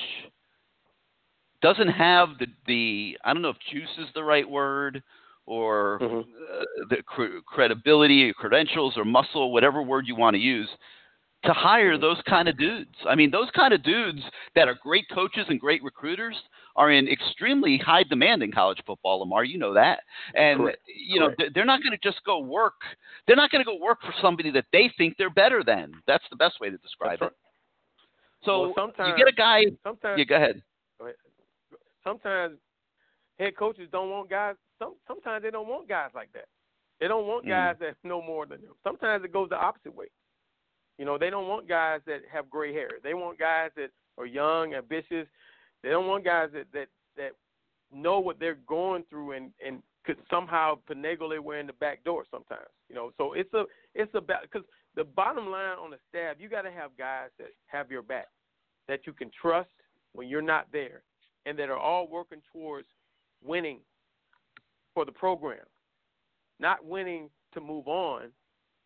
doesn't 1.62 1.88
have 1.88 2.30
the 2.38 2.46
the 2.66 3.18
I 3.24 3.32
don't 3.32 3.42
know 3.42 3.50
if 3.50 3.56
juice 3.70 3.88
is 3.98 4.08
the 4.14 4.24
right 4.24 4.48
word 4.48 5.02
or 5.46 5.98
mm-hmm. 6.00 6.18
uh, 6.18 6.64
the 6.88 7.02
cr- 7.04 7.40
credibility 7.46 8.30
or 8.30 8.32
credentials 8.34 8.96
or 8.96 9.04
muscle 9.04 9.52
whatever 9.52 9.82
word 9.82 10.06
you 10.06 10.16
want 10.16 10.34
to 10.34 10.40
use 10.40 10.68
to 11.44 11.52
hire 11.52 11.96
those 11.96 12.18
kind 12.28 12.48
of 12.48 12.58
dudes. 12.58 12.94
I 13.08 13.14
mean, 13.14 13.30
those 13.30 13.48
kind 13.54 13.72
of 13.72 13.82
dudes 13.82 14.20
that 14.54 14.68
are 14.68 14.78
great 14.82 15.06
coaches 15.12 15.46
and 15.48 15.58
great 15.58 15.82
recruiters 15.82 16.36
are 16.76 16.90
in 16.90 17.08
extremely 17.08 17.76
high 17.78 18.02
demand 18.02 18.42
in 18.42 18.52
college 18.52 18.78
football. 18.86 19.20
Lamar, 19.20 19.44
you 19.44 19.58
know 19.58 19.74
that, 19.74 20.00
and 20.34 20.60
Correct. 20.60 20.78
you 20.86 21.20
know 21.20 21.30
Correct. 21.34 21.54
they're 21.54 21.64
not 21.64 21.82
going 21.82 21.92
to 21.92 22.08
just 22.08 22.22
go 22.24 22.38
work. 22.40 22.80
They're 23.26 23.36
not 23.36 23.50
going 23.50 23.64
to 23.64 23.70
go 23.70 23.78
work 23.80 24.00
for 24.02 24.14
somebody 24.20 24.50
that 24.52 24.66
they 24.72 24.90
think 24.96 25.16
they're 25.16 25.30
better 25.30 25.62
than. 25.64 25.92
That's 26.06 26.24
the 26.30 26.36
best 26.36 26.60
way 26.60 26.70
to 26.70 26.76
describe 26.78 27.20
That's 27.20 27.32
it. 27.32 27.36
So 28.44 28.60
well, 28.60 28.72
sometimes, 28.74 29.08
you 29.08 29.16
get 29.24 29.32
a 29.32 29.36
guy. 29.36 29.64
Sometimes, 29.82 30.18
yeah, 30.18 30.24
go 30.24 30.36
ahead. 30.36 30.62
Sometimes 32.02 32.56
head 33.38 33.56
coaches 33.56 33.88
don't 33.92 34.10
want 34.10 34.30
guys. 34.30 34.54
Some 34.78 34.94
sometimes 35.06 35.42
they 35.42 35.50
don't 35.50 35.68
want 35.68 35.88
guys 35.88 36.10
like 36.14 36.32
that. 36.32 36.46
They 37.00 37.08
don't 37.08 37.26
want 37.26 37.44
Mm. 37.44 37.48
guys 37.48 37.76
that 37.80 37.96
know 38.04 38.22
more 38.22 38.46
than 38.46 38.62
them. 38.62 38.74
Sometimes 38.82 39.24
it 39.24 39.32
goes 39.32 39.48
the 39.48 39.56
opposite 39.56 39.94
way. 39.94 40.06
You 40.98 41.04
know, 41.04 41.16
they 41.18 41.30
don't 41.30 41.48
want 41.48 41.66
guys 41.66 42.00
that 42.06 42.20
have 42.30 42.50
gray 42.50 42.72
hair. 42.72 42.90
They 43.02 43.14
want 43.14 43.38
guys 43.38 43.70
that 43.76 43.90
are 44.18 44.26
young, 44.26 44.74
ambitious. 44.74 45.26
They 45.82 45.90
don't 45.90 46.06
want 46.06 46.24
guys 46.24 46.50
that 46.52 46.66
that 46.72 46.88
that 47.16 47.32
know 47.92 48.20
what 48.20 48.38
they're 48.38 48.58
going 48.66 49.04
through 49.10 49.32
and 49.32 49.50
and 49.64 49.82
could 50.04 50.16
somehow 50.30 50.78
finagle 50.90 51.28
their 51.28 51.42
way 51.42 51.60
in 51.60 51.66
the 51.66 51.72
back 51.74 52.02
door. 52.04 52.24
Sometimes, 52.30 52.68
you 52.88 52.94
know. 52.94 53.12
So 53.18 53.32
it's 53.34 53.52
a 53.54 53.64
it's 53.94 54.14
about 54.14 54.42
because 54.42 54.66
the 54.96 55.04
bottom 55.04 55.50
line 55.50 55.78
on 55.78 55.90
the 55.90 55.98
staff, 56.08 56.36
you 56.38 56.48
got 56.48 56.62
to 56.62 56.70
have 56.70 56.96
guys 56.96 57.28
that 57.38 57.48
have 57.66 57.90
your 57.90 58.02
back, 58.02 58.28
that 58.88 59.00
you 59.06 59.12
can 59.12 59.30
trust 59.40 59.70
when 60.12 60.28
you're 60.28 60.42
not 60.42 60.66
there, 60.72 61.02
and 61.46 61.58
that 61.58 61.70
are 61.70 61.78
all 61.78 62.08
working 62.08 62.42
towards 62.52 62.88
winning 63.44 63.78
for 64.94 65.04
the 65.04 65.12
program, 65.12 65.64
not 66.58 66.84
winning 66.84 67.30
to 67.54 67.60
move 67.60 67.86
on, 67.86 68.30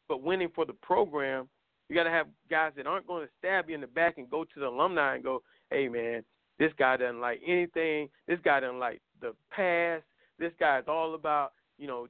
but 0.08 0.22
winning 0.22 0.50
for 0.54 0.64
the 0.64 0.74
program 0.74 1.48
you 1.88 1.94
got 1.94 2.04
to 2.04 2.10
have 2.10 2.26
guys 2.50 2.72
that 2.76 2.86
aren't 2.86 3.06
going 3.06 3.26
to 3.26 3.32
stab 3.38 3.68
you 3.68 3.74
in 3.74 3.80
the 3.80 3.86
back 3.86 4.18
and 4.18 4.30
go 4.30 4.44
to 4.44 4.60
the 4.60 4.66
alumni 4.66 5.14
and 5.14 5.24
go, 5.24 5.42
"Hey, 5.70 5.88
man, 5.88 6.24
this 6.59 6.72
guy 6.78 6.97
doesn't 6.97 7.20
like 7.20 7.40
anything. 7.47 8.09
This 8.26 8.39
guy 8.44 8.60
doesn't 8.60 8.78
like 8.78 9.01
the 9.20 9.35
past. 9.51 10.05
This 10.39 10.52
guy 10.59 10.78
is 10.78 10.85
all 10.89 11.14
about, 11.14 11.52
you 11.78 11.86
know, 11.86 12.06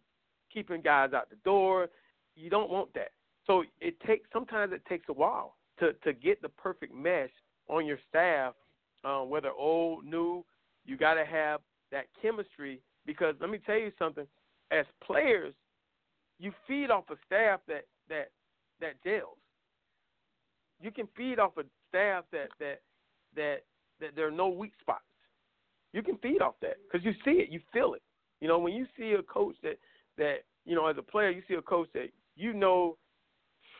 keeping 0.52 0.82
guys 0.82 1.12
out 1.12 1.30
the 1.30 1.36
door." 1.44 1.88
You 2.36 2.50
don't 2.50 2.70
want 2.70 2.92
that. 2.94 3.12
So 3.46 3.64
it 3.80 3.98
takes 4.00 4.28
sometimes 4.32 4.72
it 4.72 4.84
takes 4.86 5.08
a 5.08 5.12
while 5.12 5.56
to 5.78 5.92
to 6.04 6.12
get 6.12 6.42
the 6.42 6.48
perfect 6.48 6.94
mesh 6.94 7.30
on 7.68 7.86
your 7.86 7.98
staff, 8.08 8.54
um, 9.04 9.30
whether 9.30 9.50
old, 9.50 10.04
new. 10.04 10.44
You 10.84 10.96
got 10.96 11.14
to 11.14 11.24
have 11.24 11.60
that 11.92 12.06
chemistry 12.20 12.80
because 13.06 13.34
let 13.40 13.50
me 13.50 13.58
tell 13.58 13.78
you 13.78 13.92
something. 13.98 14.26
As 14.70 14.86
players, 15.02 15.54
you 16.38 16.52
feed 16.66 16.90
off 16.90 17.04
a 17.10 17.16
staff 17.26 17.60
that 17.68 17.84
that 18.08 18.30
that 18.80 19.02
gels 19.04 19.38
you 20.84 20.90
can 20.90 21.08
feed 21.16 21.38
off 21.38 21.56
a 21.56 21.64
staff 21.88 22.24
that 22.30 22.48
that 22.60 22.82
that 23.34 23.62
there 24.14 24.26
are 24.26 24.32
no 24.32 24.48
weak 24.48 24.72
spots. 24.80 25.04
You 25.92 26.02
can 26.02 26.18
feed 26.18 26.42
off 26.42 26.54
that 26.62 26.76
because 26.84 27.04
you 27.04 27.12
see 27.24 27.38
it, 27.42 27.50
you 27.50 27.60
feel 27.72 27.94
it. 27.94 28.02
You 28.40 28.48
know, 28.48 28.58
when 28.58 28.72
you 28.74 28.86
see 28.98 29.12
a 29.12 29.22
coach 29.22 29.56
that 29.62 29.78
that 30.18 30.38
you 30.64 30.74
know 30.74 30.86
as 30.86 30.96
a 30.98 31.02
player, 31.02 31.30
you 31.30 31.42
see 31.48 31.54
a 31.54 31.62
coach 31.62 31.88
that 31.94 32.08
you 32.36 32.52
know 32.52 32.96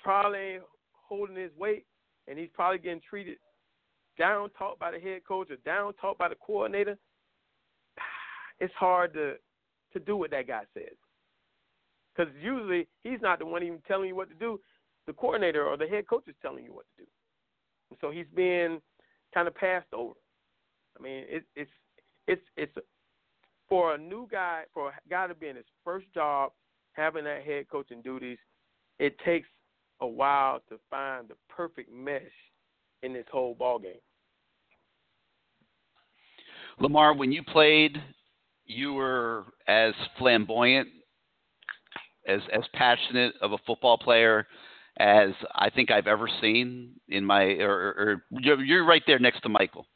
probably 0.03 0.59
holding 0.93 1.37
his 1.37 1.51
weight 1.59 1.87
and 2.29 2.39
he's 2.39 2.49
probably 2.55 2.79
getting 2.79 3.01
treated 3.09 3.39
down 4.19 4.49
talked 4.57 4.79
by 4.79 4.91
the 4.91 4.99
head 4.99 5.23
coach 5.27 5.51
or 5.51 5.57
down 5.65 5.93
talked 5.95 6.19
by 6.19 6.29
the 6.29 6.37
coordinator. 6.37 6.97
It's 8.61 8.75
hard 8.75 9.13
to 9.15 9.35
to 9.93 10.01
do 10.01 10.17
what 10.17 10.31
that 10.31 10.47
guy 10.47 10.63
says 10.75 10.95
because 12.15 12.33
usually 12.41 12.87
he's 13.03 13.21
not 13.21 13.39
the 13.41 13.47
one 13.47 13.63
even 13.63 13.81
telling 13.87 14.09
you 14.09 14.15
what 14.15 14.29
to 14.29 14.35
do 14.37 14.61
the 15.07 15.13
coordinator 15.13 15.65
or 15.65 15.77
the 15.77 15.87
head 15.87 16.07
coach 16.07 16.25
is 16.29 16.35
telling 16.41 16.65
you 16.65 16.73
what 16.73 16.87
to 16.97 17.03
do. 17.03 17.09
So 18.01 18.11
he's 18.11 18.27
being 18.35 18.81
kind 19.35 19.49
of 19.49 19.55
passed 19.55 19.93
over. 19.93 20.15
I 20.99 21.03
mean, 21.03 21.25
it, 21.29 21.45
it's 21.57 21.71
it's 22.29 22.43
it's 22.57 22.73
for 23.69 23.95
a 23.95 23.99
new 23.99 24.29
guy, 24.31 24.63
for 24.73 24.91
a 24.91 24.93
guy 25.11 25.27
to 25.27 25.35
be 25.35 25.49
in 25.49 25.57
his 25.57 25.65
first 25.85 26.07
job, 26.15 26.53
having 26.93 27.25
that 27.25 27.43
head 27.43 27.67
coaching 27.71 28.01
duties. 28.01 28.39
It 29.01 29.17
takes 29.25 29.49
a 30.01 30.07
while 30.07 30.61
to 30.69 30.79
find 30.89 31.29
the 31.29 31.35
perfect 31.49 31.93
mesh 31.93 32.23
in 33.03 33.13
this 33.13 33.27
whole 33.31 33.55
ball 33.55 33.79
game. 33.79 33.95
Lamar, 36.79 37.15
when 37.15 37.33
you 37.33 37.43
played, 37.43 37.99
you 38.65 38.93
were 38.93 39.45
as 39.67 39.95
flamboyant, 40.19 40.89
as 42.27 42.41
as 42.53 42.63
passionate 42.75 43.35
of 43.43 43.53
a 43.53 43.59
football 43.67 43.99
player 43.99 44.47
as 44.99 45.31
I 45.55 45.71
think 45.71 45.91
I've 45.91 46.07
ever 46.07 46.29
seen 46.41 46.91
in 47.09 47.25
my 47.25 47.43
or, 47.61 47.71
or, 47.71 48.23
or 48.33 48.61
you're 48.63 48.87
right 48.87 49.03
there 49.07 49.19
next 49.19 49.41
to 49.41 49.49
Michael. 49.49 49.87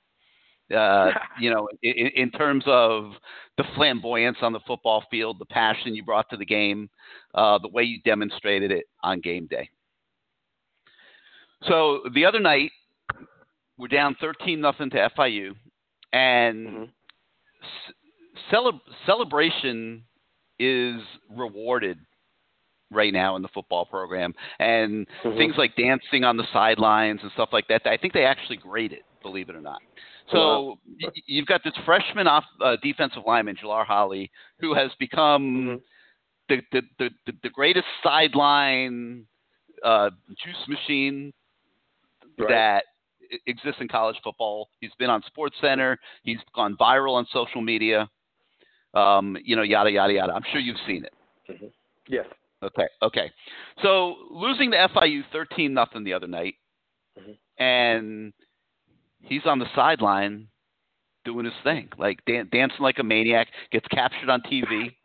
Uh, 0.74 1.10
you 1.40 1.50
know, 1.50 1.68
in, 1.82 2.08
in, 2.14 2.30
terms 2.30 2.64
of 2.66 3.12
the 3.56 3.64
flamboyance 3.74 4.38
on 4.42 4.52
the 4.52 4.60
football 4.66 5.04
field, 5.10 5.38
the 5.38 5.46
passion 5.46 5.94
you 5.94 6.04
brought 6.04 6.28
to 6.30 6.36
the 6.36 6.44
game, 6.44 6.90
uh, 7.34 7.58
the 7.58 7.68
way 7.68 7.82
you 7.84 8.00
demonstrated 8.04 8.70
it 8.70 8.86
on 9.02 9.20
game 9.20 9.46
day. 9.46 9.68
So 11.68 12.00
the 12.14 12.24
other 12.24 12.40
night, 12.40 12.70
we're 13.78 13.88
down 13.88 14.16
13 14.20 14.60
nothing 14.60 14.90
to 14.90 15.10
FIU, 15.16 15.52
and 16.12 16.68
mm-hmm. 16.68 16.84
ce- 18.50 18.96
celebration 19.06 20.04
is 20.58 21.00
rewarded 21.30 21.98
right 22.90 23.12
now 23.12 23.36
in 23.36 23.42
the 23.42 23.48
football 23.48 23.84
program, 23.84 24.34
and 24.58 25.06
mm-hmm. 25.24 25.36
things 25.36 25.54
like 25.58 25.76
dancing 25.76 26.24
on 26.24 26.36
the 26.36 26.44
sidelines 26.52 27.20
and 27.22 27.30
stuff 27.32 27.50
like 27.52 27.68
that. 27.68 27.82
I 27.86 27.96
think 27.96 28.12
they 28.12 28.24
actually 28.24 28.56
grade 28.56 28.92
it, 28.92 29.02
believe 29.22 29.48
it 29.48 29.56
or 29.56 29.60
not. 29.60 29.80
So 30.30 30.78
you've 31.26 31.46
got 31.46 31.62
this 31.64 31.72
freshman 31.86 32.26
off 32.26 32.44
uh, 32.62 32.76
defensive 32.82 33.22
lineman, 33.26 33.56
Jalar 33.56 33.86
Holley, 33.86 34.30
who 34.60 34.74
has 34.74 34.90
become 34.98 35.80
mm-hmm. 36.50 36.62
the 36.72 36.82
the 36.98 37.10
the, 37.26 37.32
the 37.42 37.48
greatest 37.48 37.86
sideline 38.02 39.24
uh, 39.82 40.10
juice 40.44 40.68
machine 40.68 41.32
Right. 42.38 42.48
that 42.50 42.84
exists 43.46 43.80
in 43.80 43.88
college 43.88 44.16
football. 44.22 44.68
He's 44.80 44.92
been 44.98 45.10
on 45.10 45.22
SportsCenter. 45.22 45.96
He's 46.22 46.38
gone 46.54 46.76
viral 46.76 47.14
on 47.14 47.26
social 47.32 47.60
media. 47.60 48.08
Um, 48.94 49.36
you 49.44 49.56
know, 49.56 49.62
yada 49.62 49.90
yada 49.90 50.12
yada. 50.12 50.32
I'm 50.32 50.44
sure 50.50 50.60
you've 50.60 50.78
seen 50.86 51.04
it. 51.04 51.72
Yes. 52.08 52.26
Okay, 52.62 52.88
okay. 53.02 53.30
So 53.82 54.16
losing 54.30 54.70
to 54.72 54.76
FIU 54.94 55.22
thirteen 55.32 55.72
nothing 55.74 56.02
the 56.04 56.12
other 56.14 56.26
night, 56.26 56.54
Mhm. 57.18 57.36
and 57.58 58.32
he's 59.22 59.46
on 59.46 59.58
the 59.58 59.66
sideline 59.74 60.48
doing 61.24 61.44
his 61.44 61.54
thing, 61.62 61.88
like 61.98 62.24
dan- 62.26 62.48
dancing 62.50 62.80
like 62.80 62.98
a 62.98 63.02
maniac. 63.04 63.48
Gets 63.70 63.86
captured 63.88 64.28
on 64.30 64.40
TV. 64.42 64.96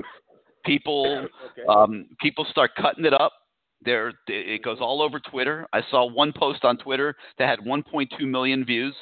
People, 0.65 1.05
Okay. 1.45 1.65
um, 1.67 2.07
people 2.19 2.45
start 2.45 2.71
cutting 2.75 3.05
it 3.05 3.13
up. 3.13 3.33
There, 3.81 4.13
it 4.27 4.63
goes 4.63 4.79
all 4.79 5.01
over 5.01 5.19
Twitter. 5.19 5.67
I 5.73 5.81
saw 5.91 6.05
one 6.05 6.31
post 6.31 6.63
on 6.63 6.77
Twitter 6.77 7.15
that 7.37 7.49
had 7.49 7.59
1.2 7.59 8.25
million 8.25 8.63
views 8.63 8.95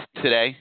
t- 0.00 0.22
today. 0.22 0.56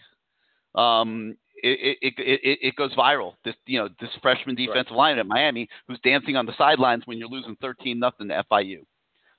Um, 0.76 1.38
it, 1.64 1.98
it, 2.02 2.14
it, 2.18 2.60
it, 2.62 2.76
goes 2.76 2.94
viral. 2.96 3.34
This, 3.44 3.56
you 3.66 3.80
know, 3.80 3.90
this 4.00 4.10
freshman 4.22 4.56
defensive 4.56 4.96
line 4.96 5.18
at 5.18 5.26
Miami 5.26 5.68
who's 5.88 6.00
dancing 6.04 6.36
on 6.36 6.46
the 6.46 6.54
sidelines 6.58 7.04
when 7.06 7.18
you're 7.18 7.30
losing 7.30 7.56
13 7.62 7.98
nothing 8.00 8.28
to 8.30 8.44
FIU. 8.52 8.80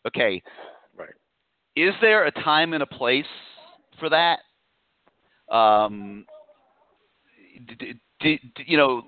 Okay. 0.06 0.42
Right. 0.96 1.10
Is 1.76 1.94
there 2.00 2.24
a 2.26 2.30
time 2.30 2.72
and 2.72 2.82
a 2.82 2.86
place 2.86 3.26
for 4.00 4.08
that? 4.08 4.38
Um, 5.54 6.24
d- 7.68 7.74
d- 7.78 8.00
d- 8.20 8.40
d- 8.56 8.64
you 8.66 8.76
know, 8.76 9.02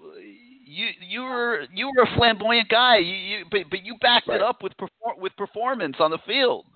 you 0.64 0.88
you 1.00 1.22
were 1.22 1.64
you 1.74 1.90
were 1.96 2.02
a 2.02 2.16
flamboyant 2.16 2.68
guy. 2.68 2.98
You, 2.98 3.14
you 3.14 3.44
but 3.50 3.62
but 3.70 3.84
you 3.84 3.96
backed 4.00 4.28
Right. 4.28 4.36
it 4.36 4.42
up 4.42 4.62
with 4.62 4.72
perfor- 4.76 5.18
with 5.18 5.34
performance 5.36 5.96
on 5.98 6.10
the 6.10 6.18
field. 6.26 6.66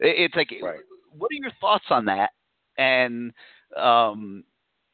It- 0.00 0.16
It's 0.30 0.36
like, 0.36 0.52
Right. 0.62 0.80
what 1.16 1.30
are 1.32 1.34
your 1.40 1.50
thoughts 1.60 1.86
on 1.90 2.04
that? 2.06 2.30
And 2.76 3.32
um, 3.76 4.44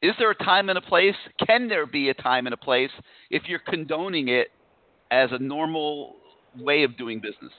is 0.01 0.13
there 0.19 0.31
a 0.31 0.35
time 0.35 0.69
and 0.69 0.77
a 0.77 0.81
place? 0.81 1.15
Can 1.45 1.67
there 1.67 1.85
be 1.85 2.09
a 2.09 2.13
time 2.13 2.47
and 2.47 2.53
a 2.53 2.57
place 2.57 2.91
if 3.29 3.43
you're 3.47 3.61
condoning 3.67 4.27
it 4.29 4.47
as 5.11 5.29
a 5.31 5.39
normal 5.39 6.15
way 6.59 6.83
of 6.83 6.97
doing 6.97 7.19
business? 7.19 7.53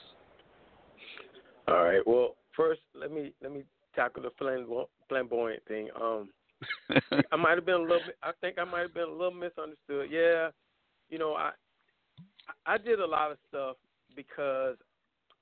All 1.68 1.84
right. 1.84 2.06
Well, 2.06 2.36
first 2.56 2.80
let 2.94 3.12
me 3.12 3.32
let 3.42 3.52
me 3.52 3.64
tackle 3.94 4.22
the 4.22 4.30
flamboyant, 5.08 5.62
thing. 5.66 5.88
Um, 6.00 6.30
I 7.32 7.36
might 7.36 7.56
have 7.56 7.66
been 7.66 7.74
a 7.76 7.78
little. 7.78 8.00
bit- 8.06 8.18
I 8.22 8.32
think 8.40 8.58
I 8.58 8.64
might 8.64 8.80
have 8.82 8.94
been 8.94 9.08
a 9.08 9.12
little 9.12 9.32
misunderstood. 9.32 10.10
Yeah, 10.10 10.50
you 11.08 11.18
know, 11.18 11.34
I 11.34 11.52
I 12.66 12.78
did 12.78 13.00
a 13.00 13.06
lot 13.06 13.32
of 13.32 13.38
stuff 13.48 13.76
because 14.14 14.76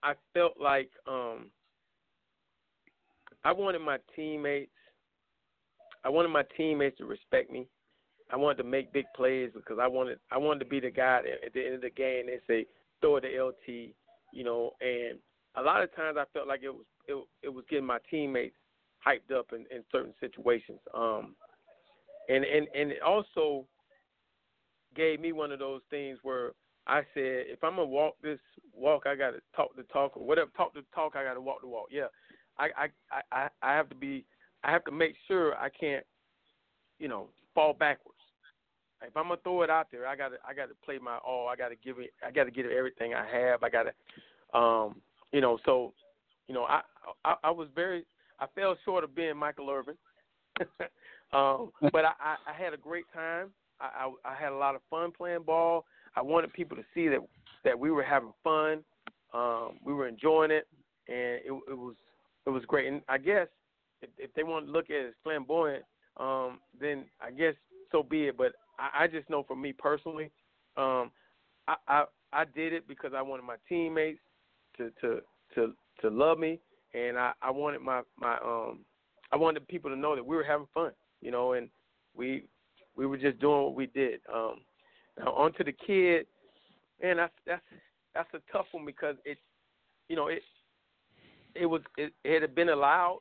I 0.02 0.14
felt 0.32 0.54
like 0.60 0.90
um 1.06 1.50
I 3.44 3.52
wanted 3.52 3.80
my 3.80 3.98
teammates. 4.16 4.70
I 6.04 6.08
wanted 6.08 6.28
my 6.28 6.44
teammates 6.56 6.98
to 6.98 7.06
respect 7.06 7.50
me. 7.50 7.66
I 8.30 8.36
wanted 8.36 8.62
to 8.62 8.68
make 8.68 8.92
big 8.92 9.06
plays 9.14 9.50
because 9.54 9.78
I 9.80 9.86
wanted 9.86 10.18
I 10.30 10.38
wanted 10.38 10.60
to 10.60 10.66
be 10.66 10.80
the 10.80 10.90
guy 10.90 11.22
that 11.22 11.46
at 11.46 11.52
the 11.52 11.64
end 11.64 11.74
of 11.74 11.80
the 11.82 11.90
game 11.90 12.26
they 12.26 12.40
say 12.46 12.66
throw 13.00 13.20
to 13.20 13.26
LT, 13.26 13.94
you 14.32 14.44
know, 14.44 14.72
and 14.80 15.18
a 15.56 15.62
lot 15.62 15.82
of 15.82 15.94
times 15.94 16.16
I 16.18 16.24
felt 16.32 16.48
like 16.48 16.62
it 16.62 16.70
was 16.70 16.86
it, 17.06 17.22
it 17.42 17.48
was 17.48 17.64
getting 17.68 17.86
my 17.86 17.98
teammates 18.10 18.56
hyped 19.06 19.34
up 19.34 19.52
in, 19.52 19.66
in 19.74 19.84
certain 19.92 20.14
situations. 20.20 20.80
Um, 20.94 21.36
and 22.28 22.44
and 22.44 22.66
and 22.74 22.90
it 22.90 23.02
also 23.02 23.66
gave 24.96 25.20
me 25.20 25.32
one 25.32 25.52
of 25.52 25.58
those 25.58 25.82
things 25.90 26.18
where 26.22 26.52
I 26.86 27.00
said, 27.14 27.46
if 27.48 27.62
I'm 27.62 27.76
gonna 27.76 27.86
walk 27.86 28.14
this 28.22 28.38
walk, 28.72 29.04
I 29.06 29.14
gotta 29.14 29.38
talk 29.54 29.74
the 29.76 29.84
talk 29.84 30.16
or 30.16 30.24
whatever. 30.24 30.50
Talk 30.56 30.74
the 30.74 30.84
talk, 30.94 31.14
I 31.16 31.24
gotta 31.24 31.40
walk 31.40 31.60
the 31.62 31.68
walk. 31.68 31.88
Yeah, 31.90 32.06
I 32.58 32.68
I 33.10 33.20
I 33.32 33.48
I 33.62 33.74
have 33.74 33.88
to 33.90 33.94
be. 33.94 34.24
I 34.64 34.72
have 34.72 34.84
to 34.84 34.92
make 34.92 35.14
sure 35.28 35.54
I 35.56 35.68
can't, 35.68 36.04
you 36.98 37.08
know, 37.08 37.28
fall 37.54 37.74
backwards. 37.74 38.18
If 39.02 39.16
I'm 39.16 39.24
gonna 39.24 39.40
throw 39.42 39.62
it 39.62 39.70
out 39.70 39.88
there, 39.92 40.06
I 40.06 40.16
gotta 40.16 40.36
I 40.48 40.54
gotta 40.54 40.72
play 40.84 40.98
my 40.98 41.18
all. 41.18 41.48
I 41.48 41.56
gotta 41.56 41.74
give 41.76 41.98
it. 41.98 42.12
I 42.26 42.30
gotta 42.30 42.50
give 42.50 42.64
it 42.64 42.72
everything 42.72 43.12
I 43.12 43.26
have. 43.26 43.62
I 43.62 43.68
gotta, 43.68 43.92
um, 44.58 44.96
you 45.30 45.42
know. 45.42 45.58
So, 45.66 45.92
you 46.48 46.54
know, 46.54 46.64
I 46.64 46.80
I, 47.24 47.34
I 47.44 47.50
was 47.50 47.68
very. 47.74 48.06
I 48.40 48.46
fell 48.54 48.76
short 48.84 49.04
of 49.04 49.14
being 49.14 49.36
Michael 49.36 49.70
Irvin, 49.70 49.96
um, 51.32 51.70
but 51.92 52.04
I, 52.04 52.12
I, 52.18 52.36
I 52.48 52.54
had 52.56 52.72
a 52.72 52.78
great 52.78 53.04
time. 53.12 53.50
I, 53.78 54.06
I 54.24 54.32
I 54.32 54.34
had 54.34 54.52
a 54.52 54.56
lot 54.56 54.74
of 54.74 54.80
fun 54.88 55.12
playing 55.12 55.42
ball. 55.42 55.84
I 56.16 56.22
wanted 56.22 56.52
people 56.54 56.76
to 56.76 56.84
see 56.94 57.08
that 57.08 57.20
that 57.64 57.78
we 57.78 57.90
were 57.90 58.02
having 58.02 58.32
fun. 58.42 58.82
Um, 59.34 59.78
we 59.84 59.92
were 59.92 60.08
enjoying 60.08 60.50
it, 60.50 60.66
and 61.08 61.40
it, 61.44 61.52
it 61.68 61.78
was 61.78 61.96
it 62.46 62.50
was 62.50 62.64
great. 62.66 62.90
And 62.90 63.02
I 63.08 63.18
guess 63.18 63.48
if, 64.02 64.10
if 64.18 64.34
they 64.34 64.42
want 64.42 64.66
to 64.66 64.72
look 64.72 64.86
at 64.90 64.96
it 64.96 65.06
as 65.08 65.14
flamboyant, 65.22 65.84
um, 66.18 66.60
then 66.78 67.04
I 67.20 67.30
guess 67.30 67.54
so 67.92 68.02
be 68.02 68.24
it. 68.28 68.36
But 68.36 68.52
I, 68.78 69.04
I 69.04 69.06
just 69.06 69.28
know 69.30 69.42
for 69.42 69.56
me 69.56 69.72
personally, 69.72 70.30
um, 70.76 71.10
I, 71.68 71.76
I 71.88 72.04
I 72.32 72.44
did 72.44 72.72
it 72.72 72.86
because 72.88 73.12
I 73.16 73.22
wanted 73.22 73.44
my 73.44 73.56
teammates 73.68 74.20
to 74.76 74.90
to 75.00 75.20
to 75.54 75.72
to 76.00 76.10
love 76.10 76.38
me, 76.38 76.60
and 76.94 77.18
I 77.18 77.32
I 77.42 77.50
wanted 77.50 77.80
my 77.80 78.02
my 78.18 78.36
um 78.38 78.80
I 79.32 79.36
wanted 79.36 79.66
people 79.68 79.90
to 79.90 79.96
know 79.96 80.14
that 80.14 80.24
we 80.24 80.36
were 80.36 80.44
having 80.44 80.68
fun, 80.74 80.92
you 81.20 81.30
know, 81.30 81.52
and 81.52 81.68
we 82.14 82.44
we 82.96 83.06
were 83.06 83.16
just 83.16 83.38
doing 83.40 83.62
what 83.64 83.74
we 83.74 83.86
did. 83.86 84.20
Um, 84.32 84.60
now 85.18 85.32
on 85.32 85.52
to 85.54 85.64
the 85.64 85.72
kid, 85.72 86.26
man, 87.02 87.16
that's 87.16 87.32
that's 87.46 87.62
that's 88.14 88.34
a 88.34 88.52
tough 88.52 88.66
one 88.72 88.84
because 88.84 89.16
it, 89.24 89.38
you 90.08 90.16
know, 90.16 90.28
it 90.28 90.42
it 91.54 91.66
was 91.66 91.82
it, 91.96 92.12
it 92.24 92.42
had 92.42 92.54
been 92.54 92.68
allowed. 92.68 93.20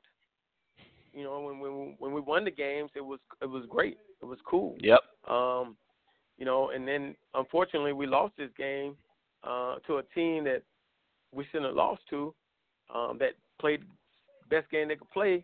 You 1.14 1.24
know, 1.24 1.42
when 1.42 1.60
when 1.60 1.96
when 2.00 2.14
we 2.14 2.22
won 2.22 2.44
the 2.44 2.52
games, 2.52 2.92
it 2.96 3.06
was 3.06 3.20
it 3.42 3.46
was 3.46 3.66
great. 3.70 3.98
It 4.22 4.26
was 4.26 4.40
cool. 4.46 4.76
Yep. 4.80 5.00
Um, 5.30 5.76
you 6.38 6.46
know, 6.46 6.72
and 6.72 6.88
then 6.88 7.16
unfortunately 7.36 7.94
we 7.94 8.08
lost 8.08 8.34
this 8.38 8.50
game 8.58 8.96
uh, 9.44 9.76
to 9.88 9.98
a 9.98 10.04
team 10.16 10.44
that 10.46 10.64
we 11.34 11.46
shouldn't 11.46 11.68
have 11.68 11.76
lost 11.76 12.02
to, 12.10 12.34
um, 12.94 13.18
that 13.20 13.34
played 13.60 13.84
best 14.50 14.70
game 14.72 14.88
they 14.88 14.96
could 14.96 15.10
play, 15.12 15.44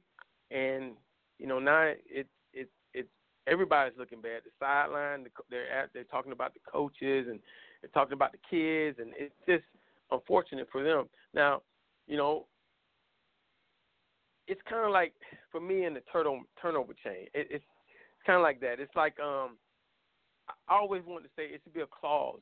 and 0.52 0.94
you 1.38 1.48
know 1.48 1.60
now 1.60 1.84
it 1.84 2.28
it 2.54 2.70
it 2.94 3.08
everybody's 3.48 3.98
looking 3.98 4.22
bad. 4.22 4.41
The 4.44 4.52
sideline, 4.60 5.24
the, 5.24 5.30
they're 5.50 5.72
at, 5.72 5.90
they're 5.94 6.04
talking 6.06 6.32
about 6.32 6.54
the 6.54 6.60
coaches 6.70 7.28
and 7.30 7.40
they're 7.82 7.91
talking 7.94 8.14
about 8.14 8.32
the 8.32 8.40
kids, 8.50 8.98
and 9.00 9.14
it's 9.18 9.34
just 9.48 9.64
unfortunate 10.12 10.68
for 10.72 10.84
them. 10.84 11.08
Now, 11.34 11.62
you 12.08 12.18
know, 12.18 12.46
it's 14.50 14.62
kind 14.68 14.84
of 14.84 14.92
like 14.92 15.14
for 15.52 15.62
me 15.62 15.86
in 15.86 15.94
the 15.94 16.02
turnover 16.12 16.44
turnover 16.62 16.94
chain. 17.04 17.28
It, 17.34 17.48
it's 17.50 17.64
it's 17.64 18.26
kind 18.26 18.38
of 18.38 18.44
like 18.44 18.60
that. 18.62 18.80
It's 18.80 18.96
like 18.96 19.18
um, 19.20 19.58
I 20.68 20.76
always 20.76 21.04
wanted 21.06 21.26
to 21.26 21.30
say 21.36 21.44
it 21.44 21.62
should 21.64 21.74
be 21.74 21.82
a 21.82 21.88
clause 21.88 22.42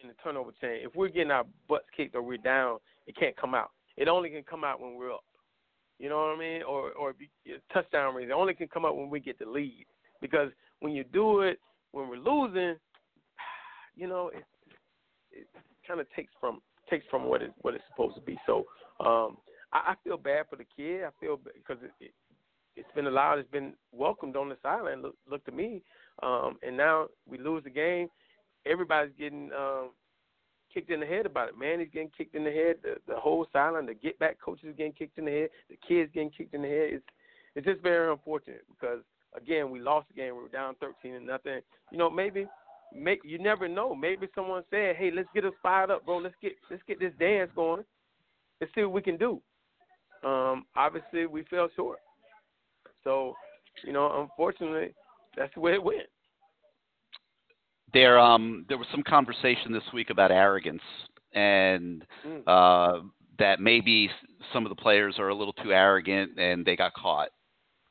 in 0.00 0.08
the 0.08 0.14
turnover 0.24 0.50
chain. 0.60 0.80
If 0.82 0.96
we're 0.96 1.08
getting 1.08 1.30
our 1.30 1.44
butts 1.68 1.84
kicked 1.96 2.16
or 2.16 2.22
we're 2.22 2.38
down, 2.38 2.78
it 3.06 3.16
can't 3.16 3.36
come 3.36 3.54
out. 3.54 3.70
It 3.96 4.08
only 4.08 4.30
can 4.30 4.42
come 4.42 4.64
out 4.64 4.80
when 4.80 4.94
we're 4.94 5.12
up. 5.12 5.24
You 5.98 6.08
know 6.08 6.16
what 6.16 6.36
I 6.36 6.38
mean? 6.38 6.62
Or 6.62 6.90
or 6.92 7.12
be, 7.12 7.30
touchdown 7.72 8.14
rings. 8.14 8.30
It 8.30 8.34
only 8.34 8.54
can 8.54 8.68
come 8.68 8.84
out 8.84 8.96
when 8.96 9.10
we 9.10 9.20
get 9.20 9.38
the 9.38 9.46
lead. 9.46 9.86
Because 10.20 10.50
when 10.80 10.92
you 10.92 11.04
do 11.04 11.42
it 11.42 11.58
when 11.92 12.08
we're 12.08 12.16
losing, 12.16 12.76
you 13.94 14.08
know, 14.08 14.30
it 14.34 14.44
it 15.30 15.46
kind 15.86 16.00
of 16.00 16.06
takes 16.16 16.32
from 16.40 16.60
takes 16.90 17.04
from 17.10 17.24
what 17.24 17.42
it 17.42 17.52
what 17.60 17.74
it's 17.74 17.84
supposed 17.90 18.16
to 18.16 18.22
be. 18.22 18.38
So 18.46 18.64
um, 19.00 19.36
I, 19.72 19.92
I 19.92 19.94
feel 20.04 20.16
bad 20.16 20.46
for 20.48 20.56
the 20.56 20.66
kid. 20.76 21.04
I 21.04 21.10
feel 21.20 21.38
because 21.54 21.82
it, 21.82 21.92
it 22.00 22.12
it's 22.76 22.88
been 22.94 23.06
allowed. 23.06 23.38
It's 23.38 23.50
been 23.50 23.74
welcomed 23.92 24.36
on 24.36 24.48
this 24.48 24.58
island. 24.64 25.02
Look, 25.02 25.16
look 25.28 25.44
to 25.44 25.52
me, 25.52 25.82
um, 26.22 26.58
and 26.66 26.76
now 26.76 27.08
we 27.28 27.38
lose 27.38 27.64
the 27.64 27.70
game. 27.70 28.08
Everybody's 28.64 29.12
getting 29.18 29.50
um, 29.52 29.90
kicked 30.72 30.90
in 30.90 31.00
the 31.00 31.06
head 31.06 31.26
about 31.26 31.48
it. 31.48 31.58
Man, 31.58 31.80
he's 31.80 31.90
getting 31.92 32.10
kicked 32.16 32.34
in 32.34 32.44
the 32.44 32.50
head. 32.50 32.76
The, 32.82 32.96
the 33.06 33.18
whole 33.18 33.46
sideline, 33.52 33.86
the 33.86 33.94
get 33.94 34.18
back 34.18 34.38
coaches 34.42 34.74
getting 34.76 34.92
kicked 34.92 35.18
in 35.18 35.26
the 35.26 35.30
head. 35.30 35.48
The 35.68 35.78
kids 35.86 36.10
getting 36.14 36.30
kicked 36.30 36.54
in 36.54 36.62
the 36.62 36.68
head. 36.68 36.88
It's 36.92 37.04
it's 37.54 37.66
just 37.66 37.82
very 37.82 38.10
unfortunate 38.10 38.64
because 38.68 39.00
again 39.36 39.70
we 39.70 39.80
lost 39.80 40.08
the 40.08 40.14
game. 40.14 40.34
We 40.36 40.42
were 40.42 40.48
down 40.48 40.74
thirteen 40.80 41.14
and 41.14 41.26
nothing. 41.26 41.60
You 41.90 41.98
know 41.98 42.10
maybe. 42.10 42.46
Make, 42.94 43.20
you 43.24 43.38
never 43.38 43.68
know. 43.68 43.94
Maybe 43.94 44.28
someone 44.34 44.64
said, 44.68 44.96
"Hey, 44.96 45.10
let's 45.10 45.28
get 45.34 45.46
us 45.46 45.54
fired 45.62 45.90
up, 45.90 46.04
bro. 46.04 46.18
Let's 46.18 46.34
get 46.42 46.52
let's 46.70 46.82
get 46.86 47.00
this 47.00 47.14
dance 47.18 47.50
going. 47.54 47.84
Let's 48.60 48.70
see 48.74 48.82
what 48.82 48.92
we 48.92 49.00
can 49.00 49.16
do." 49.16 49.40
Um, 50.24 50.66
obviously, 50.76 51.26
we 51.26 51.42
fell 51.44 51.68
short. 51.74 51.98
So, 53.04 53.34
you 53.84 53.92
know, 53.92 54.20
unfortunately, 54.22 54.94
that's 55.36 55.52
the 55.54 55.60
way 55.60 55.72
it 55.72 55.82
went. 55.82 56.08
There, 57.92 58.18
um, 58.18 58.64
there 58.68 58.78
was 58.78 58.86
some 58.90 59.02
conversation 59.02 59.72
this 59.72 59.82
week 59.92 60.10
about 60.10 60.30
arrogance 60.30 60.82
and 61.34 62.04
Mm. 62.26 62.42
uh, 62.46 63.00
that 63.38 63.60
maybe 63.60 64.10
some 64.52 64.64
of 64.64 64.70
the 64.70 64.80
players 64.80 65.18
are 65.18 65.28
a 65.28 65.34
little 65.34 65.52
too 65.54 65.72
arrogant 65.72 66.38
and 66.38 66.64
they 66.64 66.76
got 66.76 66.92
caught. 66.94 67.28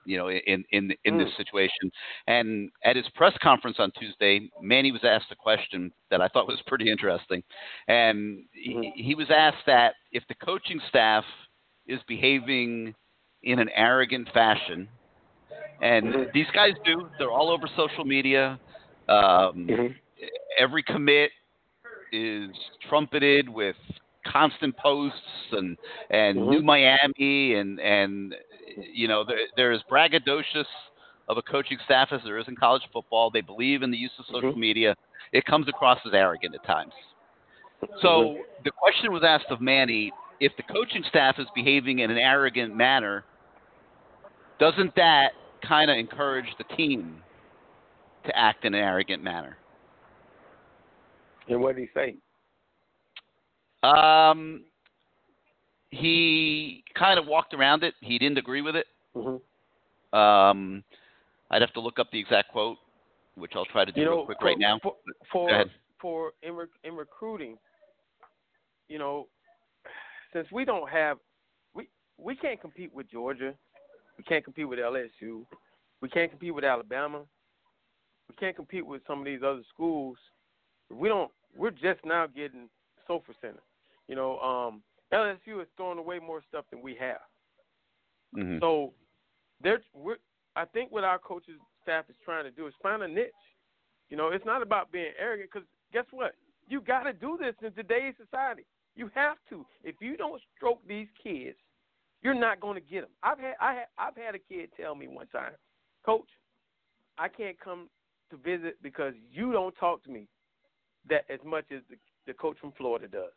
you 0.03 0.17
know, 0.17 0.31
in 0.31 0.65
in 0.71 0.91
in 1.05 1.15
this 1.19 1.29
Mm. 1.29 1.37
situation. 1.37 1.91
And 2.25 2.71
at 2.83 2.95
his 2.95 3.07
press 3.09 3.37
conference 3.37 3.77
on 3.79 3.91
Tuesday, 3.91 4.49
Manny 4.59 4.91
was 4.91 5.03
asked 5.03 5.31
a 5.31 5.35
question 5.35 5.93
that 6.09 6.19
I 6.21 6.27
thought 6.27 6.47
was 6.47 6.59
pretty 6.63 6.89
interesting, 6.89 7.43
and 7.87 8.43
he, 8.51 8.91
he 8.95 9.13
was 9.13 9.29
asked 9.29 9.63
that 9.67 9.93
if 10.11 10.25
the 10.27 10.33
coaching 10.33 10.79
staff 10.89 11.23
is 11.87 11.99
behaving 12.07 12.93
in 13.43 13.59
an 13.59 13.69
arrogant 13.75 14.29
fashion, 14.33 14.87
and 15.81 16.05
Mhm. 16.05 16.33
these 16.33 16.47
guys 16.53 16.73
do, 16.85 17.09
they're 17.17 17.31
all 17.31 17.49
over 17.49 17.67
social 17.75 18.05
media. 18.05 18.59
Um, 19.09 19.67
Mhm. 19.67 19.95
every 20.59 20.83
commit 20.83 21.31
is 22.11 22.49
trumpeted 22.87 23.49
with 23.49 23.75
constant 24.25 24.75
posts 24.77 25.17
and 25.51 25.77
and 26.11 26.37
Mhm. 26.37 26.49
New 26.49 26.61
Miami 26.61 27.55
and 27.55 27.79
and 27.79 28.35
you 28.93 29.07
know 29.07 29.23
there, 29.23 29.37
there 29.55 29.71
is 29.71 29.81
braggadocious 29.89 30.65
of 31.27 31.37
a 31.37 31.41
coaching 31.41 31.77
staff 31.85 32.09
as 32.11 32.21
there 32.23 32.37
is 32.37 32.47
in 32.47 32.55
college 32.55 32.83
football. 32.93 33.31
They 33.31 33.41
believe 33.41 33.81
in 33.81 33.91
the 33.91 33.97
use 33.97 34.11
of 34.19 34.25
social 34.27 34.51
Mhm. 34.51 34.57
media. 34.57 34.95
It 35.33 35.45
comes 35.45 35.67
across 35.67 35.99
as 36.05 36.13
arrogant 36.13 36.55
at 36.55 36.63
times. 36.65 36.93
So 38.01 38.09
Mm-hmm. 38.09 38.63
the 38.63 38.71
question 38.71 39.11
was 39.11 39.23
asked 39.23 39.49
of 39.49 39.61
Manny: 39.61 40.11
if 40.41 40.51
the 40.57 40.63
coaching 40.63 41.03
staff 41.07 41.35
is 41.37 41.45
behaving 41.55 41.99
in 41.99 42.09
an 42.09 42.17
arrogant 42.17 42.75
manner, 42.75 43.23
doesn't 44.59 44.93
that 44.95 45.29
kind 45.65 45.91
of 45.91 45.97
encourage 45.97 46.47
the 46.57 46.63
team 46.75 47.21
to 48.25 48.37
act 48.37 48.65
in 48.65 48.73
an 48.73 48.83
arrogant 48.83 49.23
manner? 49.23 49.55
And 51.47 51.61
what 51.61 51.75
did 51.75 51.87
he 51.87 51.89
say? 51.93 52.15
Um, 53.87 54.63
he 55.91 56.83
kind 56.97 57.19
of 57.19 57.27
walked 57.27 57.53
around 57.53 57.83
it. 57.83 57.93
He 58.01 58.17
didn't 58.17 58.39
agree 58.39 58.61
with 58.61 58.75
it. 58.75 58.87
Mm-hmm. 59.15 60.17
Um, 60.17 60.83
I'd 61.51 61.61
have 61.61 61.73
to 61.73 61.79
look 61.81 61.99
up 61.99 62.07
the 62.11 62.19
exact 62.19 62.51
quote, 62.51 62.77
which 63.35 63.51
I'll 63.55 63.65
try 63.65 63.85
to 63.85 63.91
do 63.91 64.01
You 64.01 64.09
real 64.09 64.25
quick 64.25 64.39
for, 64.39 64.45
right 64.45 64.59
now. 64.59 64.79
For, 64.81 64.95
for 65.31 65.65
for 66.01 66.31
in 66.41 66.53
rec- 66.53 66.69
in 66.83 66.95
recruiting, 66.95 67.57
you 68.87 68.97
know, 68.97 69.27
since 70.33 70.47
we 70.51 70.65
don't 70.65 70.89
have 70.89 71.17
we 71.73 71.89
we 72.17 72.35
can't 72.35 72.59
compete 72.59 72.93
with 72.93 73.09
Georgia, 73.09 73.53
we 74.17 74.23
can't 74.23 74.43
compete 74.43 74.67
with 74.67 74.79
LSU, 74.79 75.45
we 76.01 76.09
can't 76.09 76.29
compete 76.29 76.53
with 76.53 76.63
Alabama, 76.63 77.21
we 78.29 78.35
can't 78.35 78.55
compete 78.55 78.85
with 78.85 79.01
some 79.07 79.19
of 79.19 79.25
these 79.25 79.41
other 79.45 79.63
schools. 79.73 80.17
We 80.89 81.09
don't. 81.09 81.31
We're 81.55 81.71
just 81.71 81.99
now 82.05 82.27
getting 82.27 82.69
Soffer 83.07 83.33
Center. 83.41 83.61
You 84.07 84.15
know, 84.15 84.39
um, 84.39 84.81
LSU 85.13 85.61
is 85.61 85.67
throwing 85.75 85.99
away 85.99 86.19
more 86.19 86.41
stuff 86.47 86.65
than 86.71 86.81
we 86.81 86.95
have. 86.95 87.21
Mhm. 88.35 88.59
So, 88.59 88.93
there, 89.61 89.81
we're. 89.93 90.17
I 90.55 90.65
think 90.65 90.91
what 90.91 91.03
our 91.03 91.19
coaches 91.19 91.59
staff 91.81 92.09
is 92.09 92.15
trying 92.23 92.43
to 92.43 92.51
do 92.51 92.67
is 92.67 92.73
find 92.81 93.03
a 93.03 93.07
niche. 93.07 93.31
You 94.09 94.17
know, 94.17 94.29
it's 94.29 94.45
not 94.45 94.61
about 94.61 94.91
being 94.91 95.11
arrogant 95.17 95.49
because 95.51 95.67
guess 95.93 96.05
what? 96.11 96.35
You 96.67 96.81
got 96.81 97.03
to 97.03 97.13
do 97.13 97.37
this 97.39 97.55
in 97.61 97.73
today's 97.73 98.13
society. 98.17 98.65
You 98.95 99.09
have 99.15 99.37
to. 99.49 99.65
If 99.83 99.95
you 100.01 100.17
don't 100.17 100.41
stroke 100.55 100.81
these 100.87 101.07
kids, 101.21 101.57
you're 102.21 102.33
not 102.33 102.59
going 102.59 102.75
to 102.75 102.81
get 102.81 103.01
them. 103.01 103.09
I've 103.23 103.39
had 103.39 103.55
I 103.59 103.73
had, 103.73 103.85
I've 103.97 104.15
had 104.15 104.35
a 104.35 104.39
kid 104.39 104.69
tell 104.79 104.95
me 104.95 105.07
one 105.07 105.27
time, 105.27 105.53
Coach, 106.05 106.29
I 107.17 107.27
can't 107.27 107.59
come 107.59 107.89
to 108.29 108.37
visit 108.37 108.77
because 108.81 109.13
you 109.31 109.51
don't 109.51 109.75
talk 109.75 110.03
to 110.03 110.11
me 110.11 110.27
that 111.09 111.23
as 111.29 111.39
much 111.45 111.65
as 111.71 111.81
the, 111.89 111.95
the 112.27 112.33
coach 112.33 112.57
from 112.59 112.73
Florida 112.77 113.07
does. 113.07 113.31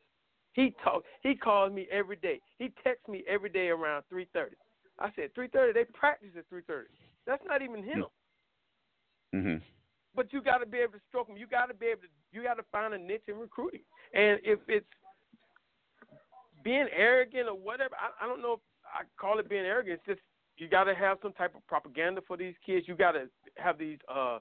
He 0.52 0.74
talk. 0.84 1.02
He 1.22 1.34
calls 1.34 1.72
me 1.72 1.88
every 1.90 2.16
day. 2.16 2.40
He 2.58 2.72
texts 2.84 3.08
me 3.08 3.24
every 3.28 3.50
day 3.50 3.68
around 3.68 4.04
three 4.08 4.28
thirty. 4.32 4.56
I 4.98 5.10
said 5.16 5.34
three 5.34 5.48
thirty. 5.48 5.72
They 5.72 5.84
practice 5.92 6.30
at 6.36 6.48
three 6.48 6.62
thirty. 6.66 6.90
That's 7.26 7.42
not 7.46 7.62
even 7.62 7.82
him. 7.82 8.04
Mhm. 9.34 9.62
But 10.14 10.32
you 10.32 10.40
got 10.40 10.58
to 10.58 10.66
be 10.66 10.78
able 10.78 10.92
to 10.92 11.00
stroke 11.08 11.26
them. 11.26 11.36
You 11.36 11.48
got 11.48 11.66
to 11.66 11.74
be 11.74 11.86
able 11.86 12.02
to. 12.02 12.08
You 12.32 12.42
got 12.44 12.54
to 12.54 12.62
find 12.70 12.94
a 12.94 12.98
niche 12.98 13.24
in 13.26 13.36
recruiting. 13.36 13.80
And 14.12 14.38
if 14.44 14.60
it's 14.68 14.86
being 16.64 16.86
arrogant 16.96 17.48
or 17.48 17.56
whatever, 17.56 17.94
I, 17.94 18.24
I 18.24 18.26
don't 18.26 18.42
know 18.42 18.54
if 18.54 18.60
I 18.84 19.02
call 19.20 19.38
it 19.38 19.48
being 19.48 19.64
arrogant. 19.64 20.00
It's 20.00 20.06
just 20.06 20.20
you 20.56 20.68
got 20.68 20.84
to 20.84 20.94
have 20.94 21.18
some 21.22 21.32
type 21.32 21.54
of 21.54 21.66
propaganda 21.66 22.22
for 22.26 22.36
these 22.36 22.54
kids. 22.64 22.88
You 22.88 22.96
got 22.96 23.12
to 23.12 23.26
have 23.56 23.78
these 23.78 23.98
uh 24.12 24.38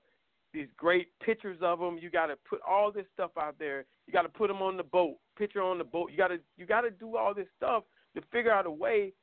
these 0.54 0.68
great 0.78 1.08
pictures 1.24 1.58
of 1.62 1.80
them. 1.80 1.98
You 2.00 2.10
got 2.10 2.28
to 2.28 2.36
put 2.48 2.60
all 2.68 2.92
this 2.92 3.06
stuff 3.14 3.32
out 3.40 3.56
there. 3.58 3.86
You 4.06 4.14
got 4.14 4.22
to 4.22 4.30
put 4.30 4.48
them 4.48 4.62
on 4.62 4.78
the 4.78 4.84
boat, 4.84 5.16
picture 5.38 5.62
on 5.62 5.80
the 5.80 5.84
boat. 5.84 6.12
You 6.12 6.18
got 6.18 6.28
to 6.30 6.40
you 6.58 6.66
got 6.66 6.82
to 6.82 6.92
do 6.92 7.18
all 7.18 7.34
this 7.34 7.48
stuff 7.58 7.84
to 8.16 8.22
figure 8.32 8.52
out 8.52 8.66
a 8.66 8.72
way 8.72 9.14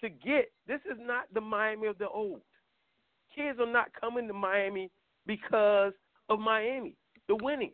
to 0.00 0.08
get. 0.08 0.52
This 0.66 0.80
is 0.90 0.98
not 0.98 1.24
the 1.34 1.40
Miami 1.40 1.88
of 1.88 1.98
the 1.98 2.08
old. 2.08 2.40
Kids 3.34 3.58
are 3.60 3.70
not 3.70 3.88
coming 4.00 4.26
to 4.28 4.34
Miami 4.34 4.90
because 5.26 5.92
of 6.28 6.38
Miami, 6.38 6.96
the 7.28 7.36
winning. 7.42 7.72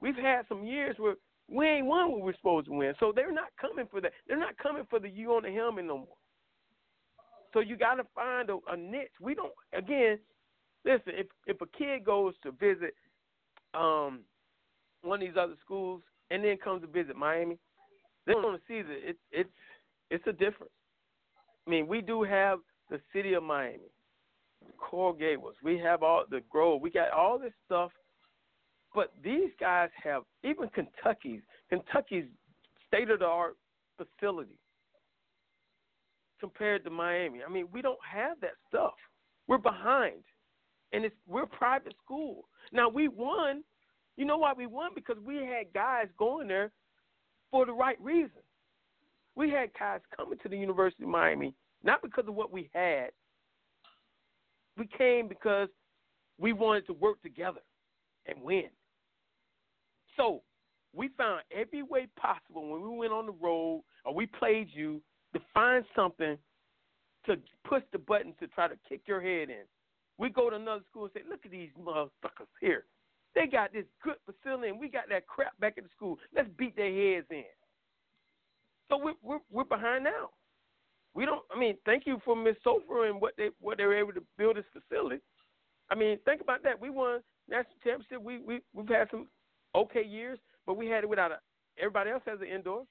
We've 0.00 0.16
had 0.16 0.42
some 0.48 0.64
years 0.64 0.96
where 0.98 1.14
we 1.48 1.66
ain't 1.66 1.86
won 1.86 2.12
what 2.12 2.22
we're 2.22 2.36
supposed 2.36 2.66
to 2.66 2.72
win, 2.72 2.94
so 2.98 3.12
they're 3.14 3.32
not 3.32 3.48
coming 3.60 3.86
for 3.90 4.00
that. 4.00 4.12
They're 4.26 4.38
not 4.38 4.56
coming 4.58 4.84
for 4.88 4.98
the 4.98 5.08
you 5.08 5.32
on 5.32 5.42
the 5.42 5.50
helmet 5.52 5.84
no 5.84 5.98
more. 5.98 6.16
So 7.52 7.60
you 7.60 7.76
got 7.76 7.96
to 7.96 8.04
find 8.14 8.48
a, 8.50 8.58
a 8.70 8.76
niche. 8.76 9.10
We 9.20 9.34
don't. 9.34 9.52
Again, 9.76 10.18
listen. 10.84 11.12
If 11.14 11.26
if 11.46 11.60
a 11.60 11.66
kid 11.76 12.04
goes 12.04 12.34
to 12.42 12.52
visit 12.52 12.94
um 13.74 14.20
one 15.02 15.20
of 15.20 15.28
these 15.28 15.36
other 15.38 15.56
schools 15.64 16.02
and 16.30 16.44
then 16.44 16.56
comes 16.56 16.82
to 16.82 16.88
visit 16.88 17.16
Miami, 17.16 17.58
they're 18.26 18.40
going 18.40 18.56
to 18.56 18.62
see 18.66 18.82
that 18.82 19.10
it, 19.10 19.16
it's 19.30 19.50
it's 20.10 20.26
a 20.26 20.32
difference. 20.32 20.72
I 21.66 21.70
mean, 21.70 21.86
we 21.86 22.00
do 22.00 22.22
have 22.22 22.58
the 22.90 23.00
city 23.12 23.34
of 23.34 23.42
Miami, 23.42 23.90
Coral 24.78 25.12
Gables. 25.12 25.54
We 25.62 25.78
have 25.78 26.02
all 26.02 26.24
the 26.28 26.40
Grove. 26.50 26.80
We 26.80 26.90
got 26.90 27.10
all 27.10 27.38
this 27.38 27.52
stuff, 27.66 27.92
but 28.94 29.12
these 29.22 29.50
guys 29.58 29.90
have 30.02 30.22
even 30.42 30.68
Kentucky's 30.68 31.40
Kentucky's 31.68 32.26
state 32.86 33.10
of 33.10 33.20
the 33.20 33.26
art 33.26 33.56
facility 33.96 34.58
compared 36.40 36.84
to 36.84 36.90
Miami. 36.90 37.40
I 37.46 37.50
mean, 37.50 37.68
we 37.72 37.82
don't 37.82 37.98
have 38.10 38.40
that 38.40 38.52
stuff. 38.68 38.94
We're 39.48 39.58
behind, 39.58 40.22
and 40.92 41.04
it's 41.04 41.14
we're 41.26 41.46
private 41.46 41.94
school. 42.04 42.44
Now 42.72 42.88
we 42.88 43.08
won. 43.08 43.64
You 44.16 44.26
know 44.26 44.36
why 44.36 44.52
we 44.52 44.66
won? 44.66 44.90
Because 44.94 45.16
we 45.24 45.36
had 45.36 45.72
guys 45.72 46.06
going 46.18 46.48
there 46.48 46.70
for 47.50 47.64
the 47.64 47.72
right 47.72 48.00
reason. 48.00 48.42
We 49.34 49.48
had 49.48 49.70
guys 49.78 50.00
coming 50.14 50.38
to 50.42 50.48
the 50.48 50.56
University 50.56 51.04
of 51.04 51.08
Miami 51.08 51.54
not 51.84 52.02
because 52.02 52.24
of 52.28 52.34
what 52.34 52.52
we 52.52 52.70
had. 52.72 53.08
We 54.76 54.88
came 54.96 55.28
because 55.28 55.68
we 56.38 56.52
wanted 56.52 56.86
to 56.86 56.92
work 56.94 57.20
together 57.22 57.60
and 58.26 58.40
win. 58.42 58.68
So 60.16 60.42
we 60.94 61.08
found 61.16 61.42
every 61.56 61.82
way 61.82 62.08
possible 62.16 62.70
when 62.70 62.82
we 62.82 62.96
went 62.96 63.12
on 63.12 63.26
the 63.26 63.32
road 63.32 63.82
or 64.04 64.14
we 64.14 64.26
played 64.26 64.68
you 64.72 65.00
to 65.34 65.40
find 65.54 65.84
something 65.96 66.36
to 67.26 67.36
push 67.64 67.82
the 67.92 67.98
button 67.98 68.34
to 68.40 68.46
try 68.48 68.68
to 68.68 68.74
kick 68.88 69.02
your 69.06 69.20
head 69.20 69.48
in. 69.48 69.64
We 70.18 70.28
go 70.28 70.50
to 70.50 70.56
another 70.56 70.82
school 70.90 71.04
and 71.04 71.12
say, 71.14 71.20
look 71.28 71.40
at 71.44 71.50
these 71.50 71.70
motherfuckers 71.80 72.50
here. 72.60 72.84
They 73.34 73.46
got 73.46 73.72
this 73.72 73.86
good 74.02 74.16
facility 74.26 74.68
and 74.68 74.78
we 74.78 74.88
got 74.88 75.08
that 75.08 75.26
crap 75.26 75.58
back 75.58 75.74
at 75.78 75.84
the 75.84 75.90
school. 75.96 76.18
Let's 76.34 76.48
beat 76.58 76.76
their 76.76 76.92
heads 76.92 77.26
in. 77.30 77.44
So 78.88 78.98
we're 78.98 79.14
we're, 79.22 79.38
we're 79.50 79.64
behind 79.64 80.04
now. 80.04 80.30
We 81.14 81.24
don't. 81.24 81.42
I 81.54 81.58
mean, 81.58 81.76
thank 81.86 82.06
you 82.06 82.20
for 82.24 82.36
Miss 82.36 82.56
Soffer 82.62 83.06
and 83.06 83.20
what 83.20 83.32
they 83.38 83.48
what 83.60 83.78
they 83.78 83.84
were 83.84 83.96
able 83.96 84.12
to 84.12 84.22
build 84.36 84.56
this 84.56 84.64
facility. 84.72 85.22
I 85.90 85.94
mean, 85.94 86.18
think 86.26 86.42
about 86.42 86.62
that. 86.64 86.78
We 86.78 86.90
won 86.90 87.20
national 87.48 87.76
championship. 87.82 88.22
We 88.22 88.38
we 88.38 88.60
we've 88.74 88.88
had 88.88 89.08
some 89.10 89.28
okay 89.74 90.04
years, 90.04 90.38
but 90.66 90.76
we 90.76 90.88
had 90.88 91.04
it 91.04 91.10
without 91.10 91.32
a. 91.32 91.38
Everybody 91.78 92.10
else 92.10 92.22
has 92.26 92.40
an 92.40 92.48
indoor. 92.48 92.84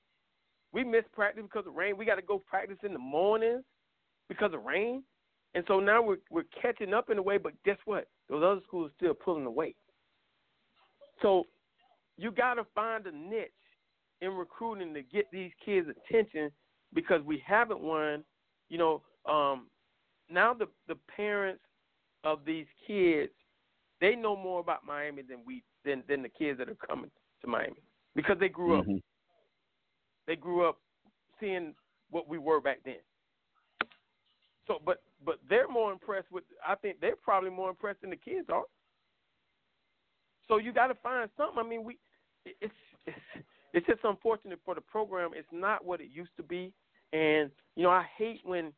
We 0.74 0.84
missed 0.84 1.12
practice 1.12 1.44
because 1.44 1.68
of 1.68 1.76
rain. 1.76 1.98
We 1.98 2.06
got 2.06 2.16
to 2.16 2.22
go 2.22 2.40
practice 2.40 2.78
in 2.84 2.94
the 2.94 3.00
mornings 3.00 3.64
because 4.30 4.54
of 4.54 4.64
rain, 4.64 5.04
and 5.54 5.64
so 5.68 5.80
now 5.80 6.02
we're 6.02 6.18
we're 6.30 6.46
catching 6.62 6.94
up 6.94 7.10
in 7.10 7.18
a 7.18 7.22
way. 7.22 7.38
But 7.38 7.54
guess 7.64 7.78
what? 7.86 8.08
Those 8.30 8.44
other 8.44 8.62
schools 8.68 8.90
are 8.90 8.96
still 8.98 9.14
pulling 9.14 9.46
away. 9.46 9.76
So 11.22 11.44
you 12.18 12.32
got 12.32 12.56
to 12.56 12.66
find 12.74 13.06
a 13.06 13.12
niche 13.12 13.52
in 14.22 14.32
recruiting 14.32 14.94
to 14.94 15.02
get 15.02 15.26
these 15.32 15.52
kids' 15.64 15.88
attention 15.90 16.52
because 16.94 17.22
we 17.24 17.44
haven't 17.46 17.82
won. 17.82 18.24
You 18.70 18.78
know, 18.78 19.02
um, 19.30 19.68
now 20.30 20.54
the 20.54 20.68
the 20.88 20.98
parents 21.16 21.62
of 22.24 22.46
these 22.46 22.68
kids 22.88 23.32
they 24.02 24.16
know 24.16 24.36
more 24.36 24.60
about 24.60 24.86
Miami 24.86 25.22
than 25.22 25.40
we 25.46 25.64
than 25.86 26.04
than 26.08 26.22
the 26.22 26.30
kids 26.30 26.58
that 26.60 26.70
are 26.70 26.76
coming 26.76 27.12
to 27.42 27.48
Miami 27.48 27.82
because 28.16 28.38
they 28.40 28.50
grew 28.50 28.80
up 28.80 28.86
Mhm. 28.86 29.02
they 30.28 30.36
grew 30.36 30.68
up 30.68 30.80
seeing 31.40 31.76
what 32.10 32.28
we 32.28 32.38
were 32.38 32.62
back 32.62 32.80
then. 32.84 33.00
So, 34.68 34.80
but 34.86 35.04
but 35.26 35.40
they're 35.50 35.68
more 35.68 35.92
impressed 35.92 36.32
with. 36.32 36.44
I 36.66 36.76
think 36.76 37.00
they're 37.00 37.16
probably 37.16 37.50
more 37.50 37.70
impressed 37.70 38.02
than 38.02 38.10
the 38.12 38.16
kids 38.16 38.50
are. 38.50 38.64
So 40.48 40.58
you 40.58 40.72
got 40.74 40.88
to 40.88 40.96
find 40.96 41.30
something. 41.38 41.64
I 41.64 41.68
mean, 41.68 41.84
we 41.84 41.98
it's 42.46 42.74
it's 43.06 43.46
it's 43.74 43.88
just 43.88 44.04
unfortunate 44.04 44.60
for 44.66 44.76
the 44.76 44.82
program. 44.82 45.32
It's 45.34 45.52
not 45.52 45.86
what 45.86 46.02
it 46.02 46.10
used 46.12 46.36
to 46.38 46.44
be, 46.44 46.74
and 47.14 47.52
you 47.76 47.84
know 47.84 47.90
I 47.90 48.04
hate 48.18 48.42
when 48.44 48.74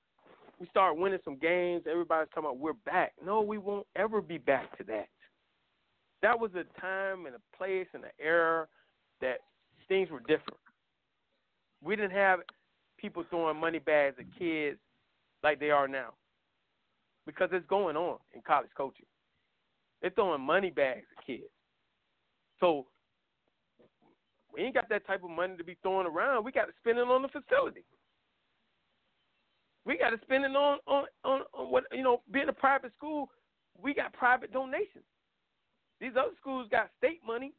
we 0.59 0.67
start 0.67 0.97
winning 0.97 1.19
some 1.25 1.37
games, 1.37 1.83
everybody's 1.89 2.29
talking 2.29 2.45
about 2.45 2.57
we're 2.57 2.73
back. 2.73 3.13
No, 3.23 3.41
we 3.41 3.57
won't 3.57 3.87
ever 3.95 4.21
be 4.21 4.37
back 4.37 4.77
to 4.77 4.83
that. 4.85 5.07
That 6.23 6.39
was 6.39 6.51
a 6.55 6.63
time 6.79 7.25
and 7.25 7.35
a 7.35 7.57
place 7.57 7.87
and 7.93 8.05
an 8.05 8.09
era 8.19 8.65
that 9.19 9.39
things 9.89 10.09
were 10.09 10.21
different. 10.21 10.57
We 11.83 11.97
didn't 11.97 12.11
have 12.11 12.39
people 12.97 13.25
throwing 13.29 13.59
money 13.59 13.79
bags 13.79 14.15
at 14.17 14.39
kids 14.39 14.79
like 15.43 15.59
they 15.59 15.69
are 15.69 15.87
now. 15.87 16.13
Because 17.25 17.49
it's 17.51 17.67
going 17.67 17.97
on 17.97 18.17
in 18.33 18.41
college 18.41 18.69
coaching. 18.75 19.05
They're 20.01 20.11
throwing 20.11 20.41
money 20.41 20.71
bags 20.71 21.05
at 21.17 21.25
kids. 21.27 21.43
So 22.61 22.85
we 24.53 24.61
ain't 24.61 24.75
got 24.75 24.87
that 24.89 25.05
type 25.05 25.25
of 25.25 25.29
money 25.29 25.57
to 25.57 25.63
be 25.63 25.75
throwing 25.81 26.07
around. 26.07 26.45
We 26.45 26.53
got 26.53 26.65
to 26.65 26.73
spend 26.79 26.99
it 26.99 27.07
on 27.07 27.21
the 27.21 27.27
facility. 27.27 27.83
We 29.85 29.97
got 29.97 30.11
to 30.11 30.19
spend 30.21 30.45
it 30.45 30.55
on 30.55 30.79
on 30.87 31.05
on, 31.25 31.41
on 31.53 31.69
what 31.69 31.83
you 31.91 32.03
know. 32.03 32.21
Being 32.31 32.47
a 32.47 32.53
private 32.53 32.93
school, 32.93 33.29
we 33.81 33.93
got 33.93 34.13
private 34.13 34.53
donations. 34.53 35.03
These 36.03 36.19
other 36.19 36.35
schools 36.37 36.67
got 36.69 36.89
state 36.97 37.21
money. 37.25 37.53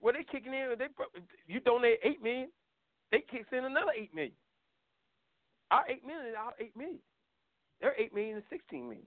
Where 0.00 0.12
they 0.12 0.24
kicking 0.30 0.52
in? 0.52 0.74
They 0.78 0.88
you 1.46 1.58
donate 1.60 2.00
eight 2.04 2.22
million, 2.22 2.50
they 3.10 3.24
kick 3.30 3.46
in 3.50 3.64
another 3.64 3.92
eight 3.98 4.14
million. 4.14 4.34
Our 5.70 5.84
eight 5.88 6.06
million 6.06 6.26
is 6.26 6.34
our 6.38 6.52
eight 6.60 6.76
million. 6.76 6.98
They're 7.80 7.98
eight 7.98 8.14
million 8.14 8.36
and 8.36 8.44
sixteen 8.50 8.84
million. 8.84 9.06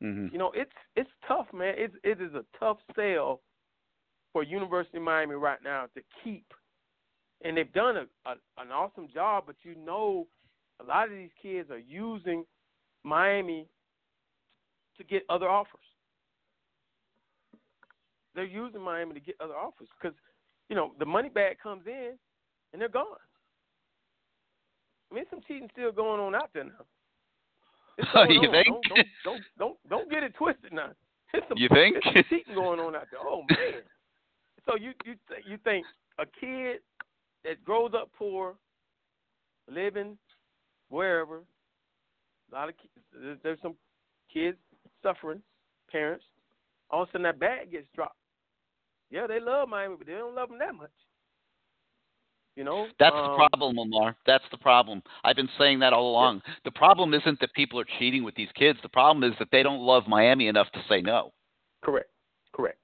Mm-hmm. 0.00 0.32
You 0.32 0.38
know, 0.38 0.52
it's 0.54 0.70
it's 0.94 1.10
tough, 1.26 1.46
man. 1.52 1.74
It's 1.76 1.94
it 2.04 2.20
is 2.20 2.34
a 2.34 2.44
tough 2.60 2.78
sell 2.94 3.40
for 4.32 4.44
University 4.44 4.98
of 4.98 5.02
Miami 5.02 5.34
right 5.34 5.58
now 5.64 5.86
to 5.96 6.02
keep, 6.22 6.46
and 7.42 7.56
they've 7.56 7.72
done 7.72 7.96
a, 7.96 8.30
a 8.30 8.34
an 8.58 8.70
awesome 8.70 9.08
job. 9.12 9.42
But 9.44 9.56
you 9.64 9.74
know, 9.74 10.28
a 10.80 10.84
lot 10.84 11.10
of 11.10 11.16
these 11.16 11.30
kids 11.42 11.68
are 11.72 11.78
using 11.78 12.44
Miami 13.02 13.66
to 14.98 15.04
get 15.04 15.24
other 15.28 15.48
offers. 15.48 15.80
They're 18.36 18.44
using 18.44 18.80
Miami 18.80 19.14
to 19.14 19.20
get 19.20 19.34
other 19.40 19.54
offers 19.54 19.88
because, 20.00 20.16
you 20.68 20.76
know, 20.76 20.92
the 21.00 21.06
money 21.06 21.28
bag 21.30 21.56
comes 21.60 21.82
in 21.86 22.12
and 22.72 22.80
they're 22.80 22.88
gone. 22.88 23.16
I 25.10 25.14
mean, 25.14 25.24
some 25.30 25.40
cheating 25.48 25.68
still 25.72 25.90
going 25.90 26.20
on 26.20 26.34
out 26.34 26.50
there 26.54 26.64
now. 26.64 26.84
Going 28.12 28.30
you 28.30 28.48
on. 28.48 28.52
think? 28.52 28.66
Don't, 28.66 28.84
don't, 28.84 29.06
don't, 29.24 29.42
don't, 29.58 29.88
don't 29.88 30.10
get 30.10 30.22
it 30.22 30.34
twisted 30.34 30.70
now. 30.70 30.90
It's 31.32 31.46
some, 31.48 31.56
You 31.56 31.68
think? 31.72 31.96
It's 32.04 32.28
cheating 32.28 32.54
going 32.54 32.78
on 32.78 32.94
out 32.94 33.06
there. 33.10 33.20
Oh 33.24 33.42
man. 33.48 33.80
So 34.66 34.76
you 34.76 34.92
you 35.06 35.14
th- 35.28 35.44
you 35.48 35.56
think 35.64 35.86
a 36.18 36.24
kid 36.26 36.80
that 37.44 37.64
grows 37.64 37.92
up 37.94 38.10
poor, 38.18 38.54
living 39.70 40.18
wherever, 40.90 41.38
a 42.52 42.54
lot 42.54 42.68
of 42.68 42.74
kids, 42.76 43.38
there's 43.42 43.58
some 43.62 43.74
kids 44.32 44.58
suffering, 45.02 45.40
parents. 45.90 46.24
All 46.90 47.02
of 47.02 47.08
a 47.08 47.12
sudden 47.12 47.22
that 47.22 47.40
bag 47.40 47.72
gets 47.72 47.86
dropped. 47.94 48.18
Yeah, 49.10 49.26
they 49.26 49.40
love 49.40 49.68
Miami, 49.68 49.96
but 49.96 50.06
they 50.06 50.14
don't 50.14 50.34
love 50.34 50.48
them 50.48 50.58
that 50.58 50.74
much. 50.74 50.90
You 52.56 52.64
know, 52.64 52.86
That's 52.98 53.14
um, 53.16 53.22
the 53.24 53.34
problem, 53.36 53.76
Lamar. 53.76 54.16
That's 54.26 54.44
the 54.50 54.56
problem. 54.56 55.02
I've 55.24 55.36
been 55.36 55.48
saying 55.58 55.78
that 55.80 55.92
all 55.92 56.10
along. 56.10 56.40
The 56.64 56.70
problem 56.70 57.12
isn't 57.12 57.38
that 57.40 57.52
people 57.54 57.78
are 57.78 57.86
cheating 57.98 58.24
with 58.24 58.34
these 58.34 58.48
kids. 58.54 58.78
The 58.82 58.88
problem 58.88 59.30
is 59.30 59.38
that 59.38 59.48
they 59.52 59.62
don't 59.62 59.80
love 59.80 60.04
Miami 60.08 60.48
enough 60.48 60.70
to 60.72 60.82
say 60.88 61.02
no. 61.02 61.32
Correct, 61.84 62.08
correct, 62.54 62.78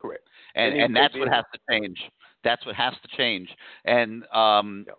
correct. 0.00 0.26
And 0.54 0.72
And 0.72 0.82
and 0.84 0.96
that's 0.96 1.14
what 1.14 1.28
has 1.28 1.44
to 1.52 1.60
change. 1.70 1.98
That's 2.42 2.64
what 2.64 2.74
has 2.74 2.94
to 3.02 3.16
change. 3.16 3.48
And 3.84 4.24
um 4.32 4.84
Yep. 4.86 4.98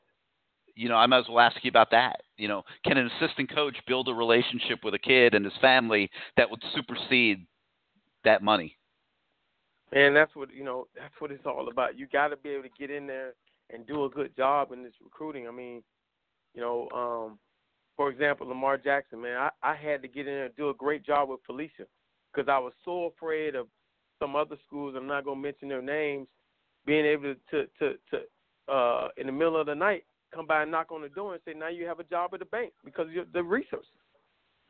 you 0.75 0.89
know, 0.89 0.95
I 0.95 1.07
might 1.07 1.19
as 1.19 1.25
well 1.27 1.39
ask 1.39 1.57
you 1.63 1.69
about 1.69 1.91
that. 1.91 2.21
You 2.37 2.47
know, 2.47 2.63
can 2.85 2.97
an 2.97 3.09
assistant 3.19 3.53
coach 3.53 3.75
build 3.87 4.07
a 4.07 4.13
relationship 4.13 4.83
with 4.83 4.93
a 4.93 4.99
kid 4.99 5.33
and 5.33 5.43
his 5.43 5.57
family 5.59 6.09
that 6.37 6.49
would 6.49 6.63
supersede 6.75 7.47
that 8.23 8.43
money? 8.43 8.77
And 9.91 10.15
that's 10.15 10.35
what 10.35 10.53
you 10.53 10.63
know. 10.63 10.87
That's 10.95 11.13
what 11.19 11.31
it's 11.31 11.45
all 11.45 11.67
about. 11.69 11.97
You 11.97 12.07
got 12.07 12.27
to 12.27 12.37
be 12.37 12.49
able 12.49 12.63
to 12.63 12.69
get 12.77 12.91
in 12.91 13.07
there 13.07 13.33
and 13.71 13.87
do 13.87 14.05
a 14.05 14.09
good 14.09 14.35
job 14.35 14.71
in 14.71 14.83
this 14.83 14.93
recruiting. 15.03 15.47
I 15.47 15.51
mean, 15.51 15.81
you 16.53 16.61
know, 16.61 16.89
um, 16.93 17.39
for 17.95 18.09
example, 18.09 18.47
Lamar 18.47 18.77
Jackson, 18.77 19.21
man, 19.21 19.37
I, 19.37 19.49
I 19.63 19.75
had 19.75 20.01
to 20.03 20.07
get 20.07 20.27
in 20.27 20.33
there 20.33 20.45
and 20.45 20.55
do 20.55 20.69
a 20.69 20.73
great 20.73 21.05
job 21.05 21.29
with 21.29 21.39
Felicia 21.45 21.85
because 22.31 22.47
I 22.49 22.59
was 22.59 22.73
so 22.85 23.05
afraid 23.05 23.55
of 23.55 23.67
some 24.19 24.35
other 24.35 24.57
schools. 24.67 24.95
I'm 24.95 25.07
not 25.07 25.25
gonna 25.25 25.39
mention 25.39 25.69
their 25.69 25.81
names, 25.81 26.27
being 26.85 27.05
able 27.05 27.33
to 27.51 27.65
to 27.79 27.93
to 28.11 28.73
uh, 28.73 29.07
in 29.17 29.25
the 29.25 29.33
middle 29.33 29.59
of 29.59 29.65
the 29.65 29.75
night 29.75 30.03
come 30.33 30.45
by 30.45 30.61
and 30.61 30.71
knock 30.71 30.91
on 30.91 31.01
the 31.01 31.09
door 31.09 31.33
and 31.33 31.41
say, 31.45 31.53
now 31.57 31.69
you 31.69 31.85
have 31.87 31.99
a 31.99 32.03
job 32.03 32.31
at 32.33 32.39
the 32.39 32.45
bank 32.45 32.71
because 32.85 33.07
of 33.07 33.13
your, 33.13 33.25
the 33.33 33.43
resources. 33.43 33.89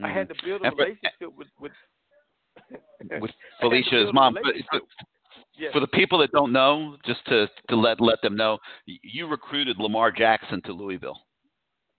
I 0.02 0.08
had 0.08 0.30
to 0.30 0.36
build 0.46 0.62
a 0.64 0.72
relationship 0.72 1.36
with 1.38 1.50
with 1.60 1.74
with 2.66 2.82
I 3.12 3.16
had 3.16 3.22
to 3.22 3.32
Felicia's 3.62 4.14
mom. 4.14 4.38
But, 4.42 4.82
Yes. 5.60 5.74
for 5.74 5.82
the 5.82 5.88
people 5.88 6.20
that 6.20 6.32
don't 6.32 6.54
know, 6.54 6.96
just 7.06 7.20
to 7.26 7.48
to 7.68 7.76
let 7.76 8.00
let 8.00 8.22
them 8.22 8.38
know, 8.38 8.60
you 8.86 9.28
recruited 9.28 9.78
Lamar 9.78 10.10
Jackson 10.10 10.62
to 10.62 10.72
Louisville. 10.72 11.20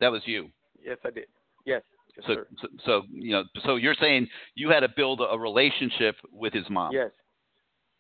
That 0.01 0.11
was 0.11 0.23
you. 0.25 0.49
Yes, 0.83 0.97
I 1.05 1.11
did. 1.11 1.27
Yes, 1.67 1.83
yes 2.17 2.27
So, 2.27 2.45
so, 2.63 2.69
so 2.87 3.03
you 3.13 3.33
know, 3.33 3.45
so 3.67 3.77
you're 3.77 3.95
saying 4.01 4.29
you 4.55 4.71
had 4.71 4.81
to 4.81 4.89
build 4.89 5.21
a, 5.21 5.25
a 5.25 5.39
relationship 5.39 6.17
with 6.33 6.55
his 6.55 6.65
mom. 6.71 6.93
Yes, 6.93 7.11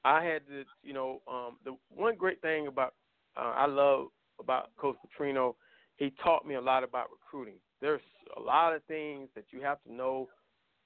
I 0.02 0.24
had 0.24 0.46
to. 0.46 0.64
You 0.82 0.94
know, 0.94 1.20
um, 1.30 1.58
the 1.62 1.76
one 1.90 2.16
great 2.16 2.40
thing 2.40 2.66
about 2.66 2.94
uh, 3.36 3.52
I 3.54 3.66
love 3.66 4.06
about 4.40 4.70
Coach 4.78 4.96
Petrino, 5.04 5.56
he 5.96 6.10
taught 6.24 6.46
me 6.46 6.54
a 6.54 6.60
lot 6.60 6.84
about 6.84 7.08
recruiting. 7.10 7.56
There's 7.82 8.00
a 8.34 8.40
lot 8.40 8.74
of 8.74 8.82
things 8.84 9.28
that 9.34 9.44
you 9.50 9.60
have 9.60 9.82
to 9.82 9.92
know. 9.92 10.28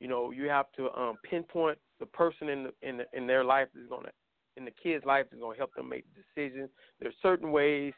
You 0.00 0.08
know, 0.08 0.30
you 0.30 0.48
have 0.48 0.66
to 0.76 0.92
um, 0.98 1.16
pinpoint 1.28 1.78
the 2.00 2.06
person 2.06 2.48
in 2.48 2.64
the, 2.64 2.72
in 2.82 2.96
the, 2.98 3.04
in 3.12 3.26
their 3.26 3.44
life 3.44 3.68
that's 3.74 3.88
gonna 3.88 4.10
in 4.56 4.64
the 4.64 4.70
kid's 4.70 5.04
life 5.04 5.26
that's 5.30 5.40
gonna 5.40 5.56
help 5.56 5.74
them 5.74 5.88
make 5.88 6.04
decisions. 6.14 6.70
There's 7.00 7.14
certain 7.22 7.50
ways 7.52 7.92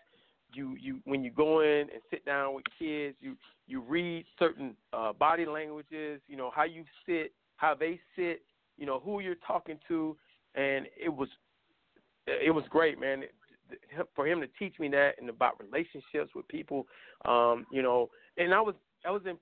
you 0.52 0.76
you 0.80 1.00
when 1.04 1.24
you 1.24 1.30
go 1.30 1.60
in 1.60 1.80
and 1.80 2.00
sit 2.10 2.24
down 2.24 2.54
with 2.54 2.64
kids, 2.78 3.16
you 3.20 3.36
you 3.66 3.80
read 3.80 4.24
certain 4.38 4.76
uh, 4.92 5.12
body 5.12 5.46
languages. 5.46 6.20
You 6.28 6.36
know 6.36 6.50
how 6.54 6.64
you 6.64 6.84
sit, 7.06 7.32
how 7.56 7.74
they 7.74 8.00
sit. 8.14 8.42
You 8.76 8.86
know 8.86 9.00
who 9.00 9.20
you're 9.20 9.36
talking 9.46 9.78
to, 9.88 10.16
and 10.54 10.86
it 11.02 11.08
was 11.08 11.28
it 12.26 12.54
was 12.54 12.64
great, 12.70 13.00
man. 13.00 13.22
It, 13.22 13.34
for 14.14 14.26
him 14.26 14.40
to 14.40 14.46
teach 14.58 14.78
me 14.78 14.88
that 14.90 15.14
and 15.18 15.28
about 15.28 15.60
relationships 15.60 16.30
with 16.36 16.46
people, 16.46 16.86
um, 17.24 17.66
you 17.72 17.82
know, 17.82 18.10
and 18.36 18.54
I 18.54 18.60
was 18.60 18.74
I 19.04 19.10
was 19.10 19.22
in 19.26 19.36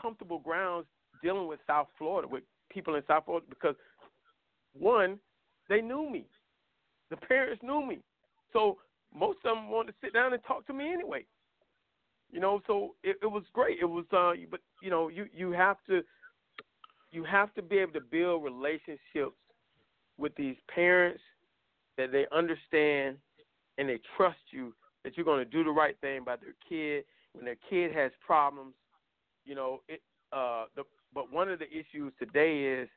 comfortable 0.00 0.38
grounds 0.38 0.86
dealing 1.22 1.46
with 1.48 1.60
South 1.66 1.88
Florida 1.98 2.28
with 2.28 2.44
people 2.70 2.94
in 2.94 3.02
South 3.06 3.24
Florida 3.24 3.46
because 3.48 3.74
one, 4.78 5.18
they 5.68 5.80
knew 5.80 6.08
me, 6.10 6.26
the 7.10 7.16
parents 7.16 7.62
knew 7.62 7.84
me, 7.84 7.98
so 8.52 8.78
most 9.14 9.38
of 9.44 9.56
them 9.56 9.70
wanted 9.70 9.92
to 9.92 9.98
sit 10.02 10.14
down 10.14 10.32
and 10.32 10.42
talk 10.44 10.66
to 10.66 10.72
me 10.72 10.92
anyway. 10.92 11.24
You 12.30 12.40
know, 12.40 12.60
so 12.66 12.94
it, 13.02 13.16
it 13.22 13.26
was 13.26 13.42
great. 13.52 13.78
It 13.80 13.86
was, 13.86 14.04
uh, 14.12 14.32
but 14.50 14.60
you 14.82 14.90
know, 14.90 15.08
you 15.08 15.26
you 15.34 15.50
have 15.50 15.78
to 15.88 16.02
you 17.10 17.24
have 17.24 17.52
to 17.54 17.62
be 17.62 17.78
able 17.78 17.92
to 17.94 18.00
build 18.00 18.44
relationships 18.44 19.36
with 20.16 20.32
these 20.36 20.56
parents 20.72 21.20
that 21.96 22.12
they 22.12 22.26
understand 22.30 23.16
and 23.78 23.88
they 23.88 23.98
trust 24.16 24.38
you 24.52 24.72
that 25.02 25.16
you're 25.16 25.24
going 25.24 25.44
to 25.44 25.50
do 25.50 25.64
the 25.64 25.70
right 25.70 25.96
thing 26.00 26.22
by 26.24 26.36
their 26.36 26.54
kid 26.68 27.04
when 27.32 27.44
their 27.44 27.56
kid 27.68 27.92
has 27.92 28.12
problems. 28.24 28.74
You 29.44 29.54
know, 29.54 29.80
it. 29.88 30.00
Uh, 30.32 30.66
the 30.76 30.84
but 31.14 31.32
one 31.32 31.48
of 31.50 31.58
the 31.58 31.68
issues 31.70 32.12
today 32.18 32.64
is 32.64 32.88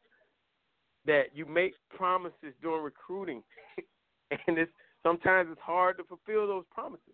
that 1.06 1.36
you 1.36 1.46
make 1.46 1.74
promises 1.90 2.54
during 2.62 2.84
recruiting, 2.84 3.44
and 4.48 4.58
it's 4.58 4.72
sometimes 5.04 5.50
it's 5.52 5.62
hard 5.62 5.98
to 5.98 6.04
fulfill 6.06 6.48
those 6.48 6.66
promises. 6.74 7.14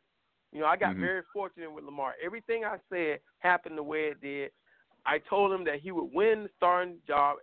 You 0.52 0.62
know, 0.62 0.68
I 0.68 0.78
got 0.78 0.96
Mhm. 0.96 1.00
very 1.00 1.22
fortunate 1.34 1.72
with 1.72 1.84
Lamar. 1.84 2.16
Everything 2.22 2.66
I 2.66 2.80
said 2.90 3.22
happened 3.40 3.78
the 3.78 3.84
way 3.84 4.08
it 4.08 4.22
did. 4.22 4.52
I 5.06 5.20
told 5.20 5.52
him 5.52 5.64
that 5.64 5.80
he 5.80 5.92
would 5.92 6.12
win 6.14 6.44
the 6.44 6.50
starting 6.58 7.02
job 7.08 7.38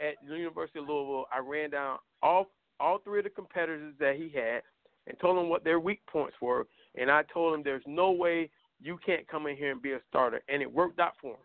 at 0.00 0.16
the 0.26 0.36
University 0.36 0.78
of 0.78 0.88
Louisville. 0.88 1.26
I 1.32 1.38
ran 1.38 1.70
down 1.70 1.98
all 2.22 2.50
all 2.78 2.98
three 2.98 3.20
of 3.20 3.24
the 3.24 3.30
competitors 3.30 3.96
that 3.98 4.16
he 4.16 4.28
had 4.28 4.62
and 5.06 5.18
told 5.18 5.38
him 5.38 5.48
what 5.48 5.64
their 5.64 5.80
weak 5.80 6.04
points 6.06 6.38
were. 6.42 6.66
And 6.96 7.10
I 7.10 7.22
told 7.22 7.54
him 7.54 7.62
there's 7.62 7.86
no 7.86 8.10
way 8.10 8.50
you 8.80 8.98
can't 8.98 9.26
come 9.28 9.46
in 9.46 9.56
here 9.56 9.70
and 9.70 9.80
be 9.80 9.92
a 9.92 10.00
starter. 10.08 10.42
And 10.48 10.60
it 10.60 10.70
worked 10.70 11.00
out 11.00 11.16
for 11.16 11.32
him. 11.36 11.40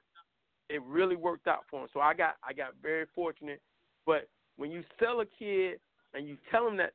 It 0.72 0.82
really 0.84 1.16
worked 1.16 1.48
out 1.48 1.64
for 1.70 1.82
him. 1.82 1.88
So 1.94 2.00
I 2.00 2.14
got 2.14 2.36
I 2.48 2.54
got 2.54 2.74
very 2.82 3.06
fortunate. 3.14 3.62
But 4.06 4.30
when 4.58 4.72
you 4.72 4.84
sell 5.00 5.22
a 5.22 5.26
kid 5.26 5.80
and 6.14 6.28
you 6.28 6.38
tell 6.50 6.68
him 6.68 6.78
that, 6.78 6.94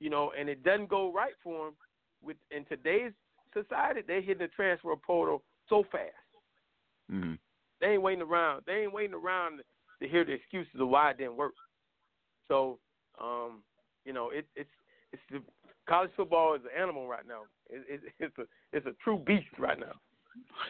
you 0.00 0.10
know, 0.10 0.32
and 0.38 0.48
it 0.48 0.62
doesn't 0.64 0.88
go 0.88 1.12
right 1.12 1.34
for 1.42 1.68
him, 1.68 1.74
with 2.22 2.36
in 2.50 2.64
today's 2.64 3.12
society, 3.52 4.00
they 4.06 4.22
hit 4.22 4.38
the 4.38 4.48
transfer 4.48 4.94
portal 4.96 5.42
so 5.68 5.84
fast. 5.90 6.10
hmm 7.10 7.34
They 7.80 7.88
ain't 7.88 8.02
waiting 8.02 8.22
around. 8.22 8.62
They 8.66 8.82
ain't 8.82 8.92
waiting 8.92 9.14
around 9.14 9.58
to, 9.58 9.64
to 10.02 10.08
hear 10.08 10.24
the 10.24 10.32
excuses 10.32 10.80
of 10.80 10.88
why 10.88 11.10
it 11.10 11.18
didn't 11.18 11.36
work. 11.36 11.54
So, 12.48 12.78
um, 13.20 13.62
you 14.04 14.12
know, 14.12 14.30
it, 14.30 14.46
it's 14.56 14.70
it's 15.12 15.22
the 15.30 15.40
college 15.88 16.10
football 16.16 16.54
is 16.54 16.62
an 16.62 16.80
animal 16.80 17.06
right 17.06 17.26
now. 17.26 17.42
It, 17.68 17.84
it, 17.88 18.00
it's 18.18 18.38
a 18.38 18.42
it's 18.72 18.86
a 18.86 18.94
true 19.02 19.18
beast 19.18 19.58
right 19.58 19.78
now. 19.78 19.94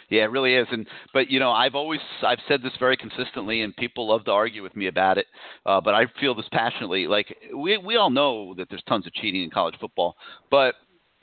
Yeah, 0.09 0.23
it 0.23 0.31
really 0.31 0.55
is. 0.55 0.67
And 0.71 0.87
but 1.13 1.31
you 1.31 1.39
know, 1.39 1.51
I've 1.51 1.75
always 1.75 2.01
I've 2.23 2.39
said 2.49 2.63
this 2.63 2.73
very 2.79 2.97
consistently, 2.97 3.63
and 3.63 3.75
people 3.77 4.09
love 4.09 4.25
to 4.25 4.31
argue 4.31 4.63
with 4.63 4.77
me 4.77 4.87
about 4.87 5.19
it. 5.19 5.27
Uh, 5.67 5.81
but 5.81 5.95
I 5.95 6.07
feel 6.21 6.35
this 6.35 6.49
passionately. 6.53 7.07
Like 7.07 7.37
we 7.55 7.79
we 7.79 7.97
all 7.97 8.11
know 8.11 8.55
that 8.55 8.69
there's 8.69 8.83
tons 8.85 9.07
of 9.07 9.13
cheating 9.15 9.43
in 9.43 9.51
college 9.51 9.75
football, 9.81 10.17
but 10.51 10.75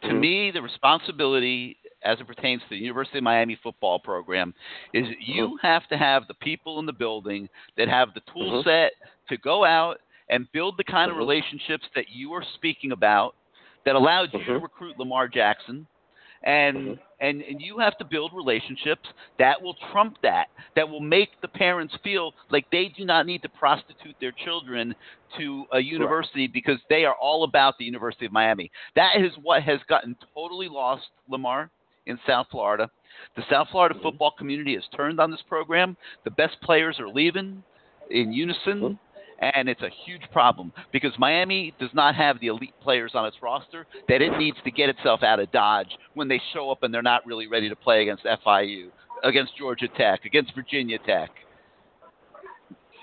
to 0.04 0.10
Mhm. 0.10 0.20
me, 0.20 0.52
the 0.52 0.62
responsibility 0.62 1.78
as 2.04 2.20
it 2.22 2.28
pertains 2.28 2.62
to 2.64 2.70
the 2.70 2.78
University 2.78 3.18
of 3.18 3.24
Miami 3.26 3.56
football 3.56 4.00
program 4.00 4.54
is 4.94 5.06
you 5.20 5.58
have 5.62 5.86
to 5.90 5.98
have 5.98 6.26
the 6.28 6.34
people 6.36 6.80
in 6.80 6.86
the 6.86 6.94
building 6.94 7.50
that 7.76 7.90
have 7.90 8.14
the 8.14 8.22
tool 8.22 8.52
Mhm. 8.52 8.64
set 8.64 8.94
to 9.28 9.36
go 9.38 9.66
out 9.66 10.00
and 10.30 10.50
build 10.54 10.78
the 10.78 10.84
kind 10.84 11.12
of 11.12 11.18
Mhm. 11.18 11.20
relationships 11.20 11.86
that 11.96 12.10
you 12.10 12.32
are 12.34 12.44
speaking 12.44 12.94
about 12.94 13.36
that 13.84 13.96
allowed 13.96 14.34
you 14.34 14.40
to 14.46 14.52
Mhm. 14.52 14.62
recruit 14.64 14.98
Lamar 14.98 15.28
Jackson 15.28 15.86
and 16.44 16.78
Mhm. 16.78 17.00
and 17.20 17.42
and 17.42 17.62
you 17.62 17.78
have 17.80 17.98
to 17.98 18.06
build 18.06 18.32
relationships 18.34 19.08
that 19.38 19.62
will 19.62 19.76
trump 19.92 20.18
that 20.22 20.48
that 20.76 20.88
will 20.88 21.02
make 21.02 21.30
the 21.42 21.48
parents 21.48 21.94
feel 22.04 22.34
like 22.50 22.70
they 22.72 22.88
do 22.88 23.04
not 23.06 23.26
need 23.26 23.42
to 23.42 23.50
prostitute 23.50 24.16
their 24.22 24.32
children 24.32 24.96
to 25.38 25.66
a 25.74 25.80
university 25.80 26.48
because 26.48 26.80
they 26.90 27.04
are 27.06 27.16
all 27.16 27.44
about 27.44 27.78
the 27.78 27.86
University 27.86 28.26
of 28.26 28.32
Miami. 28.32 28.72
That 28.96 29.18
is 29.18 29.32
what 29.44 29.64
has 29.64 29.80
gotten 29.84 30.16
totally 30.34 30.68
lost, 30.70 31.10
Lamar, 31.28 31.70
in 32.06 32.18
South 32.26 32.48
Florida. 32.50 32.90
The 33.36 33.44
South 33.50 33.70
Florida 33.70 33.96
Mhm. 33.96 34.02
football 34.02 34.32
community 34.32 34.76
has 34.76 34.88
turned 34.96 35.20
on 35.20 35.30
this 35.30 35.42
program. 35.44 35.98
The 36.24 36.32
best 36.32 36.60
players 36.62 37.00
are 37.00 37.10
leaving 37.10 37.64
in 38.10 38.32
unison. 38.32 38.98
And 39.42 39.70
it's 39.70 39.82
a 39.82 39.90
huge 40.06 40.24
problem 40.32 40.74
because 40.92 41.14
Miami 41.18 41.74
does 41.80 41.92
not 41.94 42.16
have 42.16 42.40
the 42.40 42.48
elite 42.48 42.74
players 42.82 43.12
on 43.14 43.26
its 43.26 43.38
roster 43.42 43.88
that 44.10 44.22
it 44.22 44.38
needs 44.38 44.58
to 44.66 44.72
get 44.72 44.90
itself 44.90 45.24
out 45.24 45.40
of 45.40 45.52
Dodge 45.52 45.98
when 46.14 46.28
they 46.28 46.42
show 46.54 46.70
up 46.72 46.84
and 46.84 46.94
they're 46.94 47.02
not 47.02 47.26
really 47.26 47.48
ready 47.48 47.70
to 47.70 47.76
play 47.76 48.02
against 48.02 48.26
FIU, 48.26 48.90
against 49.24 49.58
Georgia 49.58 49.88
Tech, 49.98 50.26
against 50.26 50.54
Virginia 50.56 50.98
Tech. 51.06 51.30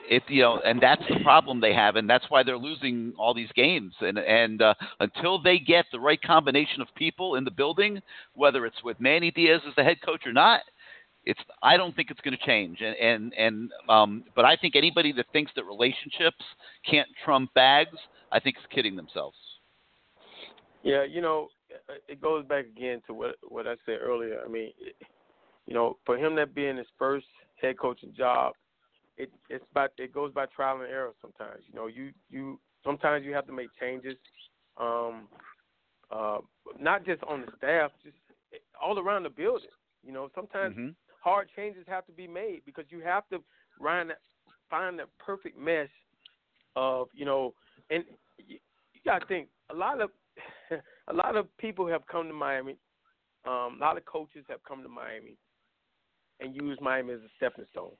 It 0.08 0.22
you 0.28 0.42
know, 0.42 0.60
and 0.64 0.80
that's 0.80 1.02
the 1.08 1.18
problem 1.24 1.60
they 1.60 1.72
have, 1.74 1.96
and 1.96 2.08
that's 2.08 2.26
why 2.28 2.44
they're 2.44 2.56
losing 2.56 3.12
all 3.18 3.34
these 3.34 3.50
games. 3.56 3.92
And 4.00 4.18
and 4.18 4.62
uh, 4.62 4.74
until 5.00 5.42
they 5.42 5.58
get 5.58 5.86
the 5.90 5.98
right 5.98 6.22
combination 6.22 6.80
of 6.80 6.86
people 6.94 7.34
in 7.34 7.42
the 7.42 7.50
building, 7.50 8.00
whether 8.34 8.66
it's 8.66 8.84
with 8.84 9.00
Manny 9.00 9.32
Diaz 9.32 9.62
as 9.66 9.74
the 9.74 9.82
head 9.82 10.00
coach 10.04 10.24
or 10.24 10.32
not, 10.32 10.60
it's 11.26 11.40
I 11.62 11.76
don't 11.76 11.94
think 11.94 12.10
it's 12.10 12.20
going 12.20 12.36
to 12.36 12.46
change. 12.46 12.80
And 12.80 12.96
and 12.96 13.34
and 13.34 13.70
um, 13.88 14.24
but 14.34 14.44
I 14.44 14.56
think 14.56 14.76
anybody 14.76 15.12
that 15.12 15.26
thinks 15.32 15.52
that 15.56 15.64
relationships 15.64 16.42
can't 16.88 17.08
trump 17.24 17.52
bags, 17.54 17.98
I 18.32 18.40
think 18.40 18.56
is 18.56 18.64
kidding 18.70 18.96
themselves. 18.96 19.36
Yeah, 20.82 21.02
you 21.02 21.20
know, 21.20 21.48
it 22.08 22.20
goes 22.20 22.46
back 22.46 22.64
again 22.66 23.02
to 23.08 23.12
what 23.12 23.34
what 23.48 23.66
I 23.66 23.74
said 23.84 23.98
earlier. 24.00 24.40
I 24.44 24.48
mean, 24.48 24.72
it, 24.80 24.94
you 25.66 25.74
know, 25.74 25.96
for 26.06 26.16
him 26.16 26.36
that 26.36 26.54
being 26.54 26.76
his 26.76 26.86
first 26.96 27.26
head 27.60 27.76
coaching 27.78 28.14
job, 28.16 28.54
it 29.16 29.30
it's 29.50 29.64
about 29.72 29.90
it 29.98 30.14
goes 30.14 30.32
by 30.32 30.46
trial 30.46 30.80
and 30.80 30.90
error. 30.90 31.12
Sometimes, 31.20 31.62
you 31.66 31.74
know, 31.74 31.88
you 31.88 32.12
you 32.30 32.60
sometimes 32.84 33.24
you 33.24 33.34
have 33.34 33.46
to 33.46 33.52
make 33.52 33.68
changes, 33.80 34.16
um, 34.76 35.26
uh, 36.12 36.38
not 36.78 37.04
just 37.04 37.22
on 37.24 37.40
the 37.40 37.52
staff, 37.58 37.90
just 38.04 38.16
all 38.80 38.98
around 39.00 39.24
the 39.24 39.30
building. 39.30 39.70
You 40.04 40.12
know, 40.12 40.30
sometimes 40.36 40.76
Mhm. 40.76 40.94
Hard 41.26 41.48
changes 41.56 41.82
have 41.88 42.06
to 42.06 42.12
be 42.12 42.28
made 42.28 42.60
because 42.64 42.84
you 42.88 43.00
have 43.00 43.28
to 43.30 43.42
find 43.82 44.10
that 44.10 44.18
find 44.70 44.96
that 45.00 45.08
perfect 45.18 45.58
mesh 45.58 45.90
of 46.76 47.08
you 47.12 47.24
know, 47.24 47.52
and 47.90 48.04
you, 48.38 48.58
you 48.94 49.00
got 49.04 49.22
to 49.22 49.26
think 49.26 49.48
a 49.70 49.74
lot 49.74 50.00
of 50.00 50.10
a 51.08 51.12
lot 51.12 51.34
of 51.34 51.48
people 51.58 51.84
have 51.88 52.06
come 52.06 52.28
to 52.28 52.32
Miami. 52.32 52.76
Um, 53.44 53.76
a 53.76 53.78
lot 53.80 53.96
of 53.96 54.04
coaches 54.04 54.44
have 54.48 54.62
come 54.62 54.84
to 54.84 54.88
Miami 54.88 55.36
and 56.38 56.54
used 56.54 56.80
Miami 56.80 57.14
as 57.14 57.18
a 57.18 57.30
stepping 57.38 57.64
stone. 57.72 57.96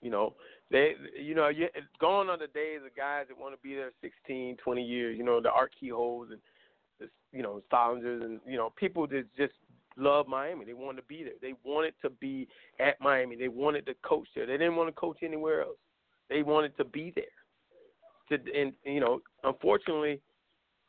You 0.00 0.10
know, 0.10 0.36
they, 0.70 0.94
you 1.22 1.34
know, 1.34 1.48
you, 1.48 1.68
gone 2.00 2.30
are 2.30 2.38
the 2.38 2.46
days 2.46 2.80
of 2.86 2.96
guys 2.96 3.26
that 3.28 3.38
want 3.38 3.54
to 3.54 3.60
be 3.62 3.74
there 3.74 3.90
16, 4.00 4.56
20 4.64 4.82
years. 4.82 5.18
You 5.18 5.24
know, 5.24 5.42
the 5.42 5.50
Art 5.50 5.72
Kehoes 5.82 6.30
and, 6.30 6.40
the, 6.98 7.08
you 7.30 7.42
know, 7.42 7.60
Soldingers 7.70 8.24
and 8.24 8.40
you 8.46 8.56
know 8.56 8.72
people 8.78 9.06
that 9.08 9.24
just 9.36 9.52
love 9.98 10.26
Miami. 10.28 10.64
They 10.64 10.74
wanted 10.74 11.02
to 11.02 11.06
be 11.06 11.24
there. 11.24 11.34
They 11.40 11.54
wanted 11.64 11.94
to 12.02 12.10
be 12.10 12.48
at 12.80 13.00
Miami. 13.00 13.36
They 13.36 13.48
wanted 13.48 13.86
to 13.86 13.94
coach 14.02 14.28
there. 14.34 14.46
They 14.46 14.56
didn't 14.56 14.76
want 14.76 14.88
to 14.88 14.92
coach 14.92 15.18
anywhere 15.22 15.62
else. 15.62 15.76
They 16.28 16.42
wanted 16.42 16.76
to 16.76 16.84
be 16.84 17.12
there. 17.14 17.24
To, 18.30 18.52
and 18.54 18.72
you 18.84 19.00
know, 19.00 19.20
unfortunately, 19.44 20.20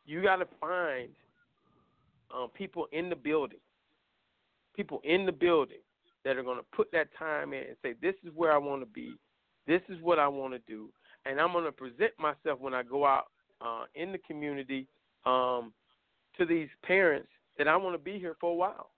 you 0.05 0.21
got 0.21 0.37
to 0.37 0.47
find 0.59 1.09
um, 2.35 2.49
people 2.53 2.87
in 2.91 3.09
the 3.09 3.15
building, 3.15 3.59
people 4.75 4.99
in 5.03 5.25
the 5.25 5.31
building 5.31 5.77
that 6.25 6.35
are 6.35 6.43
going 6.43 6.57
to 6.57 6.65
put 6.75 6.91
that 6.91 7.07
time 7.17 7.53
in 7.53 7.59
and 7.59 7.77
say, 7.81 7.93
"This 8.01 8.15
is 8.23 8.31
where 8.35 8.51
I 8.51 8.57
want 8.57 8.81
to 8.81 8.85
be. 8.85 9.13
This 9.67 9.81
is 9.87 10.01
what 10.01 10.19
I 10.19 10.27
want 10.27 10.53
to 10.53 10.59
do, 10.67 10.89
and 11.25 11.39
I'm 11.39 11.53
going 11.53 11.65
to 11.65 11.71
present 11.71 12.11
myself 12.19 12.59
when 12.59 12.73
I 12.73 12.83
go 12.83 13.05
out 13.05 13.27
uh, 13.61 13.85
in 13.95 14.11
the 14.11 14.17
community 14.17 14.87
um, 15.25 15.71
to 16.37 16.45
these 16.45 16.69
parents 16.83 17.29
that 17.57 17.67
I 17.67 17.77
want 17.77 17.93
to 17.93 18.03
be 18.03 18.19
here 18.19 18.35
for 18.41 18.51
a 18.51 18.55
while." 18.55 18.89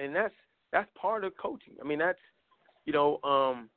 And 0.00 0.14
that's 0.14 0.34
that's 0.72 0.88
part 1.00 1.24
of 1.24 1.36
coaching. 1.36 1.74
I 1.80 1.86
mean, 1.86 1.98
that's 1.98 2.18
you 2.84 2.92
know, 2.92 3.20
um, 3.22 3.68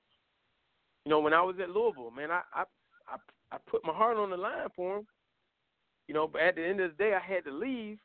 you 1.06 1.10
know, 1.10 1.20
when 1.20 1.34
I 1.34 1.42
was 1.42 1.56
at 1.62 1.70
Louisville, 1.70 2.12
man, 2.12 2.32
I 2.32 2.42
I 2.54 2.64
I, 3.08 3.18
I 3.52 3.58
put 3.70 3.86
my 3.86 3.94
heart 3.94 4.18
on 4.18 4.30
the 4.30 4.38
line 4.38 4.68
for 4.76 4.98
him. 4.98 5.08
You 6.08 6.14
know, 6.14 6.28
but 6.28 6.42
at 6.42 6.56
the 6.56 6.66
end 6.66 6.80
of 6.80 6.92
the 6.92 7.04
day, 7.04 7.14
I 7.14 7.34
had 7.34 7.46
to 7.46 7.52
leave. 7.52 7.98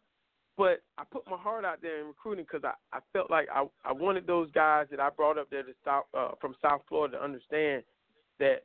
But 0.56 0.82
I 0.98 1.04
put 1.10 1.26
my 1.26 1.38
heart 1.38 1.64
out 1.64 1.80
there 1.80 2.00
in 2.00 2.06
recruiting 2.06 2.44
because 2.44 2.64
I, 2.64 2.96
I 2.96 3.00
felt 3.14 3.30
like 3.30 3.48
I, 3.54 3.64
I 3.84 3.92
wanted 3.92 4.26
those 4.26 4.50
guys 4.50 4.88
that 4.90 5.00
I 5.00 5.08
brought 5.08 5.38
up 5.38 5.48
there 5.48 5.62
to 5.62 5.72
South, 5.84 6.04
uh, 6.12 6.32
from 6.38 6.54
South 6.60 6.82
Florida 6.86 7.16
to 7.16 7.24
understand 7.24 7.82
that 8.40 8.64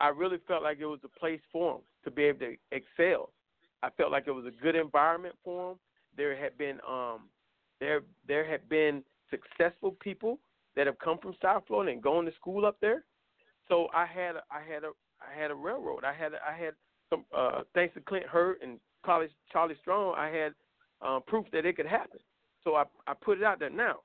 I 0.00 0.08
really 0.08 0.38
felt 0.46 0.62
like 0.62 0.78
it 0.80 0.86
was 0.86 1.00
a 1.04 1.18
place 1.18 1.40
for 1.50 1.74
them 1.74 1.82
to 2.04 2.10
be 2.10 2.24
able 2.24 2.40
to 2.40 2.56
excel. 2.72 3.30
I 3.82 3.88
felt 3.96 4.12
like 4.12 4.24
it 4.26 4.32
was 4.32 4.44
a 4.44 4.62
good 4.62 4.76
environment 4.76 5.34
for 5.42 5.70
them. 5.70 5.78
There 6.16 6.36
had 6.36 6.58
been 6.58 6.78
um, 6.86 7.30
there 7.80 8.02
there 8.28 8.44
had 8.44 8.68
been 8.68 9.02
successful 9.30 9.96
people 10.00 10.38
that 10.76 10.86
have 10.86 10.98
come 10.98 11.18
from 11.18 11.34
South 11.42 11.64
Florida 11.66 11.92
and 11.92 12.02
gone 12.02 12.24
to 12.24 12.34
school 12.34 12.64
up 12.64 12.76
there. 12.80 13.04
So 13.68 13.88
I 13.94 14.06
had 14.06 14.36
a, 14.36 14.42
I 14.50 14.60
had 14.60 14.84
a 14.84 14.90
I 15.20 15.40
had 15.40 15.50
a 15.50 15.54
railroad. 15.54 16.04
I 16.04 16.12
had 16.12 16.34
a, 16.34 16.36
I 16.46 16.56
had 16.56 16.74
some 17.08 17.24
uh, 17.36 17.62
thanks 17.74 17.94
to 17.94 18.00
Clint 18.00 18.26
Hurtt 18.26 18.62
and 18.62 18.78
Charlie 19.04 19.28
Charlie 19.52 19.76
Strong. 19.80 20.14
I 20.16 20.28
had 20.28 20.54
uh, 21.02 21.20
proof 21.20 21.46
that 21.52 21.66
it 21.66 21.76
could 21.76 21.86
happen. 21.86 22.20
So 22.64 22.76
I 22.76 22.84
I 23.06 23.14
put 23.14 23.38
it 23.38 23.44
out 23.44 23.58
there. 23.58 23.70
Now, 23.70 23.96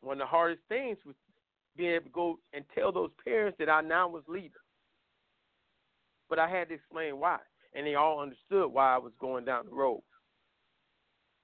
one 0.00 0.14
of 0.14 0.18
the 0.20 0.26
hardest 0.26 0.62
things 0.68 0.98
was 1.04 1.14
being 1.76 1.92
able 1.92 2.04
to 2.06 2.10
go 2.10 2.38
and 2.52 2.64
tell 2.74 2.92
those 2.92 3.10
parents 3.24 3.56
that 3.58 3.68
I 3.68 3.80
now 3.80 4.08
was 4.08 4.24
leaving. 4.26 4.50
But 6.28 6.38
I 6.38 6.48
had 6.48 6.68
to 6.68 6.74
explain 6.74 7.18
why, 7.18 7.38
and 7.74 7.86
they 7.86 7.94
all 7.94 8.20
understood 8.20 8.72
why 8.72 8.94
I 8.94 8.98
was 8.98 9.12
going 9.20 9.44
down 9.44 9.66
the 9.66 9.74
road. 9.74 10.02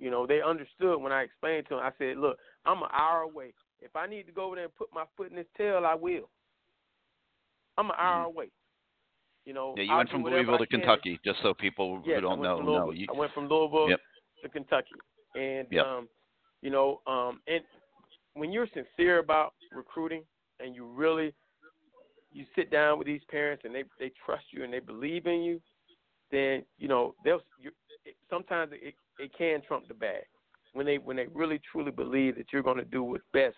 You 0.05 0.11
know, 0.11 0.27
they 0.27 0.43
understood 0.43 1.01
when 1.01 1.13
I 1.13 1.23
explained 1.23 1.65
to 1.71 1.77
them. 1.77 1.83
I 1.83 1.91
said, 1.97 2.19
"Look, 2.19 2.39
I'm 2.67 2.83
an 2.83 2.91
hour 2.93 3.23
away. 3.23 3.55
If 3.81 3.97
I 3.97 4.07
need 4.07 4.27
to 4.27 4.33
go 4.33 4.45
over 4.45 4.57
there 4.57 4.67
and 4.67 4.75
put 4.75 4.93
my 4.93 5.05
foot 5.17 5.31
in 5.31 5.37
this 5.37 5.47
tail, 5.57 5.87
I 5.87 5.95
will. 5.95 6.29
I'm 7.79 7.89
an 7.89 7.97
hour 7.99 8.25
away. 8.25 8.51
You 9.47 9.55
know. 9.55 9.73
Yeah, 9.79 9.85
you 9.85 9.97
went 9.97 10.11
from 10.11 10.23
Louisville 10.23 10.59
to. 10.59 10.67
Kentucky, 10.67 11.19
just 11.25 11.39
so 11.43 11.55
people 11.55 12.03
Yes, 12.05 12.17
who 12.17 12.21
don't 12.21 12.43
know 12.43 12.59
know. 12.59 12.67
Louisville. 12.67 12.95
You, 12.95 13.07
I 13.09 13.17
went 13.17 13.33
from 13.33 13.49
Louisville 13.49 13.89
Yep. 13.89 14.01
to 14.43 14.49
Kentucky, 14.51 14.95
and 15.37 15.69
Yep. 15.71 15.87
um, 15.87 16.09
you 16.61 16.69
know, 16.69 17.01
um, 17.07 17.41
and 17.47 17.65
when 18.35 18.53
you're 18.53 18.69
sincere 18.75 19.21
about 19.21 19.55
recruiting 19.73 20.23
and 20.61 20.75
you 20.75 20.85
really 20.85 21.33
you 22.31 22.45
sit 22.55 22.71
down 22.71 22.99
with 22.99 23.07
these 23.07 23.25
parents 23.31 23.65
and 23.65 23.75
they 23.75 23.85
they 23.99 24.13
trust 24.27 24.45
you 24.51 24.65
and 24.65 24.73
they 24.73 24.81
believe 24.81 25.25
in 25.25 25.41
you, 25.41 25.63
then 26.31 26.63
you 26.77 26.89
know 26.89 27.15
they'll. 27.25 27.41
Sometimes 28.31 28.73
it 28.73 28.95
it 29.19 29.31
can 29.37 29.63
trump 29.63 29.89
the 29.89 29.95
bag 29.95 30.25
when 30.73 30.87
they 30.87 30.99
when 30.99 31.17
they 31.17 31.27
really 31.33 31.61
truly 31.71 31.91
believe 31.91 32.37
that 32.37 32.47
you're 32.53 32.63
going 32.63 32.79
to 32.79 32.85
do 32.85 33.03
what's 33.03 33.25
best 33.33 33.57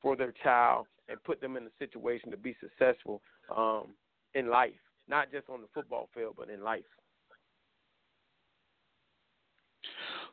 for 0.00 0.16
their 0.16 0.32
child 0.42 0.86
and 1.08 1.22
put 1.24 1.40
them 1.40 1.56
in 1.56 1.64
a 1.64 1.70
situation 1.78 2.30
to 2.30 2.36
be 2.36 2.56
successful 2.60 3.20
um, 3.54 3.88
in 4.34 4.48
life, 4.48 4.70
not 5.08 5.32
just 5.32 5.48
on 5.48 5.60
the 5.60 5.66
football 5.74 6.08
field, 6.14 6.34
but 6.38 6.48
in 6.48 6.62
life. 6.62 6.84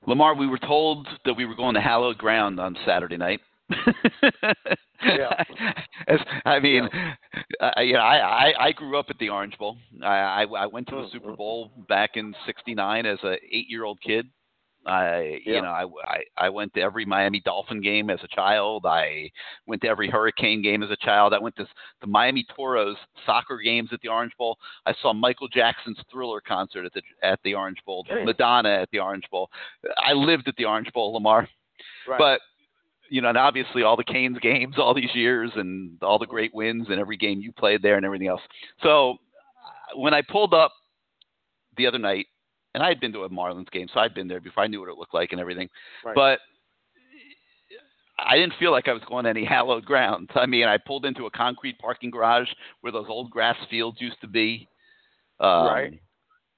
Lamar, 0.06 0.36
we 0.36 0.48
were 0.48 0.60
told 0.60 1.08
that 1.26 1.34
we 1.34 1.46
were 1.46 1.56
going 1.56 1.74
to 1.74 1.82
hallowed 1.82 2.18
ground 2.18 2.60
on 2.60 2.78
Saturday 2.86 3.18
night. 3.18 3.40
Yeah. 5.18 6.18
I 6.46 6.60
mean, 6.60 6.90
I, 7.62 7.82
you 7.82 7.94
know, 7.94 8.00
I, 8.00 8.18
I 8.50 8.66
I 8.68 8.72
grew 8.72 8.98
up 8.98 9.08
at 9.10 9.18
the 9.20 9.30
Orange 9.30 9.58
Bowl. 9.58 9.78
I 10.04 10.08
I, 10.08 10.44
I 10.44 10.66
went 10.68 10.88
to 10.90 10.96
the 10.96 11.02
Mhm. 11.04 11.12
Super 11.12 11.36
Bowl 11.36 11.72
back 11.88 12.12
in 12.16 12.34
'69 12.46 13.06
as 13.06 13.20
a 13.24 13.34
eight-year-old 13.52 14.00
kid. 14.02 14.28
I 14.86 15.42
Yeah. 15.46 15.56
you 15.56 15.62
know 15.64 15.70
I, 15.70 15.84
I 16.08 16.46
I 16.46 16.50
went 16.50 16.74
to 16.76 16.82
every 16.82 17.04
Miami 17.06 17.42
Dolphin 17.42 17.82
game 17.82 18.10
as 18.10 18.20
a 18.24 18.28
child. 18.36 18.86
I 18.86 19.30
went 19.66 19.82
to 19.82 19.88
every 19.90 20.10
Hurricane 20.10 20.62
game 20.62 20.82
as 20.84 20.92
a 20.92 20.96
child. 20.98 21.34
I 21.34 21.40
went 21.40 21.56
to 21.58 21.68
the 22.00 22.08
Miami 22.08 22.46
Toros 22.56 22.96
soccer 23.26 23.58
games 23.58 23.90
at 23.92 24.00
the 24.02 24.08
Orange 24.08 24.32
Bowl. 24.38 24.58
I 24.86 24.94
saw 25.02 25.12
Michael 25.14 25.50
Jackson's 25.50 26.00
Thriller 26.12 26.40
concert 26.42 26.86
at 26.86 26.94
the 26.94 27.02
at 27.22 27.40
the 27.44 27.54
Orange 27.54 27.80
Bowl. 27.86 28.06
Damn. 28.08 28.24
Madonna 28.26 28.70
at 28.70 28.90
the 28.92 29.00
Orange 29.00 29.26
Bowl. 29.30 29.50
I 29.98 30.14
lived 30.14 30.48
at 30.48 30.56
the 30.56 30.66
Orange 30.66 30.92
Bowl, 30.94 31.12
Lamar. 31.14 31.50
Right. 32.08 32.18
But 32.20 32.40
you 33.10 33.22
know, 33.22 33.30
and 33.30 33.38
obviously 33.38 33.84
all 33.84 33.96
the 33.96 34.04
Canes 34.04 34.38
games 34.40 34.76
all 34.78 34.94
these 34.94 35.14
years 35.14 35.52
and 35.56 36.02
all 36.02 36.20
the 36.20 36.26
great 36.26 36.54
wins 36.54 36.88
and 36.90 37.00
every 37.00 37.18
game 37.18 37.40
you 37.40 37.52
played 37.52 37.82
there 37.82 37.96
and 37.96 38.06
everything 38.06 38.28
else. 38.28 38.42
So 38.84 39.12
uh, 39.12 40.00
when 40.00 40.14
I 40.14 40.22
pulled 40.22 40.54
up 40.54 40.72
the 41.78 41.88
other 41.88 42.00
night, 42.00 42.28
and 42.74 42.84
I 42.84 42.90
had 42.90 43.00
been 43.00 43.14
to 43.14 43.24
a 43.24 43.30
Marlins 43.30 43.72
game, 43.72 43.88
so 43.92 44.00
I'd 44.00 44.14
been 44.14 44.28
there 44.28 44.40
before. 44.40 44.64
I 44.64 44.68
knew 44.68 44.80
what 44.80 44.90
it 44.90 44.98
looked 44.98 45.14
like 45.14 45.32
and 45.32 45.42
everything. 45.42 45.68
Right. 46.06 46.14
But 46.16 46.40
I 48.20 48.36
didn't 48.36 48.54
feel 48.60 48.72
like 48.72 48.88
I 48.88 48.94
was 48.94 49.02
going 49.08 49.26
any 49.26 49.46
hallowed 49.50 49.86
ground. 49.86 50.30
I 50.36 50.46
mean, 50.46 50.68
I 50.68 50.78
pulled 50.78 51.06
into 51.06 51.26
a 51.26 51.32
concrete 51.32 51.80
parking 51.80 52.12
garage 52.12 52.50
where 52.82 52.92
those 52.92 53.08
old 53.10 53.32
grass 53.32 53.56
fields 53.70 54.00
used 54.00 54.20
to 54.22 54.28
be. 54.28 54.68
Um, 55.40 55.66
Right. 55.66 56.00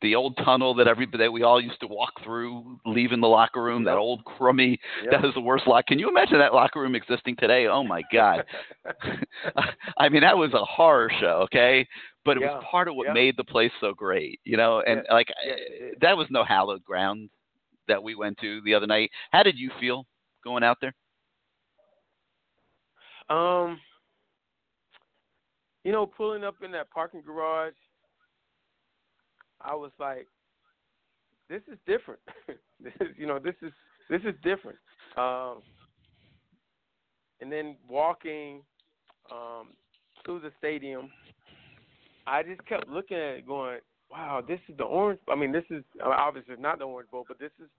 The 0.01 0.15
old 0.15 0.37
tunnel 0.37 0.73
that 0.75 0.87
everybody 0.87 1.25
that 1.25 1.31
we 1.31 1.43
all 1.43 1.59
used 1.59 1.79
to 1.81 1.87
walk 1.87 2.13
through, 2.23 2.79
leaving 2.85 3.19
the 3.19 3.27
locker 3.27 3.61
room. 3.61 3.83
That 3.83 3.97
old 3.97 4.23
crummy. 4.23 4.79
Yep. 5.03 5.11
That 5.11 5.21
was 5.23 5.33
the 5.33 5.41
worst 5.41 5.67
lock. 5.67 5.87
Can 5.87 5.99
you 5.99 6.07
imagine 6.07 6.39
that 6.39 6.53
locker 6.53 6.79
room 6.79 6.95
existing 6.95 7.35
today? 7.35 7.67
Oh 7.67 7.83
my 7.83 8.01
God. 8.13 8.45
I 9.97 10.07
mean, 10.07 10.21
that 10.21 10.37
was 10.37 10.53
a 10.53 10.63
horror 10.63 11.11
show. 11.19 11.41
Okay, 11.43 11.85
but 12.23 12.37
it 12.37 12.41
Yeah. 12.41 12.55
was 12.55 12.63
part 12.71 12.87
of 12.87 12.95
what 12.95 13.13
made 13.13 13.35
the 13.35 13.43
place 13.43 13.71
so 13.81 13.93
great. 13.93 14.39
You 14.45 14.55
know, 14.55 14.81
and 14.87 15.03
like 15.11 15.27
that 15.99 16.15
was 16.15 16.27
no 16.29 16.43
hallowed 16.45 16.83
ground 16.85 17.29
that 17.89 18.01
we 18.01 18.15
went 18.15 18.37
to 18.39 18.61
the 18.61 18.73
other 18.73 18.87
night. 18.87 19.11
How 19.31 19.43
did 19.43 19.57
you 19.57 19.69
feel 19.79 20.05
going 20.43 20.63
out 20.63 20.77
there? 20.79 20.93
Um, 23.29 23.79
you 25.83 25.91
know, 25.91 26.05
pulling 26.05 26.43
up 26.43 26.55
in 26.63 26.71
that 26.71 26.89
parking 26.89 27.21
garage, 27.21 27.73
I 29.61 29.75
was 29.75 29.91
like, 29.99 30.27
"This 31.49 31.61
is 31.71 31.77
different. 31.85 32.19
this 32.47 32.93
is, 33.01 33.07
you 33.17 33.27
know, 33.27 33.39
this 33.39 33.55
is 33.61 33.71
this 34.09 34.21
is 34.21 34.35
different." 34.43 34.77
Um, 35.17 35.61
and 37.41 37.51
then 37.51 37.77
walking 37.87 38.61
um, 39.31 39.69
through 40.25 40.41
the 40.41 40.51
stadium, 40.57 41.09
I 42.27 42.43
just 42.43 42.65
kept 42.65 42.87
looking 42.87 43.17
at 43.17 43.37
it, 43.37 43.47
going, 43.47 43.79
"Wow, 44.11 44.43
this 44.45 44.59
is 44.67 44.77
the 44.77 44.83
orange." 44.83 45.19
I 45.29 45.35
mean, 45.35 45.51
this 45.51 45.65
is 45.69 45.83
obviously 46.03 46.55
not 46.57 46.79
the 46.79 46.85
orange 46.85 47.09
bowl, 47.09 47.25
but 47.27 47.39
this 47.39 47.51
is, 47.61 47.69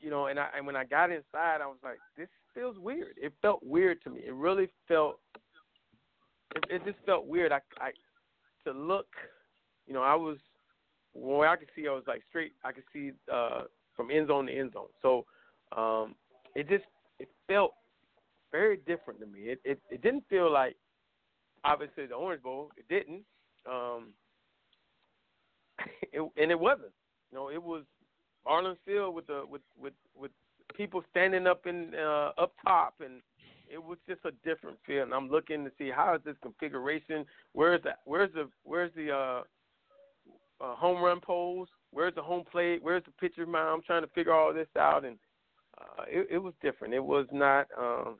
you 0.00 0.10
know. 0.10 0.26
And 0.26 0.38
I 0.38 0.48
and 0.56 0.66
when 0.66 0.76
I 0.76 0.84
got 0.84 1.10
inside, 1.10 1.60
I 1.62 1.66
was 1.66 1.78
like, 1.82 1.98
"This 2.16 2.28
feels 2.54 2.78
weird." 2.78 3.14
It 3.16 3.32
felt 3.42 3.62
weird 3.62 4.02
to 4.04 4.10
me. 4.10 4.20
It 4.26 4.34
really 4.34 4.68
felt. 4.86 5.20
It, 6.56 6.64
it 6.70 6.84
just 6.84 6.98
felt 7.04 7.26
weird. 7.26 7.52
I, 7.52 7.60
I 7.78 7.90
to 8.64 8.72
look, 8.72 9.06
you 9.86 9.94
know, 9.94 10.02
I 10.02 10.14
was 10.14 10.38
where 11.12 11.48
I 11.48 11.56
could 11.56 11.68
see. 11.74 11.88
I 11.88 11.92
was 11.92 12.04
like 12.06 12.22
straight. 12.28 12.52
I 12.64 12.72
could 12.72 12.84
see 12.92 13.12
uh, 13.32 13.62
from 13.96 14.10
end 14.10 14.28
zone 14.28 14.46
to 14.46 14.52
end 14.52 14.72
zone. 14.72 14.88
So 15.02 15.24
um, 15.76 16.14
it 16.54 16.68
just 16.68 16.84
it 17.18 17.28
felt 17.46 17.74
very 18.52 18.78
different 18.86 19.20
to 19.20 19.26
me. 19.26 19.40
It, 19.40 19.60
it 19.64 19.80
it 19.90 20.02
didn't 20.02 20.24
feel 20.28 20.52
like 20.52 20.76
obviously 21.64 22.06
the 22.06 22.14
Orange 22.14 22.42
Bowl. 22.42 22.70
It 22.76 22.88
didn't. 22.88 23.22
Um, 23.70 24.08
it, 26.12 26.20
and 26.36 26.50
it 26.50 26.58
wasn't. 26.58 26.92
You 27.30 27.38
know, 27.38 27.50
it 27.50 27.62
was 27.62 27.84
Arlen 28.46 28.76
Field 28.84 29.14
with 29.14 29.26
the 29.26 29.44
with 29.48 29.62
with 29.78 29.92
with 30.16 30.30
people 30.74 31.02
standing 31.10 31.46
up 31.46 31.66
in 31.66 31.92
uh, 31.94 32.30
up 32.38 32.52
top, 32.64 32.94
and 33.04 33.20
it 33.70 33.82
was 33.82 33.98
just 34.08 34.20
a 34.24 34.30
different 34.48 34.78
feel. 34.86 35.02
And 35.02 35.12
I'm 35.12 35.28
looking 35.28 35.64
to 35.64 35.70
see 35.78 35.90
how 35.94 36.14
is 36.14 36.20
this 36.24 36.36
configuration? 36.42 37.26
Where's 37.52 37.82
the 37.82 37.92
where's 38.04 38.32
the 38.32 38.48
where's 38.64 38.92
the 38.94 39.12
uh, 39.12 39.42
uh, 40.60 40.74
home 40.74 41.02
run 41.02 41.20
poles? 41.20 41.68
Where's 41.90 42.14
the 42.14 42.22
home 42.22 42.44
plate? 42.50 42.82
Where's 42.82 43.04
the 43.04 43.12
pitcher 43.12 43.46
mound? 43.46 43.68
I'm 43.68 43.82
trying 43.82 44.02
to 44.02 44.08
figure 44.14 44.32
all 44.32 44.52
this 44.52 44.68
out, 44.78 45.04
and 45.04 45.16
uh, 45.80 46.02
it, 46.08 46.28
it 46.30 46.38
was 46.38 46.54
different. 46.62 46.94
It 46.94 47.04
was 47.04 47.26
not. 47.32 47.66
Um, 47.78 48.16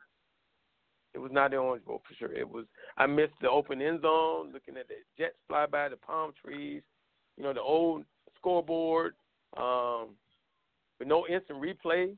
it 1.13 1.19
was 1.19 1.31
not 1.31 1.51
the 1.51 1.57
Orange 1.57 1.83
Bowl 1.85 2.01
for 2.07 2.13
sure. 2.15 2.33
It 2.33 2.47
was. 2.47 2.65
I 2.97 3.05
missed 3.05 3.33
the 3.41 3.49
open 3.49 3.81
end 3.81 4.01
zone, 4.01 4.51
looking 4.53 4.77
at 4.77 4.87
the 4.87 4.95
Jets 5.17 5.35
fly 5.47 5.65
by, 5.65 5.89
the 5.89 5.97
palm 5.97 6.31
trees, 6.43 6.81
you 7.37 7.43
know, 7.43 7.53
the 7.53 7.61
old 7.61 8.05
scoreboard, 8.37 9.15
um, 9.57 10.09
with 10.99 11.07
no 11.07 11.25
instant 11.27 11.61
replay. 11.61 12.15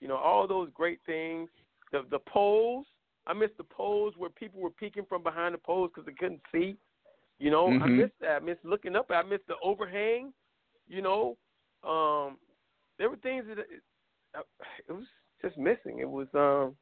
You 0.00 0.08
know, 0.08 0.16
all 0.16 0.46
those 0.46 0.70
great 0.74 1.00
things. 1.06 1.48
The 1.92 2.02
the 2.10 2.20
poles. 2.20 2.86
I 3.26 3.34
missed 3.34 3.58
the 3.58 3.64
poles 3.64 4.14
where 4.16 4.30
people 4.30 4.60
were 4.60 4.70
peeking 4.70 5.04
from 5.08 5.22
behind 5.22 5.54
the 5.54 5.58
poles 5.58 5.90
because 5.94 6.06
they 6.06 6.14
couldn't 6.14 6.40
see. 6.50 6.76
You 7.40 7.50
know, 7.50 7.76
I 7.80 7.86
Mhm. 7.86 7.88
missed 7.88 8.14
that. 8.20 8.30
I 8.36 8.40
missed 8.40 8.64
looking 8.64 8.96
up. 8.96 9.10
I 9.10 9.22
missed 9.22 9.48
the 9.48 9.56
overhang. 9.64 10.32
You 10.88 11.02
know, 11.02 11.38
um, 11.84 12.38
there 12.98 13.10
were 13.10 13.16
things 13.18 13.46
that 13.48 13.58
it, 13.58 13.66
it 14.88 14.92
was 14.92 15.06
just 15.42 15.58
missing. 15.58 16.00
It 16.00 16.10
was 16.10 16.28
um, 16.34 16.76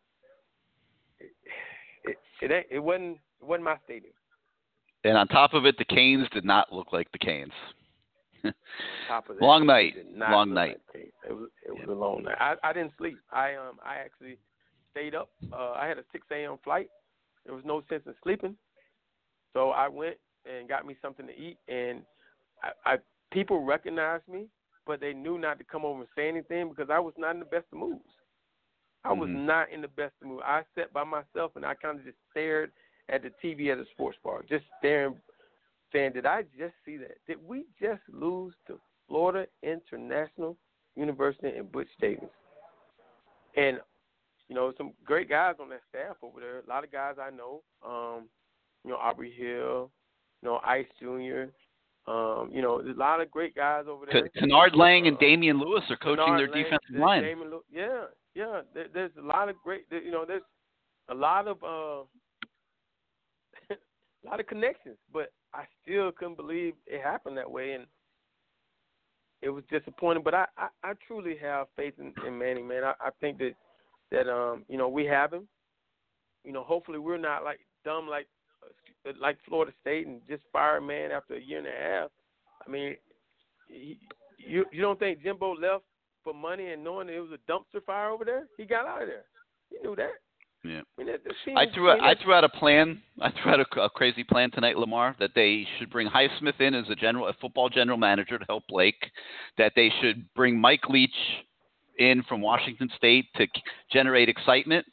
it 1.20 1.32
it, 2.04 2.18
it, 2.50 2.66
it 2.70 2.80
wasn't 2.80 3.18
it 3.40 3.46
wasn't 3.46 3.64
my 3.64 3.76
stadium. 3.84 4.14
And 5.04 5.16
on 5.16 5.28
top 5.28 5.54
of 5.54 5.66
it, 5.66 5.76
the 5.78 5.84
Canes 5.84 6.28
did 6.32 6.44
not 6.44 6.72
look 6.72 6.92
like 6.92 7.10
the 7.12 7.18
Canes. 7.18 7.52
Top 9.06 9.28
of 9.30 9.36
that, 9.38 9.42
Long 9.42 9.66
night. 9.66 9.94
it 9.94 10.04
did 10.04 10.14
not 10.16 10.40
Long 10.40 10.54
night. 10.54 10.76
like 10.76 10.78
It 10.94 11.32
was 11.32 11.48
it 11.66 11.72
was 11.72 11.88
a 11.88 11.92
long 11.92 12.22
night. 12.24 12.36
I 12.38 12.54
I 12.62 12.72
didn't 12.72 12.92
sleep. 12.98 13.18
I 13.32 13.54
um 13.54 13.78
I 13.84 13.96
actually 13.96 14.38
stayed 14.92 15.14
up. 15.14 15.30
Uh, 15.52 15.72
I 15.72 15.86
had 15.86 15.98
a 15.98 16.04
6 16.12 16.44
a.m. 16.44 16.58
flight. 16.64 16.88
There 17.44 17.54
was 17.54 17.64
no 17.64 17.82
sense 17.88 18.02
in 18.06 18.14
sleeping, 18.22 18.56
so 19.54 19.70
I 19.70 19.88
went 19.88 20.16
and 20.44 20.68
got 20.68 20.86
me 20.86 20.96
something 21.00 21.26
to 21.26 21.32
eat. 21.32 21.58
And 21.68 22.02
I, 22.62 22.92
I 22.92 22.96
people 23.32 23.64
recognized 23.64 24.26
me, 24.28 24.46
but 24.86 25.00
they 25.00 25.12
knew 25.12 25.38
not 25.38 25.58
to 25.58 25.64
come 25.64 25.84
over 25.84 26.00
and 26.00 26.08
say 26.16 26.28
anything 26.28 26.68
because 26.68 26.90
I 26.90 26.98
was 26.98 27.14
not 27.16 27.34
in 27.34 27.40
the 27.40 27.46
best 27.46 27.66
of 27.72 27.78
moods. 27.78 28.04
I 29.04 29.12
was 29.12 29.28
Mhm. 29.30 29.46
not 29.46 29.70
in 29.70 29.80
the 29.80 29.88
best 29.88 30.14
of 30.20 30.28
mood. 30.28 30.42
I 30.44 30.64
sat 30.74 30.92
by 30.92 31.04
myself 31.04 31.56
and 31.56 31.64
I 31.64 31.74
kind 31.74 31.98
of 31.98 32.04
just 32.04 32.18
stared 32.30 32.72
at 33.08 33.22
the 33.22 33.30
TV 33.42 33.70
at 33.70 33.78
a 33.78 33.86
sports 33.86 34.18
bar, 34.22 34.42
just 34.42 34.64
staring, 34.78 35.20
saying, 35.92 36.12
"Did 36.12 36.26
I 36.26 36.42
just 36.56 36.74
see 36.84 36.96
that? 36.98 37.24
Did 37.26 37.46
we 37.46 37.66
just 37.80 38.02
lose 38.08 38.54
to 38.66 38.80
Florida 39.06 39.46
International 39.62 40.56
University 40.96 41.56
and 41.56 41.70
Butch 41.70 41.88
Davis?" 41.98 42.30
And 43.54 43.80
you 44.48 44.54
know, 44.54 44.72
some 44.78 44.94
great 45.04 45.28
guys 45.28 45.56
on 45.60 45.68
that 45.68 45.82
staff 45.88 46.16
over 46.22 46.40
there. 46.40 46.60
A 46.60 46.66
lot 46.66 46.82
of 46.82 46.90
guys 46.90 47.16
I 47.20 47.30
know. 47.30 47.62
Um, 47.84 48.28
you 48.84 48.90
know, 48.90 48.96
Aubrey 48.96 49.30
Hill, 49.30 49.90
you 50.42 50.48
know, 50.48 50.60
Ice 50.64 50.86
Jr. 51.00 51.44
Um, 52.10 52.50
you 52.52 52.62
know, 52.62 52.80
a 52.80 52.96
lot 52.96 53.20
of 53.20 53.30
great 53.30 53.54
guys 53.54 53.84
over 53.86 54.06
there. 54.10 54.28
Kenard 54.36 54.74
Lang 54.74 55.06
and 55.06 55.16
Uh, 55.16 55.20
Damione 55.20 55.60
Lewis 55.60 55.84
are 55.90 55.96
coaching 55.96 56.36
their 56.36 56.48
Lang, 56.48 56.62
defensive 56.64 56.96
line. 56.96 57.36
Yeah, 57.70 58.04
yeah. 58.34 58.62
There, 58.72 58.86
there's 58.92 59.16
a 59.18 59.22
lot 59.22 59.50
of 59.50 59.56
great. 59.62 59.84
You 59.90 60.10
know, 60.10 60.24
there's 60.24 60.42
a 61.10 61.14
lot 61.14 61.46
of 61.48 61.62
uh, 61.62 62.04
a 63.74 64.24
lot 64.24 64.40
of 64.40 64.46
connections, 64.46 64.96
but 65.12 65.32
I 65.52 65.64
still 65.82 66.10
couldn't 66.12 66.36
believe 66.36 66.74
it 66.86 67.02
happened 67.02 67.36
that 67.36 67.50
way, 67.50 67.72
and 67.72 67.86
it 69.42 69.50
was 69.50 69.64
disappointing. 69.70 70.22
But 70.22 70.34
I, 70.34 70.46
I, 70.56 70.68
I 70.82 70.92
truly 71.06 71.36
have 71.42 71.66
faith 71.76 71.94
in, 71.98 72.14
in 72.26 72.38
Manning, 72.38 72.66
man. 72.66 72.84
I, 72.84 72.94
I 73.00 73.10
think 73.20 73.38
that 73.38 73.54
that 74.10 74.28
um, 74.32 74.64
you 74.68 74.78
know, 74.78 74.88
we 74.88 75.04
have 75.04 75.32
him. 75.32 75.46
You 76.42 76.52
know, 76.52 76.62
hopefully 76.62 76.98
we're 76.98 77.18
not 77.18 77.44
like 77.44 77.60
dumb 77.84 78.08
like 78.08 78.28
Uh, 79.06 79.12
like 79.20 79.38
Florida 79.46 79.72
State 79.80 80.06
and 80.06 80.20
just 80.28 80.42
fire 80.52 80.78
a 80.78 80.82
man 80.82 81.10
after 81.10 81.34
a 81.34 81.40
year 81.40 81.58
and 81.58 81.66
a 81.66 81.70
half. 81.70 82.10
I 82.66 82.70
mean, 82.70 82.96
he, 83.68 83.98
you 84.38 84.64
you 84.72 84.80
don't 84.80 84.98
think 84.98 85.22
Jimbo 85.22 85.54
left 85.54 85.84
for 86.24 86.34
money 86.34 86.72
and 86.72 86.82
knowing 86.82 87.08
it 87.08 87.18
was 87.18 87.30
a 87.32 87.50
dumpster 87.50 87.84
fire 87.84 88.10
over 88.10 88.24
there? 88.24 88.46
He 88.56 88.64
got 88.64 88.86
out 88.86 89.02
of 89.02 89.08
there. 89.08 89.24
He 89.70 89.78
knew 89.82 89.96
that. 89.96 90.10
Yeah. 90.64 90.80
I 90.98 91.02
mean, 91.02 91.14
I 91.56 91.66
threw 91.72 91.90
out, 91.90 92.00
I 92.00 92.14
threw 92.20 92.34
out 92.34 92.42
a 92.42 92.48
plan. 92.48 93.00
I 93.20 93.30
threw 93.30 93.52
out 93.52 93.60
a, 93.60 93.80
a 93.80 93.90
crazy 93.90 94.24
plan 94.24 94.50
tonight, 94.50 94.76
Lamar, 94.76 95.14
that 95.20 95.30
they 95.34 95.66
should 95.78 95.88
bring 95.88 96.08
Highsmith 96.08 96.60
in 96.60 96.74
as 96.74 96.84
a 96.90 96.96
general, 96.96 97.28
a 97.28 97.32
football 97.40 97.68
general 97.68 97.96
manager 97.96 98.38
to 98.38 98.44
help 98.48 98.64
Blake. 98.68 99.10
That 99.56 99.72
they 99.76 99.92
should 100.00 100.26
bring 100.34 100.58
Mike 100.60 100.88
Leach 100.88 101.10
in 101.98 102.24
from 102.24 102.40
Washington 102.40 102.90
State 102.96 103.26
to 103.36 103.46
generate 103.92 104.28
excitement 104.28 104.84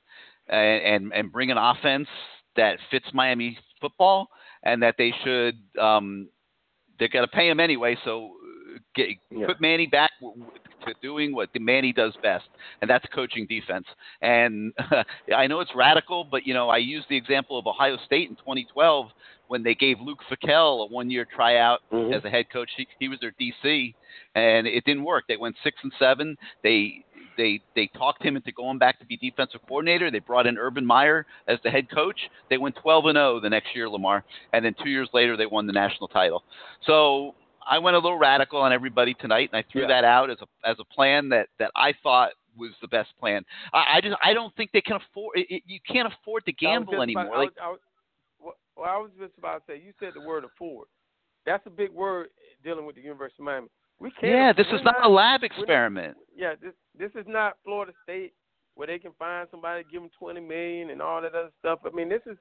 and 0.47 0.83
and, 0.83 1.13
and 1.13 1.31
bring 1.31 1.49
an 1.49 1.57
offense 1.57 2.07
that 2.55 2.77
fits 2.91 3.05
Miami 3.13 3.57
football, 3.81 4.27
and 4.63 4.81
that 4.83 4.95
they 4.97 5.13
should 5.23 5.57
um, 5.79 6.27
they're 6.99 7.09
going 7.09 7.25
to 7.27 7.31
pay 7.31 7.49
him 7.49 7.59
anyway, 7.59 7.97
so 8.05 8.31
uh, 8.73 8.79
get, 8.95 9.09
Yeah. 9.29 9.47
put 9.47 9.59
Manny 9.61 9.85
back 9.87 10.11
to 10.21 10.93
doing 11.01 11.33
what 11.33 11.49
Manny 11.59 11.91
does 11.91 12.13
best, 12.23 12.45
and 12.81 12.89
that's 12.89 13.05
coaching 13.13 13.45
defense. 13.47 13.85
And 14.21 14.73
I 15.35 15.47
know 15.47 15.59
it's 15.59 15.71
radical, 15.75 16.23
but 16.23 16.45
you 16.47 16.53
know 16.53 16.69
I 16.69 16.77
use 16.77 17.03
the 17.09 17.17
example 17.17 17.57
of 17.59 17.67
Ohio 17.67 17.97
State 18.05 18.29
in 18.29 18.35
2012 18.37 19.07
when 19.47 19.61
they 19.61 19.75
gave 19.75 19.99
Luke 19.99 20.19
Fickell 20.29 20.83
a 20.83 20.91
one-year 20.91 21.27
tryout 21.35 21.81
Mhm. 21.91 22.15
as 22.15 22.23
a 22.25 22.29
head 22.31 22.45
coach. 22.51 22.69
He, 22.77 22.87
he 22.99 23.07
was 23.09 23.19
their 23.19 23.33
DC, 23.39 23.93
and 24.33 24.65
it 24.65 24.83
didn't 24.85 25.03
work. 25.03 25.25
They 25.27 25.37
went 25.37 25.55
six 25.63 25.77
and 25.83 25.91
seven. 25.99 26.35
They 26.63 27.04
they 27.37 27.61
they 27.75 27.87
talked 27.87 28.23
him 28.23 28.35
into 28.35 28.51
going 28.51 28.77
back 28.77 28.99
to 28.99 29.05
be 29.05 29.17
defensive 29.17 29.61
coordinator. 29.67 30.11
They 30.11 30.19
brought 30.19 30.47
in 30.47 30.57
Urban 30.57 30.85
Meyer 30.85 31.25
as 31.47 31.59
the 31.63 31.69
head 31.69 31.89
coach. 31.89 32.19
They 32.49 32.57
went 32.57 32.75
12 32.81 33.05
and 33.07 33.15
0 33.15 33.39
the 33.39 33.49
next 33.49 33.75
year, 33.75 33.89
Lamar, 33.89 34.23
and 34.53 34.63
then 34.63 34.75
two 34.83 34.89
years 34.89 35.09
later 35.13 35.37
they 35.37 35.45
won 35.45 35.67
the 35.67 35.73
national 35.73 36.07
title. 36.07 36.43
So 36.85 37.35
I 37.67 37.79
went 37.79 37.95
a 37.95 37.99
little 37.99 38.17
radical 38.17 38.59
on 38.61 38.71
everybody 38.71 39.13
tonight, 39.15 39.49
and 39.51 39.57
I 39.57 39.71
threw 39.71 39.81
Yeah. 39.81 39.87
that 39.87 40.03
out 40.03 40.29
as 40.29 40.37
a 40.41 40.69
as 40.69 40.77
a 40.79 40.85
plan 40.85 41.29
that 41.29 41.49
that 41.59 41.71
I 41.75 41.93
thought 42.03 42.31
was 42.57 42.71
the 42.81 42.87
best 42.87 43.09
plan. 43.19 43.43
I, 43.73 43.97
I 43.97 44.01
just 44.01 44.15
I 44.23 44.33
don't 44.33 44.55
think 44.55 44.71
they 44.71 44.81
can 44.81 44.97
afford. 44.97 45.37
It, 45.37 45.63
you 45.65 45.79
can't 45.87 46.11
afford 46.11 46.45
to 46.45 46.53
gamble 46.53 47.01
anymore. 47.01 47.25
About, 47.25 47.37
like, 47.37 47.51
I 47.61 47.69
was, 47.69 47.79
I 48.41 48.45
was, 48.45 48.55
well, 48.77 48.85
I 48.89 48.97
was 48.97 49.11
just 49.19 49.37
about 49.37 49.65
to 49.65 49.73
say. 49.73 49.81
You 49.83 49.93
said 49.99 50.13
the 50.13 50.25
word 50.25 50.43
afford. 50.43 50.87
That's 51.45 51.65
a 51.67 51.69
big 51.69 51.91
word 51.91 52.27
dealing 52.63 52.85
with 52.85 52.95
the 52.95 53.01
University 53.01 53.41
of 53.41 53.45
Miami. 53.45 53.67
We 53.99 54.11
can't. 54.11 54.33
yeah, 54.33 54.53
this 54.53 54.67
is 54.67 54.83
not, 54.83 55.05
a 55.05 55.09
lab 55.09 55.43
experiment. 55.43 56.17
yeah, 56.35 56.53
this 56.61 56.73
this 56.97 57.11
is 57.15 57.25
not 57.27 57.57
Florida 57.63 57.93
State 58.03 58.33
where 58.75 58.87
they 58.87 58.99
can 58.99 59.11
find 59.17 59.47
somebody 59.49 59.83
give 59.91 60.01
them 60.01 60.11
twenty 60.17 60.41
million 60.41 60.89
and 60.89 61.01
all 61.01 61.21
that 61.21 61.33
other 61.33 61.51
stuff. 61.59 61.79
I 61.85 61.95
mean, 61.95 62.09
this 62.09 62.21
is 62.25 62.37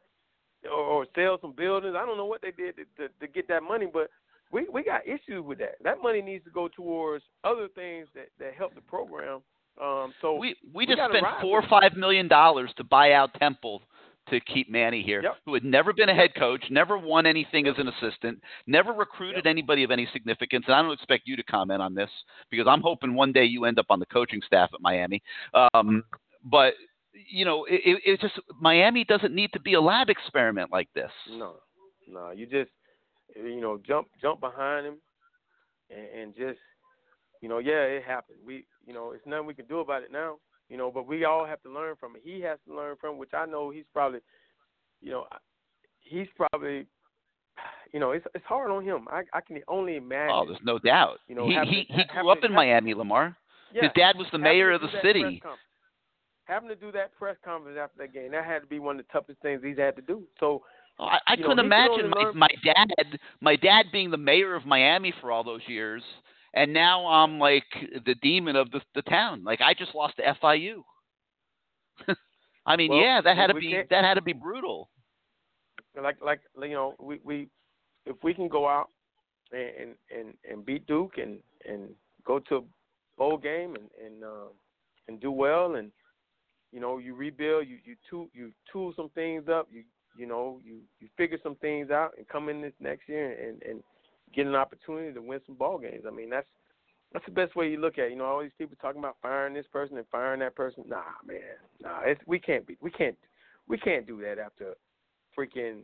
or, 0.65 0.81
or 0.81 1.07
sell 1.15 1.39
some 1.41 1.53
buildings. 1.53 1.95
I 1.99 2.05
don't 2.05 2.17
know 2.17 2.27
what 2.27 2.43
they 2.43 2.51
did 2.51 2.77
to, 2.77 2.85
to, 3.03 3.13
to 3.21 3.27
get 3.27 3.49
that 3.49 3.63
money, 3.63 3.87
but 3.93 4.11
we 4.53 4.67
we 4.73 4.83
got 4.83 5.07
issues 5.07 5.45
with 5.45 5.59
that. 5.59 5.77
That 5.83 6.03
money 6.03 6.23
needs 6.23 6.45
to 6.45 6.51
go 6.51 6.69
towards 6.69 7.25
other 7.45 7.69
things 7.75 8.09
that 8.15 8.29
that 8.39 8.55
help 8.55 8.75
the 8.75 8.81
program. 8.81 9.41
Um, 9.81 10.15
so 10.21 10.35
we 10.35 10.57
we, 10.73 10.87
we 10.87 10.87
just 10.87 11.01
spent 11.09 11.25
four 11.41 11.61
or 11.61 11.69
five 11.69 11.97
million 11.97 12.29
dollars 12.29 12.73
to 12.77 12.85
buy 12.85 13.13
out 13.13 13.35
Temple 13.35 13.83
to 14.31 14.41
keep 14.41 14.71
Manny 14.71 15.03
here, 15.03 15.23
Yep. 15.23 15.37
who 15.45 15.55
had 15.55 15.65
never 15.65 15.93
been 15.93 16.09
a 16.09 16.15
head 16.15 16.35
coach, 16.35 16.65
never 16.71 16.97
won 16.97 17.27
anything 17.27 17.67
as 17.67 17.75
an 17.79 17.89
assistant, 17.89 18.43
never 18.67 18.93
recruited 18.93 19.45
Yep. 19.45 19.51
anybody 19.51 19.83
of 19.85 19.91
any 19.91 20.07
significance. 20.07 20.65
And 20.67 20.75
I 20.75 20.83
don't 20.83 20.93
expect 20.93 21.27
you 21.27 21.37
to 21.37 21.43
comment 21.43 21.83
on 21.83 21.95
this 21.95 22.11
because 22.51 22.67
I'm 22.67 22.81
hoping 22.81 23.15
one 23.15 23.33
day 23.33 23.45
you 23.45 23.65
end 23.65 23.79
up 23.79 23.87
on 23.91 24.01
the 24.01 24.07
coaching 24.07 24.41
staff 24.47 24.71
at 24.73 24.81
Miami. 24.81 25.23
Um, 25.53 26.05
but 26.45 26.75
you 27.31 27.45
know, 27.45 27.65
it, 27.67 28.01
it, 28.05 28.21
just 28.21 28.35
Miami 28.61 29.05
doesn't 29.05 29.35
need 29.35 29.53
to 29.53 29.61
be 29.61 29.75
a 29.75 29.81
lab 29.81 30.11
experiment 30.11 30.73
like 30.73 30.89
this. 30.95 31.11
No, 31.31 31.57
no, 32.09 32.33
you 32.33 32.47
just 32.47 32.71
you 33.37 33.61
know 33.61 33.79
jump 33.87 34.09
jump 34.21 34.41
behind 34.41 34.87
him 34.87 34.97
and, 35.91 36.21
and 36.21 36.35
just 36.37 36.59
you 37.41 37.49
know 37.49 37.59
yeah 37.59 37.83
it 37.83 38.05
happened. 38.05 38.39
We 38.45 38.67
you 38.87 38.93
know 38.93 39.13
it's 39.13 39.25
nothing 39.27 39.47
we 39.47 39.55
can 39.55 39.67
do 39.67 39.79
about 39.79 40.03
it 40.03 40.11
now. 40.13 40.37
You 40.69 40.77
know, 40.77 40.91
but 40.91 41.07
we 41.07 41.25
all 41.25 41.45
have 41.45 41.63
to 41.63 41.71
learn 41.71 41.95
from 41.99 42.17
it. 42.17 42.23
He 42.25 42.41
has 42.41 42.59
to 42.67 42.75
learn 42.75 42.97
from, 43.01 43.19
which 43.19 43.35
I 43.35 43.47
know 43.47 43.71
he's 43.71 43.85
probably 43.93 44.21
you 45.01 45.11
know 45.11 45.27
he's 46.01 46.27
probably 46.37 46.87
you 47.93 48.01
know 48.01 48.13
it's 48.13 48.27
it's 48.35 48.45
hard 48.47 48.71
on 48.71 48.85
him. 48.85 49.07
I 49.11 49.23
I 49.33 49.41
can 49.41 49.61
only 49.69 49.97
imagine. 49.97 50.35
Oh, 50.35 50.45
there's 50.47 50.59
no 50.65 50.79
doubt. 50.79 51.19
You 51.29 51.35
know, 51.35 51.49
he 51.49 51.55
having 51.55 51.73
he 51.73 51.87
he 51.89 52.05
grew 52.13 52.31
up 52.31 52.39
in 52.43 52.53
Miami, 52.53 52.95
Lamar. 52.95 53.37
yeah, 53.73 53.83
His 53.83 53.91
dad 53.95 54.17
was 54.17 54.27
the 54.33 54.39
mayor 54.39 54.71
of 54.73 54.81
the 54.81 54.89
city. 55.03 55.43
having 56.45 56.69
to 56.69 56.77
do 56.77 56.91
that 56.93 57.15
press 57.19 57.37
conference 57.45 57.79
after 57.81 57.99
that 57.99 58.13
game, 58.13 58.33
that 58.33 58.45
had 58.45 58.61
to 58.61 58.67
be 58.67 58.79
one 58.79 58.99
of 58.99 59.07
the 59.07 59.13
toughest 59.13 59.41
things 59.43 59.61
he's 59.63 59.79
had 59.79 59.97
to 59.97 60.03
do. 60.03 60.23
So 60.41 60.63
Oh, 60.99 61.07
I, 61.07 61.19
I 61.27 61.33
You 61.35 61.43
couldn't 61.45 61.59
only 61.59 61.65
imagine 61.67 62.11
my, 62.11 62.31
my 62.35 62.49
dad, 62.65 63.19
my 63.41 63.57
dad 63.57 63.87
being 63.93 64.11
the 64.13 64.17
mayor 64.17 64.55
of 64.55 64.65
Miami 64.65 65.13
for 65.21 65.33
all 65.33 65.43
those 65.43 65.63
years, 65.67 66.03
and 66.55 66.73
now 66.73 67.07
I'm 67.07 67.39
like 67.39 67.67
the 68.07 68.15
demon 68.17 68.57
of 68.57 68.71
the 68.73 68.81
the 68.95 69.03
town. 69.03 69.45
Like 69.45 69.61
I 69.63 69.75
just 69.75 69.95
lost 69.95 70.17
to 70.19 70.23
FIU. 70.43 70.83
I 72.67 72.77
mean, 72.77 72.91
Well, 72.91 73.01
yeah, 73.01 73.21
that 73.23 73.37
had 73.37 73.49
to 73.49 73.55
be 73.55 73.71
can't- 73.71 73.91
that 73.91 74.05
had 74.05 74.15
to 74.15 74.23
be 74.23 74.33
brutal. 74.33 74.91
like 76.03 76.17
like 76.23 76.41
you 76.63 76.71
know 76.71 76.95
we 77.01 77.21
we 77.25 77.49
if 78.07 78.17
we 78.23 78.35
can 78.35 78.49
go 78.49 78.69
out 78.69 78.89
and 79.53 79.95
and 80.17 80.35
and 80.49 80.65
beat 80.67 80.87
Duke 80.87 81.19
and 81.19 81.39
and 81.69 81.91
go 82.25 82.39
to 82.41 82.57
a 82.57 82.63
bowl 83.19 83.37
game 83.39 83.75
and 83.77 83.89
and 84.05 84.25
uh, 84.25 84.49
and 85.09 85.21
do 85.21 85.31
well 85.31 85.77
and 85.77 85.91
you 86.73 86.81
know 86.81 86.99
you 86.99 87.15
rebuild 87.15 87.67
you 87.69 87.79
you 87.85 87.97
tool 88.09 88.29
you 88.33 88.53
tool 88.73 88.93
some 88.97 89.11
things 89.11 89.49
up 89.49 89.69
you 89.71 89.83
you 90.17 90.27
know 90.27 90.61
you 90.65 90.81
you 91.01 91.09
figure 91.17 91.39
some 91.43 91.57
things 91.57 91.91
out 91.91 92.13
and 92.17 92.29
come 92.29 92.49
in 92.49 92.61
this 92.61 92.73
next 92.81 93.09
year 93.09 93.33
and 93.49 93.63
and 93.63 93.83
get 94.35 94.47
an 94.47 94.55
opportunity 94.55 95.13
to 95.13 95.21
win 95.21 95.41
some 95.47 95.57
ball 95.57 95.79
games. 95.79 96.05
I 96.07 96.11
mean 96.11 96.31
that's 96.31 96.47
that's 97.13 97.25
the 97.27 97.33
best 97.33 97.55
way 97.55 97.69
you 97.69 97.81
look 97.81 97.99
at 97.99 98.07
it. 98.07 98.11
You 98.11 98.19
know 98.19 98.25
all 98.25 98.43
these 98.43 98.51
people 98.59 98.77
talking 98.81 98.99
about 98.99 99.17
firing 99.23 99.55
this 99.55 99.67
person 99.73 99.97
and 99.97 100.07
firing 100.11 100.41
that 100.41 100.57
person. 100.57 100.85
Nah, 100.87 101.03
man, 101.27 101.41
nah, 101.83 102.01
it's 102.05 102.21
we 102.27 102.39
can't 102.39 102.67
be 102.67 102.77
we 102.81 102.91
can't 102.91 103.17
we 103.69 103.79
can't 103.79 104.07
do 104.07 104.21
that 104.23 104.39
after 104.39 104.75
freaking 105.39 105.83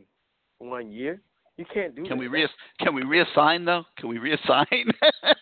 one 0.59 0.91
year. 0.91 1.21
You 1.57 1.65
can't 1.73 1.95
do 1.95 2.03
Can 2.03 2.11
that. 2.11 2.19
we 2.19 2.27
re 2.27 2.47
can 2.79 2.95
we 2.95 3.03
reassign 3.03 3.65
though? 3.65 3.83
Can 3.97 4.09
we 4.09 4.17
reassign? 4.17 4.65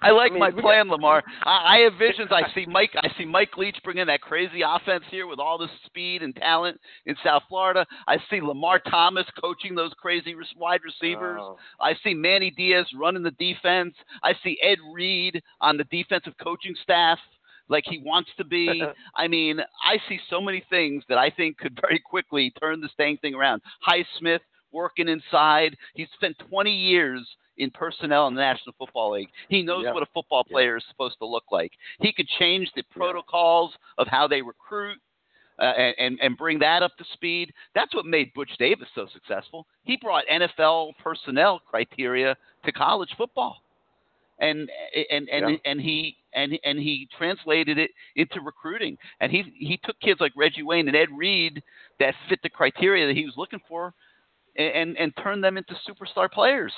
I 0.00 0.10
like 0.10 0.32
I 0.32 0.34
mean, 0.34 0.40
my 0.40 0.50
plan, 0.50 0.88
Lamar. 0.88 1.22
I, 1.44 1.76
I 1.76 1.78
have 1.84 1.94
visions. 1.98 2.30
I 2.30 2.42
see 2.54 2.66
Mike. 2.66 2.92
I 2.96 3.08
see 3.18 3.24
Mike 3.24 3.56
Leach 3.56 3.76
bringing 3.84 4.06
that 4.06 4.20
crazy 4.20 4.62
offense 4.66 5.04
here 5.10 5.26
with 5.26 5.38
all 5.38 5.58
the 5.58 5.68
speed 5.86 6.22
and 6.22 6.34
talent 6.34 6.80
in 7.06 7.16
South 7.24 7.42
Florida. 7.48 7.86
I 8.06 8.18
see 8.30 8.40
Lamar 8.40 8.78
Thomas 8.78 9.26
coaching 9.40 9.74
those 9.74 9.92
crazy 9.98 10.34
wide 10.56 10.80
receivers. 10.84 11.40
Oh. 11.42 11.58
I 11.80 11.94
see 12.04 12.14
Manny 12.14 12.50
Diaz 12.50 12.86
running 12.96 13.22
the 13.22 13.30
defense. 13.32 13.94
I 14.22 14.32
see 14.42 14.58
Ed 14.62 14.78
Reed 14.92 15.42
on 15.60 15.76
the 15.76 15.84
defensive 15.84 16.34
coaching 16.42 16.74
staff 16.82 17.18
like 17.68 17.84
he 17.86 17.98
wants 17.98 18.30
to 18.36 18.44
be. 18.44 18.82
I 19.16 19.28
mean, 19.28 19.60
I 19.84 19.98
see 20.08 20.18
so 20.30 20.40
many 20.40 20.62
things 20.70 21.04
that 21.08 21.18
I 21.18 21.30
think 21.30 21.58
could 21.58 21.78
very 21.80 21.98
quickly 21.98 22.52
turn 22.60 22.80
this 22.80 22.92
dang 22.98 23.18
thing 23.18 23.34
around. 23.34 23.62
Highsmith 23.86 24.40
working 24.72 25.08
inside. 25.08 25.76
He 25.94 26.06
spent 26.14 26.36
20 26.50 26.70
years 26.70 27.26
in 27.58 27.70
personnel 27.70 28.26
in 28.28 28.34
the 28.34 28.40
National 28.40 28.74
Football 28.78 29.12
League. 29.12 29.30
He 29.48 29.62
knows 29.62 29.84
Yeah. 29.84 29.92
what 29.92 30.02
a 30.02 30.06
football 30.06 30.44
Yeah. 30.48 30.52
player 30.52 30.76
is 30.76 30.84
supposed 30.88 31.18
to 31.18 31.26
look 31.26 31.50
like. 31.50 31.72
He 32.00 32.12
could 32.12 32.28
change 32.38 32.70
the 32.72 32.82
protocols 32.84 33.76
of 33.98 34.06
how 34.08 34.26
they 34.26 34.42
recruit. 34.42 35.00
Uh, 35.58 35.72
and 35.98 36.20
and 36.20 36.36
bring 36.36 36.58
that 36.58 36.82
up 36.82 36.94
to 36.98 37.04
speed. 37.14 37.50
That's 37.74 37.94
what 37.94 38.04
made 38.04 38.30
Butch 38.34 38.54
Davis 38.58 38.90
so 38.94 39.06
successful. 39.06 39.66
He 39.84 39.96
brought 39.96 40.26
NFL 40.26 40.92
personnel 41.02 41.60
criteria 41.60 42.36
to 42.66 42.72
college 42.72 43.08
football, 43.16 43.62
and 44.38 44.70
and 45.10 45.26
and 45.30 45.58
and 45.64 45.80
he 45.80 46.14
and 46.34 46.58
and 46.62 46.78
he 46.78 47.08
translated 47.16 47.78
it 47.78 47.90
into 48.16 48.42
recruiting. 48.42 48.98
And 49.20 49.32
he 49.32 49.44
he 49.56 49.78
took 49.82 49.98
kids 50.00 50.20
like 50.20 50.32
Reggie 50.36 50.62
Wayne 50.62 50.88
and 50.88 50.96
Ed 50.96 51.08
Reed 51.16 51.62
that 52.00 52.14
fit 52.28 52.40
the 52.42 52.50
criteria 52.50 53.06
that 53.06 53.16
he 53.16 53.24
was 53.24 53.38
looking 53.38 53.60
for, 53.66 53.94
and 54.56 54.74
and, 54.74 54.98
and 54.98 55.16
turned 55.16 55.42
them 55.42 55.56
into 55.56 55.74
superstar 55.88 56.30
players. 56.30 56.74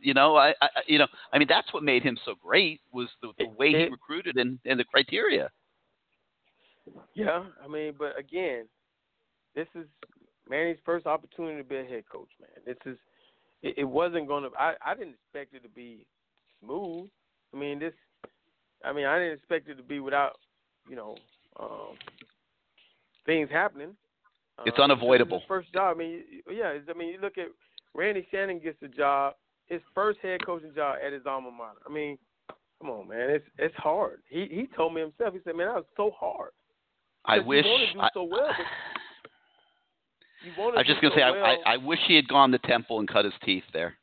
You 0.00 0.14
know, 0.14 0.36
I, 0.36 0.54
I 0.62 0.68
you 0.86 0.98
know, 0.98 1.06
I 1.32 1.38
mean, 1.38 1.48
that's 1.48 1.72
what 1.72 1.82
made 1.82 2.02
him 2.02 2.18
so 2.24 2.34
great 2.42 2.80
was 2.92 3.08
the, 3.22 3.32
the 3.38 3.48
way 3.58 3.70
he 3.72 3.84
recruited 3.84 4.36
and, 4.36 4.58
and 4.64 4.78
the 4.78 4.84
criteria. 4.84 5.50
Yeah, 7.14 7.44
I 7.62 7.68
mean, 7.68 7.94
but 7.98 8.18
again, 8.18 8.64
this 9.54 9.66
is 9.74 9.86
Manny's 10.48 10.78
first 10.84 11.06
opportunity 11.06 11.58
to 11.62 11.68
be 11.68 11.76
a 11.76 11.84
head 11.84 12.04
coach, 12.10 12.28
man. 12.40 12.50
This 12.66 12.76
is 12.86 12.98
it, 13.62 13.74
it 13.78 13.84
wasn't 13.84 14.26
going 14.26 14.44
to. 14.44 14.50
I 14.58 14.74
I 14.84 14.94
didn't 14.94 15.14
expect 15.14 15.54
it 15.54 15.62
to 15.62 15.68
be 15.68 16.06
smooth. 16.62 17.08
I 17.54 17.58
mean, 17.58 17.78
this. 17.78 17.92
I 18.84 18.92
mean, 18.92 19.04
I 19.04 19.18
didn't 19.18 19.34
expect 19.34 19.68
it 19.68 19.74
to 19.74 19.82
be 19.82 20.00
without, 20.00 20.38
you 20.88 20.96
know, 20.96 21.16
um, 21.58 21.94
things 23.26 23.50
happening. 23.50 23.94
It's 24.64 24.78
Uh, 24.78 24.82
unavoidable. 24.82 25.42
First 25.46 25.72
job. 25.72 25.96
I 25.96 25.98
mean, 25.98 26.24
y- 26.46 26.54
yeah. 26.54 26.78
I 26.88 26.96
mean, 26.96 27.08
you 27.08 27.20
look 27.20 27.38
at 27.38 27.48
Randy 27.94 28.26
Shannon 28.30 28.58
gets 28.58 28.78
the 28.80 28.88
job, 28.88 29.34
his 29.70 29.80
first 29.94 30.18
head 30.20 30.44
coaching 30.44 30.74
job 30.74 30.96
at 31.04 31.12
his 31.12 31.22
alma 31.24 31.50
mater. 31.50 31.78
I 31.88 31.92
mean, 31.92 32.18
come 32.80 32.90
on, 32.90 33.08
man. 33.08 33.30
It's 33.30 33.46
it's 33.58 33.74
hard. 33.76 34.20
He 34.28 34.46
he 34.50 34.68
told 34.76 34.94
me 34.94 35.00
himself. 35.00 35.32
He 35.32 35.40
said, 35.44 35.56
man, 35.56 35.68
that 35.68 35.76
was 35.76 35.84
so 35.96 36.10
hard. 36.18 36.50
I 37.24 37.38
wish. 37.38 37.66
I, 37.98 38.08
so 38.12 38.24
well, 38.24 38.50
I 40.58 40.78
was 40.78 40.86
just 40.86 41.00
gonna 41.00 41.14
say, 41.14 41.22
I, 41.22 41.30
I, 41.30 41.56
I 41.66 41.76
wish 41.76 41.98
he 42.06 42.16
had 42.16 42.28
gone 42.28 42.50
to 42.52 42.58
Temple 42.58 42.98
and 42.98 43.08
cut 43.08 43.24
his 43.24 43.34
teeth 43.44 43.64
there, 43.72 43.96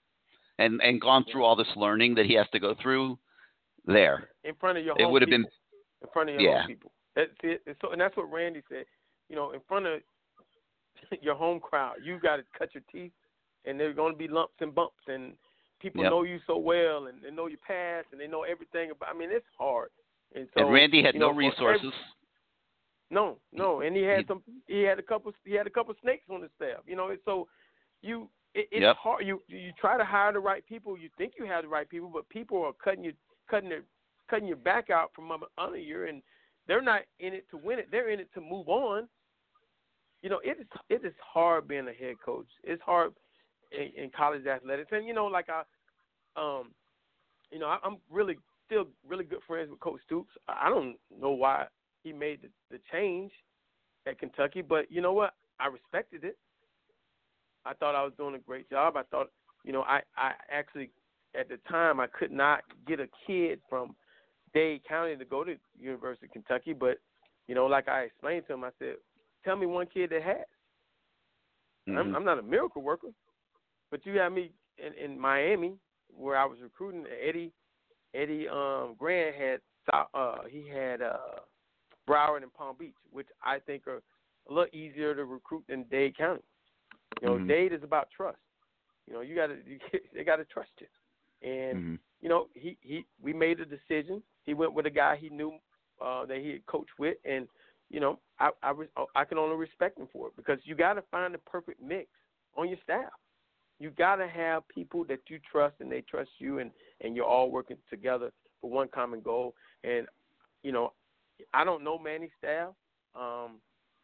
and 0.58 0.82
and 0.82 1.02
gone 1.02 1.26
through 1.32 1.44
all 1.44 1.56
this 1.56 1.68
learning 1.76 2.16
that 2.16 2.26
he 2.26 2.34
has 2.36 2.48
to 2.54 2.60
go 2.60 2.76
through 2.82 3.18
there. 3.86 4.30
in 4.44 4.56
front 4.56 4.78
of 4.78 4.86
your 4.86 4.96
It 4.98 5.04
home 5.04 5.14
would 5.14 5.22
have 5.22 5.30
been 5.30 5.46
in 6.02 6.08
front 6.14 6.30
of 6.30 6.40
your 6.40 6.50
yeah. 6.50 6.60
home 6.60 6.68
people. 6.68 6.92
That's 7.16 7.32
it. 7.44 7.62
And 7.66 7.76
so, 7.82 7.92
and 7.92 8.00
that's 8.00 8.16
what 8.16 8.32
Randy 8.32 8.62
said. 8.70 8.86
You 9.30 9.36
know, 9.36 9.52
in 9.52 9.60
front 9.68 9.88
of 9.88 10.00
your 11.22 11.36
home 11.36 11.60
crowd, 11.60 11.96
you 12.04 12.20
got 12.20 12.38
to 12.38 12.44
cut 12.58 12.70
your 12.74 12.84
teeth, 12.92 13.12
and 13.66 13.80
there's 13.80 13.96
going 13.96 14.14
to 14.14 14.18
be 14.18 14.28
lumps 14.28 14.54
and 14.62 14.74
bumps, 14.74 15.04
and 15.08 15.34
people 15.80 16.02
Yep. 16.04 16.12
know 16.12 16.24
you 16.24 16.40
so 16.48 16.58
well, 16.58 17.08
and 17.08 17.22
they 17.22 17.32
know 17.32 17.48
your 17.48 17.60
past, 17.66 18.08
and 18.12 18.20
they 18.20 18.28
know 18.28 18.44
everything 18.44 18.92
about. 18.92 19.10
I 19.10 19.18
mean, 19.18 19.30
it's 19.32 19.46
hard. 19.58 19.90
And 20.36 20.48
so, 20.54 20.62
and 20.62 20.74
Randy 20.74 21.02
had 21.04 21.16
no 21.16 21.32
know, 21.32 21.36
resources. 21.38 21.86
every- 21.94 21.98
no, 23.10 23.40
no, 23.54 23.82
and 23.82 23.96
he 23.96 24.04
had 24.04 24.20
He- 24.20 24.26
some. 24.26 24.44
He 24.68 24.82
had 24.84 25.00
a 25.00 25.04
couple. 25.04 25.34
He 25.46 25.54
had 25.54 25.68
a 25.68 25.70
couple 25.70 25.94
snakes 26.02 26.30
on 26.30 26.42
his 26.42 26.52
staff. 26.54 26.80
You 26.88 26.96
know, 26.96 27.10
and 27.10 27.20
so 27.26 27.48
you. 28.02 28.30
It, 28.54 28.68
it's 28.72 28.82
Yep. 28.82 28.96
hard. 28.98 29.26
You 29.28 29.44
you 29.48 29.72
try 29.74 29.98
to 29.98 30.06
hire 30.06 30.32
the 30.34 30.40
right 30.40 30.66
people. 30.66 30.98
You 30.98 31.10
think 31.18 31.34
you 31.38 31.46
have 31.46 31.64
the 31.64 31.70
right 31.70 31.88
people, 31.88 32.10
but 32.10 32.28
people 32.30 32.64
are 32.64 32.74
cutting 32.74 33.04
you, 33.04 33.14
cutting 33.50 33.70
their, 33.70 33.84
cutting 34.30 34.48
your 34.48 34.58
back 34.58 34.90
out 34.90 35.14
from 35.14 35.32
under- 35.32 35.46
under 35.58 35.78
you, 35.78 36.06
and 36.06 36.24
they're 36.66 36.82
not 36.82 37.04
in 37.20 37.34
it 37.34 37.48
to 37.52 37.58
win 37.58 37.78
it. 37.80 37.92
They're 37.92 38.10
in 38.10 38.20
it 38.20 38.34
to 38.34 38.42
move 38.42 38.68
on. 38.68 39.08
You 40.24 40.30
know, 40.30 40.40
it 40.44 40.58
is 40.60 40.68
it 40.90 41.06
is 41.06 41.14
hard 41.20 41.68
being 41.68 41.88
a 41.88 41.94
head 41.94 42.20
coach. 42.20 42.48
It's 42.64 42.82
hard 42.82 43.14
in, 43.72 44.04
in 44.04 44.10
college 44.16 44.46
athletics, 44.46 44.90
and 44.92 45.06
you 45.06 45.14
know, 45.14 45.26
like 45.26 45.48
I, 45.50 45.64
um, 46.40 46.72
you 47.52 47.60
know, 47.60 47.68
I, 47.68 47.78
I'm 47.84 47.98
really 48.10 48.38
still 48.66 48.88
really 49.08 49.24
good 49.24 49.40
friends 49.48 49.70
with 49.70 49.80
Coach 49.80 50.02
Stoops. 50.06 50.32
I 50.48 50.70
don't 50.70 50.98
know 51.20 51.32
why 51.32 51.66
he 52.04 52.14
made 52.14 52.42
the, 52.42 52.50
the 52.72 52.80
change 52.92 53.32
at 54.06 54.20
Kentucky, 54.20 54.62
but 54.62 54.92
you 54.92 55.02
know 55.02 55.14
what? 55.14 55.34
I 55.60 55.68
respected 55.68 56.24
it. 56.24 56.38
I 57.66 57.74
thought 57.74 57.96
I 57.96 58.04
was 58.04 58.14
doing 58.18 58.36
a 58.36 58.40
great 58.40 58.70
job. 58.70 58.96
I 58.96 59.04
thought, 59.04 59.30
you 59.64 59.74
know, 59.74 59.82
I 59.82 60.02
I 60.16 60.34
actually 60.52 60.92
at 61.38 61.50
the 61.50 61.58
time 61.70 62.00
I 62.00 62.08
could 62.08 62.32
not 62.32 62.62
get 62.88 63.00
a 63.00 63.08
kid 63.26 63.60
from 63.70 63.96
Dade 64.54 64.82
County 64.88 65.16
to 65.18 65.26
go 65.26 65.44
to 65.44 65.56
University 65.80 66.28
of 66.28 66.32
Kentucky, 66.32 66.74
but 66.74 66.98
you 67.48 67.56
know, 67.56 67.66
like 67.66 67.88
I 67.88 68.02
explained 68.02 68.46
to 68.48 68.54
him, 68.54 68.64
I 68.64 68.70
said, 68.80 68.96
"Tell 69.44 69.56
me 69.56 69.66
one 69.66 69.88
kid 69.88 70.10
that 70.12 70.22
has." 70.24 70.46
Mhm. 71.88 71.98
I'm, 71.98 72.16
I'm 72.16 72.26
not 72.26 72.40
a 72.40 72.44
miracle 72.44 72.82
worker, 72.82 73.10
but 73.92 74.06
you 74.06 74.18
have 74.20 74.32
me 74.32 74.52
in, 74.78 74.94
in 74.94 75.20
Miami 75.20 75.76
where 76.16 76.38
I 76.38 76.46
was 76.46 76.58
recruiting. 76.62 77.06
Eddie 77.28 77.52
Eddie 78.14 78.48
um, 78.48 78.96
Gran 78.98 79.34
had 79.34 79.60
uh, 80.14 80.44
he 80.50 80.68
had 80.68 81.02
uh, 81.02 81.18
Broward 82.08 82.44
and 82.44 82.54
Palm 82.54 82.76
Beach, 82.80 82.96
which 83.12 83.28
I 83.44 83.60
think 83.60 83.88
are 83.88 84.02
a 84.50 84.54
little 84.54 84.74
easier 84.74 85.14
to 85.16 85.26
recruit 85.26 85.64
than 85.68 85.84
Dade 85.84 86.18
County. 86.18 86.42
You 87.22 87.28
know, 87.28 87.38
Mhm. 87.38 87.48
Dade 87.48 87.74
is 87.74 87.84
about 87.84 88.10
trust. 88.12 88.38
You 89.08 89.14
know, 89.14 89.22
you 89.22 89.36
got 89.36 89.48
to 89.48 89.58
you, 89.66 89.80
they 90.14 90.24
got 90.24 90.38
to 90.38 90.46
trust 90.46 90.72
you, 90.80 90.88
and 91.48 91.80
Mhm. 91.80 92.00
you 92.22 92.30
know, 92.30 92.50
he 92.54 92.78
he 92.82 93.06
we 93.22 93.34
made 93.34 93.60
a 93.60 93.66
decision. 93.66 94.24
He 94.46 94.54
went 94.54 94.74
with 94.74 94.86
a 94.86 94.92
guy 94.92 95.16
he 95.18 95.30
knew 95.30 95.60
uh, 96.02 96.26
that 96.26 96.38
he 96.38 96.52
had 96.52 96.66
coached 96.66 96.98
with, 96.98 97.18
and 97.26 97.48
you 97.90 98.00
know, 98.00 98.20
I 98.40 98.52
I, 98.64 98.74
I 99.16 99.26
can 99.26 99.38
only 99.38 99.56
respect 99.56 99.98
him 99.98 100.08
for 100.12 100.28
it 100.28 100.36
because 100.36 100.60
you 100.64 100.76
got 100.76 100.94
to 100.94 101.04
find 101.04 101.34
the 101.34 101.40
perfect 101.40 101.82
mix 101.82 102.10
on 102.56 102.70
your 102.70 102.78
staff. 102.84 103.12
You 103.80 103.92
got 103.92 104.16
to 104.16 104.28
have 104.28 104.68
people 104.70 105.04
that 105.06 105.20
you 105.28 105.40
trust 105.52 105.76
and 105.80 105.92
they 105.92 106.02
trust 106.02 106.32
you, 106.40 106.60
and 106.60 106.72
and 107.02 107.16
you're 107.16 107.26
all 107.26 107.52
working 107.52 107.78
together 107.90 108.32
for 108.62 108.70
one 108.70 108.88
common 108.88 109.22
goal. 109.22 109.54
And 109.84 110.08
you 110.64 110.72
know, 110.72 110.94
I 111.54 111.64
don't 111.64 111.84
know 111.84 112.00
Manny's 112.00 112.32
staff. 112.38 112.70
Um, 113.16 113.60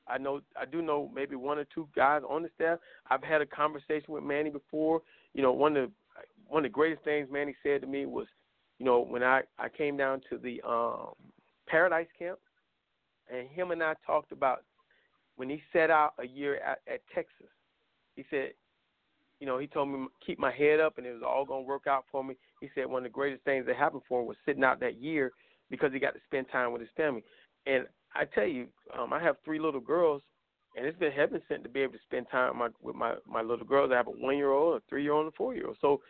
I 0.08 0.18
know 0.18 0.41
I 0.60 0.66
do 0.66 0.82
know 0.82 1.10
maybe 1.14 1.36
one 1.36 1.58
or 1.58 1.66
two 1.74 1.88
guys 1.95 2.22
on 2.28 2.44
the 2.44 2.50
staff. 2.56 2.80
I've 3.10 3.24
had 3.24 3.41
a 3.41 3.45
conversation 3.45 4.14
with 4.14 4.24
Manny 4.24 4.50
before. 4.50 5.02
You 5.34 5.41
know, 5.41 5.54
one 5.54 5.76
of 5.78 5.90
the 5.90 5.94
one 6.48 6.66
of 6.66 6.72
the 6.72 6.74
greatest 6.74 7.04
things 7.04 7.30
Manny 7.32 7.56
said 7.64 7.82
to 7.82 7.88
me 7.88 8.06
was, 8.06 8.28
you 8.80 8.86
know, 8.86 9.00
when 9.00 9.24
I 9.24 9.41
I 9.58 9.70
came 9.70 9.98
down 9.98 10.22
to 10.30 10.38
the 10.38 10.62
um 10.68 11.14
Paradise 11.68 12.08
Camp, 12.18 12.38
and 13.34 13.48
him 13.50 13.72
and 13.72 13.82
I 13.82 13.94
talked 14.06 14.32
about 14.32 14.64
when 15.36 15.50
he 15.50 15.62
set 15.72 15.90
out 15.90 16.14
a 16.20 16.28
year 16.28 16.58
at, 16.58 16.80
at 16.91 17.02
Texas. 17.14 17.48
He 18.16 18.24
said, 18.30 18.52
you 19.40 19.48
know, 19.48 19.58
he 19.58 19.68
told 19.68 19.90
me 19.90 20.08
keep 20.26 20.40
my 20.40 20.52
head 20.52 20.80
up 20.80 20.98
and 20.98 21.08
it 21.08 21.14
was 21.14 21.24
all 21.26 21.46
gonna 21.46 21.62
work 21.62 21.88
out 21.88 22.06
for 22.12 22.24
me. 22.24 22.36
He 22.62 22.70
said 22.74 22.86
one 22.86 23.06
of 23.06 23.12
the 23.12 23.14
greatest 23.14 23.44
things 23.44 23.66
that 23.66 23.76
happened 23.76 24.04
for 24.08 24.22
him 24.22 24.28
was 24.28 24.38
sitting 24.46 24.64
out 24.64 24.80
that 24.80 25.02
year 25.02 25.32
because 25.70 25.92
he 25.92 26.00
got 26.00 26.14
to 26.14 26.20
spend 26.26 26.48
time 26.52 26.72
with 26.72 26.82
his 26.82 26.92
family. 26.96 27.24
And 27.66 27.86
I 28.16 28.26
tell 28.26 28.46
you, 28.46 28.68
um, 28.98 29.12
I 29.12 29.22
have 29.22 29.38
three 29.44 29.60
little 29.60 29.80
girls, 29.80 30.22
and 30.76 30.86
it's 30.86 30.98
been 30.98 31.12
heaven 31.12 31.42
sent 31.48 31.64
to 31.64 31.70
be 31.70 31.82
able 31.82 31.94
to 31.94 32.00
spend 32.06 32.28
time 32.32 32.60
with 32.60 32.60
my 32.60 32.70
with 32.82 32.96
my, 32.96 33.16
my 33.28 33.42
little 33.42 33.66
girls. 33.66 33.92
I 33.92 33.98
have 33.98 34.08
a 34.08 34.12
one 34.12 34.38
year 34.38 34.52
old, 34.52 34.78
a 34.78 34.84
three 34.90 35.04
year 35.04 35.14
old, 35.14 35.26
and 35.26 35.34
a 35.34 35.38
four 35.38 35.56
year 35.56 35.68
old. 35.68 35.78
So, 35.82 36.02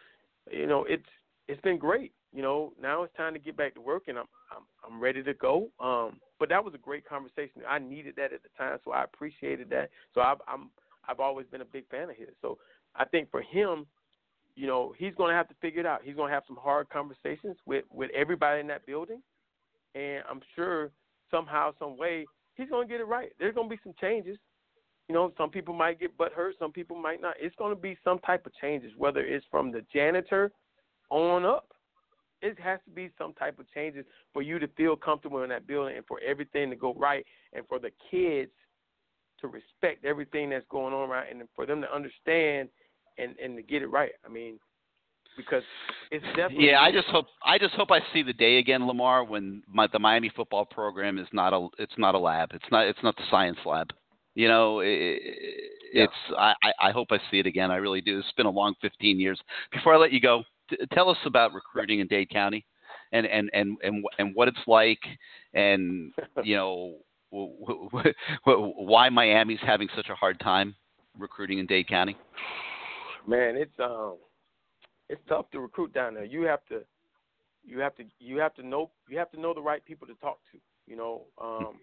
you 0.51 0.67
know, 0.67 0.85
it's 0.87 1.07
it's 1.47 1.61
been 1.61 1.77
great. 1.77 2.13
You 2.33 2.41
know, 2.41 2.73
now 2.81 3.03
it's 3.03 3.15
time 3.15 3.33
to 3.33 3.39
get 3.39 3.55
back 3.55 3.75
to 3.75 3.81
work, 3.81 4.03
and 4.07 4.17
I'm 4.17 4.25
I'm 4.51 4.63
I'm 4.93 4.99
ready 4.99 5.23
to 5.23 5.33
go. 5.33 5.69
Um, 5.79 6.19
but 6.39 6.49
that 6.49 6.63
was 6.63 6.73
a 6.73 6.79
great 6.79 7.07
conversation. 7.07 7.61
I 7.67 7.79
needed 7.79 8.15
that 8.17 8.33
at 8.33 8.43
the 8.43 8.49
time, 8.57 8.79
so 8.83 8.91
I 8.91 9.03
appreciated 9.03 9.69
that. 9.69 9.89
So 10.13 10.21
I've, 10.21 10.39
I'm 10.47 10.69
I've 11.07 11.19
always 11.19 11.47
been 11.47 11.61
a 11.61 11.65
big 11.65 11.87
fan 11.89 12.09
of 12.09 12.15
his. 12.15 12.29
So 12.41 12.57
I 12.95 13.05
think 13.05 13.31
for 13.31 13.41
him, 13.41 13.85
you 14.55 14.67
know, 14.67 14.93
he's 14.97 15.15
going 15.15 15.29
to 15.29 15.35
have 15.35 15.49
to 15.49 15.55
figure 15.61 15.79
it 15.79 15.85
out. 15.85 16.01
He's 16.03 16.15
going 16.15 16.29
to 16.29 16.33
have 16.33 16.43
some 16.47 16.57
hard 16.57 16.89
conversations 16.89 17.57
with 17.65 17.85
with 17.91 18.11
everybody 18.15 18.59
in 18.59 18.67
that 18.67 18.85
building, 18.85 19.21
and 19.95 20.23
I'm 20.29 20.41
sure 20.55 20.91
somehow, 21.31 21.73
some 21.79 21.97
way, 21.97 22.25
he's 22.55 22.69
going 22.69 22.87
to 22.87 22.91
get 22.91 23.01
it 23.01 23.07
right. 23.07 23.31
There's 23.39 23.55
going 23.55 23.69
to 23.69 23.75
be 23.75 23.81
some 23.83 23.95
changes. 23.99 24.37
You 25.09 25.15
know, 25.15 25.33
some 25.37 25.49
people 25.49 25.73
might 25.73 25.99
get 25.99 26.15
butt 26.17 26.31
hurt, 26.33 26.55
some 26.59 26.71
people 26.71 26.95
might 26.95 27.21
not. 27.21 27.35
It's 27.39 27.55
going 27.55 27.75
to 27.75 27.81
be 27.81 27.97
some 28.03 28.19
type 28.19 28.45
of 28.45 28.53
changes, 28.61 28.91
whether 28.97 29.19
it's 29.19 29.45
from 29.51 29.71
the 29.71 29.83
janitor 29.93 30.51
on 31.09 31.45
up. 31.45 31.67
It 32.41 32.59
has 32.59 32.79
to 32.85 32.91
be 32.91 33.09
some 33.17 33.33
type 33.33 33.57
of 33.59 33.71
changes 33.73 34.05
for 34.33 34.41
you 34.41 34.59
to 34.59 34.67
feel 34.69 34.95
comfortable 34.95 35.43
in 35.43 35.49
that 35.49 35.65
building 35.65 35.95
and 35.95 36.05
for 36.05 36.19
everything 36.25 36.69
to 36.69 36.75
go 36.75 36.93
right 36.93 37.25
and 37.53 37.65
for 37.67 37.79
the 37.79 37.91
kids 38.11 38.51
to 39.39 39.47
respect 39.47 40.05
everything 40.05 40.49
that's 40.49 40.65
going 40.69 40.93
on 40.93 41.09
right 41.09 41.29
and 41.29 41.41
for 41.55 41.65
them 41.65 41.81
to 41.81 41.93
understand 41.93 42.69
and 43.17 43.35
and 43.37 43.55
to 43.57 43.63
get 43.63 43.81
it 43.81 43.87
right. 43.87 44.11
I 44.25 44.29
mean, 44.29 44.59
because 45.37 45.63
it's 46.11 46.25
definitely 46.35 46.69
Yeah, 46.69 46.81
I 46.81 46.91
just 46.91 47.07
hope 47.07 47.25
I 47.45 47.57
just 47.57 47.73
hope 47.75 47.91
I 47.91 47.99
see 48.13 48.23
the 48.23 48.33
day 48.33 48.57
again, 48.57 48.87
Lamar, 48.87 49.23
when 49.23 49.63
my, 49.67 49.87
the 49.87 49.99
Miami 49.99 50.29
football 50.35 50.65
program 50.65 51.17
is 51.17 51.27
not 51.31 51.53
a 51.53 51.67
it's 51.79 51.97
not 51.97 52.15
a 52.15 52.19
lab. 52.19 52.51
It's 52.53 52.65
not 52.71 52.87
it's 52.87 53.01
not 53.03 53.15
the 53.15 53.23
science 53.29 53.57
lab. 53.65 53.91
You 54.35 54.47
know, 54.47 54.79
it, 54.79 55.19
Yeah. 55.93 56.03
it's 56.03 56.13
I, 56.37 56.53
I 56.63 56.89
I 56.89 56.91
hope 56.91 57.07
I 57.11 57.19
see 57.29 57.39
it 57.39 57.45
again. 57.47 57.71
I 57.71 57.75
really 57.77 58.01
do. 58.01 58.19
It's 58.19 58.31
been 58.33 58.45
a 58.47 58.51
long 58.51 58.73
15 58.81 59.19
years. 59.19 59.39
Before 59.71 59.93
I 59.93 59.97
let 59.97 60.11
you 60.11 60.19
go, 60.19 60.43
t- 60.69 60.77
tell 60.91 61.09
us 61.09 61.17
about 61.25 61.53
recruiting 61.53 61.99
in 61.99 62.07
Dade 62.07 62.29
County, 62.29 62.65
and 63.11 63.25
and 63.25 63.49
and 63.53 63.77
and 63.83 64.03
and 64.19 64.35
what 64.35 64.47
it's 64.47 64.65
like, 64.67 65.01
and 65.53 66.11
you 66.43 66.55
know 66.55 66.95
why 68.43 69.09
Miami's 69.09 69.59
having 69.65 69.87
such 69.95 70.09
a 70.09 70.15
hard 70.15 70.39
time 70.39 70.75
recruiting 71.17 71.59
in 71.59 71.65
Dade 71.65 71.87
County. 71.87 72.15
Man, 73.27 73.55
it's 73.55 73.79
um 73.79 74.17
it's 75.09 75.21
tough 75.27 75.49
to 75.51 75.59
recruit 75.59 75.93
down 75.93 76.13
there. 76.13 76.25
You 76.25 76.43
have 76.43 76.65
to 76.69 76.81
you 77.65 77.79
have 77.79 77.95
to 77.95 78.03
you 78.19 78.37
have 78.37 78.53
to 78.55 78.65
know 78.65 78.91
you 79.09 79.17
have 79.17 79.31
to 79.31 79.39
know 79.39 79.53
the 79.53 79.61
right 79.61 79.83
people 79.85 80.07
to 80.07 80.13
talk 80.15 80.39
to. 80.51 80.59
You 80.85 80.97
know, 80.97 81.21
um, 81.41 81.79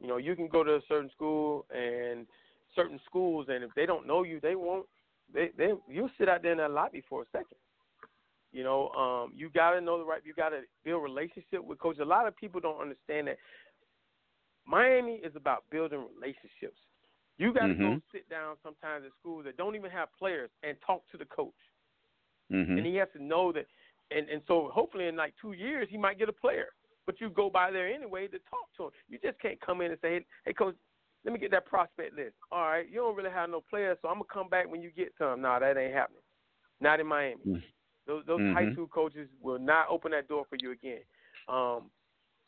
you 0.00 0.06
know, 0.06 0.16
you 0.16 0.36
can 0.36 0.48
go 0.48 0.62
to 0.62 0.76
a 0.76 0.80
certain 0.88 1.10
school 1.10 1.66
and 1.74 2.26
certain 2.74 3.00
schools, 3.06 3.46
and 3.48 3.64
if 3.64 3.70
they 3.74 3.86
don't 3.86 4.06
know 4.06 4.22
you, 4.22 4.40
they 4.40 4.54
won't. 4.54 4.86
They 5.32 5.50
they 5.56 5.72
you'll 5.88 6.10
sit 6.18 6.28
out 6.28 6.42
there 6.42 6.52
in 6.52 6.58
that 6.58 6.70
lobby 6.70 7.02
for 7.08 7.22
a 7.22 7.26
second. 7.32 7.58
You 8.52 8.62
know, 8.62 8.90
um, 8.90 9.32
you 9.34 9.50
got 9.50 9.72
to 9.72 9.80
know 9.80 9.98
the 9.98 10.04
right. 10.04 10.20
You 10.24 10.32
got 10.32 10.50
to 10.50 10.60
build 10.84 11.02
relationship 11.02 11.64
with 11.64 11.78
coach. 11.80 11.98
A 11.98 12.04
lot 12.04 12.28
of 12.28 12.36
people 12.36 12.60
don't 12.60 12.80
understand 12.80 13.26
that 13.26 13.38
Miami 14.66 15.14
is 15.14 15.34
about 15.34 15.64
building 15.70 16.04
relationships. 16.14 16.78
You 17.38 17.52
got 17.52 17.66
to 17.68 17.74
go 17.74 17.94
Mhm. 17.94 18.02
sit 18.12 18.28
down 18.28 18.56
sometimes 18.62 19.04
at 19.04 19.12
schools 19.20 19.44
that 19.44 19.56
don't 19.56 19.74
even 19.74 19.90
have 19.90 20.08
players 20.18 20.50
and 20.62 20.76
talk 20.86 21.06
to 21.10 21.16
the 21.16 21.26
coach 21.26 21.52
hmm 22.50 22.76
and 22.76 22.86
he 22.86 22.94
has 22.96 23.08
to 23.12 23.22
know 23.22 23.52
that. 23.52 23.66
And 24.10 24.28
and 24.28 24.42
so 24.46 24.68
hopefully 24.72 25.06
in 25.08 25.16
like 25.16 25.34
two 25.40 25.52
years 25.52 25.88
he 25.90 25.96
might 25.96 26.18
get 26.18 26.28
a 26.28 26.32
player. 26.32 26.68
But 27.06 27.20
you 27.20 27.28
go 27.30 27.50
by 27.50 27.70
there 27.70 27.88
anyway 27.88 28.28
to 28.28 28.38
talk 28.50 28.68
to 28.76 28.84
him. 28.84 28.90
You 29.08 29.18
just 29.22 29.38
can't 29.40 29.60
come 29.60 29.80
in 29.82 29.90
and 29.90 30.00
say, 30.00 30.14
hey, 30.18 30.26
hey 30.46 30.52
coach, 30.52 30.76
let 31.24 31.32
me 31.32 31.38
get 31.38 31.50
that 31.50 31.66
prospect 31.66 32.14
list. 32.14 32.34
All 32.50 32.62
right, 32.66 32.88
you 32.88 32.96
don't 32.96 33.16
really 33.16 33.30
have 33.30 33.50
no 33.50 33.60
players, 33.60 33.98
so 34.00 34.08
I'm 34.08 34.14
gonna 34.14 34.24
come 34.32 34.48
back 34.48 34.70
when 34.70 34.80
you 34.82 34.90
get 34.90 35.12
some. 35.18 35.40
No, 35.42 35.58
that 35.58 35.76
ain't 35.76 35.92
happening. 35.94 36.22
Not 36.80 37.00
in 37.00 37.06
Miami. 37.06 37.42
Mm. 37.46 37.62
Those 38.06 38.24
those 38.26 38.40
high 38.52 38.66
Mhm. 38.66 38.72
school 38.72 38.86
coaches 38.88 39.28
will 39.40 39.58
not 39.58 39.88
open 39.90 40.12
that 40.12 40.28
door 40.28 40.44
for 40.48 40.56
you 40.60 40.70
again. 40.72 41.02
Um, 41.48 41.90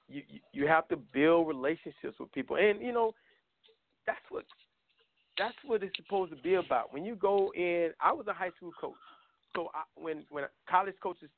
you 0.08 0.22
you- 0.28 0.40
you 0.52 0.66
have 0.66 0.86
to 0.88 0.96
build 0.96 1.48
relationships 1.48 2.18
with 2.18 2.30
people, 2.32 2.56
and 2.56 2.80
you 2.80 2.92
know 2.92 3.14
that's 4.06 4.30
what 4.30 4.44
that's 5.38 5.56
what 5.64 5.82
it's 5.82 5.96
supposed 5.96 6.30
to 6.34 6.42
be 6.42 6.54
about. 6.54 6.92
When 6.92 7.04
you 7.04 7.14
go 7.16 7.52
in, 7.54 7.90
I 8.00 8.12
was 8.12 8.26
a 8.26 8.32
high 8.32 8.50
school 8.56 8.72
coach, 8.80 8.94
so 9.54 9.70
I, 9.74 9.82
when 9.94 10.24
when 10.30 10.44
college 10.68 10.94
coaches 11.02 11.28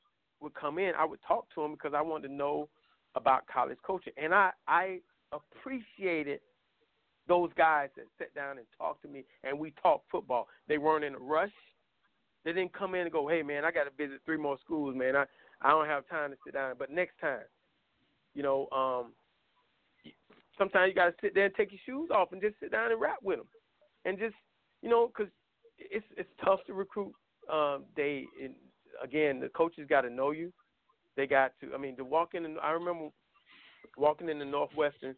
would 0.41 0.53
come 0.53 0.79
in, 0.79 0.93
I 0.97 1.05
would 1.05 1.19
talk 1.27 1.47
to 1.55 1.61
them 1.61 1.73
because 1.73 1.93
I 1.95 2.01
wanted 2.01 2.29
to 2.29 2.33
know 2.33 2.69
about 3.15 3.43
college 3.47 3.77
coaching, 3.85 4.13
and 4.17 4.33
I 4.33 4.51
I 4.67 4.99
appreciated 5.31 6.39
those 7.27 7.49
guys 7.57 7.89
that 7.95 8.05
sat 8.17 8.33
down 8.33 8.57
and 8.57 8.65
talked 8.77 9.01
to 9.03 9.07
me, 9.07 9.23
and 9.43 9.57
we 9.57 9.73
talked 9.81 10.09
football. 10.11 10.47
They 10.67 10.77
weren't 10.77 11.03
in 11.03 11.15
a 11.15 11.19
rush. 11.19 11.51
They 12.43 12.53
didn't 12.53 12.73
come 12.73 12.95
in 12.95 13.01
and 13.01 13.11
go, 13.11 13.27
"Hey 13.27 13.43
man, 13.43 13.65
I 13.65 13.71
got 13.71 13.83
to 13.83 13.91
visit 13.91 14.21
three 14.25 14.37
more 14.37 14.57
schools, 14.63 14.95
man. 14.95 15.15
I 15.15 15.25
I 15.61 15.69
don't 15.69 15.87
have 15.87 16.07
time 16.07 16.31
to 16.31 16.37
sit 16.45 16.53
down." 16.53 16.75
But 16.79 16.89
next 16.89 17.19
time, 17.19 17.43
you 18.33 18.43
know, 18.43 18.67
um, 18.71 19.13
sometimes 20.57 20.89
you 20.89 20.95
got 20.95 21.07
to 21.07 21.15
sit 21.21 21.35
there 21.35 21.45
and 21.45 21.55
take 21.55 21.71
your 21.71 21.81
shoes 21.85 22.09
off 22.11 22.31
and 22.31 22.41
just 22.41 22.59
sit 22.59 22.71
down 22.71 22.91
and 22.91 23.01
rap 23.01 23.17
with 23.21 23.37
them, 23.37 23.47
and 24.05 24.17
just 24.17 24.35
you 24.81 24.89
know, 24.89 25.07
because 25.07 25.31
it's 25.77 26.05
it's 26.17 26.29
tough 26.43 26.59
to 26.67 26.73
recruit. 26.73 27.13
Um, 27.51 27.85
they 27.95 28.25
and 28.41 28.53
again, 29.03 29.39
the 29.39 29.49
coaches 29.49 29.87
got 29.89 30.01
to 30.01 30.09
know 30.09 30.31
you. 30.31 30.51
They 31.15 31.27
got 31.27 31.53
to. 31.61 31.73
I 31.73 31.77
mean, 31.77 31.95
to 31.97 32.03
walk 32.03 32.33
in. 32.33 32.57
I 32.61 32.71
remember 32.71 33.09
walking 33.97 34.29
in 34.29 34.39
the 34.39 34.45
Northwestern, 34.45 35.15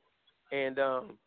and 0.51 0.79
um, 0.79 1.17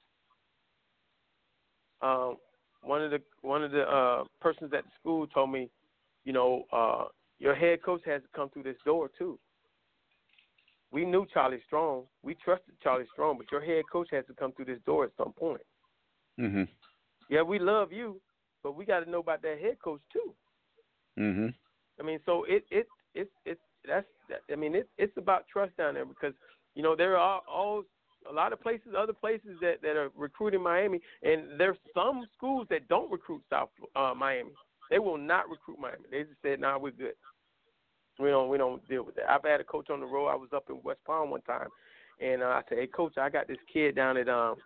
um, 2.02 2.36
one 2.82 3.02
of 3.02 3.10
the 3.10 3.20
one 3.42 3.62
of 3.62 3.70
the 3.70 3.82
uh, 3.82 4.24
persons 4.40 4.72
at 4.72 4.84
the 4.84 4.90
school 5.00 5.26
told 5.26 5.50
me, 5.50 5.70
you 6.24 6.32
know, 6.32 6.64
uh, 6.72 7.04
your 7.38 7.54
head 7.54 7.82
coach 7.82 8.02
has 8.06 8.22
to 8.22 8.28
come 8.34 8.50
through 8.50 8.64
this 8.64 8.76
door 8.84 9.10
too. 9.18 9.38
We 10.90 11.04
knew 11.04 11.26
Charlie 11.32 11.60
Strong. 11.66 12.04
We 12.22 12.34
trusted 12.34 12.74
Charlie 12.82 13.06
Strong, 13.12 13.38
but 13.38 13.50
your 13.50 13.60
head 13.64 13.84
coach 13.90 14.08
has 14.12 14.24
to 14.26 14.34
come 14.34 14.52
through 14.52 14.66
this 14.66 14.78
door 14.86 15.04
at 15.04 15.10
some 15.16 15.32
point. 15.32 15.60
Mhm. 16.38 16.68
Yeah, 17.28 17.42
we 17.42 17.58
love 17.58 17.92
you, 17.92 18.20
but 18.62 18.76
we 18.76 18.84
got 18.84 19.00
to 19.00 19.10
know 19.10 19.20
about 19.20 19.42
that 19.42 19.58
head 19.60 19.78
coach 19.82 20.00
too. 20.12 20.34
Mhm. 21.18 21.54
I 21.98 22.02
mean, 22.02 22.20
so 22.26 22.44
it 22.44 22.64
it 22.70 22.88
it 23.14 23.30
it 23.44 23.58
that's 23.84 24.06
that, 24.28 24.42
I 24.50 24.56
mean 24.56 24.74
it 24.74 24.88
it's 24.98 25.16
about 25.16 25.46
trust 25.48 25.76
down 25.76 25.94
there 25.94 26.04
because 26.04 26.34
you 26.74 26.82
know 26.82 26.96
there 26.96 27.16
are 27.16 27.40
all 27.48 27.84
a 28.28 28.32
lot 28.32 28.52
of 28.52 28.60
places, 28.60 28.94
other 28.96 29.12
places 29.12 29.58
that 29.60 29.82
that 29.82 29.96
are 29.96 30.10
recruiting 30.16 30.62
Miami, 30.62 31.00
and 31.22 31.58
there's 31.58 31.76
some 31.94 32.24
schools 32.36 32.66
that 32.70 32.88
don't 32.88 33.10
recruit 33.12 33.42
South 33.50 33.70
uh, 33.96 34.14
Miami. 34.16 34.50
They 34.90 34.98
will 34.98 35.18
not 35.18 35.48
recruit 35.48 35.78
Miami. 35.78 36.04
They 36.10 36.22
just 36.24 36.40
said, 36.42 36.60
"Nah, 36.60 36.78
we're 36.78 36.90
good." 36.90 37.14
We 38.18 38.28
don't 38.28 38.48
we 38.48 38.58
don't 38.58 38.86
deal 38.88 39.02
with 39.02 39.16
that. 39.16 39.30
I've 39.30 39.44
had 39.44 39.60
a 39.60 39.64
coach 39.64 39.90
on 39.90 40.00
the 40.00 40.06
road. 40.06 40.28
I 40.28 40.36
was 40.36 40.50
up 40.52 40.70
in 40.70 40.80
West 40.82 41.00
Palm 41.04 41.30
one 41.30 41.42
time, 41.42 41.68
and 42.20 42.42
uh, 42.42 42.46
I 42.46 42.62
said, 42.68 42.78
"Hey, 42.78 42.86
coach, 42.86 43.18
I 43.18 43.28
got 43.28 43.48
this 43.48 43.58
kid 43.72 43.96
down 43.96 44.16
at 44.16 44.28
um, 44.28 44.56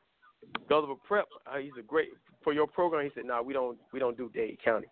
Gulliver 0.69 0.95
Prep. 1.07 1.27
Uh, 1.47 1.59
he's 1.59 1.73
a 1.79 1.83
great 1.83 2.11
for 2.49 2.55
your 2.55 2.67
program." 2.67 3.05
He 3.05 3.11
said, 3.15 3.27
"No, 3.27 3.37
nah, 3.37 3.43
we 3.43 3.53
don't 3.53 3.79
we 3.93 3.99
don't 3.99 4.17
do 4.17 4.31
Dade 4.33 4.59
County." 4.65 4.89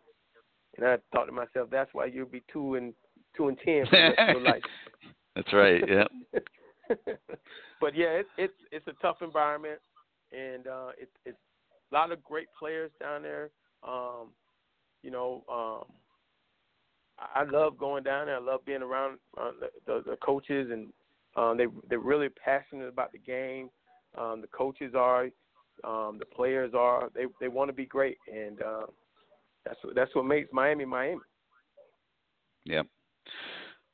And 0.77 0.87
I 0.87 0.99
thought 1.13 1.25
to 1.25 1.33
myself, 1.33 1.71
"That's 1.71 1.93
why 1.95 2.07
you'll 2.07 2.27
be 2.27 2.43
two 2.53 2.75
and 2.75 2.93
two 3.37 3.49
and 3.49 3.59
ten 3.65 3.87
for 3.87 3.97
your 3.97 4.41
life." 4.41 4.63
That's 5.35 5.53
right. 5.53 5.83
Yeah. 5.87 6.05
but 7.81 7.95
yeah, 7.95 8.21
it's 8.21 8.29
it's 8.37 8.55
it's 8.71 8.87
a 8.87 8.93
tough 9.03 9.17
environment, 9.23 9.81
and 10.33 10.67
uh, 10.67 10.91
it's 10.99 11.13
it's 11.25 11.39
a 11.91 11.95
lot 11.95 12.13
of 12.13 12.23
great 12.23 12.49
players 12.59 12.91
down 13.01 13.23
there. 13.23 13.51
Um, 13.87 14.33
you 15.03 15.11
know, 15.11 15.45
um, 15.51 15.85
I 17.19 17.45
love 17.45 17.79
going 17.79 18.03
down 18.03 18.27
there. 18.27 18.37
I 18.37 18.41
love 18.41 18.65
being 18.65 18.83
around 18.83 19.19
uh, 19.41 19.53
the, 19.61 19.69
the, 19.87 20.11
the 20.11 20.17
coaches, 20.17 20.71
and 20.71 20.93
um, 21.37 21.57
they 21.57 21.67
they're 21.89 21.99
really 21.99 22.29
passionate 22.29 22.89
about 22.89 23.13
the 23.13 23.19
game. 23.19 23.71
Um, 24.19 24.41
the 24.41 24.49
coaches 24.49 24.95
are, 24.95 25.29
um, 25.85 26.17
the 26.19 26.27
players 26.27 26.73
are. 26.75 27.11
They 27.15 27.25
they 27.41 27.49
want 27.49 27.69
to 27.69 27.75
be 27.75 27.87
great, 27.87 28.19
and 28.33 28.61
uh, 28.63 28.87
that's 29.65 29.79
what 29.83 29.95
that's 29.95 30.15
what 30.15 30.25
makes 30.25 30.49
Miami 30.53 30.85
Miami. 30.85 31.21
Yeah. 32.65 32.83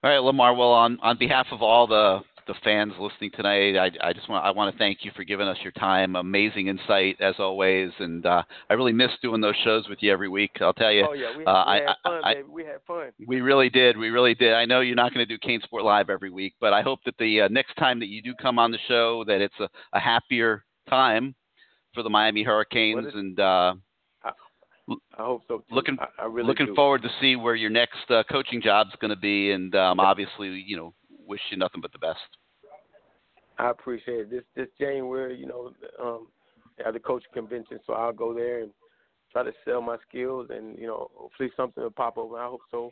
All 0.04 0.10
right, 0.10 0.18
Lamar. 0.18 0.54
Well, 0.54 0.72
on 0.72 0.98
on 1.02 1.18
behalf 1.18 1.46
of 1.52 1.62
all 1.62 1.86
the 1.86 2.22
the 2.46 2.54
fans 2.64 2.92
listening 2.98 3.30
tonight. 3.34 3.76
I, 3.76 4.08
I 4.08 4.12
just 4.12 4.28
want 4.28 4.44
I 4.44 4.50
want 4.50 4.72
to 4.72 4.78
thank 4.78 4.98
you 5.02 5.10
for 5.14 5.24
giving 5.24 5.46
us 5.46 5.56
your 5.62 5.72
time. 5.72 6.16
Amazing 6.16 6.68
insight 6.68 7.16
as 7.20 7.34
always, 7.38 7.90
and 7.98 8.24
uh, 8.26 8.42
I 8.68 8.74
really 8.74 8.92
miss 8.92 9.10
doing 9.22 9.40
those 9.40 9.54
shows 9.64 9.88
with 9.88 9.98
you 10.00 10.12
every 10.12 10.28
week. 10.28 10.50
I'll 10.60 10.72
tell 10.72 10.92
you. 10.92 11.06
Oh 11.08 11.12
yeah, 11.12 11.36
we, 11.36 11.44
uh, 11.44 11.64
we 11.66 11.72
had 11.72 11.86
I, 11.86 11.94
fun, 12.02 12.24
I, 12.24 12.34
baby. 12.34 12.48
We 12.50 12.64
had 12.64 12.76
fun. 12.86 13.12
We 13.26 13.40
really 13.40 13.70
did. 13.70 13.96
We 13.96 14.10
really 14.10 14.34
did. 14.34 14.54
I 14.54 14.64
know 14.64 14.80
you're 14.80 14.96
not 14.96 15.14
going 15.14 15.26
to 15.26 15.38
do 15.38 15.38
CaneSport 15.38 15.84
Live 15.84 16.10
every 16.10 16.30
week, 16.30 16.54
but 16.60 16.72
I 16.72 16.82
hope 16.82 17.00
that 17.04 17.16
the 17.18 17.42
uh, 17.42 17.48
next 17.48 17.74
time 17.76 18.00
that 18.00 18.08
you 18.08 18.22
do 18.22 18.34
come 18.34 18.58
on 18.58 18.70
the 18.70 18.78
show, 18.88 19.24
that 19.26 19.40
it's 19.40 19.58
a, 19.60 19.68
a 19.92 20.00
happier 20.00 20.64
time 20.88 21.34
for 21.94 22.02
the 22.02 22.10
Miami 22.10 22.42
Hurricanes 22.42 23.06
is, 23.06 23.14
and. 23.14 23.40
Uh, 23.40 23.74
I 24.88 25.22
hope 25.22 25.42
so. 25.46 25.58
Too. 25.58 25.74
Looking, 25.74 25.96
I, 26.00 26.22
I 26.22 26.26
really 26.26 26.48
looking 26.48 26.66
do. 26.66 26.74
forward 26.74 27.02
to 27.02 27.08
see 27.20 27.36
where 27.36 27.54
your 27.54 27.70
next 27.70 28.10
uh, 28.10 28.24
coaching 28.30 28.60
job's 28.60 28.90
going 29.00 29.10
to 29.10 29.16
be, 29.16 29.52
and 29.52 29.74
um, 29.76 30.00
obviously, 30.00 30.48
you 30.48 30.76
know, 30.76 30.92
wish 31.26 31.40
you 31.50 31.56
nothing 31.56 31.80
but 31.80 31.92
the 31.92 31.98
best. 31.98 32.18
I 33.58 33.70
appreciate 33.70 34.20
it. 34.20 34.30
This 34.30 34.42
this 34.56 34.68
January, 34.80 35.36
you 35.38 35.46
know, 35.46 35.72
um, 36.02 36.26
they 36.76 36.84
have 36.84 36.94
the 36.94 37.00
coach 37.00 37.22
convention, 37.32 37.78
so 37.86 37.92
I'll 37.92 38.12
go 38.12 38.34
there 38.34 38.62
and 38.62 38.72
try 39.30 39.44
to 39.44 39.52
sell 39.64 39.80
my 39.80 39.96
skills, 40.08 40.48
and 40.50 40.76
you 40.78 40.86
know, 40.86 41.10
hopefully 41.14 41.50
something 41.56 41.82
will 41.82 41.90
pop 41.90 42.18
over. 42.18 42.38
I 42.38 42.46
hope 42.46 42.62
so. 42.70 42.90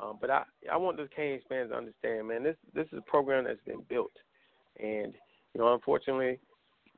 Um, 0.00 0.18
but 0.20 0.30
I 0.30 0.42
I 0.70 0.76
want 0.76 0.96
the 0.96 1.08
Canes 1.14 1.42
fans 1.48 1.70
to 1.70 1.76
understand, 1.76 2.28
man. 2.28 2.42
This 2.42 2.56
this 2.74 2.86
is 2.92 2.98
a 2.98 3.10
program 3.10 3.44
that's 3.44 3.62
been 3.64 3.82
built, 3.88 4.12
and 4.78 5.14
you 5.54 5.60
know, 5.60 5.72
unfortunately, 5.72 6.40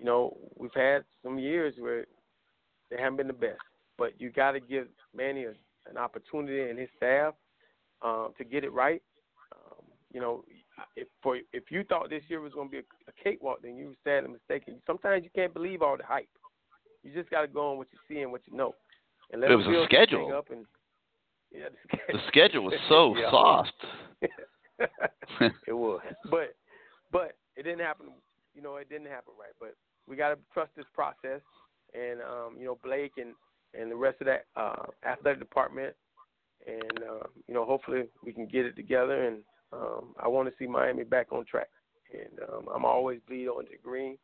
you 0.01 0.06
know, 0.06 0.35
we've 0.56 0.74
had 0.74 1.05
some 1.22 1.39
years 1.39 1.74
where 1.78 2.06
they 2.90 2.97
haven't 2.97 3.18
been 3.18 3.27
the 3.27 3.35
best. 3.35 3.60
But 3.98 4.18
you 4.18 4.31
got 4.31 4.52
to 4.52 4.60
give 4.60 4.89
Manny 5.14 5.44
a, 5.44 5.51
an 5.90 5.98
opportunity 5.98 6.70
and 6.70 6.78
his 6.78 6.89
staff 6.97 7.35
um, 8.01 8.32
to 8.39 8.44
get 8.44 8.64
it 8.64 8.72
right. 8.72 9.02
Um, 9.52 9.85
you 10.10 10.20
know, 10.20 10.43
if 10.97 11.06
for 11.22 11.36
if 11.52 11.64
you 11.70 11.85
thought 11.85 12.09
this 12.09 12.22
year 12.28 12.40
was 12.40 12.55
going 12.55 12.68
to 12.68 12.72
be 12.72 12.78
a, 12.78 12.81
a 13.09 13.12
cakewalk, 13.22 13.59
then 13.62 13.77
you 13.77 13.89
were 13.89 13.94
sadly 14.02 14.31
mistaken. 14.31 14.81
Sometimes 14.86 15.22
you 15.22 15.31
can't 15.35 15.52
believe 15.52 15.82
all 15.82 15.98
the 15.98 16.05
hype. 16.05 16.28
You 17.02 17.12
just 17.12 17.28
got 17.28 17.43
to 17.43 17.47
go 17.47 17.72
on 17.72 17.77
what 17.77 17.89
you 17.93 17.98
see 18.09 18.22
and 18.22 18.32
what 18.32 18.40
you 18.47 18.56
know. 18.56 18.74
And 19.32 19.43
let 19.43 19.51
it 19.51 19.56
was 19.56 19.66
a 19.66 19.85
schedule. 19.85 20.32
Up 20.35 20.51
and, 20.51 20.64
yeah, 21.52 21.68
the, 21.68 21.98
schedule. 21.98 22.12
the 22.12 22.28
schedule 22.28 22.64
was 22.64 22.74
so 22.89 23.16
yeah, 23.18 23.31
soft. 23.31 23.72
it 25.68 25.72
was, 25.72 26.01
but 26.31 26.55
but 27.12 27.36
it 27.55 27.64
didn't 27.64 27.81
happen. 27.81 28.06
You 28.55 28.62
know, 28.62 28.77
it 28.77 28.89
didn't 28.89 29.09
happen 29.09 29.35
right. 29.39 29.52
But 29.60 29.74
we 30.11 30.16
got 30.16 30.31
to 30.31 30.39
trust 30.53 30.70
this 30.77 30.87
process, 30.93 31.41
and 31.95 32.20
um, 32.20 32.57
you 32.59 32.66
know, 32.66 32.78
Blake 32.82 33.12
and 33.16 33.35
and 33.78 33.91
the 33.91 33.97
rest 33.97 34.20
of 34.20 34.27
that 34.27 34.47
uh, 34.57 34.87
athletic 35.09 35.39
department, 35.39 35.95
and 36.66 36.99
uh, 36.99 37.27
you 37.47 37.55
know, 37.55 37.65
hopefully 37.65 38.03
we 38.24 38.32
can 38.32 38.47
get 38.47 38.66
it 38.66 38.74
together. 38.74 39.27
And 39.27 39.39
um, 39.73 40.15
I 40.23 40.28
want 40.28 40.49
to 40.49 40.55
see 40.59 40.66
Miami 40.66 41.05
back 41.05 41.32
on 41.32 41.45
track. 41.45 41.69
And 42.12 42.41
um, 42.49 42.66
I'm 42.74 42.85
always 42.85 43.20
bleed 43.28 43.47
on 43.47 43.65
the 43.70 43.78
green. 43.82 44.19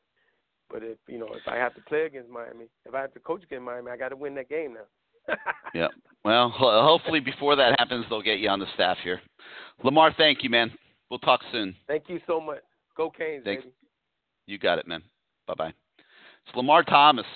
But 0.69 0.83
if 0.83 0.99
you 1.07 1.19
know, 1.19 1.29
if 1.29 1.47
I 1.47 1.57
have 1.57 1.75
to 1.77 1.81
play 1.83 2.07
against 2.07 2.29
Miami, 2.29 2.65
if 2.85 2.93
I 2.93 3.01
have 3.01 3.15
to 3.15 3.21
coach 3.21 3.45
against 3.45 3.65
Miami, 3.65 3.93
I 3.93 3.97
got 3.97 4.09
to 4.09 4.17
win 4.17 4.35
that 4.35 4.49
game 4.49 4.75
now. 4.75 5.37
yeah. 5.75 5.89
Well, 6.25 6.51
hopefully 6.51 7.21
before 7.21 7.55
that 7.55 7.79
happens, 7.79 8.05
they'll 8.11 8.23
get 8.23 8.41
you 8.41 8.49
on 8.49 8.59
the 8.59 8.67
staff 8.75 8.97
here. 9.05 9.21
Lamar, 9.85 10.13
thank 10.17 10.43
you, 10.43 10.51
man. 10.51 10.73
We'll 11.09 11.21
talk 11.21 11.41
soon. 11.53 11.77
Thank 11.87 12.05
you 12.09 12.19
so 12.27 12.41
much. 12.41 12.63
Go 12.97 13.11
Canes, 13.11 13.45
Thanks. 13.45 13.63
baby. 13.63 13.75
You 14.47 14.59
got 14.59 14.79
it, 14.79 14.89
man. 14.89 15.03
Bye 15.47 15.55
bye. 15.55 15.73
It's 16.47 16.57
Lamar 16.57 16.83
Thomas, 16.83 17.27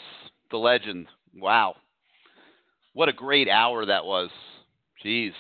the 0.51 0.57
legend. 0.57 1.07
Wow. 1.35 1.77
What 2.93 3.09
a 3.09 3.13
great 3.13 3.49
hour 3.49 3.87
that 3.87 4.05
was. 4.05 4.31
Jeez. 5.05 5.33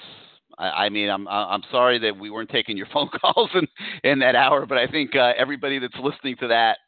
I, 0.58 0.90
mean, 0.90 1.08
I'm 1.08 1.26
I'm 1.26 1.62
sorry 1.70 1.98
that 2.00 2.18
we 2.18 2.28
weren't 2.28 2.50
taking 2.50 2.76
your 2.76 2.86
phone 2.92 3.08
calls 3.08 3.50
in, 3.54 3.66
in 4.04 4.18
that 4.18 4.34
hour, 4.34 4.66
but 4.66 4.78
I 4.78 4.86
think 4.86 5.16
uh, 5.16 5.32
everybody 5.36 5.78
that's 5.78 5.96
listening 6.02 6.36
to 6.40 6.48
that 6.48 6.78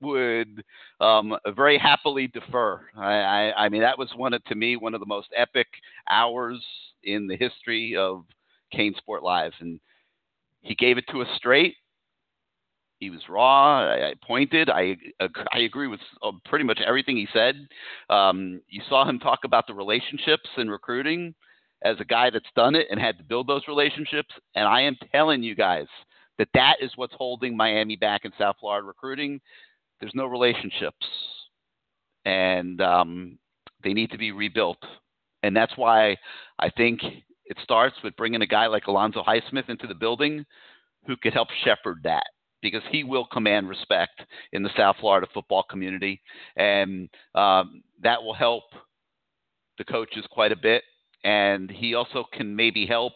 would 0.00 0.62
um, 1.00 1.34
very 1.56 1.78
happily 1.78 2.28
defer. 2.28 2.82
I, 2.96 3.14
I, 3.14 3.64
I 3.64 3.68
mean, 3.68 3.80
that 3.80 3.98
was 3.98 4.10
one 4.14 4.34
of, 4.34 4.44
to 4.44 4.54
me, 4.54 4.76
one 4.76 4.94
of 4.94 5.00
the 5.00 5.06
most 5.06 5.28
epic 5.36 5.66
hours 6.08 6.62
in 7.02 7.26
the 7.26 7.36
history 7.36 7.96
of 7.96 8.24
CaneSport 8.74 9.22
Live, 9.22 9.52
and 9.60 9.80
he 10.60 10.74
gave 10.74 10.98
it 10.98 11.06
to 11.10 11.22
us 11.22 11.28
straight. 11.36 11.74
He 12.98 13.10
was 13.10 13.20
raw. 13.28 13.80
I, 13.80 14.08
I 14.08 14.14
pointed. 14.26 14.70
I 14.70 14.96
I 15.52 15.58
agree 15.58 15.86
with 15.86 16.00
uh, 16.22 16.32
pretty 16.46 16.64
much 16.64 16.80
everything 16.84 17.16
he 17.16 17.28
said. 17.32 17.68
Um, 18.08 18.60
you 18.68 18.80
saw 18.88 19.06
him 19.08 19.18
talk 19.18 19.40
about 19.44 19.66
the 19.66 19.74
relationships 19.74 20.48
and 20.56 20.70
recruiting 20.70 21.34
as 21.82 21.96
a 22.00 22.04
guy 22.04 22.30
that's 22.30 22.46
done 22.56 22.74
it 22.74 22.86
and 22.90 22.98
had 22.98 23.18
to 23.18 23.24
build 23.24 23.46
those 23.46 23.68
relationships. 23.68 24.30
And 24.54 24.66
I 24.66 24.80
am 24.80 24.96
telling 25.12 25.42
you 25.42 25.54
guys 25.54 25.86
that 26.38 26.48
that 26.54 26.76
is 26.80 26.90
what's 26.96 27.14
holding 27.14 27.56
Miami 27.56 27.96
back 27.96 28.24
in 28.24 28.32
South 28.38 28.56
Florida 28.60 28.86
recruiting. 28.86 29.40
There's 30.00 30.14
no 30.14 30.26
relationships, 30.26 31.06
and 32.24 32.80
um, 32.80 33.38
they 33.84 33.92
need 33.92 34.10
to 34.10 34.18
be 34.18 34.32
rebuilt. 34.32 34.82
And 35.42 35.54
that's 35.54 35.76
why 35.76 36.16
I 36.58 36.70
think 36.70 37.00
it 37.44 37.58
starts 37.62 37.96
with 38.02 38.16
bringing 38.16 38.42
a 38.42 38.46
guy 38.46 38.66
like 38.66 38.86
Alonzo 38.86 39.22
Highsmith 39.22 39.68
into 39.68 39.86
the 39.86 39.94
building 39.94 40.44
who 41.06 41.16
could 41.16 41.32
help 41.34 41.48
shepherd 41.62 42.00
that 42.02 42.24
because 42.62 42.82
he 42.90 43.04
will 43.04 43.26
command 43.26 43.68
respect 43.68 44.22
in 44.52 44.62
the 44.62 44.70
South 44.76 44.96
Florida 45.00 45.26
football 45.32 45.64
community, 45.68 46.20
and 46.56 47.08
um, 47.34 47.82
that 48.02 48.22
will 48.22 48.34
help 48.34 48.64
the 49.78 49.84
coaches 49.84 50.24
quite 50.30 50.52
a 50.52 50.56
bit. 50.56 50.82
And 51.24 51.70
he 51.70 51.94
also 51.94 52.24
can 52.32 52.54
maybe 52.54 52.86
help 52.86 53.14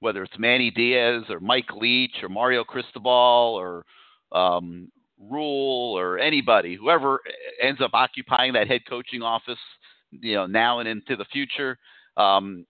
whether 0.00 0.22
it's 0.22 0.38
Manny 0.38 0.70
Diaz 0.70 1.24
or 1.28 1.40
Mike 1.40 1.72
Leach 1.74 2.22
or 2.22 2.28
Mario 2.28 2.62
Cristobal 2.62 3.56
or 3.58 3.84
um, 4.32 4.90
Rhule 5.20 5.98
or 5.98 6.18
anybody, 6.18 6.76
whoever 6.76 7.20
ends 7.60 7.80
up 7.80 7.90
occupying 7.94 8.52
that 8.52 8.68
head 8.68 8.82
coaching 8.88 9.22
office, 9.22 9.58
you 10.10 10.34
know, 10.34 10.46
now 10.46 10.78
and 10.78 10.88
into 10.88 11.16
the 11.16 11.24
future, 11.32 11.76
um, 12.16 12.64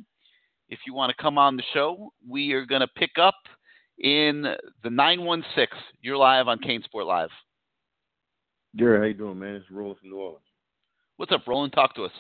if 0.69 0.81
you 0.87 0.95
want 0.95 1.15
to 1.17 1.23
come 1.23 1.39
on 1.39 1.57
the 1.57 1.63
show. 1.73 2.13
We 2.29 2.53
are 2.53 2.67
going 2.67 2.83
to 2.83 2.89
pick 2.89 3.13
up 3.21 3.37
in 3.99 4.43
the 4.83 4.91
916. 4.91 5.67
You're 6.01 6.17
live 6.17 6.49
on 6.49 6.59
CaneSport 6.59 7.07
Live. 7.07 7.31
Jerry, 8.77 8.99
how 8.99 9.05
you 9.05 9.15
doing, 9.15 9.39
man? 9.39 9.55
It's 9.55 9.71
Roland 9.71 9.99
from 10.01 10.11
New 10.11 10.17
Orleans. 10.17 10.45
What's 11.17 11.33
up, 11.33 11.47
Roland? 11.47 11.73
Talk 11.73 11.95
to 11.95 12.05
us. 12.05 12.13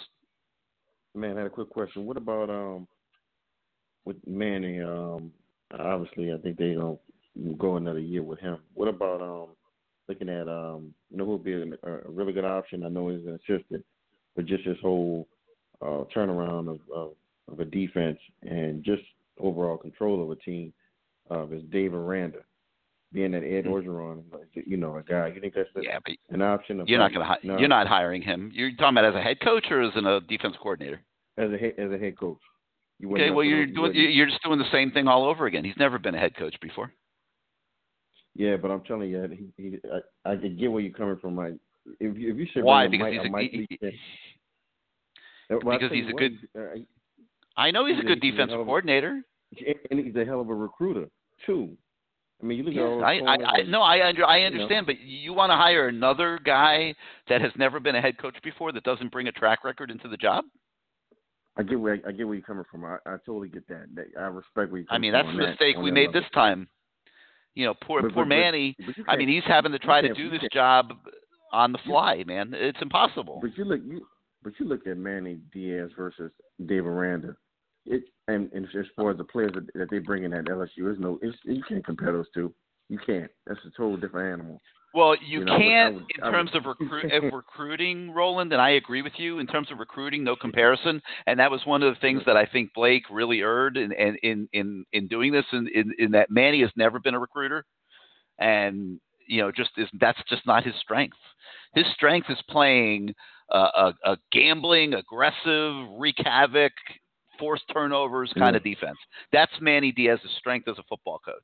Man, 1.15 1.36
I 1.36 1.43
had 1.43 1.47
a 1.47 1.51
quick 1.51 1.70
question. 1.70 2.07
What 2.07 2.16
about 2.16 2.51
um 2.51 2.89
with 4.05 4.16
Manny? 4.27 4.81
Um, 4.81 5.32
obviously, 5.78 6.32
I 6.32 6.39
think 6.39 6.59
they're 6.59 6.74
gonna 6.74 6.97
go 7.57 7.77
another 7.77 8.01
year 8.01 8.23
with 8.23 8.41
him. 8.41 8.59
What 8.74 8.89
about 8.89 9.23
um 9.23 9.49
looking 10.09 10.28
at 10.28 10.49
um 10.49 10.93
you 11.11 11.16
know 11.16 11.24
who 11.24 11.32
would 11.32 11.45
be 11.45 11.53
a, 11.53 11.89
a 11.89 12.11
really 12.11 12.32
good 12.32 12.45
option? 12.45 12.85
I 12.85 12.89
know 12.89 13.11
he's 13.11 13.27
an 13.27 13.35
assistant, 13.35 13.85
but 14.35 14.47
just 14.47 14.65
his 14.65 14.77
whole 14.82 15.28
uh, 15.81 16.05
turnaround 16.15 16.69
of, 16.69 16.81
of 16.95 17.12
of 17.51 17.61
a 17.61 17.65
defense 17.65 18.19
and 18.43 18.82
just 18.82 19.03
overall 19.39 19.77
control 19.77 20.23
of 20.23 20.31
a 20.31 20.36
team 20.36 20.73
uh, 21.31 21.47
is 21.49 21.62
Dave 21.70 21.95
Aranda. 21.95 22.41
Being 23.15 23.31
that 23.31 23.45
Ed 23.45 23.66
Orgeron, 23.66 24.24
you 24.66 24.77
know, 24.77 24.97
a 24.97 25.03
guy, 25.05 25.28
you 25.32 25.41
think 25.41 25.55
that's 25.55 25.69
a, 25.77 25.82
yeah, 25.85 26.01
but 26.05 26.15
an 26.35 26.43
option? 26.43 26.82
You're 26.85 26.99
not 26.99 27.15
going 27.15 27.24
to. 27.24 27.47
No. 27.47 27.59
You're 27.59 27.69
not 27.69 27.86
hiring 27.86 28.20
him. 28.20 28.51
You're 28.53 28.73
talking 28.73 28.99
about 28.99 29.05
as 29.05 29.15
a 29.15 29.23
head 29.23 29.39
coach 29.41 29.66
or 29.70 29.82
as 29.82 29.93
a 29.95 30.20
defense 30.28 30.57
coordinator? 30.61 31.01
as 31.39 31.51
a 31.53 31.57
head, 31.57 31.74
as 31.78 31.93
a 31.93 31.99
head 31.99 32.19
coach. 32.19 32.39
You 32.99 33.12
Okay, 33.12 33.31
well 33.31 33.45
you're 33.45 33.61
you 33.61 33.66
doing 33.66 33.81
wouldn't- 33.82 34.15
you're 34.15 34.27
just 34.27 34.43
doing 34.43 34.59
the 34.59 34.69
same 34.73 34.91
thing 34.91 35.07
all 35.07 35.24
over 35.27 35.47
again. 35.47 35.65
He's 35.65 35.77
never 35.78 35.99
been 35.99 36.15
a 36.16 36.19
head 36.19 36.35
coach 36.36 36.57
before. 36.61 36.93
Yeah, 38.35 38.57
but 38.57 38.70
I'm 38.73 38.81
telling 38.82 39.11
you, 39.11 39.51
he, 39.57 39.62
he, 39.62 39.78
I, 40.24 40.32
I 40.32 40.36
can 40.36 40.57
get 40.57 40.70
where 40.73 40.81
you're 40.82 40.93
coming 40.93 41.16
from. 41.19 41.36
Like, 41.36 41.55
if 42.01 42.16
you, 42.19 42.32
if 42.32 42.36
you 42.36 42.47
should 42.53 42.65
Why? 42.65 42.89
Because 42.89 43.15
Mike, 43.31 43.51
he's 43.53 43.61
a- 43.61 43.66
he- 43.69 43.78
he- 43.81 45.55
Uh, 45.55 45.59
well, 45.62 45.78
because 45.78 45.93
he's 45.93 46.05
a 46.09 46.12
what, 46.12 46.19
good- 46.19 46.49
uh, 46.59 46.78
I 47.57 47.70
know 47.70 47.86
he's 47.86 47.95
a 47.95 47.97
He's 47.99 48.05
a- 48.05 48.09
good 48.09 48.20
defensive 48.20 48.59
a- 48.59 48.65
coordinator. 48.65 49.23
and 49.91 50.01
he's 50.01 50.16
a 50.16 50.24
hell 50.24 50.41
of 50.41 50.49
a 50.49 50.55
recruiter 50.55 51.07
too. 51.47 51.77
I 52.43 52.47
mean, 52.47 52.59
you 52.59 52.65
look 52.65 52.74
at 52.74 52.82
all 52.82 53.05
I, 53.05 53.15
I, 53.19 53.35
I 53.61 53.62
no, 53.69 53.81
I 53.81 54.06
under, 54.06 54.24
I 54.24 54.39
you 54.39 54.43
know. 54.51 54.55
understand, 54.56 54.86
but 54.86 55.01
you 55.01 55.32
want 55.32 55.51
to 55.51 55.56
hire 55.56 55.89
another 55.89 56.39
guy 56.44 56.94
that 57.28 57.40
has 57.40 57.52
never 57.56 57.81
been 57.81 57.94
a 57.94 58.01
head 58.01 58.19
coach 58.19 58.36
before 58.43 58.73
that 58.73 58.82
doesn't 58.85 59.12
bring 59.12 59.28
a 59.28 59.32
track 59.32 59.65
record 59.65 59.90
into 59.90 60.09
the 60.09 60.16
job? 60.16 60.44
I 61.56 61.62
get 61.62 61.78
where 61.81 61.98
I 62.06 62.11
get 62.12 62.27
where 62.27 62.35
you're 62.35 62.44
coming 62.44 62.65
from. 62.70 62.85
I, 62.85 62.97
I 63.06 63.16
totally 63.24 63.48
get 63.48 63.66
that. 63.69 63.86
That- 63.94 64.06
I 64.20 64.24
respect 64.27 64.73
where 64.73 64.81
you're 64.81 64.86
I 64.90 64.98
mean, 64.98 65.12
that's 65.12 65.28
the 65.28 65.47
mistake 65.47 65.77
on 65.77 65.85
we 65.85 65.90
made 65.93 66.06
level. 66.09 66.20
this 66.23 66.31
time. 66.35 66.69
You 67.55 67.66
know, 67.66 67.74
poor 67.86 68.02
But- 68.02 68.12
poor 68.12 68.24
but- 68.24 68.28
Manny. 68.28 68.77
but 68.85 68.94
I 69.09 69.16
mean, 69.16 69.28
he's 69.28 69.44
having 69.47 69.70
to 69.73 69.78
try 69.78 70.01
to 70.01 70.12
do 70.12 70.28
this 70.28 70.43
job 70.52 70.93
on 71.52 71.70
the 71.70 71.78
fly, 71.86 72.24
man. 72.27 72.52
It's 72.52 72.82
impossible. 72.82 73.39
But 73.40 73.56
you 73.56 73.65
look, 73.65 73.81
you, 73.86 74.05
but 74.43 74.55
you 74.59 74.66
look 74.66 74.86
at 74.89 74.97
Manny 74.98 75.39
Diaz 75.52 75.90
versus 75.97 76.32
Dave 76.66 76.85
Aranda. 76.85 77.36
It 77.86 78.02
and, 78.28 78.51
and 78.52 78.66
as 78.78 78.86
far 78.96 79.10
as 79.10 79.18
the 79.18 79.24
players 79.24 79.52
that, 79.55 79.66
that 79.74 79.90
they 79.90 79.98
bring 79.98 80.24
in 80.24 80.32
at 80.32 80.46
LSU, 80.46 80.68
there's 80.78 80.98
no, 80.98 81.18
it's, 81.22 81.36
you 81.44 81.62
can't 81.68 81.84
compare 81.84 82.12
those 82.12 82.26
two. 82.34 82.52
You 82.88 82.98
can't. 83.05 83.30
That's 83.46 83.60
a 83.66 83.70
total 83.76 83.96
different 83.96 84.32
animal. 84.32 84.60
Well, 84.94 85.16
you, 85.26 85.40
You 85.40 85.44
know, 85.46 85.55
I 85.55 85.56
would- 85.56 85.64
I 85.64 85.68
can't 85.68 85.94
in 85.96 86.22
I 86.22 86.26
would- 86.26 86.32
terms 86.32 86.51
of 86.55 86.64
recruit 86.66 87.12
of 87.12 87.32
recruiting, 87.32 88.12
Roland, 88.12 88.52
and 88.52 88.62
I 88.62 88.70
agree 88.70 89.02
with 89.02 89.14
you 89.18 89.40
in 89.40 89.46
terms 89.46 89.70
of 89.72 89.78
recruiting, 89.78 90.22
no 90.22 90.36
comparison. 90.36 91.02
And 91.26 91.40
that 91.40 91.51
was 91.51 91.60
one 91.66 91.82
of 91.82 91.92
the 91.94 92.01
things 92.01 92.22
that 92.26 92.36
I 92.36 92.46
think 92.46 92.72
Blake 92.74 93.02
really 93.10 93.40
erred 93.40 93.76
in 93.76 93.90
in 93.92 94.16
in 94.22 94.48
in, 94.52 94.84
in 94.92 95.09
doing 95.09 95.32
this. 95.32 95.44
In, 95.52 95.68
in 95.74 95.92
in 95.98 96.10
that 96.12 96.30
Manny 96.30 96.60
has 96.60 96.70
never 96.76 97.01
been 97.01 97.14
a 97.14 97.18
recruiter, 97.18 97.64
and 98.38 99.01
you 99.26 99.40
know, 99.42 99.51
just 99.51 99.70
is 99.78 99.88
that's 99.98 100.18
just 100.28 100.46
not 100.46 100.64
his 100.64 100.74
strength. 100.76 101.16
His 101.74 101.86
strength 101.94 102.28
is 102.30 102.38
playing 102.48 103.14
uh, 103.52 103.92
a, 104.05 104.12
a 104.12 104.16
gambling, 104.32 104.94
aggressive, 104.94 105.74
wreak 105.98 106.16
havoc, 106.18 106.72
force 107.39 107.62
turnovers 107.73 108.32
kind 108.36 108.56
of 108.56 108.62
defense. 108.62 108.98
That's 109.32 109.52
Manny 109.61 109.93
Diaz's 109.93 110.31
strength 110.39 110.69
as 110.69 110.78
a 110.78 110.82
football 110.89 111.20
coach. 111.24 111.35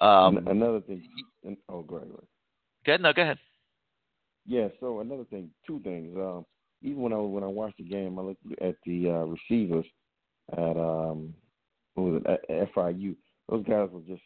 Um, 0.00 0.46
another 0.46 0.80
thing. 0.80 1.02
Oh, 1.68 1.82
go 1.82 1.96
ahead. 1.96 2.08
Go 2.08 2.14
ahead. 2.14 2.28
go 2.84 2.92
ahead, 2.92 3.00
no, 3.00 3.12
go 3.12 3.22
ahead. 3.22 3.38
Yeah. 4.46 4.68
So 4.80 5.00
another 5.00 5.24
thing, 5.24 5.50
two 5.66 5.80
things. 5.80 6.16
Um, 6.16 6.44
even 6.82 7.02
when 7.02 7.12
I 7.12 7.16
when 7.16 7.44
I 7.44 7.48
watched 7.48 7.78
the 7.78 7.84
game, 7.84 8.18
I 8.18 8.22
looked 8.22 8.44
at 8.60 8.76
the 8.84 9.10
uh, 9.10 9.24
receivers 9.24 9.86
at 10.52 10.76
um, 10.76 11.34
what 11.94 12.12
was 12.12 12.22
it 12.24 12.50
at 12.50 12.74
FIU. 12.74 13.16
Those 13.48 13.64
guys 13.64 13.88
were 13.90 14.00
just. 14.06 14.22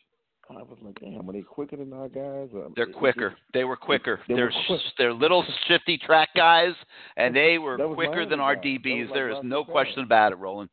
I 0.58 0.62
was 0.62 0.78
like, 0.82 0.98
damn, 1.00 1.28
are 1.28 1.32
they 1.32 1.42
quicker 1.42 1.76
than 1.76 1.92
our 1.92 2.08
guys? 2.08 2.48
They're 2.76 2.86
quicker. 2.86 3.34
They 3.54 3.64
were 3.64 3.76
quicker. 3.76 4.20
They 4.28 4.34
They're 4.34 4.46
were 4.46 4.52
quick. 4.66 4.80
they're 4.98 5.12
little 5.14 5.44
shifty 5.68 5.98
track 5.98 6.30
guys, 6.34 6.74
and 7.16 7.34
they 7.34 7.58
were 7.58 7.76
quicker 7.94 8.26
than 8.26 8.40
our 8.40 8.54
guys. 8.56 8.62
That 8.64 8.70
was 8.70 8.80
DBs. 8.84 9.04
like 9.06 9.14
there 9.14 9.28
is 9.30 9.34
Roscoe 9.34 9.48
no 9.48 9.64
Parrish. 9.64 9.72
question 9.72 10.02
about 10.04 10.32
it, 10.32 10.36
Roland. 10.36 10.70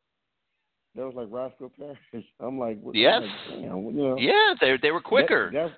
That 0.96 1.06
was 1.06 1.14
like 1.16 1.28
Roscoe 1.30 1.72
Parrish. 1.78 2.26
I'm 2.40 2.58
like, 2.58 2.80
what, 2.82 2.96
Yes. 2.96 3.22
I'm 3.24 3.62
like, 3.62 3.70
damn, 3.70 3.86
you 3.86 3.92
know. 3.92 4.18
Yeah, 4.18 4.54
they 4.60 4.78
they 4.82 4.92
were 4.92 5.02
quicker. 5.02 5.52
That, 5.54 5.68
that's, 5.70 5.74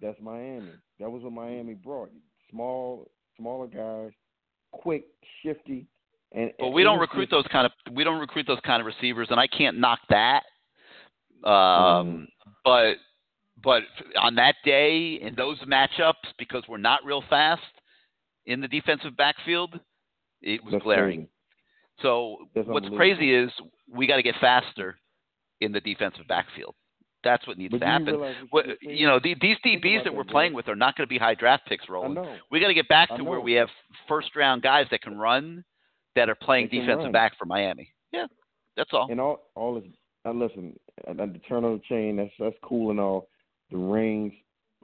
that's 0.00 0.20
Miami. 0.20 0.72
That 1.00 1.10
was 1.10 1.22
what 1.22 1.32
Miami 1.32 1.74
brought. 1.74 2.10
Small, 2.50 3.10
smaller 3.38 3.66
guys, 3.68 4.12
quick, 4.72 5.04
shifty, 5.42 5.86
and. 6.32 6.50
but 6.58 6.66
and 6.66 6.74
we 6.74 6.82
don't 6.82 6.98
recruit 7.00 7.30
those 7.30 7.46
kind 7.50 7.64
of 7.66 7.72
we 7.94 8.04
don't 8.04 8.20
recruit 8.20 8.46
those 8.46 8.60
kind 8.66 8.80
of 8.80 8.86
receivers, 8.86 9.28
and 9.30 9.40
I 9.40 9.46
can't 9.46 9.78
knock 9.78 10.00
that. 10.10 10.42
Mm. 11.44 11.50
Um, 11.50 12.28
but 12.64 12.94
but 13.64 13.82
on 14.20 14.34
that 14.36 14.56
day 14.64 15.18
in 15.20 15.34
those 15.34 15.58
matchups, 15.60 16.14
because 16.38 16.62
we're 16.68 16.76
not 16.76 17.04
real 17.04 17.24
fast 17.28 17.62
in 18.46 18.60
the 18.60 18.68
defensive 18.68 19.16
backfield, 19.16 19.80
it 20.42 20.62
was 20.62 20.72
That's 20.72 20.84
glaring. 20.84 21.20
crazy. 21.20 21.30
So 22.02 22.36
That's 22.54 22.68
what's 22.68 22.88
crazy 22.96 23.34
is 23.34 23.50
we 23.90 24.06
got 24.06 24.16
to 24.16 24.22
get 24.22 24.34
faster 24.40 24.96
in 25.60 25.72
the 25.72 25.80
defensive 25.80 26.26
backfield. 26.28 26.74
That's 27.22 27.46
what 27.46 27.56
needs 27.56 27.72
But 27.72 27.78
to 27.78 27.86
happen. 27.86 28.34
What, 28.50 28.66
you 28.82 29.06
know, 29.06 29.18
the, 29.22 29.34
these 29.40 29.56
DBs 29.64 30.04
that 30.04 30.14
we're 30.14 30.24
playing 30.24 30.52
with 30.52 30.68
are 30.68 30.76
not 30.76 30.94
going 30.94 31.06
to 31.06 31.10
be 31.10 31.16
high 31.16 31.34
draft 31.34 31.66
picks, 31.66 31.88
Roland. 31.88 32.18
We 32.50 32.60
got 32.60 32.68
to 32.68 32.74
get 32.74 32.88
back 32.88 33.08
to 33.16 33.24
where 33.24 33.40
we 33.40 33.54
have 33.54 33.68
first 34.06 34.36
round 34.36 34.62
guys 34.62 34.86
that 34.90 35.00
can 35.00 35.16
run, 35.16 35.64
that 36.16 36.28
are 36.28 36.34
playing 36.34 36.68
defensive 36.68 37.04
run. 37.04 37.12
back 37.12 37.32
for 37.38 37.46
Miami. 37.46 37.90
Yeah, 38.12 38.26
that's 38.76 38.90
all. 38.92 39.08
And 39.10 39.20
all, 39.20 39.48
all 39.54 39.78
is. 39.78 39.84
Uh, 40.26 40.32
listen, 40.32 40.78
the 41.06 41.40
turn 41.48 41.64
on 41.64 41.74
the 41.74 41.82
chain. 41.88 42.16
That's 42.16 42.30
that's 42.38 42.56
cool 42.62 42.90
and 42.90 43.00
all. 43.00 43.28
The 43.74 43.80
rings. 43.80 44.32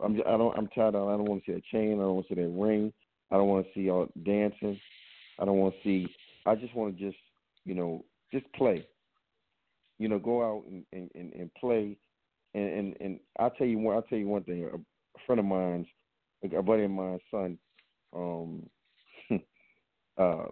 I'm. 0.03 0.21
I 0.27 0.37
don't. 0.37 0.59
I'm 0.59 0.67
tired. 0.67 0.97
Of, 0.97 1.07
I 1.09 1.13
don't 1.13 1.29
want 1.29 1.45
to 1.45 1.53
see 1.53 1.57
a 1.57 1.63
chain. 1.71 2.01
I 2.01 2.03
don't 2.03 2.17
want 2.17 2.27
to 2.27 2.35
see 2.35 2.41
that 2.41 2.49
ring. 2.49 2.93
I 3.31 3.37
don't 3.37 3.47
want 3.47 3.65
to 3.65 3.73
see 3.73 3.83
y'all 3.83 4.09
dancing. 4.25 4.81
I 5.39 5.45
don't 5.45 5.59
want 5.59 5.77
to 5.77 5.81
see. 5.85 6.13
I 6.45 6.57
just 6.57 6.75
want 6.75 6.99
to 6.99 7.05
just, 7.05 7.19
you 7.65 7.77
know, 7.77 8.05
just 8.33 8.53
play. 8.55 8.85
You 10.01 10.09
know, 10.09 10.19
go 10.19 10.43
out 10.43 10.65
and 10.69 10.85
and, 10.93 11.09
and, 11.15 11.33
and 11.35 11.55
play. 11.55 11.97
And, 12.55 12.65
and 12.65 12.97
and 13.01 13.21
I'll 13.39 13.51
tell 13.51 13.69
you 13.69 13.79
one. 13.79 13.95
I'll 13.95 14.03
tell 14.03 14.19
you 14.19 14.27
one 14.27 14.43
thing. 14.43 14.65
A, 14.65 14.75
a 14.75 15.21
friend 15.25 15.39
of 15.39 15.45
mine's, 15.45 15.87
a 16.43 16.61
buddy 16.61 16.83
of 16.83 16.91
mine's 16.91 17.21
son, 17.31 17.59
um, 18.13 18.69
uh, 20.19 20.47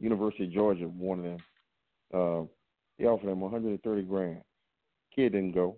University 0.00 0.44
of 0.44 0.52
Georgia, 0.52 0.86
one 0.86 1.18
of 1.18 1.24
them. 1.26 1.38
Uh, 2.14 2.46
they 2.98 3.04
offered 3.04 3.28
him 3.28 3.40
130 3.40 4.02
grand. 4.04 4.40
Kid 5.14 5.32
didn't 5.32 5.52
go 5.52 5.76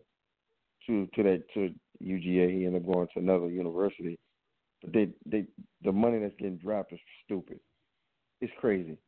to 0.87 1.09
to 1.15 1.23
that 1.24 1.43
to 1.55 1.74
UGA. 2.02 2.51
He 2.59 2.66
ended 2.66 2.82
up 2.82 2.93
going 2.93 3.09
to 3.14 3.18
another 3.18 3.48
university. 3.48 4.18
But 4.82 4.93
they 4.93 5.09
they 5.24 5.47
the 5.82 5.93
money 5.93 6.18
that's 6.18 6.36
getting 6.39 6.56
dropped 6.59 6.93
is 6.93 7.01
stupid. 7.24 7.60
It's 8.40 8.52
crazy. 8.60 8.98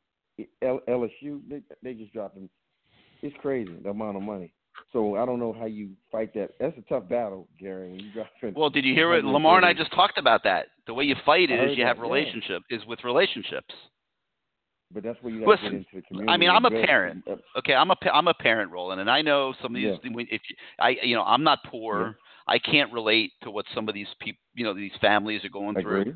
L, 0.63 0.81
LSU 0.89 1.41
they 1.49 1.63
they 1.83 1.95
just 1.95 2.13
dropped 2.13 2.37
him. 2.37 2.49
It's 3.23 3.37
crazy 3.41 3.73
the 3.83 3.91
amount 3.91 4.17
of 4.17 4.23
money. 4.23 4.53
So 4.93 5.17
I 5.17 5.27
don't 5.27 5.41
know 5.41 5.53
how 5.53 5.67
you 5.67 5.91
fight 6.11 6.33
that. 6.35 6.51
That's 6.61 6.77
a 6.79 6.83
tough 6.83 7.09
battle, 7.09 7.49
Gary. 7.61 7.91
When 7.91 8.01
you 8.01 8.13
drop 8.13 8.29
in 8.43 8.55
Well, 8.55 8.71
did 8.71 8.85
you 8.85 8.95
hear 8.95 9.11
what 9.11 9.25
Lamar 9.25 9.57
and 9.57 9.67
I 9.67 9.75
just 9.75 9.93
talked 9.93 10.19
about 10.19 10.45
that? 10.45 10.67
The 10.87 10.95
way 10.95 11.05
you 11.05 11.17
fight 11.27 11.51
it 11.51 11.71
is 11.71 11.77
you 11.77 11.85
have 11.85 11.99
that, 11.99 12.07
yeah. 12.09 12.59
is 12.71 12.87
with 12.87 13.03
relationships. 13.05 13.75
But 14.95 15.03
that's 15.03 15.19
where 15.23 15.33
you 15.33 15.45
got 15.45 15.51
to 15.51 15.57
get 15.57 15.63
Listen, 15.65 15.77
into 15.79 15.89
the 15.97 16.03
community. 16.03 16.33
I 16.33 16.37
mean, 16.39 16.49
I'm 16.49 16.65
a 16.65 16.71
parent. 16.71 17.23
uh, 17.31 17.37
Okay, 17.59 17.75
I'm 17.75 17.91
a 17.91 17.97
I'm 18.13 18.29
a 18.29 18.35
parent, 18.35 18.73
Roland, 18.73 19.01
and 19.03 19.11
I 19.11 19.21
know 19.21 19.53
some 19.61 19.75
of 19.75 19.83
these. 19.83 19.99
when- 20.13 20.27
If 20.31 20.41
you, 20.49 20.57
I, 20.79 20.97
you 21.03 21.15
know, 21.15 21.25
I'm 21.25 21.45
not 21.45 21.59
poor. 21.65 22.07
Yeah. 22.07 22.13
I 22.49 22.59
can't 22.59 22.93
relate 22.93 23.33
to 23.43 23.51
what 23.51 23.67
some 23.75 23.89
of 23.89 23.95
these 23.95 24.09
people, 24.21 24.41
you 24.55 24.65
know, 24.65 24.75
these 24.75 24.93
families 25.01 25.45
are 25.45 25.51
going 25.51 25.77
through. 25.81 26.01
Agree. 26.01 26.15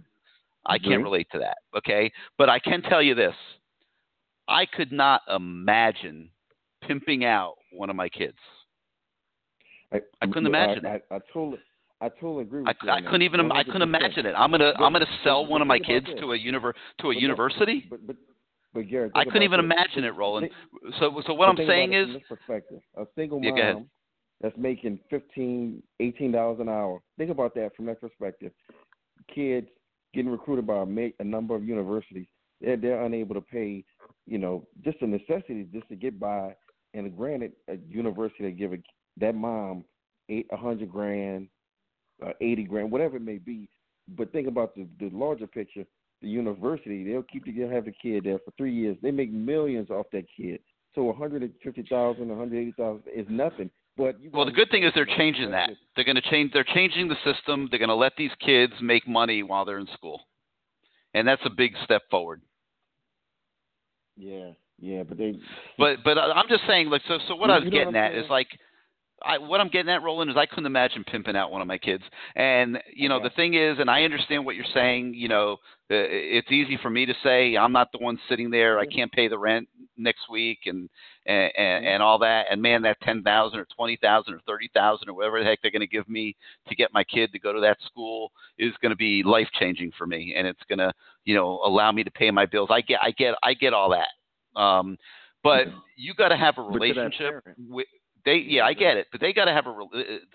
I 0.67 0.77
Agree. 0.77 0.89
can't 0.89 1.03
relate 1.03 1.29
to 1.33 1.39
that. 1.41 1.59
Okay, 1.77 2.11
but 2.39 2.49
I 2.49 2.59
can 2.59 2.83
tell 2.83 3.03
you 3.03 3.15
this: 3.15 3.35
I 4.49 4.67
could 4.67 4.93
not 4.93 5.23
imagine 5.29 6.31
pimping 6.83 7.25
out 7.25 7.55
one 7.73 7.91
of 7.91 7.97
my 7.97 8.09
kids. 8.09 8.39
I 9.93 10.27
couldn't 10.27 10.47
imagine 10.47 10.87
I, 10.87 10.95
it. 10.95 11.05
I, 11.11 11.17
I 11.17 11.19
totally, 11.33 11.59
I 12.01 12.09
totally 12.09 12.43
agree 12.43 12.63
with 12.63 12.77
I, 12.81 12.87
you. 12.87 12.93
I 12.93 13.01
couldn't 13.03 13.23
even. 13.23 13.53
I 13.53 13.63
couldn't 13.65 13.83
100%. 13.83 13.83
imagine 13.83 14.27
it. 14.27 14.35
I'm 14.37 14.51
gonna. 14.51 14.73
I'm 14.79 14.93
gonna 14.93 15.07
sell 15.25 15.47
one 15.47 15.61
of 15.61 15.69
my 15.69 15.79
kids 15.79 16.07
to 16.19 16.33
a 16.33 16.39
univer 16.39 16.73
to 17.01 17.11
a 17.11 17.15
But 17.15 17.21
university. 17.21 17.87
But 17.91 18.07
but 18.07 18.17
but 18.73 18.89
Gary, 18.89 19.11
I 19.15 19.25
couldn't 19.25 19.43
even 19.43 19.61
this. 19.61 19.65
imagine 19.73 20.05
it, 20.05 20.15
Roland. 20.15 20.49
So 21.01 21.21
so 21.27 21.35
what 21.35 21.55
but 21.55 21.63
I'm 21.63 21.67
saying 21.69 21.93
is, 21.93 22.07
from 22.07 22.15
this 22.15 22.23
perspective, 22.29 22.81
a 22.97 23.05
single 23.17 23.41
Yeah, 23.43 23.51
mom 23.51 23.59
ahead. 23.59 23.89
That's 24.43 24.57
making 24.59 24.99
fifteen, 25.09 25.83
eighteen 26.01 26.33
dollars 26.33 26.59
an 26.61 26.69
hour. 26.69 27.01
Think 27.17 27.31
about 27.31 27.55
that 27.55 27.75
from 27.77 27.87
that 27.87 28.01
perspective. 28.01 28.53
Kids 29.33 29.69
getting 30.13 30.31
recruited 30.31 30.67
by 30.67 30.79
a, 30.79 31.15
a 31.21 31.25
number 31.25 31.55
of 31.55 31.65
universities, 31.65 32.27
they're 32.61 32.77
they're 32.77 33.05
unable 33.05 33.35
to 33.35 33.41
pay, 33.41 33.85
you 34.27 34.39
know, 34.39 34.67
just 34.85 34.99
the 35.01 35.07
necessities 35.07 35.69
just 35.73 35.89
to 35.89 35.97
get 35.97 36.19
by. 36.21 36.55
And 36.95 37.17
granted, 37.17 37.53
a 37.69 37.77
university 37.89 38.45
they 38.45 38.51
give 38.51 38.73
a, 38.75 38.79
that 39.19 39.35
mom 39.35 39.85
eight 40.29 40.47
a 40.53 40.57
hundred 40.57 40.91
grand, 40.91 41.49
uh, 42.25 42.33
eighty 42.41 42.65
grand, 42.65 42.91
whatever 42.91 43.17
it 43.17 43.23
may 43.23 43.39
be. 43.39 43.69
But 44.17 44.33
think 44.33 44.49
about 44.49 44.75
the 44.75 44.87
the 44.99 45.09
larger 45.13 45.47
picture. 45.47 45.85
The 46.21 46.29
university 46.29 47.05
they'll 47.05 47.23
keep 47.23 47.45
the 47.45 47.53
they'll 47.53 47.71
have 47.71 47.85
the 47.85 47.93
kid 47.93 48.25
there 48.25 48.39
for 48.45 48.53
three 48.57 48.75
years. 48.75 48.97
They 49.03 49.11
make 49.11 49.33
millions 49.33 49.91
off 49.91 50.07
that 50.13 50.27
kid. 50.37 50.61
So 50.95 51.05
one 51.05 51.17
hundred 51.17 51.43
and 51.43 51.53
fifty 51.65 51.83
thousand, 51.89 52.29
one 52.29 52.39
hundred 52.39 52.59
eighty 52.59 52.75
thousand 52.77 53.05
is 53.15 53.27
nothing. 53.29 53.71
But 53.97 54.21
you 54.23 54.31
well, 54.33 54.47
the 54.47 54.53
good 54.53 54.71
thing 54.71 54.85
is 54.85 54.93
they're 54.95 55.05
changing 55.05 55.51
that. 55.51 55.71
They're 55.95 56.05
going 56.05 56.17
to 56.17 56.31
change. 56.31 56.53
They're 56.53 56.65
changing 56.65 57.09
the 57.09 57.17
system. 57.25 57.69
They're 57.71 57.79
going 57.79 57.89
to 57.91 57.95
let 57.95 58.13
these 58.17 58.31
kids 58.45 58.73
make 58.81 59.07
money 59.07 59.43
while 59.43 59.65
they're 59.65 59.79
in 59.79 59.89
school, 59.95 60.23
and 61.13 61.29
that's 61.29 61.43
a 61.45 61.51
big 61.51 61.73
step 61.85 62.03
forward. 62.11 62.41
Yeah, 64.17 64.53
yeah, 64.81 65.03
but 65.03 65.19
they. 65.19 65.35
But 65.79 65.99
but 66.05 66.19
I'm 66.19 66.49
just 66.49 66.63
saying, 66.67 66.89
like, 66.89 67.03
so 67.07 67.19
so 67.29 67.37
what 67.37 67.51
I 67.51 67.59
was 67.59 67.65
you 67.65 67.71
know 67.71 67.85
what 67.85 67.93
getting 67.93 67.97
at 67.97 68.15
is 68.15 68.31
like, 68.31 68.49
I, 69.25 69.39
what 69.39 69.61
I'm 69.61 69.69
getting 69.69 69.91
at, 69.91 70.03
Roland, 70.03 70.31
is 70.31 70.37
I 70.37 70.47
couldn't 70.47 70.67
imagine 70.67 71.05
pimping 71.05 71.37
out 71.37 71.51
one 71.51 71.61
of 71.61 71.69
my 71.69 71.79
kids. 71.79 72.03
And 72.35 72.79
you 72.95 73.09
know, 73.09 73.17
Okay. 73.17 73.29
the 73.29 73.35
thing 73.35 73.55
is, 73.55 73.79
and 73.79 73.91
I 73.91 74.05
understand 74.05 74.45
what 74.45 74.57
you're 74.57 74.65
saying. 74.75 75.15
You 75.15 75.29
know, 75.29 75.53
uh, 75.91 75.95
it's 76.09 76.51
easy 76.51 76.79
for 76.81 76.91
me 76.91 77.07
to 77.07 77.15
say 77.23 77.57
I'm 77.57 77.73
not 77.73 77.93
the 77.93 77.99
one 77.99 78.19
sitting 78.29 78.51
there. 78.51 78.79
I 78.79 78.87
can't 78.87 79.13
pay 79.13 79.29
the 79.29 79.39
rent 79.39 79.69
next 79.97 80.31
week, 80.31 80.61
and 80.67 80.89
and 81.27 81.53
and, 81.57 82.03
all 82.03 82.19
that. 82.21 82.47
And 82.51 82.61
man, 82.61 82.83
that 82.83 83.01
ten 83.03 83.23
thousand 83.23 83.61
or 83.61 83.67
twenty 83.77 83.97
thousand 84.01 84.35
or 84.35 84.41
thirty 84.47 84.71
thousand 84.75 85.09
or 85.09 85.15
whatever 85.15 85.41
the 85.41 85.45
heck 85.45 85.61
they're 85.63 85.71
going 85.71 85.81
to 85.81 85.87
give 85.87 86.09
me 86.09 86.37
to 86.69 86.75
get 86.75 86.93
my 86.93 87.05
kid 87.05 87.33
to 87.33 87.39
go 87.39 87.53
to 87.53 87.61
that 87.61 87.79
school 87.87 88.33
is 88.59 88.73
going 88.81 88.91
to 88.91 88.97
be 88.97 89.23
life 89.23 89.49
changing 89.59 89.93
for 89.97 90.07
me, 90.07 90.35
and 90.37 90.47
it's 90.47 90.63
going 90.69 90.79
to 90.79 90.93
you 91.25 91.35
know 91.35 91.61
allow 91.65 91.93
me 91.93 92.03
to 92.03 92.11
pay 92.11 92.31
my 92.31 92.47
bills. 92.47 92.69
I 92.71 92.81
get 92.81 93.01
I 93.03 93.11
get 93.13 93.35
I 93.43 93.55
get 93.55 93.73
all 93.73 93.91
that. 93.91 94.61
Um, 94.61 94.97
but 95.43 95.67
you 95.97 96.15
got 96.15 96.29
to 96.29 96.37
have 96.37 96.55
a 96.59 96.63
But 96.63 96.73
to 96.73 96.79
that 96.79 96.81
relationship 96.81 97.45
with 97.69 97.87
they. 98.25 98.37
Yeah, 98.37 98.65
I 98.65 98.75
get 98.75 98.97
it, 98.97 99.07
but 99.13 99.21
they 99.21 99.33
got 99.33 99.47
to 99.47 99.53
have 99.53 99.67
a 99.67 99.71
uh, 99.71 99.83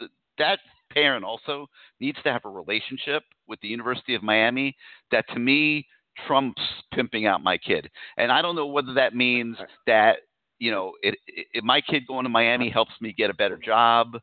uh, 0.01 0.07
that 0.37 0.59
parent 0.91 1.25
also 1.25 1.67
needs 1.99 2.17
to 2.23 2.31
have 2.31 2.45
a 2.45 2.49
relationship 2.49 3.23
with 3.47 3.59
the 3.61 3.67
University 3.67 4.15
of 4.15 4.23
Miami 4.23 4.75
that 5.11 5.25
to 5.29 5.39
me 5.39 5.85
trumps 6.25 6.61
pimping 6.93 7.25
out 7.25 7.43
my 7.43 7.57
kid. 7.57 7.89
And 8.17 8.31
I 8.31 8.41
don't 8.41 8.55
know 8.55 8.67
whether 8.67 8.93
that 8.93 9.15
means 9.15 9.57
that 9.85 10.17
you 10.59 10.71
know 10.71 10.93
it, 11.01 11.15
it, 11.27 11.63
my 11.63 11.81
kid 11.81 12.07
going 12.07 12.23
to 12.23 12.29
Miami 12.29 12.69
helps 12.69 12.93
me 13.01 13.13
get 13.17 13.29
a 13.29 13.33
better 13.33 13.57
job. 13.57 14.17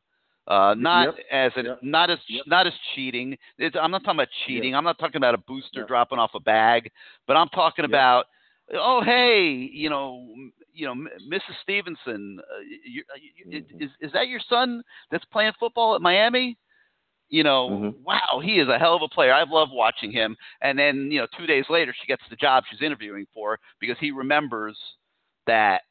Uh, 0.47 0.75
not 0.77 1.07
Yep. 1.07 1.25
as 1.33 1.53
an, 1.57 1.65
Yep. 1.67 1.79
not 1.83 2.11
as 2.11 2.19
Yep. 2.29 2.47
not 2.47 2.67
as 2.67 2.75
cheating. 2.95 3.39
It's, 3.59 3.77
I'm 3.81 3.91
not 3.91 4.05
talking 4.05 4.19
about 4.21 4.29
cheating. 4.47 4.75
I'm 4.75 4.85
not 4.85 4.99
talking 4.99 5.17
about 5.17 5.35
a 5.35 5.39
booster 5.39 5.85
dropping 5.87 6.19
off 6.19 6.33
a 6.35 6.41
bag, 6.41 6.91
but 7.27 7.37
I'm 7.37 7.49
talking 7.49 7.87
about 7.87 8.27
oh 8.73 9.03
hey 9.05 9.51
you 9.51 9.91
know 9.91 10.27
you 10.73 10.87
know 10.87 10.95
Mrs. 10.95 11.55
Stevenson 11.63 12.41
uh, 12.41 12.61
you, 12.85 13.03
you, 13.47 13.63
Mhm. 13.63 13.83
is 13.83 13.91
is 14.01 14.13
that 14.13 14.29
your 14.29 14.41
son 14.49 14.83
that's 15.11 15.25
playing 15.27 15.53
football 15.61 15.95
at 15.95 16.01
Miami? 16.01 16.57
You 17.31 17.43
know, 17.43 17.69
Mhm. 17.71 18.03
wow, 18.03 18.41
he 18.43 18.59
is 18.61 18.69
a 18.69 18.79
hell 18.79 18.95
of 18.95 19.03
a 19.03 19.09
player. 19.09 19.33
I've 19.33 19.51
loved 19.51 19.73
watching 19.73 20.13
him. 20.13 20.37
And 20.61 20.79
then, 20.79 21.11
you 21.11 21.19
know, 21.21 21.27
two 21.37 21.47
days 21.47 21.65
later, 21.71 21.93
she 21.99 22.07
gets 22.07 22.23
the 22.29 22.37
job 22.37 22.65
she's 22.71 22.83
interviewing 22.83 23.27
for 23.33 23.59
because 23.81 23.99
he 23.99 24.11
remembers 24.13 24.79
that 25.47 25.83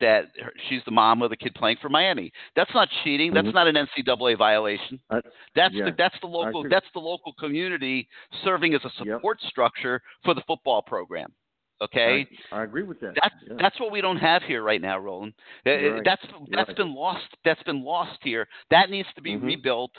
that 0.00 0.26
she's 0.68 0.82
the 0.86 0.90
mom 0.90 1.20
of 1.20 1.28
the 1.28 1.36
kid 1.36 1.54
playing 1.54 1.76
for 1.82 1.90
Miami. 1.90 2.32
That's 2.56 2.72
not 2.72 2.88
cheating. 3.04 3.34
That's 3.34 3.48
Mhm. 3.48 3.54
not 3.54 3.66
an 3.66 3.76
NCAA 3.76 4.34
violation. 4.34 4.98
I- 5.10 5.20
That's 5.54 5.74
yeah, 5.74 5.86
the 5.86 5.92
that's 5.92 6.18
the 6.20 6.26
local 6.28 6.62
that's 6.62 6.90
the 6.92 7.00
local 7.00 7.34
community 7.34 8.08
serving 8.42 8.72
as 8.72 8.80
a 8.84 8.88
Yep. 8.88 8.92
support 9.16 9.40
structure 9.42 10.00
for 10.24 10.32
the 10.32 10.42
football 10.42 10.80
program. 10.80 11.34
Okay, 11.82 12.28
I, 12.52 12.60
I 12.60 12.64
agree 12.64 12.82
with 12.82 13.00
that. 13.00 13.14
that's 13.20 13.34
yeah. 13.48 13.54
that's 13.58 13.80
what 13.80 13.90
we 13.90 14.00
don't 14.02 14.18
have 14.18 14.42
here 14.42 14.62
right 14.62 14.82
now, 14.82 14.98
Roland. 14.98 15.32
Right. 15.64 16.02
That's 16.04 16.22
that's 16.50 16.68
right. 16.68 16.76
been 16.76 16.94
lost. 16.94 17.24
That's 17.44 17.62
been 17.62 17.82
lost 17.82 18.18
here. 18.22 18.46
That 18.70 18.90
needs 18.90 19.08
to 19.14 19.22
be 19.22 19.32
Mhm. 19.32 19.44
rebuilt. 19.44 19.92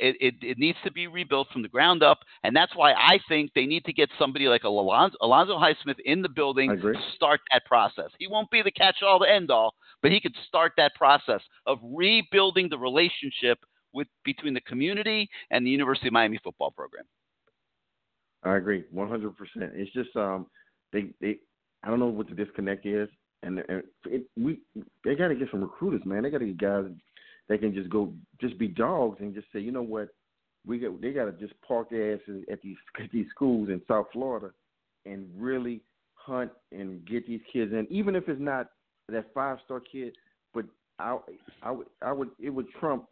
It, 0.00 0.16
it 0.20 0.34
it 0.42 0.58
needs 0.58 0.76
to 0.84 0.90
be 0.90 1.06
rebuilt 1.06 1.48
from 1.52 1.62
the 1.62 1.68
ground 1.68 2.02
up, 2.02 2.18
and 2.42 2.54
that's 2.54 2.74
why 2.74 2.92
I 2.92 3.20
think 3.28 3.52
they 3.54 3.64
need 3.64 3.84
to 3.84 3.92
get 3.92 4.10
somebody 4.18 4.48
like 4.48 4.64
Alonzo, 4.64 5.16
Alonzo 5.22 5.56
Highsmith 5.56 5.98
in 6.04 6.20
the 6.20 6.28
building 6.28 6.76
to 6.78 6.94
start 7.14 7.40
that 7.52 7.64
process. 7.64 8.10
He 8.18 8.26
won't 8.26 8.50
be 8.50 8.60
the 8.60 8.72
catch-all, 8.72 9.20
the 9.20 9.30
end-all, 9.30 9.72
but 10.02 10.10
he 10.10 10.20
could 10.20 10.34
start 10.48 10.72
that 10.76 10.94
process 10.96 11.40
of 11.66 11.78
rebuilding 11.82 12.68
the 12.68 12.78
relationship 12.78 13.58
with 13.92 14.08
between 14.24 14.52
the 14.52 14.60
community 14.62 15.28
and 15.50 15.64
the 15.64 15.70
University 15.70 16.08
of 16.08 16.12
Miami 16.12 16.38
football 16.42 16.72
program. 16.72 17.04
I 18.42 18.56
agree, 18.56 18.82
one 18.90 19.08
hundred 19.08 19.36
percent. 19.36 19.72
It's 19.74 19.92
just 19.92 20.14
um, 20.16 20.46
they 20.94 21.10
they 21.20 21.36
I 21.82 21.90
don't 21.90 22.00
know 22.00 22.06
what 22.06 22.28
the 22.28 22.34
disconnect 22.34 22.86
is, 22.86 23.08
and, 23.42 23.58
and 23.68 23.82
it, 24.06 24.24
we 24.38 24.60
they 25.04 25.14
got 25.14 25.28
to 25.28 25.34
get 25.34 25.50
some 25.50 25.60
recruiters, 25.60 26.06
man. 26.06 26.22
They 26.22 26.30
got 26.30 26.38
to 26.38 26.46
get 26.46 26.58
guys 26.58 26.84
that 27.48 27.60
can 27.60 27.74
just 27.74 27.90
go 27.90 28.14
just 28.40 28.58
be 28.58 28.68
dogs 28.68 29.18
and 29.20 29.34
just 29.34 29.46
say, 29.52 29.60
you 29.60 29.72
know 29.72 29.82
what, 29.82 30.08
we 30.66 30.78
got 30.78 31.00
they 31.02 31.12
got 31.12 31.26
to 31.26 31.32
just 31.32 31.52
park 31.66 31.90
their 31.90 32.14
asses 32.14 32.44
at 32.50 32.62
these 32.62 32.76
at 33.02 33.10
these 33.12 33.26
schools 33.30 33.68
in 33.68 33.82
South 33.86 34.06
Florida 34.12 34.50
and 35.04 35.28
really 35.36 35.82
hunt 36.14 36.50
and 36.72 37.04
get 37.06 37.26
these 37.26 37.42
kids 37.52 37.72
in, 37.72 37.86
even 37.90 38.16
if 38.16 38.28
it's 38.28 38.40
not 38.40 38.70
that 39.10 39.26
five 39.34 39.58
star 39.66 39.80
kid, 39.80 40.14
but 40.54 40.64
I 40.98 41.18
I 41.62 41.70
would 41.70 41.88
I 42.00 42.12
would 42.12 42.30
it 42.40 42.50
would 42.50 42.70
trump 42.80 43.06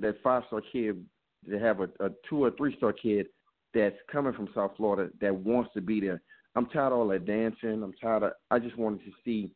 that 0.00 0.16
five 0.22 0.42
star 0.48 0.60
kid 0.72 1.02
to 1.48 1.58
have 1.58 1.80
a, 1.80 1.88
a 2.00 2.10
two 2.28 2.44
or 2.44 2.50
three 2.50 2.76
star 2.76 2.92
kid 2.92 3.26
that's 3.72 3.96
coming 4.10 4.32
from 4.32 4.48
South 4.54 4.72
Florida 4.76 5.10
that 5.20 5.34
wants 5.34 5.70
to 5.74 5.80
be 5.80 6.00
there. 6.00 6.20
I'm 6.60 6.66
tired 6.66 6.92
of 6.92 6.98
all 6.98 7.08
that 7.08 7.24
dancing. 7.24 7.82
I'm 7.82 7.94
tired 7.94 8.22
of. 8.22 8.32
I 8.50 8.58
just 8.58 8.76
wanted 8.76 9.02
to 9.06 9.12
see. 9.24 9.50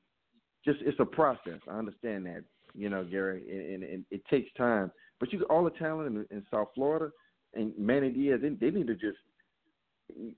Just 0.65 0.79
it's 0.81 0.99
a 1.01 1.05
process. 1.05 1.61
I 1.71 1.79
understand 1.79 2.25
that, 2.25 2.45
you 2.75 2.89
know, 2.89 3.05
Gary, 3.05 3.43
and, 3.51 3.83
and, 3.83 3.93
and 3.93 4.05
it 4.11 4.23
takes 4.31 4.51
time. 4.57 4.91
But 5.21 5.31
you 5.31 5.41
got 5.41 5.51
all 5.51 5.65
the 5.65 5.71
talent 5.71 6.09
in, 6.09 6.37
in 6.37 6.43
South 6.51 6.69
Florida 6.75 7.11
and 7.53 7.73
Manny 7.79 8.09
Diaz, 8.09 8.41
they, 8.41 8.49
they 8.49 8.71
need 8.75 8.87
to 8.87 8.95
just. 8.95 9.19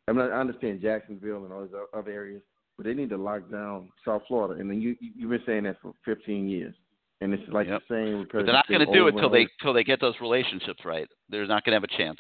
I 0.09 0.13
mean, 0.13 0.23
I 0.23 0.41
understand 0.41 0.83
Jacksonville 0.83 1.45
and 1.45 1.53
all 1.53 1.61
those 1.61 1.87
other 1.95 2.11
areas, 2.11 2.43
but 2.77 2.87
they 2.87 2.95
need 2.95 3.11
to 3.11 3.17
lock 3.17 3.49
down 3.49 3.91
South 4.05 4.23
Florida. 4.27 4.61
And 4.61 4.69
then 4.69 4.81
you 4.81 4.97
you've 5.01 5.31
been 5.31 5.43
saying 5.47 5.65
that 5.65 5.77
for 5.81 5.93
15 6.05 6.49
years, 6.49 6.75
and 7.21 7.33
it's 7.33 7.43
like 7.53 7.69
Yep. 7.69 7.83
the 7.89 7.95
same. 7.95 8.29
But 8.33 8.45
they're 8.45 8.55
not 8.55 8.67
going 8.67 8.85
to 8.85 8.93
do 8.93 9.07
it 9.07 9.13
till 9.13 9.31
they 9.31 9.47
till 9.63 9.73
they 9.73 9.85
get 9.85 10.01
those 10.01 10.15
relationships 10.21 10.85
right. 10.85 11.07
They're 11.29 11.47
not 11.47 11.65
going 11.65 11.73
to 11.73 11.77
have 11.77 11.85
a 11.85 11.97
chance. 11.97 12.19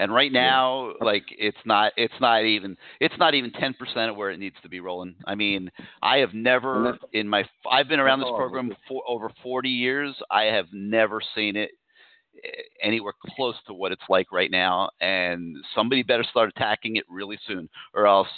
And 0.00 0.14
right 0.14 0.32
now, 0.32 0.94
like 1.02 1.24
it's 1.28 1.58
not 1.66 1.92
it's 1.94 2.14
not 2.22 2.44
even 2.44 2.74
it's 3.00 3.14
not 3.18 3.34
even 3.34 3.52
ten 3.52 3.74
percent 3.74 4.10
of 4.10 4.16
where 4.16 4.30
it 4.30 4.38
needs 4.38 4.56
to 4.62 4.68
be 4.70 4.80
rolling. 4.80 5.14
I 5.26 5.34
mean, 5.34 5.70
I 6.02 6.18
have 6.18 6.32
never 6.32 6.96
in 7.12 7.28
my 7.28 7.44
I've 7.70 7.86
been 7.86 8.00
around 8.00 8.20
this 8.20 8.24
that's 8.24 8.30
all 8.30 8.36
I'm 8.36 8.50
program 8.50 8.76
for 8.88 9.02
over 9.06 9.30
forty 9.42 9.68
years. 9.68 10.16
I 10.30 10.44
have 10.44 10.64
never 10.72 11.20
seen 11.34 11.54
it 11.54 11.72
eh, 12.42 12.48
anywhere 12.82 13.12
close 13.36 13.56
to 13.66 13.74
what 13.74 13.92
it's 13.92 14.02
like 14.08 14.32
right 14.32 14.50
now. 14.50 14.88
And 15.02 15.54
somebody 15.74 16.02
better 16.02 16.24
start 16.24 16.48
attacking 16.48 16.96
it 16.96 17.04
really 17.10 17.38
soon, 17.46 17.68
or 17.92 18.06
else 18.06 18.28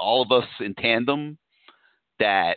all 0.00 0.20
of 0.20 0.32
us 0.32 0.48
in 0.58 0.74
tandem 0.74 1.38
that 2.18 2.56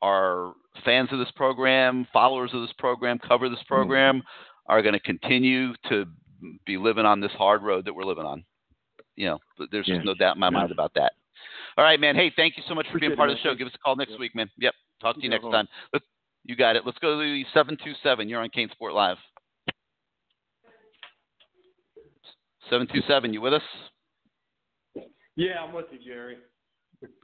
are 0.00 0.52
fans 0.84 1.08
of 1.10 1.18
this 1.18 1.32
program, 1.34 2.06
followers 2.12 2.50
of 2.54 2.60
this 2.60 2.74
program, 2.78 3.18
cover 3.18 3.48
this 3.48 3.58
program, 3.66 4.22
are 4.66 4.80
going 4.80 4.94
to 4.94 5.00
continue 5.00 5.72
to 5.88 6.04
be 6.66 6.76
living 6.76 7.04
on 7.06 7.20
this 7.20 7.32
hard 7.32 7.62
road 7.62 7.84
that 7.84 7.94
we're 7.94 8.04
living 8.04 8.24
on. 8.24 8.44
You 9.16 9.26
know, 9.26 9.38
but 9.56 9.68
there's 9.72 9.86
just 9.86 9.98
Yeah. 9.98 10.04
no 10.04 10.14
doubt 10.14 10.36
in 10.36 10.40
my 10.40 10.50
mind 10.50 10.70
about 10.70 10.94
that. 10.94 11.12
All 11.76 11.84
right, 11.84 11.98
man. 11.98 12.14
Hey, 12.14 12.30
thank 12.36 12.56
you 12.56 12.62
so 12.68 12.74
much 12.74 12.86
for 12.90 12.98
being 12.98 13.16
part 13.16 13.30
it, 13.30 13.32
of 13.32 13.38
the 13.38 13.42
show. 13.42 13.54
Give 13.54 13.66
us 13.66 13.74
a 13.74 13.78
call 13.78 13.96
next 13.96 14.12
Yep. 14.12 14.20
week, 14.20 14.34
man. 14.34 14.50
Yep. 14.58 14.74
Talk 15.00 15.16
to 15.16 15.22
you 15.22 15.28
next 15.28 15.44
time. 15.50 15.68
Let's, 15.92 16.04
you 16.44 16.56
got 16.56 16.76
it. 16.76 16.84
Let's 16.86 16.98
go 16.98 17.20
to 17.20 17.24
the 17.24 17.44
727. 17.52 18.28
You're 18.28 18.40
on 18.40 18.50
CaneSport 18.50 18.92
Live. 18.92 19.18
727, 22.68 23.32
you 23.32 23.40
with 23.40 23.54
us? 23.54 23.62
Yeah, 25.36 25.62
I'm 25.62 25.72
with 25.72 25.86
you, 25.90 25.98
Jerry. 26.04 26.36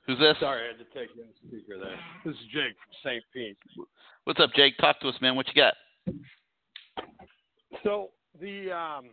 Who's 0.06 0.18
this? 0.18 0.36
Sorry, 0.38 0.64
I 0.64 0.68
had 0.68 0.78
to 0.78 0.98
take 0.98 1.14
you 1.16 1.22
on 1.22 1.28
speaker 1.46 1.78
there. 1.78 1.98
This 2.24 2.34
is 2.34 2.46
Jake 2.52 2.76
from 2.76 2.94
St. 3.02 3.24
Pete. 3.32 3.58
What's 4.24 4.40
up, 4.40 4.50
Jake? 4.54 4.76
Talk 4.78 5.00
to 5.00 5.08
us, 5.08 5.16
man. 5.20 5.34
What 5.36 5.46
you 5.48 5.54
got? 5.54 5.74
So 7.82 8.10
the 8.40 8.72
um, 8.72 9.10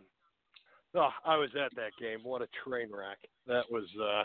oh, 0.94 1.10
I 1.24 1.36
was 1.36 1.50
at 1.54 1.74
that 1.76 1.92
game. 2.00 2.20
What 2.22 2.42
a 2.42 2.48
train 2.64 2.88
wreck 2.92 3.18
that 3.46 3.64
was. 3.70 3.84
Uh, 4.00 4.24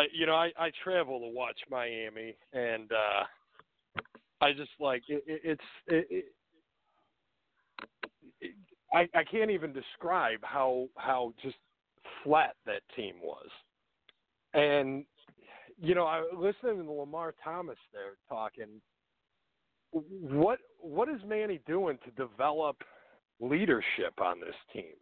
I, 0.00 0.04
you 0.12 0.26
know, 0.26 0.34
I 0.34 0.50
I 0.58 0.70
travel 0.82 1.20
to 1.20 1.28
watch 1.28 1.58
Miami, 1.70 2.36
and 2.52 2.90
uh, 2.92 4.00
I 4.40 4.52
just 4.52 4.70
like 4.78 5.02
it, 5.08 5.22
it, 5.26 5.40
it's 5.44 5.62
it, 5.88 6.24
it, 8.40 8.54
I 8.92 9.08
I 9.18 9.24
can't 9.24 9.50
even 9.50 9.72
describe 9.72 10.40
how 10.42 10.88
how 10.96 11.32
just 11.42 11.56
flat 12.24 12.54
that 12.66 12.82
team 12.96 13.14
was, 13.22 13.48
and 14.54 15.04
you 15.80 15.94
know, 15.94 16.04
I 16.04 16.22
listening 16.36 16.84
to 16.84 16.92
Lamar 16.92 17.34
Thomas 17.42 17.78
there 17.92 18.16
talking. 18.28 18.80
What 19.92 20.60
what 20.78 21.08
is 21.08 21.20
Manny 21.26 21.60
doing 21.66 21.98
to 22.04 22.10
develop 22.12 22.76
leadership 23.40 24.20
on 24.20 24.40
this 24.40 24.54
team? 24.72 24.94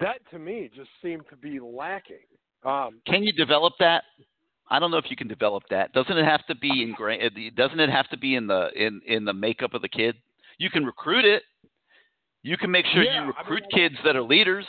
That 0.00 0.18
to 0.30 0.38
me 0.38 0.70
just 0.74 0.90
seemed 1.02 1.24
to 1.30 1.36
be 1.36 1.60
lacking. 1.60 2.24
Um, 2.64 3.00
Can 3.06 3.22
you 3.22 3.32
develop 3.32 3.74
that? 3.80 4.04
I 4.70 4.78
don't 4.78 4.90
know 4.90 4.96
if 4.96 5.10
you 5.10 5.16
can 5.16 5.28
develop 5.28 5.64
that. 5.70 5.92
Doesn't 5.92 6.16
it 6.16 6.24
have 6.24 6.46
to 6.46 6.54
be 6.54 6.82
ingrained? 6.82 7.22
Uh, 7.24 7.50
doesn't 7.56 7.80
it 7.80 7.90
have 7.90 8.08
to 8.10 8.16
be 8.16 8.36
in 8.36 8.46
the 8.46 8.70
in 8.74 9.00
in 9.06 9.24
the 9.24 9.32
makeup 9.32 9.74
of 9.74 9.82
the 9.82 9.88
kid? 9.88 10.16
You 10.58 10.70
can 10.70 10.84
recruit 10.84 11.24
it. 11.24 11.42
You 12.42 12.56
can 12.56 12.70
make 12.70 12.86
sure 12.86 13.02
Yeah, 13.02 13.22
you 13.22 13.26
recruit 13.28 13.64
I- 13.72 13.76
kids 13.76 13.96
that 14.04 14.16
are 14.16 14.22
leaders. 14.22 14.66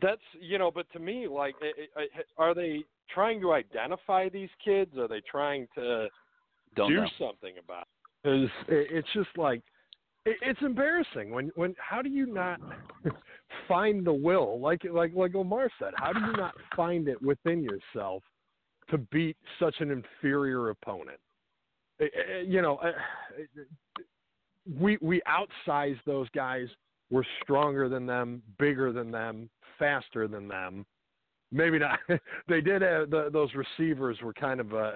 that's 0.00 0.22
you 0.40 0.58
know, 0.58 0.70
but 0.70 0.90
to 0.92 0.98
me, 0.98 1.28
like, 1.28 1.54
i 1.62 2.00
i 2.02 2.06
are 2.38 2.54
they 2.54 2.84
trying 3.08 3.40
to 3.40 3.52
identify 3.52 4.28
these 4.28 4.50
kids? 4.64 4.96
Are 4.98 5.08
they 5.08 5.20
trying 5.30 5.68
to 5.76 6.08
Don't 6.74 6.90
do 6.90 6.96
know. 6.96 7.08
something 7.18 7.54
about 7.62 7.86
it? 8.24 8.50
It's 8.68 9.08
just 9.14 9.28
like 9.36 9.62
it, 10.24 10.36
it's 10.42 10.60
embarrassing 10.62 11.30
when 11.30 11.50
when 11.54 11.74
how 11.78 12.02
do 12.02 12.08
you 12.08 12.26
not 12.26 12.60
find 13.68 14.06
the 14.06 14.12
will 14.12 14.60
like 14.60 14.82
like 14.90 15.12
like 15.14 15.34
Omar 15.34 15.70
said 15.78 15.92
how 15.96 16.12
do 16.12 16.20
you 16.20 16.32
not 16.32 16.54
find 16.74 17.08
it 17.08 17.20
within 17.22 17.62
yourself 17.62 18.22
to 18.90 18.98
beat 18.98 19.36
such 19.58 19.76
an 19.80 19.90
inferior 19.90 20.70
opponent 20.70 21.18
uh, 22.00 22.04
you 22.46 22.62
know, 22.62 22.80
we 24.78 24.98
we 25.00 25.22
outsized 25.26 26.00
those 26.06 26.28
guys. 26.30 26.68
We're 27.10 27.24
stronger 27.42 27.88
than 27.88 28.06
them, 28.06 28.42
bigger 28.58 28.92
than 28.92 29.10
them, 29.10 29.48
faster 29.78 30.26
than 30.26 30.48
them. 30.48 30.84
Maybe 31.52 31.78
not. 31.78 32.00
they 32.48 32.60
did 32.60 32.82
have 32.82 33.10
the, 33.10 33.30
those 33.32 33.50
receivers 33.54 34.18
were 34.22 34.32
kind 34.32 34.60
of 34.60 34.74
uh, 34.74 34.90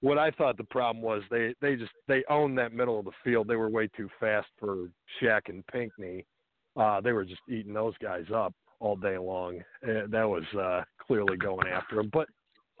what 0.00 0.18
I 0.18 0.30
thought 0.30 0.56
the 0.56 0.64
problem 0.64 1.02
was. 1.02 1.22
They 1.30 1.54
they 1.60 1.76
just 1.76 1.92
they 2.08 2.24
owned 2.28 2.58
that 2.58 2.72
middle 2.72 2.98
of 2.98 3.04
the 3.04 3.12
field. 3.22 3.48
They 3.48 3.56
were 3.56 3.68
way 3.68 3.88
too 3.96 4.08
fast 4.20 4.48
for 4.58 4.88
Shaq 5.20 5.48
and 5.48 5.66
Pinckney. 5.66 6.24
Uh, 6.76 7.00
they 7.00 7.12
were 7.12 7.24
just 7.24 7.40
eating 7.48 7.72
those 7.72 7.94
guys 8.02 8.24
up 8.34 8.52
all 8.80 8.96
day 8.96 9.16
long. 9.16 9.60
Uh, 9.82 10.06
that 10.08 10.28
was 10.28 10.44
uh, 10.58 10.82
clearly 10.98 11.36
going 11.36 11.68
after 11.68 11.96
them. 11.96 12.10
But 12.12 12.28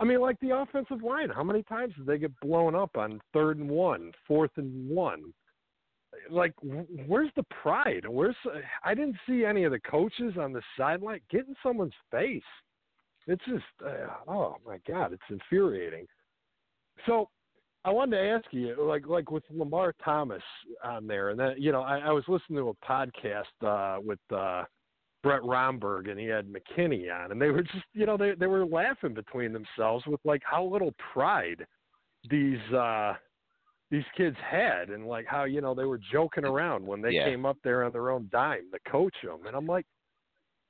I 0.00 0.04
mean, 0.04 0.20
like 0.20 0.38
the 0.40 0.56
offensive 0.56 1.02
line, 1.02 1.30
how 1.30 1.44
many 1.44 1.62
times 1.62 1.94
did 1.96 2.06
they 2.06 2.18
get 2.18 2.38
blown 2.40 2.74
up 2.74 2.96
on 2.96 3.20
third 3.32 3.58
and 3.58 3.70
one, 3.70 4.12
fourth 4.26 4.50
and 4.56 4.88
one? 4.88 5.32
Like, 6.30 6.54
where's 7.06 7.30
the 7.36 7.44
pride? 7.62 8.06
Where's 8.08 8.36
I 8.84 8.94
didn't 8.94 9.16
see 9.26 9.44
any 9.44 9.64
of 9.64 9.72
the 9.72 9.80
coaches 9.80 10.34
on 10.38 10.52
the 10.52 10.62
sideline 10.76 11.20
get 11.30 11.46
in 11.46 11.54
someone's 11.62 11.92
face. 12.10 12.42
It's 13.26 13.44
just, 13.46 13.64
uh, 13.84 14.08
oh 14.28 14.56
my 14.66 14.78
god, 14.86 15.12
it's 15.12 15.22
infuriating. 15.30 16.06
So, 17.06 17.28
I 17.84 17.90
wanted 17.90 18.16
to 18.16 18.22
ask 18.22 18.46
you, 18.50 18.76
like, 18.80 19.06
like 19.06 19.30
with 19.30 19.44
Lamar 19.50 19.94
Thomas 20.02 20.42
on 20.82 21.06
there, 21.06 21.28
and 21.30 21.38
then 21.38 21.54
you 21.58 21.70
know, 21.70 21.82
I, 21.82 21.98
I 21.98 22.10
was 22.12 22.24
listening 22.28 22.58
to 22.58 22.70
a 22.70 22.86
podcast 22.86 23.44
uh, 23.62 24.00
with 24.00 24.18
uh, 24.34 24.64
Brett 25.24 25.42
Romberg 25.42 26.08
and 26.08 26.20
he 26.20 26.26
had 26.26 26.46
McKinney 26.46 27.10
on, 27.10 27.32
and 27.32 27.40
they 27.40 27.50
were 27.50 27.62
just, 27.62 27.84
you 27.94 28.06
know, 28.06 28.16
they 28.16 28.32
they 28.38 28.46
were 28.46 28.66
laughing 28.66 29.14
between 29.14 29.52
themselves 29.52 30.06
with 30.06 30.20
like 30.24 30.42
how 30.44 30.62
little 30.64 30.94
pride 31.12 31.66
these 32.30 32.60
uh 32.72 33.14
these 33.90 34.04
kids 34.16 34.36
had, 34.48 34.90
and 34.90 35.06
like 35.06 35.26
how 35.26 35.44
you 35.44 35.60
know 35.60 35.74
they 35.74 35.84
were 35.84 36.00
joking 36.12 36.44
around 36.44 36.86
when 36.86 37.00
they 37.00 37.12
Yeah. 37.12 37.24
came 37.24 37.46
up 37.46 37.56
there 37.64 37.84
on 37.84 37.92
their 37.92 38.10
own 38.10 38.28
dime 38.30 38.70
to 38.72 38.90
coach 38.90 39.14
them, 39.22 39.46
and 39.46 39.56
I'm 39.56 39.66
like, 39.66 39.86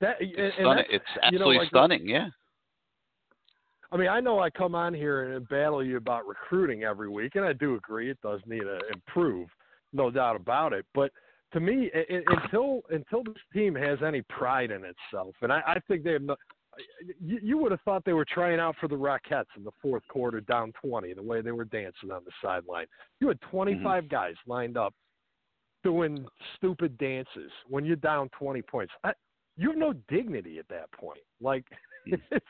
that 0.00 0.16
It's, 0.20 0.56
and 0.58 0.80
it's 0.88 1.04
you 1.14 1.22
absolutely 1.22 1.38
know, 1.54 1.60
like, 1.60 1.68
stunning. 1.68 2.08
Yeah. 2.08 2.28
I 3.94 3.96
mean, 3.96 4.08
I 4.08 4.18
know 4.18 4.40
I 4.40 4.50
come 4.50 4.74
on 4.74 4.92
here 4.92 5.34
and 5.34 5.48
battle 5.48 5.82
you 5.84 5.96
about 5.96 6.26
recruiting 6.26 6.82
every 6.82 7.08
week, 7.08 7.36
and 7.36 7.44
I 7.44 7.52
do 7.52 7.76
agree 7.76 8.10
it 8.10 8.20
does 8.22 8.40
need 8.44 8.62
to 8.62 8.80
improve, 8.92 9.48
no 9.92 10.10
doubt 10.10 10.34
about 10.34 10.72
it. 10.72 10.84
But 10.94 11.12
to 11.52 11.60
me, 11.60 11.92
i 11.94 12.00
i 12.00 12.20
until 12.42 12.82
until 12.90 13.22
this 13.22 13.40
team 13.52 13.72
has 13.76 14.00
any 14.04 14.22
pride 14.22 14.72
in 14.72 14.82
itself, 14.84 15.36
and 15.42 15.52
I, 15.52 15.60
I 15.64 15.80
think 15.86 16.02
they 16.02 16.14
have 16.14 16.22
no. 16.22 16.34
You, 17.20 17.38
you 17.40 17.56
would 17.58 17.70
have 17.70 17.82
thought 17.82 18.04
they 18.04 18.14
were 18.14 18.24
trying 18.24 18.58
out 18.58 18.74
for 18.80 18.88
the 18.88 18.96
Rockettes 18.96 19.44
in 19.56 19.62
the 19.62 19.70
fourth 19.80 20.02
quarter, 20.08 20.40
down 20.40 20.72
twenty, 20.84 21.14
the 21.14 21.22
way 21.22 21.40
they 21.40 21.52
were 21.52 21.64
dancing 21.64 22.10
on 22.10 22.24
the 22.24 22.32
sideline. 22.42 22.86
You 23.20 23.28
had 23.28 23.40
25 23.42 23.84
mm-hmm. 23.84 24.08
guys 24.08 24.34
lined 24.48 24.76
up 24.76 24.92
doing 25.84 26.26
stupid 26.56 26.98
dances 26.98 27.52
when 27.68 27.84
you're 27.84 27.94
down 27.94 28.28
20 28.36 28.60
points. 28.62 28.92
I, 29.04 29.12
you 29.56 29.68
have 29.68 29.78
no 29.78 29.92
dignity 30.08 30.58
at 30.58 30.66
that 30.68 30.90
point. 30.90 31.20
Like 31.40 31.64
mm. 32.08 32.20
it's 32.32 32.44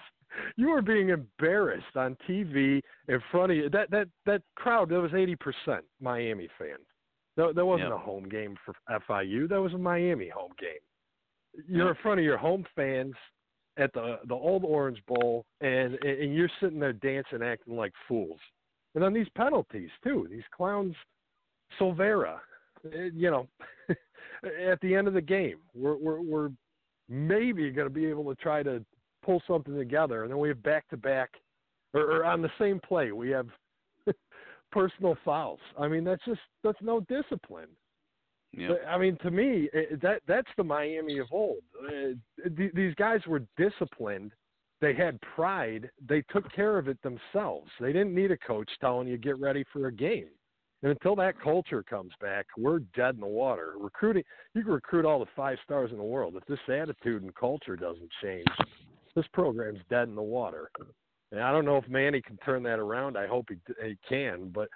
you 0.57 0.71
were 0.71 0.83
being 0.83 1.11
embarrassed 1.11 1.97
on 1.97 2.17
TV 2.29 2.81
in 3.09 3.21
front 3.31 3.53
of 3.53 3.57
you. 3.57 3.71
That 3.71 3.91
that 3.91 4.09
that 4.27 4.43
crowd 4.57 4.89
that 4.91 5.01
was 5.01 5.13
80% 5.13 5.37
Miami 6.01 6.49
fans. 6.59 6.81
That, 7.37 7.55
that 7.57 7.65
wasn't 7.67 7.89
Yeah. 7.91 7.95
a 7.97 7.99
home 7.99 8.29
game 8.29 8.57
for 8.65 8.75
FIU. 9.09 9.49
That 9.49 9.61
was 9.61 9.73
a 9.75 9.79
Miami 9.79 10.29
home 10.29 10.53
game. 10.61 10.79
You're 11.69 11.91
in 11.91 11.97
front 12.03 12.21
of 12.21 12.25
your 12.25 12.37
home 12.39 12.65
fans 12.77 13.15
at 13.77 13.93
the 13.93 14.21
the 14.29 14.35
old 14.35 14.65
Orange 14.65 15.03
Bowl, 15.07 15.45
and 15.61 15.95
and 16.05 16.35
you're 16.35 16.51
sitting 16.61 16.79
there 16.79 16.93
dancing, 16.93 17.43
acting 17.43 17.77
like 17.77 17.93
fools. 18.09 18.39
And 18.95 19.03
then 19.03 19.13
these 19.13 19.29
penalties 19.37 19.91
too. 20.05 20.29
These 20.31 20.45
clowns, 20.57 20.95
Silvera. 21.81 22.39
eh, 22.93 23.11
You 23.13 23.31
know, 23.31 23.49
at 24.71 24.81
the 24.81 24.95
end 24.95 25.09
of 25.09 25.15
the 25.15 25.21
game, 25.21 25.59
we're 25.75 25.97
we're, 25.97 26.21
we're 26.21 26.51
maybe 27.09 27.71
going 27.71 27.89
to 27.89 27.95
be 27.95 28.07
able 28.07 28.25
to 28.35 28.41
try 28.41 28.63
to 28.63 28.85
pull 29.25 29.43
something 29.47 29.77
together, 29.77 30.23
and 30.23 30.31
then 30.31 30.39
we 30.39 30.49
have 30.49 30.63
back 30.63 30.89
to 30.89 30.97
back, 30.97 31.31
or 31.93 32.25
on 32.25 32.43
the 32.43 32.51
same 32.59 32.81
play, 32.81 33.13
we 33.13 33.31
have 33.31 33.47
personal 34.73 35.17
fouls. 35.25 35.61
I 35.79 35.89
mean, 35.89 36.05
that's 36.05 36.25
just 36.25 36.41
that's 36.63 36.79
no 36.83 37.01
discipline. 37.01 37.69
Yeah. 38.57 38.75
I 38.89 38.99
mean, 38.99 39.17
to 39.23 39.31
me, 39.31 39.69
it, 39.73 40.01
that 40.03 40.23
that's 40.27 40.51
the 40.57 40.65
Miami 40.65 41.19
of 41.19 41.27
old. 41.33 41.63
Uh, 41.85 42.15
th- 42.57 42.73
these 42.75 42.95
guys 42.95 43.21
were 43.27 43.43
disciplined. 43.57 44.33
They 44.81 44.95
had 44.95 45.19
pride. 45.35 45.91
They 46.07 46.23
took 46.31 46.51
care 46.53 46.79
of 46.79 46.89
it 46.89 46.99
themselves. 47.03 47.71
They 47.81 47.93
didn't 47.93 48.15
need 48.15 48.31
a 48.31 48.37
coach 48.37 48.71
telling 48.81 49.09
you 49.09 49.17
get 49.17 49.39
ready 49.41 49.65
for 49.73 49.87
a 49.87 49.93
game. 49.93 50.29
And 50.83 50.91
until 50.91 51.17
that 51.17 51.41
culture 51.41 51.83
comes 51.83 52.13
back, 52.21 52.47
we're 52.59 52.81
dead 52.95 53.15
in 53.15 53.21
the 53.21 53.27
water. 53.27 53.73
Recruiting, 53.79 54.23
you 54.55 54.63
can 54.63 54.73
recruit 54.73 55.07
all 55.07 55.19
the 55.19 55.31
five 55.35 55.57
stars 55.65 55.91
in 55.91 55.97
the 55.97 56.05
world. 56.05 56.37
If 56.37 56.45
this 56.45 56.59
attitude 56.69 57.23
and 57.23 57.35
culture 57.35 57.75
doesn't 57.75 58.11
change, 58.23 58.45
this 59.15 59.27
program's 59.33 59.81
dead 59.91 60.09
in 60.09 60.15
the 60.15 60.23
water. 60.23 60.71
And 61.33 61.41
I 61.43 61.51
don't 61.51 61.65
know 61.65 61.77
if 61.77 61.89
Manny 61.89 62.21
can 62.23 62.37
turn 62.39 62.63
that 62.65 62.79
around. 62.79 63.17
I 63.19 63.27
hope 63.27 63.47
he, 63.49 63.57
he 63.85 63.97
can. 64.09 64.51
But 64.55 64.69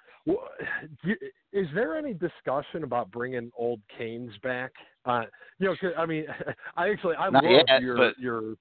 is 1.53 1.67
there 1.75 1.97
any 1.97 2.15
discussion 2.15 2.85
about 2.85 3.11
bringing 3.11 3.51
old 3.57 3.81
Canes 3.97 4.33
back? 4.43 4.73
Uh, 5.05 5.23
you 5.59 5.67
know, 5.69 5.77
'cause, 5.81 5.93
I 5.97 6.07
mean, 6.07 6.27
I 6.77 6.91
actually 6.91 7.17
I 7.17 7.31
Not 7.31 7.45
love 7.45 7.65
yet, 7.69 7.83
your 7.83 7.97
but- 7.97 8.19
your. 8.19 8.55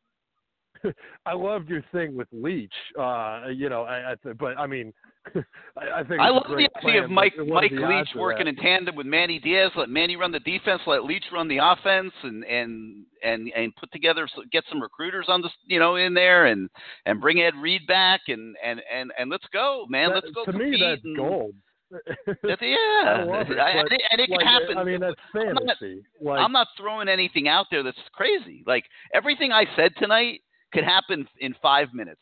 I 1.25 1.33
loved 1.33 1.69
your 1.69 1.83
thing 1.91 2.15
with 2.15 2.27
Leach. 2.31 2.73
Uh, 2.99 3.43
you 3.53 3.69
know, 3.69 3.83
I, 3.83 4.11
I 4.11 4.15
th- 4.21 4.37
but 4.37 4.57
I 4.57 4.67
mean, 4.67 4.93
I, 5.77 5.99
I 5.99 6.03
think 6.03 6.19
I 6.19 6.29
love 6.29 6.45
the 6.47 6.69
idea 6.83 7.03
of 7.03 7.09
Mike 7.09 7.33
but 7.37 7.47
what 7.47 7.63
are 7.63 7.69
Mike 7.69 7.89
Leach 7.89 8.15
working 8.15 8.47
in 8.47 8.55
tandem 8.55 8.95
with 8.95 9.05
Manny 9.05 9.39
Diaz. 9.39 9.71
Let 9.75 9.89
Manny 9.89 10.15
run 10.15 10.31
the 10.31 10.39
defense, 10.39 10.81
let 10.87 11.03
Leach 11.03 11.25
run 11.31 11.47
the 11.47 11.59
offense, 11.61 12.13
and 12.23 12.43
and 12.45 13.05
and 13.23 13.51
and 13.55 13.75
put 13.75 13.91
together 13.91 14.27
get 14.51 14.63
some 14.69 14.81
recruiters 14.81 15.25
on 15.27 15.41
the 15.41 15.49
you 15.65 15.79
know 15.79 15.95
in 15.95 16.13
there 16.13 16.45
and 16.45 16.69
and 17.05 17.19
bring 17.21 17.41
Ed 17.41 17.53
Reed 17.61 17.85
back 17.87 18.21
and 18.27 18.55
and 18.63 18.81
and 18.93 19.11
and 19.17 19.29
let's 19.29 19.45
go, 19.51 19.85
man. 19.89 20.09
That- 20.09 20.23
let's 20.23 20.35
go 20.35 20.45
to 20.45 20.57
me, 20.57 20.77
that's 20.81 21.01
and, 21.03 21.17
gold. 21.17 21.55
yeah, 21.91 22.75
I 23.05 23.23
love 23.23 23.49
it, 23.49 23.57
I- 23.59 23.69
and 23.71 23.87
it, 23.91 24.01
and 24.11 24.19
it 24.19 24.29
like, 24.29 24.39
can 24.39 24.47
happen. 24.47 24.77
I 24.77 24.83
mean, 24.83 24.99
that's 24.99 25.15
I'm 25.33 25.53
not- 25.53 25.63
fantasy. 25.79 26.03
like, 26.21 26.39
I'm 26.39 26.51
not 26.51 26.67
throwing 26.77 27.07
anything 27.07 27.47
out 27.47 27.67
there 27.71 27.81
that's 27.81 27.97
crazy. 28.11 28.63
Like 28.67 28.83
everything 29.13 29.51
I 29.53 29.65
said 29.75 29.93
tonight 29.97 30.41
could 30.73 30.83
happen 30.83 31.27
in 31.39 31.55
five 31.61 31.93
minutes. 31.93 32.21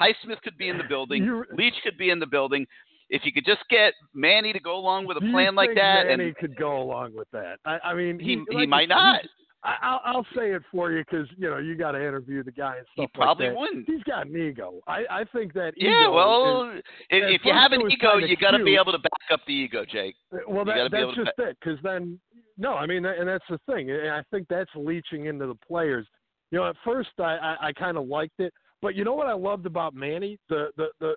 Highsmith 0.00 0.40
could 0.42 0.58
be 0.58 0.68
in 0.68 0.78
the 0.78 0.84
building. 0.84 1.24
You- 1.24 1.44
Leach 1.56 1.74
could 1.82 1.96
be 1.98 2.10
in 2.10 2.18
the 2.18 2.26
building. 2.26 2.66
If 3.08 3.24
you 3.24 3.32
could 3.32 3.44
just 3.46 3.62
get 3.70 3.94
Manny 4.14 4.52
to 4.52 4.58
go 4.58 4.76
along 4.76 5.06
with 5.06 5.16
a 5.16 5.20
plan 5.20 5.54
like 5.54 5.70
that, 5.76 6.06
Manny 6.08 6.24
and 6.24 6.36
could 6.36 6.56
go 6.56 6.82
along 6.82 7.14
with 7.14 7.30
that. 7.30 7.58
I, 7.64 7.78
I 7.84 7.94
mean, 7.94 8.18
he 8.18 8.36
like 8.36 8.46
he 8.50 8.60
you 8.62 8.68
might 8.68 8.88
not. 8.88 9.20
I, 9.62 9.76
I'll, 9.82 10.00
I'll 10.04 10.26
say 10.36 10.52
it 10.52 10.62
for 10.70 10.92
you 10.92 11.04
because 11.04 11.28
you 11.38 11.48
know 11.48 11.58
you 11.58 11.76
got 11.76 11.92
to 11.92 11.98
interview 11.98 12.42
the 12.42 12.50
guy 12.52 12.78
and 12.78 12.86
He 12.94 13.02
stuff 13.02 13.10
probably 13.14 13.46
like 13.46 13.54
that. 13.54 13.60
wouldn't. 13.60 13.86
He's 13.88 14.02
got 14.02 14.26
an 14.26 14.36
ego. 14.36 14.80
I, 14.86 15.04
I 15.10 15.24
think 15.32 15.54
that 15.54 15.74
Yeah, 15.76 16.08
well, 16.08 16.70
is, 16.70 16.82
if, 17.10 17.40
if 17.40 17.44
you 17.44 17.52
have 17.52 17.72
an 17.72 17.88
ego, 17.90 18.16
you 18.16 18.36
got 18.36 18.52
to 18.52 18.62
be 18.64 18.76
able 18.76 18.92
to 18.92 18.98
back 18.98 19.12
up 19.32 19.40
the 19.46 19.52
ego, 19.54 19.84
Jake. 19.90 20.16
Uh, 20.32 20.38
well, 20.48 20.58
you 20.60 20.64
that, 20.66 20.76
gotta 20.76 20.90
be 20.90 20.96
able 20.98 21.14
that's 21.14 21.28
just 21.28 21.38
it. 21.38 21.56
Because 21.60 21.78
then, 21.82 22.18
no, 22.58 22.74
I 22.74 22.86
mean, 22.86 23.04
and 23.04 23.28
that's 23.28 23.44
the 23.48 23.58
thing. 23.66 23.90
And 23.90 24.10
I 24.10 24.22
think 24.30 24.46
that's 24.48 24.70
leaching 24.74 25.26
into 25.26 25.46
the 25.46 25.56
players. 25.66 26.06
You 26.50 26.58
know, 26.58 26.68
at 26.68 26.76
first 26.84 27.10
I, 27.18 27.36
I, 27.36 27.56
I 27.68 27.72
kind 27.72 27.96
of 27.96 28.06
liked 28.06 28.38
it, 28.38 28.52
but 28.82 28.94
you 28.94 29.04
know 29.04 29.14
what 29.14 29.26
I 29.26 29.32
loved 29.32 29.66
about 29.66 29.94
Manny? 29.94 30.38
The 30.48 30.68
the 30.76 30.88
the 31.00 31.14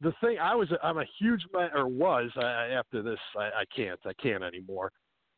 the 0.00 0.12
thing 0.20 0.38
I 0.38 0.54
was 0.54 0.68
I'm 0.82 0.98
a 0.98 1.04
huge 1.18 1.42
man 1.52 1.70
or 1.74 1.86
was 1.86 2.30
I, 2.36 2.68
after 2.72 3.02
this 3.02 3.18
I, 3.36 3.44
I 3.44 3.64
can't 3.74 4.00
I 4.06 4.12
can't 4.14 4.42
anymore. 4.42 4.90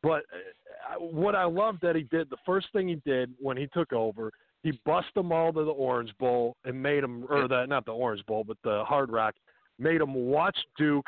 But 0.03 0.23
uh, 0.33 0.99
what 0.99 1.35
I 1.35 1.45
loved 1.45 1.81
that 1.83 1.97
he 1.97 2.03
did 2.05 2.31
the 2.31 2.37
first 2.47 2.69
thing 2.73 2.89
he 2.89 3.01
did 3.05 3.33
when 3.39 3.57
he 3.57 3.67
took 3.69 3.93
over, 3.93 4.31
he 4.63 4.79
bust 4.85 5.09
them 5.15 5.33
all 5.33 5.53
to 5.53 5.65
the 5.65 5.71
Orange 5.71 6.13
Bowl 6.19 6.57
and 6.65 6.81
made 6.81 7.03
them 7.03 7.25
or 7.29 7.49
the 7.49 7.67
not 7.67 7.85
the 7.85 7.93
Orange 7.93 8.25
Bowl 8.27 8.45
but 8.45 8.57
the 8.63 8.85
Hard 8.87 9.11
Rock 9.11 9.35
made 9.79 10.01
them 10.01 10.15
watch 10.15 10.57
Duke 10.79 11.07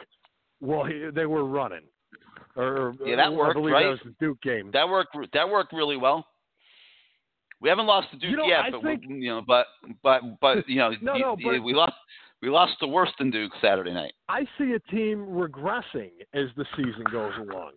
while 0.61 0.85
he, 0.85 1.09
they 1.15 1.27
were 1.27 1.44
running. 1.44 1.82
Or 2.56 2.94
Yeah, 3.05 3.16
that 3.16 3.27
I 3.27 3.28
worked, 3.31 3.55
believe 3.55 3.73
right? 3.73 3.85
that 3.85 3.90
was 3.90 4.01
the 4.05 4.15
Duke 4.20 4.40
game. 4.43 4.70
That 4.73 4.89
worked. 4.89 5.16
That 5.32 5.48
worked 5.48 5.73
really 5.73 5.97
well. 5.97 6.27
We 7.65 7.70
haven't 7.70 7.86
lost 7.86 8.11
to 8.11 8.19
Duke 8.19 8.31
You 8.31 8.36
know, 8.36 8.45
yet, 8.47 8.61
I 8.61 8.70
but 8.70 8.82
think- 8.82 9.05
we, 9.09 9.15
you 9.15 9.31
know, 9.31 9.43
but 9.45 9.66
but 10.03 10.20
but 10.43 10.69
you 10.69 10.77
know, 10.77 10.91
No, 11.01 11.16
no, 11.16 11.35
but- 11.35 11.62
we 11.62 11.73
lost. 11.73 11.95
We 12.43 12.51
lost 12.51 12.74
to 12.81 12.86
worse 12.86 13.09
than 13.19 13.31
Duke 13.31 13.53
Saturday 13.62 13.95
night. 13.95 14.12
I 14.28 14.47
see 14.59 14.74
a 14.74 14.91
team 14.95 15.27
regressing 15.27 16.11
as 16.35 16.49
the 16.59 16.66
season 16.77 17.05
goes 17.11 17.32
along. 17.39 17.70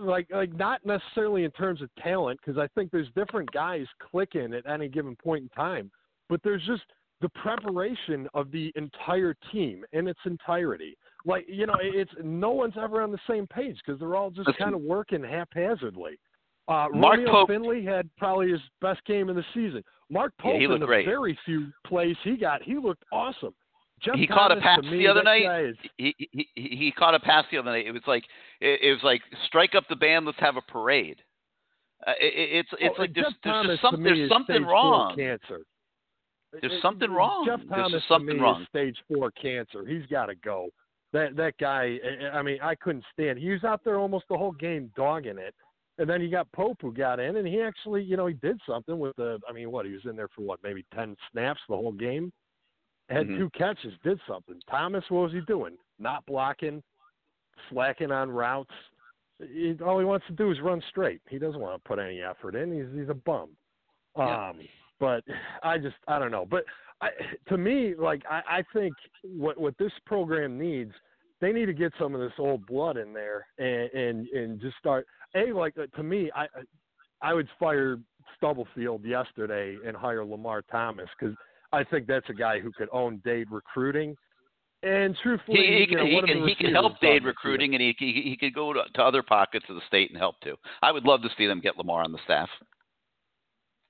Like, 0.00 0.28
like 0.30 0.54
not 0.54 0.86
necessarily 0.86 1.44
in 1.44 1.50
terms 1.50 1.82
of 1.82 1.90
talent, 2.02 2.40
because 2.40 2.58
I 2.58 2.68
think 2.68 2.90
there's 2.90 3.08
different 3.14 3.52
guys 3.52 3.84
clicking 4.10 4.54
at 4.54 4.66
any 4.66 4.88
given 4.88 5.14
point 5.14 5.42
in 5.42 5.48
time. 5.50 5.90
But 6.30 6.40
there's 6.42 6.64
just 6.66 6.84
the 7.20 7.28
preparation 7.30 8.26
of 8.32 8.50
the 8.50 8.72
entire 8.76 9.36
team 9.52 9.84
in 9.92 10.08
its 10.08 10.20
entirety. 10.24 10.96
Like, 11.26 11.44
you 11.46 11.66
know, 11.66 11.76
it's 11.80 12.12
no 12.22 12.52
one's 12.52 12.78
ever 12.80 13.02
on 13.02 13.12
the 13.12 13.18
same 13.28 13.46
page 13.46 13.76
because 13.84 14.00
they're 14.00 14.16
all 14.16 14.30
just 14.30 14.48
kind 14.56 14.74
of 14.74 14.80
working 14.80 15.22
haphazardly. 15.22 16.18
Uh, 16.70 16.86
Mark 16.94 17.16
Romeo 17.18 17.30
Pope- 17.32 17.48
Finley 17.48 17.84
had 17.84 18.08
probably 18.16 18.50
his 18.52 18.60
best 18.80 19.04
game 19.04 19.28
in 19.28 19.36
the 19.36 19.44
season. 19.52 19.82
Mark 20.08 20.32
Yeah, 20.38 20.42
Pope 20.44 20.58
he 20.60 20.64
in 20.64 20.78
the 20.78 20.86
great. 20.86 21.04
very 21.04 21.36
few 21.44 21.72
plays 21.86 22.16
he 22.22 22.36
got, 22.36 22.62
he 22.62 22.76
looked 22.78 23.02
awesome. 23.12 23.52
Jeff 24.02 24.14
he 24.14 24.26
Thomas, 24.26 24.38
caught 24.38 24.52
a 24.58 24.60
pass 24.60 24.82
me, 24.84 24.98
the 24.98 25.08
other 25.08 25.22
night. 25.22 25.42
is- 25.64 25.76
He, 25.98 26.14
he 26.30 26.48
he 26.54 26.92
caught 26.96 27.14
a 27.14 27.20
pass 27.20 27.44
the 27.50 27.58
other 27.58 27.70
night. 27.70 27.86
It 27.86 27.92
was 27.92 28.02
like 28.06 28.24
it, 28.60 28.80
it 28.82 28.92
was 28.92 29.02
like 29.02 29.20
strike 29.46 29.74
up 29.74 29.84
the 29.88 29.96
band. 29.96 30.24
Let's 30.26 30.38
have 30.40 30.56
a 30.56 30.62
parade. 30.62 31.20
Uh, 32.06 32.12
it, 32.20 32.32
it- 32.34 32.56
it's 32.60 32.68
it's 32.72 32.82
Well, 32.82 32.94
like 32.98 33.14
there's 33.14 33.34
there's 33.44 33.66
just 33.66 33.82
some, 33.82 34.02
there's 34.02 34.28
something 34.30 34.64
wrong. 34.64 35.14
Cancer. 35.16 35.60
There's 36.62 36.80
something 36.82 37.10
wrong. 37.10 37.44
Jeff 37.46 37.60
There's 37.60 37.68
Thomas 37.70 38.02
to 38.02 38.08
something 38.08 38.36
me 38.36 38.42
wrong. 38.42 38.62
is 38.62 38.68
stage 38.68 38.96
four 39.06 39.30
cancer. 39.32 39.84
He's 39.86 40.06
got 40.06 40.26
to 40.26 40.34
go. 40.36 40.68
That 41.12 41.36
that 41.36 41.58
guy. 41.58 41.98
I- 42.02 42.38
I 42.38 42.42
mean, 42.42 42.58
I 42.62 42.74
couldn't 42.76 43.04
stand. 43.12 43.38
He 43.38 43.50
was 43.50 43.64
out 43.64 43.82
there 43.84 43.98
almost 43.98 44.24
the 44.30 44.38
whole 44.38 44.52
game 44.52 44.90
dogging 44.96 45.36
it, 45.38 45.54
and 46.00 46.08
then 46.08 46.20
you 46.22 46.30
got 46.30 46.50
Pope 46.52 46.78
who 46.80 46.92
got 46.92 47.20
in, 47.20 47.36
and 47.36 47.46
he 47.46 47.60
actually, 47.60 48.02
you 48.02 48.16
know, 48.16 48.26
he 48.26 48.34
did 48.34 48.58
something 48.66 48.98
with 48.98 49.14
the. 49.16 49.38
I 49.48 49.52
mean, 49.52 49.70
what 49.70 49.86
he 49.86 49.92
was 49.92 50.04
in 50.06 50.16
there 50.16 50.28
for 50.34 50.42
what, 50.42 50.58
maybe 50.62 50.84
ten 50.94 51.14
snaps 51.30 51.60
the 51.68 51.76
whole 51.76 51.92
game. 51.92 52.32
Had 53.10 53.26
Mhm. 53.26 53.38
two 53.38 53.50
catches, 53.50 53.92
did 54.02 54.20
something. 54.26 54.60
Thomas, 54.70 55.04
what 55.10 55.22
was 55.24 55.32
he 55.32 55.40
doing? 55.42 55.76
Not 55.98 56.24
blocking, 56.26 56.82
slacking 57.68 58.10
on 58.10 58.30
routes. 58.30 58.74
He, 59.38 59.76
all 59.84 59.98
he 59.98 60.04
wants 60.04 60.26
to 60.28 60.32
do 60.32 60.50
is 60.50 60.60
run 60.60 60.80
straight. 60.88 61.20
He 61.28 61.38
doesn't 61.38 61.60
want 61.60 61.82
to 61.82 61.88
put 61.88 61.98
any 61.98 62.22
effort 62.22 62.54
in. 62.54 62.72
He's 62.72 62.98
he's 62.98 63.08
a 63.08 63.14
bum. 63.14 63.50
Yeah. 64.16 64.48
Um, 64.50 64.60
but 64.98 65.24
I 65.62 65.78
just 65.78 65.96
I 66.08 66.18
don't 66.18 66.30
know. 66.30 66.46
But 66.46 66.64
I, 67.00 67.10
to 67.48 67.58
me, 67.58 67.94
like 67.94 68.22
I, 68.30 68.42
I 68.58 68.64
think 68.72 68.94
what 69.24 69.58
what 69.58 69.76
this 69.78 69.92
program 70.06 70.58
needs, 70.58 70.92
they 71.40 71.52
need 71.52 71.66
to 71.66 71.72
get 71.72 71.92
some 71.98 72.14
of 72.14 72.20
this 72.20 72.38
old 72.38 72.66
blood 72.66 72.96
in 72.96 73.12
there 73.12 73.46
and 73.58 73.90
and, 73.92 74.28
and 74.28 74.60
just 74.60 74.76
start. 74.78 75.06
A 75.34 75.52
like 75.52 75.76
uh, 75.78 75.86
to 75.96 76.02
me, 76.02 76.30
I 76.34 76.46
I 77.22 77.34
would 77.34 77.48
fire 77.58 77.98
Stubblefield 78.36 79.04
yesterday 79.04 79.76
and 79.86 79.96
hire 79.96 80.24
Lamar 80.24 80.62
Thomas 80.62 81.08
because 81.18 81.36
I 81.72 81.84
think 81.84 82.06
that's 82.06 82.28
a 82.28 82.34
guy 82.34 82.58
who 82.60 82.72
could 82.72 82.88
own 82.92 83.20
Dade 83.24 83.50
recruiting. 83.50 84.16
And 84.82 85.14
truthfully, 85.22 85.58
He, 85.58 85.66
he 85.66 85.80
you 85.80 85.86
can 85.86 85.96
know, 85.98 86.06
he 86.06 86.22
can 86.22 86.48
he 86.48 86.54
can 86.54 86.72
help 86.72 86.98
Dade 87.00 87.24
recruiting, 87.24 87.74
and 87.74 87.82
he 87.82 87.94
he, 87.98 88.22
he 88.22 88.36
could 88.36 88.54
go 88.54 88.72
to, 88.72 88.82
to 88.94 89.02
other 89.02 89.22
pockets 89.22 89.66
of 89.68 89.76
the 89.76 89.82
state 89.86 90.10
and 90.10 90.18
help 90.18 90.40
too. 90.40 90.56
I 90.82 90.90
would 90.90 91.04
love 91.04 91.22
to 91.22 91.28
see 91.36 91.46
them 91.46 91.60
get 91.60 91.76
Lamar 91.76 92.02
on 92.02 92.12
the 92.12 92.18
staff. 92.24 92.48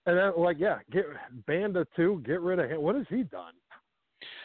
And 0.06 0.16
then, 0.16 0.32
like, 0.36 0.56
yeah, 0.58 0.78
get 0.90 1.04
Banda 1.46 1.86
too. 1.94 2.22
Get 2.26 2.40
rid 2.40 2.58
of 2.58 2.70
him. 2.70 2.82
What 2.82 2.96
has 2.96 3.06
he 3.08 3.22
done? 3.22 3.52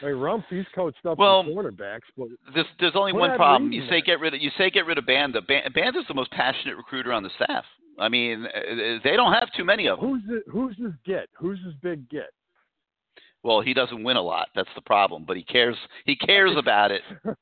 Mean, 0.02 0.12
Rumph, 0.12 0.44
he's 0.50 0.64
coached 0.74 1.04
up 1.06 1.18
Well, 1.18 1.42
the 1.44 1.50
cornerbacks, 1.50 2.00
but 2.16 2.28
There's 2.54 2.66
there's 2.80 2.96
only 2.96 3.12
one 3.12 3.36
problem. 3.36 3.72
You 3.72 3.82
say 3.82 3.90
there. 3.90 4.00
get 4.02 4.20
rid 4.20 4.34
of 4.34 4.40
you 4.40 4.50
say 4.58 4.70
get 4.70 4.86
rid 4.86 4.98
of 4.98 5.06
Banda. 5.06 5.40
Ban- 5.42 5.70
Banda's 5.74 6.04
the 6.08 6.14
most 6.14 6.30
passionate 6.30 6.76
recruiter 6.76 7.12
on 7.12 7.22
the 7.22 7.30
staff. 7.42 7.64
I 7.98 8.08
mean, 8.08 8.46
uh, 8.46 8.98
they 9.04 9.16
don't 9.16 9.32
have 9.32 9.48
too 9.56 9.64
many 9.64 9.86
of 9.86 10.00
them. 10.00 10.08
who's 10.10 10.22
the, 10.26 10.50
who's 10.50 10.76
his 10.76 10.92
get? 11.06 11.28
Who's 11.38 11.58
his 11.64 11.74
big 11.82 12.08
get? 12.10 12.30
Well, 13.42 13.60
he 13.60 13.74
doesn't 13.74 14.02
win 14.02 14.16
a 14.16 14.22
lot. 14.22 14.48
That's 14.56 14.68
the 14.74 14.80
problem. 14.82 15.24
But 15.26 15.36
he 15.36 15.44
cares. 15.44 15.76
He 16.04 16.16
cares 16.16 16.52
about 16.58 16.90
it. 16.90 17.02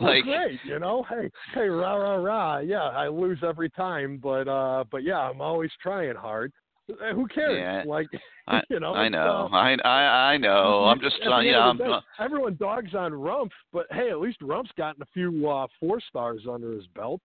Well, 0.00 0.10
like 0.14 0.24
great, 0.24 0.58
you 0.64 0.78
know. 0.78 1.04
Hey, 1.08 1.30
hey, 1.54 1.68
rah 1.68 1.94
rah 1.94 2.14
rah. 2.16 2.58
Yeah, 2.58 2.82
I 2.84 3.08
lose 3.08 3.38
every 3.46 3.68
time, 3.70 4.18
but 4.22 4.48
uh, 4.48 4.84
but 4.90 5.02
yeah, 5.04 5.18
I'm 5.18 5.40
always 5.42 5.70
trying 5.82 6.16
hard. 6.16 6.52
Uh, 6.90 7.14
Who 7.14 7.26
cares? 7.28 7.58
Yeah. 7.58 7.90
Like, 7.90 8.08
I, 8.48 8.60
you 8.68 8.80
know. 8.80 8.94
I 8.94 9.08
know. 9.08 9.48
uh, 9.52 9.56
I 9.56 9.76
I 9.84 10.32
I 10.32 10.36
know. 10.36 10.84
I'm 10.86 11.00
just 11.00 11.16
trying. 11.22 11.46
You 11.46 11.52
know, 11.52 11.60
I'm, 11.60 11.78
day, 11.78 11.98
everyone 12.18 12.56
dogs 12.58 12.94
on 12.94 13.12
Rumph, 13.12 13.50
but 13.72 13.86
hey, 13.90 14.10
at 14.10 14.20
least 14.20 14.40
Rumph's 14.40 14.72
gotten 14.76 15.02
a 15.02 15.06
few 15.14 15.48
uh, 15.48 15.66
four 15.78 16.00
stars 16.00 16.42
under 16.50 16.72
his 16.72 16.86
belt, 16.88 17.20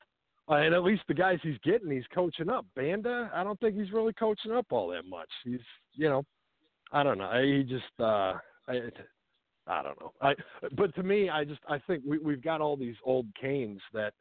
uh, 0.50 0.56
and 0.56 0.74
at 0.74 0.84
least 0.84 1.04
the 1.08 1.14
guys 1.14 1.40
he's 1.42 1.58
getting, 1.64 1.90
he's 1.90 2.06
coaching 2.14 2.50
up. 2.50 2.66
Banda, 2.76 3.32
I 3.34 3.44
don't 3.44 3.60
think 3.60 3.76
he's 3.76 3.92
really 3.92 4.14
coaching 4.14 4.52
up 4.52 4.68
all 4.70 4.90
that 4.90 5.06
much. 5.08 5.30
He's, 5.44 5.60
you 5.94 6.08
know, 6.08 6.24
I 6.92 7.04
don't 7.04 7.18
know. 7.18 7.32
He 7.44 7.64
just, 7.64 7.84
uh, 8.00 8.34
I, 8.68 8.80
I 9.66 9.84
don't 9.84 10.00
know. 10.00 10.14
I, 10.22 10.36
but 10.76 10.94
to 10.96 11.04
me, 11.04 11.30
I 11.30 11.44
just, 11.44 11.60
I 11.68 11.80
think 11.80 12.04
we, 12.08 12.18
we've 12.20 12.44
got 12.44 12.62
all 12.62 12.78
these 12.78 12.96
old 13.04 13.26
canes 13.40 13.82
that. 13.94 14.14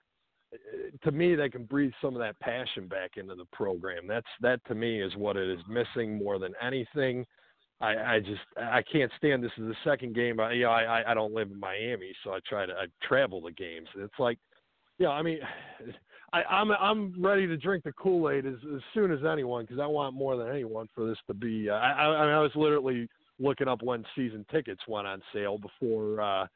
To 1.05 1.11
me, 1.11 1.35
they 1.35 1.49
can 1.49 1.65
breathe 1.65 1.93
some 2.01 2.15
of 2.15 2.21
that 2.21 2.39
passion 2.41 2.87
back 2.87 3.13
into 3.17 3.35
the 3.35 3.45
program. 3.53 4.07
That's 4.07 4.27
that 4.41 4.61
to 4.69 4.75
me 4.75 5.03
is 5.03 5.15
what 5.17 5.37
it 5.37 5.49
is 5.49 5.61
missing 5.69 6.17
more 6.17 6.39
than 6.39 6.53
anything. 6.63 7.27
I, 7.81 8.15
I 8.15 8.21
just 8.21 8.41
I 8.57 8.83
can't 8.91 9.13
stand 9.19 9.43
this. 9.43 9.51
Is 9.59 9.69
the 9.69 9.75
second 9.85 10.15
game. 10.15 10.41
I, 10.41 10.53
you 10.53 10.65
know, 10.65 10.71
I 10.71 11.11
I 11.11 11.15
don't 11.15 11.35
live 11.35 11.51
in 11.51 11.61
Miami, 11.61 12.13
so 12.25 12.31
I 12.31 12.39
try 12.49 12.65
to 12.65 12.73
I 12.73 12.87
travel 13.07 13.41
the 13.41 13.53
games. 13.53 13.89
It's 13.97 14.19
like, 14.19 14.39
you 14.99 15.07
know, 15.07 15.13
I 15.13 15.23
mean, 15.23 15.41
I, 16.33 16.43
I'm 16.45 16.71
I'm 16.71 17.23
ready 17.23 17.47
to 17.47 17.57
drink 17.57 17.85
the 17.85 17.93
Kool 17.93 18.31
Aid 18.31 18.47
as, 18.47 18.55
as 18.75 18.81
soon 18.95 19.13
as 19.13 19.21
anyone 19.31 19.65
because 19.65 19.81
I 19.81 19.87
want 19.87 20.15
more 20.15 20.37
than 20.37 20.49
anyone 20.49 20.89
for 20.95 21.07
this 21.07 21.19
to 21.27 21.35
be. 21.35 21.69
Uh, 21.69 21.75
I 21.75 21.91
I, 21.91 22.05
I, 22.05 22.27
mean, 22.27 22.35
I 22.35 22.41
was 22.41 22.53
literally 22.55 23.09
looking 23.39 23.69
up 23.69 23.83
when 23.83 24.05
season 24.15 24.47
tickets 24.51 24.81
went 24.89 25.07
on 25.07 25.21
sale 25.33 25.59
before 25.59 26.21
uh, 26.21 26.47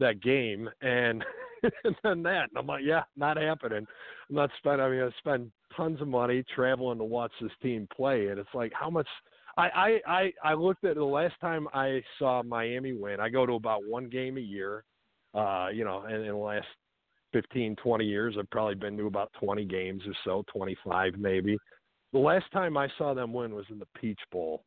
that 0.00 0.20
game, 0.22 0.68
and 0.82 1.24
and 1.84 1.96
then 2.02 2.22
that, 2.24 2.48
and 2.50 2.58
I'm 2.58 2.66
like, 2.66 2.82
yeah, 2.84 3.04
not 3.16 3.36
happening. 3.36 3.86
I'm 4.28 4.36
not 4.36 4.50
spending. 4.58 4.80
I 4.80 4.90
mean, 4.90 5.02
I 5.02 5.10
spend 5.18 5.50
tons 5.76 6.00
of 6.00 6.08
money 6.08 6.44
traveling 6.54 6.98
to 6.98 7.04
watch 7.04 7.32
this 7.40 7.52
team 7.62 7.88
play, 7.94 8.28
and 8.28 8.38
it's 8.38 8.54
like 8.54 8.72
how 8.74 8.90
much. 8.90 9.08
I, 9.56 9.68
I, 9.68 10.00
I, 10.06 10.32
I 10.44 10.54
looked 10.54 10.84
at 10.84 10.94
the 10.94 11.04
last 11.04 11.34
time 11.40 11.66
I 11.74 12.02
saw 12.18 12.42
Miami 12.42 12.92
win. 12.92 13.20
I 13.20 13.28
go 13.28 13.44
to 13.44 13.54
about 13.54 13.82
one 13.84 14.08
game 14.08 14.38
a 14.38 14.40
year. 14.40 14.84
Uh, 15.34 15.68
you 15.72 15.84
know, 15.84 16.02
and 16.02 16.22
in 16.22 16.28
the 16.28 16.34
last 16.34 16.66
15, 17.32 17.76
20 17.76 18.04
years, 18.04 18.36
I've 18.38 18.50
probably 18.50 18.76
been 18.76 18.96
to 18.96 19.06
about 19.06 19.32
20 19.40 19.64
games 19.64 20.02
or 20.06 20.14
so, 20.24 20.44
25 20.52 21.14
maybe. 21.18 21.58
The 22.12 22.18
last 22.18 22.46
time 22.52 22.76
I 22.76 22.88
saw 22.98 23.14
them 23.14 23.32
win 23.32 23.54
was 23.54 23.66
in 23.70 23.78
the 23.78 23.86
Peach 24.00 24.18
Bowl 24.32 24.64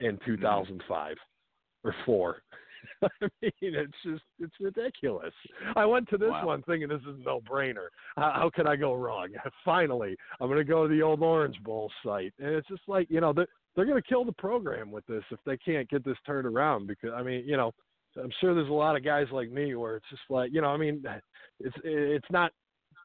in 0.00 0.18
2005 0.24 1.16
or 1.84 1.94
four. 2.04 2.42
I 3.02 3.08
mean, 3.20 3.52
it's 3.60 3.92
just 4.04 4.22
it's 4.38 4.54
ridiculous. 4.60 5.32
I 5.76 5.84
went 5.84 6.08
to 6.10 6.18
this 6.18 6.30
Wow. 6.30 6.46
one 6.46 6.62
thinking 6.62 6.88
this 6.88 7.00
is 7.02 7.16
no 7.24 7.40
brainer. 7.40 7.88
How, 8.16 8.32
how 8.34 8.50
could 8.54 8.66
I 8.66 8.76
go 8.76 8.94
wrong? 8.94 9.28
Finally, 9.64 10.16
I'm 10.40 10.48
going 10.48 10.58
to 10.58 10.64
go 10.64 10.86
to 10.86 10.94
the 10.94 11.02
old 11.02 11.22
Orange 11.22 11.62
Bowl 11.62 11.90
site, 12.04 12.32
and 12.38 12.48
it's 12.48 12.68
just 12.68 12.82
like 12.86 13.08
you 13.10 13.20
know 13.20 13.32
they're, 13.32 13.48
they're 13.74 13.86
going 13.86 14.00
to 14.00 14.08
kill 14.08 14.24
the 14.24 14.32
program 14.32 14.90
with 14.90 15.06
this 15.06 15.24
if 15.30 15.38
they 15.44 15.56
can't 15.56 15.88
get 15.88 16.04
this 16.04 16.16
turned 16.26 16.46
around. 16.46 16.86
Because 16.86 17.10
I 17.14 17.22
mean, 17.22 17.44
you 17.46 17.56
know, 17.56 17.72
I'm 18.16 18.32
sure 18.40 18.54
there's 18.54 18.68
a 18.68 18.72
lot 18.72 18.96
of 18.96 19.04
guys 19.04 19.26
like 19.32 19.50
me 19.50 19.74
where 19.74 19.96
it's 19.96 20.08
just 20.10 20.22
like 20.28 20.52
you 20.52 20.60
know, 20.60 20.68
I 20.68 20.76
mean, 20.76 21.04
it's 21.60 21.76
it's 21.84 22.30
not 22.30 22.52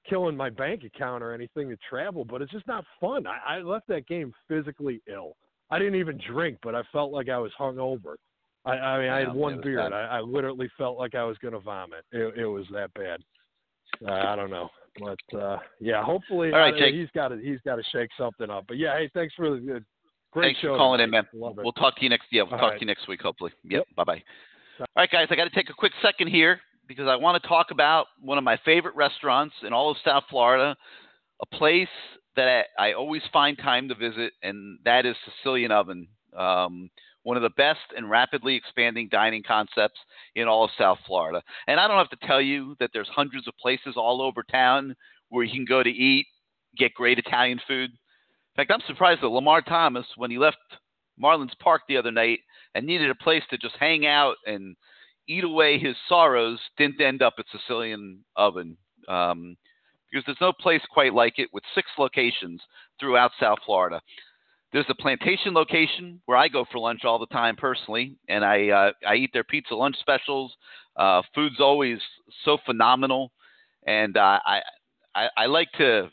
killing 0.09 0.37
my 0.37 0.49
bank 0.49 0.83
account 0.83 1.23
or 1.23 1.33
anything 1.33 1.69
to 1.69 1.77
travel, 1.89 2.25
but 2.25 2.41
it's 2.41 2.51
just 2.51 2.67
not 2.67 2.85
fun. 3.01 3.25
I, 3.25 3.57
I 3.57 3.61
left 3.61 3.87
that 3.87 4.07
game 4.07 4.33
physically 4.47 5.01
ill. 5.11 5.35
I 5.71 5.79
didn't 5.79 5.95
even 5.95 6.19
drink, 6.31 6.59
but 6.61 6.75
I 6.75 6.83
felt 6.91 7.11
like 7.11 7.29
I 7.29 7.39
was 7.39 7.51
hungover. 7.59 8.15
I, 8.65 8.71
I 8.71 8.99
mean, 8.99 9.09
I 9.09 9.19
had 9.19 9.33
one 9.33 9.61
beer, 9.61 9.79
and 9.79 9.93
I, 9.93 10.17
I 10.17 10.19
literally 10.21 10.69
felt 10.77 10.97
like 10.97 11.15
I 11.15 11.23
was 11.23 11.37
going 11.37 11.53
to 11.53 11.59
vomit. 11.59 12.03
It, 12.11 12.37
it 12.37 12.45
was 12.45 12.65
that 12.73 12.93
bad. 12.93 13.21
Uh, 14.05 14.11
I 14.11 14.35
don't 14.35 14.49
know, 14.49 14.69
but 14.99 15.39
uh, 15.39 15.57
yeah, 15.79 16.03
hopefully 16.03 16.51
All 16.51 16.59
right, 16.59 16.73
uh, 16.73 16.77
Jake. 16.77 16.95
he's 16.95 17.09
got 17.13 17.29
to 17.29 17.37
he's 17.37 17.59
got 17.63 17.75
to 17.75 17.83
shake 17.91 18.09
something 18.17 18.49
up. 18.49 18.65
But 18.67 18.77
yeah, 18.77 18.97
hey, 18.97 19.09
thanks 19.13 19.33
for 19.35 19.51
the 19.51 19.57
good, 19.57 19.85
great 20.31 20.47
Thanks 20.47 20.59
show. 20.61 20.73
for 20.73 20.77
calling 20.77 20.99
in, 20.99 21.09
man. 21.11 21.25
Love 21.33 21.59
it. 21.59 21.63
We'll 21.63 21.73
talk 21.73 21.95
to 21.97 22.03
you 22.03 22.09
next. 22.09 22.25
Yeah, 22.31 22.43
we'll 22.43 22.53
All 22.53 22.59
talk 22.59 22.71
right. 22.71 22.79
to 22.79 22.81
you 22.81 22.87
next 22.87 23.07
week, 23.07 23.21
hopefully. 23.21 23.51
Yep. 23.63 23.85
Bye 23.95 24.03
bye. 24.03 24.23
All 24.79 24.85
right, 24.97 25.09
guys. 25.09 25.27
I 25.29 25.35
got 25.35 25.45
to 25.45 25.55
take 25.55 25.69
a 25.69 25.73
quick 25.73 25.93
second 26.01 26.27
here 26.27 26.59
because 26.87 27.07
I 27.07 27.15
want 27.15 27.41
to 27.41 27.47
talk 27.47 27.67
about 27.71 28.07
one 28.19 28.37
of 28.37 28.43
my 28.43 28.57
favorite 28.65 28.95
restaurants 28.95 29.55
in 29.65 29.71
all 29.71 29.91
of 29.91 29.97
South 30.03 30.23
Florida, 30.29 30.75
a 31.41 31.55
place 31.55 31.87
that 32.35 32.65
I, 32.77 32.89
I 32.89 32.93
always 32.93 33.21
find 33.31 33.57
time 33.57 33.87
to 33.89 33.95
visit, 33.95 34.33
and 34.43 34.79
that 34.83 35.05
is 35.05 35.15
Sicilian 35.25 35.71
Oven. 35.71 36.07
Um, 36.35 36.89
one 37.25 37.37
of 37.37 37.43
the 37.43 37.49
best 37.57 37.79
and 37.97 38.07
rapidly 38.07 38.55
expanding 38.55 39.09
dining 39.11 39.41
concepts 39.41 39.99
in 40.35 40.47
all 40.47 40.63
of 40.63 40.69
South 40.77 40.99
Florida. 41.07 41.41
And 41.65 41.79
I 41.79 41.87
don't 41.87 41.97
have 41.97 42.11
to 42.11 42.27
tell 42.27 42.39
you 42.39 42.75
that 42.79 42.91
there's 42.93 43.07
hundreds 43.07 43.47
of 43.47 43.57
places 43.57 43.95
all 43.97 44.21
over 44.21 44.43
town 44.43 44.95
where 45.29 45.43
you 45.43 45.51
can 45.51 45.65
go 45.65 45.81
to 45.81 45.89
eat, 45.89 46.27
get 46.77 46.93
great 46.93 47.17
Italian 47.17 47.59
food. 47.67 47.89
In 47.89 48.55
fact, 48.55 48.71
I'm 48.71 48.87
surprised 48.87 49.21
that 49.21 49.29
Lamar 49.29 49.63
Thomas, 49.63 50.05
when 50.17 50.29
he 50.29 50.37
left 50.37 50.57
Marlins 51.21 51.57
Park 51.59 51.81
the 51.87 51.97
other 51.97 52.11
night 52.11 52.41
and 52.75 52.85
needed 52.85 53.09
a 53.09 53.15
place 53.15 53.43
to 53.49 53.57
just 53.57 53.75
hang 53.79 54.05
out 54.05 54.35
and 54.45 54.75
eat 55.27 55.43
away 55.43 55.79
his 55.79 55.95
sorrows, 56.07 56.59
didn't 56.77 57.01
end 57.01 57.23
up 57.23 57.33
at 57.39 57.45
Sicilian 57.51 58.23
Oven. 58.35 58.77
Um, 59.07 59.57
because 60.11 60.23
there's 60.27 60.37
no 60.39 60.53
place 60.53 60.81
quite 60.91 61.15
like 61.15 61.39
it 61.39 61.49
with 61.53 61.63
six 61.73 61.87
locations 61.97 62.61
throughout 62.99 63.31
South 63.39 63.57
Florida. 63.65 63.99
There's 64.75 64.85
a 64.89 64.93
plantation 64.93 65.53
location 65.53 66.19
where 66.25 66.35
I 66.37 66.49
go 66.49 66.65
for 66.69 66.79
lunch 66.79 67.05
all 67.05 67.17
the 67.17 67.27
time 67.27 67.55
personally, 67.55 68.17
and 68.27 68.43
I 68.43 68.67
uh, 68.67 68.91
I 69.07 69.15
eat 69.15 69.29
their 69.31 69.45
pizza 69.45 69.73
lunch 69.73 69.95
specials. 70.01 70.53
Uh, 70.97 71.21
food's 71.33 71.61
always 71.61 71.97
so 72.43 72.57
phenomenal, 72.65 73.31
and 73.87 74.17
uh, 74.17 74.39
I, 74.45 74.61
I 75.15 75.29
I 75.37 75.45
like 75.45 75.71
to 75.77 76.09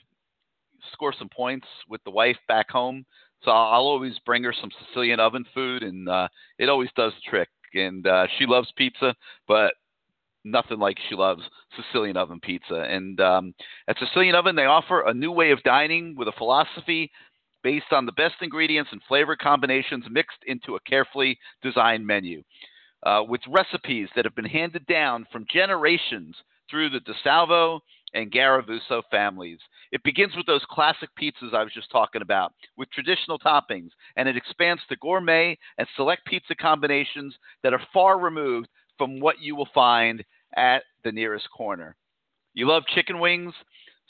score 0.92 1.12
some 1.18 1.28
points 1.28 1.66
with 1.89 2.05
the 2.05 2.12
wife 2.12 2.36
back 2.47 2.70
home. 2.70 3.05
So 3.42 3.50
I'll 3.50 3.82
always 3.82 4.16
bring 4.24 4.44
her 4.44 4.55
some 4.60 4.70
Sicilian 4.86 5.18
oven 5.18 5.44
food, 5.52 5.82
and 5.82 6.08
uh, 6.08 6.28
it 6.60 6.68
always 6.68 6.91
does 6.97 7.12
the 7.15 7.28
trick. 7.28 7.49
And 7.74 8.07
uh, 8.07 8.28
she 8.39 8.47
loves 8.47 8.73
pizza, 8.76 9.16
but 9.49 9.74
nothing 10.44 10.78
like 10.78 10.99
she 11.08 11.16
loves 11.16 11.42
Sicilian 11.76 12.16
oven 12.16 12.39
pizza. 12.39 12.86
And 12.89 13.20
um, 13.20 13.55
at 13.89 13.99
Sicilian 13.99 14.36
Oven, 14.36 14.55
they 14.55 14.66
offer 14.66 15.00
a 15.00 15.15
new 15.15 15.32
way 15.32 15.50
of 15.50 15.62
dining 15.65 16.15
with 16.16 16.28
a 16.28 16.32
philosophy 16.39 17.10
based 17.62 17.92
on 17.92 18.07
the 18.07 18.12
best 18.12 18.34
ingredients 18.42 18.91
and 18.92 19.00
flavor 19.08 19.36
combinations 19.36 20.05
mixed 20.10 20.39
into 20.47 20.76
a 20.76 20.81
carefully 20.81 21.39
designed 21.62 22.07
menu. 22.07 22.42
uh, 23.05 23.23
with 23.26 23.41
recipes 23.49 24.08
that 24.15 24.24
have 24.24 24.34
been 24.34 24.44
handed 24.44 24.86
down 24.86 25.26
from 25.32 25.47
generations 25.52 26.36
through 26.70 26.89
the 26.91 27.00
DeSalvo 27.00 27.81
and 28.15 28.31
Garavuso 28.31 29.02
families. 29.10 29.58
It 29.91 30.02
begins 30.05 30.36
with 30.36 30.47
those 30.47 30.65
classic 30.70 31.08
pizzas 31.20 31.55
I 31.55 31.65
was 31.65 31.73
just 31.73 31.91
talking 31.91 32.23
about, 32.23 32.52
with 32.76 32.91
traditional 32.91 33.39
toppings, 33.39 33.91
and 34.16 34.28
it 34.28 34.36
expands 34.36 34.82
to 34.89 34.97
gourmet 34.97 35.58
and 35.78 35.89
select 35.97 36.26
pizza 36.26 36.55
combinations 36.55 37.34
that 37.62 37.73
are 37.73 37.82
far 37.92 38.18
removed 38.18 38.68
from 38.99 39.18
what 39.20 39.41
you 39.41 39.57
will 39.57 39.68
find 39.74 40.23
at 40.57 40.82
the 41.05 41.12
nearest 41.12 41.49
corner. 41.57 41.97
You 42.55 42.68
love 42.68 42.84
chicken 42.94 43.18
wings? 43.18 43.55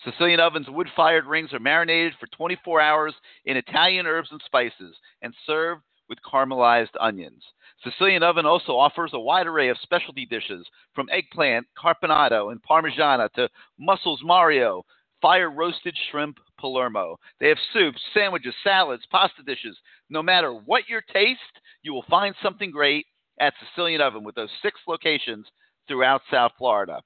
Sicilian 0.05 0.41
Oven's 0.41 0.69
wood 0.69 0.89
fired 0.97 1.27
rings 1.27 1.53
are 1.53 1.61
marinated 1.61 2.15
for 2.19 2.27
24 2.29 2.81
hours 2.81 3.15
in 3.45 3.57
Italian 3.57 4.07
herbs 4.07 4.29
and 4.33 4.41
spices 4.45 4.97
and 5.23 5.35
served 5.47 5.83
with 6.09 6.19
caramelized 6.23 6.95
onions. 7.01 7.43
Sicilian 7.85 8.23
Oven 8.23 8.47
also 8.47 8.77
offers 8.77 9.12
a 9.15 9.19
wide 9.19 9.47
array 9.47 9.69
of 9.69 9.79
specialty 9.83 10.27
dishes 10.27 10.67
from 10.95 11.09
eggplant, 11.11 11.67
carpinato, 11.77 12.53
and 12.53 12.61
parmigiana 12.62 13.31
to 13.33 13.49
mussels 13.79 14.21
Mario, 14.23 14.83
fire 15.21 15.51
roasted 15.51 15.97
shrimp 16.11 16.39
Palermo. 16.59 17.17
They 17.41 17.49
have 17.49 17.59
soups, 17.73 18.01
sandwiches, 18.12 18.55
salads, 18.62 19.05
pasta 19.11 19.43
dishes. 19.43 19.77
No 20.11 20.23
matter 20.23 20.53
what 20.53 20.89
your 20.89 21.01
taste, 21.01 21.41
you 21.83 21.93
will 21.93 22.05
find 22.11 22.35
something 22.43 22.71
great 22.71 23.07
at 23.41 23.55
Sicilian 23.61 24.01
Oven 24.01 24.25
with 24.25 24.35
those 24.35 24.51
six 24.62 24.81
locations 24.87 25.47
throughout 25.89 26.23
South 26.31 26.53
Florida. 26.59 27.01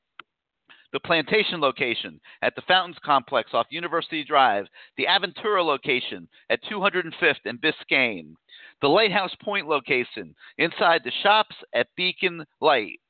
The 0.93 1.01
Plantation 1.01 1.61
location 1.61 2.21
at 2.43 2.55
the 2.55 2.63
Fountains 2.63 2.99
Complex 3.05 3.51
off 3.53 3.67
University 3.71 4.25
Drive, 4.25 4.67
the 4.97 5.07
Aventura 5.07 5.65
location 5.65 6.29
at 6.49 6.63
205th 6.65 7.45
and 7.45 7.61
Biscayne, 7.61 8.35
the 8.81 8.89
Lighthouse 8.89 9.35
Point 9.43 9.69
location 9.69 10.35
inside 10.59 11.03
the 11.05 11.13
shops 11.23 11.57
at 11.75 11.89
Beacon 11.97 12.45
Light, 12.61 13.01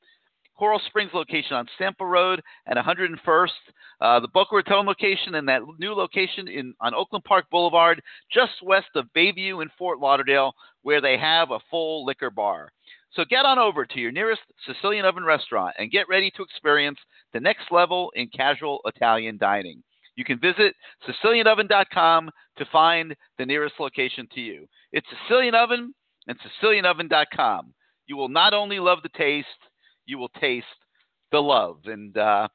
Coral 0.57 0.81
Springs 0.87 1.11
location 1.13 1.55
on 1.55 1.67
Sample 1.77 2.07
Road 2.07 2.41
and 2.65 2.79
101st, 2.79 3.49
uh, 4.01 4.19
the 4.19 4.27
Boca 4.27 4.55
Raton 4.55 4.85
location 4.85 5.35
and 5.35 5.47
that 5.47 5.61
new 5.77 5.93
location 5.93 6.47
in 6.47 6.73
on 6.81 6.95
Oakland 6.95 7.23
Park 7.25 7.45
Boulevard, 7.51 8.01
just 8.31 8.53
west 8.63 8.87
of 8.95 9.05
Bayview 9.15 9.61
in 9.61 9.69
Fort 9.77 9.99
Lauderdale, 9.99 10.53
where 10.81 11.01
they 11.01 11.17
have 11.17 11.51
a 11.51 11.59
full 11.69 12.05
liquor 12.05 12.31
bar. 12.31 12.71
So 13.13 13.23
get 13.29 13.45
on 13.45 13.57
over 13.57 13.85
to 13.85 13.99
your 13.99 14.11
nearest 14.11 14.41
Sicilian 14.65 15.05
Oven 15.05 15.23
restaurant 15.23 15.75
and 15.79 15.91
get 15.91 16.09
ready 16.09 16.31
to 16.35 16.43
experience 16.43 16.99
the 17.33 17.39
next 17.39 17.71
level 17.71 18.11
in 18.15 18.27
casual 18.27 18.79
Italian 18.85 19.37
dining. 19.37 19.81
You 20.15 20.25
can 20.25 20.39
visit 20.39 20.75
SicilianOven.com 21.07 22.31
to 22.57 22.65
find 22.71 23.15
the 23.37 23.45
nearest 23.45 23.75
location 23.79 24.27
to 24.33 24.41
you. 24.41 24.67
It's 24.91 25.07
Sicilian 25.23 25.55
Oven 25.55 25.93
and 26.27 26.37
SicilianOven.com. 26.39 27.73
You 28.07 28.17
will 28.17 28.29
not 28.29 28.53
only 28.53 28.79
love 28.79 28.99
the 29.03 29.09
taste, 29.09 29.47
you 30.05 30.17
will 30.17 30.31
taste 30.39 30.65
the 31.31 31.39
love. 31.39 31.77
And 31.85 32.17
uh, 32.17 32.47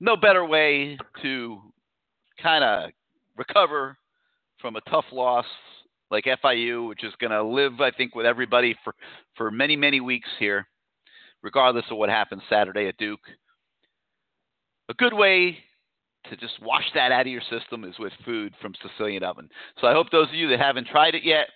no 0.00 0.16
better 0.16 0.44
way 0.44 0.96
to 1.22 1.58
kind 2.42 2.64
of 2.64 2.90
recover 3.36 3.96
from 4.60 4.76
a 4.76 4.80
tough 4.90 5.04
loss 5.12 5.46
like 6.10 6.24
FIU, 6.24 6.88
which 6.88 7.04
is 7.04 7.12
going 7.20 7.30
to 7.30 7.42
live, 7.42 7.80
I 7.80 7.90
think, 7.90 8.14
with 8.14 8.26
everybody 8.26 8.76
for, 8.84 8.94
for 9.36 9.50
many, 9.50 9.76
many 9.76 10.00
weeks 10.00 10.28
here, 10.38 10.66
regardless 11.42 11.84
of 11.90 11.98
what 11.98 12.08
happens 12.08 12.42
Saturday 12.48 12.88
at 12.88 12.96
Duke. 12.98 13.20
A 14.88 14.94
good 14.94 15.12
way 15.12 15.58
to 16.30 16.36
just 16.36 16.60
wash 16.62 16.84
that 16.94 17.12
out 17.12 17.22
of 17.22 17.26
your 17.26 17.42
system 17.50 17.84
is 17.84 17.98
with 17.98 18.12
food 18.24 18.54
from 18.60 18.74
Sicilian 18.82 19.22
Oven. 19.22 19.48
So 19.80 19.86
I 19.86 19.92
hope 19.92 20.10
those 20.10 20.28
of 20.28 20.34
you 20.34 20.48
that 20.48 20.58
haven't 20.58 20.88
tried 20.88 21.14
it 21.14 21.24
yet 21.24 21.48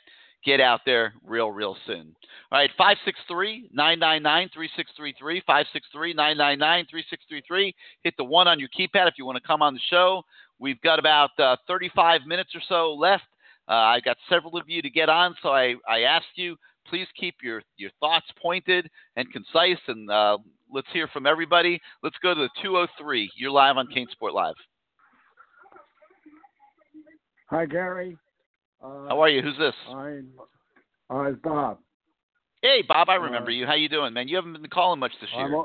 get 0.44 0.60
out 0.60 0.80
there 0.84 1.14
real, 1.24 1.50
real 1.50 1.76
soon. 1.86 2.14
All 2.50 2.58
right, 2.58 2.70
563 2.76 3.70
999 3.72 4.50
3633. 4.52 5.40
563 5.46 6.14
999 6.14 6.86
3633. 6.90 7.74
Hit 8.02 8.14
the 8.18 8.24
one 8.24 8.48
on 8.48 8.58
your 8.58 8.68
keypad 8.68 9.08
if 9.08 9.14
you 9.18 9.24
want 9.24 9.36
to 9.36 9.46
come 9.46 9.62
on 9.62 9.74
the 9.74 9.80
show. 9.90 10.22
We've 10.58 10.80
got 10.82 10.98
about 10.98 11.30
uh, 11.38 11.56
35 11.66 12.22
minutes 12.26 12.50
or 12.54 12.60
so 12.68 12.94
left. 12.94 13.24
Uh, 13.72 13.76
I 13.76 14.00
got 14.00 14.18
several 14.28 14.58
of 14.58 14.68
you 14.68 14.82
to 14.82 14.90
get 14.90 15.08
on, 15.08 15.34
so 15.42 15.48
I, 15.48 15.76
I 15.88 16.00
asked 16.00 16.26
you 16.34 16.56
please 16.88 17.06
keep 17.18 17.36
your, 17.42 17.62
your 17.78 17.90
thoughts 18.00 18.26
pointed 18.40 18.86
and 19.16 19.26
concise, 19.32 19.80
and 19.88 20.10
uh, 20.10 20.36
let's 20.70 20.88
hear 20.92 21.08
from 21.08 21.26
everybody. 21.26 21.80
Let's 22.02 22.16
go 22.22 22.34
to 22.34 22.40
the 22.42 22.50
203. 22.62 23.30
You're 23.34 23.50
live 23.50 23.78
on 23.78 23.86
CaneSport 23.86 24.34
Live. 24.34 24.54
Hi, 27.48 27.64
Gary. 27.64 28.18
Uh, 28.82 29.08
How 29.08 29.22
are 29.22 29.30
you? 29.30 29.40
Who's 29.40 29.56
this? 29.56 29.74
I'm 29.88 30.28
uh, 31.08 31.30
Bob. 31.42 31.78
Hey, 32.60 32.82
Bob. 32.86 33.08
I 33.08 33.14
remember 33.14 33.50
uh, 33.50 33.54
you. 33.54 33.64
How 33.64 33.74
you 33.74 33.88
doing, 33.88 34.12
man? 34.12 34.28
You 34.28 34.36
haven't 34.36 34.60
been 34.60 34.70
calling 34.70 35.00
much 35.00 35.12
this 35.18 35.30
year. 35.34 35.64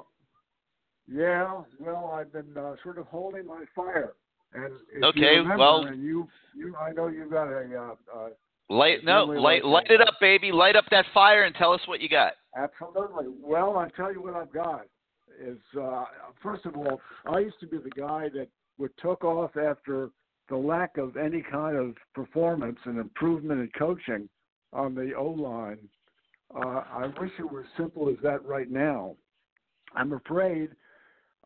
Yeah. 1.12 1.62
Well, 1.78 2.12
I've 2.14 2.32
been 2.32 2.58
uh, 2.58 2.76
sort 2.84 3.00
of 3.00 3.08
holding 3.08 3.46
my 3.46 3.66
fire. 3.76 4.14
And 4.54 5.04
okay. 5.04 5.38
Remember, 5.38 5.58
well, 5.58 5.86
and 5.86 6.02
you, 6.02 6.28
you, 6.56 6.76
I 6.76 6.92
know 6.92 7.08
you 7.08 7.30
got 7.30 7.48
a. 7.48 7.94
Uh, 8.14 8.30
light 8.70 8.98
no 9.06 9.24
light 9.24 9.64
light 9.64 9.90
it 9.90 10.02
up 10.02 10.16
baby 10.20 10.52
light 10.52 10.76
up 10.76 10.84
that 10.92 11.06
fire 11.14 11.44
and 11.46 11.56
tell 11.56 11.72
us 11.72 11.80
what 11.86 12.02
you 12.02 12.10
got 12.10 12.34
absolutely 12.58 13.28
well 13.42 13.78
i 13.78 13.88
tell 13.96 14.12
you 14.12 14.22
what 14.22 14.34
i've 14.34 14.52
got 14.52 14.86
is 15.42 15.58
uh 15.82 16.04
first 16.44 16.66
of 16.66 16.76
all 16.76 17.00
i 17.28 17.40
used 17.40 17.58
to 17.62 17.66
be 17.66 17.78
the 17.78 17.90
guy 17.92 18.28
that 18.28 18.50
would 18.78 18.92
took 19.02 19.24
off 19.24 19.52
after 19.56 20.10
the 20.50 20.56
lack 20.56 20.98
of 20.98 21.18
any 21.18 21.42
kind 21.42 21.78
of 21.78 21.96
performance 22.14 22.80
and 22.86 22.98
improvement 22.98 23.60
in 23.60 23.70
coaching 23.78 24.30
on 24.74 24.96
the 24.96 25.14
O 25.14 25.26
line. 25.26 25.80
Uh, 26.56 26.84
I 26.92 27.08
wish 27.20 27.32
it 27.40 27.52
were 27.52 27.66
simple 27.78 28.10
as 28.10 28.16
that 28.24 28.46
right 28.46 28.70
now. 28.70 29.16
I'm 29.96 30.14
afraid, 30.14 30.70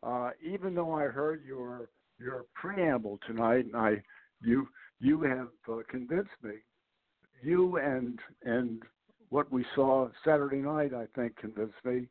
uh, 0.02 0.30
even 0.44 0.74
though 0.74 0.92
I 0.92 1.04
heard 1.04 1.44
your 1.44 1.88
your 2.22 2.44
preamble 2.54 3.18
tonight, 3.26 3.66
and 3.66 3.76
I 3.76 4.02
you 4.40 4.68
you 5.00 5.22
have 5.22 5.48
uh, 5.68 5.82
convinced 5.88 6.30
me. 6.42 6.54
You 7.42 7.78
and 7.78 8.18
and 8.44 8.82
what 9.30 9.50
we 9.50 9.64
saw 9.74 10.08
Saturday 10.24 10.58
night, 10.58 10.92
I 10.94 11.06
think, 11.14 11.36
convinced 11.36 11.84
me. 11.84 12.06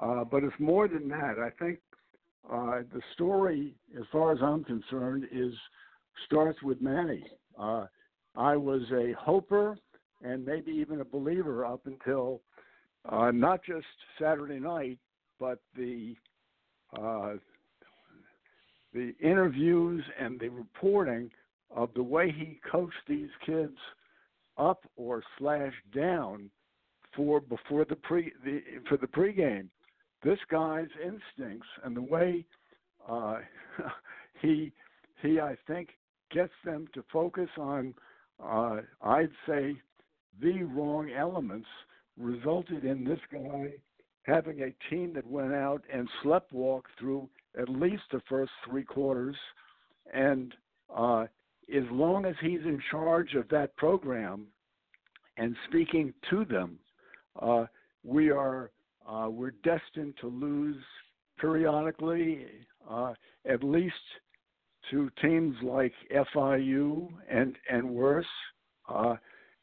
Uh, 0.00 0.24
but 0.24 0.44
it's 0.44 0.58
more 0.58 0.88
than 0.88 1.08
that. 1.08 1.36
I 1.38 1.50
think 1.62 1.78
uh, 2.50 2.82
the 2.92 3.00
story, 3.14 3.74
as 3.96 4.04
far 4.12 4.32
as 4.32 4.38
I'm 4.42 4.64
concerned, 4.64 5.26
is 5.32 5.52
starts 6.26 6.60
with 6.62 6.80
Manny. 6.80 7.24
Uh, 7.58 7.86
I 8.36 8.56
was 8.56 8.82
a 8.92 9.12
hoper 9.18 9.76
and 10.22 10.44
maybe 10.44 10.72
even 10.72 11.00
a 11.00 11.04
believer 11.04 11.64
up 11.64 11.86
until 11.86 12.40
uh, 13.08 13.30
not 13.30 13.60
just 13.64 13.86
Saturday 14.20 14.58
night, 14.58 14.98
but 15.38 15.60
the 15.76 16.16
uh, 16.96 17.34
the 18.92 19.14
interviews 19.20 20.04
and 20.18 20.38
the 20.40 20.48
reporting 20.48 21.30
of 21.74 21.90
the 21.94 22.02
way 22.02 22.30
he 22.30 22.60
coached 22.70 22.94
these 23.06 23.28
kids 23.44 23.76
up 24.56 24.84
or 24.96 25.22
slash 25.38 25.72
down 25.94 26.50
for 27.14 27.40
before 27.40 27.84
the 27.84 27.96
pre 27.96 28.32
the 28.44 28.60
for 28.88 28.96
the 28.96 29.06
pregame. 29.06 29.68
This 30.22 30.38
guy's 30.50 30.88
instincts 31.02 31.68
and 31.84 31.96
the 31.96 32.02
way 32.02 32.44
uh, 33.08 33.38
he 34.42 34.72
he 35.22 35.40
I 35.40 35.56
think 35.66 35.90
gets 36.30 36.52
them 36.64 36.86
to 36.94 37.02
focus 37.12 37.48
on, 37.56 37.94
uh, 38.42 38.78
I'd 39.02 39.30
say, 39.46 39.76
the 40.40 40.62
wrong 40.62 41.10
elements, 41.10 41.66
resulted 42.18 42.84
in 42.84 43.04
this 43.04 43.20
guy 43.32 43.72
having 44.22 44.60
a 44.62 44.90
team 44.90 45.14
that 45.14 45.26
went 45.26 45.54
out 45.54 45.82
and 45.92 46.08
slept 46.22 46.52
walk 46.52 46.86
through 46.98 47.28
at 47.58 47.68
least 47.68 48.02
the 48.12 48.20
first 48.28 48.52
three 48.68 48.84
quarters. 48.84 49.36
And 50.12 50.54
uh, 50.94 51.26
as 51.74 51.84
long 51.90 52.24
as 52.24 52.34
he's 52.40 52.60
in 52.60 52.80
charge 52.90 53.34
of 53.34 53.48
that 53.50 53.76
program 53.76 54.46
and 55.36 55.54
speaking 55.68 56.14
to 56.30 56.44
them, 56.44 56.78
uh, 57.40 57.66
we 58.04 58.30
are 58.30 58.70
uh, 59.06 59.28
we're 59.28 59.52
destined 59.64 60.14
to 60.20 60.26
lose 60.26 60.76
periodically, 61.38 62.44
uh, 62.88 63.14
at 63.48 63.64
least 63.64 63.94
to 64.90 65.10
teams 65.22 65.56
like 65.62 65.92
FIU 66.34 67.08
and 67.30 67.56
and 67.70 67.88
worse. 67.88 68.26
Uh, 68.88 69.16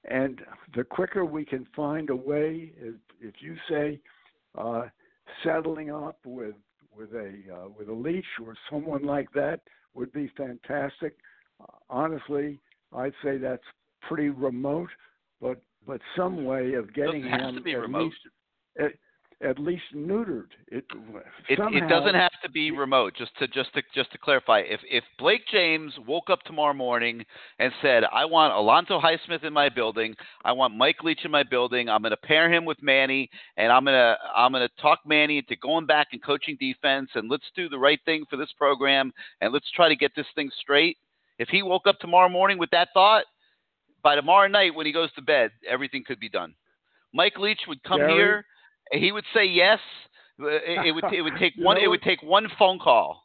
and 0.05 0.41
the 0.75 0.83
quicker 0.83 1.25
we 1.25 1.43
can 1.43 1.65
find 1.75 2.09
a 2.11 2.15
way, 2.15 2.71
if, 2.77 2.95
if 3.19 3.33
you 3.39 3.55
say 3.67 3.99
uh, 4.55 4.83
settling 5.43 5.91
up 5.91 6.17
with 6.25 6.53
with 6.97 7.11
a 7.13 7.33
uh, 7.53 7.67
with 7.77 7.89
a 7.89 7.93
Leach 7.93 8.25
or 8.43 8.55
someone 8.69 9.05
like 9.05 9.31
that 9.33 9.61
would 9.93 10.11
be 10.11 10.31
fantastic. 10.37 11.15
Uh, 11.61 11.65
honestly, 11.89 12.59
I'd 12.93 13.13
say 13.23 13.37
that's 13.37 13.63
pretty 14.07 14.29
remote, 14.29 14.89
but 15.41 15.61
but 15.85 16.01
some 16.15 16.45
way 16.45 16.73
of 16.73 16.93
getting 16.93 17.23
him 17.23 17.57
at 17.57 17.63
remote. 17.63 18.03
least 18.03 18.17
at, 18.79 18.91
at 19.45 19.59
least 19.59 19.83
neutered. 19.93 20.47
It 20.67 20.85
It, 21.47 21.57
somehow, 21.57 21.77
it 21.77 21.87
doesn't 21.87 22.15
have 22.15 22.31
to 22.43 22.49
be 22.49 22.71
remote. 22.71 23.13
Just 23.15 23.37
to 23.37 23.47
just 23.47 23.73
to 23.75 23.83
just 23.93 24.11
to 24.11 24.17
clarify, 24.17 24.59
if 24.59 24.79
if 24.89 25.03
Blake 25.19 25.43
James 25.51 25.93
woke 26.07 26.29
up 26.29 26.41
tomorrow 26.43 26.73
morning 26.73 27.23
and 27.59 27.71
said, 27.81 28.03
"I 28.11 28.25
want 28.25 28.53
Alonzo 28.53 28.99
Highsmith 28.99 29.43
in 29.43 29.53
my 29.53 29.69
building, 29.69 30.15
I 30.43 30.51
want 30.51 30.75
Mike 30.75 31.03
Leach 31.03 31.23
in 31.23 31.31
my 31.31 31.43
building, 31.43 31.89
I'm 31.89 32.01
going 32.01 32.11
to 32.11 32.17
pair 32.17 32.51
him 32.51 32.65
with 32.65 32.81
Manny, 32.81 33.29
and 33.57 33.71
I'm 33.71 33.85
gonna 33.85 34.17
I'm 34.35 34.51
gonna 34.51 34.69
talk 34.81 34.99
Manny 35.05 35.37
into 35.37 35.55
going 35.57 35.85
back 35.85 36.07
and 36.11 36.23
coaching 36.23 36.57
defense, 36.59 37.09
and 37.15 37.29
let's 37.29 37.49
do 37.55 37.69
the 37.69 37.79
right 37.79 37.99
thing 38.05 38.25
for 38.29 38.37
this 38.37 38.51
program, 38.57 39.13
and 39.41 39.53
let's 39.53 39.69
try 39.71 39.87
to 39.89 39.95
get 39.95 40.11
this 40.15 40.27
thing 40.35 40.49
straight." 40.59 40.97
If 41.37 41.49
he 41.49 41.61
woke 41.61 41.85
up 41.85 41.99
tomorrow 41.99 42.29
morning 42.29 42.57
with 42.57 42.69
that 42.71 42.89
thought, 42.93 43.25
by 44.01 44.15
tomorrow 44.15 44.47
night 44.47 44.73
when 44.73 44.85
he 44.85 44.91
goes 44.91 45.11
to 45.13 45.21
bed, 45.21 45.51
everything 45.67 46.03
could 46.05 46.19
be 46.19 46.29
done. 46.29 46.55
Mike 47.13 47.37
Leach 47.37 47.61
would 47.67 47.81
come 47.83 47.99
Gary? 47.99 48.13
here. 48.13 48.45
He 48.91 49.11
would 49.11 49.25
say 49.33 49.45
yes. 49.45 49.79
Uh, 50.41 50.47
it, 50.47 50.87
it 50.87 50.91
would 50.91 51.05
it 51.13 51.21
would 51.21 51.33
take 51.39 51.53
one 51.57 51.77
it 51.77 51.87
would 51.87 52.01
take 52.01 52.21
one 52.23 52.47
phone 52.59 52.79
call. 52.79 53.21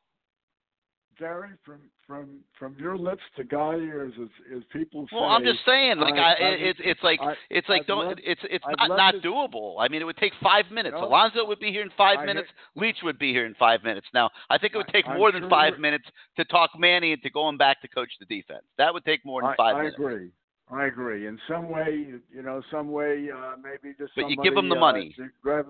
Gary, 1.18 1.50
from 1.66 1.80
from 2.06 2.39
from 2.58 2.74
your 2.78 2.97
lips 2.97 3.22
to 3.36 3.44
God 3.44 3.74
ears, 3.74 4.12
as, 4.20 4.28
as 4.56 4.62
people 4.72 5.06
say. 5.10 5.16
Well, 5.16 5.26
I'm 5.28 5.44
just 5.44 5.58
saying, 5.66 5.98
like 5.98 6.14
I- 6.14 6.18
I, 6.18 6.32
I- 6.32 6.58
it's 6.70 6.80
it's 6.82 7.02
like 7.02 7.20
I- 7.20 7.34
it's 7.50 7.68
like 7.68 7.82
I'd 7.82 7.86
don't 7.86 8.06
love- 8.06 8.18
it's 8.24 8.40
it's 8.50 8.64
I'd 8.66 8.89
not 8.89 8.97
not 8.97 9.14
doable. 9.16 9.74
I 9.78 9.89
mean, 9.89 10.00
it 10.00 10.06
would 10.06 10.16
take 10.16 10.32
five 10.42 10.64
minutes. 10.70 10.97
No. 10.98 11.06
Alonzo 11.06 11.44
would 11.47 11.60
be 11.60 11.70
here 11.70 11.82
in 11.82 11.90
five 11.97 12.24
minutes. 12.24 12.48
Leach 12.74 12.97
would 13.02 13.18
be 13.18 13.32
here 13.32 13.44
in 13.44 13.55
five 13.56 13.82
minutes. 13.84 14.06
Now, 14.14 14.30
I 14.48 14.56
think 14.56 14.72
it 14.74 14.78
would 14.78 14.89
take 14.89 15.06
I'm 15.06 15.18
more 15.18 15.30
than 15.30 15.42
sure 15.42 15.50
five 15.50 15.78
minutes 15.78 16.06
to 16.36 16.44
talk 16.47 16.70
Manny 16.78 17.12
into 17.12 17.28
going 17.28 17.58
back 17.58 17.82
to 17.82 17.89
coach 17.89 18.10
the 18.18 18.24
defense. 18.26 18.64
That 18.78 18.94
would 18.94 19.05
take 19.05 19.22
more 19.24 19.42
than 19.42 19.55
five 19.56 19.76
I 19.76 19.78
minutes. 19.78 19.97
agree. 19.97 20.30
I 20.73 20.86
agree. 20.86 21.26
In 21.26 21.39
some 21.49 21.68
way, 21.68 22.07
you 22.32 22.42
know, 22.42 22.62
some 22.70 22.90
way, 22.92 23.28
uh, 23.34 23.57
maybe 23.62 23.94
just 23.99 24.12
But 24.15 24.23
you 24.28 24.36
somebody, 24.36 24.49
give 24.50 24.57
'em 24.58 24.68
the 24.68 24.76
uh, 24.76 24.81
money. 24.81 25.15
grab. 25.42 25.66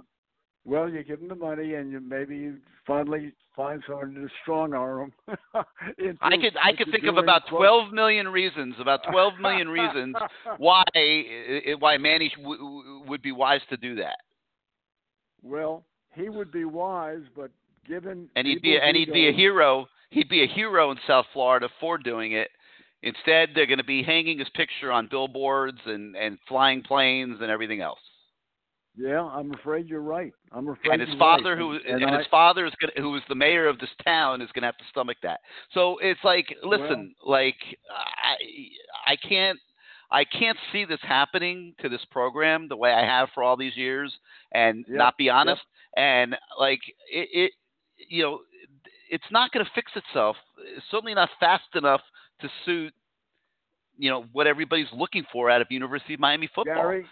Well, 0.66 0.90
you 0.90 1.02
give 1.02 1.20
them 1.20 1.28
the 1.28 1.34
money, 1.34 1.74
and 1.74 1.90
you 1.90 2.00
maybe 2.00 2.36
you 2.36 2.58
finally 2.86 3.32
find 3.56 3.82
someone 3.86 4.14
to 4.14 4.28
strong 4.42 4.74
arm. 4.74 5.10
into, 5.98 6.18
I 6.20 6.36
could 6.36 6.54
I 6.62 6.72
could 6.76 6.90
think 6.90 7.04
of 7.04 7.16
about 7.16 7.46
quote- 7.46 7.60
twelve 7.60 7.92
million 7.94 8.28
reasons, 8.28 8.74
about 8.78 9.00
twelve 9.10 9.38
million 9.40 9.68
reasons 9.80 10.14
why 10.58 10.84
why 11.78 11.96
Manny 11.96 12.30
w- 12.36 12.58
w- 12.58 13.02
would 13.06 13.22
be 13.22 13.32
wise 13.32 13.62
to 13.70 13.78
do 13.78 13.94
that, 13.96 14.18
Well, 15.42 15.84
he 16.14 16.28
would 16.28 16.52
be 16.52 16.64
wise, 16.64 17.22
but 17.34 17.50
given 17.88 18.28
and 18.36 18.46
he'd 18.46 18.60
be 18.62 18.76
and 18.78 18.96
he'd 18.96 19.12
be 19.12 19.28
a 19.28 19.32
hero. 19.32 19.86
He'd 20.10 20.28
be 20.28 20.42
a 20.42 20.46
hero 20.46 20.90
in 20.90 20.98
South 21.06 21.26
Florida 21.32 21.68
for 21.80 21.96
doing 21.96 22.32
it. 22.32 22.50
Instead, 23.02 23.50
they're 23.54 23.66
going 23.66 23.78
to 23.78 23.84
be 23.84 24.02
hanging 24.02 24.38
his 24.38 24.48
picture 24.50 24.92
on 24.92 25.08
billboards 25.10 25.78
and 25.86 26.16
and 26.16 26.38
flying 26.48 26.82
planes 26.82 27.38
and 27.40 27.50
everything 27.50 27.80
else. 27.80 27.98
Yeah, 28.96 29.22
I'm 29.22 29.54
afraid 29.54 29.88
you're 29.88 30.00
right. 30.00 30.32
I'm 30.52 30.68
afraid. 30.68 30.92
And 30.92 31.00
his 31.00 31.10
you're 31.10 31.18
father, 31.18 31.50
right. 31.50 31.58
who 31.58 31.72
and, 31.72 32.02
and 32.02 32.14
I, 32.14 32.18
his 32.18 32.26
father 32.30 32.66
is 32.66 32.72
gonna, 32.80 32.92
who 32.96 33.16
is 33.16 33.22
the 33.28 33.34
mayor 33.34 33.66
of 33.68 33.78
this 33.78 33.90
town, 34.04 34.42
is 34.42 34.50
going 34.52 34.62
to 34.62 34.66
have 34.66 34.76
to 34.78 34.84
stomach 34.90 35.16
that. 35.22 35.40
So 35.72 35.96
it's 36.02 36.20
like, 36.24 36.54
listen, 36.62 37.14
like 37.24 37.56
I 37.90 39.12
I 39.12 39.16
can't 39.16 39.58
I 40.10 40.24
can't 40.24 40.58
see 40.72 40.84
this 40.84 41.00
happening 41.02 41.74
to 41.80 41.88
this 41.88 42.04
program 42.10 42.68
the 42.68 42.76
way 42.76 42.92
I 42.92 43.04
have 43.04 43.28
for 43.32 43.42
all 43.42 43.56
these 43.56 43.76
years 43.76 44.12
and 44.52 44.84
Yep, 44.88 44.98
not 44.98 45.16
be 45.16 45.30
honest. 45.30 45.62
And 45.96 46.36
like 46.58 46.80
it, 47.10 47.28
it 47.32 47.52
you 48.08 48.22
know, 48.22 48.40
it's 49.08 49.24
not 49.30 49.52
going 49.52 49.64
to 49.64 49.70
fix 49.74 49.92
itself. 49.94 50.36
It's 50.76 50.84
certainly 50.90 51.14
not 51.14 51.30
fast 51.38 51.74
enough 51.74 52.02
to 52.40 52.48
suit 52.64 52.92
you 54.00 54.10
know 54.10 54.24
what 54.32 54.46
everybody's 54.46 54.88
looking 54.94 55.24
for 55.32 55.50
out 55.50 55.60
of 55.60 55.68
University 55.70 56.14
of 56.14 56.20
Miami 56.20 56.48
football. 56.54 56.74
Gary, 56.74 57.04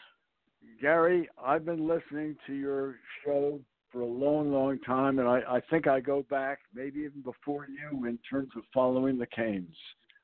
Gary, 0.80 1.28
I've 1.42 1.64
been 1.64 1.86
listening 1.86 2.36
to 2.46 2.54
your 2.54 2.96
show 3.24 3.60
for 3.92 4.00
a 4.00 4.06
long, 4.06 4.52
long 4.52 4.78
time, 4.80 5.18
and 5.18 5.28
I, 5.28 5.40
I 5.48 5.60
think 5.70 5.86
I 5.86 6.00
go 6.00 6.24
back 6.30 6.60
maybe 6.74 7.00
even 7.00 7.22
before 7.22 7.66
you 7.68 8.06
in 8.06 8.18
terms 8.30 8.50
of 8.56 8.62
following 8.72 9.18
the 9.18 9.26
Canes. 9.26 9.76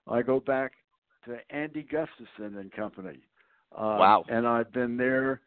I 0.08 0.22
go 0.22 0.40
back 0.40 0.72
to 1.26 1.38
Andy 1.50 1.82
Gustafson 1.82 2.58
and 2.58 2.72
company. 2.72 3.20
Uh, 3.72 3.96
Wow. 3.98 4.24
And 4.28 4.46
I've 4.46 4.72
been 4.72 4.96
there 4.96 5.40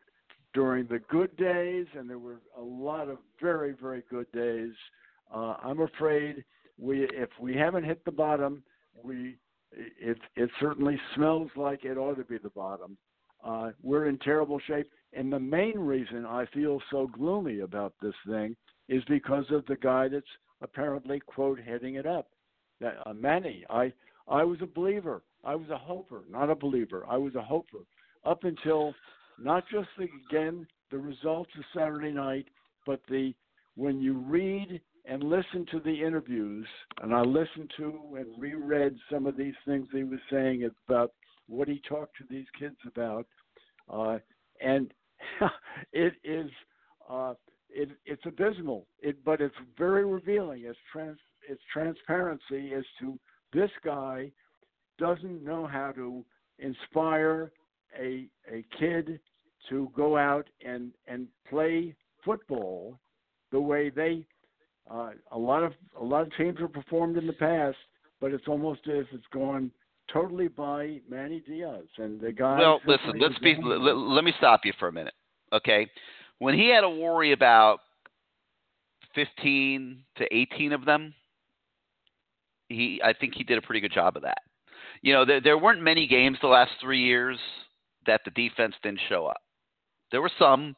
during 0.54 0.88
the 0.88 1.00
good 1.10 1.36
days, 1.38 1.86
and 1.98 2.10
there 2.10 2.20
were 2.20 2.42
a 2.58 2.62
lot 2.62 3.10
of 3.10 3.18
very, 3.42 3.76
very 3.80 4.04
good 4.10 4.32
days. 4.32 4.74
Uh, 5.34 5.56
I'm 5.64 5.82
afraid 5.82 6.44
we, 6.80 7.04
if 7.04 7.30
we 7.40 7.56
haven't 7.56 7.84
hit 7.84 8.04
the 8.06 8.12
bottom, 8.12 8.64
we 9.04 9.38
it 9.72 10.18
it 10.36 10.50
certainly 10.60 11.00
smells 11.16 11.50
like 11.56 11.84
it 11.84 11.98
ought 11.98 12.16
to 12.16 12.24
be 12.24 12.38
the 12.38 12.50
bottom. 12.50 12.98
Uh, 13.44 13.72
we're 13.82 14.08
in 14.08 14.18
terrible 14.20 14.60
shape, 14.68 14.90
and 15.14 15.32
the 15.32 15.40
main 15.40 15.78
reason 15.78 16.26
I 16.26 16.46
feel 16.54 16.82
so 16.92 17.08
gloomy 17.08 17.60
about 17.60 17.94
this 18.02 18.16
thing 18.28 18.56
is 18.90 19.04
because 19.08 19.46
of 19.52 19.66
the 19.68 19.76
guy 19.76 20.08
that's 20.08 20.26
apparently 20.62 21.20
quote 21.20 21.60
heading 21.60 21.96
it 21.96 22.06
up. 22.06 22.28
That 22.82 22.98
uh, 23.06 23.14
Manny, 23.14 23.66
I 23.70 23.94
I 24.28 24.44
was 24.44 24.60
a 24.62 24.68
believer. 24.68 25.22
I 25.44 25.56
was 25.56 25.70
a 25.70 25.78
hoper, 25.78 26.24
not 26.30 26.50
a 26.50 26.56
believer. 26.56 27.06
I 27.08 27.18
was 27.18 27.36
a 27.36 27.42
hoper 27.42 27.80
up 28.26 28.44
until 28.44 28.94
not 29.40 29.64
just 29.72 29.88
the, 29.98 30.08
again 30.30 30.68
the 30.92 30.98
results 30.98 31.52
of 31.58 31.64
Saturday 31.76 32.12
night, 32.12 32.48
but 32.86 33.02
the 33.10 33.34
when 33.76 34.02
you 34.02 34.14
read 34.14 34.82
and 35.08 35.24
listened 35.24 35.70
to 35.72 35.80
the 35.80 36.04
interviews, 36.04 36.68
and 37.02 37.14
I 37.14 37.22
listened 37.22 37.72
to 37.78 38.18
and 38.18 38.28
reread 38.38 38.96
some 39.12 39.26
of 39.26 39.38
these 39.38 39.56
things 39.66 39.88
he 39.92 40.04
was 40.04 40.20
saying 40.30 40.70
about 40.88 41.14
what 41.48 41.68
he 41.68 41.82
talked 41.88 42.18
to 42.18 42.26
these 42.30 42.46
kids 42.60 42.76
about, 42.86 43.26
uh, 43.92 44.18
and 44.62 44.94
it 45.94 46.14
is 46.24 46.50
uh, 47.10 47.34
it, 47.70 47.90
it's 48.06 48.26
abysmal. 48.26 48.86
It, 49.00 49.24
but 49.24 49.40
it's 49.40 49.56
very 49.78 50.06
revealing. 50.06 50.64
It's 50.66 50.78
trans 50.92 51.18
it's 51.50 51.62
transparency 51.72 52.74
as 52.74 52.84
to 53.00 53.18
this 53.54 53.72
guy 53.86 54.30
doesn't 55.00 55.44
know 55.44 55.66
how 55.66 55.92
to 55.94 56.26
inspire 56.60 57.52
a 57.98 58.28
a 58.52 58.66
kid 58.78 59.20
to 59.70 59.90
go 59.96 60.18
out 60.18 60.48
and 60.66 60.92
and 61.08 61.28
play 61.50 61.96
football 62.26 63.00
the 63.52 63.60
way 63.60 63.90
they 63.90 64.26
uh, 64.92 65.12
a 65.32 65.38
lot 65.38 65.64
of 65.64 65.74
a 66.00 66.04
lot 66.04 66.22
of 66.22 66.36
teams 66.38 66.60
have 66.60 66.74
performed 66.74 67.18
in 67.18 67.28
the 67.28 67.34
past, 67.34 67.78
but 68.20 68.32
it's 68.32 68.48
almost 68.48 68.82
as 68.88 69.00
if 69.00 69.08
it's 69.14 69.26
gone 69.34 69.72
totally 70.12 70.48
by 70.48 71.00
Manny 71.10 71.42
Diaz 71.46 71.86
and 71.98 72.20
the 72.20 72.32
guy. 72.32 72.60
Well, 72.60 72.82
listen, 72.88 73.20
let's 73.20 73.38
be. 73.40 73.56
Let, 73.62 73.98
let 73.98 74.24
me 74.24 74.34
stop 74.38 74.62
you 74.64 74.74
for 74.80 74.88
a 74.88 74.92
minute, 74.92 75.14
okay? 75.54 75.88
When 76.40 76.54
he 76.54 76.70
had 76.70 76.82
to 76.82 76.90
worry 76.90 77.34
about 77.34 77.80
fifteen 79.14 80.04
to 80.18 80.26
eighteen 80.36 80.72
of 80.72 80.86
them, 80.86 81.14
he, 82.70 83.02
I 83.04 83.14
think 83.14 83.34
he 83.36 83.44
did 83.44 83.58
a 83.58 83.62
pretty 83.62 83.82
good 83.82 83.94
job 83.94 84.16
of 84.16 84.24
that. 84.24 84.40
You 85.02 85.14
know, 85.14 85.26
there, 85.26 85.42
there 85.42 85.58
weren't 85.58 85.82
many 85.82 86.08
games 86.08 86.38
the 86.42 86.48
last 86.48 86.72
three 86.82 87.04
years 87.04 87.38
that 88.06 88.22
the 88.26 88.32
defense 88.32 88.74
didn't 88.82 89.02
show 89.10 89.26
up. 89.26 89.42
There 90.12 90.22
were 90.22 90.32
some 90.40 90.76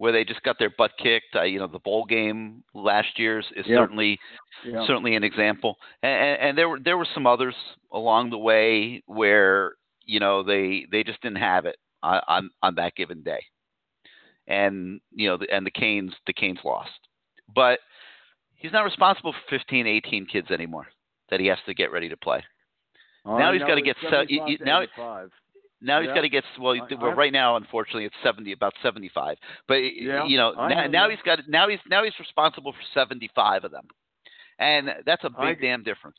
where 0.00 0.12
they 0.12 0.24
just 0.24 0.42
got 0.44 0.58
their 0.58 0.70
butt 0.70 0.92
kicked. 0.96 1.36
Uh, 1.36 1.42
you 1.42 1.58
know, 1.58 1.66
the 1.66 1.78
bowl 1.78 2.06
game 2.06 2.64
last 2.72 3.18
year's 3.18 3.44
is 3.54 3.66
Yeah. 3.66 3.76
certainly 3.76 4.18
yeah. 4.64 4.86
certainly 4.86 5.14
an 5.14 5.22
example. 5.24 5.76
And, 6.02 6.40
and 6.40 6.58
there 6.58 6.70
were 6.70 6.80
there 6.80 6.96
were 6.96 7.06
some 7.12 7.26
others 7.26 7.54
along 7.92 8.30
the 8.30 8.38
way 8.38 9.02
where 9.04 9.74
you 10.06 10.18
know 10.18 10.42
they 10.42 10.86
they 10.90 11.04
just 11.04 11.20
didn't 11.20 11.36
have 11.36 11.66
it 11.66 11.76
on 12.02 12.20
on, 12.28 12.50
on 12.62 12.74
that 12.76 12.94
given 12.96 13.22
day. 13.22 13.42
And 14.46 15.00
you 15.14 15.28
know, 15.28 15.36
the, 15.36 15.46
and 15.54 15.66
the 15.66 15.70
Canes 15.70 16.14
the 16.26 16.32
Canes 16.32 16.60
lost, 16.64 16.90
but 17.54 17.78
he's 18.56 18.72
not 18.72 18.84
responsible 18.86 19.32
for 19.34 19.58
15, 19.58 19.86
18 19.86 20.24
kids 20.26 20.50
anymore 20.50 20.86
that 21.30 21.40
he 21.40 21.46
has 21.48 21.58
to 21.66 21.74
get 21.74 21.92
ready 21.92 22.08
to 22.08 22.16
play. 22.16 22.42
Oh, 23.26 23.36
now 23.36 23.52
he's 23.52 23.60
gotta 23.62 23.82
get 23.82 23.96
se- 24.00 24.26
you- 24.30 24.38
75 24.38 24.48
you- 24.48 24.58
to 24.58 24.64
now- 24.64 24.80
85. 24.80 25.30
Now 25.82 26.00
he's 26.00 26.08
Yeah. 26.08 26.14
got 26.14 26.20
to 26.22 26.28
get 26.28 26.44
well. 26.58 26.74
I- 26.74 26.94
well 26.94 27.12
right 27.12 27.32
now, 27.32 27.56
unfortunately, 27.56 28.04
it's 28.04 28.14
seventy, 28.22 28.52
about 28.52 28.74
seventy-five. 28.82 29.38
But 29.66 29.76
Yeah, 29.76 30.24
you 30.26 30.36
know, 30.36 30.52
now, 30.52 30.86
now 30.86 31.08
he's 31.08 31.22
got 31.22 31.46
now 31.48 31.68
he's 31.68 31.80
now 31.88 32.04
he's 32.04 32.18
responsible 32.18 32.72
for 32.72 32.82
seventy-five 32.94 33.64
of 33.64 33.70
them, 33.70 33.88
and 34.58 34.94
that's 35.06 35.24
a 35.24 35.30
big 35.30 35.38
I- 35.38 35.54
damn 35.54 35.82
difference. 35.82 36.18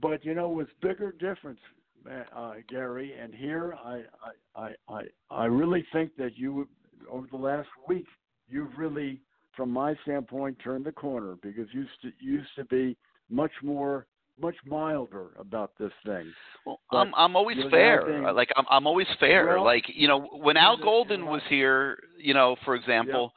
But 0.00 0.24
you 0.24 0.34
know, 0.34 0.48
with 0.48 0.68
bigger 0.80 1.12
difference, 1.12 1.60
uh, 2.10 2.24
uh, 2.36 2.54
Gary, 2.68 3.12
and 3.12 3.34
here 3.34 3.74
I, 3.84 4.02
I, 4.56 4.62
I, 4.62 4.74
I, 4.88 5.02
I 5.30 5.44
really 5.46 5.86
think 5.92 6.16
that 6.16 6.36
you, 6.36 6.68
over 7.08 7.26
the 7.30 7.36
last 7.36 7.68
week, 7.86 8.06
you've 8.48 8.76
really, 8.76 9.20
from 9.56 9.70
my 9.70 9.94
standpoint, 10.02 10.58
turned 10.64 10.84
the 10.84 10.92
corner 10.92 11.36
because 11.42 11.68
you 11.72 11.80
used 11.82 12.02
to 12.02 12.12
used 12.18 12.48
to 12.56 12.64
be 12.64 12.96
much 13.30 13.52
more, 13.62 14.06
much 14.40 14.56
milder 14.66 15.28
about 15.38 15.72
this 15.78 15.92
thing. 16.04 16.32
Well, 16.66 16.80
But 16.90 16.98
I'm 16.98 17.14
I'm 17.14 17.36
always 17.36 17.58
fair. 17.70 18.04
being- 18.06 18.22
Like 18.24 18.50
I'm 18.56 18.64
I'm 18.68 18.86
always 18.86 19.06
fair. 19.20 19.46
Well, 19.48 19.64
like 19.64 19.84
you 19.88 20.08
know, 20.08 20.20
when 20.20 20.56
Al 20.56 20.76
Golden 20.76 21.26
was 21.26 21.42
here, 21.48 21.98
you 22.18 22.34
know, 22.34 22.56
for 22.64 22.74
example, 22.74 23.32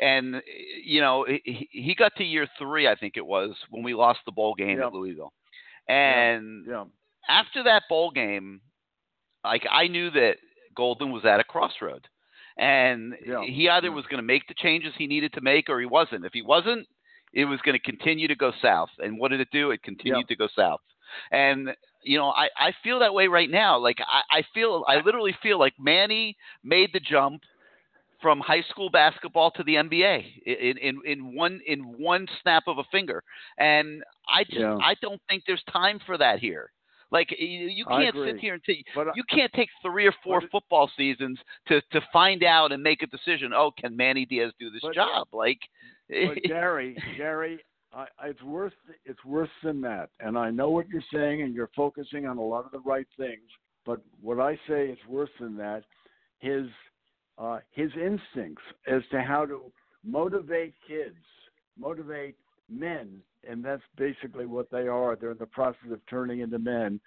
and 0.00 0.42
you 0.84 1.00
know, 1.00 1.24
he, 1.28 1.68
he 1.70 1.94
got 1.94 2.12
to 2.16 2.24
year 2.24 2.46
three, 2.58 2.88
I 2.88 2.94
think 2.96 3.16
it 3.16 3.24
was, 3.26 3.54
when 3.70 3.82
we 3.82 3.94
lost 3.94 4.20
the 4.26 4.32
bowl 4.32 4.54
game 4.54 4.78
Yeah. 4.78 4.86
at 4.86 4.92
Louisville, 4.92 5.32
and 5.88 6.64
Yeah, 6.66 6.84
after 7.28 7.62
that 7.64 7.84
bowl 7.88 8.10
game, 8.10 8.60
like 9.44 9.66
I 9.70 9.86
knew 9.88 10.10
that 10.10 10.36
Golden 10.74 11.12
was 11.12 11.24
at 11.24 11.40
a 11.40 11.44
crossroad, 11.44 12.06
and 12.56 13.14
Yeah. 13.24 13.42
he 13.44 13.68
either 13.68 13.88
Yeah. 13.88 13.94
was 13.94 14.06
going 14.06 14.18
to 14.22 14.26
make 14.26 14.46
the 14.48 14.54
changes 14.54 14.94
he 14.96 15.06
needed 15.06 15.32
to 15.34 15.40
make 15.40 15.68
or 15.68 15.78
he 15.80 15.86
wasn't. 15.86 16.24
If 16.24 16.32
he 16.32 16.42
wasn't, 16.42 16.86
it 17.32 17.44
was 17.44 17.60
going 17.62 17.76
to 17.78 17.82
continue 17.82 18.28
to 18.28 18.34
go 18.36 18.52
south. 18.62 18.90
And 18.98 19.18
what 19.18 19.30
did 19.30 19.40
it 19.40 19.48
do? 19.52 19.70
It 19.70 19.82
continued 19.82 20.28
to 20.28 20.36
go 20.36 20.48
south. 20.56 20.80
And 21.32 21.70
you 22.02 22.18
know, 22.18 22.30
I 22.30 22.48
I 22.58 22.72
feel 22.82 22.98
that 23.00 23.12
way 23.14 23.26
right 23.26 23.50
now. 23.50 23.78
Like 23.78 23.98
I 24.00 24.38
I 24.38 24.42
feel 24.54 24.84
I 24.88 25.00
literally 25.00 25.34
feel 25.42 25.58
like 25.58 25.74
Manny 25.78 26.36
made 26.64 26.90
the 26.92 27.00
jump 27.00 27.42
from 28.22 28.38
high 28.40 28.62
school 28.70 28.90
basketball 28.90 29.50
to 29.52 29.62
the 29.64 29.74
NBA 29.76 30.24
in 30.46 30.76
in 30.78 31.00
in 31.04 31.34
one 31.34 31.60
in 31.66 31.80
one 31.98 32.26
snap 32.42 32.64
of 32.66 32.78
a 32.78 32.84
finger. 32.92 33.22
And 33.58 34.02
I 34.28 34.44
just 34.44 34.58
Yeah. 34.58 34.76
I 34.82 34.94
don't 35.00 35.20
think 35.28 35.42
there's 35.46 35.62
time 35.72 35.98
for 36.06 36.16
that 36.18 36.38
here. 36.38 36.70
Like 37.10 37.34
you, 37.36 37.66
you 37.66 37.84
can't 37.86 38.14
sit 38.14 38.38
here 38.38 38.54
and 38.54 38.62
say 38.64 38.84
But 38.94 39.08
you 39.16 39.24
can't 39.24 39.52
take 39.52 39.68
three 39.82 40.06
or 40.06 40.14
four 40.22 40.40
But 40.42 40.50
football 40.50 40.90
seasons 40.96 41.38
to 41.68 41.80
to 41.92 42.00
find 42.12 42.44
out 42.44 42.72
and 42.72 42.82
make 42.82 43.02
a 43.02 43.06
decision. 43.08 43.52
Oh, 43.52 43.72
can 43.76 43.96
Manny 43.96 44.26
Diaz 44.26 44.52
do 44.60 44.70
this 44.70 44.82
But- 44.82 44.94
job? 44.94 45.26
Like, 45.32 45.58
but 46.10 46.42
Gary, 46.44 46.96
Gary, 47.16 47.60
I, 47.92 48.06
it's 48.24 48.42
worse. 48.42 48.72
It's 49.04 49.24
worse 49.24 49.50
than 49.62 49.80
that. 49.82 50.10
And 50.20 50.36
I 50.38 50.50
know 50.50 50.70
what 50.70 50.88
you're 50.88 51.02
saying, 51.12 51.42
and 51.42 51.54
you're 51.54 51.70
focusing 51.76 52.26
on 52.26 52.38
a 52.38 52.42
lot 52.42 52.64
of 52.64 52.72
the 52.72 52.80
right 52.80 53.06
things. 53.16 53.48
But 53.86 54.00
what 54.20 54.40
I 54.40 54.58
say 54.68 54.88
is 54.88 54.98
worse 55.08 55.30
than 55.40 55.56
that. 55.56 55.84
His 56.38 56.66
uh, 57.38 57.58
his 57.70 57.90
instincts 57.94 58.62
as 58.86 59.02
to 59.10 59.22
how 59.22 59.46
to 59.46 59.72
motivate 60.04 60.74
kids, 60.86 61.16
motivate 61.78 62.36
men, 62.68 63.20
and 63.48 63.64
that's 63.64 63.82
basically 63.96 64.46
what 64.46 64.70
they 64.70 64.86
are. 64.86 65.16
They're 65.16 65.32
in 65.32 65.38
the 65.38 65.46
process 65.46 65.90
of 65.90 66.00
turning 66.08 66.40
into 66.40 66.58
men. 66.58 67.00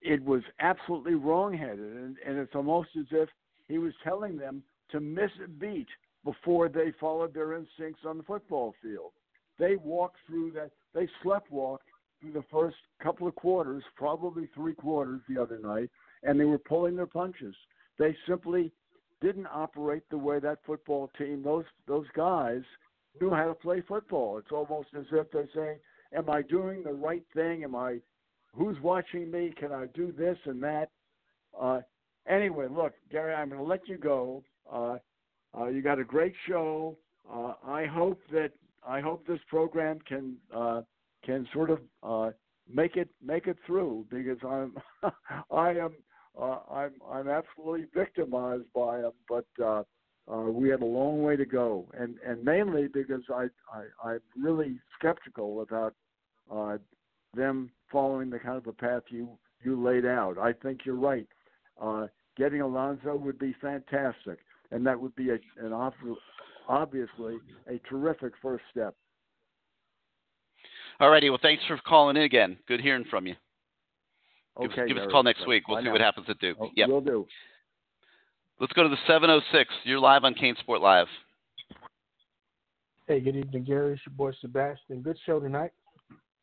It 0.00 0.22
was 0.22 0.42
absolutely 0.58 1.14
wrongheaded, 1.14 1.78
and, 1.78 2.16
and 2.26 2.38
it's 2.38 2.54
almost 2.54 2.90
as 2.98 3.06
if 3.12 3.28
he 3.68 3.78
was 3.78 3.92
telling 4.02 4.36
them 4.36 4.62
to 4.90 5.00
miss 5.00 5.30
a 5.42 5.48
beat 5.48 5.86
before 6.24 6.68
they 6.68 6.92
followed 7.00 7.34
their 7.34 7.54
instincts 7.54 8.02
on 8.06 8.18
the 8.18 8.24
football 8.24 8.74
field. 8.82 9.12
They 9.58 9.76
walked 9.76 10.18
through 10.26 10.52
that. 10.52 10.70
They 10.94 11.08
slept 11.22 11.50
walked 11.50 11.84
through 12.20 12.32
the 12.32 12.44
first 12.50 12.76
couple 13.02 13.26
of 13.26 13.34
quarters, 13.34 13.82
probably 13.96 14.48
three 14.54 14.74
quarters 14.74 15.20
the 15.28 15.40
other 15.40 15.58
night, 15.58 15.90
and 16.22 16.38
they 16.38 16.44
were 16.44 16.58
pulling 16.58 16.96
their 16.96 17.06
punches. 17.06 17.54
They 17.98 18.16
simply 18.28 18.72
didn't 19.20 19.48
operate 19.52 20.02
the 20.10 20.18
way 20.18 20.40
that 20.40 20.58
football 20.66 21.10
team, 21.18 21.42
those 21.42 21.64
those 21.86 22.06
guys, 22.14 22.62
knew 23.20 23.30
how 23.30 23.46
to 23.46 23.54
play 23.54 23.82
football. 23.86 24.38
It's 24.38 24.52
almost 24.52 24.88
as 24.98 25.06
if 25.12 25.30
they're 25.30 25.48
saying, 25.54 25.78
"Am 26.12 26.30
I 26.30 26.42
doing 26.42 26.82
the 26.82 26.92
right 26.92 27.24
thing? 27.34 27.64
Am 27.64 27.74
I? 27.74 28.00
Who's 28.54 28.78
watching 28.80 29.30
me? 29.30 29.52
Can 29.56 29.72
I 29.72 29.86
do 29.86 30.12
this 30.12 30.38
and 30.44 30.62
that?" 30.62 30.90
Uh, 31.58 31.80
anyway, 32.26 32.68
look, 32.68 32.94
Gary, 33.10 33.34
I'm 33.34 33.48
going 33.48 33.60
to 33.60 33.66
let 33.66 33.88
you 33.88 33.98
go. 33.98 34.42
Uh, 34.70 34.98
uh, 35.58 35.66
you 35.66 35.82
got 35.82 35.98
a 35.98 36.04
great 36.04 36.34
show. 36.48 36.96
Uh, 37.30 37.54
I 37.66 37.86
hope 37.86 38.20
that 38.32 38.52
I 38.86 39.00
hope 39.00 39.26
this 39.26 39.40
program 39.48 39.98
can 40.06 40.36
uh, 40.54 40.82
can 41.24 41.46
sort 41.52 41.70
of 41.70 41.80
uh, 42.02 42.30
make 42.72 42.96
it 42.96 43.08
make 43.22 43.46
it 43.46 43.56
through 43.66 44.06
because 44.10 44.38
I'm 44.46 44.74
I 45.50 45.70
am 45.70 45.94
uh, 46.40 46.58
I'm 46.70 46.92
I'm 47.10 47.28
absolutely 47.28 47.86
victimized 47.94 48.64
by 48.74 49.02
them. 49.02 49.12
But 49.28 49.46
uh, 49.62 49.82
uh, 50.32 50.50
we 50.50 50.68
have 50.68 50.82
a 50.82 50.86
long 50.86 51.22
way 51.22 51.36
to 51.36 51.44
go, 51.44 51.88
and 51.98 52.16
and 52.26 52.44
mainly 52.44 52.88
because 52.88 53.22
I, 53.32 53.46
I 53.72 54.08
I'm 54.10 54.20
really 54.36 54.78
skeptical 54.98 55.62
about 55.62 55.94
uh, 56.50 56.78
them 57.34 57.70
following 57.90 58.30
the 58.30 58.38
kind 58.38 58.56
of 58.56 58.66
a 58.66 58.72
path 58.72 59.02
you 59.08 59.28
you 59.64 59.82
laid 59.82 60.06
out. 60.06 60.38
I 60.38 60.52
think 60.52 60.80
you're 60.84 60.96
right. 60.96 61.26
Uh, 61.80 62.06
getting 62.36 62.60
Alonzo 62.60 63.16
would 63.16 63.38
be 63.38 63.54
fantastic, 63.60 64.38
and 64.72 64.84
that 64.86 64.98
would 65.00 65.14
be 65.14 65.30
a, 65.30 65.38
an 65.64 65.72
ob- 65.72 65.92
obviously 66.68 67.36
a 67.68 67.78
terrific 67.88 68.32
first 68.42 68.64
step. 68.70 68.94
All 71.00 71.10
righty. 71.10 71.30
well, 71.30 71.38
thanks 71.40 71.62
for 71.66 71.76
calling 71.86 72.16
in 72.16 72.22
again. 72.22 72.56
Good 72.68 72.80
hearing 72.80 73.04
from 73.10 73.26
you. 73.26 73.34
Give, 74.60 74.70
Okay, 74.70 74.82
us, 74.82 74.88
give 74.88 74.96
us 74.98 75.04
a 75.06 75.10
call 75.10 75.22
next 75.22 75.46
week. 75.48 75.66
We'll 75.68 75.82
see 75.82 75.88
what 75.88 76.00
happens 76.00 76.26
at 76.28 76.38
Duke. 76.38 76.58
Oh, 76.60 76.68
Yep. 76.76 76.88
Will 76.88 77.00
do. 77.00 77.26
Let's 78.60 78.72
go 78.74 78.82
to 78.82 78.88
the 78.88 78.98
706. 79.06 79.70
You're 79.84 79.98
live 79.98 80.24
on 80.24 80.34
CaneSport 80.34 80.80
Live. 80.80 81.06
Hey, 83.08 83.18
good 83.20 83.34
evening, 83.36 83.64
Gary. 83.64 83.94
It's 83.94 84.02
your 84.06 84.14
boy 84.14 84.32
Sebastian. 84.40 85.00
Good 85.02 85.18
show 85.26 85.40
tonight. 85.40 85.72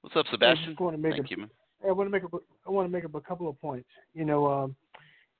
What's 0.02 0.16
up, 0.16 0.26
I 0.28 0.32
Sebastian? 0.32 0.66
just 0.72 0.80
want 0.80 0.96
to 0.96 1.02
make 1.02 1.14
Thank 1.14 1.28
a, 1.28 1.30
you, 1.30 1.38
man. 1.38 1.50
I 1.88 1.92
want 1.92 2.08
to 2.08 2.12
make 2.12 2.24
a, 2.24 2.38
I 2.68 2.72
want 2.72 2.88
to 2.88 2.92
make 2.92 3.06
up 3.06 3.16
a 3.16 3.22
couple 3.22 3.48
of 3.48 3.60
points. 3.62 3.88
You 4.14 4.26
know, 4.26 4.48
um, 4.52 4.76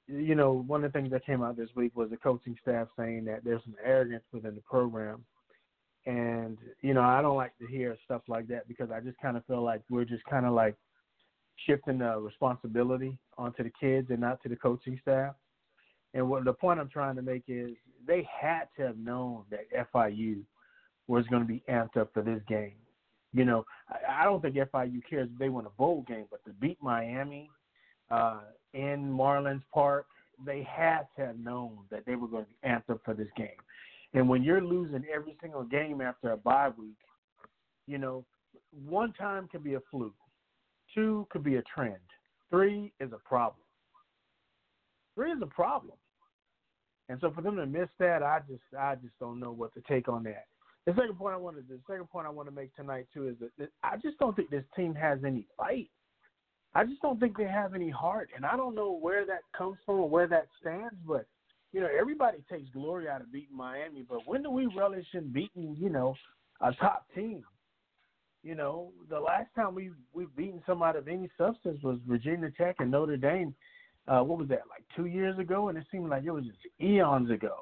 you 0.10 0.36
know, 0.36 0.64
one 0.66 0.84
of 0.84 0.92
the 0.92 1.00
things 1.00 1.12
that 1.12 1.26
came 1.26 1.44
out 1.44 1.56
this 1.56 1.70
week 1.76 1.96
was 1.96 2.10
the 2.10 2.18
coaching 2.18 2.56
staff 2.62 2.88
saying 2.98 3.26
that 3.26 3.44
there's 3.44 3.64
some 3.64 3.76
arrogance 3.84 4.24
within 4.32 4.56
the 4.56 4.62
program, 4.62 5.24
and 6.06 6.58
you 6.82 6.94
know, 6.94 7.02
I 7.02 7.22
don't 7.22 7.38
like 7.38 7.58
to 7.60 7.68
hear 7.68 7.96
stuff 8.06 8.22
like 8.28 8.48
that 8.48 8.68
because 8.68 8.90
I 8.92 9.00
just 9.00 9.20
kind 9.22 9.38
of 9.38 9.46
feel 9.46 9.64
like 9.64 9.82
we're 9.90 10.06
just 10.06 10.24
kind 10.26 10.46
of 10.46 10.54
like 10.54 10.76
shifting 11.68 12.00
the 12.00 12.18
responsibility 12.18 13.18
onto 13.38 13.64
the 13.64 13.72
kids 13.80 14.08
and 14.10 14.20
not 14.20 14.42
to 14.44 14.50
the 14.50 14.56
coaching 14.56 14.98
staff. 15.02 15.36
And 16.14 16.28
what 16.28 16.44
the 16.46 16.54
point 16.54 16.80
I'm 16.80 16.90
trying 16.90 17.16
to 17.18 17.22
make 17.22 17.44
is 17.48 17.72
they 18.08 18.28
had 18.42 18.64
to 18.78 18.88
have 18.88 18.98
known 18.98 19.44
that 19.52 19.68
FIU 19.94 20.42
was 21.08 21.26
going 21.28 21.44
to 21.44 21.48
be 21.48 21.64
amped 21.70 21.98
up 21.98 22.12
for 22.14 22.24
this 22.24 22.42
game. 22.48 22.74
You 23.34 23.46
know, 23.46 23.64
I, 23.90 24.22
I 24.22 24.24
don't 24.24 24.42
think 24.42 24.56
FIU 24.56 25.02
cares 25.08 25.30
if 25.32 25.38
they 25.38 25.50
win 25.50 25.68
a 25.68 25.72
bowl 25.72 26.04
game, 26.08 26.26
but 26.32 26.44
to 26.46 26.54
beat 26.54 26.78
Miami 26.82 27.50
uh, 28.12 28.42
in 28.74 29.12
Marlins 29.12 29.64
Park, 29.74 30.06
they 30.46 30.64
had 30.64 31.08
to 31.16 31.28
have 31.28 31.40
known 31.40 31.78
that 31.92 32.06
they 32.06 32.16
were 32.16 32.28
going 32.28 32.46
to 32.46 32.68
answer 32.68 33.00
for 33.04 33.14
this 33.14 33.28
game. 33.36 33.50
And 34.14 34.28
when 34.28 34.44
you're 34.44 34.64
losing 34.64 35.04
every 35.14 35.38
single 35.42 35.64
game 35.64 36.02
after 36.02 36.32
a 36.32 36.38
bye 36.38 36.70
week, 36.78 36.98
you 37.88 37.98
know, 37.98 38.26
one 38.88 39.14
time 39.14 39.48
could 39.52 39.64
be 39.64 39.76
a 39.76 39.82
fluke, 39.92 40.14
two 40.94 41.28
could 41.30 41.44
be 41.44 41.56
a 41.56 41.64
trend, 41.64 41.96
three 42.50 42.94
is 43.00 43.12
a 43.14 43.28
problem. 43.28 43.64
Three 45.16 45.32
is 45.32 45.42
a 45.42 45.48
problem. 45.48 45.96
And 47.10 47.20
so 47.20 47.32
for 47.32 47.42
them 47.42 47.56
to 47.58 47.66
miss 47.66 47.90
that, 48.00 48.24
I 48.24 48.40
just 48.48 48.62
I 48.78 48.96
just 48.96 49.18
don't 49.20 49.40
know 49.40 49.52
what 49.52 49.74
to 49.74 49.82
take 49.88 50.08
on 50.08 50.24
that. 50.24 50.46
The 50.86 50.94
second 50.94 51.18
point 51.18 51.34
I 51.34 51.38
wanted 51.38 51.68
the 51.68 51.80
second 51.90 52.10
point 52.10 52.28
I 52.28 52.30
want 52.30 52.48
to 52.48 52.56
make 52.56 52.74
tonight 52.76 53.08
too 53.14 53.28
is 53.28 53.36
that, 53.40 53.50
that 53.58 53.70
I 53.84 53.98
just 53.98 54.18
don't 54.20 54.36
think 54.36 54.50
this 54.50 54.64
team 54.76 54.94
has 54.96 55.20
any 55.26 55.46
fight. 55.58 55.90
I 56.76 56.86
just 56.86 57.02
don't 57.02 57.20
think 57.20 57.38
they 57.38 57.46
have 57.48 57.74
any 57.74 57.90
heart, 57.90 58.30
and 58.36 58.46
I 58.46 58.56
don't 58.56 58.76
know 58.76 58.92
where 58.92 59.26
that 59.26 59.42
comes 59.58 59.78
from 59.86 59.96
or 59.96 60.10
where 60.10 60.28
that 60.28 60.48
stands. 60.62 60.96
But 61.08 61.26
you 61.72 61.82
know, 61.82 61.90
everybody 62.00 62.40
takes 62.50 62.70
glory 62.70 63.08
out 63.08 63.22
of 63.22 63.32
beating 63.32 63.56
Miami, 63.56 64.04
but 64.08 64.28
when 64.28 64.44
do 64.44 64.52
we 64.52 64.68
relish 64.68 65.08
in 65.14 65.32
beating 65.32 65.76
you 65.80 65.90
know 65.90 66.16
a 66.62 66.74
top 66.74 67.06
team? 67.16 67.44
You 68.44 68.56
know, 68.56 68.92
the 69.10 69.20
last 69.20 69.48
time 69.56 69.76
we 69.76 69.92
we've 70.14 70.34
beaten 70.36 70.62
somebody 70.66 71.00
of 71.00 71.08
any 71.08 71.30
substance 71.38 71.82
was 71.84 72.00
Virginia 72.08 72.52
Tech 72.58 72.76
and 72.80 72.92
Notre 72.92 73.18
Dame. 73.18 73.54
Uh, 74.08 74.22
what 74.22 74.40
was 74.40 74.48
that 74.50 74.64
like 74.70 74.84
two 74.96 75.06
years 75.06 75.38
ago? 75.38 75.70
And 75.70 75.78
it 75.78 75.86
seemed 75.92 76.10
like 76.10 76.24
it 76.24 76.32
was 76.32 76.46
just 76.46 76.58
eons 76.82 77.30
ago. 77.30 77.58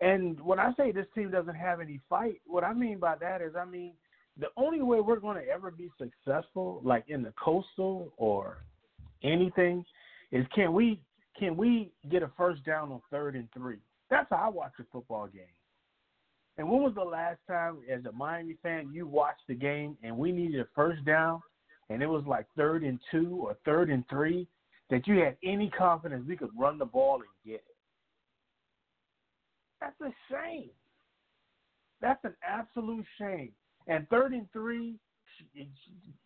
And 0.00 0.38
when 0.40 0.58
I 0.58 0.72
say 0.74 0.92
this 0.92 1.06
team 1.14 1.30
doesn't 1.30 1.54
have 1.54 1.80
any 1.80 2.00
fight, 2.10 2.40
what 2.46 2.64
I 2.64 2.74
mean 2.74 2.98
by 2.98 3.14
that 3.16 3.40
is, 3.40 3.54
I 3.56 3.64
mean 3.64 3.92
the 4.38 4.48
only 4.56 4.82
way 4.82 5.00
we're 5.00 5.20
going 5.20 5.42
to 5.42 5.48
ever 5.48 5.70
be 5.70 5.90
successful, 5.98 6.80
like 6.84 7.04
in 7.08 7.22
the 7.22 7.32
coastal 7.42 8.12
or 8.16 8.58
anything, 9.22 9.84
is 10.32 10.44
can 10.54 10.72
we 10.72 11.00
can 11.38 11.56
we 11.56 11.92
get 12.10 12.22
a 12.22 12.30
first 12.36 12.64
down 12.64 12.90
on 12.92 13.00
third 13.10 13.34
and 13.34 13.48
three? 13.52 13.78
That's 14.10 14.28
how 14.30 14.36
I 14.36 14.48
watch 14.48 14.72
a 14.80 14.84
football 14.92 15.26
game. 15.26 15.42
And 16.58 16.68
when 16.68 16.82
was 16.82 16.94
the 16.94 17.02
last 17.02 17.38
time, 17.46 17.78
as 17.90 18.04
a 18.06 18.12
Miami 18.12 18.56
fan, 18.62 18.90
you 18.92 19.06
watched 19.06 19.42
the 19.46 19.54
game 19.54 19.96
and 20.02 20.16
we 20.16 20.32
needed 20.32 20.60
a 20.60 20.66
first 20.74 21.04
down, 21.04 21.42
and 21.90 22.02
it 22.02 22.06
was 22.06 22.24
like 22.26 22.46
third 22.56 22.82
and 22.82 22.98
two 23.10 23.38
or 23.42 23.56
third 23.64 23.90
and 23.90 24.04
three, 24.08 24.46
that 24.90 25.06
you 25.06 25.18
had 25.18 25.36
any 25.44 25.68
confidence 25.68 26.24
we 26.26 26.36
could 26.36 26.50
run 26.58 26.78
the 26.78 26.84
ball 26.84 27.16
and 27.16 27.24
get 27.44 27.56
it? 27.56 27.76
That's 29.80 30.00
a 30.00 30.14
shame. 30.30 30.70
That's 32.00 32.24
an 32.24 32.34
absolute 32.46 33.04
shame. 33.18 33.52
And 33.86 34.08
third 34.08 34.32
and 34.32 34.50
three 34.52 34.96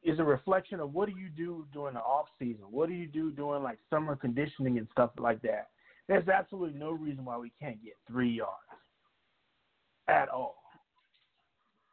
is 0.05 0.19
a 0.19 0.25
reflection 0.25 0.81
of 0.81 0.95
what 0.95 1.09
do 1.09 1.15
you 1.19 1.29
do 1.29 1.67
during 1.73 1.95
the 1.95 2.01
off 2.01 2.27
season? 2.39 2.65
What 2.71 2.89
do 2.89 2.95
you 2.95 3.07
do 3.07 3.31
during 3.33 3.63
like 3.63 3.79
summer 3.91 4.17
conditioning 4.17 4.79
and 4.79 4.87
stuff 4.93 5.11
like 5.19 5.43
that? 5.43 5.69
There's 6.09 6.29
absolutely 6.29 6.79
no 6.79 6.91
reason 6.93 7.25
why 7.25 7.37
we 7.37 7.53
can't 7.61 7.83
get 7.85 7.95
three 8.07 8.31
yards 8.31 8.53
at 10.09 10.29
all. 10.29 10.57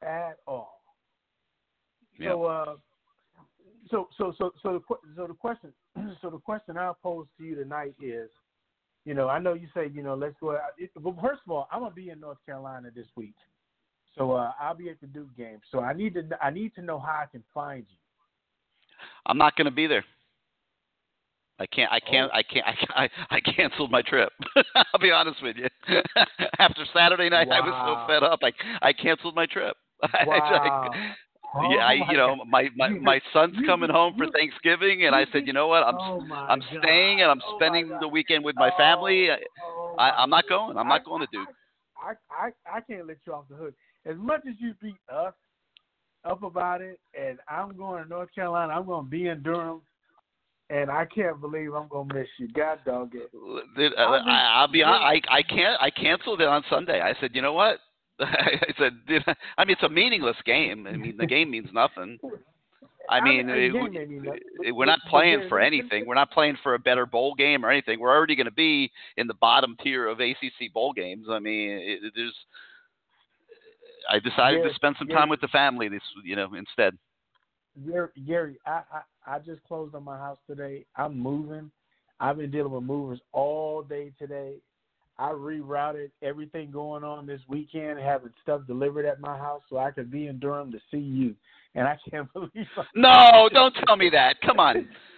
At 0.02 0.38
all. 0.48 0.82
Yeah. 2.20 2.32
So, 2.32 2.44
uh, 2.46 2.76
so, 3.92 4.08
so, 4.18 4.34
so, 4.38 4.52
so 4.64 4.74
the 4.90 4.96
so 5.16 5.28
the 5.28 5.34
question, 5.34 5.72
so 6.22 6.30
the 6.30 6.40
question 6.40 6.78
I'll 6.78 6.98
pose 7.02 7.28
to 7.38 7.44
you 7.44 7.56
tonight 7.56 7.94
is, 8.02 8.30
you 9.06 9.14
know, 9.14 9.28
I 9.30 9.40
know 9.40 9.54
you 9.54 9.68
say, 9.74 9.88
you 9.94 10.04
know, 10.04 10.16
let's 10.16 10.36
go. 10.42 10.52
out- 10.52 10.74
it- 10.78 10.92
But 10.96 11.16
first 11.22 11.42
of 11.46 11.52
all, 11.52 11.68
I'm 11.72 11.82
gonna 11.82 11.94
be 11.94 12.10
in 12.10 12.20
North 12.20 12.40
Carolina 12.46 12.90
this 12.94 13.08
week, 13.16 13.36
so 14.18 14.32
uh, 14.32 14.52
I'll 14.60 14.74
be 14.76 14.90
at 14.90 15.00
the 15.00 15.08
Duke 15.08 15.36
game. 15.38 15.60
So 15.72 15.80
I 15.80 15.94
need 15.94 16.14
to, 16.16 16.24
I 16.42 16.50
need 16.50 16.74
to 16.76 16.82
know 16.82 17.00
how 17.00 17.22
I 17.24 17.26
can 17.32 17.44
find 17.54 17.86
you. 17.90 17.98
I'm 19.26 19.38
not 19.38 19.56
going 19.56 19.66
to 19.66 19.72
be 19.72 19.88
there. 19.88 20.04
I 21.60 21.66
can't. 21.66 21.92
I 21.92 22.00
can't. 22.00 22.32
I 22.34 22.44
can't. 22.44 22.66
I, 22.66 22.76
I, 23.04 23.10
I 23.38 23.40
canceled 23.42 23.92
my 23.92 24.02
trip. 24.02 24.30
I'll 24.76 25.00
be 25.02 25.12
honest 25.12 25.42
with 25.42 25.56
you. 25.58 25.68
After 26.60 26.86
Saturday 26.94 27.30
night, 27.30 27.48
I 27.52 27.60
was 27.62 27.74
so 27.86 28.08
fed 28.08 28.24
up. 28.24 28.40
I 28.44 28.52
I 28.82 28.94
canceled 28.94 29.36
my 29.36 29.46
trip. 29.46 29.76
I- 30.04 30.26
Wow. 30.26 30.92
Oh 31.56 31.72
yeah, 31.72 31.88
I, 31.88 31.94
you 31.94 32.18
know, 32.18 32.36
God. 32.38 32.48
my 32.50 32.70
my 32.76 32.90
my 33.02 33.22
son's 33.34 33.56
coming 33.66 33.90
home 33.90 34.14
for 34.18 34.28
Thanksgiving, 34.28 35.06
and 35.06 35.16
I 35.16 35.26
said, 35.32 35.48
you 35.48 35.54
know 35.54 35.68
what? 35.68 35.82
I'm 35.84 35.96
Oh 36.00 36.22
I'm 36.50 36.62
staying 36.84 37.22
and 37.22 37.32
I'm 37.32 37.42
Oh 37.44 37.56
spending 37.56 37.98
the 38.00 38.08
weekend 38.08 38.44
with 38.44 38.56
my 38.56 38.70
family. 38.78 39.32
I, 39.32 39.38
Oh 39.66 39.96
I, 39.98 40.10
my 40.10 40.16
I'm 40.18 40.30
not 40.30 40.48
going. 40.48 40.78
I'm 40.78 40.88
not 40.88 41.02
I- 41.02 41.06
going 41.06 41.22
to 41.22 41.28
Duke. 41.32 41.48
I, 42.00 42.14
I 42.32 42.78
I 42.78 42.82
can't 42.82 43.08
let 43.08 43.18
you 43.26 43.34
off 43.34 43.46
the 43.50 43.56
hook. 43.56 43.74
As 44.10 44.16
much 44.18 44.42
as 44.48 44.56
you 44.60 44.74
beat 44.82 44.95
us 45.14 45.34
up 46.26 46.44
about 46.44 46.82
it, 46.82 47.00
and 47.19 47.40
I'm 47.50 47.76
going 47.76 48.03
to 48.03 48.10
North 48.10 48.30
Carolina, 48.34 48.74
I'm 48.74 48.86
going 48.86 49.06
to 49.06 49.10
be 49.10 49.27
in 49.27 49.42
Durham, 49.44 49.82
and 50.69 50.90
I 50.92 51.06
can't 51.06 51.40
believe 51.42 51.74
I'm 51.74 51.88
going 51.88 52.10
to 52.10 52.16
miss 52.16 52.27
you. 52.38 52.48
God 52.50 52.80
dog 52.86 53.11
it. 53.16 53.30
Dude, 53.76 53.94
I'll 53.98 54.24
be- 54.24 54.30
I, 54.30 54.60
I'll 54.61 54.68
be 54.72 54.84
honest. 54.84 55.27
I 55.30 55.38
I 55.38 55.42
can't. 55.44 55.82
I 55.82 55.90
canceled 55.90 56.42
it 56.42 56.48
on 56.48 56.64
Sunday. 56.69 57.02
I 57.02 57.14
said, 57.19 57.32
you 57.34 57.42
know 57.42 57.53
what? 57.53 57.80
I 58.19 58.58
said, 58.80 58.94
dude, 59.08 59.24
I 59.58 59.64
mean, 59.66 59.74
it's 59.74 59.84
a 59.84 59.90
meaningless 59.90 60.38
game. 60.45 60.88
I 60.88 60.94
mean, 60.98 61.18
the 61.18 61.27
game 61.27 61.52
means 61.52 61.69
nothing. 61.74 62.18
I 63.10 63.22
mean, 63.24 63.50
I 63.50 63.53
it- 63.53 63.72
game 63.74 63.94
may 63.94 64.06
mean 64.06 64.24
nothing, 64.24 64.42
it- 64.64 64.72
we're 64.76 64.86
not 64.86 65.00
playing 65.10 65.48
for 65.48 65.60
anything. 65.61 66.06
We're 66.06 66.16
not 66.16 66.32
playing 66.32 66.58
for 66.64 66.74
a 66.74 66.80
better 66.80 67.06
bowl 67.06 67.36
game 67.36 67.64
or 67.64 67.69
anything. 67.69 68.00
We're 68.00 68.14
already 68.14 68.36
going 68.36 68.45
to 68.48 68.52
be 68.52 68.92
in 69.18 69.27
the 69.27 69.34
bottom 69.36 69.77
tier 69.82 70.08
of 70.08 70.19
ACC 70.19 70.74
bowl 70.74 70.92
games. 70.94 71.27
I 71.30 71.40
mean, 71.40 71.69
it, 71.72 72.03
it- 72.03 72.14
there's. 72.16 72.36
I 74.10 74.19
decided 74.19 74.61
Yeah, 74.64 74.69
to 74.69 74.76
spend 74.76 74.95
some 74.98 75.08
yeah. 75.08 75.16
time 75.16 75.30
with 75.30 75.42
the 75.42 75.48
family. 75.50 75.90
This, 75.90 76.02
you 76.24 76.36
know, 76.36 76.53
instead. 76.53 76.98
Gary, 77.86 78.10
Gary 78.26 78.58
I, 78.66 78.82
I 78.92 79.36
I 79.36 79.40
just 79.40 79.64
closed 79.64 79.94
on 79.95 80.03
my 80.03 80.18
house 80.18 80.40
today. 80.48 80.86
I'm 80.95 81.18
moving. 81.18 81.72
I've 82.19 82.38
been 82.38 82.50
dealing 82.52 82.72
with 82.72 82.84
movers 82.84 83.19
all 83.32 83.84
day 83.84 84.11
today. 84.18 84.56
I 85.19 85.30
rerouted 85.30 86.11
everything 86.22 86.72
going 86.72 87.03
on 87.03 87.26
this 87.26 87.42
weekend, 87.48 88.00
having 88.00 88.32
stuff 88.44 88.61
delivered 88.68 89.06
at 89.06 89.19
my 89.19 89.38
house 89.38 89.61
so 89.69 89.77
I 89.77 89.92
could 89.92 90.11
be 90.11 90.27
in 90.27 90.40
Durham 90.40 90.72
to 90.72 90.80
see 90.92 90.98
you. 90.98 91.36
And 91.76 91.88
I 91.88 91.98
can't 92.10 92.32
believe 92.34 92.68
I- 92.77 92.84
No, 92.95 93.50
don't 93.52 93.76
tell 93.86 93.95
me 93.95 94.10
that. 94.11 94.40
Come 94.42 94.60
on, 94.60 94.88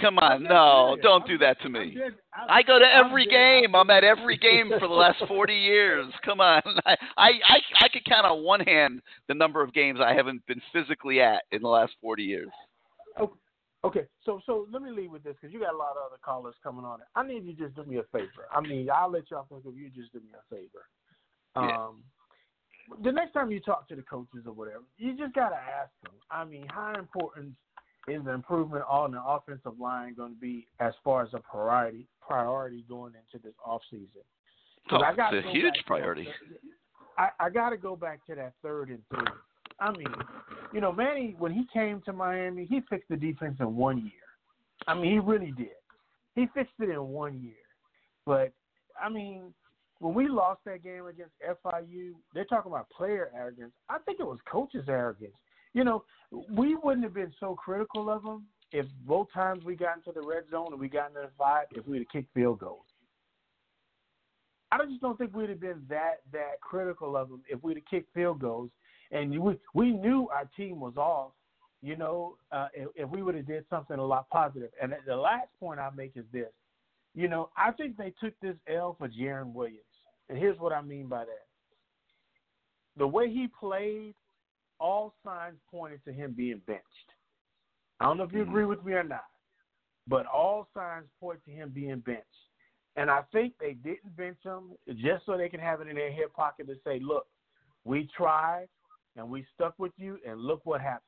come 0.00 0.18
on. 0.18 0.42
No, 0.42 0.96
don't 1.02 1.26
do 1.26 1.38
that 1.38 1.60
to 1.62 1.68
me. 1.68 1.96
I'm- 2.34 2.64
go 2.66 2.78
to 2.78 2.84
every 2.84 3.26
game. 3.26 3.74
I'm 3.74 3.90
at 3.90 4.04
every 4.04 4.36
game 4.36 4.70
for 4.78 4.88
the 4.88 4.94
last 4.94 5.22
40 5.26 5.54
years. 5.54 6.12
Come 6.24 6.40
on. 6.40 6.62
I, 6.86 6.96
I, 7.16 7.28
I, 7.28 7.58
I 7.82 7.88
could 7.88 8.04
count 8.04 8.26
on 8.26 8.42
one 8.42 8.60
hand 8.60 9.00
the 9.28 9.34
number 9.34 9.62
of 9.62 9.72
games 9.72 10.00
I 10.02 10.14
haven't 10.14 10.44
been 10.46 10.60
physically 10.72 11.20
at 11.20 11.42
in 11.52 11.62
the 11.62 11.68
last 11.68 11.92
40 12.00 12.22
years. 12.22 12.50
Okay, 13.84 14.04
so 14.24 14.40
so 14.46 14.66
let 14.72 14.80
me 14.80 14.90
leave 14.90 15.10
with 15.10 15.22
this 15.22 15.36
because 15.38 15.52
you 15.52 15.60
got 15.60 15.74
a 15.74 15.76
lot 15.76 15.90
of 15.90 16.06
other 16.06 16.18
callers 16.24 16.54
coming 16.62 16.86
on. 16.86 17.00
I 17.14 17.22
need 17.22 17.44
you 17.44 17.54
to 17.54 17.64
just 17.64 17.76
do 17.76 17.84
me 17.84 17.98
a 17.98 18.02
favor. 18.04 18.48
I 18.50 18.62
mean, 18.62 18.88
I'll 18.88 19.10
let 19.10 19.30
y'all 19.30 19.44
think 19.50 19.62
if 19.66 19.76
you 19.76 19.90
just 19.90 20.10
do 20.10 20.20
me 20.20 20.30
a 20.32 20.54
favor. 20.54 20.86
Yeah. 21.54 21.84
Um, 21.84 22.02
the 23.02 23.12
next 23.12 23.32
time 23.32 23.50
you 23.50 23.60
talk 23.60 23.86
to 23.88 23.96
the 23.96 24.02
coaches 24.02 24.44
or 24.46 24.52
whatever, 24.52 24.84
you 24.96 25.14
just 25.18 25.34
gotta 25.34 25.56
ask 25.56 25.90
them. 26.02 26.14
I 26.30 26.46
mean, 26.46 26.66
how 26.70 26.94
important 26.98 27.52
is 28.08 28.24
the 28.24 28.32
improvement 28.32 28.84
on 28.88 29.12
the 29.12 29.22
offensive 29.22 29.78
line 29.80 30.14
going 30.14 30.34
to 30.34 30.40
be 30.40 30.66
as 30.80 30.92
far 31.02 31.22
as 31.22 31.28
a 31.32 31.38
priority 31.38 32.06
priority 32.26 32.84
going 32.88 33.12
into 33.14 33.42
this 33.42 33.54
off 33.64 33.82
season? 33.90 34.22
Oh, 34.90 34.96
I 34.96 35.12
it's 35.12 35.46
a 35.46 35.50
huge 35.50 35.74
to 35.74 35.84
priority. 35.86 36.28
I, 37.16 37.28
I 37.40 37.50
got 37.50 37.70
to 37.70 37.76
go 37.76 37.96
back 37.96 38.24
to 38.26 38.34
that 38.34 38.52
third 38.62 38.90
and 38.90 38.98
three. 39.08 39.26
I 39.80 39.90
mean, 39.92 40.06
you 40.72 40.80
know, 40.80 40.92
Manny, 40.92 41.34
when 41.38 41.52
he 41.52 41.66
came 41.72 42.02
to 42.02 42.12
Miami, 42.12 42.66
he 42.66 42.80
fixed 42.88 43.08
the 43.08 43.16
defense 43.16 43.56
in 43.60 43.76
one 43.76 43.98
year. 43.98 44.12
I 44.86 44.94
mean, 44.94 45.12
he 45.12 45.18
really 45.18 45.52
did. 45.52 45.68
He 46.34 46.46
fixed 46.54 46.74
it 46.80 46.90
in 46.90 47.08
one 47.08 47.40
year. 47.42 47.54
But, 48.26 48.52
I 49.02 49.08
mean, 49.08 49.54
when 50.00 50.14
we 50.14 50.28
lost 50.28 50.60
that 50.66 50.82
game 50.82 51.06
against 51.06 51.32
FIU, 51.42 52.12
they're 52.34 52.44
talking 52.44 52.70
about 52.70 52.88
player 52.90 53.30
arrogance. 53.36 53.72
I 53.88 53.98
think 53.98 54.20
it 54.20 54.26
was 54.26 54.38
coaches' 54.50 54.84
arrogance. 54.88 55.32
You 55.74 55.84
know, 55.84 56.04
we 56.50 56.76
wouldn't 56.76 57.04
have 57.04 57.14
been 57.14 57.32
so 57.38 57.54
critical 57.54 58.08
of 58.08 58.22
them 58.22 58.46
if 58.72 58.86
both 59.06 59.28
times 59.32 59.64
we 59.64 59.76
got 59.76 59.96
into 59.96 60.12
the 60.12 60.26
red 60.26 60.44
zone 60.50 60.68
and 60.70 60.80
we 60.80 60.88
got 60.88 61.08
into 61.08 61.20
the 61.20 61.30
five 61.36 61.66
if 61.72 61.86
we'd 61.86 61.98
have 61.98 62.08
kicked 62.08 62.32
field 62.32 62.60
goals. 62.60 62.86
I 64.72 64.84
just 64.86 65.00
don't 65.00 65.16
think 65.16 65.34
we'd 65.34 65.50
have 65.50 65.60
been 65.60 65.82
that 65.88 66.22
that 66.32 66.60
critical 66.60 67.16
of 67.16 67.28
them 67.28 67.42
if 67.48 67.62
we'd 67.62 67.76
have 67.76 67.86
kicked 67.88 68.12
field 68.14 68.40
goals. 68.40 68.70
And 69.12 69.38
we 69.38 69.58
we 69.74 69.92
knew 69.92 70.28
our 70.32 70.48
team 70.56 70.80
was 70.80 70.96
off. 70.96 71.32
You 71.82 71.96
know, 71.96 72.36
uh, 72.50 72.68
if, 72.72 72.88
if 72.96 73.10
we 73.10 73.22
would 73.22 73.34
have 73.34 73.46
did 73.46 73.64
something 73.68 73.98
a 73.98 74.04
lot 74.04 74.28
positive. 74.30 74.70
And 74.80 74.94
the 75.06 75.16
last 75.16 75.48
point 75.60 75.78
I 75.78 75.90
make 75.94 76.12
is 76.16 76.24
this. 76.32 76.50
You 77.14 77.28
know, 77.28 77.50
I 77.56 77.70
think 77.72 77.96
they 77.96 78.12
took 78.20 78.32
this 78.40 78.56
L 78.66 78.96
for 78.98 79.08
Jarren 79.08 79.52
Williams, 79.52 79.80
and 80.28 80.36
here's 80.36 80.58
what 80.58 80.72
I 80.72 80.80
mean 80.82 81.06
by 81.06 81.20
that. 81.20 81.46
The 82.96 83.06
way 83.06 83.28
he 83.28 83.48
played, 83.60 84.14
all 84.84 85.14
signs 85.24 85.56
pointed 85.70 86.04
to 86.04 86.12
him 86.12 86.34
being 86.36 86.60
benched. 86.66 86.84
I 88.00 88.04
don't 88.04 88.18
know 88.18 88.24
if 88.24 88.32
you 88.32 88.40
mm-hmm. 88.40 88.50
agree 88.50 88.64
with 88.66 88.84
me 88.84 88.92
or 88.92 89.02
not, 89.02 89.24
but 90.06 90.26
all 90.26 90.68
signs 90.74 91.06
point 91.18 91.40
to 91.46 91.50
him 91.50 91.72
being 91.74 92.00
benched. 92.00 92.26
And 92.96 93.10
I 93.10 93.22
think 93.32 93.54
they 93.58 93.72
didn't 93.72 94.14
bench 94.14 94.36
him 94.44 94.72
just 94.88 95.24
so 95.24 95.38
they 95.38 95.48
can 95.48 95.58
have 95.58 95.80
it 95.80 95.88
in 95.88 95.96
their 95.96 96.12
hip 96.12 96.34
pocket 96.34 96.66
to 96.66 96.74
say, 96.84 97.00
look, 97.00 97.26
we 97.84 98.08
tried 98.14 98.66
and 99.16 99.30
we 99.30 99.46
stuck 99.54 99.74
with 99.78 99.92
you, 99.96 100.18
and 100.28 100.40
look 100.40 100.60
what 100.64 100.80
happened. 100.80 101.00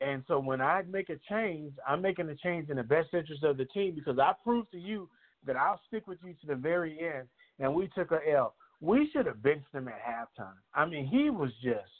And 0.00 0.22
so 0.28 0.38
when 0.38 0.60
I 0.60 0.82
make 0.88 1.10
a 1.10 1.18
change, 1.28 1.72
I'm 1.86 2.00
making 2.00 2.28
a 2.28 2.36
change 2.36 2.70
in 2.70 2.76
the 2.76 2.84
best 2.84 3.08
interest 3.12 3.42
of 3.42 3.56
the 3.56 3.64
team 3.66 3.96
because 3.96 4.18
I 4.18 4.32
proved 4.44 4.70
to 4.70 4.78
you 4.78 5.08
that 5.44 5.56
I'll 5.56 5.80
stick 5.88 6.06
with 6.06 6.18
you 6.24 6.34
to 6.34 6.46
the 6.46 6.54
very 6.54 7.00
end. 7.00 7.26
And 7.58 7.74
we 7.74 7.88
took 7.96 8.12
a 8.12 8.20
L. 8.32 8.54
We 8.80 9.10
should 9.12 9.26
have 9.26 9.42
benched 9.42 9.74
him 9.74 9.88
at 9.88 10.00
halftime. 10.00 10.54
I 10.72 10.86
mean, 10.86 11.06
he 11.06 11.30
was 11.30 11.50
just, 11.64 11.90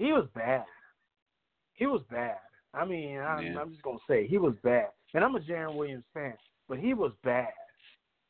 he 0.00 0.12
was 0.12 0.26
bad. 0.34 0.64
He 1.74 1.86
was 1.86 2.00
bad. 2.10 2.38
I 2.72 2.86
mean, 2.86 3.18
I'm. 3.18 3.44
I'm 3.58 3.70
just 3.70 3.82
gonna 3.82 3.98
say 4.08 4.26
he 4.26 4.38
was 4.38 4.54
bad. 4.62 4.88
And 5.12 5.22
I'm 5.22 5.34
a 5.36 5.40
Jarren 5.40 5.74
Williams 5.74 6.04
fan, 6.14 6.34
but 6.68 6.78
he 6.78 6.94
was 6.94 7.12
bad. 7.22 7.52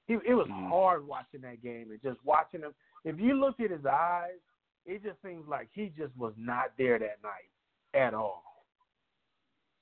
He, 0.06 0.14
it 0.26 0.34
was 0.34 0.48
Mhm. 0.48 0.68
hard 0.68 1.06
watching 1.06 1.42
that 1.42 1.62
game 1.62 1.92
and 1.92 2.02
just 2.02 2.18
watching 2.24 2.62
him. 2.62 2.74
If 3.04 3.20
you 3.20 3.34
look 3.34 3.60
at 3.60 3.70
his 3.70 3.86
eyes, 3.86 4.40
it 4.84 5.02
just 5.04 5.22
seems 5.22 5.46
like 5.46 5.68
he 5.72 5.90
just 5.96 6.16
was 6.16 6.32
not 6.36 6.72
there 6.76 6.98
that 6.98 7.22
night 7.22 7.50
at 7.94 8.14
all. 8.14 8.42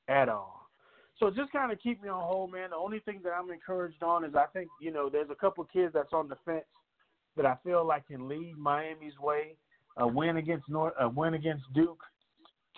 At 0.08 0.28
all. 0.28 0.68
So 1.18 1.30
just 1.30 1.50
kind 1.52 1.72
of 1.72 1.78
keep 1.80 2.02
me 2.02 2.08
on 2.10 2.22
hold, 2.22 2.52
man. 2.52 2.70
The 2.70 2.76
only 2.76 3.00
thing 3.00 3.20
that 3.24 3.32
I'm 3.32 3.50
encouraged 3.50 4.02
on 4.02 4.24
is 4.24 4.34
I 4.34 4.46
think, 4.46 4.68
you 4.80 4.90
know, 4.90 5.08
there's 5.08 5.30
a 5.30 5.34
couple 5.34 5.64
kids 5.64 5.94
that's 5.94 6.12
on 6.12 6.28
the 6.28 6.36
fence 6.44 6.66
that 7.36 7.46
I 7.46 7.56
feel 7.64 7.84
like 7.84 8.06
can 8.08 8.28
lead 8.28 8.58
Miami's 8.58 9.18
way. 9.18 9.56
A 9.98 10.06
win 10.06 10.36
against 10.36 10.68
North, 10.68 10.94
a 11.00 11.08
win 11.08 11.34
against 11.34 11.64
Duke, 11.74 12.00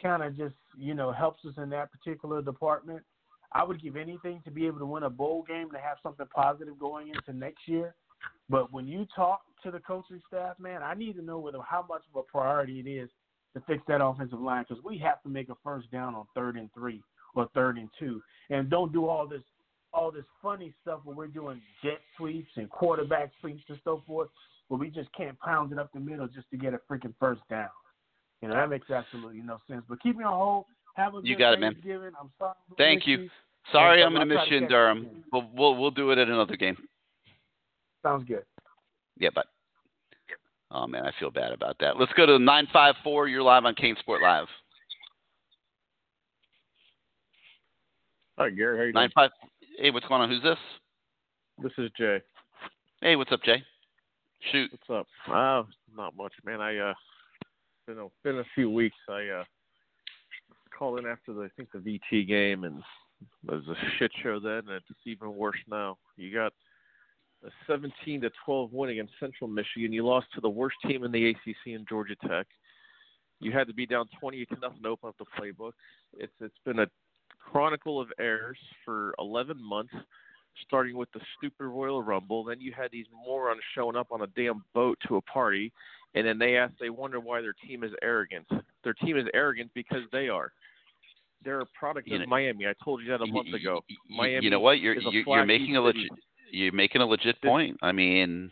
kind 0.03 0.23
of 0.23 0.37
just 0.37 0.55
you 0.79 0.95
know 0.95 1.13
helps 1.13 1.45
us 1.45 1.55
in 1.57 1.71
that 1.71 1.91
particular 1.93 2.43
department. 2.43 3.03
I 3.53 3.65
would 3.65 3.83
give 3.83 3.97
anything 3.97 4.41
to 4.45 4.51
be 4.51 4.67
able 4.67 4.79
to 4.79 4.87
win 4.87 5.03
a 5.03 5.11
bowl 5.11 5.45
game 5.47 5.71
to 5.73 5.79
have 5.79 5.99
something 6.03 6.27
positive 6.35 6.79
going 6.79 7.09
into 7.09 7.37
next 7.37 7.67
year. 7.67 7.95
But 8.49 8.73
when 8.73 8.87
you 8.87 9.07
talk 9.15 9.43
to 9.65 9.71
the 9.71 9.81
coaching 9.81 10.21
staff, 10.29 10.59
man, 10.59 10.83
I 10.83 10.95
need 10.95 11.17
to 11.17 11.23
know 11.23 11.39
whether 11.39 11.59
how 11.69 11.85
much 11.89 12.03
of 12.13 12.21
a 12.21 12.23
priority 12.23 12.81
it 12.81 12.89
is 12.89 13.11
to 13.55 13.63
fix 13.67 13.83
that 13.89 14.03
offensive 14.05 14.41
line 14.41 14.65
because 14.69 14.83
we 14.85 14.99
have 14.99 15.23
to 15.23 15.29
make 15.29 15.49
a 15.49 15.57
first 15.65 15.91
down 15.91 16.15
on 16.15 16.27
third 16.35 16.57
and 16.57 16.73
three 16.73 17.03
or 17.35 17.49
third 17.55 17.77
and 17.77 17.89
two, 17.99 18.23
and 18.51 18.71
don't 18.71 18.93
do 18.93 19.07
all 19.07 19.27
this 19.27 19.43
all 19.93 20.11
this 20.13 20.25
funny 20.41 20.73
stuff 20.83 21.01
where 21.05 21.17
we're 21.17 21.27
doing 21.27 21.61
jet 21.83 21.99
sweeps 22.17 22.51
and 22.57 22.71
quarterback 22.71 23.33
sweeps 23.41 23.63
and 23.69 23.79
so 23.83 24.03
forth, 24.07 24.29
where 24.71 24.79
we 24.79 24.89
just 24.89 25.13
can't 25.13 25.39
pound 25.41 25.73
it 25.73 25.79
up 25.81 25.91
the 25.93 25.99
middle 25.99 26.29
just 26.29 26.49
to 26.49 26.57
get 26.57 26.75
a 26.75 26.79
freaking 26.89 27.13
first 27.19 27.41
down. 27.51 27.69
You 28.41 28.49
know, 28.49 28.55
that 28.55 28.71
makes 28.71 28.89
absolutely 28.89 29.43
no 29.43 29.59
sense. 29.69 29.83
But 29.89 30.01
keep 30.01 30.17
me 30.17 30.25
on 30.25 30.33
hold. 30.33 30.65
Have 30.95 31.15
a 31.15 31.21
You 31.25 31.35
good 31.35 31.41
got 31.41 31.55
it, 31.55 31.61
man. 31.61 31.75
I'm 32.19 32.31
sorry. 32.39 32.55
Thank 32.79 33.01
miss 33.01 33.09
you. 33.09 33.31
Sorry, 33.73 34.03
I'm 34.03 34.15
going 34.15 34.27
to 34.27 34.33
miss 34.33 34.45
you 34.49 34.59
in 34.59 34.69
Durham. 34.69 34.99
again. 34.99 35.25
We'll, 35.33 35.51
we'll 35.53 35.77
we'll 35.77 35.91
do 35.91 36.13
it 36.13 36.19
at 36.19 36.29
another 36.29 36.57
game. 36.57 36.77
Sounds 38.03 38.25
good. 38.27 38.45
Yeah, 39.19 39.31
but 39.35 39.47
oh 40.71 40.87
man, 40.87 41.05
I 41.05 41.11
feel 41.19 41.33
bad 41.33 41.53
about 41.53 41.77
that. 41.81 41.99
Let's 41.99 42.13
go 42.13 42.25
to 42.25 42.39
nine 42.39 42.69
five 42.73 42.95
four. 43.03 43.27
You're 43.27 43.43
live 43.43 43.65
on 43.65 43.75
CaneSport 43.75 44.23
Live. 44.23 44.47
Hi, 48.39 48.51
Gary. 48.51 48.79
How 48.79 48.85
you 48.85 48.93
Nine 48.93 49.11
five. 49.15 49.31
Hey, 49.79 49.91
what's 49.91 50.07
going 50.07 50.23
on? 50.23 50.29
Who's 50.29 50.43
this? 50.43 50.59
This 51.61 51.73
is 51.77 51.91
Jay. 51.99 52.23
Hey, 53.03 53.17
what's 53.17 53.33
up, 53.33 53.43
Jay? 53.43 53.63
Shoot. 54.52 54.70
What's 54.73 54.91
up? 55.01 55.07
Uh, 55.28 55.62
not 55.94 56.17
much, 56.17 56.33
man. 56.44 56.60
I 56.60 56.77
uh, 56.78 56.94
been 57.86 57.99
a 57.99 58.07
been 58.25 58.39
a 58.39 58.44
few 58.55 58.70
weeks. 58.70 58.97
I 59.09 59.27
uh, 59.41 59.44
called 60.77 60.99
in 60.99 61.07
after 61.07 61.33
the 61.33 61.43
I 61.43 61.49
think 61.57 61.70
the 61.73 61.78
VT 61.78 62.27
game, 62.27 62.65
and 62.65 62.83
it 63.49 63.55
was 63.55 63.69
a 63.69 63.75
shit 63.99 64.10
show 64.23 64.41
then, 64.41 64.62
and 64.69 64.83
it's 64.89 65.01
even 65.05 65.36
worse 65.36 65.59
now. 65.69 65.99
You 66.17 66.33
got 66.33 66.52
a 67.44 67.51
17 67.67 68.23
to 68.23 68.31
12 68.44 68.73
win 68.73 68.91
against 68.91 69.12
Central 69.20 69.49
Michigan. 69.49 69.93
You 69.93 70.07
lost 70.07 70.27
to 70.35 70.41
the 70.41 70.49
worst 70.49 70.77
team 70.86 71.05
in 71.05 71.12
the 71.12 71.31
ACC 71.31 71.67
in 71.67 71.85
Georgia 71.89 72.17
Tech. 72.27 72.47
You 73.41 73.52
had 73.52 73.67
to 73.69 73.75
be 73.75 73.86
down 73.86 74.07
28 74.20 74.49
to 74.49 74.55
nothing 74.60 74.83
to 74.83 74.89
open 74.89 75.09
up 75.10 75.17
the 75.19 75.25
playbook. 75.39 75.73
It's 76.19 76.33
it's 76.41 76.59
been 76.65 76.78
a 76.81 76.86
chronicle 77.39 78.01
of 78.01 78.09
errors 78.19 78.59
for 78.85 79.15
11 79.19 79.62
months, 79.62 79.94
starting 80.67 80.97
with 80.97 81.11
the 81.12 81.20
stupid 81.37 81.65
Royal 81.65 82.03
Rumble. 82.03 82.45
Then 82.45 82.61
you 82.61 82.73
had 82.73 82.91
these 82.91 83.07
morons 83.27 83.61
showing 83.75 83.97
up 83.97 84.09
on 84.11 84.23
a 84.23 84.27
damn 84.29 84.65
boat 84.75 84.99
to 85.09 85.17
a 85.17 85.20
party, 85.23 85.73
and 86.15 86.27
then 86.27 86.39
they 86.39 86.57
ask, 86.57 86.73
they 86.81 86.91
wonder 86.91 87.20
why 87.20 87.41
their 87.41 87.55
team 87.67 87.85
is 87.85 87.93
arrogant. 88.03 88.47
Their 88.85 88.95
team 88.95 89.17
is 89.17 89.27
arrogant 89.35 89.70
because 89.75 90.03
they 90.12 90.29
are. 90.29 90.53
They're 91.45 91.61
a 91.61 91.67
product 91.79 92.09
You 92.09 92.17
of 92.17 92.20
know- 92.23 92.27
Miami. 92.27 92.67
I 92.67 92.75
told 92.85 93.03
you 93.03 93.09
that 93.11 93.20
a 93.23 93.25
Y- 93.25 93.31
month 93.31 93.55
ago. 93.55 93.83
Miami. 94.09 94.45
you 94.45 94.51
know 94.51 94.61
what? 94.61 94.81
You're 94.81 94.95
you're, 95.01 95.12
you're 95.27 95.47
making 95.47 95.77
a 95.77 95.81
legit 95.81 96.11
you're 96.53 96.73
making 96.73 97.01
a 97.01 97.07
legit 97.07 97.37
This- 97.41 97.49
point. 97.49 97.79
I 97.83 97.93
mean, 97.93 98.51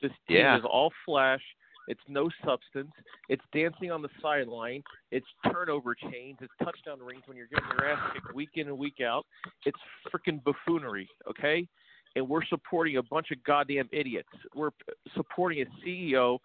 This 0.00 0.12
team 0.26 0.38
Yeah. 0.38 0.56
is 0.56 0.64
all 0.64 0.92
flash. 1.04 1.42
It's 1.88 2.00
no 2.08 2.28
substance. 2.44 2.92
It's 3.28 3.42
dancing 3.52 3.90
on 3.90 4.02
the 4.02 4.08
sideline. 4.22 4.82
It's 5.10 5.26
turnover 5.52 5.94
chains. 5.94 6.38
It's 6.40 6.52
touchdown 6.62 7.00
rings 7.00 7.22
when 7.26 7.36
you're 7.36 7.48
getting 7.48 7.68
your 7.78 7.90
ass 7.90 8.12
kicked 8.12 8.34
week 8.34 8.50
in 8.54 8.68
and 8.68 8.78
week 8.78 9.00
out. 9.00 9.26
It's 9.66 9.78
freaking 10.12 10.42
buffoonery, 10.44 11.08
okay? 11.28 11.66
And 12.16 12.28
we're 12.28 12.44
supporting 12.44 12.96
a 12.96 13.02
bunch 13.02 13.30
of 13.30 13.42
goddamn 13.44 13.88
idiots. 13.92 14.28
We're 14.54 14.70
supporting 15.14 15.62
a 15.62 15.86
CEO 15.86 16.38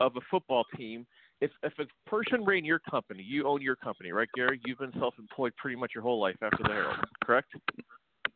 of 0.00 0.16
a 0.16 0.20
football 0.30 0.64
team. 0.76 1.06
If 1.40 1.50
if 1.62 1.72
a 1.78 2.10
person 2.10 2.44
ran 2.44 2.64
your 2.64 2.80
company, 2.80 3.22
you 3.22 3.46
own 3.46 3.62
your 3.62 3.76
company, 3.76 4.10
right, 4.10 4.28
Gary? 4.34 4.60
You've 4.64 4.78
been 4.78 4.92
self-employed 4.98 5.52
pretty 5.56 5.76
much 5.76 5.92
your 5.94 6.02
whole 6.02 6.20
life 6.20 6.36
after 6.42 6.62
the 6.64 6.70
Herald, 6.70 6.96
correct? 7.24 7.48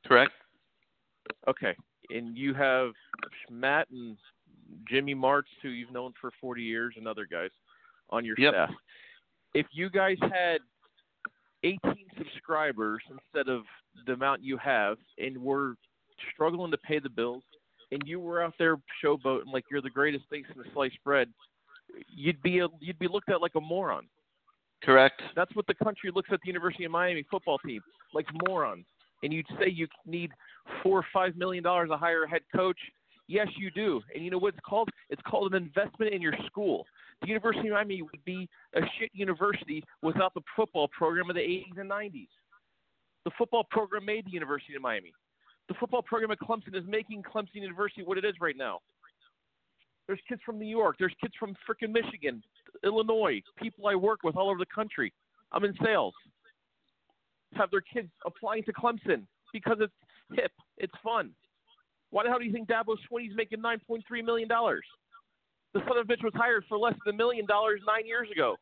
correct. 0.07 0.33
Okay, 1.49 1.75
and 2.11 2.37
you 2.37 2.55
have 2.55 2.93
Matt 3.51 3.89
and 3.91 4.17
Jimmy 4.89 5.15
Martz, 5.15 5.49
who 5.62 5.68
you've 5.70 5.92
known 5.92 6.12
for 6.20 6.31
40 6.41 6.62
years, 6.62 6.94
and 6.97 7.07
other 7.07 7.26
guys 7.26 7.51
on 8.10 8.25
your 8.25 8.36
Yep. 8.39 8.55
staff. 8.55 8.75
If 9.55 9.67
you 9.73 9.91
guys 9.91 10.18
had 10.20 10.60
18 11.62 12.09
subscribers 12.17 13.02
instead 13.10 13.49
of 13.49 13.65
the 14.07 14.12
amount 14.15 14.42
you 14.42 14.57
have, 14.59 14.99
and 15.18 15.36
were 15.42 15.76
struggling 16.33 16.70
to 16.70 16.78
pay 16.78 16.99
the 16.99 17.10
bills, 17.10 17.44
and 17.91 18.02
you 18.07 18.18
were 18.18 18.42
out 18.42 18.55
there 18.59 18.78
showboating 19.02 19.52
like 19.52 19.65
you're 19.70 19.83
the 19.83 19.91
greatest 19.91 20.28
thing 20.31 20.44
since 20.52 20.67
sliced 20.73 21.02
bread, 21.05 21.33
you'd 22.09 22.41
be 22.42 22.60
a, 22.60 22.68
you'd 22.81 22.99
be 22.99 23.09
looked 23.09 23.28
at 23.28 23.41
like 23.41 23.55
a 23.55 23.60
moron. 23.60 24.09
Correct. 24.83 25.23
That's 25.36 25.55
what 25.55 25.67
the 25.67 25.75
country 25.75 26.10
looks 26.10 26.31
at 26.33 26.41
the 26.42 26.49
University 26.49 26.84
of 26.84 26.91
Miami 26.91 27.25
football 27.31 27.59
team 27.59 27.83
like 28.12 28.26
morons. 28.49 28.86
And 29.23 29.33
you'd 29.33 29.47
say 29.59 29.68
you 29.68 29.86
need 30.07 30.33
four 30.83 30.99
or 30.99 31.07
five 31.12 31.36
million 31.36 31.62
dollars 31.62 31.91
to 31.91 31.97
hire 31.97 32.25
a 32.25 32.28
head 32.28 32.42
coach. 32.55 32.78
Yes, 33.28 33.49
you 33.57 33.70
do. 33.70 34.02
And 34.15 34.25
you 34.25 34.31
know 34.31 34.39
what 34.39 34.55
it's 34.55 34.65
called? 34.67 34.89
It's 35.09 35.23
called 35.26 35.55
an 35.55 35.62
investment 35.62 36.12
in 36.12 36.20
your 36.20 36.34
school. 36.47 36.84
The 37.23 37.28
University 37.28 37.68
of 37.68 37.75
Miami 37.75 38.02
would 38.02 38.25
be 38.25 38.49
a 38.75 38.81
shit 38.99 39.10
university 39.12 39.83
without 40.02 40.34
the 40.34 40.42
football 40.57 40.89
program 40.89 41.31
of 41.31 41.36
the 41.36 41.41
80s 41.41 41.81
and 41.81 41.91
90s. 41.91 42.28
The 43.25 43.31
football 43.39 43.65
program 43.70 44.05
made 44.05 44.26
the 44.26 44.33
University 44.33 44.75
of 44.75 44.83
Miami. 44.83 45.12
The 45.68 45.75
football 45.78 46.02
program 46.02 46.33
at 46.33 46.41
Clemson 46.41 46.76
is 46.76 46.84
making 46.89 47.23
Clemson 47.23 47.55
University 47.55 48.02
what 48.02 48.18
it 48.18 48.25
is 48.25 48.34
right 48.41 48.57
now. 48.57 48.81
There's 50.07 50.20
kids 50.28 50.41
from 50.44 50.59
New 50.59 50.67
York. 50.67 50.97
There's 50.99 51.15
kids 51.20 51.34
from 51.39 51.55
frickin' 51.67 51.92
Michigan, 51.92 52.42
Illinois, 52.84 53.41
people 53.57 53.86
I 53.86 53.94
work 53.94 54.25
with 54.25 54.36
all 54.36 54.51
over 54.51 54.59
the 54.59 54.67
country. 54.75 55.12
I'm 55.52 55.65
in 55.65 55.75
sales. 55.83 56.15
Have 57.55 57.70
their 57.70 57.83
kids 57.83 58.09
applying 58.26 58.65
to 58.65 58.73
Clemson 58.73 59.26
because 59.52 59.76
it's 59.81 59.92
hip, 60.34 60.51
it's 60.78 60.92
fun. 61.05 61.31
Why 62.13 62.23
the 62.25 62.29
hell 62.29 62.39
do 62.39 62.45
you 62.45 62.53
think 62.53 62.69
Dabo 62.69 62.95
Swinney's 63.11 63.35
making 63.35 63.61
$9.3 63.61 64.03
million? 64.25 64.47
The 64.49 65.81
son 65.89 65.97
of 65.97 66.05
a 66.09 66.13
bitch 66.13 66.23
was 66.23 66.33
hired 66.37 66.65
for 66.69 66.77
less 66.79 66.95
than 67.05 67.15
a 67.15 67.17
million 67.17 67.47
dollars 67.47 67.81
nine 67.87 68.07
years 68.07 68.29
ago. 68.31 68.57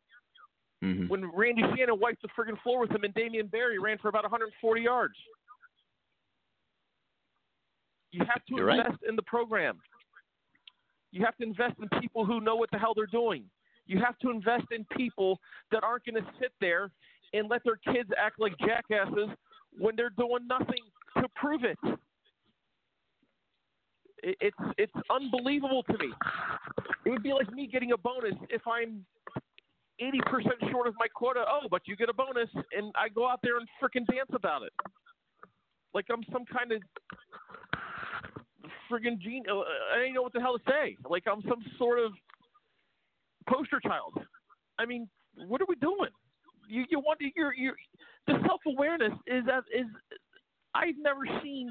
Mhm. 0.83 1.09
When 1.09 1.27
Randy 1.33 1.63
Shannon 1.77 1.99
wiped 1.99 2.23
the 2.23 2.29
friggin' 2.29 2.59
floor 2.63 2.79
with 2.81 2.91
him 2.93 3.03
and 3.05 3.13
Damien 3.13 3.49
Berry 3.49 3.79
ran 3.79 3.99
for 3.99 4.09
about 4.09 4.23
140 4.23 4.81
yards. 4.81 5.15
You 8.13 8.25
have 8.25 8.45
to 8.47 8.55
You're 8.57 8.67
right. 8.67 8.79
invest 8.79 9.03
in 9.09 9.17
the 9.17 9.23
program. 9.23 9.81
You 11.13 11.25
have 11.25 11.37
to 11.39 11.43
invest 11.43 11.75
in 11.81 11.89
people 12.01 12.25
who 12.25 12.41
know 12.41 12.55
what 12.57 12.71
the 12.71 12.79
hell 12.79 12.95
they're 12.95 13.07
doing. 13.07 13.51
You 13.87 13.99
have 13.99 14.17
to 14.21 14.31
invest 14.31 14.67
in 14.71 14.85
people 14.97 15.41
that 15.73 15.83
aren't 15.83 16.05
going 16.05 16.23
to 16.25 16.33
sit 16.39 16.53
there 16.61 16.91
and 17.35 17.49
let 17.49 17.63
their 17.65 17.77
kids 17.77 18.11
act 18.17 18.39
like 18.39 18.57
jackasses 18.59 19.29
when 19.79 19.97
they're 19.97 20.11
doing 20.11 20.47
nothing 20.47 20.83
to 21.19 21.29
prove 21.35 21.65
it. 21.65 21.79
It- 24.23 24.37
It's 24.41 24.57
it's 24.79 24.93
unbelievable 25.11 25.83
to 25.85 25.99
me. 25.99 26.13
It 27.05 27.11
would 27.11 27.23
be 27.23 27.33
like 27.33 27.51
me 27.53 27.67
getting 27.67 27.93
a 27.93 27.97
bonus 27.97 28.35
if 28.51 28.67
I'm 28.67 29.05
80% 30.01 30.71
short 30.71 30.87
of 30.87 30.95
my 30.99 31.09
quota. 31.09 31.45
Oh, 31.49 31.69
but 31.71 31.83
you 31.87 31.97
get 31.97 32.09
a 32.09 32.13
bonus, 32.15 32.49
and 32.73 32.93
I 32.97 33.09
go 33.09 33.29
out 33.29 33.41
there 33.43 33.59
and 33.59 33.69
frickin' 33.81 34.07
dance 34.07 34.31
about 34.33 34.63
it. 34.63 34.73
Like 35.95 36.07
I'm 36.11 36.23
some 36.33 36.45
kind 36.47 36.73
of 36.73 36.83
friggin' 38.91 39.19
gene. 39.21 39.45
uh, 39.49 39.61
I 39.61 39.97
don't 39.97 40.03
even 40.05 40.15
know 40.15 40.23
what 40.23 40.33
the 40.33 40.41
hell 40.41 40.59
to 40.59 40.65
say. 40.69 40.97
Like 41.09 41.25
I'm 41.31 41.43
some 41.49 41.63
sort 41.79 41.99
of 41.99 42.13
poster 43.49 43.81
child. 43.81 44.15
I 44.79 44.87
mean, 44.87 45.09
what 45.35 45.61
are 45.61 45.67
we 45.69 45.77
doing? 45.77 46.11
You 46.69 46.85
you 46.91 47.01
want 47.01 47.19
to 47.21 47.31
you're 47.37 47.55
you 47.55 47.73
the 48.27 48.35
self 48.47 48.61
awareness 48.67 49.13
is 49.27 49.45
that 49.47 49.65
is 49.75 49.87
I've 50.75 50.97
never 50.99 51.23
seen 51.43 51.71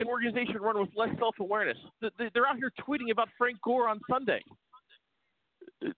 an 0.00 0.08
organization 0.08 0.56
run 0.60 0.78
with 0.80 0.88
less 0.96 1.10
self 1.18 1.34
awareness. 1.40 1.76
They're 2.00 2.46
out 2.46 2.56
here 2.56 2.72
tweeting 2.88 3.10
about 3.10 3.28
Frank 3.38 3.58
Gore 3.62 3.88
on 3.88 4.00
Sunday. 4.10 4.42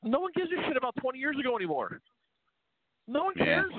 No 0.03 0.21
one 0.21 0.33
gives 0.37 0.51
a 0.53 0.63
shit 0.69 0.77
about 0.77 0.95
20 1.01 1.19
years 1.19 1.37
ago 1.39 1.57
anymore. 1.57 2.01
No 3.09 3.25
one 3.25 3.35
Yeah. 3.37 3.45
cares. 3.45 3.73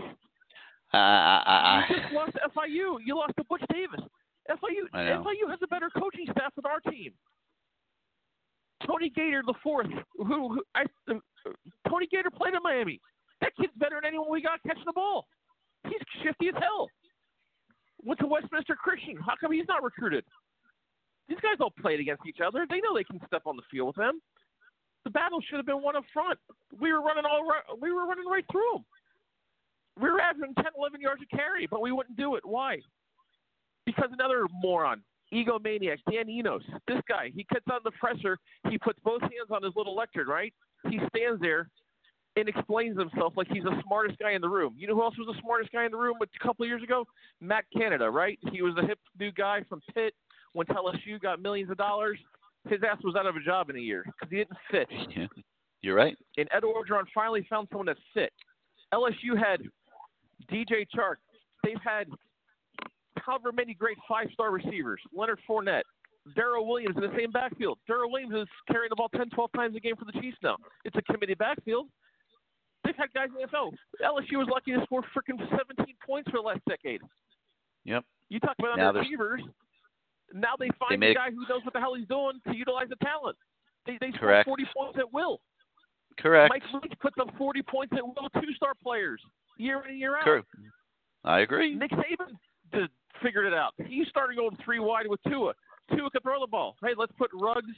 Uh, 0.94 0.98
I, 0.98 1.86
You 1.90 1.96
just 1.96 2.14
lost 2.14 2.34
FIU. 2.56 2.98
You 3.04 3.16
lost 3.16 3.34
to 3.38 3.44
Butch 3.46 3.64
Davis. 3.72 4.02
FIU 4.50 4.84
FIU 5.24 5.50
has 5.50 5.60
a 5.64 5.68
better 5.68 5.90
coaching 5.98 6.26
staff 6.32 6.54
than 6.56 6.66
our 6.66 6.80
team. 6.92 7.14
Tony 8.86 9.10
Gaiter 9.10 9.44
the 9.46 9.54
fourth, 9.64 9.88
who, 10.18 10.26
who 10.50 10.62
I 10.76 10.84
uh, 11.10 11.14
Tony 11.90 12.06
Gaiter 12.12 12.30
played 12.30 12.54
in 12.54 12.60
Miami. 12.64 13.00
That 13.42 13.56
kid's 13.56 13.72
better 13.78 13.96
than 13.96 14.06
anyone 14.06 14.30
we 14.30 14.42
got 14.42 14.62
catching 14.68 14.84
the 14.86 14.92
ball. 14.94 15.26
He's 15.86 16.00
shifty 16.22 16.50
as 16.50 16.56
hell. 16.60 16.90
Went 18.06 18.20
to 18.20 18.28
Westminster 18.28 18.76
Christian. 18.76 19.18
How 19.18 19.34
come 19.40 19.52
he's 19.52 19.68
not 19.68 19.84
recruited? 19.84 20.26
These 21.28 21.40
guys 21.42 21.56
all 21.60 21.72
played 21.72 22.00
against 22.00 22.26
each 22.28 22.40
other. 22.46 22.66
They 22.70 22.82
know 22.82 22.94
they 22.94 23.06
can 23.06 23.20
step 23.28 23.44
on 23.46 23.56
the 23.56 23.64
field 23.72 23.88
with 23.88 23.96
them. 23.96 24.20
The 25.06 25.10
battle 25.10 25.40
should 25.42 25.58
have 25.58 25.66
been 25.66 25.82
one 25.82 25.96
up 25.96 26.04
front. 26.14 26.40
We 26.80 26.92
were 26.92 27.02
running 27.02 27.24
all 27.26 27.46
right, 27.46 27.64
we 27.82 27.92
were 27.92 28.06
running 28.06 28.26
right 28.26 28.46
through 28.52 28.72
them. 28.74 28.86
We 30.02 30.10
were 30.10 30.20
averaging 30.20 30.56
10, 30.56 30.66
11 30.78 31.02
yards 31.02 31.22
a 31.22 31.36
carry, 31.36 31.68
but 31.68 31.82
we 31.82 31.92
wouldn't 31.92 32.18
do 32.18 32.36
it. 32.36 32.44
Why? 32.46 32.80
Because 33.86 34.10
another 34.12 34.48
moron, 34.52 35.04
egomaniac, 35.34 36.00
Dan 36.10 36.30
Enos, 36.30 36.64
this 36.88 37.02
guy, 37.08 37.32
he 37.36 37.46
cuts 37.52 37.66
on 37.72 37.82
the 37.84 37.92
presser, 37.92 38.38
he 38.70 38.78
puts 38.78 39.00
both 39.04 39.22
hands 39.22 39.52
on 39.52 39.62
his 39.62 39.74
little 39.76 39.96
lectern, 39.96 40.28
right? 40.28 40.54
He 40.90 41.00
stands 41.10 41.42
there 41.42 41.70
and 42.36 42.50
explains 42.50 42.98
himself 42.98 43.34
like 43.36 43.48
he's 43.52 43.64
the 43.64 43.82
smartest 43.86 44.20
guy 44.20 44.32
in 44.32 44.42
the 44.42 44.50
room. 44.50 44.76
You 44.78 44.88
know 44.88 44.96
who 44.96 45.04
else 45.04 45.16
was 45.18 45.28
the 45.34 45.40
smartest 45.42 45.72
guy 45.72 45.86
in 45.86 45.92
the 45.92 45.98
room 45.98 46.16
a 46.22 46.44
couple 46.44 46.64
of 46.64 46.68
years 46.68 46.84
ago? 46.84 47.06
Matt 47.42 47.66
Canada, 47.76 48.10
right? 48.10 48.40
He 48.52 48.62
was 48.62 48.74
the 48.76 48.82
hip 48.82 49.00
new 49.20 49.32
guy 49.32 49.62
from 49.70 49.82
Pitt 49.94 50.14
when 50.54 50.66
LSU 50.68 51.22
got 51.22 51.42
millions 51.42 51.70
of 51.70 51.78
dollars. 51.78 52.18
His 52.70 52.80
ass 52.90 52.98
was 53.04 53.16
out 53.16 53.26
of 53.26 53.36
a 53.36 53.42
job 53.42 53.70
in 53.70 53.76
a 53.76 53.80
year 53.80 54.04
because 54.06 54.30
he 54.30 54.38
didn't 54.38 54.58
fit. 54.72 54.88
yeah, 55.16 55.28
you're 55.82 55.96
right. 55.96 56.16
And 56.38 56.48
Ed 56.52 56.64
Orgeron 56.64 57.04
finally 57.14 57.46
found 57.50 57.68
someone 57.70 57.88
that 57.88 57.98
fit. 58.14 58.32
LSU 58.94 59.38
had 59.38 59.62
DJ 60.52 60.86
Chark. 60.96 61.16
They've 61.64 61.78
had 61.84 62.08
however 63.18 63.52
many 63.52 63.74
great 63.74 63.98
five-star 64.08 64.52
receivers. 64.52 65.02
Leonard 65.14 65.40
Fournette, 65.50 65.84
Darrel 66.36 66.68
Williams 66.68 66.96
in 66.96 67.04
the 67.04 67.14
same 67.18 67.32
backfield. 67.32 67.80
Darrel 67.88 68.12
Williams 68.12 68.34
is 68.34 68.48
carrying 68.72 68.90
the 68.90 68.96
ball 68.96 69.10
10, 69.10 69.30
12 69.30 69.52
times 69.56 69.76
a 69.76 69.80
game 69.80 69.96
for 69.96 70.06
the 70.06 70.20
Chiefs 70.20 70.38
now. 70.42 70.58
It's 70.86 70.96
a 70.96 71.02
committee 71.02 71.36
backfield. 71.36 71.88
They've 72.84 72.96
had 72.96 73.14
guys 73.14 73.28
in 73.30 73.36
the 73.36 73.48
NFL. 73.48 73.72
LSU 74.04 74.38
was 74.38 74.48
lucky 74.52 74.72
to 74.74 74.84
score 74.86 75.02
freaking 75.16 75.40
17 75.40 75.96
points 76.06 76.30
for 76.30 76.38
the 76.38 76.42
last 76.44 76.62
decade. 76.68 77.02
Yep. 77.86 78.04
You 78.30 78.40
talk 78.40 78.56
about 78.60 78.78
Now 78.78 78.92
receivers. 78.92 79.42
Now 80.34 80.54
they 80.58 80.70
find 80.80 80.92
They 80.92 80.96
the 80.96 81.00
made- 81.00 81.16
guy 81.16 81.30
who 81.32 81.46
knows 81.48 81.64
what 81.64 81.74
the 81.74 81.80
hell 81.80 81.94
he's 81.96 82.08
doing 82.08 82.40
to 82.48 82.56
utilize 82.56 82.90
the 82.90 82.96
talent. 82.98 83.38
They 83.86 83.98
they 84.00 84.12
score 84.16 84.44
40 84.46 84.66
points 84.76 84.98
at 85.00 85.12
will. 85.14 85.42
Correct. 86.18 86.50
Mike 86.54 86.64
Leach 86.82 86.94
puts 87.00 87.18
up 87.20 87.28
40 87.38 87.62
points 87.64 87.94
at 87.96 88.06
will, 88.06 88.30
two-star 88.42 88.74
players, 88.82 89.22
year 89.58 89.82
in 89.84 89.92
and 89.92 90.00
year 90.00 90.18
out. 90.18 90.24
Correct. 90.24 90.48
I 91.24 91.40
agree. 91.40 91.74
Nick 91.76 91.92
Saban 91.92 92.38
did, 92.72 92.90
figured 93.22 93.46
it 93.46 93.54
out. 93.54 93.74
He 93.86 94.06
started 94.10 94.38
going 94.38 94.56
three 94.64 94.80
wide 94.80 95.08
with 95.08 95.20
Tua. 95.28 95.54
Tua 95.96 96.10
could 96.12 96.22
throw 96.24 96.40
the 96.40 96.48
ball. 96.48 96.76
Hey, 96.84 96.94
let's 96.98 97.12
put 97.18 97.30
Ruggs, 97.34 97.74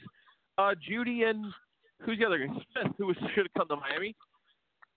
uh, 0.58 0.74
Jeudy, 0.88 1.24
and 1.28 1.44
who's 2.02 2.18
the 2.18 2.26
other 2.26 2.38
guy? 2.38 2.52
Smith, 2.52 2.92
who 2.98 3.06
was, 3.06 3.16
should 3.34 3.46
have 3.46 3.54
come 3.56 3.68
to 3.68 3.76
Miami. 3.76 4.14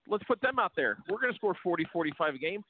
Let's 0.09 0.23
put 0.23 0.41
them 0.41 0.59
out 0.59 0.71
there. 0.75 0.97
We're 1.09 1.19
going 1.19 1.31
to 1.31 1.37
score 1.37 1.55
40, 1.61 1.85
45 1.93 2.35
a 2.35 2.37
game. 2.37 2.63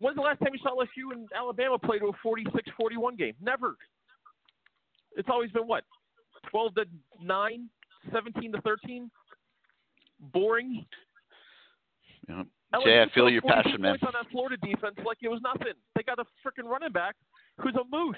When's 0.00 0.16
the 0.16 0.22
last 0.22 0.40
time 0.40 0.50
you 0.52 0.58
saw 0.62 0.74
LSU 0.76 1.12
and 1.12 1.28
Alabama 1.34 1.78
play 1.78 1.98
to 1.98 2.06
a 2.06 2.12
46, 2.22 2.70
41 2.76 3.16
game? 3.16 3.34
Never. 3.40 3.76
It's 5.16 5.28
always 5.30 5.50
been 5.52 5.66
what? 5.66 5.84
12 6.50 6.74
to 6.74 6.84
9, 7.22 7.68
17 8.12 8.52
to 8.52 8.60
13? 8.60 9.10
Boring. 10.32 10.84
Yeah, 12.28 12.42
Jay, 12.84 13.02
I 13.02 13.14
feel 13.14 13.30
your 13.30 13.42
passion, 13.42 13.80
man. 13.80 13.96
on 14.02 14.12
that 14.12 14.30
Florida 14.32 14.56
defense 14.62 14.96
like 15.04 15.18
it 15.22 15.28
was 15.28 15.40
nothing. 15.42 15.74
They 15.94 16.02
got 16.02 16.18
a 16.18 16.24
freaking 16.44 16.68
running 16.68 16.92
back 16.92 17.14
who's 17.60 17.74
a 17.74 17.84
moose. 17.90 18.16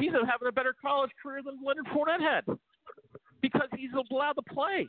He's 0.00 0.12
having 0.12 0.48
a 0.48 0.52
better 0.52 0.74
college 0.80 1.10
career 1.22 1.40
than 1.44 1.58
Leonard 1.64 1.86
Fournette 1.86 2.20
had 2.20 2.44
because 3.40 3.68
he's 3.76 3.90
allowed 4.10 4.32
to 4.32 4.42
play. 4.42 4.88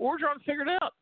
Orgeron 0.00 0.42
figured 0.44 0.68
it 0.68 0.82
out. 0.82 0.94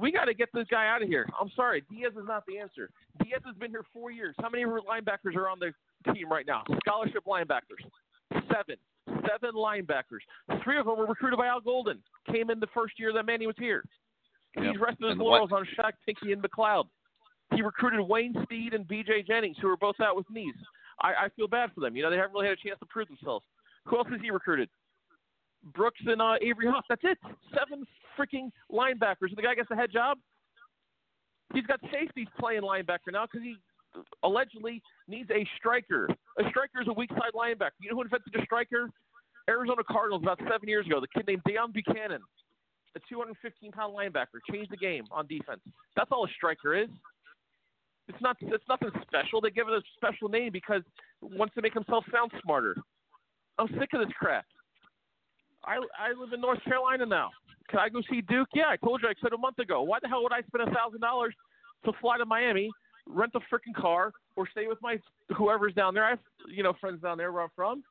We 0.00 0.10
got 0.10 0.24
to 0.24 0.34
get 0.34 0.48
this 0.54 0.66
guy 0.70 0.88
out 0.88 1.02
of 1.02 1.08
here. 1.08 1.28
I'm 1.38 1.50
sorry, 1.54 1.84
Diaz 1.90 2.12
is 2.16 2.26
not 2.26 2.44
the 2.46 2.58
answer. 2.58 2.90
Diaz 3.22 3.42
has 3.44 3.54
been 3.56 3.70
here 3.70 3.84
four 3.92 4.10
years. 4.10 4.34
How 4.40 4.48
many 4.48 4.64
linebackers 4.64 5.36
are 5.36 5.48
on 5.48 5.58
the 5.58 5.72
team 6.14 6.32
right 6.32 6.46
now? 6.46 6.62
Scholarship 6.86 7.24
linebackers, 7.26 7.84
seven, 8.32 8.76
seven 9.06 9.54
linebackers. 9.54 10.24
Three 10.64 10.78
of 10.78 10.86
them 10.86 10.96
were 10.96 11.06
recruited 11.06 11.38
by 11.38 11.48
Al 11.48 11.60
Golden. 11.60 11.98
Came 12.32 12.48
in 12.48 12.58
the 12.60 12.68
first 12.72 12.98
year 12.98 13.12
that 13.12 13.26
Manny 13.26 13.46
was 13.46 13.56
here. 13.58 13.84
Yep. 14.56 14.64
He's 14.64 14.80
rested 14.80 15.10
his 15.10 15.18
laurels 15.18 15.50
on 15.52 15.66
Shaq 15.78 15.92
Pinckney 16.06 16.32
and 16.32 16.42
McCloud. 16.42 16.84
He 17.54 17.62
recruited 17.62 18.00
Wayne 18.00 18.34
Steed 18.44 18.74
and 18.74 18.88
B.J. 18.88 19.24
Jennings, 19.28 19.56
who 19.60 19.68
are 19.68 19.76
both 19.76 19.96
out 20.00 20.16
with 20.16 20.28
knees. 20.30 20.54
I, 21.02 21.08
I 21.08 21.28
feel 21.36 21.46
bad 21.46 21.70
for 21.74 21.80
them. 21.80 21.94
You 21.94 22.02
know, 22.02 22.10
they 22.10 22.16
haven't 22.16 22.32
really 22.32 22.46
had 22.46 22.56
a 22.56 22.68
chance 22.68 22.78
to 22.80 22.86
prove 22.86 23.08
themselves. 23.08 23.44
Who 23.84 23.98
else 23.98 24.08
has 24.10 24.20
he 24.22 24.30
recruited? 24.30 24.68
Brooks 25.74 26.00
and 26.06 26.20
uh, 26.20 26.34
Avery 26.40 26.66
Huff. 26.66 26.84
That's 26.88 27.02
it. 27.04 27.18
Seven 27.56 27.86
freaking 28.18 28.50
linebackers. 28.72 29.28
And 29.28 29.36
the 29.36 29.42
guy 29.42 29.54
gets 29.54 29.68
the 29.68 29.76
head 29.76 29.92
job. 29.92 30.18
He's 31.52 31.66
got 31.66 31.80
safeties 31.92 32.28
playing 32.38 32.62
linebacker 32.62 33.12
now 33.12 33.26
because 33.26 33.42
he 33.42 33.56
allegedly 34.22 34.82
needs 35.08 35.30
a 35.30 35.46
striker. 35.56 36.08
A 36.38 36.48
striker 36.50 36.80
is 36.80 36.88
a 36.88 36.92
weak 36.92 37.10
side 37.10 37.34
linebacker. 37.34 37.78
You 37.80 37.90
know 37.90 37.96
who 37.96 38.02
invented 38.02 38.34
a 38.36 38.44
striker? 38.44 38.88
Arizona 39.48 39.82
Cardinals 39.90 40.22
about 40.22 40.38
seven 40.50 40.68
years 40.68 40.86
ago. 40.86 41.00
The 41.00 41.08
kid 41.08 41.26
named 41.26 41.42
Deone 41.42 41.72
Bucannon, 41.72 42.20
a 42.94 43.00
215 43.08 43.72
pound 43.72 43.94
linebacker, 43.96 44.38
changed 44.50 44.70
the 44.70 44.76
game 44.76 45.04
on 45.10 45.26
defense. 45.26 45.60
That's 45.96 46.10
all 46.12 46.24
a 46.24 46.28
striker 46.36 46.76
is. 46.76 46.88
It's 48.08 48.20
not. 48.20 48.36
It's 48.40 48.64
nothing 48.68 48.90
special. 49.02 49.40
They 49.40 49.50
give 49.50 49.68
it 49.68 49.74
a 49.74 49.82
special 49.96 50.28
name 50.28 50.50
because 50.52 50.82
wants 51.20 51.54
to 51.54 51.62
make 51.62 51.74
himself 51.74 52.04
sound 52.12 52.30
smarter. 52.42 52.76
I'm 53.58 53.68
sick 53.78 53.90
of 53.92 54.00
this 54.00 54.14
crap. 54.18 54.44
I 55.64 55.76
I 55.98 56.12
live 56.18 56.32
in 56.32 56.40
North 56.40 56.62
Carolina 56.64 57.06
now. 57.06 57.30
Can 57.68 57.78
I 57.78 57.88
go 57.88 58.00
see 58.10 58.20
Duke? 58.22 58.48
Yeah, 58.54 58.68
I 58.68 58.76
told 58.76 59.02
you 59.02 59.08
I 59.08 59.14
said 59.22 59.32
a 59.32 59.38
month 59.38 59.58
ago. 59.58 59.82
Why 59.82 59.98
the 60.00 60.08
hell 60.08 60.22
would 60.22 60.32
I 60.32 60.42
spend 60.42 60.68
a 60.68 60.74
thousand 60.74 61.00
dollars 61.00 61.34
to 61.84 61.92
fly 62.00 62.18
to 62.18 62.26
Miami, 62.26 62.70
rent 63.06 63.32
a 63.34 63.40
freaking 63.40 63.74
car, 63.76 64.12
or 64.36 64.48
stay 64.50 64.66
with 64.66 64.78
my 64.82 64.98
whoever's 65.36 65.74
down 65.74 65.94
there? 65.94 66.04
I 66.04 66.10
have 66.10 66.18
you 66.48 66.62
know 66.62 66.72
friends 66.80 67.02
down 67.02 67.18
there 67.18 67.32
where 67.32 67.42
I'm 67.42 67.50
from, 67.54 67.84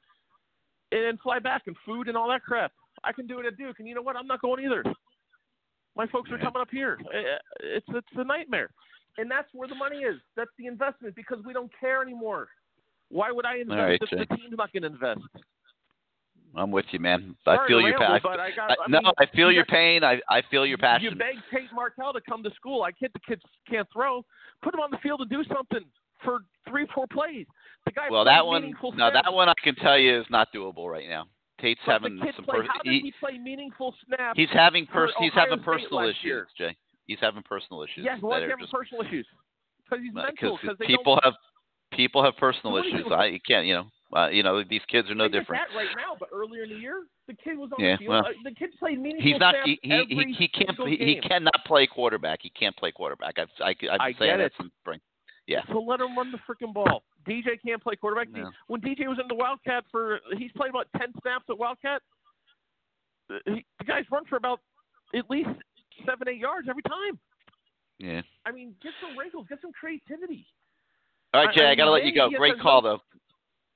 and 0.92 1.04
then 1.04 1.18
fly 1.24 1.40
back 1.40 1.64
and 1.68 1.76
food 1.86 2.08
and 2.08 2.18
all 2.18 2.30
that 2.30 2.44
crap. 2.44 2.72
I 3.04 3.14
can 3.14 3.28
do 3.28 3.40
it 3.40 3.46
at 3.46 3.58
Duke, 3.58 3.80
and 3.80 3.88
you 3.88 3.96
know 3.96 4.02
what? 4.02 4.16
I'm 4.16 4.28
not 4.28 4.42
going 4.42 4.64
either. 4.64 4.84
My 5.96 6.08
folks 6.08 6.32
are 6.32 6.38
coming 6.38 6.62
up 6.62 6.70
here. 6.72 7.00
It's 7.62 7.86
it's 7.90 8.08
a 8.16 8.24
nightmare, 8.24 8.70
and 9.18 9.30
that's 9.30 9.48
where 9.54 9.68
the 9.68 9.76
money 9.76 9.98
is. 9.98 10.16
That's 10.36 10.52
the 10.58 10.68
investment 10.68 11.16
because 11.16 11.40
we 11.46 11.54
don't 11.54 11.72
care 11.80 12.02
anymore. 12.02 12.50
Why 13.10 13.32
would 13.32 13.46
I 13.46 13.58
invest 13.58 13.78
right, 13.78 14.00
if 14.02 14.10
Jay. 14.10 14.18
the 14.18 14.36
team's 14.36 14.56
not 14.58 14.72
going 14.72 14.84
to 14.84 14.90
invest? 14.90 15.22
I'm 16.56 16.72
with 16.72 16.86
you, 16.92 17.00
man. 17.00 17.36
I 17.46 17.56
Sorry 17.56 17.68
feel 17.68 17.82
your 17.82 17.98
pain. 17.98 18.08
I 18.10 18.18
I 18.18 18.76
no, 18.88 19.02
mean, 19.02 19.12
I 19.20 19.26
feel 19.28 19.50
you 19.52 19.56
your 19.58 19.66
got- 19.66 19.74
pain. 19.74 20.04
I 20.04 20.20
I 20.30 20.42
feel 20.50 20.66
your 20.66 20.78
passion. 20.78 21.06
You 21.12 21.16
begged 21.16 21.40
Tate 21.54 21.72
Martell 21.74 22.12
to 22.14 22.22
come 22.22 22.42
to 22.44 22.52
school. 22.56 22.84
I 22.84 22.92
kid 22.92 23.12
the 23.14 23.20
kids 23.20 23.42
can't 23.70 23.88
throw. 23.94 24.24
Put 24.64 24.74
him 24.74 24.80
on 24.80 24.90
the 24.92 24.98
field 24.98 25.22
and 25.22 25.30
do 25.30 25.44
something 25.54 25.82
for 26.24 26.40
three, 26.68 26.86
four 26.94 27.06
plays. 27.12 27.46
The 27.86 27.92
guy 27.92 28.08
well, 28.10 28.26
that 28.26 28.46
one, 28.46 28.62
meaningful 28.64 28.92
no, 28.92 29.10
snaps. 29.10 29.26
that 29.26 29.34
one 29.34 29.48
I 29.48 29.54
can 29.64 29.76
tell 29.76 29.98
you 29.98 30.20
is 30.20 30.26
not 30.30 30.50
doable 30.54 30.90
right 30.90 31.08
now. 31.08 31.26
Tate's 31.62 31.80
But 31.86 31.92
having 31.94 32.20
some. 32.36 32.46
play, 32.46 32.60
Per- 32.60 32.64
how 32.64 32.74
does 32.74 32.82
he, 32.94 33.00
he 33.00 33.14
play 33.20 33.38
meaningful 33.38 33.94
snaps? 34.08 34.34
he's 34.38 34.50
having 34.52 34.86
pers- 34.88 35.12
he's 35.20 35.32
Ohio 35.34 35.50
having 35.50 35.64
personal 35.64 36.00
issues, 36.08 36.24
year? 36.24 36.48
Jay. 36.58 36.76
He's 37.06 37.20
having 37.22 37.44
personal 37.44 37.84
issues. 37.84 38.04
Yes, 38.06 38.18
why 38.22 38.40
that 38.40 38.44
is 38.44 38.48
he 38.48 38.50
having 38.52 38.64
just- 38.66 38.74
personal 38.74 39.06
issues? 39.06 39.28
Because 39.84 40.04
he's 40.04 40.14
mental. 40.14 40.58
because 40.62 40.78
people 40.86 41.20
have 41.24 41.34
people 41.94 42.24
have 42.24 42.36
personal 42.38 42.74
What 42.74 42.84
do 42.84 42.90
you- 42.90 42.96
issues. 43.00 43.12
I 43.12 43.26
you 43.28 43.40
can't 43.48 43.66
you 43.66 43.74
know 43.76 43.88
uh, 44.16 44.28
you 44.30 44.42
know 44.44 44.64
these 44.64 44.82
kids 44.88 45.10
are 45.10 45.16
no 45.16 45.28
different. 45.28 45.62
that 45.70 45.76
right 45.78 45.90
now, 45.96 46.16
but 46.20 46.30
earlier 46.34 46.64
in 46.64 46.70
the 46.70 46.76
year, 46.76 47.04
the 47.28 47.34
kid 47.34 47.58
was 47.58 47.70
on 47.78 47.84
Yeah, 47.84 47.94
the 47.94 47.98
field. 48.00 48.10
well, 48.10 48.26
Uh, 48.26 48.32
the 48.44 48.52
kid 48.56 48.70
played 48.80 49.00
meaningful 49.00 49.32
He's 49.32 49.40
not. 49.40 49.56
He 49.66 49.80
he, 49.84 50.04
he, 50.10 50.34
he 50.38 50.48
can't. 50.48 50.70
single 50.70 50.86
He, 50.88 50.98
he 50.98 51.20
cannot 51.22 51.54
play 51.66 51.86
quarterback. 51.88 52.40
He 52.42 52.50
can't 52.50 52.76
play 52.76 52.92
quarterback. 52.92 53.38
I've 53.38 53.50
I, 53.62 53.70
I've 53.92 54.00
I 54.02 54.08
been 54.10 54.16
saying 54.20 54.32
get 54.32 54.38
that 54.38 54.46
it. 54.46 54.54
since 54.60 54.72
spring. 54.82 55.00
Yeah. 55.48 55.62
So 55.72 55.80
let 55.80 56.00
him 56.00 56.16
run 56.18 56.32
the 56.32 56.38
freaking 56.48 56.74
ball. 56.74 57.04
DJ 57.28 57.60
can't 57.66 57.82
play 57.82 57.96
quarterback. 57.96 58.30
No. 58.32 58.52
When 58.68 58.82
DJ 58.82 59.08
was 59.08 59.18
in 59.22 59.28
the 59.28 59.36
Wildcat 59.36 59.84
for, 59.92 60.20
he's 60.38 60.52
played 60.54 60.70
about 60.70 60.88
ten 60.98 61.12
snaps 61.22 61.46
at 61.50 61.58
Wildcat. 61.58 62.02
Uh, 63.32 63.38
He, 63.46 63.66
the 63.80 63.86
guys 63.86 64.06
run 64.12 64.26
for 64.26 64.36
about 64.38 64.60
at 65.16 65.30
least 65.30 65.50
seven, 66.06 66.28
eight 66.30 66.38
yards 66.38 66.68
every 66.70 66.84
time. 66.84 67.20
Yeah. 67.98 68.22
I 68.46 68.52
mean, 68.52 68.74
get 68.82 68.94
some 69.02 69.18
wrinkles, 69.18 69.48
get 69.50 69.60
some 69.62 69.72
creativity. 69.74 70.46
All 71.34 71.46
right, 71.46 71.56
Jay. 71.56 71.66
I, 71.66 71.72
I 71.72 71.76
gotta 71.76 71.92
mean, 71.92 72.00
let 72.00 72.06
you 72.06 72.16
go. 72.16 72.30
Great 72.30 72.60
call, 72.60 72.82
though. 72.82 73.02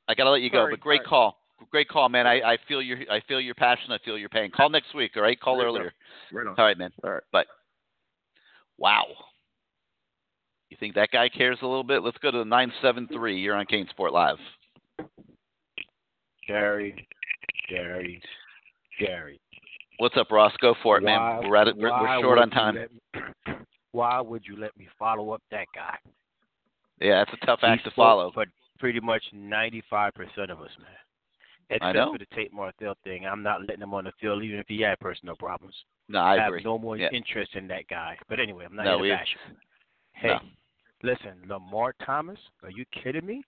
I 0.07 0.15
gotta 0.15 0.32
let 0.32 0.41
you 0.41 0.49
go, 0.49 0.67
but 0.69 0.80
great 0.80 0.99
sorry. 0.99 1.07
call. 1.09 1.38
Great 1.72 1.88
call, 1.88 2.09
man. 2.09 2.27
I, 2.27 2.41
I 2.41 2.57
feel 2.67 2.82
your 2.82 2.98
I 3.09 3.22
feel 3.27 3.40
your 3.40 3.56
passion. 3.56 3.91
I 3.91 3.98
feel 4.03 4.17
your 4.17 4.30
pain. 4.30 4.51
Call 4.51 4.69
next 4.69 4.93
week, 4.93 5.11
all 5.15 5.22
right? 5.23 5.40
Call 5.40 5.56
Right 5.57 5.61
on. 5.61 5.67
earlier. 5.67 5.93
Right 6.32 6.48
on. 6.48 6.56
All 6.57 6.65
right, 6.65 6.77
man. 6.77 6.91
All 7.03 7.11
right. 7.11 7.23
But 7.32 7.48
wow. 8.77 9.06
You 10.69 10.77
think 10.80 10.95
that 10.95 11.09
guy 11.11 11.30
cares 11.30 11.57
a 11.61 11.65
little 11.67 11.83
bit? 11.83 12.03
Let's 12.03 12.17
go 12.17 12.32
to 12.32 12.40
the 12.40 12.45
nine 12.45 12.72
seven 12.82 13.07
three. 13.14 13.40
You're 13.40 13.56
on 13.56 13.65
CaneSport 13.65 14.11
Live. 14.11 14.38
Gary, 16.48 17.07
Gary, 17.69 18.22
Gary. 18.99 19.40
What's 19.99 20.17
up, 20.17 20.32
Ross? 20.32 20.51
Go 20.59 20.75
for 20.83 20.98
it, 20.98 21.03
Why- 21.03 21.40
man. 21.40 21.49
We're 21.49 21.56
at 21.56 21.67
it. 21.67 21.77
We're, 21.77 21.91
we're 21.91 22.22
short 22.22 22.40
on 22.40 22.49
time. 22.49 22.75
me- 22.75 23.22
why 23.91 24.19
would 24.19 24.43
you 24.45 24.57
let 24.57 24.75
me 24.77 24.88
follow 24.99 25.32
up 25.32 25.41
that 25.51 25.67
guy? 25.73 25.95
Yeah, 26.99 27.23
that's 27.23 27.41
a 27.41 27.45
tough 27.45 27.59
He 27.61 27.67
act 27.67 27.85
to 27.85 27.91
follow. 27.91 28.32
For 28.32 28.45
pretty 28.83 28.99
much 28.99 29.23
95% 29.33 30.11
of 30.51 30.59
us, 30.59 30.69
man. 30.77 30.99
Except 31.69 31.95
know. 31.95 32.11
for 32.11 32.17
the 32.19 32.25
Tate 32.35 32.51
Martell 32.51 32.95
thing. 33.05 33.25
I'm 33.25 33.41
not 33.41 33.61
letting 33.61 33.79
him 33.81 33.93
on 33.93 34.03
the 34.03 34.11
field, 34.19 34.43
even 34.43 34.59
if 34.59 34.65
he 34.67 34.81
had 34.81 34.99
personal 34.99 35.37
problems. 35.37 35.73
No, 36.09 36.19
I 36.19 36.37
have 36.37 36.47
agree. 36.49 36.63
no 36.65 36.77
more 36.77 36.97
Yeah. 36.97 37.07
interest 37.13 37.51
in 37.55 37.65
that 37.69 37.87
guy. 37.87 38.17
But 38.27 38.41
anyway, 38.41 38.65
I'm 38.65 38.75
not 38.75 38.83
No, 38.83 38.95
here 38.95 39.01
we- 39.03 39.09
to 39.11 39.15
bash 39.15 39.37
him. 39.47 39.57
Hey, 40.15 40.27
No. 40.27 40.39
listen, 41.01 41.47
Lamar 41.47 41.93
Thomas, 42.05 42.37
are 42.61 42.71
you 42.71 42.83
kidding 42.87 43.25
me? 43.25 43.41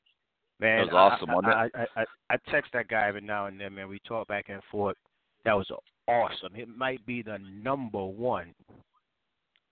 Man, 0.59 0.85
That 0.87 0.93
was 0.93 1.19
awesome, 1.21 1.29
I? 1.45 1.51
I, 1.51 1.63
I, 1.75 1.87
I, 1.97 2.05
I 2.29 2.37
text 2.49 2.71
that 2.71 2.87
guy 2.87 3.05
every 3.09 3.19
now 3.19 3.47
and 3.47 3.59
then, 3.59 3.75
man. 3.75 3.89
We 3.89 3.99
talk 4.07 4.29
back 4.29 4.47
and 4.47 4.63
forth. 4.71 4.95
That 5.43 5.51
was 5.57 5.69
awesome. 6.07 6.55
It 6.55 6.69
might 6.69 7.05
be 7.05 7.21
the 7.23 7.39
number 7.39 8.05
one 8.05 8.55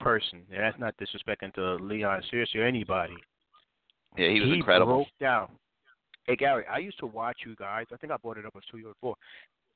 person, 0.02 0.46
and 0.52 0.60
that's 0.60 0.78
not 0.78 0.94
disrespecting 0.98 1.54
to 1.54 1.76
Leon 1.76 2.22
Searcy 2.24 2.58
or 2.58 2.64
anybody. 2.64 3.16
Yeah, 4.18 4.30
he 4.30 4.40
was 4.42 4.50
he 4.50 4.56
incredible. 4.56 4.94
broke 4.94 5.08
down. 5.20 5.50
Hey 6.26 6.36
Gary, 6.36 6.64
I 6.72 6.78
used 6.78 7.00
to 7.00 7.06
watch 7.06 7.38
you 7.46 7.56
guys. 7.56 7.86
I 7.92 7.98
think 7.98 8.12
I 8.14 8.18
brought 8.18 8.38
it 8.38 8.46
up 8.46 8.56
on 8.56 8.62
two 8.72 8.78
years 8.78 8.94
before. 9.02 9.16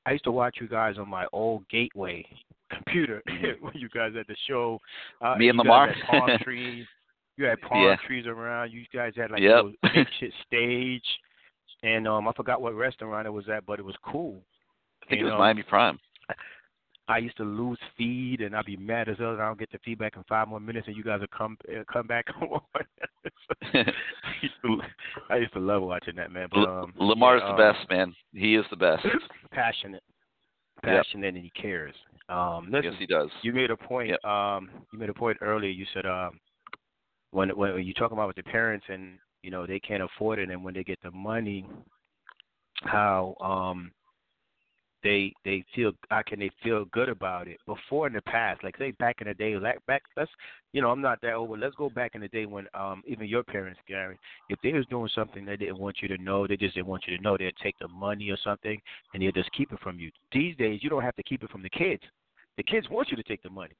I 0.06 0.12
used 0.12 0.24
to 0.24 0.32
watch 0.32 0.56
you 0.60 0.68
guys 0.68 0.96
on 0.98 1.08
my 1.08 1.26
old 1.32 1.68
Gateway 1.68 2.24
computer 2.72 3.22
when 3.60 3.74
you 3.74 3.88
guys 3.90 4.12
had 4.14 4.26
the 4.28 4.36
show. 4.46 4.78
Uh, 5.20 5.36
Me 5.36 5.48
and 5.48 5.58
Lamar? 5.58 5.94
palm 6.06 6.30
trees. 6.42 6.86
You 7.36 7.44
had 7.44 7.60
palm 7.60 7.82
Yeah. 7.84 7.96
trees 8.06 8.26
around. 8.26 8.72
You 8.72 8.84
guys 8.92 9.12
had 9.16 9.30
like 9.30 9.42
Yep. 9.42 9.64
a 9.82 9.86
makeshift 9.94 10.34
stage, 10.46 11.04
and 11.82 12.08
um, 12.08 12.26
I 12.26 12.32
forgot 12.32 12.60
what 12.62 12.74
restaurant 12.74 13.26
it 13.26 13.30
was 13.30 13.48
at, 13.48 13.66
but 13.66 13.78
it 13.78 13.84
was 13.84 13.94
cool. 14.02 14.42
I 15.02 15.06
think 15.10 15.20
You 15.20 15.26
it 15.26 15.30
was 15.30 15.32
know, 15.32 15.38
Miami 15.38 15.62
Prime. 15.62 15.98
I 17.08 17.18
used 17.18 17.38
to 17.38 17.44
lose 17.44 17.78
feed, 17.96 18.42
and 18.42 18.54
I'd 18.54 18.66
be 18.66 18.76
mad 18.76 19.08
as 19.08 19.16
hell. 19.18 19.34
that 19.34 19.42
I 19.42 19.46
don't 19.46 19.58
get 19.58 19.72
the 19.72 19.78
feedback 19.82 20.16
in 20.16 20.24
five 20.28 20.46
more 20.46 20.60
minutes, 20.60 20.86
and 20.88 20.96
you 20.96 21.02
guys 21.02 21.20
would 21.20 21.30
come 21.30 21.56
uh, 21.68 21.82
come 21.90 22.06
back 22.06 22.26
on. 22.42 22.60
I 23.74 23.84
used 24.42 24.54
to 24.62 24.80
I 25.30 25.36
used 25.36 25.52
to 25.54 25.58
love 25.58 25.82
watching 25.82 26.16
that 26.16 26.30
man. 26.30 26.48
But 26.50 26.68
um, 26.68 26.92
Lamar's 26.98 27.40
yeah, 27.42 27.56
the 27.56 27.62
um, 27.62 27.74
best, 27.74 27.90
man. 27.90 28.14
He 28.34 28.54
is 28.56 28.64
the 28.70 28.76
best. 28.76 29.04
passionate, 29.52 30.02
Yep. 30.84 31.04
passionate, 31.04 31.34
and 31.34 31.36
he 31.42 31.50
cares. 31.60 31.94
Um, 32.28 32.68
listen, 32.70 32.92
yes, 32.92 32.94
he 32.98 33.06
does. 33.06 33.30
you 33.42 33.52
made 33.54 33.70
a 33.70 33.76
point. 33.76 34.12
Um, 34.24 34.68
you 34.92 34.98
made 34.98 35.08
a 35.08 35.14
point 35.14 35.38
earlier. 35.40 35.70
You 35.70 35.86
said 35.94 36.04
um, 36.04 36.38
when 37.30 37.48
when 37.56 37.82
you 37.84 37.94
talk 37.94 38.12
about 38.12 38.26
with 38.26 38.36
the 38.36 38.42
parents 38.42 38.84
and 38.90 39.18
you 39.42 39.50
know 39.50 39.66
they 39.66 39.80
can't 39.80 40.02
afford 40.02 40.38
it, 40.38 40.50
and 40.50 40.62
when 40.62 40.74
they 40.74 40.84
get 40.84 40.98
the 41.02 41.10
money, 41.10 41.64
how 42.82 43.34
um 43.40 43.92
they 45.08 45.32
they 45.44 45.64
feel 45.74 45.92
how 46.10 46.22
can 46.26 46.38
they 46.38 46.50
feel 46.62 46.84
good 46.86 47.08
about 47.08 47.48
it 47.48 47.58
before 47.66 48.06
in 48.06 48.12
the 48.12 48.22
past? 48.22 48.62
Like 48.62 48.76
say 48.76 48.90
back 48.92 49.16
in 49.20 49.28
the 49.28 49.34
day 49.34 49.56
like 49.56 49.84
back 49.86 50.02
let's 50.16 50.30
you 50.72 50.82
know 50.82 50.90
i'm 50.90 51.00
not 51.00 51.20
that 51.22 51.34
old 51.34 51.48
but 51.48 51.58
let's 51.58 51.74
go 51.76 51.88
back 51.88 52.14
in 52.14 52.20
the 52.20 52.28
day 52.28 52.46
when 52.46 52.66
um 52.74 53.02
even 53.06 53.26
your 53.26 53.42
parents 53.42 53.80
gary 53.88 54.18
if 54.50 54.58
they 54.62 54.72
was 54.72 54.86
doing 54.86 55.08
something 55.14 55.44
they 55.44 55.56
didn't 55.56 55.78
want 55.78 55.96
you 56.02 56.08
to 56.08 56.18
know 56.18 56.46
they 56.46 56.56
just 56.56 56.74
didn't 56.74 56.86
want 56.86 57.04
you 57.06 57.16
to 57.16 57.22
know 57.22 57.36
they'd 57.36 57.54
take 57.62 57.74
the 57.80 57.88
money 57.88 58.30
or 58.30 58.36
something 58.44 58.78
and 59.14 59.22
they'd 59.22 59.34
just 59.34 59.50
keep 59.52 59.72
it 59.72 59.78
from 59.82 59.98
you. 59.98 60.10
These 60.32 60.56
days 60.56 60.80
you 60.82 60.90
don't 60.90 61.02
have 61.02 61.16
to 61.16 61.22
keep 61.22 61.42
it 61.42 61.50
from 61.50 61.62
the 61.62 61.70
kids. 61.70 62.02
The 62.56 62.62
kids 62.62 62.88
want 62.90 63.08
you 63.10 63.16
to 63.16 63.22
take 63.22 63.42
the 63.42 63.50
money. 63.50 63.74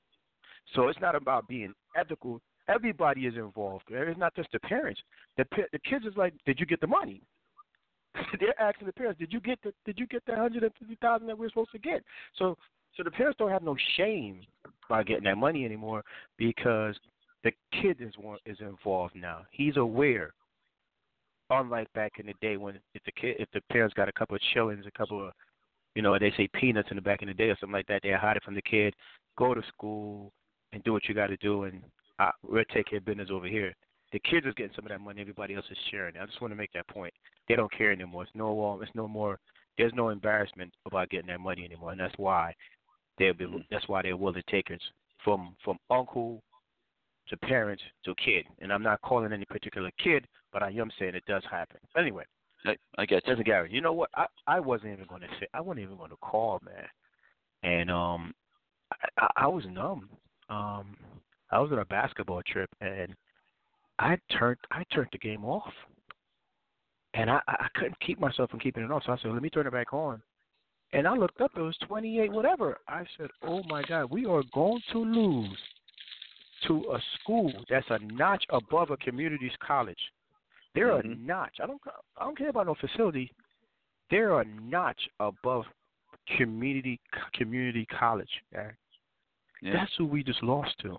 So 0.75 0.89
it's 0.89 1.01
not 1.01 1.15
about 1.15 1.49
being 1.49 1.75
ethical. 1.97 2.41
Everybody 2.69 3.27
is 3.27 3.35
involved 3.35 3.85
it's 3.89 4.19
not 4.19 4.35
just 4.35 4.51
the 4.53 4.61
parents. 4.61 5.01
The 5.37 5.45
the 5.73 5.79
kids 5.79 6.05
is 6.05 6.17
like 6.17 6.35
did 6.47 6.59
you 6.61 6.67
get 6.67 6.81
the 6.81 6.87
money 6.87 7.23
they're 8.41 8.61
asking 8.61 8.87
the 8.87 8.93
parents, 8.93 9.19
"Did 9.19 9.33
you 9.33 9.41
get 9.41 9.59
the 9.63 9.73
Did 9.85 9.99
you 9.99 10.07
get 10.07 10.25
the 10.27 10.37
hundred 10.37 10.63
and 10.63 10.73
fifty 10.79 10.97
thousand 11.01 11.27
that 11.29 11.39
we're 11.39 11.49
supposed 11.49 11.73
to 11.73 11.79
get?" 11.79 12.03
So, 12.37 12.57
so 12.97 13.03
the 13.03 13.11
parents 13.11 13.37
don't 13.39 13.51
have 13.51 13.63
no 13.63 13.77
shame 13.97 14.41
about 14.89 15.07
getting 15.07 15.25
that 15.25 15.39
money 15.39 15.65
anymore 15.65 16.03
because 16.37 16.97
the 17.45 17.53
kid 17.81 17.99
is 18.01 18.13
one 18.19 18.39
is 18.47 18.59
involved 18.61 19.15
now. 19.15 19.43
He's 19.51 19.77
aware. 19.77 20.33
Unlike 21.51 21.93
back 21.95 22.13
in 22.19 22.27
the 22.27 22.35
day 22.43 22.59
when 22.59 22.79
if 22.95 23.03
the 23.05 23.13
kid 23.13 23.37
if 23.39 23.49
the 23.53 23.61
parents 23.73 23.95
got 23.95 24.09
a 24.09 24.13
couple 24.13 24.37
of 24.37 24.43
shillings, 24.53 24.85
a 24.87 24.99
couple 24.99 25.27
of 25.27 25.33
you 25.95 26.03
know, 26.03 26.17
they 26.19 26.33
say 26.37 26.49
peanuts 26.55 26.91
in 26.91 26.97
the 26.97 27.03
back 27.03 27.23
in 27.23 27.29
the 27.29 27.35
day 27.35 27.49
or 27.49 27.57
something 27.59 27.73
like 27.73 27.87
that, 27.87 28.01
they 28.03 28.13
hide 28.13 28.37
it 28.37 28.45
from 28.45 28.55
the 28.55 28.63
kid, 28.63 28.95
go 29.37 29.55
to 29.55 29.63
school 29.69 30.33
and 30.73 30.85
do 30.85 30.93
what 30.93 31.09
you 31.09 31.15
gotta 31.15 31.37
do 31.39 31.65
and 31.65 31.83
I, 32.19 32.31
we'll 32.43 32.65
take 32.73 32.89
care 32.89 32.99
of 32.99 33.05
business 33.05 33.31
over 33.33 33.47
here. 33.47 33.75
The 34.13 34.19
kids 34.19 34.47
is 34.47 34.55
getting 34.55 34.73
some 34.75 34.87
of 34.87 34.91
that 34.91 35.01
money, 35.01 35.21
everybody 35.21 35.55
else 35.55 35.67
is 35.71 35.79
sharing. 35.91 36.17
I 36.17 36.27
just 36.27 36.41
want 36.41 36.53
to 36.53 36.57
make 36.57 36.73
that 36.73 36.89
point. 36.89 37.13
They 37.49 37.57
don't 37.57 37.73
care 37.73 37.93
anymore. 37.93 38.25
It's 38.25 38.33
no 38.35 38.65
um, 38.65 38.83
it's 38.83 38.95
no 38.95 39.09
more 39.09 39.39
there's 39.77 39.93
no 39.95 40.09
embarrassment 40.09 40.73
about 40.87 41.11
getting 41.11 41.29
that 41.29 41.41
money 41.41 41.65
anymore 41.65 41.93
and 41.93 42.01
that's 42.01 42.15
why 42.17 42.53
they'll 43.19 43.35
be 43.35 43.67
that's 43.71 43.89
why 43.89 44.03
they're 44.03 44.17
willing 44.17 44.43
takers 44.49 44.83
from 45.25 45.57
from 45.65 45.79
uncle 45.91 46.43
to 47.29 47.37
parents 47.37 47.83
to 48.05 48.15
kid. 48.15 48.45
And 48.61 48.73
I'm 48.73 48.83
not 48.83 49.01
calling 49.03 49.33
any 49.33 49.45
particular 49.45 49.91
kid, 50.03 50.27
but 50.53 50.63
I 50.63 50.71
am 50.71 50.91
saying 50.99 51.15
it 51.15 51.25
does 51.27 51.43
happen. 51.51 51.79
Anyway, 51.97 52.25
I, 52.65 52.77
I 52.97 53.07
get 53.07 53.27
you. 53.27 53.33
Listen, 53.33 53.45
Gary, 53.45 53.71
you 53.73 53.81
know 53.81 53.93
what? 53.93 54.11
I 54.15 54.27
I 54.47 54.61
wasn't 54.61 54.93
even 54.93 55.07
going 55.07 55.23
to 55.23 55.29
say. 55.41 55.47
I 55.55 55.61
wasn't 55.61 55.85
even 55.85 55.97
going 55.97 56.11
to 56.11 56.17
call, 56.17 56.61
man. 56.65 56.87
And 57.63 57.91
um, 57.91 58.33
I, 58.93 59.25
I, 59.25 59.29
I 59.45 59.47
was 59.47 59.65
numb. 59.71 60.09
Um, 60.49 60.97
I 61.51 61.59
was 61.61 61.71
on 61.73 61.79
a 61.79 61.85
basketball 61.85 62.43
trip, 62.51 62.71
and 62.81 63.15
I 63.99 64.17
turned 64.39 64.59
I 64.71 64.85
turned 64.95 65.09
the 65.13 65.19
game 65.19 65.45
off, 65.45 65.73
and 67.15 67.31
I 67.31 67.41
I 67.47 67.67
couldn't 67.75 67.99
keep 68.01 68.21
myself 68.21 68.51
from 68.51 68.61
keeping 68.61 68.83
it 68.83 68.91
on. 68.91 69.01
So 69.05 69.13
I 69.13 69.19
said, 69.19 69.33
let 69.33 69.43
me 69.43 69.51
turn 69.51 69.67
it 69.67 69.73
back 69.73 69.93
on. 69.93 70.23
And 70.93 71.07
I 71.07 71.15
looked 71.15 71.41
up; 71.41 71.51
it 71.57 71.61
was 71.61 71.77
28, 71.87 72.33
whatever. 72.33 72.79
I 72.89 73.05
said, 73.19 73.29
"Oh 73.43 73.63
my 73.69 73.83
God, 73.83 74.11
we 74.11 74.25
are 74.25 74.43
going 74.55 74.81
to 74.93 74.99
lose 74.99 75.59
to 76.67 76.93
a 76.93 76.99
school 77.21 77.53
that's 77.69 77.87
a 77.91 77.99
notch 78.13 78.45
above 78.51 78.91
a 78.91 78.97
community's 78.97 79.53
college. 79.65 79.99
They're 80.75 80.93
mm-hmm. 80.93 81.13
a 81.13 81.15
notch. 81.17 81.57
I 81.63 81.67
don't 81.67 81.81
I 82.17 82.25
don't 82.25 82.39
care 82.39 82.51
about 82.51 82.67
no 82.67 82.75
facility. 82.81 83.33
They're 84.11 84.41
a 84.41 84.45
notch 84.45 85.01
above 85.21 85.65
community 86.37 87.01
community 87.35 87.87
college. 87.99 88.31
Yeah. 88.53 88.71
That's 89.73 89.93
who 89.99 90.07
we 90.07 90.23
just 90.23 90.43
lost 90.43 90.75
to. 90.83 90.97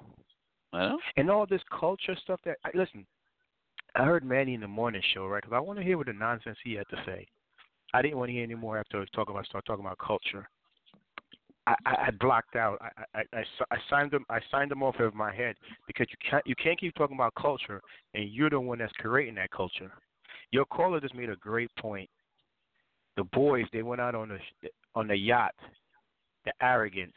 Well, 0.74 1.00
and 1.18 1.32
all 1.32 1.46
this 1.46 1.62
culture 1.78 2.16
stuff 2.22 2.40
that 2.46 2.58
I, 2.66 2.70
listen. 2.76 3.06
I 3.96 4.06
heard 4.06 4.24
Manny 4.24 4.54
in 4.54 4.62
the 4.62 4.68
morning 4.68 5.02
show, 5.14 5.26
right? 5.28 5.42
Because 5.42 5.56
I 5.56 5.60
want 5.60 5.80
to 5.80 5.86
hear 5.86 5.98
what 5.98 6.08
the 6.08 6.14
nonsense 6.14 6.58
he 6.64 6.74
had 6.74 6.88
to 6.90 6.98
say. 7.06 7.28
I 7.94 8.02
didn't 8.02 8.18
want 8.18 8.30
to 8.30 8.34
hear 8.34 8.44
any 8.44 8.56
more 8.56 8.78
after 8.78 9.02
I 9.02 9.06
talking 9.14 9.34
about 9.34 9.46
start 9.46 9.66
talking 9.66 9.86
about 9.86 9.98
culture. 9.98 10.48
I, 11.68 11.76
I 11.86 12.12
blocked 12.20 12.56
out. 12.56 12.80
I, 12.82 13.20
I, 13.20 13.24
I, 13.34 13.44
I 13.72 13.78
signed 13.90 14.12
them. 14.12 14.26
I 14.30 14.40
signed 14.52 14.72
them 14.72 14.84
off 14.84 15.00
of 15.00 15.14
my 15.14 15.34
head 15.34 15.56
because 15.88 16.08
you 16.10 16.18
can't 16.30 16.46
you 16.48 16.56
can't 16.56 16.80
keep 16.80 16.96
talking 16.96 17.16
about 17.16 17.34
culture 17.36 17.82
and 18.14 18.30
you're 18.30 18.50
the 18.50 18.60
one 18.60 18.80
that's 18.80 18.94
creating 18.94 19.36
that 19.36 19.52
culture. 19.52 19.92
Your 20.52 20.66
caller 20.66 21.00
just 21.00 21.16
made 21.16 21.30
a 21.30 21.36
great 21.36 21.70
point. 21.80 22.10
The 23.18 23.24
boys 23.26 23.66
they 23.72 23.84
went 23.84 24.02
out 24.02 24.16
on 24.16 24.30
the 24.30 24.70
on 24.96 25.08
the 25.08 25.16
yacht. 25.16 25.54
The 26.46 26.54
arrogance, 26.62 27.14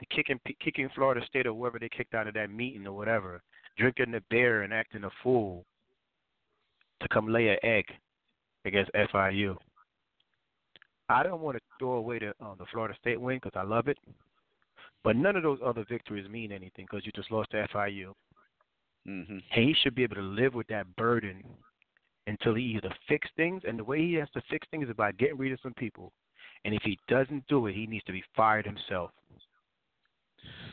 the 0.00 0.06
kicking 0.06 0.40
kicking 0.62 0.88
Florida 0.94 1.24
State 1.26 1.46
or 1.46 1.54
whoever 1.54 1.78
they 1.78 1.88
kicked 1.88 2.12
out 2.12 2.26
of 2.26 2.34
that 2.34 2.50
meeting 2.50 2.86
or 2.86 2.92
whatever, 2.92 3.40
drinking 3.76 4.12
the 4.12 4.22
beer 4.30 4.62
and 4.62 4.72
acting 4.72 5.04
a 5.04 5.10
fool 5.22 5.64
to 7.00 7.08
come 7.08 7.28
lay 7.28 7.48
an 7.48 7.58
egg 7.62 7.84
against 8.64 8.90
FIU. 8.92 9.56
I 11.08 11.22
don't 11.22 11.40
want 11.40 11.56
to 11.56 11.62
throw 11.78 11.92
away 11.92 12.18
the 12.18 12.32
um, 12.44 12.56
the 12.58 12.66
Florida 12.72 12.94
State 13.00 13.20
win 13.20 13.38
because 13.42 13.56
I 13.58 13.62
love 13.62 13.88
it, 13.88 13.98
but 15.04 15.16
none 15.16 15.36
of 15.36 15.42
those 15.42 15.60
other 15.64 15.84
victories 15.88 16.28
mean 16.28 16.50
anything 16.50 16.86
because 16.90 17.06
you 17.06 17.12
just 17.14 17.30
lost 17.30 17.50
to 17.52 17.66
FIU. 17.68 18.12
Mm-hmm. 19.06 19.38
And 19.54 19.68
he 19.68 19.74
should 19.82 19.94
be 19.94 20.02
able 20.02 20.16
to 20.16 20.22
live 20.22 20.54
with 20.54 20.66
that 20.66 20.96
burden 20.96 21.44
until 22.26 22.54
he 22.54 22.62
either 22.62 22.92
fix 23.08 23.28
things, 23.36 23.62
and 23.66 23.78
the 23.78 23.84
way 23.84 24.00
he 24.00 24.14
has 24.14 24.28
to 24.30 24.42
fix 24.50 24.66
things 24.70 24.88
is 24.88 24.96
by 24.96 25.12
getting 25.12 25.38
rid 25.38 25.52
of 25.52 25.60
some 25.62 25.74
people. 25.74 26.12
And 26.64 26.74
if 26.74 26.82
he 26.82 26.98
doesn't 27.06 27.46
do 27.46 27.68
it, 27.68 27.74
he 27.74 27.86
needs 27.86 28.04
to 28.06 28.12
be 28.12 28.24
fired 28.34 28.66
himself. 28.66 29.12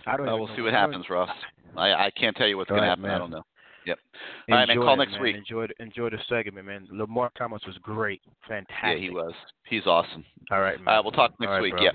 I 0.08 0.18
don't. 0.18 0.26
Well, 0.26 0.40
we'll 0.40 0.56
see 0.56 0.64
what 0.64 0.74
happens, 0.74 1.06
Ross. 1.10 1.30
I 1.78 2.06
I 2.06 2.12
can't 2.12 2.36
tell 2.36 2.48
you 2.48 2.58
what's 2.58 2.70
going 2.70 2.82
right, 2.82 2.88
to 2.88 2.90
happen. 2.92 3.04
Man. 3.04 3.12
I 3.12 3.18
don't 3.18 3.32
know. 3.32 3.44
Yep. 3.86 4.00
Enjoy 4.48 4.54
All 4.54 4.60
right, 4.60 4.68
man. 4.68 4.78
Call 4.78 4.94
it, 4.94 4.98
next 4.98 5.12
man. 5.14 5.22
week. 5.22 5.36
Enjoy 5.36 5.68
the, 5.68 5.84
enjoy 5.84 6.10
the 6.10 6.18
segment, 6.30 6.66
man. 6.66 6.88
Lamar 6.92 7.32
Thomas 7.38 7.62
was 7.68 7.78
great, 7.82 8.22
fantastic. 8.48 8.80
Yeah, 8.84 8.96
he 8.98 9.10
was. 9.10 9.34
He's 9.68 9.86
awesome. 9.86 10.24
All 10.52 10.62
right, 10.62 10.78
man. 10.78 10.88
All 10.88 10.96
right, 10.96 11.04
we'll 11.04 11.12
talk 11.12 11.32
next 11.40 11.50
All 11.50 11.56
right, 11.56 11.62
week. 11.62 11.74
bro. 11.74 11.84
Yeah. 11.84 11.92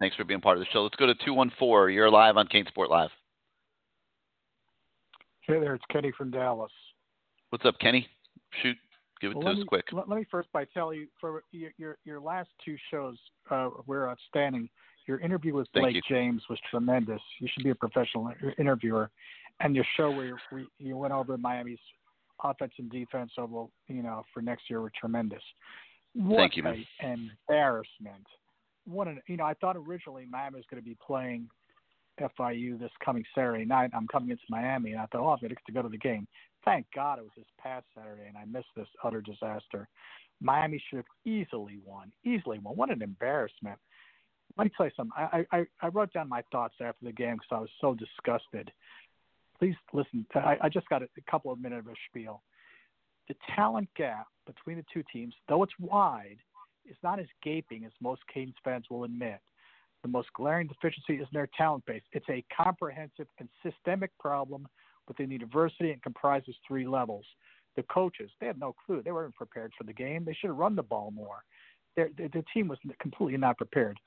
Thanks 0.00 0.16
for 0.16 0.24
being 0.24 0.40
part 0.40 0.56
of 0.56 0.60
the 0.60 0.66
show. 0.72 0.82
Let's 0.82 0.96
go 0.96 1.06
to 1.06 1.14
two 1.24 1.34
one 1.34 1.52
four. 1.58 1.90
You're 1.90 2.10
live 2.10 2.36
on 2.36 2.48
CaneSport 2.48 2.88
Live. 2.88 3.10
Hey 5.42 5.58
there, 5.60 5.74
it's 5.74 5.84
Kenny 5.90 6.12
from 6.16 6.30
Dallas. 6.30 6.72
What's 7.50 7.64
up, 7.64 7.78
Kenny? 7.80 8.06
Shoot, 8.62 8.76
give 9.20 9.30
it 9.30 9.36
Well, 9.36 9.46
to 9.46 9.52
us 9.52 9.58
me, 9.58 9.64
quick. 9.64 9.84
Let, 9.92 10.08
let 10.08 10.18
me 10.18 10.26
first 10.30 10.52
by 10.52 10.66
tell 10.66 10.92
you 10.92 11.06
for 11.20 11.42
your 11.52 11.70
your, 11.78 11.98
your 12.04 12.20
last 12.20 12.48
two 12.64 12.76
shows 12.90 13.16
uh, 13.50 13.70
were 13.86 14.10
outstanding. 14.10 14.68
Your 15.08 15.18
interview 15.20 15.54
with 15.54 15.66
Thank 15.72 15.84
Blake 15.84 15.94
you. 15.96 16.02
James 16.08 16.42
was 16.48 16.58
tremendous. 16.70 17.20
You 17.40 17.48
should 17.52 17.64
be 17.64 17.70
a 17.70 17.74
professional 17.74 18.30
interviewer. 18.58 19.10
And 19.60 19.74
your 19.74 19.86
show 19.96 20.10
where 20.10 20.26
you, 20.26 20.66
you 20.78 20.96
went 20.96 21.12
over 21.12 21.36
Miami's 21.36 21.78
offense 22.44 22.72
and 22.78 22.90
defense 22.90 23.32
over 23.38 23.66
you 23.88 24.02
know 24.02 24.22
for 24.32 24.40
next 24.42 24.70
year 24.70 24.80
were 24.80 24.92
tremendous. 24.98 25.42
What 26.14 26.36
Thank 26.36 26.56
you, 26.56 26.62
man. 26.62 26.84
an 27.00 27.30
embarrassment! 27.48 28.26
What 28.86 29.08
an 29.08 29.20
you 29.26 29.36
know 29.36 29.44
I 29.44 29.54
thought 29.54 29.76
originally 29.76 30.26
Miami 30.30 30.56
was 30.56 30.64
going 30.70 30.80
to 30.80 30.88
be 30.88 30.96
playing 31.04 31.48
FIU 32.20 32.78
this 32.78 32.90
coming 33.04 33.24
Saturday 33.34 33.64
night. 33.64 33.90
I'm 33.94 34.06
coming 34.08 34.30
into 34.30 34.42
Miami, 34.48 34.92
and 34.92 35.00
I 35.00 35.06
thought, 35.06 35.22
oh, 35.22 35.30
I'm 35.30 35.38
going 35.40 35.54
to 35.54 35.72
go 35.72 35.82
to 35.82 35.88
the 35.88 35.98
game. 35.98 36.26
Thank 36.64 36.86
God 36.94 37.18
it 37.18 37.22
was 37.22 37.30
this 37.36 37.46
past 37.60 37.86
Saturday, 37.96 38.26
and 38.28 38.36
I 38.36 38.44
missed 38.44 38.68
this 38.76 38.88
utter 39.04 39.20
disaster. 39.20 39.88
Miami 40.40 40.82
should 40.88 40.96
have 40.96 41.06
easily 41.24 41.78
won. 41.84 42.12
Easily 42.24 42.58
won. 42.58 42.76
What 42.76 42.90
an 42.90 43.02
embarrassment. 43.02 43.78
Let 44.58 44.64
me 44.64 44.70
tell 44.76 44.86
you 44.86 44.92
something. 44.96 45.12
I, 45.16 45.46
I, 45.52 45.64
I 45.80 45.88
wrote 45.88 46.12
down 46.12 46.28
my 46.28 46.42
thoughts 46.50 46.74
after 46.80 47.04
the 47.04 47.12
game 47.12 47.36
because 47.36 47.48
I 47.52 47.60
was 47.60 47.70
so 47.80 47.94
disgusted. 47.94 48.72
Please 49.58 49.76
listen. 49.92 50.26
I, 50.34 50.56
I 50.62 50.68
just 50.68 50.88
got 50.88 51.02
a, 51.02 51.08
a 51.16 51.30
couple 51.30 51.52
of 51.52 51.60
minutes 51.60 51.86
of 51.86 51.92
a 51.92 51.96
spiel. 52.10 52.42
The 53.28 53.34
talent 53.54 53.88
gap 53.96 54.26
between 54.46 54.78
the 54.78 54.84
two 54.92 55.04
teams, 55.12 55.34
though 55.48 55.62
it's 55.62 55.72
wide, 55.78 56.38
is 56.88 56.96
not 57.02 57.20
as 57.20 57.26
gaping 57.42 57.84
as 57.84 57.92
most 58.00 58.22
Canes 58.32 58.54
fans 58.64 58.86
will 58.90 59.04
admit. 59.04 59.38
The 60.02 60.08
most 60.08 60.28
glaring 60.34 60.68
deficiency 60.68 61.14
is 61.14 61.28
in 61.32 61.34
their 61.34 61.48
talent 61.56 61.84
base. 61.86 62.02
It's 62.12 62.28
a 62.28 62.44
comprehensive 62.56 63.26
and 63.38 63.48
systemic 63.62 64.10
problem 64.18 64.66
within 65.06 65.28
the 65.28 65.34
university 65.34 65.92
and 65.92 66.02
comprises 66.02 66.54
three 66.66 66.86
levels. 66.86 67.24
The 67.76 67.82
coaches, 67.84 68.30
they 68.40 68.46
had 68.46 68.58
no 68.58 68.74
clue. 68.86 69.02
They 69.04 69.12
weren't 69.12 69.34
prepared 69.34 69.72
for 69.76 69.84
the 69.84 69.92
game. 69.92 70.24
They 70.24 70.34
should 70.34 70.48
have 70.48 70.56
run 70.56 70.74
the 70.74 70.82
ball 70.82 71.10
more. 71.10 71.44
Their 71.96 72.08
team 72.54 72.68
was 72.68 72.78
completely 73.00 73.36
not 73.38 73.56
prepared. 73.56 73.98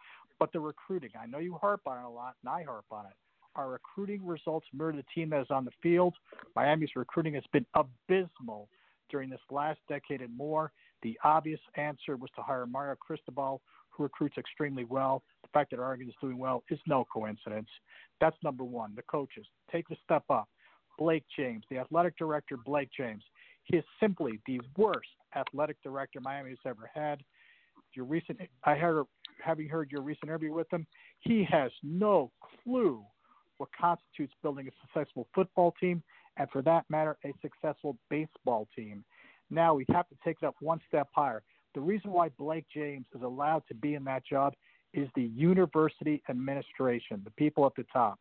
But 0.42 0.52
the 0.54 0.60
recruiting, 0.60 1.12
I 1.22 1.28
know 1.28 1.38
you 1.38 1.54
harp 1.54 1.82
on 1.86 2.00
it 2.00 2.04
a 2.04 2.10
lot, 2.10 2.34
and 2.42 2.50
I 2.50 2.64
harp 2.64 2.86
on 2.90 3.06
it. 3.06 3.14
Our 3.56 3.70
recruiting 3.70 4.26
results 4.26 4.66
mirror 4.74 4.92
the 4.92 5.06
team 5.14 5.30
that 5.30 5.42
is 5.42 5.52
on 5.52 5.66
the 5.66 5.72
field. 5.84 6.16
Miami's 6.56 6.96
recruiting 6.96 7.36
has 7.36 7.44
been 7.54 7.64
abysmal 7.76 8.68
during 9.12 9.30
this 9.30 9.40
last 9.52 9.78
decade 9.88 10.20
and 10.20 10.36
more. 10.36 10.72
The 11.04 11.16
obvious 11.24 11.60
answer 11.76 12.18
was 12.18 12.32
to 12.36 12.42
hire 12.42 12.66
Mario 12.66 12.96
Cristobal, 12.96 13.62
who 13.92 14.02
recruits 14.02 14.40
extremely 14.40 14.84
well. 14.84 15.22
The 15.44 15.50
fact 15.54 15.70
that 15.72 15.80
Oregon 15.80 16.10
is 16.10 16.16
doing 16.20 16.40
well 16.40 16.64
is 16.72 16.80
no 16.88 17.06
coincidence. 17.14 17.70
That's 18.20 18.38
number 18.44 18.64
one. 18.64 18.94
The 18.96 19.04
coaches 19.04 19.46
take 19.72 19.88
the 19.90 19.98
step 20.04 20.24
up. 20.32 20.50
Blake 20.98 21.26
James, 21.38 21.66
the 21.70 21.78
athletic 21.78 22.18
director, 22.18 22.58
Blake 22.58 22.90
James. 22.98 23.24
He 23.66 23.78
is 23.78 23.86
simply 24.00 24.40
the 24.48 24.60
worst 24.76 25.10
athletic 25.36 25.78
director 25.84 26.20
Miami 26.20 26.50
has 26.50 26.60
ever 26.66 26.90
had. 26.92 27.24
Your 27.94 28.06
recent, 28.06 28.40
I 28.64 28.76
heard, 28.76 29.06
having 29.44 29.68
heard 29.68 29.92
your 29.92 30.02
recent 30.02 30.26
interview 30.26 30.54
with 30.54 30.72
him, 30.72 30.86
he 31.20 31.46
has 31.50 31.72
no 31.84 32.32
clue 32.64 33.04
what 33.58 33.70
constitutes 33.80 34.34
building 34.42 34.68
a 34.68 34.72
successful 34.82 35.28
football 35.36 35.74
team, 35.80 36.02
and 36.38 36.50
for 36.50 36.62
that 36.64 36.86
matter, 36.90 37.18
a 37.26 37.34
successful 37.42 37.98
baseball 38.10 38.68
team. 38.76 39.04
Now 39.50 39.76
we 39.76 39.86
have 39.92 40.08
to 40.10 40.16
take 40.24 40.38
it 40.42 40.46
up 40.46 40.56
one 40.62 40.80
step 40.88 41.10
higher. 41.14 41.44
The 41.76 41.82
reason 41.82 42.12
why 42.12 42.30
Blake 42.30 42.66
James 42.74 43.06
is 43.16 43.22
allowed 43.22 43.64
to 43.68 43.76
be 43.76 43.96
in 43.96 44.04
that 44.06 44.26
job 44.26 44.54
is 44.94 45.08
the 45.16 45.24
university 45.24 46.22
administration, 46.30 47.22
the 47.24 47.32
people 47.32 47.66
at 47.66 47.74
the 47.76 47.86
top. 47.94 48.20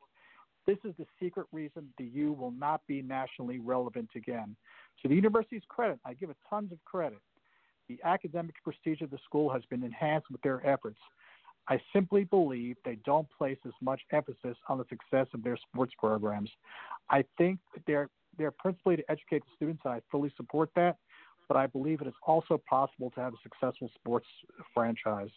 This 0.66 0.78
is 0.84 0.94
the 0.98 1.06
secret 1.20 1.46
reason 1.52 1.88
the 1.98 2.04
U 2.04 2.32
will 2.32 2.52
not 2.52 2.82
be 2.86 3.02
nationally 3.02 3.58
relevant 3.58 4.10
again. 4.14 4.54
To 5.02 5.08
the 5.08 5.14
university's 5.14 5.62
credit, 5.68 5.98
I 6.04 6.14
give 6.14 6.30
it 6.30 6.36
tons 6.48 6.70
of 6.70 6.78
credit. 6.84 7.18
The 7.90 7.98
academic 8.04 8.54
prestige 8.62 9.00
of 9.00 9.10
the 9.10 9.18
school 9.24 9.50
has 9.50 9.64
been 9.64 9.82
enhanced 9.82 10.30
with 10.30 10.40
their 10.42 10.64
efforts. 10.64 11.00
I 11.66 11.80
simply 11.92 12.22
believe 12.22 12.76
they 12.84 12.98
don't 13.04 13.26
place 13.36 13.58
as 13.66 13.72
much 13.82 14.00
emphasis 14.12 14.56
on 14.68 14.78
the 14.78 14.84
success 14.88 15.26
of 15.34 15.42
their 15.42 15.56
sports 15.56 15.92
programs. 15.98 16.50
I 17.10 17.24
think 17.36 17.58
they're 17.88 18.08
they're 18.38 18.52
principally 18.52 18.94
to 18.94 19.10
educate 19.10 19.42
the 19.44 19.50
students, 19.56 19.82
and 19.84 19.94
I 19.94 20.00
fully 20.08 20.32
support 20.36 20.70
that. 20.76 20.98
But 21.48 21.56
I 21.56 21.66
believe 21.66 22.00
it 22.00 22.06
is 22.06 22.14
also 22.24 22.62
possible 22.70 23.10
to 23.10 23.20
have 23.20 23.32
a 23.32 23.36
successful 23.42 23.90
sports 23.96 24.26
franchise. 24.72 25.30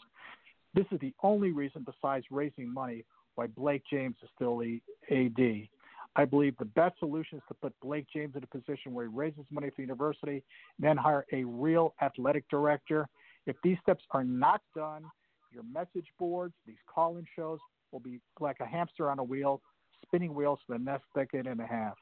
This 0.75 0.85
is 0.91 0.99
the 0.99 1.13
only 1.23 1.51
reason, 1.51 1.83
besides 1.83 2.23
raising 2.29 2.71
money, 2.71 3.03
why 3.33 3.47
Blake 3.47 3.81
James 3.89 4.15
is 4.21 4.29
still 4.35 4.59
the 4.59 4.79
AD. 5.09 5.69
I 6.15 6.25
believe 6.25 6.55
the 6.57 6.65
best 6.65 6.99
solution 6.99 7.39
is 7.39 7.43
to 7.47 7.55
put 7.55 7.73
Blake 7.81 8.05
James 8.13 8.35
in 8.35 8.43
a 8.43 8.47
position 8.47 8.93
where 8.93 9.05
he 9.05 9.11
raises 9.13 9.45
money 9.49 9.69
for 9.69 9.77
the 9.77 9.83
university, 9.83 10.43
then 10.77 10.95
hire 10.95 11.25
a 11.31 11.43
real 11.43 11.95
athletic 12.01 12.47
director. 12.49 13.07
If 13.47 13.55
these 13.63 13.77
steps 13.81 14.03
are 14.11 14.23
not 14.23 14.61
done, 14.75 15.03
your 15.51 15.63
message 15.71 16.07
boards, 16.19 16.53
these 16.67 16.77
call-in 16.87 17.25
shows 17.35 17.59
will 17.91 17.99
be 17.99 18.19
like 18.39 18.57
a 18.59 18.65
hamster 18.65 19.09
on 19.09 19.19
a 19.19 19.23
wheel, 19.23 19.61
spinning 20.05 20.33
wheels 20.33 20.59
for 20.67 20.77
the 20.77 20.83
next 20.83 21.05
decade 21.15 21.47
and 21.47 21.59
a 21.59 21.65
half. 21.65 21.95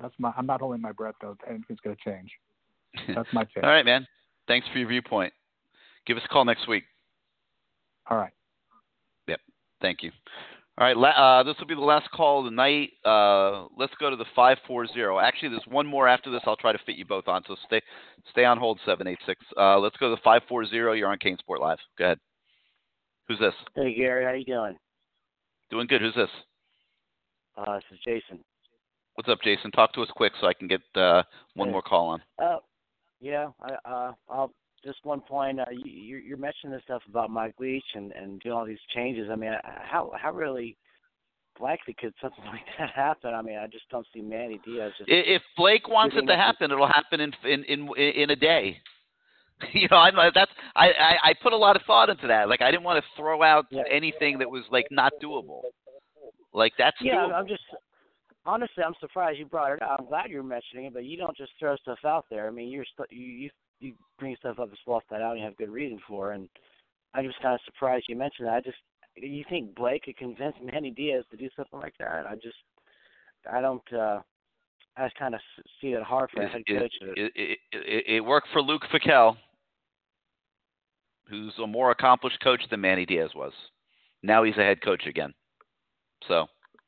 That's 0.00 0.14
my. 0.18 0.32
I'm 0.36 0.46
not 0.46 0.60
holding 0.60 0.80
my 0.80 0.92
breath 0.92 1.14
though. 1.20 1.36
Anything's 1.48 1.80
going 1.80 1.96
to 1.96 2.10
change. 2.10 2.30
That's 3.14 3.28
my 3.32 3.44
take. 3.44 3.62
All 3.62 3.70
right, 3.70 3.84
man. 3.84 4.06
Thanks 4.48 4.66
for 4.72 4.78
your 4.78 4.88
viewpoint. 4.88 5.32
Give 6.06 6.16
us 6.16 6.22
a 6.24 6.28
call 6.28 6.44
next 6.44 6.68
week. 6.68 6.84
All 8.10 8.18
right. 8.18 8.32
Yep. 9.28 9.40
Thank 9.80 10.02
you. 10.02 10.10
All 10.76 10.84
right. 10.84 10.96
Uh, 10.96 11.44
this 11.44 11.54
will 11.60 11.68
be 11.68 11.74
the 11.74 11.80
last 11.80 12.10
call 12.10 12.40
of 12.40 12.46
the 12.46 12.50
night. 12.50 12.90
Uh, 13.04 13.66
let's 13.76 13.94
go 14.00 14.10
to 14.10 14.16
the 14.16 14.24
five 14.34 14.58
four 14.66 14.86
zero. 14.88 15.20
Actually, 15.20 15.50
there's 15.50 15.66
one 15.68 15.86
more 15.86 16.08
after 16.08 16.30
this. 16.30 16.40
I'll 16.46 16.56
try 16.56 16.72
to 16.72 16.78
fit 16.84 16.96
you 16.96 17.04
both 17.04 17.28
on. 17.28 17.42
So 17.46 17.54
stay 17.66 17.80
stay 18.32 18.44
on 18.44 18.58
hold. 18.58 18.80
Seven 18.84 19.06
eight 19.06 19.20
six. 19.24 19.40
Uh, 19.56 19.78
let's 19.78 19.96
go 19.98 20.10
to 20.10 20.16
the 20.16 20.22
five 20.24 20.42
four 20.48 20.66
zero. 20.66 20.92
You're 20.92 21.08
on 21.08 21.18
CaneSport 21.18 21.60
Live. 21.60 21.78
Go 21.96 22.06
ahead. 22.06 22.18
Who's 23.28 23.38
this? 23.38 23.54
Hey 23.76 23.94
Gary, 23.94 24.24
how 24.24 24.32
you 24.32 24.44
doing? 24.44 24.76
Doing 25.70 25.86
good. 25.86 26.00
Who's 26.00 26.14
this? 26.14 26.28
Uh, 27.56 27.76
this 27.76 27.84
is 27.92 27.98
Jason. 28.04 28.40
What's 29.14 29.28
up, 29.28 29.38
Jason? 29.44 29.70
Talk 29.70 29.92
to 29.94 30.02
us 30.02 30.08
quick 30.16 30.32
so 30.40 30.48
I 30.48 30.54
can 30.54 30.66
get 30.66 30.80
uh, 30.96 31.22
one 31.54 31.70
more 31.70 31.82
call 31.82 32.08
on. 32.08 32.22
Uh, 32.42 32.56
yeah, 33.20 33.48
I, 33.62 33.88
uh, 33.88 34.12
I'll 34.28 34.50
just 34.84 35.04
one 35.04 35.20
point. 35.20 35.60
Uh, 35.60 35.64
you, 35.70 36.18
you're, 36.18 36.36
mentioning 36.36 36.72
this 36.72 36.82
stuff 36.84 37.02
about 37.08 37.30
Mike 37.30 37.54
Leach 37.58 37.84
and 37.94 38.12
and 38.12 38.40
doing 38.40 38.54
all 38.54 38.66
these 38.66 38.78
changes. 38.94 39.28
I 39.30 39.36
mean, 39.36 39.52
how 39.64 40.12
how 40.20 40.32
really 40.32 40.76
likely 41.60 41.94
could 41.94 42.14
something 42.20 42.44
like 42.46 42.64
that 42.78 42.90
happen? 42.90 43.34
I 43.34 43.42
mean, 43.42 43.58
I 43.58 43.66
just 43.66 43.88
don't 43.90 44.06
see 44.12 44.20
Manny 44.20 44.60
Diaz 44.64 44.92
just. 44.98 45.08
If 45.10 45.42
Blake 45.56 45.88
wants 45.88 46.16
it 46.18 46.26
to 46.26 46.36
happen, 46.36 46.70
it'll 46.70 46.86
happen 46.86 47.20
in 47.20 47.32
in 47.44 47.64
in 47.64 47.88
in 47.96 48.30
a 48.30 48.36
day. 48.36 48.78
You 49.72 49.86
know, 49.88 49.96
I'm 49.96 50.16
that's 50.34 50.50
I, 50.74 50.88
I 50.88 51.16
I 51.30 51.34
put 51.40 51.52
a 51.52 51.56
lot 51.56 51.76
of 51.76 51.82
thought 51.86 52.10
into 52.10 52.26
that. 52.26 52.48
Like 52.48 52.60
I 52.60 52.72
didn't 52.72 52.82
want 52.82 53.02
to 53.02 53.08
throw 53.16 53.42
out 53.42 53.66
anything 53.88 54.38
that 54.40 54.50
was 54.50 54.64
like 54.70 54.86
not 54.90 55.12
doable. 55.22 55.62
Like 56.52 56.72
that's 56.76 56.96
yeah, 57.00 57.14
doable. 57.14 57.34
I'm 57.34 57.46
just 57.46 57.62
honestly, 58.44 58.82
I'm 58.84 58.94
surprised 59.00 59.38
you 59.38 59.46
brought 59.46 59.72
it 59.72 59.80
up. 59.80 60.00
I'm 60.00 60.06
glad 60.06 60.28
you're 60.28 60.42
mentioning 60.42 60.86
it, 60.86 60.92
but 60.92 61.04
you 61.04 61.16
don't 61.16 61.36
just 61.36 61.52
throw 61.58 61.76
stuff 61.76 61.98
out 62.04 62.26
there. 62.30 62.48
I 62.48 62.50
mean, 62.50 62.68
you're 62.68 62.84
st- 62.84 63.12
you 63.12 63.26
you 63.26 63.50
you 63.84 63.94
bring 64.18 64.36
stuff 64.36 64.58
up 64.58 64.68
and 64.68 64.78
fluff 64.84 65.02
that 65.10 65.22
out, 65.22 65.32
and 65.32 65.40
you 65.40 65.44
have 65.44 65.56
good 65.56 65.70
reason 65.70 65.98
for. 66.08 66.32
And 66.32 66.48
I'm 67.14 67.26
just 67.26 67.40
kind 67.40 67.54
of 67.54 67.60
surprised 67.64 68.06
you 68.08 68.16
mentioned 68.16 68.48
that. 68.48 68.54
I 68.54 68.60
just 68.60 68.78
you 69.16 69.44
think 69.48 69.74
Blake 69.74 70.04
could 70.04 70.16
convince 70.16 70.56
Manny 70.62 70.90
Diaz 70.90 71.24
to 71.30 71.36
do 71.36 71.48
something 71.56 71.78
like 71.78 71.94
that? 71.98 72.26
I 72.28 72.34
just 72.34 72.56
I 73.50 73.60
don't. 73.60 73.92
uh 73.92 74.20
I 74.96 75.06
just 75.06 75.18
kind 75.18 75.34
of 75.34 75.40
see 75.80 75.88
it 75.88 76.02
hard 76.04 76.30
for 76.32 76.42
a 76.42 76.48
head 76.48 76.62
coach. 76.68 76.92
it, 77.00 77.32
it, 77.34 77.58
it, 77.72 78.04
it 78.06 78.20
worked 78.20 78.46
for 78.52 78.62
Luke 78.62 78.82
Fickell, 78.92 79.36
who's 81.28 81.52
a 81.60 81.66
more 81.66 81.90
accomplished 81.90 82.40
coach 82.40 82.62
than 82.70 82.80
Manny 82.80 83.04
Diaz 83.04 83.30
was. 83.34 83.52
Now 84.22 84.44
he's 84.44 84.56
a 84.56 84.62
head 84.62 84.80
coach 84.82 85.06
again. 85.06 85.34
So 86.28 86.46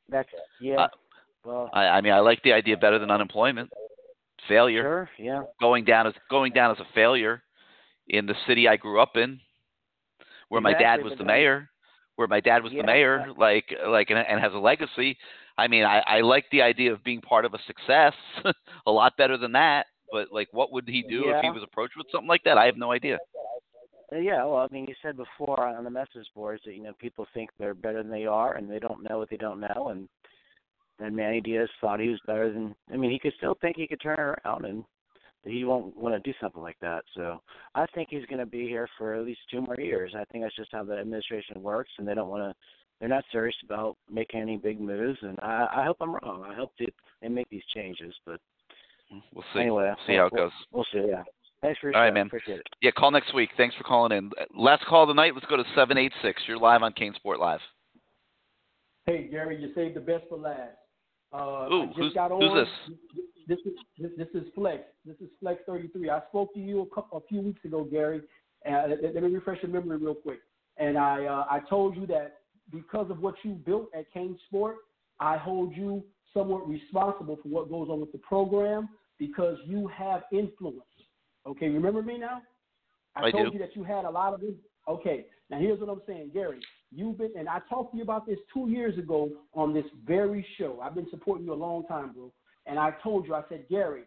That's 0.09 0.29
yeah. 0.61 0.83
Uh, 0.83 0.87
well, 1.43 1.69
I, 1.73 1.87
I 1.87 2.01
mean, 2.01 2.13
I 2.13 2.19
like 2.19 2.41
the 2.43 2.53
idea 2.53 2.77
better 2.77 2.97
than 2.97 3.11
unemployment. 3.11 3.69
Failure. 4.47 4.81
Sure, 4.81 5.09
yeah. 5.19 5.41
Going 5.59 5.83
down 5.83 6.07
as 6.07 6.13
going 6.29 6.53
down 6.53 6.71
as 6.71 6.79
a 6.79 6.87
failure 6.93 7.43
in 8.07 8.25
the 8.25 8.35
city 8.47 8.67
I 8.67 8.77
grew 8.77 8.99
up 9.01 9.15
in, 9.15 9.39
where 10.49 10.61
my 10.61 10.73
dad 10.73 11.03
was 11.03 11.13
the 11.17 11.25
mayor, 11.25 11.69
where 12.15 12.27
my 12.27 12.39
dad 12.39 12.63
was 12.63 12.71
Yeah, 12.73 12.81
the 12.81 12.85
mayor, 12.85 13.27
like 13.37 13.65
like 13.87 14.09
and, 14.09 14.19
and 14.19 14.39
has 14.39 14.53
a 14.53 14.59
legacy. 14.59 15.17
I 15.57 15.67
mean, 15.67 15.83
I, 15.83 15.99
I 16.05 16.21
like 16.21 16.45
the 16.51 16.61
idea 16.61 16.93
of 16.93 17.03
being 17.03 17.21
part 17.21 17.43
of 17.43 17.53
a 17.53 17.59
success 17.65 18.13
a 18.85 18.91
lot 18.91 19.17
better 19.17 19.37
than 19.37 19.53
that. 19.53 19.87
But 20.11 20.31
like, 20.31 20.47
what 20.51 20.71
would 20.71 20.87
he 20.87 21.03
do 21.03 21.29
if 21.31 21.41
he 21.41 21.49
was 21.49 21.63
approached 21.63 21.97
with 21.97 22.07
something 22.11 22.27
like 22.27 22.43
that? 22.43 22.57
I 22.57 22.65
have 22.65 22.77
no 22.77 22.91
idea. 22.91 23.17
Uh, 24.11 24.17
Yeah, 24.17 24.45
well, 24.45 24.57
I 24.57 24.67
mean, 24.71 24.85
you 24.87 24.95
said 25.01 25.17
before 25.17 25.61
on 25.65 25.83
the 25.83 25.89
message 25.89 26.27
boards 26.33 26.61
that 26.65 26.75
you 26.75 26.83
know 26.83 26.93
people 26.99 27.27
think 27.33 27.49
they're 27.57 27.73
better 27.73 28.01
than 28.01 28.11
they 28.11 28.25
are, 28.25 28.55
and 28.55 28.69
they 28.69 28.79
don't 28.79 29.03
know 29.09 29.17
what 29.17 29.29
they 29.29 29.37
don't 29.37 29.59
know, 29.59 29.89
and 29.89 30.07
then 30.99 31.15
Manny 31.15 31.41
Diaz 31.41 31.69
thought 31.81 31.99
he 31.99 32.09
was 32.09 32.19
better 32.25 32.51
than. 32.51 32.75
I 32.91 32.97
mean, 32.97 33.11
he 33.11 33.19
could 33.19 33.33
still 33.37 33.55
think 33.61 33.75
he 33.77 33.87
could 33.87 34.01
turn 34.01 34.19
it 34.19 34.39
around, 34.45 34.65
and 34.65 34.83
that 35.43 35.51
he 35.53 35.63
won't 35.63 35.95
want 35.95 36.15
to 36.15 36.31
do 36.31 36.35
something 36.41 36.61
like 36.61 36.77
that. 36.81 37.03
So 37.15 37.41
I 37.75 37.85
think 37.93 38.09
he's 38.09 38.25
going 38.25 38.39
to 38.39 38.45
be 38.45 38.67
here 38.67 38.87
for 38.97 39.13
at 39.13 39.25
least 39.25 39.39
two 39.51 39.61
more 39.61 39.79
years. 39.79 40.13
I 40.15 40.25
think 40.25 40.43
that's 40.43 40.55
just 40.55 40.71
how 40.71 40.83
the 40.83 40.97
administration 40.97 41.61
works, 41.61 41.91
and 41.97 42.07
they 42.07 42.13
don't 42.15 42.29
want 42.29 42.43
to. 42.51 42.55
They're 42.99 43.07
not 43.09 43.25
serious 43.31 43.55
about 43.63 43.95
making 44.11 44.41
any 44.41 44.57
big 44.57 44.81
moves, 44.81 45.19
and 45.21 45.37
I, 45.43 45.67
I 45.71 45.85
hope 45.85 45.97
I'm 46.01 46.15
wrong. 46.15 46.43
I 46.49 46.55
hope 46.55 46.71
that 46.79 46.89
they 47.21 47.27
make 47.27 47.47
these 47.49 47.61
changes, 47.73 48.13
but 48.25 48.39
We'll 49.33 49.45
see. 49.53 49.59
anyway, 49.61 49.93
see 50.07 50.15
how 50.15 50.25
it 50.25 50.33
we'll- 50.33 50.45
goes. 50.45 50.51
We'll 50.71 50.85
see. 50.91 51.07
Yeah. 51.07 51.23
Thanks 51.61 51.79
for 51.79 51.87
your 51.87 51.95
All 51.95 52.01
right, 52.03 52.09
show. 52.09 52.13
man. 52.15 52.25
Appreciate 52.27 52.59
it. 52.59 52.67
Yeah, 52.81 52.91
call 52.97 53.09
next 53.11 53.33
week. 53.33 53.49
Thanks 53.55 53.75
for 53.75 53.83
calling 53.83 54.11
in. 54.17 54.31
Last 54.55 54.83
call 54.85 55.03
of 55.03 55.07
the 55.07 55.13
night. 55.13 55.33
Let's 55.33 55.45
go 55.47 55.57
to 55.57 55.63
seven 55.75 55.97
eight 55.97 56.11
six. 56.21 56.41
You're 56.47 56.57
live 56.57 56.81
on 56.83 56.91
CaneSport 56.93 57.39
Live. 57.39 57.59
Hey 59.05 59.27
Gary, 59.31 59.59
you 59.61 59.71
saved 59.73 59.95
the 59.95 60.01
best 60.01 60.25
for 60.29 60.37
last. 60.37 60.75
Uh, 61.33 61.67
Ooh, 61.71 61.83
I 61.83 61.85
just 61.87 61.97
who's- 61.97 62.13
who's 62.13 62.67
This 63.47 63.59
is 63.65 63.73
this, 63.97 64.11
this 64.17 64.27
is 64.33 64.49
Flex. 64.53 64.83
This 65.05 65.15
is 65.21 65.29
Flex 65.39 65.61
33. 65.65 66.09
I 66.09 66.21
spoke 66.29 66.53
to 66.53 66.59
you 66.59 66.81
a 66.81 66.85
couple 66.87 67.17
a 67.17 67.21
few 67.27 67.41
weeks 67.41 67.63
ago, 67.63 67.85
Gary. 67.85 68.21
And 68.65 68.91
let, 69.01 69.13
let 69.13 69.23
me 69.23 69.29
refresh 69.29 69.63
your 69.63 69.71
memory 69.71 69.97
real 69.97 70.15
quick. 70.15 70.39
And 70.77 70.97
I 70.97 71.25
uh, 71.25 71.45
I 71.49 71.61
told 71.69 71.95
you 71.95 72.05
that 72.07 72.39
because 72.71 73.09
of 73.09 73.21
what 73.21 73.35
you 73.43 73.53
built 73.53 73.87
at 73.97 74.11
Kane 74.11 74.37
Sport, 74.47 74.75
I 75.19 75.37
hold 75.37 75.75
you 75.75 76.03
somewhat 76.33 76.67
responsible 76.67 77.37
for 77.41 77.47
what 77.47 77.69
goes 77.69 77.87
on 77.89 78.01
with 78.01 78.11
the 78.11 78.17
program 78.19 78.89
because 79.17 79.57
you 79.65 79.87
have 79.87 80.23
influence. 80.31 80.81
Okay, 81.45 81.69
remember 81.69 82.01
me 82.01 82.17
now? 82.17 82.41
I, 83.15 83.27
I 83.27 83.31
told 83.31 83.47
do. 83.47 83.53
you 83.53 83.59
that 83.59 83.75
you 83.75 83.83
had 83.83 84.05
a 84.05 84.09
lot 84.09 84.33
of. 84.33 84.41
Okay, 84.87 85.25
now 85.49 85.59
here's 85.59 85.79
what 85.79 85.89
I'm 85.89 86.01
saying, 86.05 86.31
Gary. 86.33 86.59
You've 86.91 87.17
been, 87.17 87.31
and 87.37 87.49
I 87.49 87.59
talked 87.69 87.91
to 87.91 87.97
you 87.97 88.03
about 88.03 88.25
this 88.25 88.37
two 88.53 88.69
years 88.69 88.97
ago 88.97 89.29
on 89.53 89.73
this 89.73 89.85
very 90.05 90.45
show. 90.57 90.79
I've 90.81 90.95
been 90.95 91.09
supporting 91.09 91.45
you 91.45 91.53
a 91.53 91.55
long 91.55 91.85
time, 91.85 92.13
bro. 92.13 92.31
And 92.65 92.79
I 92.79 92.91
told 93.03 93.27
you, 93.27 93.35
I 93.35 93.43
said, 93.49 93.65
Gary, 93.69 94.03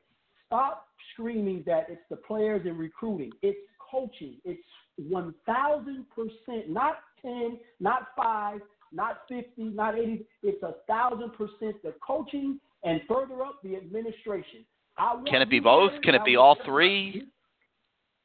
stop 0.46 0.86
screaming 1.12 1.62
that 1.66 1.86
it's 1.88 2.02
the 2.10 2.16
players 2.16 2.62
and 2.64 2.78
recruiting. 2.78 3.32
It's 3.42 3.58
coaching. 3.90 4.36
It's 4.44 4.62
1,000%, 5.00 6.68
not 6.68 6.96
10, 7.22 7.58
not 7.80 8.08
5, 8.16 8.60
not 8.92 9.22
50, 9.28 9.62
not 9.62 9.98
80. 9.98 10.24
It's 10.42 10.62
a 10.62 10.74
1,000% 10.90 11.30
the 11.82 11.94
coaching 12.06 12.58
and 12.82 13.00
further 13.08 13.42
up 13.42 13.60
the 13.62 13.76
administration. 13.76 14.64
Can 15.26 15.40
it 15.40 15.48
be 15.48 15.60
both? 15.60 15.92
Can 16.02 16.14
it 16.14 16.24
be 16.24 16.36
all 16.36 16.58
three? 16.64 17.26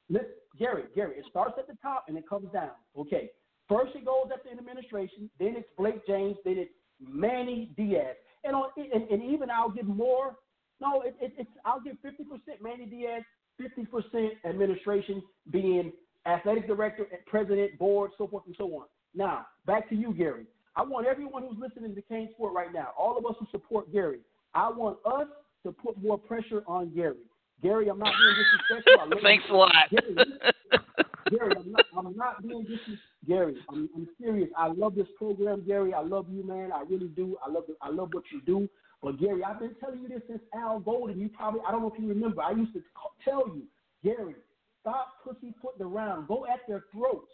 Listen, 0.09 0.27
Gary, 0.59 0.83
Gary, 0.93 1.17
it 1.17 1.25
starts 1.29 1.53
at 1.57 1.67
the 1.67 1.77
top 1.81 2.05
and 2.07 2.17
it 2.17 2.27
comes 2.27 2.51
down. 2.51 2.71
Okay. 2.97 3.29
First 3.67 3.95
it 3.95 4.05
goes 4.05 4.27
at 4.33 4.43
the 4.43 4.51
administration, 4.51 5.29
then 5.39 5.55
it's 5.57 5.67
Blake 5.77 6.05
James, 6.05 6.37
then 6.45 6.57
it's 6.57 6.71
Manny 6.99 7.71
Diaz. 7.75 8.15
And 8.43 8.55
on 8.55 8.69
and, 8.77 9.09
and 9.09 9.23
even 9.23 9.49
I'll 9.49 9.71
give 9.71 9.87
more. 9.87 10.35
No, 10.79 11.01
it, 11.01 11.15
it, 11.19 11.33
it's 11.37 11.49
I'll 11.65 11.81
give 11.81 11.95
fifty 12.01 12.23
percent 12.23 12.61
Manny 12.61 12.85
Diaz, 12.85 13.23
fifty 13.59 13.85
percent 13.85 14.33
administration 14.47 15.23
being 15.51 15.91
athletic 16.25 16.67
director, 16.67 17.07
president, 17.25 17.77
board, 17.79 18.11
so 18.17 18.27
forth 18.27 18.43
and 18.45 18.55
so 18.57 18.65
on. 18.75 18.85
Now, 19.15 19.47
back 19.65 19.89
to 19.89 19.95
you, 19.95 20.13
Gary. 20.13 20.45
I 20.75 20.83
want 20.83 21.07
everyone 21.07 21.43
who's 21.43 21.57
listening 21.57 21.95
to 21.95 22.01
CaneSport 22.01 22.51
right 22.51 22.73
now, 22.73 22.89
all 22.97 23.17
of 23.17 23.25
us 23.25 23.35
who 23.39 23.47
support 23.51 23.91
Gary, 23.93 24.19
I 24.53 24.69
want 24.69 24.97
us 25.05 25.27
to 25.63 25.71
put 25.71 26.01
more 26.01 26.17
pressure 26.17 26.63
on 26.67 26.93
Gary. 26.93 27.15
Gary, 27.63 27.87
I'm 27.87 27.97
not 27.97 28.11
being 28.19 28.35
disrespectful. 28.75 29.19
Thanks 29.23 29.45
you. 29.47 29.55
a 29.55 29.57
lot. 29.57 31.05
Gary, 31.37 31.53
I'm 31.57 31.71
not, 31.71 31.85
I'm 31.97 32.15
not 32.15 32.41
being 32.47 32.61
disrespectful. 32.63 32.97
Gary, 33.27 33.55
I'm, 33.69 33.89
I'm 33.95 34.07
serious. 34.21 34.49
I 34.57 34.67
love 34.67 34.95
this 34.95 35.07
program, 35.17 35.63
Gary. 35.65 35.93
I 35.93 36.01
love 36.01 36.27
you, 36.31 36.45
man. 36.45 36.71
I 36.71 36.81
really 36.89 37.07
do. 37.07 37.37
I 37.45 37.49
love 37.49 37.63
I 37.81 37.89
love 37.89 38.09
what 38.13 38.23
you 38.31 38.41
do. 38.41 38.69
But 39.01 39.19
Gary, 39.19 39.43
I've 39.43 39.59
been 39.59 39.75
telling 39.79 40.01
you 40.01 40.07
this 40.07 40.21
since 40.27 40.41
Al 40.55 40.79
Golden. 40.79 41.19
You 41.19 41.29
probably 41.29 41.61
I 41.67 41.71
don't 41.71 41.81
know 41.81 41.91
if 41.93 41.99
you 41.99 42.07
remember. 42.07 42.41
I 42.41 42.51
used 42.51 42.73
to 42.73 42.81
tell 43.23 43.47
you, 43.47 43.63
Gary, 44.03 44.35
stop 44.81 45.07
pussyfooting 45.23 45.81
around. 45.81 46.27
Go 46.27 46.45
at 46.45 46.59
their 46.67 46.85
throats. 46.91 47.31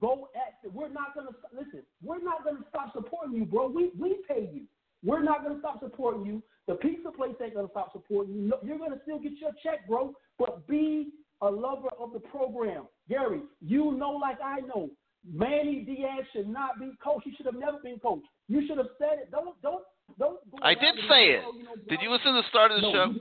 Go 0.00 0.28
at. 0.34 0.72
We're 0.72 0.88
not 0.88 1.14
gonna 1.14 1.30
listen. 1.52 1.82
We're 2.02 2.22
not 2.22 2.44
gonna 2.44 2.64
stop 2.68 2.92
supporting 2.94 3.36
you, 3.36 3.44
bro. 3.44 3.68
We 3.68 3.90
we 3.98 4.18
pay 4.28 4.50
you. 4.52 4.62
We're 5.04 5.22
not 5.22 5.42
gonna 5.42 5.58
stop 5.58 5.80
supporting 5.80 6.24
you. 6.24 6.42
The 6.68 6.74
pizza 6.74 7.10
place 7.10 7.34
ain't 7.42 7.54
gonna 7.54 7.68
stop 7.70 7.92
supporting 7.92 8.34
you. 8.34 8.40
No, 8.42 8.58
you're 8.62 8.78
gonna 8.78 9.00
still 9.02 9.18
get 9.18 9.32
your 9.38 9.50
check, 9.62 9.86
bro. 9.88 10.14
But 10.38 10.66
be 10.68 11.10
a 11.42 11.50
lover 11.50 11.88
of 11.98 12.12
the 12.12 12.20
program, 12.20 12.84
Gary. 13.08 13.40
You 13.60 13.92
know, 13.92 14.10
like 14.12 14.38
I 14.44 14.60
know, 14.60 14.90
Manny 15.30 15.80
Diaz 15.86 16.24
should 16.32 16.48
not 16.48 16.78
be 16.78 16.90
coach. 17.02 17.22
He 17.24 17.34
should 17.36 17.46
have 17.46 17.54
never 17.56 17.78
been 17.82 17.98
coach. 17.98 18.22
You 18.48 18.66
should 18.66 18.78
have 18.78 18.88
said 18.98 19.18
it. 19.22 19.30
Don't 19.30 19.60
don't 19.62 19.82
don't. 20.18 20.38
I 20.62 20.74
did 20.74 20.94
say 21.08 21.30
it. 21.30 21.42
oh, 21.46 21.56
you 21.56 21.64
know, 21.64 21.74
Did 21.88 22.00
you 22.02 22.10
listen 22.10 22.34
to 22.34 22.42
the 22.42 22.48
start 22.48 22.70
of 22.72 22.80
the 22.80 22.86
no, 22.88 22.92
show? 22.92 23.10
you- 23.12 23.20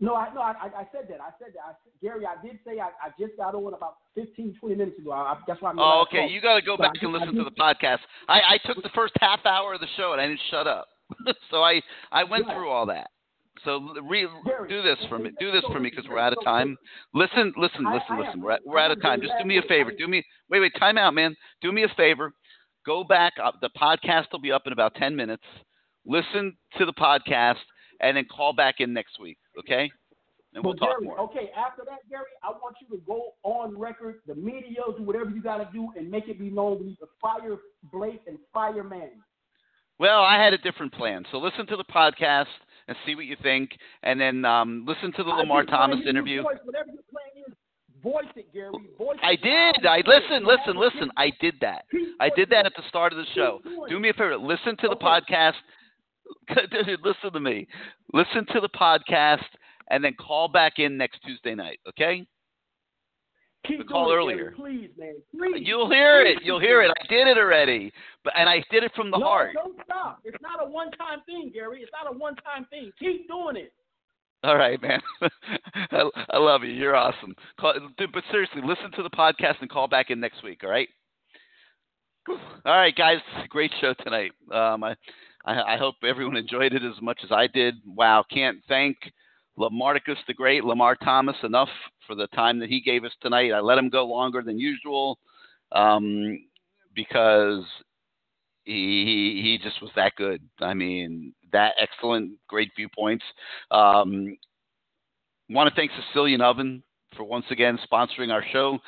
No, 0.00 0.14
I 0.16 0.34
no, 0.34 0.40
I, 0.42 0.54
I 0.76 0.88
said 0.92 1.06
that. 1.08 1.20
I 1.20 1.30
said 1.38 1.54
that. 1.54 1.62
I, 1.68 1.72
Gary, 2.02 2.24
I 2.26 2.34
did 2.44 2.58
say 2.66 2.80
I, 2.80 2.88
I 3.00 3.10
just 3.18 3.36
got 3.38 3.54
on 3.54 3.72
about 3.72 3.94
15, 4.16 4.56
20 4.60 4.74
minutes 4.74 4.98
ago. 4.98 5.12
I, 5.12 5.38
that's 5.46 5.62
why 5.62 5.70
I'm. 5.70 5.78
Oh, 5.78 6.04
okay. 6.08 6.26
You 6.28 6.40
got 6.40 6.56
to 6.56 6.62
go 6.62 6.76
so 6.76 6.82
back 6.82 6.92
and 7.00 7.12
listen 7.12 7.34
to 7.36 7.44
the 7.44 7.50
podcast. 7.52 8.00
I, 8.28 8.40
I 8.54 8.58
took 8.66 8.82
the 8.82 8.90
first 8.94 9.14
half 9.20 9.46
hour 9.46 9.74
of 9.74 9.80
the 9.80 9.86
show 9.96 10.12
and 10.12 10.20
I 10.20 10.26
didn't 10.26 10.40
shut 10.50 10.66
up, 10.66 10.88
so 11.50 11.62
I 11.62 11.80
I 12.12 12.24
went 12.24 12.46
Right. 12.46 12.54
through 12.56 12.68
all 12.68 12.86
that. 12.86 13.10
So 13.64 13.80
re, 14.02 14.26
do 14.68 14.82
this 14.82 14.98
for 15.08 15.18
me. 15.18 15.30
Do 15.38 15.52
this 15.52 15.62
for 15.72 15.78
me 15.78 15.90
because 15.90 16.08
we're 16.10 16.18
out 16.18 16.32
of 16.32 16.42
time. 16.44 16.76
Listen, 17.14 17.52
listen, 17.56 17.84
listen, 17.84 18.18
listen. 18.18 18.40
We're, 18.40 18.58
we're 18.64 18.78
out 18.78 18.90
of 18.90 19.00
time. 19.00 19.20
Just 19.20 19.34
do 19.40 19.46
me 19.46 19.58
a 19.58 19.62
favor. 19.62 19.92
Do 19.96 20.08
me 20.08 20.24
wait, 20.50 20.60
wait. 20.60 20.72
Time 20.78 20.98
out, 20.98 21.14
man. 21.14 21.36
Do 21.62 21.70
me 21.72 21.84
a 21.84 21.88
favor. 21.96 22.32
Go 22.84 23.04
back. 23.04 23.34
The 23.60 23.70
podcast 23.80 24.26
will 24.32 24.40
be 24.40 24.52
up 24.52 24.62
in 24.66 24.72
about 24.72 24.94
ten 24.96 25.14
minutes. 25.14 25.44
Listen 26.04 26.56
to 26.78 26.84
the 26.84 26.92
podcast 26.92 27.56
and 28.00 28.16
then 28.16 28.26
call 28.30 28.52
back 28.52 28.76
in 28.80 28.92
next 28.92 29.20
week. 29.20 29.38
Okay? 29.58 29.90
And 30.54 30.64
we'll 30.64 30.74
But 30.74 30.80
talk 30.80 30.98
Gary, 30.98 31.06
more. 31.06 31.18
okay, 31.20 31.50
after 31.56 31.82
that, 31.84 32.08
Gary, 32.08 32.24
I 32.44 32.50
want 32.50 32.76
you 32.80 32.96
to 32.96 33.02
go 33.04 33.30
on 33.42 33.76
record, 33.76 34.16
the 34.26 34.36
media, 34.36 34.82
do 34.96 35.02
whatever 35.02 35.30
you 35.30 35.42
got 35.42 35.56
to 35.58 35.68
do, 35.72 35.88
and 35.96 36.08
make 36.08 36.28
it 36.28 36.38
be 36.38 36.48
known 36.48 36.78
we 36.78 36.86
need 36.86 36.98
to 36.98 37.08
fire 37.20 37.56
Blake 37.92 38.20
and 38.28 38.38
fire 38.52 38.84
Manning. 38.84 39.22
Well, 39.98 40.22
I 40.22 40.42
had 40.42 40.52
a 40.52 40.58
different 40.58 40.92
plan. 40.92 41.24
So 41.32 41.38
listen 41.38 41.66
to 41.68 41.76
the 41.76 41.84
podcast 41.84 42.46
and 42.88 42.96
see 43.06 43.14
what 43.14 43.24
you 43.24 43.36
think, 43.42 43.70
and 44.02 44.20
then 44.20 44.44
um, 44.44 44.84
listen 44.86 45.12
to 45.12 45.22
the 45.22 45.30
Lamar 45.30 45.64
Thomas 45.64 46.00
interview. 46.08 46.42
Voice, 46.42 46.56
whatever 46.64 46.90
your 46.90 47.02
plan 47.10 47.44
is, 47.48 47.54
voice 48.02 48.24
it, 48.36 48.52
Gary. 48.52 48.72
Voice 48.98 49.18
I 49.22 49.32
it. 49.32 49.42
did. 49.42 49.86
I 49.86 50.02
listen, 50.06 50.46
listen, 50.46 50.76
listen. 50.76 51.10
I 51.16 51.32
did 51.40 51.54
that. 51.60 51.84
I 52.20 52.30
did 52.36 52.50
that 52.50 52.66
at 52.66 52.72
the 52.76 52.82
start 52.88 53.12
of 53.12 53.18
the 53.18 53.26
show. 53.34 53.60
Do 53.88 53.98
me 53.98 54.10
a 54.10 54.12
favor. 54.12 54.36
Listen 54.36 54.76
to 54.78 54.88
the 54.88 54.96
podcast. 54.96 55.54
Listen 57.04 57.32
to 57.32 57.40
me. 57.40 57.66
Listen 58.12 58.46
to 58.52 58.60
the 58.60 58.68
podcast, 58.68 59.44
and 59.90 60.02
then 60.02 60.14
call 60.14 60.48
back 60.48 60.74
in 60.78 60.96
next 60.96 61.20
Tuesday 61.24 61.54
night. 61.54 61.80
Okay? 61.88 62.26
Keep 63.66 63.78
The 63.78 63.84
call 63.84 64.12
it, 64.12 64.14
earlier. 64.14 64.52
Please, 64.56 64.90
man. 64.98 65.14
Please. 65.36 65.62
You'll 65.66 65.90
hear 65.90 66.20
it. 66.20 66.40
You'll 66.42 66.60
hear 66.60 66.82
it. 66.82 66.90
I 66.90 67.06
did 67.06 67.26
it 67.26 67.38
already, 67.38 67.92
but 68.22 68.34
and 68.36 68.48
I 68.48 68.62
did 68.70 68.82
it 68.82 68.92
from 68.94 69.10
the 69.10 69.18
no, 69.18 69.24
heart. 69.24 69.54
Don't 69.54 69.78
stop. 69.84 70.20
It's 70.24 70.40
not 70.42 70.64
a 70.64 70.68
one-time 70.68 71.20
thing, 71.26 71.50
Gary. 71.52 71.80
It's 71.80 71.90
not 71.92 72.12
a 72.14 72.16
one-time 72.16 72.66
thing. 72.70 72.92
Keep 72.98 73.28
doing 73.28 73.56
it. 73.56 73.72
All 74.42 74.58
right, 74.58 74.80
man. 74.82 75.00
I, 75.90 76.10
I 76.30 76.36
love 76.36 76.62
you. 76.62 76.72
You're 76.72 76.94
awesome. 76.94 77.34
Call, 77.58 77.74
dude, 77.96 78.12
but 78.12 78.24
seriously, 78.30 78.60
listen 78.62 78.90
to 78.96 79.02
the 79.02 79.10
podcast 79.10 79.54
and 79.62 79.70
call 79.70 79.88
back 79.88 80.10
in 80.10 80.20
next 80.20 80.42
week. 80.42 80.60
All 80.62 80.70
right. 80.70 80.88
All 82.28 82.38
right, 82.66 82.94
guys. 82.94 83.18
Great 83.48 83.72
show 83.80 83.94
tonight. 84.02 84.32
Um, 84.52 84.84
I, 84.84 84.94
I, 85.46 85.74
I 85.74 85.76
hope 85.78 85.96
everyone 86.06 86.36
enjoyed 86.36 86.74
it 86.74 86.82
as 86.82 87.00
much 87.00 87.20
as 87.24 87.32
I 87.32 87.46
did. 87.46 87.76
Wow, 87.86 88.24
can't 88.30 88.58
thank 88.68 88.96
Lamarcus 89.58 90.16
the 90.26 90.34
Great, 90.34 90.64
Lamar 90.64 90.96
Thomas, 90.96 91.36
enough 91.42 91.68
for 92.06 92.14
the 92.14 92.26
time 92.28 92.58
that 92.58 92.68
he 92.68 92.80
gave 92.80 93.04
us 93.04 93.12
tonight. 93.20 93.52
I 93.52 93.60
let 93.60 93.78
him 93.78 93.88
go 93.88 94.04
longer 94.04 94.42
than 94.42 94.58
usual 94.58 95.18
um, 95.72 96.38
because 96.94 97.64
he, 98.64 99.40
he 99.42 99.58
just 99.62 99.80
was 99.80 99.90
that 99.96 100.16
good. 100.16 100.42
I 100.60 100.74
mean, 100.74 101.34
that 101.52 101.74
excellent, 101.80 102.32
great 102.48 102.70
viewpoints. 102.76 103.24
Um, 103.70 104.36
want 105.50 105.68
to 105.68 105.76
thank 105.76 105.90
Sicilian 106.08 106.40
Oven 106.40 106.82
for 107.16 107.24
once 107.24 107.44
again 107.50 107.78
sponsoring 107.90 108.32
our 108.32 108.44
show 108.52 108.78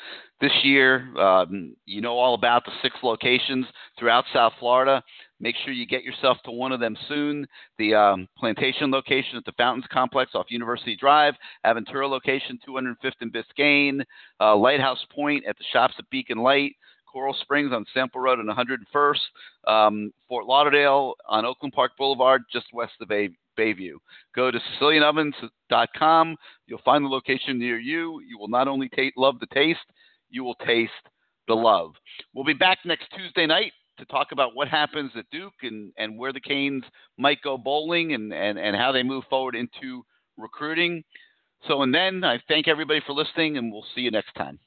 this 0.40 0.52
year. 0.62 1.16
Um, 1.18 1.76
you 1.86 2.00
know 2.00 2.18
all 2.18 2.34
about 2.34 2.64
the 2.64 2.72
six 2.82 2.96
locations 3.02 3.66
throughout 3.98 4.24
South 4.32 4.52
Florida. 4.58 5.02
Make 5.40 5.56
sure 5.64 5.74
you 5.74 5.86
get 5.86 6.02
yourself 6.02 6.38
to 6.44 6.50
one 6.50 6.72
of 6.72 6.80
them 6.80 6.96
soon. 7.08 7.46
The 7.78 7.94
um, 7.94 8.28
Plantation 8.38 8.90
location 8.90 9.36
at 9.36 9.44
the 9.44 9.52
Fountains 9.52 9.86
Complex 9.92 10.32
off 10.34 10.46
University 10.48 10.96
Drive, 10.96 11.34
Aventura 11.64 12.08
location 12.08 12.58
205th 12.66 13.12
and 13.20 13.32
Biscayne, 13.32 14.02
uh, 14.40 14.56
Lighthouse 14.56 15.04
Point 15.14 15.44
at 15.46 15.58
the 15.58 15.64
shops 15.72 15.94
at 15.98 16.08
Beacon 16.10 16.38
Light, 16.38 16.72
Coral 17.10 17.36
Springs 17.40 17.72
on 17.72 17.84
Sample 17.92 18.20
Road 18.20 18.38
and 18.38 18.48
101st, 18.48 19.18
um, 19.66 20.12
Fort 20.28 20.46
Lauderdale 20.46 21.14
on 21.28 21.44
Oakland 21.44 21.74
Park 21.74 21.92
Boulevard, 21.98 22.42
just 22.52 22.66
west 22.72 22.92
of 23.00 23.08
Bay, 23.08 23.28
Bayview. 23.58 23.94
Go 24.34 24.50
to 24.50 24.58
SicilianOvens.com. 24.80 26.36
You'll 26.66 26.80
find 26.84 27.04
the 27.04 27.08
location 27.08 27.58
near 27.58 27.78
you. 27.78 28.20
You 28.26 28.38
will 28.38 28.48
not 28.48 28.68
only 28.68 28.88
ta- 28.88 29.10
love 29.16 29.38
the 29.40 29.46
taste, 29.46 29.80
you 30.30 30.44
will 30.44 30.56
taste 30.66 30.92
the 31.48 31.54
love. 31.54 31.92
We'll 32.34 32.44
be 32.44 32.54
back 32.54 32.78
next 32.84 33.06
Tuesday 33.16 33.46
night 33.46 33.72
to 33.98 34.04
talk 34.06 34.32
about 34.32 34.54
what 34.54 34.68
happens 34.68 35.12
at 35.16 35.24
Duke 35.30 35.54
and, 35.62 35.92
and 35.96 36.18
where 36.18 36.32
the 36.32 36.40
Canes 36.40 36.84
might 37.18 37.42
go 37.42 37.56
bowling 37.56 38.12
and, 38.14 38.32
and, 38.32 38.58
and 38.58 38.76
how 38.76 38.92
they 38.92 39.02
move 39.02 39.24
forward 39.28 39.54
into 39.54 40.04
recruiting. 40.36 41.02
So, 41.66 41.82
and 41.82 41.94
then 41.94 42.22
I 42.24 42.38
thank 42.48 42.68
everybody 42.68 43.00
for 43.06 43.12
listening, 43.12 43.56
and 43.56 43.72
we'll 43.72 43.86
see 43.94 44.02
you 44.02 44.10
next 44.10 44.34
time. 44.34 44.58